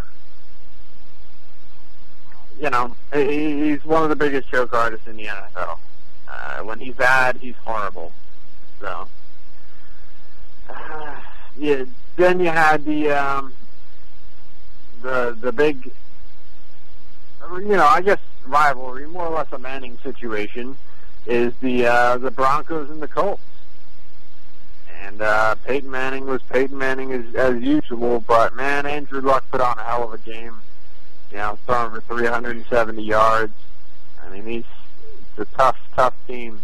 you 2.60 2.70
know, 2.70 2.96
he, 3.14 3.70
he's 3.70 3.84
one 3.84 4.04
of 4.04 4.10
the 4.10 4.16
biggest 4.16 4.50
choke 4.50 4.74
artists 4.74 5.08
in 5.08 5.18
the 5.18 5.26
NFL. 5.26 5.78
Uh, 6.28 6.60
when 6.64 6.80
he's 6.80 6.96
bad, 6.96 7.38
he's 7.38 7.56
horrible. 7.64 8.12
So, 8.80 9.08
uh, 10.70 11.16
yeah, 11.58 11.86
then 12.16 12.40
you 12.40 12.50
had 12.50 12.86
the 12.86 13.12
um, 13.12 13.54
the 15.02 15.38
the 15.40 15.52
big, 15.52 15.92
you 17.52 17.68
know, 17.68 17.86
I 17.86 18.02
guess 18.02 18.20
rivalry, 18.48 19.08
more 19.08 19.28
or 19.28 19.36
less 19.36 19.52
a 19.52 19.60
Manning 19.60 19.98
situation, 20.04 20.78
is 21.26 21.54
the 21.62 21.86
uh, 21.88 22.18
the 22.18 22.32
Broncos 22.32 22.90
and 22.90 23.02
the 23.02 23.08
Colts. 23.08 23.42
And 25.02 25.22
uh, 25.22 25.56
Peyton 25.66 25.90
Manning 25.90 26.26
was 26.26 26.42
Peyton 26.44 26.78
Manning 26.78 27.12
as, 27.12 27.36
as 27.36 27.62
usual, 27.62 28.22
but 28.22 28.56
man, 28.56 28.86
Andrew 28.86 29.22
Luck 29.22 29.46
put 29.52 29.62
on 29.62 29.78
a 29.78 29.84
hell 29.84 30.04
of 30.04 30.14
a 30.14 30.18
game. 30.18 30.60
You 31.32 31.38
know, 31.38 31.60
throwing 31.66 31.92
for 31.92 32.02
370 32.02 33.02
yards. 33.02 33.54
I 34.24 34.30
mean, 34.30 34.46
he's 34.46 34.64
it's 35.38 35.50
a 35.52 35.58
tough, 35.58 35.78
tough 35.96 36.14
team. 36.28 36.60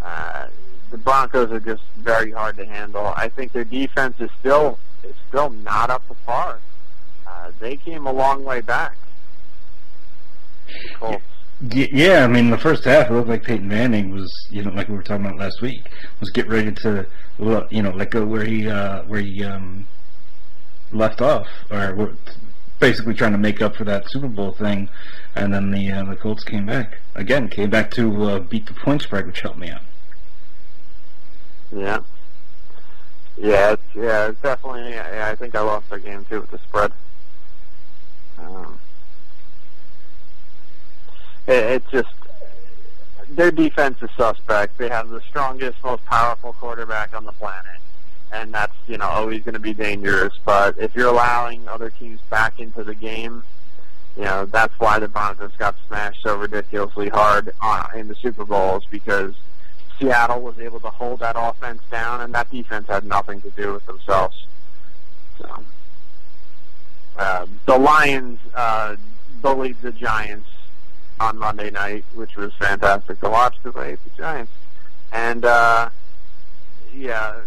Uh, 0.00 0.46
the 0.90 0.98
Broncos 0.98 1.50
are 1.50 1.60
just 1.60 1.82
very 1.98 2.30
hard 2.30 2.56
to 2.56 2.64
handle. 2.64 3.06
I 3.06 3.28
think 3.28 3.52
their 3.52 3.64
defense 3.64 4.16
is 4.18 4.30
still 4.40 4.78
is 5.04 5.14
still 5.28 5.50
not 5.50 5.90
up 5.90 6.06
to 6.08 6.14
par. 6.26 6.60
Uh, 7.26 7.52
they 7.60 7.76
came 7.76 8.06
a 8.06 8.12
long 8.12 8.44
way 8.44 8.60
back. 8.60 8.96
Colts. 10.94 11.22
Yeah, 11.60 12.24
I 12.24 12.28
mean, 12.28 12.50
the 12.50 12.58
first 12.58 12.84
half 12.84 13.10
it 13.10 13.12
looked 13.12 13.28
like 13.28 13.42
Peyton 13.42 13.66
Manning 13.66 14.12
was, 14.12 14.32
you 14.48 14.62
know, 14.62 14.70
like 14.70 14.88
we 14.88 14.94
were 14.94 15.02
talking 15.02 15.26
about 15.26 15.38
last 15.38 15.60
week, 15.60 15.90
was 16.20 16.30
get 16.30 16.46
ready 16.46 16.70
to, 16.70 17.06
you 17.70 17.82
know, 17.82 17.90
let 17.90 18.10
go 18.10 18.24
where 18.24 18.44
he 18.44 18.68
uh, 18.68 19.02
where 19.02 19.20
he 19.20 19.42
um, 19.42 19.86
left 20.92 21.20
off, 21.20 21.48
or 21.70 22.14
basically 22.78 23.14
trying 23.14 23.32
to 23.32 23.38
make 23.38 23.60
up 23.60 23.74
for 23.74 23.82
that 23.84 24.08
Super 24.08 24.28
Bowl 24.28 24.52
thing, 24.52 24.88
and 25.34 25.52
then 25.52 25.72
the 25.72 25.90
uh, 25.90 26.04
the 26.04 26.14
Colts 26.14 26.44
came 26.44 26.66
back 26.66 26.98
again, 27.16 27.48
came 27.48 27.70
back 27.70 27.90
to 27.92 28.22
uh, 28.22 28.38
beat 28.38 28.66
the 28.66 28.74
point 28.74 29.02
spread, 29.02 29.26
which 29.26 29.40
helped 29.40 29.58
me 29.58 29.70
out. 29.70 29.82
Yeah. 31.72 32.00
Yeah, 33.36 33.72
it's, 33.72 33.82
yeah, 33.94 34.28
it's 34.28 34.40
definitely. 34.40 34.90
Yeah, 34.90 35.28
I 35.30 35.36
think 35.36 35.54
I 35.54 35.60
lost 35.60 35.90
that 35.90 36.04
game 36.04 36.24
too 36.24 36.40
with 36.40 36.50
the 36.50 36.58
spread. 36.58 36.92
Um, 38.38 38.80
it, 41.48 41.82
it's 41.82 41.90
just 41.90 42.08
their 43.30 43.50
defense 43.50 43.98
is 44.02 44.10
suspect. 44.16 44.78
They 44.78 44.88
have 44.88 45.08
the 45.08 45.20
strongest, 45.22 45.82
most 45.82 46.04
powerful 46.04 46.52
quarterback 46.54 47.14
on 47.14 47.24
the 47.24 47.32
planet, 47.32 47.80
and 48.32 48.52
that's 48.52 48.74
you 48.86 48.98
know 48.98 49.06
always 49.06 49.42
going 49.42 49.54
to 49.54 49.60
be 49.60 49.74
dangerous. 49.74 50.34
But 50.44 50.78
if 50.78 50.94
you're 50.94 51.08
allowing 51.08 51.66
other 51.68 51.90
teams 51.90 52.20
back 52.30 52.58
into 52.60 52.84
the 52.84 52.94
game, 52.94 53.42
you 54.16 54.24
know 54.24 54.46
that's 54.46 54.78
why 54.78 54.98
the 54.98 55.08
Broncos 55.08 55.52
got 55.58 55.74
smashed 55.86 56.22
so 56.22 56.36
ridiculously 56.36 57.08
hard 57.08 57.52
uh, 57.60 57.86
in 57.94 58.08
the 58.08 58.14
Super 58.14 58.44
Bowls 58.44 58.84
because 58.90 59.34
Seattle 59.98 60.40
was 60.40 60.58
able 60.58 60.80
to 60.80 60.90
hold 60.90 61.20
that 61.20 61.36
offense 61.36 61.82
down, 61.90 62.20
and 62.20 62.34
that 62.34 62.50
defense 62.50 62.86
had 62.86 63.04
nothing 63.04 63.40
to 63.42 63.50
do 63.50 63.72
with 63.72 63.84
themselves. 63.86 64.46
So, 65.38 65.64
uh, 67.16 67.46
the 67.66 67.78
Lions 67.78 68.40
uh, 68.54 68.96
bullied 69.40 69.80
the 69.82 69.92
Giants 69.92 70.48
on 71.20 71.38
Monday 71.38 71.70
night, 71.70 72.04
which 72.14 72.36
was 72.36 72.52
fantastic 72.54 73.20
to 73.20 73.28
watch 73.28 73.56
because 73.62 73.80
I 73.80 73.90
hate 73.90 74.04
the 74.04 74.10
Giants. 74.16 74.52
And 75.12 75.44
uh, 75.44 75.90
yeah, 76.94 77.40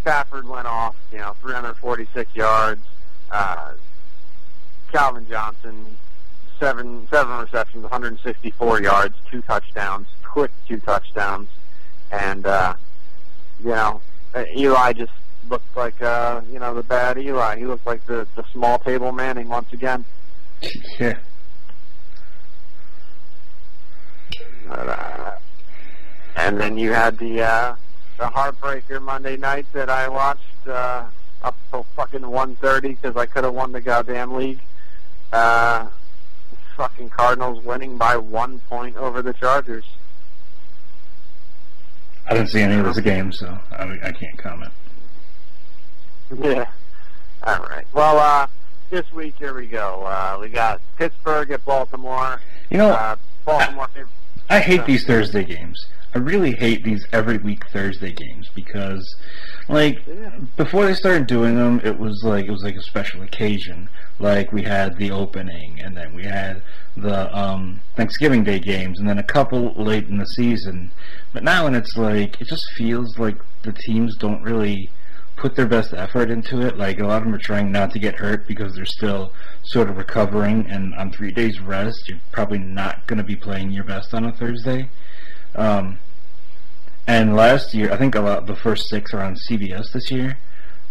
Stafford 0.00 0.48
went 0.48 0.66
off, 0.66 0.96
you 1.12 1.18
know, 1.18 1.34
346 1.40 2.34
yards. 2.34 2.82
Uh, 3.30 3.72
Calvin 4.92 5.26
Johnson, 5.28 5.96
seven 6.60 7.06
seven 7.10 7.38
receptions, 7.38 7.82
164 7.82 8.82
yards, 8.82 9.14
two 9.30 9.42
touchdowns, 9.42 10.06
quick 10.22 10.52
two 10.68 10.78
touchdowns 10.78 11.48
and 12.10 12.46
uh, 12.46 12.74
you 13.62 13.70
know 13.70 14.00
Eli 14.54 14.92
just 14.92 15.12
looked 15.48 15.76
like 15.76 16.00
uh, 16.02 16.40
you 16.50 16.58
know 16.58 16.74
the 16.74 16.82
bad 16.82 17.18
Eli. 17.18 17.58
He 17.58 17.66
looked 17.66 17.86
like 17.86 18.04
the 18.06 18.26
the 18.36 18.44
small 18.52 18.78
table 18.78 19.12
Manning 19.12 19.48
once 19.48 19.72
again. 19.72 20.04
Yeah. 20.98 21.18
Uh, 24.68 25.32
and 26.36 26.60
then 26.60 26.76
you 26.76 26.92
had 26.92 27.18
the 27.18 27.42
uh, 27.42 27.76
the 28.18 28.24
heartbreaker 28.24 29.00
Monday 29.00 29.36
night 29.36 29.66
that 29.72 29.88
I 29.90 30.08
watched 30.08 30.66
uh, 30.66 31.04
up 31.42 31.56
till 31.70 31.84
fucking 31.96 32.20
1:30 32.20 32.82
because 32.82 33.16
I 33.16 33.26
could 33.26 33.44
have 33.44 33.54
won 33.54 33.72
the 33.72 33.80
goddamn 33.80 34.34
league. 34.34 34.60
Uh, 35.32 35.86
fucking 36.76 37.08
Cardinals 37.10 37.64
winning 37.64 37.96
by 37.96 38.16
one 38.16 38.58
point 38.68 38.96
over 38.96 39.22
the 39.22 39.32
Chargers. 39.32 39.84
I 42.28 42.34
didn't 42.34 42.50
see 42.50 42.60
any 42.60 42.76
of 42.76 42.84
those 42.84 43.00
games, 43.00 43.38
so 43.38 43.58
I, 43.72 43.98
I 44.02 44.12
can't 44.12 44.36
comment. 44.36 44.72
Yeah. 46.42 46.66
All 47.44 47.60
right. 47.60 47.86
Well, 47.92 48.18
uh, 48.18 48.48
this 48.90 49.10
week 49.12 49.36
here 49.38 49.54
we 49.54 49.66
go. 49.66 50.02
Uh, 50.04 50.38
we 50.40 50.48
got 50.48 50.80
Pittsburgh 50.96 51.50
at 51.52 51.64
Baltimore. 51.64 52.40
You 52.70 52.78
know, 52.78 52.90
uh, 52.90 53.16
Baltimore. 53.44 53.88
I 53.94 54.04
hate 54.60 54.86
these 54.86 55.04
Thursday 55.04 55.44
games. 55.44 55.86
I 56.14 56.18
really 56.18 56.52
hate 56.52 56.82
these 56.82 57.06
every 57.12 57.36
week 57.36 57.68
Thursday 57.70 58.12
games 58.12 58.48
because, 58.54 59.16
like, 59.68 60.02
before 60.56 60.86
they 60.86 60.94
started 60.94 61.26
doing 61.26 61.56
them, 61.56 61.80
it 61.84 61.98
was 61.98 62.22
like 62.24 62.46
it 62.46 62.50
was 62.50 62.62
like 62.62 62.76
a 62.76 62.82
special 62.82 63.22
occasion. 63.22 63.90
Like 64.18 64.50
we 64.52 64.62
had 64.62 64.96
the 64.96 65.10
opening, 65.10 65.78
and 65.82 65.94
then 65.94 66.14
we 66.14 66.24
had 66.24 66.62
the 66.96 67.36
um, 67.36 67.80
Thanksgiving 67.96 68.44
Day 68.44 68.58
games, 68.58 68.98
and 68.98 69.06
then 69.06 69.18
a 69.18 69.22
couple 69.22 69.74
late 69.74 70.08
in 70.08 70.16
the 70.16 70.26
season. 70.26 70.90
But 71.34 71.44
now, 71.44 71.64
when 71.64 71.74
it's 71.74 71.96
like, 71.96 72.40
it 72.40 72.46
just 72.46 72.64
feels 72.76 73.18
like 73.18 73.36
the 73.62 73.72
teams 73.72 74.16
don't 74.16 74.42
really 74.42 74.88
put 75.36 75.54
their 75.54 75.66
best 75.66 75.92
effort 75.92 76.30
into 76.30 76.62
it. 76.62 76.76
Like 76.76 76.98
a 76.98 77.06
lot 77.06 77.18
of 77.18 77.24
them 77.24 77.34
are 77.34 77.38
trying 77.38 77.70
not 77.70 77.92
to 77.92 77.98
get 77.98 78.16
hurt 78.16 78.48
because 78.48 78.74
they're 78.74 78.86
still 78.86 79.32
sort 79.64 79.88
of 79.88 79.96
recovering, 79.96 80.66
and 80.68 80.94
on 80.94 81.12
three 81.12 81.30
days 81.30 81.60
rest, 81.60 82.08
you're 82.08 82.18
probably 82.32 82.58
not 82.58 83.06
going 83.06 83.18
to 83.18 83.24
be 83.24 83.36
playing 83.36 83.70
your 83.70 83.84
best 83.84 84.14
on 84.14 84.24
a 84.24 84.32
Thursday. 84.32 84.88
Um, 85.54 85.98
and 87.06 87.36
last 87.36 87.72
year, 87.74 87.92
I 87.92 87.96
think 87.96 88.14
a 88.14 88.20
lot 88.20 88.46
the 88.46 88.56
first 88.56 88.88
six 88.88 89.14
are 89.14 89.20
on 89.20 89.36
CBS 89.48 89.92
this 89.92 90.10
year, 90.10 90.38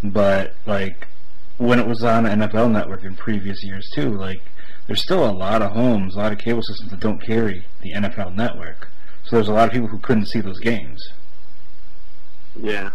but 0.04 0.56
like 0.66 1.08
when 1.58 1.80
it 1.80 1.88
was 1.88 2.04
on 2.04 2.26
NFL 2.26 2.72
Network 2.72 3.04
in 3.04 3.16
previous 3.16 3.64
years 3.64 3.90
too, 3.94 4.16
like 4.16 4.42
there's 4.88 5.02
still 5.02 5.26
a 5.26 5.32
lot 5.32 5.62
of 5.62 5.72
homes, 5.72 6.16
a 6.16 6.20
lot 6.20 6.32
of 6.32 6.38
cable 6.38 6.62
systems 6.62 6.92
that 6.92 7.00
don't 7.00 7.22
carry 7.22 7.66
the 7.82 7.94
NFL 7.94 8.36
Network. 8.36 8.90
So 9.24 9.36
there's 9.36 9.48
a 9.48 9.54
lot 9.54 9.68
of 9.68 9.74
people 9.74 9.88
who 9.88 9.98
couldn't 9.98 10.28
see 10.28 10.40
those 10.40 10.60
games. 10.60 11.02
Yeah. 12.56 12.92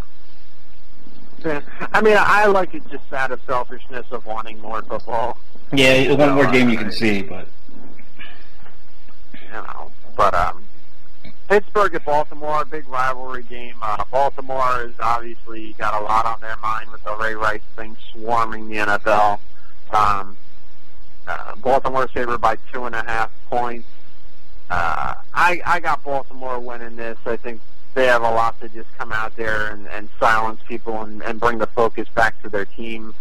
Yeah. 1.45 1.61
I 1.93 2.01
mean, 2.03 2.17
I 2.19 2.47
like 2.47 2.75
it 2.75 2.83
just 2.91 3.13
out 3.13 3.33
of 3.33 3.41
selfishness 3.47 4.07
of 4.11 4.27
wanting 4.27 4.61
more 4.61 4.83
football. 4.83 5.39
Yeah, 5.73 6.13
one 6.15 6.33
more 6.33 6.51
game 6.51 6.69
you 6.69 6.79
can 6.79 6.93
see, 6.93 7.23
but 7.23 7.49
you 9.35 9.51
know. 9.53 9.91
But 10.17 10.35
um, 10.35 10.65
Pittsburgh 11.49 11.95
at 11.95 12.05
Baltimore, 12.05 12.65
big 12.65 12.89
rivalry 12.89 13.43
game. 13.45 13.77
Uh, 13.81 14.05
Baltimore 14.11 14.61
has 14.61 14.93
obviously 15.01 15.75
got 15.75 16.01
a 16.01 16.05
lot 16.05 16.27
on 16.27 16.41
their 16.41 16.57
mind 16.57 16.91
with 16.91 17.03
the 17.05 17.17
Ray 17.17 17.35
Rice 17.35 17.61
thing 17.77 17.97
swarming 18.13 18.69
the 18.69 18.77
NFL. 18.77 19.39
Um, 19.93 20.37
uh, 21.27 21.57
Baltimore 21.57 22.09
favored 22.09 22.41
by 22.41 22.57
two 22.73 22.85
and 22.85 22.95
a 22.95 23.03
half 23.05 23.31
points. 23.49 23.89
Uh, 24.69 25.15
I 25.35 25.61
I 25.65 25.81
got 25.81 26.05
Baltimore 26.05 26.61
winning 26.61 26.97
this. 26.97 27.19
I 27.27 27.37
think 27.37 27.61
they 27.95 28.07
have 28.07 28.23
a 28.23 28.31
lot 28.31 28.61
to 28.61 28.69
just 28.69 28.89
come 28.99 29.13
out 29.13 29.35
there 29.37 29.69
and, 29.71 29.89
and 29.89 30.09
silence 30.19 30.61
people 30.67 31.03
and, 31.03 31.23
and 31.23 31.41
bring 31.41 31.59
the 31.59 31.67
focus 31.67 32.09
back 32.15 32.41
to 32.43 32.49
their 32.49 32.65
team. 32.65 33.15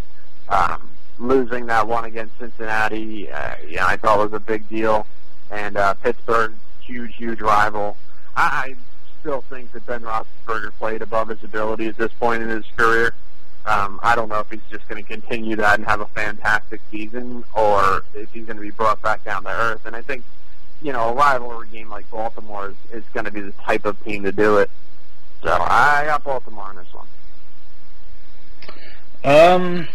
Um, 0.47 0.89
losing 1.17 1.65
that 1.67 1.87
one 1.87 2.05
against 2.05 2.37
Cincinnati, 2.39 3.29
uh, 3.31 3.55
yeah, 3.67 3.85
I 3.85 3.97
thought 3.97 4.19
was 4.19 4.33
a 4.33 4.39
big 4.39 4.67
deal. 4.69 5.05
And 5.51 5.77
uh, 5.77 5.95
Pittsburgh, 5.95 6.53
huge, 6.81 7.15
huge 7.15 7.41
rival. 7.41 7.97
I, 8.35 8.41
I 8.41 8.75
still 9.19 9.41
think 9.41 9.71
that 9.73 9.85
Ben 9.85 10.01
Roethlisberger 10.01 10.71
played 10.73 11.01
above 11.01 11.29
his 11.29 11.43
ability 11.43 11.87
at 11.87 11.97
this 11.97 12.11
point 12.13 12.43
in 12.43 12.49
his 12.49 12.65
career. 12.77 13.13
Um, 13.65 13.99
I 14.01 14.15
don't 14.15 14.29
know 14.29 14.39
if 14.39 14.49
he's 14.49 14.61
just 14.71 14.87
going 14.87 15.03
to 15.03 15.07
continue 15.07 15.55
that 15.57 15.77
and 15.77 15.87
have 15.87 15.99
a 15.99 16.07
fantastic 16.07 16.81
season, 16.89 17.43
or 17.53 18.03
if 18.13 18.31
he's 18.31 18.45
going 18.45 18.55
to 18.55 18.61
be 18.61 18.71
brought 18.71 19.01
back 19.01 19.23
down 19.23 19.43
to 19.43 19.49
earth. 19.49 19.85
And 19.85 19.95
I 19.95 20.01
think, 20.01 20.23
you 20.81 20.93
know, 20.93 21.09
a 21.09 21.13
rivalry 21.13 21.67
game 21.69 21.89
like 21.89 22.09
Baltimore 22.09 22.69
is, 22.69 22.75
is 22.91 23.03
going 23.13 23.25
to 23.25 23.31
be 23.31 23.41
the 23.41 23.51
type 23.51 23.85
of 23.85 24.01
team 24.03 24.23
to 24.23 24.31
do 24.31 24.57
it. 24.57 24.69
So 25.43 25.51
I 25.51 26.05
got 26.05 26.23
Baltimore 26.23 26.65
on 26.65 26.75
this 26.75 26.87
one. 26.93 27.07
Um. 29.23 29.87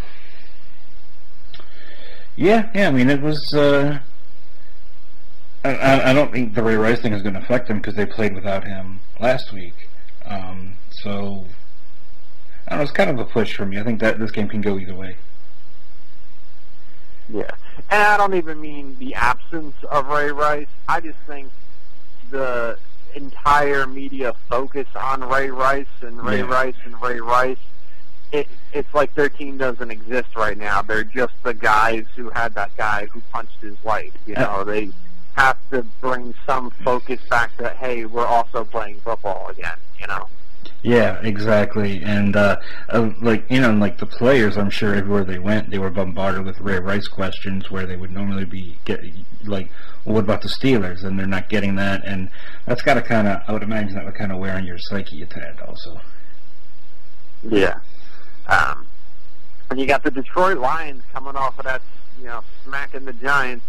Yeah, 2.35 2.69
yeah. 2.75 2.87
I 2.87 2.91
mean, 2.91 3.09
it 3.09 3.21
was. 3.21 3.53
Uh, 3.53 3.99
I, 5.63 6.11
I 6.11 6.13
don't 6.13 6.31
think 6.31 6.53
the 6.53 6.61
Ray 6.61 6.75
Rice 6.75 7.01
thing 7.01 7.13
is 7.13 7.23
going 7.23 7.33
to 7.33 7.39
affect 7.39 7.67
them 7.67 7.77
because 7.77 7.95
they 7.95 8.05
played 8.05 8.35
without 8.35 8.65
him 8.65 8.99
last 9.19 9.51
week. 9.51 9.89
Um, 10.25 10.77
so 11.01 11.45
I 12.67 12.71
don't 12.71 12.79
know. 12.79 12.83
It's 12.83 12.91
kind 12.91 13.09
of 13.09 13.19
a 13.19 13.25
push 13.25 13.55
for 13.55 13.65
me. 13.65 13.79
I 13.79 13.83
think 13.83 13.99
that 14.01 14.19
this 14.19 14.31
game 14.31 14.47
can 14.47 14.61
go 14.61 14.77
either 14.77 14.93
way. 14.93 15.17
Yeah. 17.29 17.51
And 17.89 18.01
I 18.01 18.17
don't 18.17 18.33
even 18.35 18.59
mean 18.61 18.97
the 18.99 19.15
absence 19.15 19.75
of 19.89 20.07
Ray 20.07 20.31
Rice. 20.31 20.67
I 20.87 20.99
just 20.99 21.19
think 21.27 21.51
the 22.29 22.77
entire 23.15 23.87
media 23.87 24.33
focus 24.49 24.87
on 24.95 25.21
Ray 25.27 25.49
Rice 25.49 25.85
and 26.01 26.21
Ray 26.23 26.39
Yeah. 26.39 26.45
Rice 26.45 26.75
and 26.83 27.01
Ray 27.01 27.19
Rice, 27.19 27.57
it 28.31 28.47
it's 28.73 28.93
like 28.93 29.13
their 29.13 29.29
team 29.29 29.57
doesn't 29.57 29.91
exist 29.91 30.35
right 30.35 30.57
now. 30.57 30.81
They're 30.81 31.03
just 31.03 31.33
the 31.43 31.53
guys 31.53 32.05
who 32.15 32.29
had 32.29 32.53
that 32.55 32.75
guy 32.75 33.05
who 33.11 33.21
punched 33.31 33.61
his 33.61 33.81
wife. 33.83 34.13
You 34.25 34.35
know, 34.35 34.63
they 34.63 34.89
have 35.35 35.57
to 35.71 35.83
bring 36.01 36.33
some 36.45 36.71
focus 36.71 37.21
back 37.29 37.55
to 37.57 37.69
hey, 37.69 38.05
we're 38.05 38.25
also 38.25 38.63
playing 38.65 38.99
football 38.99 39.47
again. 39.49 39.77
You 39.99 40.07
know. 40.07 40.27
Yeah, 40.81 41.19
exactly. 41.21 42.03
And 42.03 42.35
uh, 42.35 42.57
uh, 42.89 43.09
like 43.21 43.49
you 43.49 43.59
know, 43.59 43.71
like 43.73 43.97
the 43.97 44.05
players, 44.05 44.57
I'm 44.57 44.69
sure 44.69 44.93
everywhere 44.93 45.23
they 45.23 45.39
went, 45.39 45.71
they 45.71 45.79
were 45.79 45.89
bombarded 45.89 46.45
with 46.45 46.59
Ray 46.59 46.79
Rice 46.79 47.07
questions 47.07 47.71
where 47.71 47.85
they 47.85 47.95
would 47.95 48.11
normally 48.11 48.45
be 48.45 48.77
get 48.85 49.01
like, 49.43 49.69
well, 50.03 50.15
what 50.15 50.23
about 50.23 50.41
the 50.41 50.47
Steelers? 50.47 51.03
And 51.03 51.17
they're 51.17 51.25
not 51.25 51.49
getting 51.49 51.75
that, 51.75 52.05
and 52.05 52.29
that's 52.65 52.81
got 52.81 52.95
to 52.95 53.01
kind 53.01 53.27
of, 53.27 53.41
I 53.47 53.51
would 53.51 53.63
imagine 53.63 53.95
that 53.95 54.05
would 54.05 54.15
kind 54.15 54.31
of 54.31 54.37
wear 54.37 54.55
on 54.55 54.65
your 54.65 54.77
psyche 54.77 55.21
a 55.21 55.25
tad, 55.25 55.59
also. 55.67 55.99
Yeah. 57.43 57.79
Um, 58.47 58.87
and 59.69 59.79
you 59.79 59.87
got 59.87 60.03
the 60.03 60.11
Detroit 60.11 60.57
Lions 60.57 61.03
coming 61.11 61.35
off 61.35 61.57
of 61.57 61.65
that, 61.65 61.81
you 62.19 62.25
know, 62.25 62.43
smacking 62.63 63.05
the 63.05 63.13
Giants, 63.13 63.65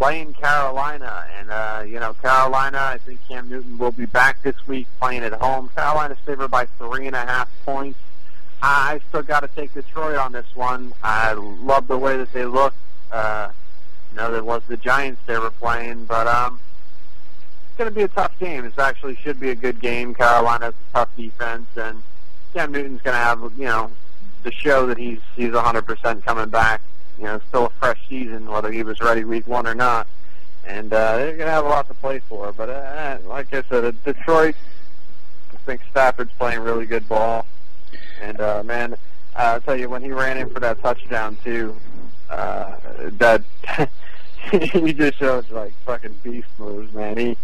playing 0.00 0.32
Carolina, 0.32 1.26
and 1.38 1.50
uh, 1.50 1.84
you 1.86 2.00
know, 2.00 2.14
Carolina. 2.14 2.78
I 2.78 2.98
think 2.98 3.20
Cam 3.28 3.50
Newton 3.50 3.76
will 3.76 3.92
be 3.92 4.06
back 4.06 4.42
this 4.42 4.56
week 4.66 4.86
playing 4.98 5.22
at 5.22 5.34
home. 5.34 5.68
Carolina's 5.76 6.16
favored 6.24 6.50
by 6.50 6.64
three 6.78 7.06
and 7.06 7.14
a 7.14 7.26
half 7.26 7.50
points. 7.66 7.98
I 8.62 9.00
still 9.10 9.22
got 9.22 9.40
to 9.40 9.48
take 9.48 9.74
Detroit 9.74 10.16
on 10.16 10.32
this 10.32 10.46
one. 10.54 10.94
I 11.02 11.32
love 11.32 11.86
the 11.86 11.98
way 11.98 12.16
that 12.16 12.32
they 12.32 12.46
look. 12.46 12.74
Uh, 13.12 13.50
you 14.10 14.16
know, 14.16 14.32
there 14.32 14.42
was 14.42 14.62
the 14.68 14.78
Giants 14.78 15.20
they 15.26 15.38
were 15.38 15.50
playing, 15.50 16.06
but 16.06 16.26
um, 16.26 16.60
it's 17.68 17.76
going 17.76 17.90
to 17.90 17.94
be 17.94 18.02
a 18.02 18.08
tough 18.08 18.38
game. 18.38 18.64
It 18.64 18.78
actually 18.78 19.16
should 19.16 19.38
be 19.38 19.50
a 19.50 19.54
good 19.54 19.80
game. 19.80 20.14
Carolina's 20.14 20.74
a 20.74 20.94
tough 20.94 21.14
defense, 21.14 21.68
and 21.76 22.02
Cam 22.54 22.72
Newton's 22.72 23.02
going 23.02 23.14
to 23.14 23.22
have, 23.22 23.40
you 23.56 23.66
know, 23.66 23.90
to 24.44 24.50
show 24.50 24.86
that 24.86 24.96
he's 24.96 25.20
he's 25.36 25.52
100% 25.52 26.24
coming 26.24 26.48
back. 26.48 26.80
You 27.20 27.26
know, 27.26 27.40
still 27.48 27.66
a 27.66 27.70
fresh 27.70 28.00
season, 28.08 28.46
whether 28.50 28.72
he 28.72 28.82
was 28.82 29.00
ready 29.00 29.24
week 29.24 29.46
one 29.46 29.66
or 29.66 29.74
not. 29.74 30.06
And 30.66 30.92
uh, 30.92 31.16
they're 31.16 31.36
going 31.36 31.46
to 31.46 31.52
have 31.52 31.66
a 31.66 31.68
lot 31.68 31.86
to 31.88 31.94
play 31.94 32.20
for. 32.20 32.52
But 32.52 32.70
uh, 32.70 33.18
like 33.26 33.52
I 33.52 33.62
said, 33.68 34.02
Detroit, 34.04 34.54
I 35.52 35.56
think 35.58 35.82
Stafford's 35.90 36.32
playing 36.38 36.60
really 36.60 36.86
good 36.86 37.06
ball. 37.08 37.46
And 38.22 38.40
uh, 38.40 38.62
man, 38.62 38.96
I'll 39.36 39.60
tell 39.60 39.76
you, 39.76 39.88
when 39.88 40.02
he 40.02 40.12
ran 40.12 40.38
in 40.38 40.48
for 40.50 40.60
that 40.60 40.80
touchdown 40.80 41.36
too, 41.44 41.76
uh, 42.30 42.76
that 43.18 43.42
he 44.50 44.92
just 44.92 45.18
showed 45.18 45.50
like 45.50 45.72
fucking 45.84 46.18
beast 46.22 46.48
moves, 46.58 46.92
man. 46.94 47.16
He 47.16 47.36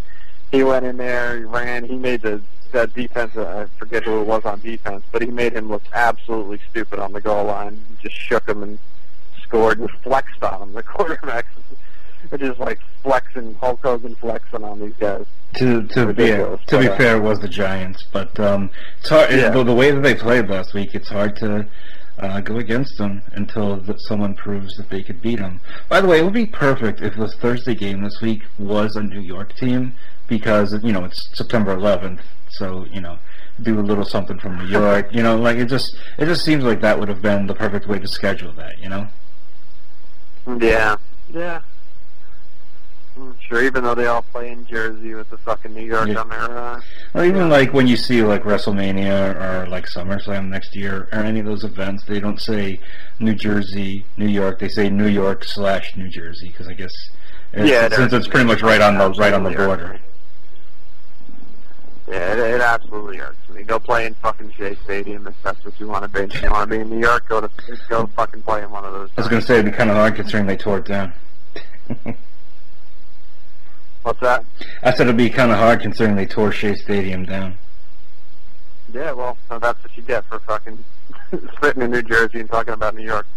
he 0.51 0.63
went 0.63 0.85
in 0.85 0.97
there, 0.97 1.37
he 1.37 1.43
ran, 1.43 1.83
he 1.83 1.95
made 1.95 2.21
the 2.21 2.41
that 2.71 2.93
defense. 2.93 3.35
Uh, 3.35 3.67
I 3.67 3.77
forget 3.77 4.03
who 4.03 4.21
it 4.21 4.25
was 4.25 4.45
on 4.45 4.59
defense, 4.61 5.03
but 5.11 5.21
he 5.21 5.29
made 5.29 5.53
him 5.53 5.69
look 5.69 5.83
absolutely 5.93 6.59
stupid 6.69 6.99
on 6.99 7.13
the 7.13 7.21
goal 7.21 7.45
line. 7.45 7.79
Just 8.01 8.15
shook 8.15 8.47
him 8.47 8.63
and 8.63 8.79
scored 9.47 9.79
and 9.79 9.89
flexed 10.03 10.43
on 10.43 10.61
him. 10.61 10.73
The 10.73 10.83
quarterbacks 10.97 11.45
are 12.31 12.37
just 12.37 12.59
like 12.59 12.79
flexing, 13.03 13.55
Hulk 13.55 13.79
Hogan 13.81 14.15
flexing 14.15 14.63
on 14.63 14.79
these 14.79 14.95
guys. 14.99 15.25
To 15.55 15.87
to 15.87 16.13
be 16.13 16.31
Ridiculous, 16.31 16.61
to 16.67 16.79
be 16.79 16.89
uh, 16.89 16.97
fair, 16.97 17.17
it 17.17 17.21
was 17.21 17.39
the 17.39 17.47
Giants, 17.47 18.05
but 18.11 18.37
um, 18.39 18.69
it's 18.99 19.09
hard. 19.09 19.31
Yeah. 19.31 19.49
The, 19.49 19.63
the 19.63 19.73
way 19.73 19.91
that 19.91 20.01
they 20.01 20.13
played 20.13 20.49
last 20.49 20.73
week, 20.73 20.93
it's 20.93 21.09
hard 21.09 21.37
to 21.37 21.67
uh, 22.19 22.41
go 22.41 22.57
against 22.57 22.97
them 22.97 23.21
until 23.31 23.77
that 23.77 24.01
someone 24.01 24.35
proves 24.35 24.75
that 24.75 24.89
they 24.89 25.03
could 25.03 25.21
beat 25.21 25.39
them. 25.39 25.61
By 25.87 26.01
the 26.01 26.07
way, 26.07 26.19
it 26.19 26.23
would 26.23 26.33
be 26.33 26.45
perfect 26.45 27.01
if 27.01 27.15
this 27.15 27.35
Thursday 27.35 27.75
game 27.75 28.03
this 28.03 28.21
week 28.21 28.43
was 28.57 28.95
a 28.95 29.03
New 29.03 29.21
York 29.21 29.55
team 29.55 29.93
because 30.27 30.73
you 30.83 30.91
know 30.91 31.05
it's 31.05 31.29
September 31.33 31.75
11th, 31.75 32.19
so 32.49 32.85
you 32.91 33.01
know 33.01 33.17
do 33.61 33.79
a 33.79 33.81
little 33.81 34.05
something 34.05 34.39
from 34.39 34.57
New 34.57 34.67
York. 34.67 35.13
You 35.13 35.23
know, 35.23 35.37
like 35.37 35.57
it 35.57 35.65
just 35.65 35.97
it 36.17 36.25
just 36.25 36.43
seems 36.43 36.63
like 36.63 36.81
that 36.81 36.99
would 36.99 37.09
have 37.09 37.21
been 37.21 37.47
the 37.47 37.55
perfect 37.55 37.87
way 37.87 37.99
to 37.99 38.07
schedule 38.07 38.51
that. 38.53 38.79
You 38.79 38.89
know. 38.89 39.07
Yeah, 40.59 40.95
yeah. 41.33 41.61
Mm, 43.17 43.33
Sure, 43.41 43.63
even 43.63 43.83
though 43.83 43.95
they 43.95 44.05
all 44.05 44.21
play 44.21 44.51
in 44.51 44.65
Jersey 44.67 45.13
with 45.15 45.29
the 45.29 45.37
fucking 45.39 45.73
New 45.73 45.83
York 45.83 46.07
Yeah. 46.07 46.19
on 46.21 46.29
their 46.29 46.57
uh, 46.57 46.81
Well, 47.13 47.25
even 47.25 47.49
like 47.49 47.73
when 47.73 47.87
you 47.87 47.97
see 47.97 48.21
like 48.23 48.43
WrestleMania 48.43 49.35
or 49.41 49.67
like 49.67 49.87
SummerSlam 49.87 50.49
next 50.49 50.75
year 50.75 51.07
or 51.11 51.19
any 51.19 51.39
of 51.39 51.45
those 51.45 51.63
events, 51.63 52.03
they 52.05 52.19
don't 52.19 52.39
say 52.41 52.79
New 53.19 53.33
Jersey, 53.33 54.05
New 54.17 54.27
York. 54.27 54.59
They 54.59 54.69
say 54.69 54.89
New 54.89 55.07
York 55.07 55.43
slash 55.43 55.95
New 55.95 56.09
Jersey 56.09 56.49
because 56.49 56.67
I 56.67 56.73
guess 56.73 56.91
it's, 57.53 57.69
Yeah, 57.69 57.89
since 57.89 58.13
it's 58.13 58.27
pretty 58.27 58.45
much 58.45 58.61
right 58.61 58.81
on 58.81 58.97
the 58.97 59.09
right 59.11 59.33
on 59.33 59.43
the 59.43 59.51
border. 59.51 59.99
Yeah, 62.07 62.33
it, 62.33 62.39
it 62.39 62.61
absolutely 62.61 63.17
hurts. 63.17 63.37
I 63.49 63.53
mean, 63.53 63.65
go 63.65 63.79
play 63.79 64.05
in 64.05 64.13
fucking 64.15 64.53
Shea 64.53 64.75
Stadium 64.83 65.27
if 65.27 65.35
that's 65.43 65.63
what 65.65 65.77
you 65.79 65.87
want 65.87 66.03
to 66.03 66.09
be. 66.09 66.33
If 66.33 66.41
you 66.41 66.49
want 66.49 66.69
to 66.69 66.77
be 66.77 66.81
in 66.81 66.89
New 66.89 66.99
York, 66.99 67.27
go 67.27 67.41
to 67.41 67.49
go 67.89 68.07
fucking 68.07 68.43
play 68.43 68.63
in 68.63 68.71
one 68.71 68.85
of 68.85 68.93
those. 68.93 69.09
I 69.17 69.21
was 69.21 69.29
gonna 69.29 69.41
say 69.41 69.55
it'd 69.55 69.65
be 69.71 69.77
kind 69.77 69.89
of 69.89 69.97
hard 69.97 70.15
considering 70.15 70.45
they 70.45 70.55
tore 70.55 70.77
it 70.77 70.85
down. 70.85 71.13
What's 74.03 74.21
that? 74.21 74.45
I 74.83 74.91
said 74.91 75.07
it'd 75.07 75.17
be 75.17 75.29
kind 75.29 75.51
of 75.51 75.57
hard 75.57 75.81
considering 75.81 76.15
they 76.15 76.25
tore 76.25 76.53
Shea 76.53 76.75
Stadium 76.75 77.25
down. 77.25 77.57
Yeah, 78.93 79.11
well, 79.11 79.37
so 79.49 79.59
that's 79.59 79.83
what 79.83 79.97
you 79.97 80.03
get 80.03 80.23
for 80.25 80.39
fucking 80.39 80.81
spitting 81.57 81.81
in 81.81 81.91
New 81.91 82.03
Jersey 82.03 82.39
and 82.39 82.49
talking 82.49 82.73
about 82.73 82.95
New 82.95 83.03
York. 83.03 83.27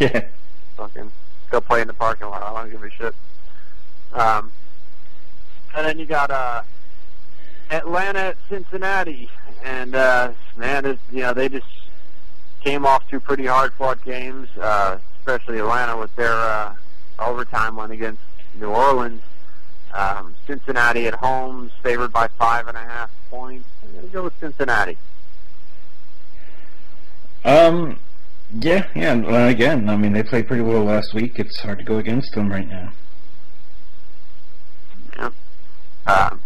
Yeah. 0.00 0.28
Fucking 0.76 1.10
go 1.50 1.60
play 1.60 1.80
in 1.80 1.88
the 1.88 1.94
parking 1.94 2.28
lot. 2.28 2.42
I 2.42 2.62
don't 2.62 2.70
give 2.70 2.82
a 2.84 2.90
shit. 2.90 3.14
Um, 4.12 4.52
and 5.74 5.86
then 5.86 5.98
you 5.98 6.06
got 6.06 6.30
uh, 6.30 6.62
Atlanta 7.70 8.18
at 8.18 8.36
Cincinnati, 8.48 9.28
and 9.64 9.94
uh, 9.94 10.32
man, 10.56 10.84
it, 10.86 10.98
you 11.10 11.22
know 11.22 11.34
they 11.34 11.48
just 11.48 11.66
came 12.60 12.86
off 12.86 13.08
two 13.08 13.20
pretty 13.20 13.46
hard-fought 13.46 14.04
games, 14.04 14.48
uh, 14.60 14.98
especially 15.18 15.58
Atlanta 15.58 15.96
with 15.96 16.14
their 16.16 16.32
uh, 16.32 16.74
overtime 17.18 17.76
win 17.76 17.90
against 17.90 18.20
New 18.54 18.68
Orleans. 18.68 19.22
Um, 19.92 20.34
Cincinnati 20.46 21.06
at 21.06 21.14
home, 21.14 21.70
favored 21.82 22.12
by 22.12 22.28
five 22.28 22.68
and 22.68 22.76
a 22.76 22.80
half 22.84 23.10
points. 23.30 23.66
I'm 23.82 23.94
gonna 23.94 24.08
go 24.08 24.22
with 24.24 24.38
Cincinnati. 24.40 24.98
Um. 27.44 27.98
Yeah. 28.60 28.86
Yeah. 28.94 29.14
Well, 29.14 29.48
again, 29.48 29.88
I 29.88 29.96
mean, 29.96 30.12
they 30.12 30.22
played 30.22 30.46
pretty 30.46 30.62
well 30.62 30.84
last 30.84 31.14
week. 31.14 31.38
It's 31.38 31.58
hard 31.60 31.78
to 31.78 31.84
go 31.84 31.98
against 31.98 32.34
them 32.34 32.50
right 32.50 32.68
now. 32.68 32.92
Yeah. 35.16 35.30
Um, 36.06 36.40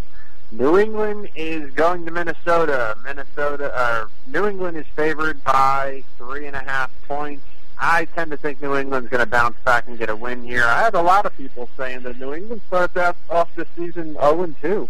New 0.52 0.78
England 0.78 1.28
is 1.36 1.70
going 1.74 2.04
to 2.06 2.10
Minnesota. 2.10 2.96
Minnesota, 3.04 3.72
uh, 3.72 4.06
New 4.26 4.46
England 4.46 4.76
is 4.76 4.86
favored 4.96 5.42
by 5.44 6.02
three 6.18 6.46
and 6.46 6.56
a 6.56 6.60
half 6.60 6.90
points. 7.06 7.44
I 7.78 8.06
tend 8.16 8.32
to 8.32 8.36
think 8.36 8.60
New 8.60 8.76
England's 8.76 9.08
going 9.08 9.24
to 9.24 9.30
bounce 9.30 9.56
back 9.64 9.86
and 9.86 9.96
get 9.96 10.10
a 10.10 10.16
win 10.16 10.42
here. 10.42 10.64
I 10.64 10.82
have 10.82 10.94
a 10.94 11.02
lot 11.02 11.24
of 11.24 11.36
people 11.36 11.68
saying 11.76 12.02
that 12.02 12.18
New 12.18 12.34
England 12.34 12.62
starts 12.66 12.96
off, 12.96 13.16
off 13.30 13.48
the 13.54 13.66
season 13.76 14.14
0 14.14 14.42
and 14.42 14.60
2. 14.60 14.88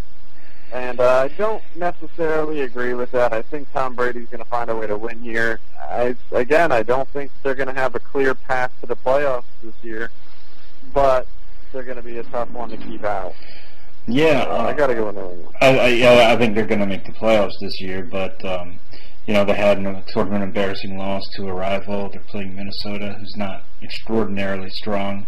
And 0.72 0.98
uh, 0.98 1.22
I 1.24 1.28
don't 1.28 1.62
necessarily 1.76 2.62
agree 2.62 2.94
with 2.94 3.10
that. 3.12 3.32
I 3.32 3.42
think 3.42 3.70
Tom 3.72 3.94
Brady's 3.94 4.28
going 4.28 4.42
to 4.42 4.48
find 4.48 4.70
a 4.70 4.76
way 4.76 4.86
to 4.86 4.96
win 4.96 5.20
here. 5.20 5.60
I, 5.78 6.16
again, 6.32 6.72
I 6.72 6.82
don't 6.82 7.08
think 7.08 7.30
they're 7.42 7.54
going 7.54 7.68
to 7.68 7.74
have 7.74 7.94
a 7.94 8.00
clear 8.00 8.34
path 8.34 8.72
to 8.80 8.86
the 8.86 8.96
playoffs 8.96 9.44
this 9.62 9.74
year, 9.82 10.10
but 10.94 11.26
they're 11.72 11.82
going 11.82 11.96
to 11.96 12.02
be 12.02 12.18
a 12.18 12.22
tough 12.24 12.50
one 12.50 12.70
to 12.70 12.76
keep 12.76 13.04
out. 13.04 13.34
Yeah. 14.10 14.46
Uh, 14.48 14.66
I 14.66 14.72
got 14.72 14.88
to 14.88 14.94
go 14.94 15.06
with 15.06 15.16
England. 15.16 15.54
I, 15.60 15.78
I, 15.78 15.86
yeah, 15.88 16.32
I 16.32 16.36
think 16.36 16.54
they're 16.54 16.66
going 16.66 16.80
to 16.80 16.86
make 16.86 17.04
the 17.04 17.12
playoffs 17.12 17.58
this 17.60 17.80
year, 17.80 18.02
but 18.02 18.44
um, 18.44 18.80
you 19.26 19.34
know 19.34 19.44
they 19.44 19.54
had 19.54 19.78
an, 19.78 20.02
sort 20.08 20.26
of 20.28 20.32
an 20.32 20.42
embarrassing 20.42 20.98
loss 20.98 21.22
to 21.36 21.48
a 21.48 21.52
rival. 21.52 22.08
They're 22.10 22.20
playing 22.20 22.56
Minnesota, 22.56 23.16
who's 23.18 23.36
not 23.36 23.64
extraordinarily 23.82 24.70
strong 24.70 25.26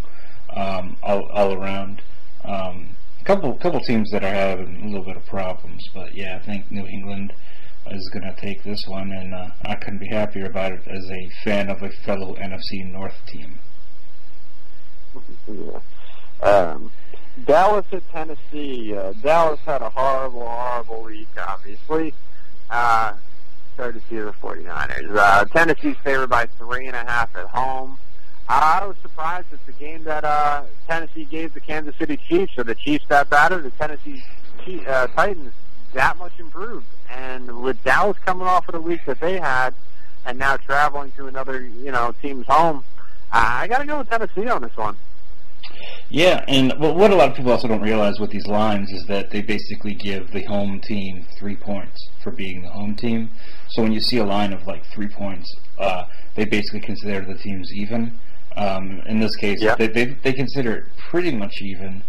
um, 0.54 0.96
all, 1.02 1.28
all 1.30 1.52
around. 1.52 2.02
Um, 2.44 2.96
a 3.20 3.24
couple 3.24 3.54
couple 3.54 3.80
teams 3.80 4.10
that 4.10 4.24
are 4.24 4.34
having 4.34 4.82
a 4.82 4.86
little 4.86 5.04
bit 5.04 5.16
of 5.16 5.26
problems, 5.26 5.88
but 5.94 6.14
yeah, 6.14 6.38
I 6.40 6.44
think 6.44 6.70
New 6.70 6.86
England 6.86 7.32
is 7.90 8.10
going 8.12 8.24
to 8.24 8.40
take 8.40 8.62
this 8.62 8.84
one, 8.86 9.12
and 9.12 9.34
uh, 9.34 9.50
I 9.62 9.76
couldn't 9.76 9.98
be 9.98 10.08
happier 10.08 10.46
about 10.46 10.72
it 10.72 10.86
as 10.88 11.08
a 11.10 11.30
fan 11.44 11.68
of 11.68 11.82
a 11.82 11.90
fellow 11.90 12.34
NFC 12.34 12.90
North 12.90 13.24
team. 13.26 13.58
Yeah. 15.46 15.80
Um, 16.42 16.90
Dallas 17.44 17.86
at 17.92 18.08
Tennessee. 18.10 18.94
Uh, 18.94 19.12
Dallas 19.22 19.60
had 19.60 19.82
a 19.82 19.90
horrible, 19.90 20.46
horrible 20.46 21.02
week, 21.02 21.28
obviously. 21.38 22.14
Uh, 22.70 23.14
courtesy 23.76 24.18
of 24.18 24.26
the 24.26 24.32
49ers. 24.32 25.16
Uh, 25.16 25.44
Tennessee's 25.46 25.96
favored 26.04 26.28
by 26.28 26.46
three 26.58 26.86
and 26.86 26.96
a 26.96 27.04
half 27.04 27.34
at 27.36 27.46
home. 27.46 27.98
I 28.48 28.84
was 28.84 28.96
surprised 29.02 29.52
at 29.52 29.64
the 29.66 29.72
game 29.72 30.04
that 30.04 30.24
uh, 30.24 30.64
Tennessee 30.86 31.24
gave 31.24 31.54
the 31.54 31.60
Kansas 31.60 31.96
City 31.96 32.18
Chiefs, 32.28 32.58
or 32.58 32.64
the 32.64 32.74
Chiefs 32.74 33.04
that 33.08 33.30
battered 33.30 33.64
the 33.64 33.70
Tennessee 33.70 34.22
Chief, 34.64 34.86
uh, 34.86 35.06
Titans, 35.08 35.54
that 35.94 36.18
much 36.18 36.32
improved. 36.38 36.86
And 37.10 37.62
with 37.62 37.82
Dallas 37.84 38.16
coming 38.24 38.46
off 38.46 38.68
of 38.68 38.72
the 38.72 38.80
week 38.80 39.04
that 39.06 39.20
they 39.20 39.38
had, 39.38 39.74
and 40.26 40.38
now 40.38 40.56
traveling 40.56 41.12
to 41.12 41.26
another, 41.26 41.60
you 41.60 41.92
know, 41.92 42.14
team's 42.20 42.46
home, 42.46 42.84
I 43.30 43.66
got 43.68 43.78
to 43.78 43.86
go 43.86 43.98
with 43.98 44.10
Tennessee 44.10 44.48
on 44.48 44.62
this 44.62 44.76
one. 44.76 44.96
Yeah, 46.08 46.44
and 46.48 46.74
well, 46.78 46.94
what 46.94 47.10
a 47.10 47.14
lot 47.14 47.30
of 47.30 47.36
people 47.36 47.52
also 47.52 47.68
don't 47.68 47.80
realize 47.80 48.20
with 48.20 48.30
these 48.30 48.46
lines 48.46 48.90
is 48.92 49.04
that 49.06 49.30
they 49.30 49.42
basically 49.42 49.94
give 49.94 50.30
the 50.30 50.44
home 50.44 50.80
team 50.80 51.26
three 51.38 51.56
points 51.56 52.08
for 52.22 52.30
being 52.30 52.62
the 52.62 52.70
home 52.70 52.94
team. 52.94 53.30
So 53.70 53.82
when 53.82 53.92
you 53.92 54.00
see 54.00 54.18
a 54.18 54.24
line 54.24 54.52
of 54.52 54.66
like 54.66 54.84
three 54.86 55.08
points, 55.08 55.54
uh, 55.78 56.04
they 56.34 56.44
basically 56.44 56.80
consider 56.80 57.24
the 57.24 57.38
teams 57.38 57.72
even. 57.74 58.18
Um, 58.56 59.00
in 59.06 59.20
this 59.20 59.34
case, 59.36 59.62
Yeah. 59.62 59.74
they, 59.76 59.86
they 59.86 60.04
they 60.04 60.32
consider 60.32 60.72
it 60.76 60.84
pretty 60.98 61.32
much 61.34 61.60
even. 61.62 62.02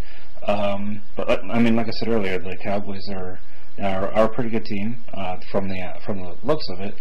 Um, 0.45 1.01
but 1.15 1.29
uh, 1.29 1.37
I 1.49 1.59
mean, 1.59 1.75
like 1.75 1.87
I 1.87 1.91
said 1.91 2.09
earlier, 2.09 2.37
the 2.37 2.57
Cowboys 2.57 3.07
are 3.09 3.39
are, 3.81 4.11
are 4.13 4.25
a 4.25 4.29
pretty 4.29 4.49
good 4.49 4.65
team 4.65 4.97
uh, 5.13 5.37
from 5.51 5.69
the 5.69 5.79
uh, 5.79 5.99
from 6.01 6.21
the 6.21 6.35
looks 6.43 6.67
of 6.69 6.81
it. 6.81 6.95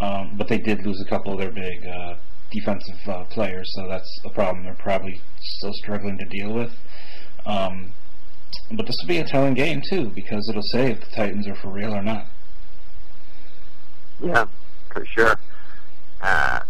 Um, 0.00 0.34
but 0.36 0.48
they 0.48 0.58
did 0.58 0.84
lose 0.84 1.00
a 1.00 1.08
couple 1.08 1.32
of 1.32 1.38
their 1.38 1.50
big 1.50 1.86
uh, 1.86 2.14
defensive 2.52 3.08
uh, 3.08 3.24
players, 3.24 3.70
so 3.74 3.88
that's 3.88 4.20
a 4.24 4.30
problem 4.30 4.64
they're 4.64 4.74
probably 4.74 5.20
still 5.40 5.72
struggling 5.74 6.18
to 6.18 6.24
deal 6.24 6.52
with. 6.52 6.72
Um, 7.46 7.92
but 8.70 8.86
this 8.86 8.96
will 9.02 9.08
be 9.08 9.18
a 9.18 9.24
telling 9.24 9.54
game 9.54 9.82
too, 9.88 10.10
because 10.14 10.48
it'll 10.48 10.62
say 10.62 10.92
if 10.92 11.00
the 11.00 11.16
Titans 11.16 11.46
are 11.46 11.54
for 11.54 11.68
real 11.68 11.94
or 11.94 12.02
not. 12.02 12.26
Yeah, 14.20 14.46
for 14.92 15.04
sure. 15.06 15.38
Uh, 16.20 16.60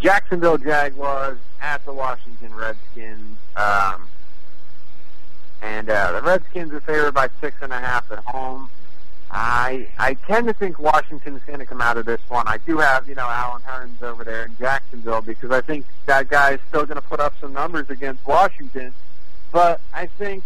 Jacksonville 0.00 0.58
Jaguars 0.58 1.38
at 1.60 1.84
the 1.84 1.92
Washington 1.92 2.54
Redskins. 2.54 3.36
Um, 3.56 4.08
and 5.62 5.88
uh, 5.88 6.12
the 6.12 6.22
Redskins 6.22 6.72
are 6.72 6.80
favored 6.80 7.14
by 7.14 7.28
six 7.40 7.56
and 7.60 7.72
a 7.72 7.78
half 7.78 8.10
at 8.10 8.18
home. 8.20 8.70
I 9.38 9.86
I 9.98 10.14
tend 10.14 10.46
to 10.46 10.54
think 10.54 10.78
Washington's 10.78 11.42
going 11.46 11.58
to 11.58 11.66
come 11.66 11.82
out 11.82 11.98
of 11.98 12.06
this 12.06 12.22
one. 12.28 12.48
I 12.48 12.56
do 12.56 12.78
have 12.78 13.06
you 13.06 13.14
know 13.14 13.28
Allen 13.28 13.60
Hurns 13.66 14.02
over 14.02 14.24
there 14.24 14.46
in 14.46 14.56
Jacksonville 14.56 15.20
because 15.20 15.50
I 15.50 15.60
think 15.60 15.84
that 16.06 16.30
guy 16.30 16.52
is 16.52 16.60
still 16.68 16.86
going 16.86 16.96
to 16.96 17.06
put 17.06 17.20
up 17.20 17.34
some 17.38 17.52
numbers 17.52 17.90
against 17.90 18.26
Washington, 18.26 18.94
but 19.52 19.82
I 19.92 20.06
think 20.06 20.42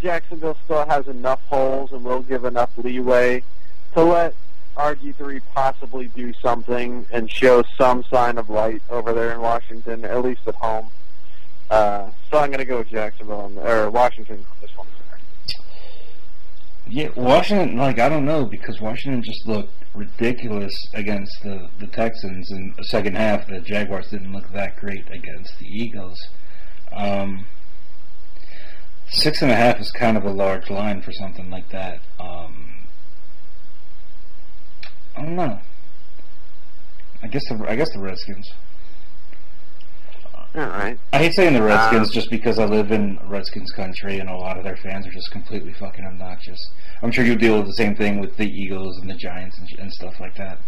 Jacksonville 0.00 0.56
still 0.64 0.86
has 0.86 1.08
enough 1.08 1.40
holes 1.46 1.90
and 1.90 2.04
will 2.04 2.22
give 2.22 2.44
enough 2.44 2.70
leeway 2.76 3.42
to 3.94 4.02
let 4.04 4.34
RG3 4.76 5.40
possibly 5.52 6.06
do 6.06 6.32
something 6.34 7.04
and 7.10 7.28
show 7.28 7.64
some 7.76 8.04
sign 8.04 8.38
of 8.38 8.48
light 8.48 8.82
over 8.90 9.12
there 9.12 9.32
in 9.32 9.40
Washington, 9.40 10.04
at 10.04 10.22
least 10.22 10.42
at 10.46 10.54
home. 10.54 10.88
Uh, 11.68 12.10
so 12.30 12.38
I'm 12.38 12.50
going 12.50 12.58
to 12.58 12.64
go 12.64 12.78
with 12.78 12.90
Jacksonville 12.90 13.40
on, 13.40 13.58
or 13.58 13.90
Washington 13.90 14.36
on 14.36 14.56
this 14.60 14.76
one. 14.76 14.86
Yeah, 16.88 17.08
Washington, 17.16 17.76
like 17.76 17.98
I 17.98 18.08
don't 18.08 18.24
know, 18.24 18.44
because 18.44 18.80
Washington 18.80 19.22
just 19.22 19.46
looked 19.46 19.72
ridiculous 19.92 20.72
against 20.94 21.32
the 21.42 21.68
the 21.80 21.88
Texans 21.88 22.50
in 22.50 22.74
the 22.76 22.84
second 22.84 23.16
half. 23.16 23.48
The 23.48 23.60
Jaguars 23.60 24.08
didn't 24.08 24.32
look 24.32 24.52
that 24.52 24.76
great 24.76 25.10
against 25.10 25.58
the 25.58 25.66
Eagles. 25.66 26.18
Um, 26.92 27.46
six 29.08 29.42
and 29.42 29.50
a 29.50 29.56
half 29.56 29.80
is 29.80 29.90
kind 29.90 30.16
of 30.16 30.24
a 30.24 30.30
large 30.30 30.70
line 30.70 31.02
for 31.02 31.12
something 31.12 31.50
like 31.50 31.70
that. 31.70 32.00
Um, 32.20 32.86
I 35.16 35.22
don't 35.22 35.36
know. 35.36 35.58
I 37.22 37.26
guess 37.26 37.42
the 37.48 37.64
I 37.68 37.74
guess 37.74 37.92
the 37.92 38.00
Redskins. 38.00 38.52
All 40.56 40.66
right. 40.68 40.98
I 41.12 41.18
hate 41.18 41.34
saying 41.34 41.52
the 41.52 41.62
Redskins 41.62 42.08
Um, 42.08 42.14
just 42.14 42.30
because 42.30 42.58
I 42.58 42.64
live 42.64 42.90
in 42.90 43.18
Redskins 43.26 43.70
country 43.72 44.20
and 44.20 44.30
a 44.30 44.34
lot 44.34 44.56
of 44.56 44.64
their 44.64 44.78
fans 44.78 45.06
are 45.06 45.12
just 45.12 45.30
completely 45.30 45.74
fucking 45.74 46.04
obnoxious. 46.04 46.58
I'm 47.02 47.10
sure 47.10 47.26
you 47.26 47.36
deal 47.36 47.58
with 47.58 47.66
the 47.66 47.74
same 47.74 47.94
thing 47.94 48.20
with 48.20 48.38
the 48.38 48.48
Eagles 48.48 48.98
and 48.98 49.10
the 49.10 49.14
Giants 49.14 49.58
and, 49.58 49.68
and 49.78 49.92
stuff 49.92 50.18
like 50.18 50.34
that. 50.36 50.58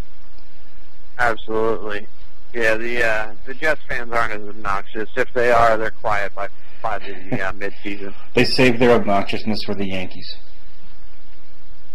Absolutely. 1.19 2.07
Yeah, 2.53 2.77
the 2.77 3.05
uh, 3.05 3.35
the 3.47 3.55
Jets 3.55 3.81
fans 3.89 4.13
aren't 4.13 4.33
as 4.33 4.49
obnoxious. 4.49 5.09
If 5.17 5.33
they 5.35 5.51
are, 5.51 5.77
they're 5.77 5.91
quiet 5.91 6.35
by 6.35 6.49
by 6.83 6.99
the 6.99 7.49
uh, 7.49 7.53
mid-season. 7.57 8.15
They 8.35 8.45
save 8.45 8.79
their 8.79 8.99
obnoxiousness 8.99 9.65
for 9.65 9.75
the 9.75 9.87
Yankees. 9.87 10.37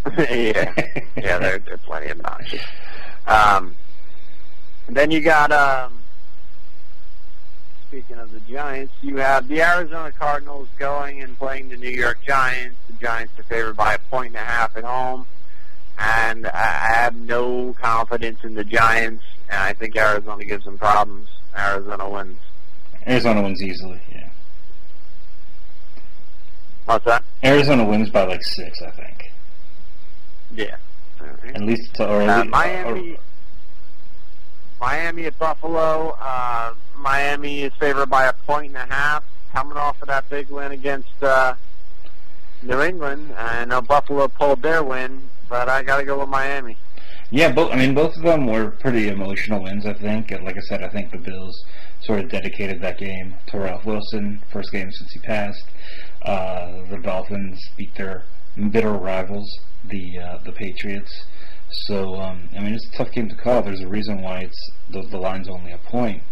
yeah, 0.17 0.73
yeah, 1.15 1.39
they're 1.39 1.59
they're 1.59 1.77
plenty 1.77 2.11
obnoxious. 2.11 2.63
Um, 3.25 3.75
then 4.87 5.09
you 5.09 5.21
got 5.21 5.51
um, 5.51 6.02
speaking 7.93 8.17
of 8.17 8.31
the 8.31 8.39
Giants, 8.51 8.91
you 9.03 9.17
have 9.17 9.47
the 9.47 9.61
Arizona 9.61 10.11
Cardinals 10.11 10.67
going 10.79 11.21
and 11.21 11.37
playing 11.37 11.69
the 11.69 11.77
New 11.77 11.91
York 11.91 12.17
Giants. 12.25 12.75
The 12.87 12.93
Giants 12.93 13.37
are 13.37 13.43
favored 13.43 13.75
by 13.77 13.93
a 13.93 13.99
point 13.99 14.29
and 14.29 14.37
a 14.37 14.39
half 14.39 14.75
at 14.75 14.83
home, 14.83 15.27
and 15.99 16.47
I 16.47 16.57
have 16.95 17.15
no 17.15 17.73
confidence 17.79 18.39
in 18.43 18.55
the 18.55 18.63
Giants. 18.63 19.23
And 19.47 19.59
I 19.61 19.73
think 19.73 19.95
Arizona 19.95 20.43
gives 20.43 20.65
them 20.65 20.75
problems. 20.79 21.29
Arizona 21.55 22.09
wins. 22.09 22.39
Arizona 23.05 23.43
wins 23.43 23.61
easily. 23.61 23.99
Yeah, 24.11 24.29
What's 26.85 27.05
that? 27.05 27.23
Arizona 27.43 27.83
wins 27.85 28.09
by 28.09 28.23
like 28.23 28.41
six, 28.43 28.81
I 28.81 28.89
think. 28.89 29.31
Yeah. 30.51 30.77
At 31.53 31.61
least, 31.61 31.93
to, 31.95 32.07
or 32.09 32.23
at 32.23 32.29
Uh, 32.29 32.37
least- 32.39 32.49
Miami, 32.49 33.17
Miami 34.83 35.23
at 35.27 35.39
Buffalo. 35.39 36.17
Uh, 36.19 36.73
Miami 36.97 37.61
is 37.61 37.71
favored 37.79 38.09
by 38.09 38.25
a 38.25 38.33
point 38.33 38.75
and 38.75 38.91
a 38.91 38.93
half, 38.93 39.23
coming 39.53 39.77
off 39.77 40.01
of 40.01 40.09
that 40.09 40.29
big 40.29 40.49
win 40.49 40.73
against 40.73 41.23
uh, 41.23 41.55
New 42.61 42.81
England. 42.81 43.33
I 43.37 43.63
know 43.63 43.81
Buffalo 43.81 44.27
pulled 44.27 44.61
their 44.61 44.83
win, 44.83 45.29
but 45.47 45.69
I 45.69 45.83
got 45.83 45.99
to 45.99 46.03
go 46.03 46.19
with 46.19 46.27
Miami. 46.27 46.75
Yeah, 47.31 47.53
both. 47.53 47.71
I 47.71 47.77
mean, 47.77 47.95
both 47.95 48.17
of 48.17 48.23
them 48.23 48.45
were 48.45 48.71
pretty 48.71 49.07
emotional 49.07 49.63
wins. 49.63 49.85
I 49.85 49.93
think. 49.93 50.31
And 50.31 50.43
like 50.43 50.57
I 50.57 50.65
said, 50.67 50.83
I 50.83 50.89
think 50.89 51.11
the 51.11 51.17
Bills 51.17 51.63
sort 52.01 52.19
of 52.19 52.29
dedicated 52.29 52.81
that 52.81 52.97
game 52.97 53.35
to 53.47 53.59
Ralph 53.59 53.85
Wilson, 53.85 54.41
first 54.51 54.69
game 54.73 54.91
since 54.91 55.11
he 55.13 55.19
passed. 55.19 55.63
Uh, 56.23 56.83
the 56.89 56.97
Dolphins 56.97 57.57
beat 57.77 57.95
their 57.95 58.25
bitter 58.69 58.91
rivals, 58.91 59.49
the 59.85 60.19
uh, 60.19 60.39
the 60.43 60.51
Patriots. 60.51 61.23
So 61.73 62.15
um, 62.15 62.49
I 62.55 62.59
mean, 62.59 62.73
it's 62.73 62.87
a 62.87 62.97
tough 62.97 63.11
game 63.11 63.29
to 63.29 63.35
call. 63.35 63.61
There's 63.61 63.81
a 63.81 63.87
reason 63.87 64.21
why 64.21 64.41
it's 64.41 64.71
the, 64.89 65.01
the 65.01 65.17
line's 65.17 65.49
only 65.49 65.71
a 65.71 65.77
point. 65.77 66.23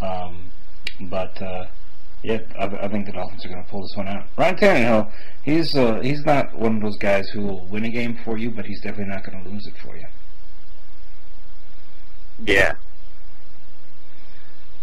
Um, 0.00 0.50
but 1.02 1.40
uh, 1.40 1.66
yeah, 2.22 2.40
I, 2.58 2.64
I 2.64 2.88
think 2.88 3.06
the 3.06 3.12
Dolphins 3.12 3.44
are 3.44 3.48
going 3.48 3.64
to 3.64 3.70
pull 3.70 3.82
this 3.82 3.96
one 3.96 4.08
out. 4.08 4.26
Ryan 4.36 4.56
Tannehill, 4.56 5.12
he's 5.42 5.76
uh, 5.76 6.00
he's 6.00 6.24
not 6.24 6.54
one 6.58 6.76
of 6.76 6.82
those 6.82 6.96
guys 6.96 7.28
who 7.28 7.42
will 7.42 7.66
win 7.66 7.84
a 7.84 7.90
game 7.90 8.18
for 8.24 8.36
you, 8.38 8.50
but 8.50 8.66
he's 8.66 8.80
definitely 8.80 9.12
not 9.12 9.24
going 9.24 9.42
to 9.42 9.48
lose 9.48 9.66
it 9.66 9.74
for 9.78 9.96
you. 9.96 10.06
Yeah. 12.44 12.74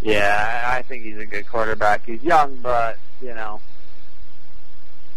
Yeah, 0.02 0.64
I 0.68 0.82
think 0.82 1.04
he's 1.04 1.18
a 1.18 1.26
good 1.26 1.48
quarterback. 1.48 2.06
He's 2.06 2.22
young, 2.22 2.58
but, 2.58 2.98
you 3.22 3.34
know, 3.34 3.62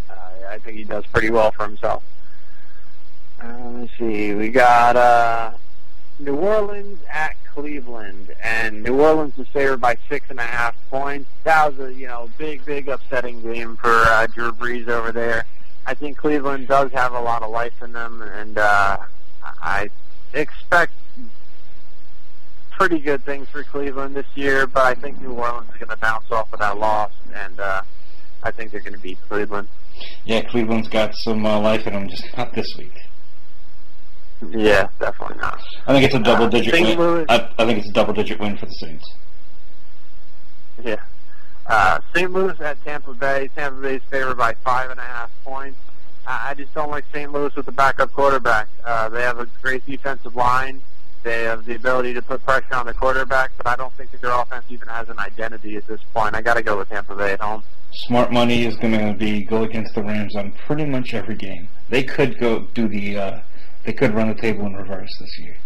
uh, 0.08 0.14
I 0.48 0.58
think 0.58 0.76
he 0.76 0.84
does 0.84 1.04
pretty 1.06 1.30
well 1.30 1.50
for 1.50 1.66
himself. 1.66 2.04
Uh, 3.42 3.70
let's 3.74 3.92
see. 3.98 4.34
We 4.34 4.48
got 4.48 4.96
uh, 4.96 5.52
New 6.18 6.36
Orleans 6.36 6.98
at 7.12 7.36
Cleveland, 7.52 8.34
and 8.42 8.82
New 8.82 9.00
Orleans 9.00 9.38
is 9.38 9.48
favored 9.48 9.80
by 9.80 9.96
six 10.08 10.26
and 10.30 10.38
a 10.38 10.44
half 10.44 10.74
points. 10.90 11.28
That 11.44 11.76
was 11.76 11.90
a 11.90 11.94
you 11.94 12.06
know 12.06 12.30
big, 12.38 12.64
big 12.64 12.88
upsetting 12.88 13.42
game 13.42 13.76
for 13.76 13.90
uh, 13.90 14.26
Drew 14.26 14.52
Brees 14.52 14.88
over 14.88 15.12
there. 15.12 15.44
I 15.86 15.94
think 15.94 16.16
Cleveland 16.16 16.68
does 16.68 16.90
have 16.92 17.12
a 17.12 17.20
lot 17.20 17.42
of 17.42 17.50
life 17.50 17.80
in 17.82 17.92
them, 17.92 18.22
and 18.22 18.58
uh, 18.58 18.98
I 19.42 19.90
expect 20.32 20.92
pretty 22.72 22.98
good 22.98 23.24
things 23.24 23.48
for 23.48 23.62
Cleveland 23.62 24.16
this 24.16 24.26
year. 24.34 24.66
But 24.66 24.84
I 24.84 24.94
think 24.94 25.20
New 25.20 25.32
Orleans 25.32 25.68
is 25.70 25.76
going 25.76 25.90
to 25.90 25.96
bounce 25.96 26.30
off 26.30 26.52
of 26.52 26.58
that 26.60 26.78
loss, 26.78 27.12
and 27.34 27.60
uh, 27.60 27.82
I 28.42 28.50
think 28.50 28.70
they're 28.70 28.80
going 28.80 28.94
to 28.94 29.00
beat 29.00 29.18
Cleveland. 29.28 29.68
Yeah, 30.24 30.42
Cleveland's 30.42 30.88
got 30.88 31.14
some 31.14 31.44
uh, 31.46 31.60
life 31.60 31.86
in 31.86 31.92
them, 31.92 32.08
just 32.08 32.24
not 32.36 32.54
this 32.54 32.66
week. 32.76 32.92
Yeah, 34.50 34.88
definitely 35.00 35.38
not. 35.38 35.60
I 35.86 35.92
think 35.92 36.04
it's 36.04 36.14
a 36.14 36.18
double-digit 36.18 36.74
St. 36.74 36.88
win. 36.88 36.98
Louis- 36.98 37.26
I, 37.28 37.50
I 37.58 37.64
think 37.66 37.78
it's 37.78 37.88
a 37.88 37.92
double-digit 37.92 38.38
win 38.38 38.56
for 38.56 38.66
the 38.66 38.72
Saints. 38.72 39.04
Yeah. 40.82 40.96
Uh, 41.66 41.98
St. 42.14 42.30
Louis 42.30 42.58
at 42.60 42.82
Tampa 42.84 43.14
Bay. 43.14 43.48
Tampa 43.56 43.80
Bay 43.80 43.96
is 43.96 44.02
favored 44.10 44.36
by 44.36 44.54
five 44.64 44.90
and 44.90 45.00
a 45.00 45.04
half 45.04 45.30
points. 45.44 45.78
I 46.26 46.50
I 46.50 46.54
just 46.54 46.72
don't 46.74 46.90
like 46.90 47.04
St. 47.12 47.32
Louis 47.32 47.54
with 47.56 47.66
the 47.66 47.72
backup 47.72 48.12
quarterback. 48.12 48.68
Uh, 48.84 49.08
they 49.08 49.22
have 49.22 49.38
a 49.38 49.46
great 49.62 49.84
defensive 49.86 50.36
line. 50.36 50.80
They 51.22 51.42
have 51.42 51.64
the 51.64 51.74
ability 51.74 52.14
to 52.14 52.22
put 52.22 52.44
pressure 52.44 52.74
on 52.74 52.86
the 52.86 52.94
quarterback, 52.94 53.50
but 53.56 53.66
I 53.66 53.74
don't 53.74 53.92
think 53.94 54.12
that 54.12 54.20
their 54.20 54.30
offense 54.30 54.64
even 54.68 54.86
has 54.86 55.08
an 55.08 55.18
identity 55.18 55.76
at 55.76 55.84
this 55.88 56.00
point. 56.14 56.36
I 56.36 56.42
got 56.42 56.54
to 56.54 56.62
go 56.62 56.78
with 56.78 56.88
Tampa 56.88 57.16
Bay 57.16 57.32
at 57.32 57.40
home. 57.40 57.64
Smart 58.06 58.30
money 58.30 58.64
is 58.64 58.76
going 58.76 58.92
to 58.92 59.14
be 59.18 59.42
go 59.42 59.64
against 59.64 59.94
the 59.94 60.04
Rams 60.04 60.36
on 60.36 60.52
pretty 60.52 60.84
much 60.84 61.14
every 61.14 61.34
game. 61.34 61.68
They 61.88 62.04
could 62.04 62.38
go 62.38 62.60
do 62.74 62.86
the. 62.86 63.18
Uh, 63.18 63.40
they 63.86 63.92
could 63.92 64.14
run 64.14 64.28
the 64.28 64.34
table 64.34 64.66
in 64.66 64.74
reverse 64.74 65.10
this 65.20 65.38
year. 65.38 65.56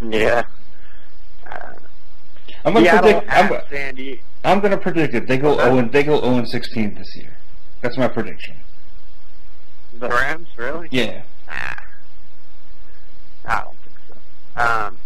Yeah. 0.00 0.44
Uh, 1.46 1.74
I'm 2.64 2.72
going 2.72 2.84
to 2.84 2.90
Seattle 2.90 3.20
predict. 3.20 3.32
I'm, 3.32 3.60
San 3.70 3.94
Diego. 3.94 4.22
I'm 4.44 4.60
going 4.60 4.70
to 4.72 4.78
predict 4.78 5.14
it. 5.14 5.28
They 5.28 5.36
go 5.36 5.56
0. 5.56 5.78
and 5.78 5.92
They 5.92 6.02
go 6.02 6.20
0 6.20 6.36
and 6.36 6.48
16 6.48 6.94
this 6.94 7.16
year. 7.16 7.36
That's 7.82 7.96
my 7.96 8.08
prediction. 8.08 8.56
The 9.98 10.08
Rams, 10.08 10.48
really? 10.56 10.88
Yeah. 10.90 11.22
Ah. 11.48 11.84
I 13.44 13.60
don't 13.60 13.76
think 13.78 13.96
so. 14.08 14.62
Um, 14.62 14.98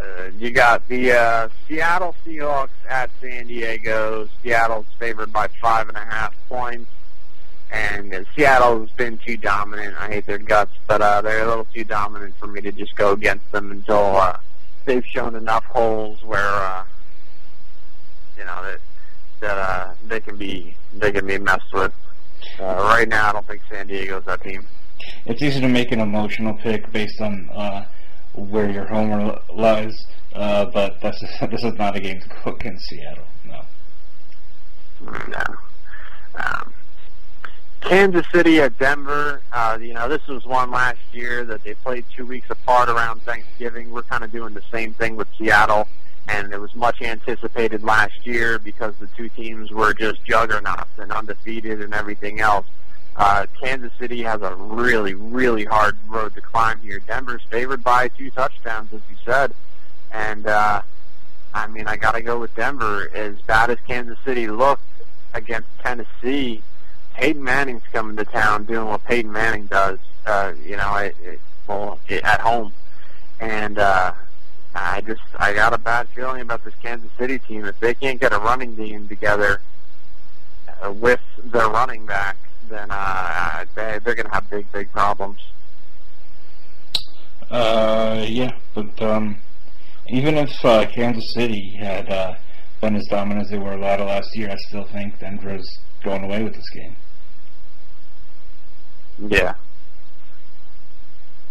uh, 0.00 0.30
you 0.38 0.50
got 0.50 0.86
the 0.88 1.12
uh, 1.12 1.48
Seattle 1.66 2.14
Seahawks 2.26 2.68
at 2.88 3.10
San 3.20 3.46
Diego. 3.46 4.28
Seattle's 4.42 4.86
favored 4.98 5.32
by 5.32 5.48
five 5.60 5.88
and 5.88 5.96
a 5.96 6.04
half 6.04 6.34
points, 6.48 6.90
and 7.72 8.14
uh, 8.14 8.24
Seattle's 8.36 8.90
been 8.92 9.18
too 9.18 9.36
dominant. 9.36 9.96
I 9.98 10.08
hate 10.08 10.26
their 10.26 10.38
guts, 10.38 10.72
but 10.86 11.00
uh, 11.00 11.22
they're 11.22 11.44
a 11.44 11.48
little 11.48 11.66
too 11.72 11.84
dominant 11.84 12.34
for 12.38 12.46
me 12.46 12.60
to 12.60 12.70
just 12.70 12.94
go 12.96 13.12
against 13.12 13.50
them 13.50 13.70
until 13.70 14.16
uh, 14.16 14.36
they've 14.84 15.04
shown 15.06 15.34
enough 15.34 15.64
holes 15.64 16.22
where 16.22 16.46
uh, 16.46 16.84
you 18.36 18.44
know 18.44 18.62
that 18.62 18.78
that 19.40 19.58
uh, 19.58 19.94
they 20.06 20.20
can 20.20 20.36
be 20.36 20.76
they 20.92 21.10
can 21.10 21.26
be 21.26 21.38
messed 21.38 21.72
with. 21.72 21.92
Uh, 22.60 22.64
right 22.64 23.08
now, 23.08 23.30
I 23.30 23.32
don't 23.32 23.46
think 23.46 23.62
San 23.70 23.86
Diego's 23.86 24.24
that 24.24 24.42
team. 24.42 24.66
It's 25.24 25.42
easy 25.42 25.60
to 25.60 25.68
make 25.68 25.92
an 25.92 26.00
emotional 26.00 26.54
pick 26.54 26.90
based 26.92 27.20
on 27.20 27.48
uh, 27.50 27.86
where 28.34 28.70
your 28.70 28.86
homer 28.86 29.38
lies, 29.52 29.94
uh, 30.34 30.66
but 30.66 31.00
this 31.00 31.16
is, 31.22 31.30
this 31.50 31.64
is 31.64 31.74
not 31.74 31.96
a 31.96 32.00
game 32.00 32.20
to 32.20 32.28
go 32.44 32.50
against 32.52 32.86
Seattle. 32.88 33.24
No. 33.44 33.62
No. 35.28 35.44
Um, 36.34 36.72
Kansas 37.82 38.26
City 38.32 38.60
at 38.60 38.78
Denver. 38.78 39.42
Uh, 39.52 39.78
you 39.80 39.92
know, 39.92 40.08
this 40.08 40.26
was 40.26 40.46
one 40.46 40.70
last 40.70 41.00
year 41.12 41.44
that 41.44 41.62
they 41.64 41.74
played 41.74 42.04
two 42.14 42.24
weeks 42.24 42.48
apart 42.48 42.88
around 42.88 43.22
Thanksgiving. 43.22 43.90
We're 43.90 44.02
kind 44.02 44.24
of 44.24 44.32
doing 44.32 44.54
the 44.54 44.62
same 44.70 44.94
thing 44.94 45.16
with 45.16 45.28
Seattle, 45.36 45.88
and 46.28 46.52
it 46.52 46.60
was 46.60 46.74
much 46.74 47.02
anticipated 47.02 47.82
last 47.82 48.26
year 48.26 48.58
because 48.58 48.94
the 49.00 49.08
two 49.08 49.28
teams 49.28 49.70
were 49.70 49.92
just 49.92 50.24
juggernauts 50.24 50.98
and 50.98 51.12
undefeated 51.12 51.82
and 51.82 51.92
everything 51.92 52.40
else. 52.40 52.66
Uh, 53.16 53.46
Kansas 53.60 53.92
City 53.98 54.22
has 54.22 54.40
a 54.40 54.54
really, 54.54 55.14
really 55.14 55.64
hard 55.64 55.96
road 56.08 56.34
to 56.34 56.40
climb 56.40 56.80
here. 56.80 57.00
Denver's 57.00 57.42
favored 57.50 57.82
by 57.82 58.08
two 58.08 58.30
touchdowns, 58.30 58.92
as 58.92 59.00
you 59.10 59.16
said, 59.24 59.52
and 60.12 60.46
uh, 60.46 60.80
I 61.52 61.66
mean, 61.66 61.86
I 61.86 61.96
got 61.96 62.12
to 62.12 62.22
go 62.22 62.38
with 62.38 62.54
Denver. 62.54 63.10
As 63.14 63.38
bad 63.42 63.70
as 63.70 63.78
Kansas 63.86 64.18
City 64.24 64.46
looked 64.46 64.82
against 65.34 65.68
Tennessee, 65.80 66.62
Peyton 67.14 67.42
Manning's 67.42 67.82
coming 67.92 68.16
to 68.16 68.24
town 68.24 68.64
doing 68.64 68.86
what 68.86 69.04
Peyton 69.04 69.32
Manning 69.32 69.66
does. 69.66 69.98
Uh, 70.26 70.52
you 70.64 70.76
know, 70.76 70.96
it, 70.96 71.16
it, 71.22 71.40
well, 71.66 71.98
it, 72.08 72.22
at 72.24 72.40
home, 72.40 72.72
and 73.40 73.78
uh, 73.78 74.12
I 74.74 75.00
just 75.02 75.22
I 75.38 75.52
got 75.52 75.72
a 75.72 75.78
bad 75.78 76.08
feeling 76.10 76.40
about 76.40 76.64
this 76.64 76.74
Kansas 76.82 77.10
City 77.18 77.38
team. 77.38 77.64
If 77.64 77.78
they 77.80 77.94
can't 77.94 78.20
get 78.20 78.32
a 78.32 78.38
running 78.38 78.74
game 78.74 79.08
together 79.08 79.60
uh, 80.82 80.92
with 80.92 81.20
their 81.44 81.68
running 81.68 82.06
back, 82.06 82.36
then 82.68 82.88
uh, 82.90 83.64
they, 83.74 83.98
they're 84.04 84.14
going 84.14 84.26
to 84.26 84.32
have 84.32 84.48
big, 84.48 84.70
big 84.72 84.90
problems. 84.92 85.38
Uh, 87.50 88.24
yeah, 88.26 88.56
but 88.74 89.02
um, 89.02 89.36
even 90.08 90.36
if 90.36 90.64
uh, 90.64 90.86
Kansas 90.86 91.34
City 91.34 91.76
had 91.78 92.08
uh, 92.08 92.34
been 92.80 92.96
as 92.96 93.06
dominant 93.08 93.46
as 93.46 93.50
they 93.50 93.58
were 93.58 93.74
a 93.74 93.80
lot 93.80 94.00
of 94.00 94.06
last 94.06 94.34
year, 94.34 94.50
I 94.50 94.56
still 94.68 94.84
think 94.84 95.18
Denver's 95.18 95.68
going 96.02 96.24
away 96.24 96.42
with 96.42 96.54
this 96.54 96.68
game. 96.70 96.96
Yeah. 99.18 99.54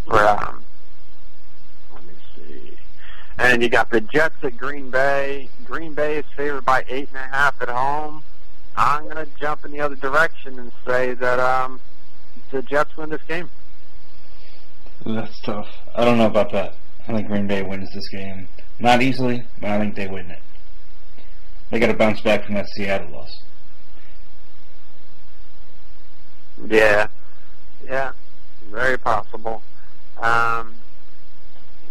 Um, 0.07 0.63
let 1.93 2.03
me 2.03 2.13
see. 2.35 2.77
And 3.37 3.61
you 3.61 3.69
got 3.69 3.89
the 3.89 4.01
Jets 4.01 4.35
at 4.43 4.57
Green 4.57 4.89
Bay. 4.89 5.49
Green 5.63 5.93
Bay 5.93 6.17
is 6.17 6.25
favored 6.35 6.65
by 6.65 6.83
eight 6.89 7.07
and 7.09 7.17
a 7.17 7.35
half 7.35 7.61
at 7.61 7.69
home. 7.69 8.23
I'm 8.75 9.03
going 9.03 9.17
to 9.17 9.27
jump 9.39 9.65
in 9.65 9.71
the 9.71 9.79
other 9.79 9.95
direction 9.95 10.59
and 10.59 10.71
say 10.85 11.13
that 11.13 11.39
um, 11.39 11.79
the 12.51 12.61
Jets 12.61 12.95
win 12.97 13.09
this 13.09 13.21
game. 13.27 13.49
That's 15.05 15.39
tough. 15.41 15.67
I 15.95 16.05
don't 16.05 16.17
know 16.17 16.27
about 16.27 16.51
that. 16.51 16.75
I 17.07 17.13
think 17.13 17.27
Green 17.27 17.47
Bay 17.47 17.63
wins 17.63 17.93
this 17.93 18.07
game. 18.09 18.47
Not 18.79 19.01
easily, 19.01 19.43
but 19.59 19.71
I 19.71 19.79
think 19.79 19.95
they 19.95 20.07
win 20.07 20.29
it. 20.29 20.39
They 21.69 21.79
got 21.79 21.87
to 21.87 21.93
bounce 21.93 22.21
back 22.21 22.45
from 22.45 22.55
that 22.55 22.67
Seattle 22.75 23.11
loss. 23.11 23.43
Yeah, 26.67 27.07
yeah, 27.85 28.11
very 28.69 28.97
possible. 28.97 29.61
Um, 30.17 30.75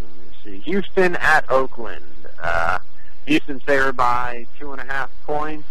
let 0.01 0.11
me 0.11 0.37
see. 0.45 0.59
Houston 0.71 1.17
at 1.17 1.51
Oakland. 1.51 2.05
Uh, 2.43 2.79
Houston's 3.27 3.63
favored 3.63 3.97
by 3.97 4.47
two 4.59 4.73
and 4.73 4.81
a 4.81 4.85
half 4.85 5.11
points. 5.27 5.69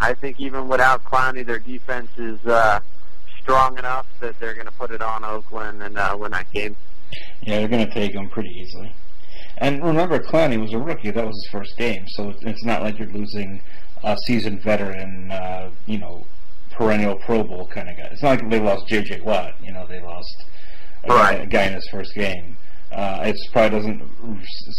I 0.00 0.14
think 0.14 0.40
even 0.40 0.68
without 0.68 1.04
Clowney, 1.04 1.44
their 1.44 1.58
defense 1.58 2.10
is 2.16 2.44
uh, 2.46 2.80
strong 3.42 3.78
enough 3.78 4.06
that 4.20 4.38
they're 4.40 4.54
going 4.54 4.66
to 4.66 4.72
put 4.72 4.90
it 4.90 5.02
on 5.02 5.24
Oakland 5.24 5.82
and 5.82 5.98
uh, 5.98 6.16
win 6.18 6.32
that 6.32 6.50
game. 6.52 6.76
Yeah, 7.42 7.58
they're 7.58 7.68
going 7.68 7.86
to 7.86 7.92
take 7.92 8.14
them 8.14 8.28
pretty 8.28 8.50
easily. 8.50 8.94
And 9.58 9.82
remember, 9.84 10.18
Clowney 10.18 10.58
was 10.58 10.72
a 10.72 10.78
rookie. 10.78 11.10
That 11.10 11.26
was 11.26 11.36
his 11.44 11.52
first 11.52 11.76
game, 11.76 12.06
so 12.08 12.32
it's 12.40 12.64
not 12.64 12.82
like 12.82 12.98
you're 12.98 13.08
losing 13.08 13.60
a 14.02 14.16
seasoned 14.26 14.62
veteran, 14.62 15.30
uh, 15.30 15.70
you 15.86 15.98
know, 15.98 16.24
perennial 16.80 17.16
Pro 17.16 17.44
Bowl 17.44 17.66
kind 17.66 17.90
of 17.90 17.96
guy. 17.98 18.08
It's 18.10 18.22
not 18.22 18.40
like 18.40 18.48
they 18.50 18.58
lost 18.58 18.86
J.J. 18.88 19.20
Watt. 19.20 19.54
You 19.62 19.70
know, 19.70 19.86
they 19.86 20.00
lost 20.00 20.46
a, 21.04 21.08
Right. 21.08 21.36
guy, 21.36 21.42
a 21.42 21.46
guy 21.46 21.64
in 21.66 21.74
his 21.74 21.86
first 21.90 22.14
game. 22.14 22.56
Uh, 22.90 23.20
it 23.24 23.36
probably 23.52 23.78
doesn't 23.78 24.02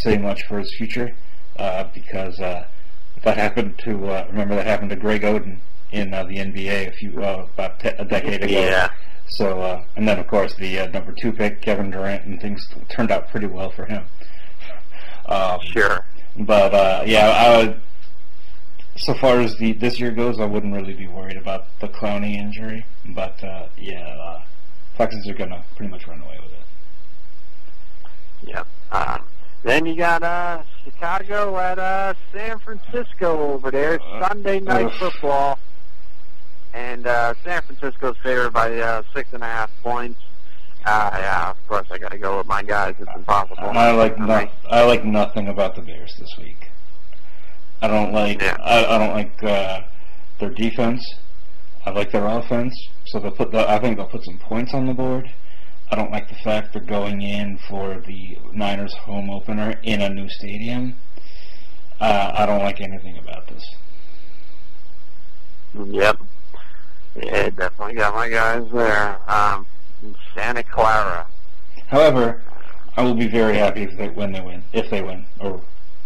say 0.02 0.18
much 0.18 0.44
for 0.48 0.58
his 0.58 0.74
future 0.76 1.14
uh, 1.60 1.84
because 1.94 2.40
uh, 2.40 2.64
that 3.22 3.36
happened 3.36 3.78
to 3.84 4.08
uh, 4.08 4.26
remember 4.30 4.56
that 4.56 4.66
happened 4.66 4.90
to 4.90 4.96
Greg 4.96 5.22
Oden 5.22 5.58
in 5.92 6.12
uh, 6.12 6.24
the 6.24 6.36
NBA 6.38 6.88
a 6.88 6.92
few 6.92 7.22
uh, 7.22 7.46
about 7.54 7.78
te- 7.78 7.88
a 7.98 8.04
decade 8.04 8.42
ago. 8.42 8.52
Yeah. 8.60 8.88
So 9.28 9.60
uh, 9.62 9.84
and 9.96 10.08
then 10.08 10.18
of 10.18 10.26
course 10.26 10.54
the 10.56 10.80
uh, 10.80 10.86
number 10.88 11.12
two 11.12 11.32
pick 11.32 11.62
Kevin 11.62 11.90
Durant 11.92 12.24
and 12.24 12.40
things 12.40 12.66
turned 12.88 13.12
out 13.12 13.30
pretty 13.30 13.46
well 13.46 13.70
for 13.70 13.86
him. 13.86 14.04
Um, 15.26 15.60
Sure. 15.62 16.04
but 16.36 16.74
uh, 16.74 17.04
yeah, 17.06 17.28
I 17.30 17.56
would, 17.56 17.80
so 18.96 19.14
far 19.14 19.40
as 19.40 19.56
the 19.56 19.72
this 19.72 19.98
year 19.98 20.10
goes, 20.10 20.38
I 20.38 20.44
wouldn't 20.44 20.74
really 20.74 20.94
be 20.94 21.06
worried 21.06 21.36
about 21.36 21.66
the 21.80 21.88
Clowney 21.88 22.34
injury. 22.34 22.84
But 23.06 23.42
uh, 23.42 23.68
yeah, 23.76 24.06
uh, 24.06 24.42
Texans 24.96 25.28
are 25.28 25.34
gonna 25.34 25.64
pretty 25.76 25.90
much 25.90 26.06
run 26.06 26.20
away 26.20 26.38
with 26.42 26.52
it. 26.52 28.48
Yep. 28.48 28.66
Um, 28.90 29.22
then 29.62 29.86
you 29.86 29.94
got 29.94 30.22
uh, 30.22 30.62
Chicago 30.84 31.56
at 31.58 31.78
uh, 31.78 32.14
San 32.32 32.58
Francisco 32.58 33.52
over 33.52 33.70
there. 33.70 33.98
Sunday 34.20 34.60
night 34.60 34.92
football. 34.94 35.58
And 36.74 37.06
uh, 37.06 37.34
San 37.44 37.62
Francisco's 37.62 38.16
favored 38.22 38.52
by 38.52 38.78
uh, 38.78 39.02
six 39.14 39.32
and 39.32 39.42
a 39.42 39.46
half 39.46 39.70
points. 39.82 40.18
Uh, 40.84 41.10
yeah, 41.12 41.50
of 41.50 41.68
course 41.68 41.86
I 41.90 41.98
got 41.98 42.10
to 42.12 42.18
go 42.18 42.38
with 42.38 42.46
my 42.46 42.62
guys. 42.62 42.94
It's 42.98 43.10
impossible. 43.14 43.58
I 43.60 43.92
like 43.92 44.18
no. 44.18 44.48
I 44.70 44.84
like 44.84 45.04
nothing 45.04 45.48
about 45.48 45.76
the 45.76 45.82
Bears 45.82 46.12
this 46.18 46.30
week. 46.38 46.71
I 47.82 47.88
don't 47.88 48.12
like 48.12 48.40
Yeah. 48.40 48.56
I, 48.60 48.84
I 48.86 48.98
don't 48.98 49.12
like 49.14 49.42
uh, 49.42 49.80
their 50.38 50.50
defense. 50.50 51.04
I 51.84 51.90
like 51.90 52.12
their 52.12 52.26
offense. 52.26 52.74
So 53.06 53.18
they'll 53.18 53.32
put 53.32 53.50
the, 53.50 53.68
I 53.68 53.78
think 53.80 53.96
they'll 53.96 54.06
put 54.06 54.24
some 54.24 54.38
points 54.38 54.72
on 54.72 54.86
the 54.86 54.94
board. 54.94 55.30
I 55.90 55.96
don't 55.96 56.12
like 56.12 56.28
the 56.28 56.36
fact 56.36 56.72
they're 56.72 56.80
going 56.80 57.20
in 57.20 57.58
for 57.68 58.00
the 58.06 58.38
Niners 58.52 58.94
home 58.94 59.28
opener 59.28 59.78
in 59.82 60.00
a 60.00 60.08
new 60.08 60.28
stadium. 60.28 60.96
Uh, 62.00 62.32
I 62.34 62.46
don't 62.46 62.62
like 62.62 62.80
anything 62.80 63.18
about 63.18 63.48
this. 63.48 63.62
Yep. 65.74 66.18
Yeah, 67.16 67.50
definitely 67.50 67.94
got 67.94 68.14
my 68.14 68.28
guys 68.28 68.64
there. 68.72 69.18
Um, 69.30 69.66
Santa 70.34 70.62
Clara. 70.62 71.26
However, 71.88 72.42
I 72.96 73.02
will 73.02 73.14
be 73.14 73.28
very 73.28 73.56
happy 73.56 73.82
if 73.82 73.96
they 73.98 74.08
when 74.08 74.32
they 74.32 74.40
win, 74.40 74.62
if 74.72 74.88
they 74.90 75.02
win, 75.02 75.26
or 75.40 75.62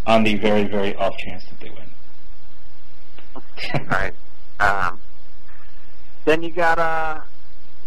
on 0.07 0.25
the 0.25 0.36
very 0.36 0.65
very 0.65 0.94
off 0.97 1.17
chance 1.18 1.44
that 1.47 1.60
they 1.60 1.70
win. 1.70 1.86
right. 3.89 4.15
Um, 4.60 5.01
then 6.25 6.43
you 6.43 6.51
got 6.51 6.78
uh, 6.78 7.20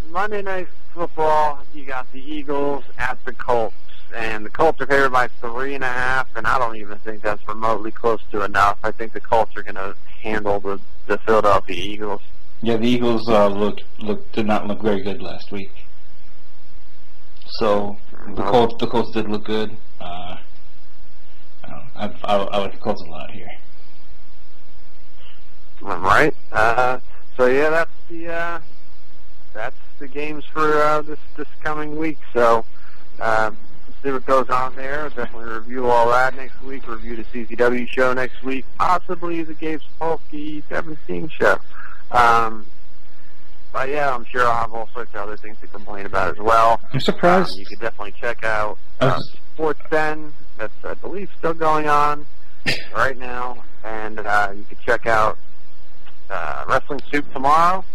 Monday 0.10 0.42
Night 0.42 0.68
Football. 0.94 1.60
You 1.74 1.86
got 1.86 2.12
the 2.12 2.20
Eagles 2.20 2.84
at 2.98 3.24
the 3.26 3.34
Colts, 3.34 3.76
and 4.16 4.46
the 4.46 4.50
Colts 4.50 4.80
are 4.82 4.88
favored 4.88 5.12
by 5.12 5.28
three 5.42 5.76
and 5.76 5.84
a 5.84 5.88
half. 5.88 6.28
And 6.36 6.48
I 6.48 6.58
don't 6.58 6.76
even 6.76 6.98
think 7.00 7.22
that's 7.22 7.46
remotely 7.48 7.92
close 7.92 8.22
to 8.32 8.44
enough. 8.44 8.78
I 8.84 8.92
think 8.92 9.14
the 9.14 9.22
Colts 9.22 9.56
are 9.56 9.64
going 9.64 9.76
to 9.76 9.96
handle 10.22 10.60
the 10.60 10.80
the 11.08 11.18
Philadelphia 11.20 11.76
Eagles. 11.76 12.22
Yeah, 12.62 12.78
the 12.78 12.88
Eagles 12.88 13.28
uh, 13.30 13.48
looked 13.48 13.84
look 14.00 14.32
did 14.32 14.46
not 14.46 14.68
look 14.68 14.82
very 14.82 15.02
good 15.02 15.22
last 15.22 15.52
week. 15.52 15.72
So 17.58 17.98
the 18.36 18.44
Colts 18.44 18.76
the 18.80 18.88
Colts 18.88 19.12
did 19.12 19.30
look 19.30 19.46
good. 19.46 19.76
Uh, 20.00 20.38
I, 22.00 22.06
I, 22.24 22.64
I, 22.64 22.68
the 22.70 22.78
Colts 22.78 23.02
a 23.02 23.06
lot 23.06 23.32
here. 23.32 23.50
Right. 25.82 26.34
Uh, 26.52 27.00
so 27.36 27.46
yeah, 27.46 27.70
that's 27.70 27.92
the 28.10 28.32
uh, 28.32 28.60
that's 29.54 29.76
the 30.00 30.08
games 30.08 30.46
for 30.46 30.82
uh, 30.82 31.02
this 31.02 31.20
this 31.38 31.48
coming 31.62 31.98
week. 31.98 32.18
So 32.34 32.66
uh, 33.20 33.52
see 34.02 34.12
what 34.12 34.26
goes 34.26 34.50
on 34.50 34.76
there. 34.76 35.10
Definitely 35.10 35.54
review 35.54 35.88
all 35.88 36.10
that 36.10 36.36
next 36.36 36.62
week. 36.64 36.88
Review 36.88 37.18
the 37.18 37.24
CZW 37.24 37.88
show 37.88 38.14
next 38.14 38.44
week. 38.44 38.66
Possibly 38.78 39.44
the 39.44 39.54
Gabe 39.54 39.82
Sapolsky 40.00 40.64
17 40.70 41.30
show. 41.30 41.60
Um, 42.12 42.66
but 43.72 43.90
yeah, 43.90 44.14
I'm 44.14 44.26
sure 44.26 44.46
I'll 44.46 44.62
have 44.62 44.74
all 44.74 44.90
sorts 44.94 45.14
of 45.14 45.22
other 45.22 45.38
things 45.38 45.58
to 45.62 45.68
complain 45.68 46.06
about 46.06 46.32
as 46.32 46.40
well. 46.40 46.80
I'm 46.94 47.00
surprised. 47.00 47.54
Um, 47.54 47.60
you 47.60 47.66
could 47.66 47.80
definitely 47.80 48.14
check 48.20 48.44
out 48.44 48.78
uh, 49.00 49.20
Sports 49.54 49.82
Den. 49.92 50.34
That's 50.60 50.74
I 50.84 50.94
believe 50.96 51.30
still 51.38 51.54
going 51.54 51.88
on 51.88 52.26
right 52.94 53.18
now, 53.18 53.64
and 53.86 54.20
uh, 54.20 54.52
you 54.54 54.66
can 54.66 54.78
check 54.86 55.08
out 55.08 55.38
uh, 56.30 56.66
Wrestling 56.68 57.00
Soup 57.10 57.26
tomorrow. 57.32 57.86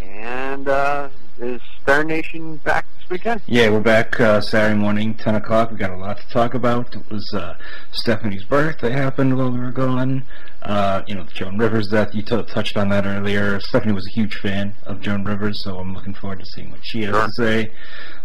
And 0.00 0.68
uh, 0.68 1.08
is 1.40 1.60
Star 1.82 2.04
Nation 2.04 2.58
back 2.58 2.86
this 3.00 3.10
weekend? 3.10 3.42
Yeah, 3.46 3.70
we're 3.70 3.80
back 3.80 4.20
uh, 4.20 4.40
Saturday 4.40 4.78
morning, 4.78 5.14
10 5.14 5.34
o'clock. 5.34 5.72
We 5.72 5.76
got 5.76 5.90
a 5.90 5.96
lot 5.96 6.18
to 6.18 6.28
talk 6.28 6.54
about. 6.54 6.94
It 6.94 7.10
was 7.10 7.28
uh, 7.34 7.54
Stephanie's 7.90 8.44
birthday 8.44 8.92
happened 8.92 9.36
while 9.36 9.50
we 9.50 9.58
were 9.58 9.72
gone. 9.72 10.24
Uh, 10.64 11.02
you 11.08 11.14
know, 11.16 11.24
Joan 11.24 11.58
Rivers' 11.58 11.88
death. 11.88 12.14
You 12.14 12.22
t- 12.22 12.40
touched 12.44 12.76
on 12.76 12.88
that 12.90 13.04
earlier. 13.04 13.58
Stephanie 13.60 13.92
was 13.92 14.06
a 14.06 14.10
huge 14.10 14.36
fan 14.36 14.74
of 14.84 15.00
Joan 15.00 15.24
Rivers, 15.24 15.62
so 15.64 15.78
I'm 15.78 15.92
looking 15.92 16.14
forward 16.14 16.38
to 16.38 16.46
seeing 16.46 16.70
what 16.70 16.84
she 16.84 17.02
has 17.02 17.10
Sure. 17.14 17.26
to 17.26 17.32
say. 17.32 17.72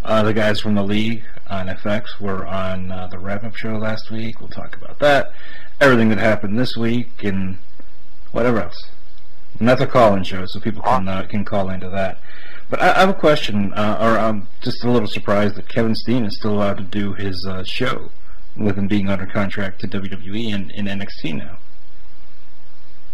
Uh, 0.03 0.21
the 0.23 0.33
guys 0.33 0.59
from 0.59 0.75
the 0.75 0.83
league 0.83 1.23
on 1.47 1.67
FX 1.67 2.19
were 2.19 2.45
on 2.45 2.91
uh, 2.91 3.07
the 3.07 3.17
wrap-up 3.17 3.55
show 3.55 3.77
last 3.77 4.11
week. 4.11 4.39
We'll 4.39 4.49
talk 4.49 4.75
about 4.77 4.99
that. 4.99 5.31
Everything 5.81 6.09
that 6.09 6.19
happened 6.19 6.59
this 6.59 6.77
week 6.77 7.23
and 7.23 7.57
whatever 8.31 8.61
else. 8.61 8.89
And 9.59 9.67
that's 9.67 9.81
a 9.81 9.87
call-in 9.87 10.23
show, 10.23 10.45
so 10.45 10.59
people 10.59 10.83
can 10.83 11.07
uh, 11.07 11.23
can 11.23 11.43
call 11.43 11.69
into 11.71 11.89
that. 11.89 12.19
But 12.69 12.81
I, 12.83 12.91
I 12.97 12.99
have 12.99 13.09
a 13.09 13.13
question, 13.15 13.73
uh, 13.73 13.97
or 13.99 14.19
I'm 14.19 14.47
just 14.61 14.83
a 14.83 14.91
little 14.91 15.07
surprised 15.07 15.55
that 15.55 15.67
Kevin 15.69 15.95
Steen 15.95 16.23
is 16.25 16.37
still 16.37 16.53
allowed 16.53 16.77
to 16.77 16.83
do 16.83 17.13
his 17.13 17.43
uh, 17.49 17.63
show 17.63 18.11
with 18.55 18.77
him 18.77 18.87
being 18.87 19.09
under 19.09 19.25
contract 19.25 19.81
to 19.81 19.87
WWE 19.87 20.53
and 20.53 20.69
in 20.71 20.85
NXT 20.85 21.37
now. 21.37 21.57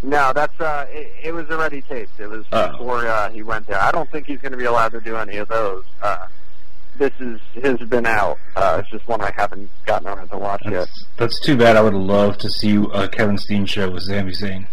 No, 0.04 0.34
that's 0.34 0.60
uh, 0.60 0.86
it, 0.90 1.12
it 1.24 1.32
was 1.34 1.50
already 1.50 1.82
taped. 1.82 2.20
It 2.20 2.28
was 2.28 2.46
Oh. 2.52 2.72
before 2.72 3.08
uh, 3.08 3.30
he 3.30 3.42
went 3.42 3.68
there. 3.68 3.82
I 3.82 3.90
don't 3.92 4.10
think 4.12 4.28
he's 4.28 4.40
going 4.40 4.52
to 4.52 4.58
be 4.58 4.66
allowed 4.66 4.92
to 4.92 5.00
do 5.02 5.16
any 5.16 5.38
of 5.38 5.48
those. 5.48 5.84
Uh, 6.02 6.28
this 6.98 7.12
is 7.20 7.40
has 7.64 7.80
been 7.90 8.06
out. 8.06 8.38
Uh, 8.56 8.78
it's 8.82 8.90
just 8.92 9.08
one 9.08 9.22
I 9.22 9.32
haven't 9.36 9.70
gotten 9.86 10.08
around 10.10 10.28
to 10.30 10.38
watch 10.38 10.62
yet. 10.66 10.72
That's, 10.74 11.06
that's 11.18 11.40
too 11.40 11.56
bad. 11.58 11.78
I 11.78 11.82
would 11.82 11.94
love 11.94 12.38
to 12.40 12.50
see 12.50 12.78
uh, 12.78 13.08
Kevin 13.08 13.38
Steen 13.38 13.66
show 13.66 13.90
with 13.90 14.04
Sami 14.04 14.34
Zayn. 14.34 14.68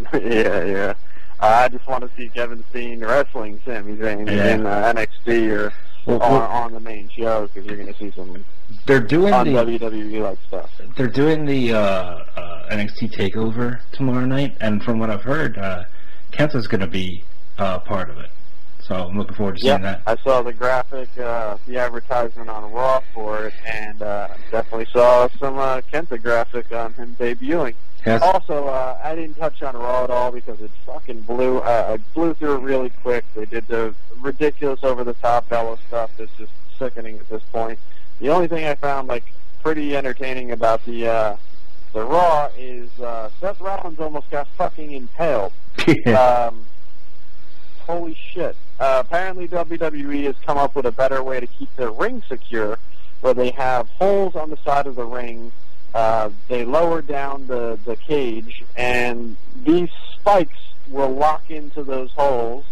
yeah, 0.12 0.64
yeah. 0.64 0.94
Uh, 1.40 1.46
I 1.64 1.68
just 1.68 1.86
want 1.86 2.02
to 2.02 2.10
see 2.16 2.28
Kevin 2.30 2.64
Steen 2.70 3.00
wrestling 3.00 3.60
Sami 3.64 3.94
Zayn 3.96 4.26
Yeah. 4.28 4.54
in 4.54 4.66
uh, 4.66 4.92
NXT 4.94 5.50
or 5.56 5.72
Well, 6.08 6.22
on, 6.22 6.42
on 6.42 6.72
the 6.72 6.80
main 6.80 7.10
show 7.10 7.46
because 7.48 7.66
you're 7.66 7.76
going 7.76 7.92
to 7.92 7.98
see 7.98 8.10
some 8.16 8.42
They're 8.86 8.98
doing 8.98 9.34
on 9.34 9.46
the 9.46 9.52
WWE 9.54 10.22
like 10.22 10.38
stuff. 10.46 10.70
they're 10.96 11.06
doing 11.06 11.44
the 11.44 11.74
uh, 11.74 11.78
uh, 11.78 12.68
NXT 12.70 13.12
Takeover 13.12 13.80
tomorrow 13.92 14.24
night, 14.24 14.56
and 14.60 14.82
from 14.82 14.98
what 14.98 15.10
I've 15.10 15.22
heard, 15.22 15.58
uh, 15.58 15.84
Kenta's 16.32 16.66
going 16.66 16.80
to 16.80 16.86
be 16.86 17.24
uh, 17.58 17.80
part 17.80 18.08
of 18.08 18.16
it. 18.18 18.30
So 18.88 18.94
I'm 18.94 19.18
looking 19.18 19.34
forward 19.36 19.56
to 19.56 19.60
seeing 19.60 19.82
Yeah, 19.82 20.00
that. 20.02 20.02
I 20.06 20.16
saw 20.24 20.40
the 20.40 20.52
graphic, 20.54 21.10
uh, 21.18 21.58
the 21.66 21.76
advertisement 21.76 22.48
on 22.48 22.72
Raw 22.72 23.02
for 23.12 23.44
it, 23.46 23.54
and 23.66 24.00
uh, 24.00 24.28
definitely 24.50 24.86
saw 24.90 25.28
some 25.38 25.58
uh, 25.58 25.82
Kenta 25.92 26.20
graphic 26.20 26.72
on 26.72 26.94
him 26.94 27.14
debuting. 27.20 27.74
Yes. 28.06 28.22
Also, 28.22 28.66
uh, 28.66 28.98
I 29.04 29.14
didn't 29.14 29.34
touch 29.34 29.62
on 29.62 29.76
Raw 29.76 30.04
at 30.04 30.10
all 30.10 30.32
because 30.32 30.58
it 30.62 30.70
fucking 30.86 31.20
blew. 31.22 31.58
Uh, 31.58 31.96
I 31.98 32.14
blew 32.14 32.32
through 32.32 32.56
it 32.56 32.60
really 32.62 32.88
quick. 33.02 33.26
They 33.34 33.44
did 33.44 33.68
the 33.68 33.94
ridiculous, 34.22 34.80
over-the-top 34.82 35.50
Bella 35.50 35.76
stuff. 35.86 36.10
That's 36.16 36.30
just 36.38 36.52
sickening 36.78 37.18
at 37.18 37.28
this 37.28 37.42
point. 37.52 37.78
The 38.20 38.30
only 38.30 38.48
thing 38.48 38.64
I 38.64 38.74
found 38.76 39.08
like 39.08 39.24
pretty 39.62 39.96
entertaining 39.96 40.52
about 40.52 40.82
the 40.86 41.08
uh, 41.08 41.36
the 41.92 42.04
Raw 42.06 42.48
is 42.56 42.88
uh, 43.00 43.28
Seth 43.38 43.60
Rollins 43.60 43.98
almost 44.00 44.30
got 44.30 44.48
fucking 44.56 44.92
impaled. 44.92 45.52
Um, 46.06 46.64
holy 47.86 48.14
shit. 48.32 48.56
Uh, 48.80 49.02
apparently 49.04 49.48
WWE 49.48 50.24
has 50.24 50.36
come 50.46 50.56
up 50.56 50.74
with 50.74 50.86
a 50.86 50.92
better 50.92 51.22
way 51.22 51.40
to 51.40 51.46
keep 51.46 51.74
their 51.76 51.90
ring 51.90 52.22
secure 52.28 52.78
where 53.20 53.34
they 53.34 53.50
have 53.50 53.88
holes 53.90 54.36
on 54.36 54.50
the 54.50 54.56
side 54.58 54.86
of 54.86 54.94
the 54.94 55.04
ring. 55.04 55.50
Uh, 55.94 56.30
they 56.48 56.64
lower 56.64 57.02
down 57.02 57.46
the, 57.46 57.78
the 57.84 57.96
cage 57.96 58.64
and 58.76 59.36
these 59.64 59.90
spikes 60.12 60.58
will 60.88 61.10
lock 61.10 61.50
into 61.50 61.82
those 61.82 62.10
holes 62.12 62.64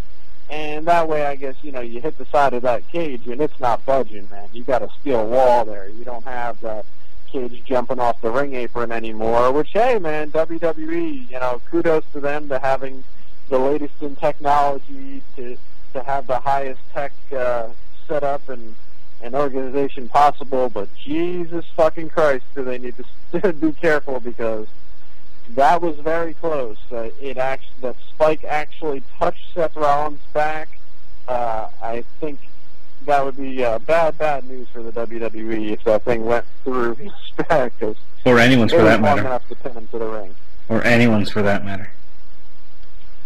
and 0.49 0.85
that 0.87 1.09
way 1.09 1.25
I 1.25 1.35
guess, 1.35 1.55
you 1.61 1.71
know, 1.71 1.81
you 1.81 1.99
hit 1.99 2.17
the 2.17 2.25
side 2.25 2.53
of 2.53 2.61
that 2.61 2.87
cage 2.87 3.27
and 3.27 3.41
it's 3.41 3.59
not 3.59 3.85
budging, 3.85 4.29
man. 4.29 4.47
You 4.53 4.63
got 4.63 4.81
a 4.81 4.89
steel 5.01 5.27
wall 5.27 5.65
there. 5.65 5.89
You 5.89 6.05
don't 6.05 6.23
have 6.23 6.59
that 6.61 6.85
cage 7.27 7.61
jumping 7.65 7.99
off 7.99 8.21
the 8.21 8.31
ring 8.31 8.53
apron 8.53 8.93
anymore, 8.93 9.51
which, 9.51 9.71
hey, 9.71 9.99
man, 9.99 10.31
WWE, 10.31 11.29
you 11.29 11.39
know, 11.39 11.61
kudos 11.69 12.05
to 12.13 12.21
them 12.21 12.47
to 12.47 12.59
having 12.59 13.03
the 13.49 13.59
latest 13.59 14.01
in 14.01 14.15
technology 14.15 15.21
to 15.35 15.57
to 15.93 16.03
have 16.03 16.27
the 16.27 16.39
highest 16.39 16.81
tech 16.93 17.11
uh, 17.35 17.67
setup 18.07 18.47
and 18.49 18.75
and 19.21 19.33
organization 19.33 20.07
possible. 20.09 20.69
But 20.69 20.89
Jesus 20.95 21.65
fucking 21.75 22.09
Christ, 22.09 22.45
do 22.55 22.63
they 22.63 22.77
need 22.77 22.93
to 23.41 23.53
be 23.61 23.71
careful 23.73 24.19
because 24.19 24.67
that 25.55 25.81
was 25.81 25.97
very 25.99 26.33
close. 26.35 26.77
Uh, 26.91 27.09
it 27.21 27.37
actually 27.37 27.73
that 27.81 27.95
spike 28.09 28.43
actually 28.43 29.01
touched 29.17 29.53
Seth 29.53 29.75
Rollins' 29.75 30.19
back. 30.33 30.69
Uh, 31.27 31.67
I 31.81 32.03
think 32.19 32.39
that 33.05 33.23
would 33.25 33.37
be 33.37 33.63
uh, 33.63 33.79
bad, 33.79 34.17
bad 34.17 34.47
news 34.49 34.67
for 34.71 34.81
the 34.83 34.91
WWE 34.91 35.71
if 35.71 35.83
that 35.85 36.03
thing 36.03 36.25
went 36.25 36.45
through 36.63 36.95
his 36.95 37.11
back. 37.49 37.77
Cause 37.79 37.95
Or 38.25 38.37
anyone's 38.39 38.71
for 38.71 38.83
that 38.83 39.01
long 39.01 39.15
matter. 39.15 39.21
enough 39.21 39.47
to 39.49 39.55
pin 39.55 39.71
him 39.73 39.87
to 39.89 39.99
the 39.99 40.05
ring. 40.05 40.35
Or 40.69 40.83
anyone's 40.83 41.29
for 41.29 41.41
that 41.41 41.63
matter. 41.65 41.91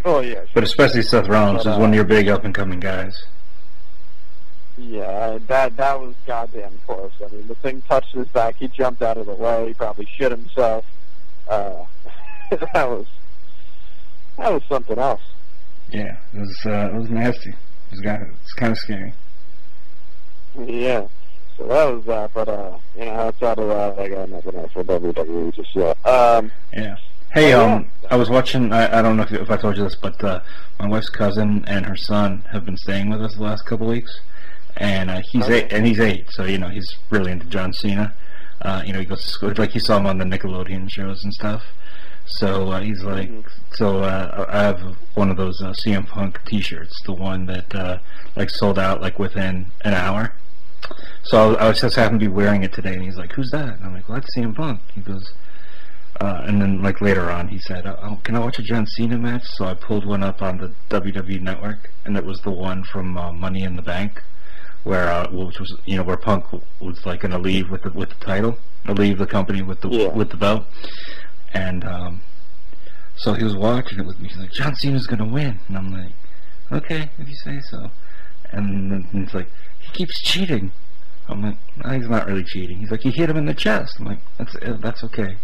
Oh 0.04 0.20
yeah, 0.20 0.42
But 0.54 0.64
especially 0.64 1.02
Seth 1.02 1.28
Rollins, 1.28 1.64
who's 1.64 1.78
one 1.78 1.90
of 1.90 1.96
your 1.96 2.04
big 2.04 2.28
up 2.28 2.44
and 2.44 2.54
coming 2.54 2.80
guys. 2.80 3.16
Yeah, 4.78 5.38
that 5.48 5.78
that 5.78 6.00
was 6.00 6.16
goddamn 6.26 6.80
close. 6.86 7.12
I 7.24 7.34
mean, 7.34 7.48
the 7.48 7.56
thing 7.56 7.82
touched 7.84 8.14
his 8.14 8.28
back. 8.30 8.56
He 8.58 8.68
jumped 8.68 9.02
out 9.02 9.18
of 9.18 9.26
the 9.28 9.34
way. 9.34 9.68
He 9.68 9.74
probably 9.74 10.08
shit 10.18 10.32
himself. 10.32 10.86
Uh, 11.48 11.86
that 12.50 12.90
was 12.90 13.06
that 14.38 14.52
was 14.52 14.64
something 14.68 14.98
else. 14.98 15.22
Yeah, 15.92 16.18
it 16.34 16.40
was 16.40 16.58
uh, 16.66 16.90
it 16.94 16.96
was 16.96 17.10
nasty. 17.10 17.50
It 17.50 17.56
was, 17.92 18.02
kind 18.02 18.24
of, 18.24 18.30
it's 18.30 18.54
kind 18.54 18.72
of 18.72 18.78
scary. 18.78 19.14
Yeah. 20.58 21.08
So 21.58 21.68
that 21.68 21.94
was 21.94 22.06
that. 22.06 22.34
But 22.34 22.48
uh, 22.48 22.78
you 22.98 23.06
know, 23.06 23.12
outside 23.12 23.60
of 23.60 23.68
that, 23.68 24.00
I 24.00 24.08
got 24.08 24.30
nothing 24.30 24.56
else 24.56 24.72
for 24.72 24.84
WWE 24.84 25.54
just 25.54 25.76
yet. 25.76 25.98
Um, 26.08 26.52
Yeah. 26.74 26.96
Hey, 27.34 27.54
Oh, 27.54 27.70
um, 27.70 27.92
I 28.10 28.16
was 28.18 28.30
watching. 28.30 28.74
I, 28.74 29.00
I 29.00 29.02
don't 29.02 29.16
know 29.16 29.24
if, 29.24 29.32
if 29.32 29.50
I 29.50 29.58
told 29.58 29.78
you 29.78 29.84
this, 29.84 29.96
but 29.96 30.22
uh, 30.24 30.42
my 30.80 30.88
wife's 30.88 31.10
cousin 31.10 31.64
and 31.68 31.86
her 31.86 31.96
son 31.96 32.44
have 32.52 32.66
been 32.66 32.78
staying 32.78 33.10
with 33.10 33.22
us 33.22 33.36
the 33.36 33.44
last 33.44 33.66
couple 33.66 33.88
of 33.88 33.94
weeks, 33.94 34.20
and 34.78 35.10
uh, 35.10 35.22
he's 35.32 35.44
Okay. 35.46 35.64
eight, 35.64 35.72
and 35.74 35.86
he's 35.86 36.00
eight, 36.00 36.26
so 36.32 36.44
you 36.44 36.58
know 36.58 36.68
he's 36.68 36.88
really 37.10 37.32
into 37.32 37.46
John 37.48 37.72
Cena. 37.74 38.14
Uh, 38.62 38.84
you 38.86 38.92
know, 38.94 39.00
he 39.00 39.06
goes 39.06 39.22
to 39.24 39.28
school 39.30 39.54
like 39.58 39.72
he 39.72 39.80
saw 39.80 39.98
him 39.98 40.06
on 40.06 40.18
the 40.18 40.26
Nickelodeon 40.26 40.90
shows 40.92 41.24
and 41.24 41.34
stuff. 41.34 41.64
So 42.26 42.70
uh, 42.72 42.82
he's 42.82 43.02
like, 43.02 43.30
Mhm. 43.30 43.44
so 43.74 44.04
uh, 44.04 44.46
I 44.50 44.62
have 44.64 44.96
one 45.16 45.32
of 45.32 45.38
those 45.38 45.60
uh, 45.62 45.74
CM 45.74 46.06
Punk 46.08 46.40
T-shirts, 46.46 46.94
the 47.06 47.14
one 47.14 47.46
that 47.48 47.74
uh, 47.74 47.98
like 48.36 48.50
sold 48.50 48.78
out 48.78 49.02
like 49.02 49.18
within 49.18 49.68
an 49.84 49.94
hour. 49.94 50.34
So 51.24 51.56
I 51.56 51.68
was 51.70 51.80
just 51.82 51.96
happened 51.96 52.20
to 52.20 52.26
be 52.26 52.32
wearing 52.32 52.64
it 52.64 52.74
today, 52.74 52.94
and 52.94 53.04
he's 53.04 53.16
like, 53.18 53.32
"Who's 53.34 53.52
that?" 53.52 53.78
And 53.78 53.86
I'm 53.86 53.94
like, 53.94 54.08
"Well, 54.10 54.20
that's 54.20 54.36
CM 54.36 54.54
Punk." 54.56 54.82
He 54.94 55.02
goes, 55.02 55.32
uh, 56.22 56.44
and 56.48 56.62
then 56.62 56.82
like 56.84 57.02
later 57.02 57.32
on, 57.32 57.48
he 57.48 57.58
said, 57.60 57.86
oh, 57.88 58.20
"Can 58.24 58.36
I 58.36 58.40
watch 58.40 58.60
a 58.60 58.62
John 58.62 58.86
Cena 58.86 59.18
match?" 59.18 59.44
So 59.56 59.66
I 59.66 59.74
pulled 59.74 60.06
one 60.06 60.22
up 60.24 60.42
on 60.42 60.58
the 60.60 60.72
WWE 60.90 61.42
Network, 61.42 61.90
and 62.06 62.16
it 62.16 62.26
was 62.26 62.40
the 62.42 62.52
one 62.52 62.84
from 62.84 63.18
uh, 63.18 63.32
Money 63.32 63.64
in 63.64 63.76
the 63.76 63.82
Bank, 63.82 64.22
where 64.84 65.08
uh, 65.12 65.28
which 65.32 65.60
was 65.60 65.76
you 65.86 65.98
know 65.98 66.04
where 66.04 66.18
Punk 66.18 66.46
was 66.80 67.06
like 67.06 67.22
going 67.22 67.32
to 67.32 67.40
leave 67.40 67.70
with 67.72 67.82
the 67.84 67.90
with 67.92 68.10
the 68.10 68.24
title, 68.26 68.60
or 68.88 68.94
leave 68.94 69.18
the 69.18 69.26
company 69.26 69.62
with 69.64 69.82
the 69.82 69.90
Yeah. 69.90 70.08
with 70.10 70.30
the 70.30 70.38
belt, 70.38 70.66
and 71.54 71.84
um, 71.84 72.22
so 73.16 73.34
he 73.34 73.44
was 73.44 73.56
watching 73.56 74.00
it 74.00 74.06
with 74.06 74.20
me. 74.20 74.30
He's 74.30 74.38
like, 74.38 74.52
"John 74.52 74.76
Cena's 74.76 75.08
going 75.08 75.20
to 75.20 75.26
win," 75.26 75.60
and 75.68 75.76
I'm 75.78 75.92
like, 75.92 76.12
"Okay, 76.72 77.10
if 77.18 77.28
you 77.28 77.36
say 77.44 77.60
so." 77.72 77.90
And 78.52 78.92
then 78.92 79.08
he's 79.12 79.34
like, 79.34 79.50
"He 79.80 79.90
keeps 79.92 80.22
cheating." 80.22 80.72
I'm 81.32 81.44
like, 81.44 81.58
no, 81.84 81.92
he's 81.92 82.10
not 82.10 82.28
really 82.28 82.44
cheating. 82.44 82.80
He's 82.80 82.92
like, 82.92 83.02
he 83.02 83.12
hit 83.12 83.30
him 83.30 83.38
in 83.38 83.46
the 83.46 83.54
chest. 83.54 83.96
I'm 84.00 84.06
like, 84.06 84.20
that's 84.38 84.56
uh, 84.56 84.78
that's 84.80 85.04
okay. 85.06 85.38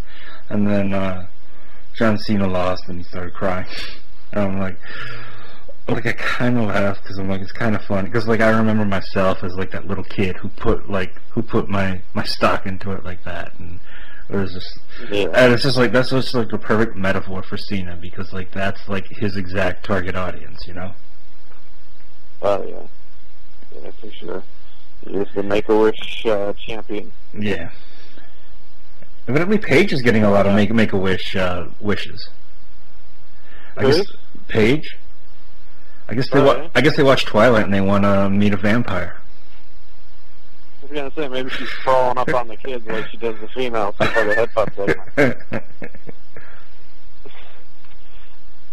And 0.50 0.68
then 0.68 0.94
uh, 0.94 1.28
John 1.96 2.18
Cena 2.18 2.48
lost, 2.48 2.84
and 2.88 2.98
he 2.98 3.04
started 3.04 3.34
crying. 3.34 3.68
And 4.30 4.42
I'm 4.42 4.60
like, 4.60 4.78
like 5.88 6.06
I 6.06 6.12
kind 6.12 6.58
of 6.58 6.66
laughed 6.66 7.04
because 7.04 7.18
I'm 7.18 7.30
like, 7.30 7.42
it's 7.42 7.54
kind 7.54 7.76
of 7.76 7.84
funny 7.86 8.10
because 8.10 8.28
like 8.28 8.42
I 8.42 8.50
remember 8.50 8.84
myself 8.84 9.42
as 9.42 9.54
like 9.56 9.72
that 9.72 9.88
little 9.88 10.04
kid 10.04 10.36
who 10.36 10.50
put 10.50 10.90
like 10.90 11.16
who 11.30 11.42
put 11.42 11.70
my 11.70 12.02
my 12.14 12.24
stock 12.24 12.66
into 12.66 12.92
it 12.92 13.06
like 13.06 13.24
that, 13.24 13.58
and 13.58 13.80
it 14.30 14.36
was 14.36 14.54
just 14.54 14.80
yeah. 15.10 15.28
and 15.34 15.54
it's 15.54 15.64
just 15.64 15.78
like 15.78 15.94
that's 15.94 16.10
just 16.10 16.34
like 16.34 16.50
the 16.50 16.58
perfect 16.58 16.98
metaphor 16.98 17.42
for 17.42 17.58
Cena 17.58 17.96
because 17.96 18.34
like 18.34 18.52
that's 18.52 18.90
like 18.90 19.08
his 19.08 19.38
exact 19.38 19.86
target 19.86 20.16
audience, 20.16 20.68
you 20.68 20.74
know. 20.74 20.94
Oh 22.42 22.64
yeah. 22.66 22.88
Yeah, 23.82 23.92
for 23.92 24.12
sure. 24.12 24.44
Is 25.10 25.28
the 25.34 25.44
Make 25.44 25.70
a 25.70 25.78
Wish 25.78 26.26
uh, 26.26 26.54
champion. 26.54 27.12
Yeah. 27.38 27.70
Evidently, 29.28 29.58
Paige 29.58 29.92
is 29.94 30.02
getting 30.02 30.24
a 30.24 30.32
lot 30.32 30.46
of 30.46 30.56
make 30.56 30.72
make 30.74 30.94
a 30.94 30.98
wish 30.98 31.36
uh, 31.36 31.68
wishes. 31.82 32.30
I 33.76 33.82
Who 33.84 33.92
guess? 33.92 34.06
Paige. 34.48 34.98
I 36.08 36.14
guess 36.14 36.30
they. 36.32 36.40
Oh, 36.40 36.46
Wa- 36.46 36.70
I 36.74 36.82
guess 36.82 36.96
they 36.96 37.04
watch 37.04 37.26
Twilight 37.26 37.66
and 37.66 37.74
they 37.74 37.82
want 37.82 38.04
to 38.06 38.30
meet 38.30 38.54
a 38.54 38.58
vampire. 38.58 39.18
I 40.82 40.86
was 40.86 40.92
gonna 40.94 41.12
say 41.16 41.28
maybe 41.28 41.50
she's 41.50 41.68
crawling 41.70 42.18
up 42.18 42.34
on 42.34 42.48
the 42.48 42.56
kids 42.56 42.86
like 42.88 43.10
she 43.10 43.18
does 43.18 43.38
the 43.42 43.50
females 43.50 43.96
before 43.98 44.24
the 44.24 44.36
head 44.36 44.50
pops. 44.54 44.78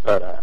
But 0.04 0.22
uh, 0.22 0.40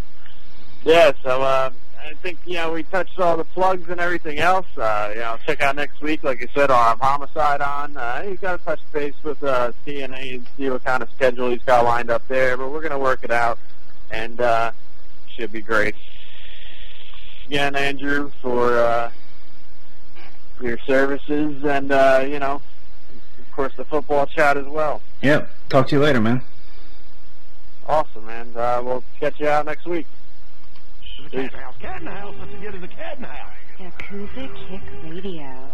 yeah, 0.84 1.11
so 1.24 1.42
uh, 1.42 1.70
I 2.04 2.14
think 2.16 2.40
you 2.46 2.56
know 2.56 2.74
we 2.74 2.84
touched 2.84 3.20
all 3.20 3.38
the 3.38 3.44
plugs 3.44 3.90
and 3.90 4.00
everything 4.00 4.40
else. 4.40 4.66
Uh, 4.78 5.12
you 5.14 5.20
know, 5.20 5.38
check 5.46 5.62
out 5.62 5.76
next 5.76 6.02
week, 6.02 6.24
like 6.24 6.42
I 6.42 6.48
said, 6.54 6.72
I'll 6.72 6.90
have 6.90 7.00
homicide 7.00 7.62
on. 7.62 7.96
Uh, 7.98 8.24
he's 8.24 8.40
got 8.40 8.60
to 8.60 8.66
touch 8.66 8.80
base 8.92 9.14
with 9.24 9.44
uh, 9.44 9.72
TNA 9.86 10.36
and 10.36 10.48
see 10.58 10.70
what 10.70 10.84
kind 10.84 11.04
of 11.04 11.10
schedule 11.12 11.50
he's 11.50 11.62
got 11.64 11.86
lined 11.86 12.10
up 12.10 12.28
there, 12.28 12.58
but 12.58 12.72
we're 12.72 12.82
gonna 12.82 13.00
work 13.00 13.24
it 13.24 13.32
out, 13.32 13.60
and 14.10 14.40
uh, 14.42 14.72
should 15.36 15.52
be 15.52 15.62
great. 15.62 15.96
Again, 17.48 17.76
Andrew, 17.76 18.32
for 18.42 18.78
uh, 18.78 19.12
your 20.62 20.78
services, 20.80 21.64
and 21.64 21.92
uh, 21.92 22.26
you 22.28 22.40
know, 22.40 22.62
of 23.40 23.52
course, 23.52 23.74
the 23.76 23.86
football 23.86 24.26
chat 24.26 24.58
as 24.58 24.66
well. 24.66 25.02
Yep. 25.22 25.50
Talk 25.70 25.88
to 25.88 25.96
you 25.96 26.02
later, 26.02 26.22
man. 26.22 26.42
Awesome, 27.88 28.26
man. 28.26 28.52
Uh, 28.56 28.82
we'll 28.84 29.04
catch 29.20 29.40
you 29.40 29.48
out 29.48 29.66
next 29.66 29.86
week. 29.86 30.06
Peace. 31.32 31.50
Cat 31.80 32.00
in 32.00 32.06
the 32.06 32.11
house. 32.11 32.35
Let's 32.40 32.61
get 32.61 32.76
in 32.76 32.82
the 32.82 32.88
cat 32.88 33.16
in 33.18 33.22
the 33.24 33.27
house. 33.27 33.53
Yakuza 33.80 34.68
Kick 34.68 34.82
Radio. 35.03 35.69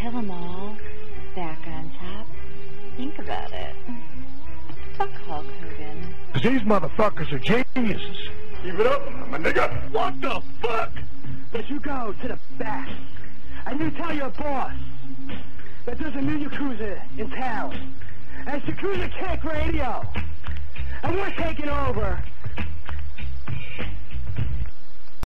Kill 0.00 0.18
'em 0.18 0.30
all. 0.30 0.76
Back 1.34 1.58
on 1.66 1.90
top. 2.00 2.26
Think 2.96 3.18
about 3.18 3.52
it. 3.52 3.74
Fuck 4.96 5.12
Hulk 5.12 5.46
Hogan. 5.62 6.14
These 6.42 6.62
motherfuckers 6.62 7.30
are 7.32 7.38
geniuses. 7.38 8.28
Keep 8.62 8.78
it 8.80 8.86
up, 8.86 9.12
my 9.28 9.38
nigga. 9.38 9.90
What 9.90 10.20
the 10.20 10.40
fuck? 10.62 10.92
that 11.52 11.70
you 11.70 11.80
go 11.80 12.14
to 12.20 12.28
the 12.28 12.38
back 12.58 12.88
and 13.66 13.80
you 13.80 13.90
tell 13.92 14.12
your 14.14 14.30
boss 14.30 14.74
that 15.86 15.98
there's 15.98 16.14
a 16.14 16.20
new 16.20 16.46
Yakuza 16.48 17.00
in 17.18 17.30
town. 17.30 17.94
And 18.46 18.62
it's 18.62 18.66
Yakuza 18.66 19.10
Kick 19.12 19.44
Radio. 19.44 20.04
And 21.02 21.16
we're 21.16 21.30
taking 21.32 21.68
over 21.68 22.22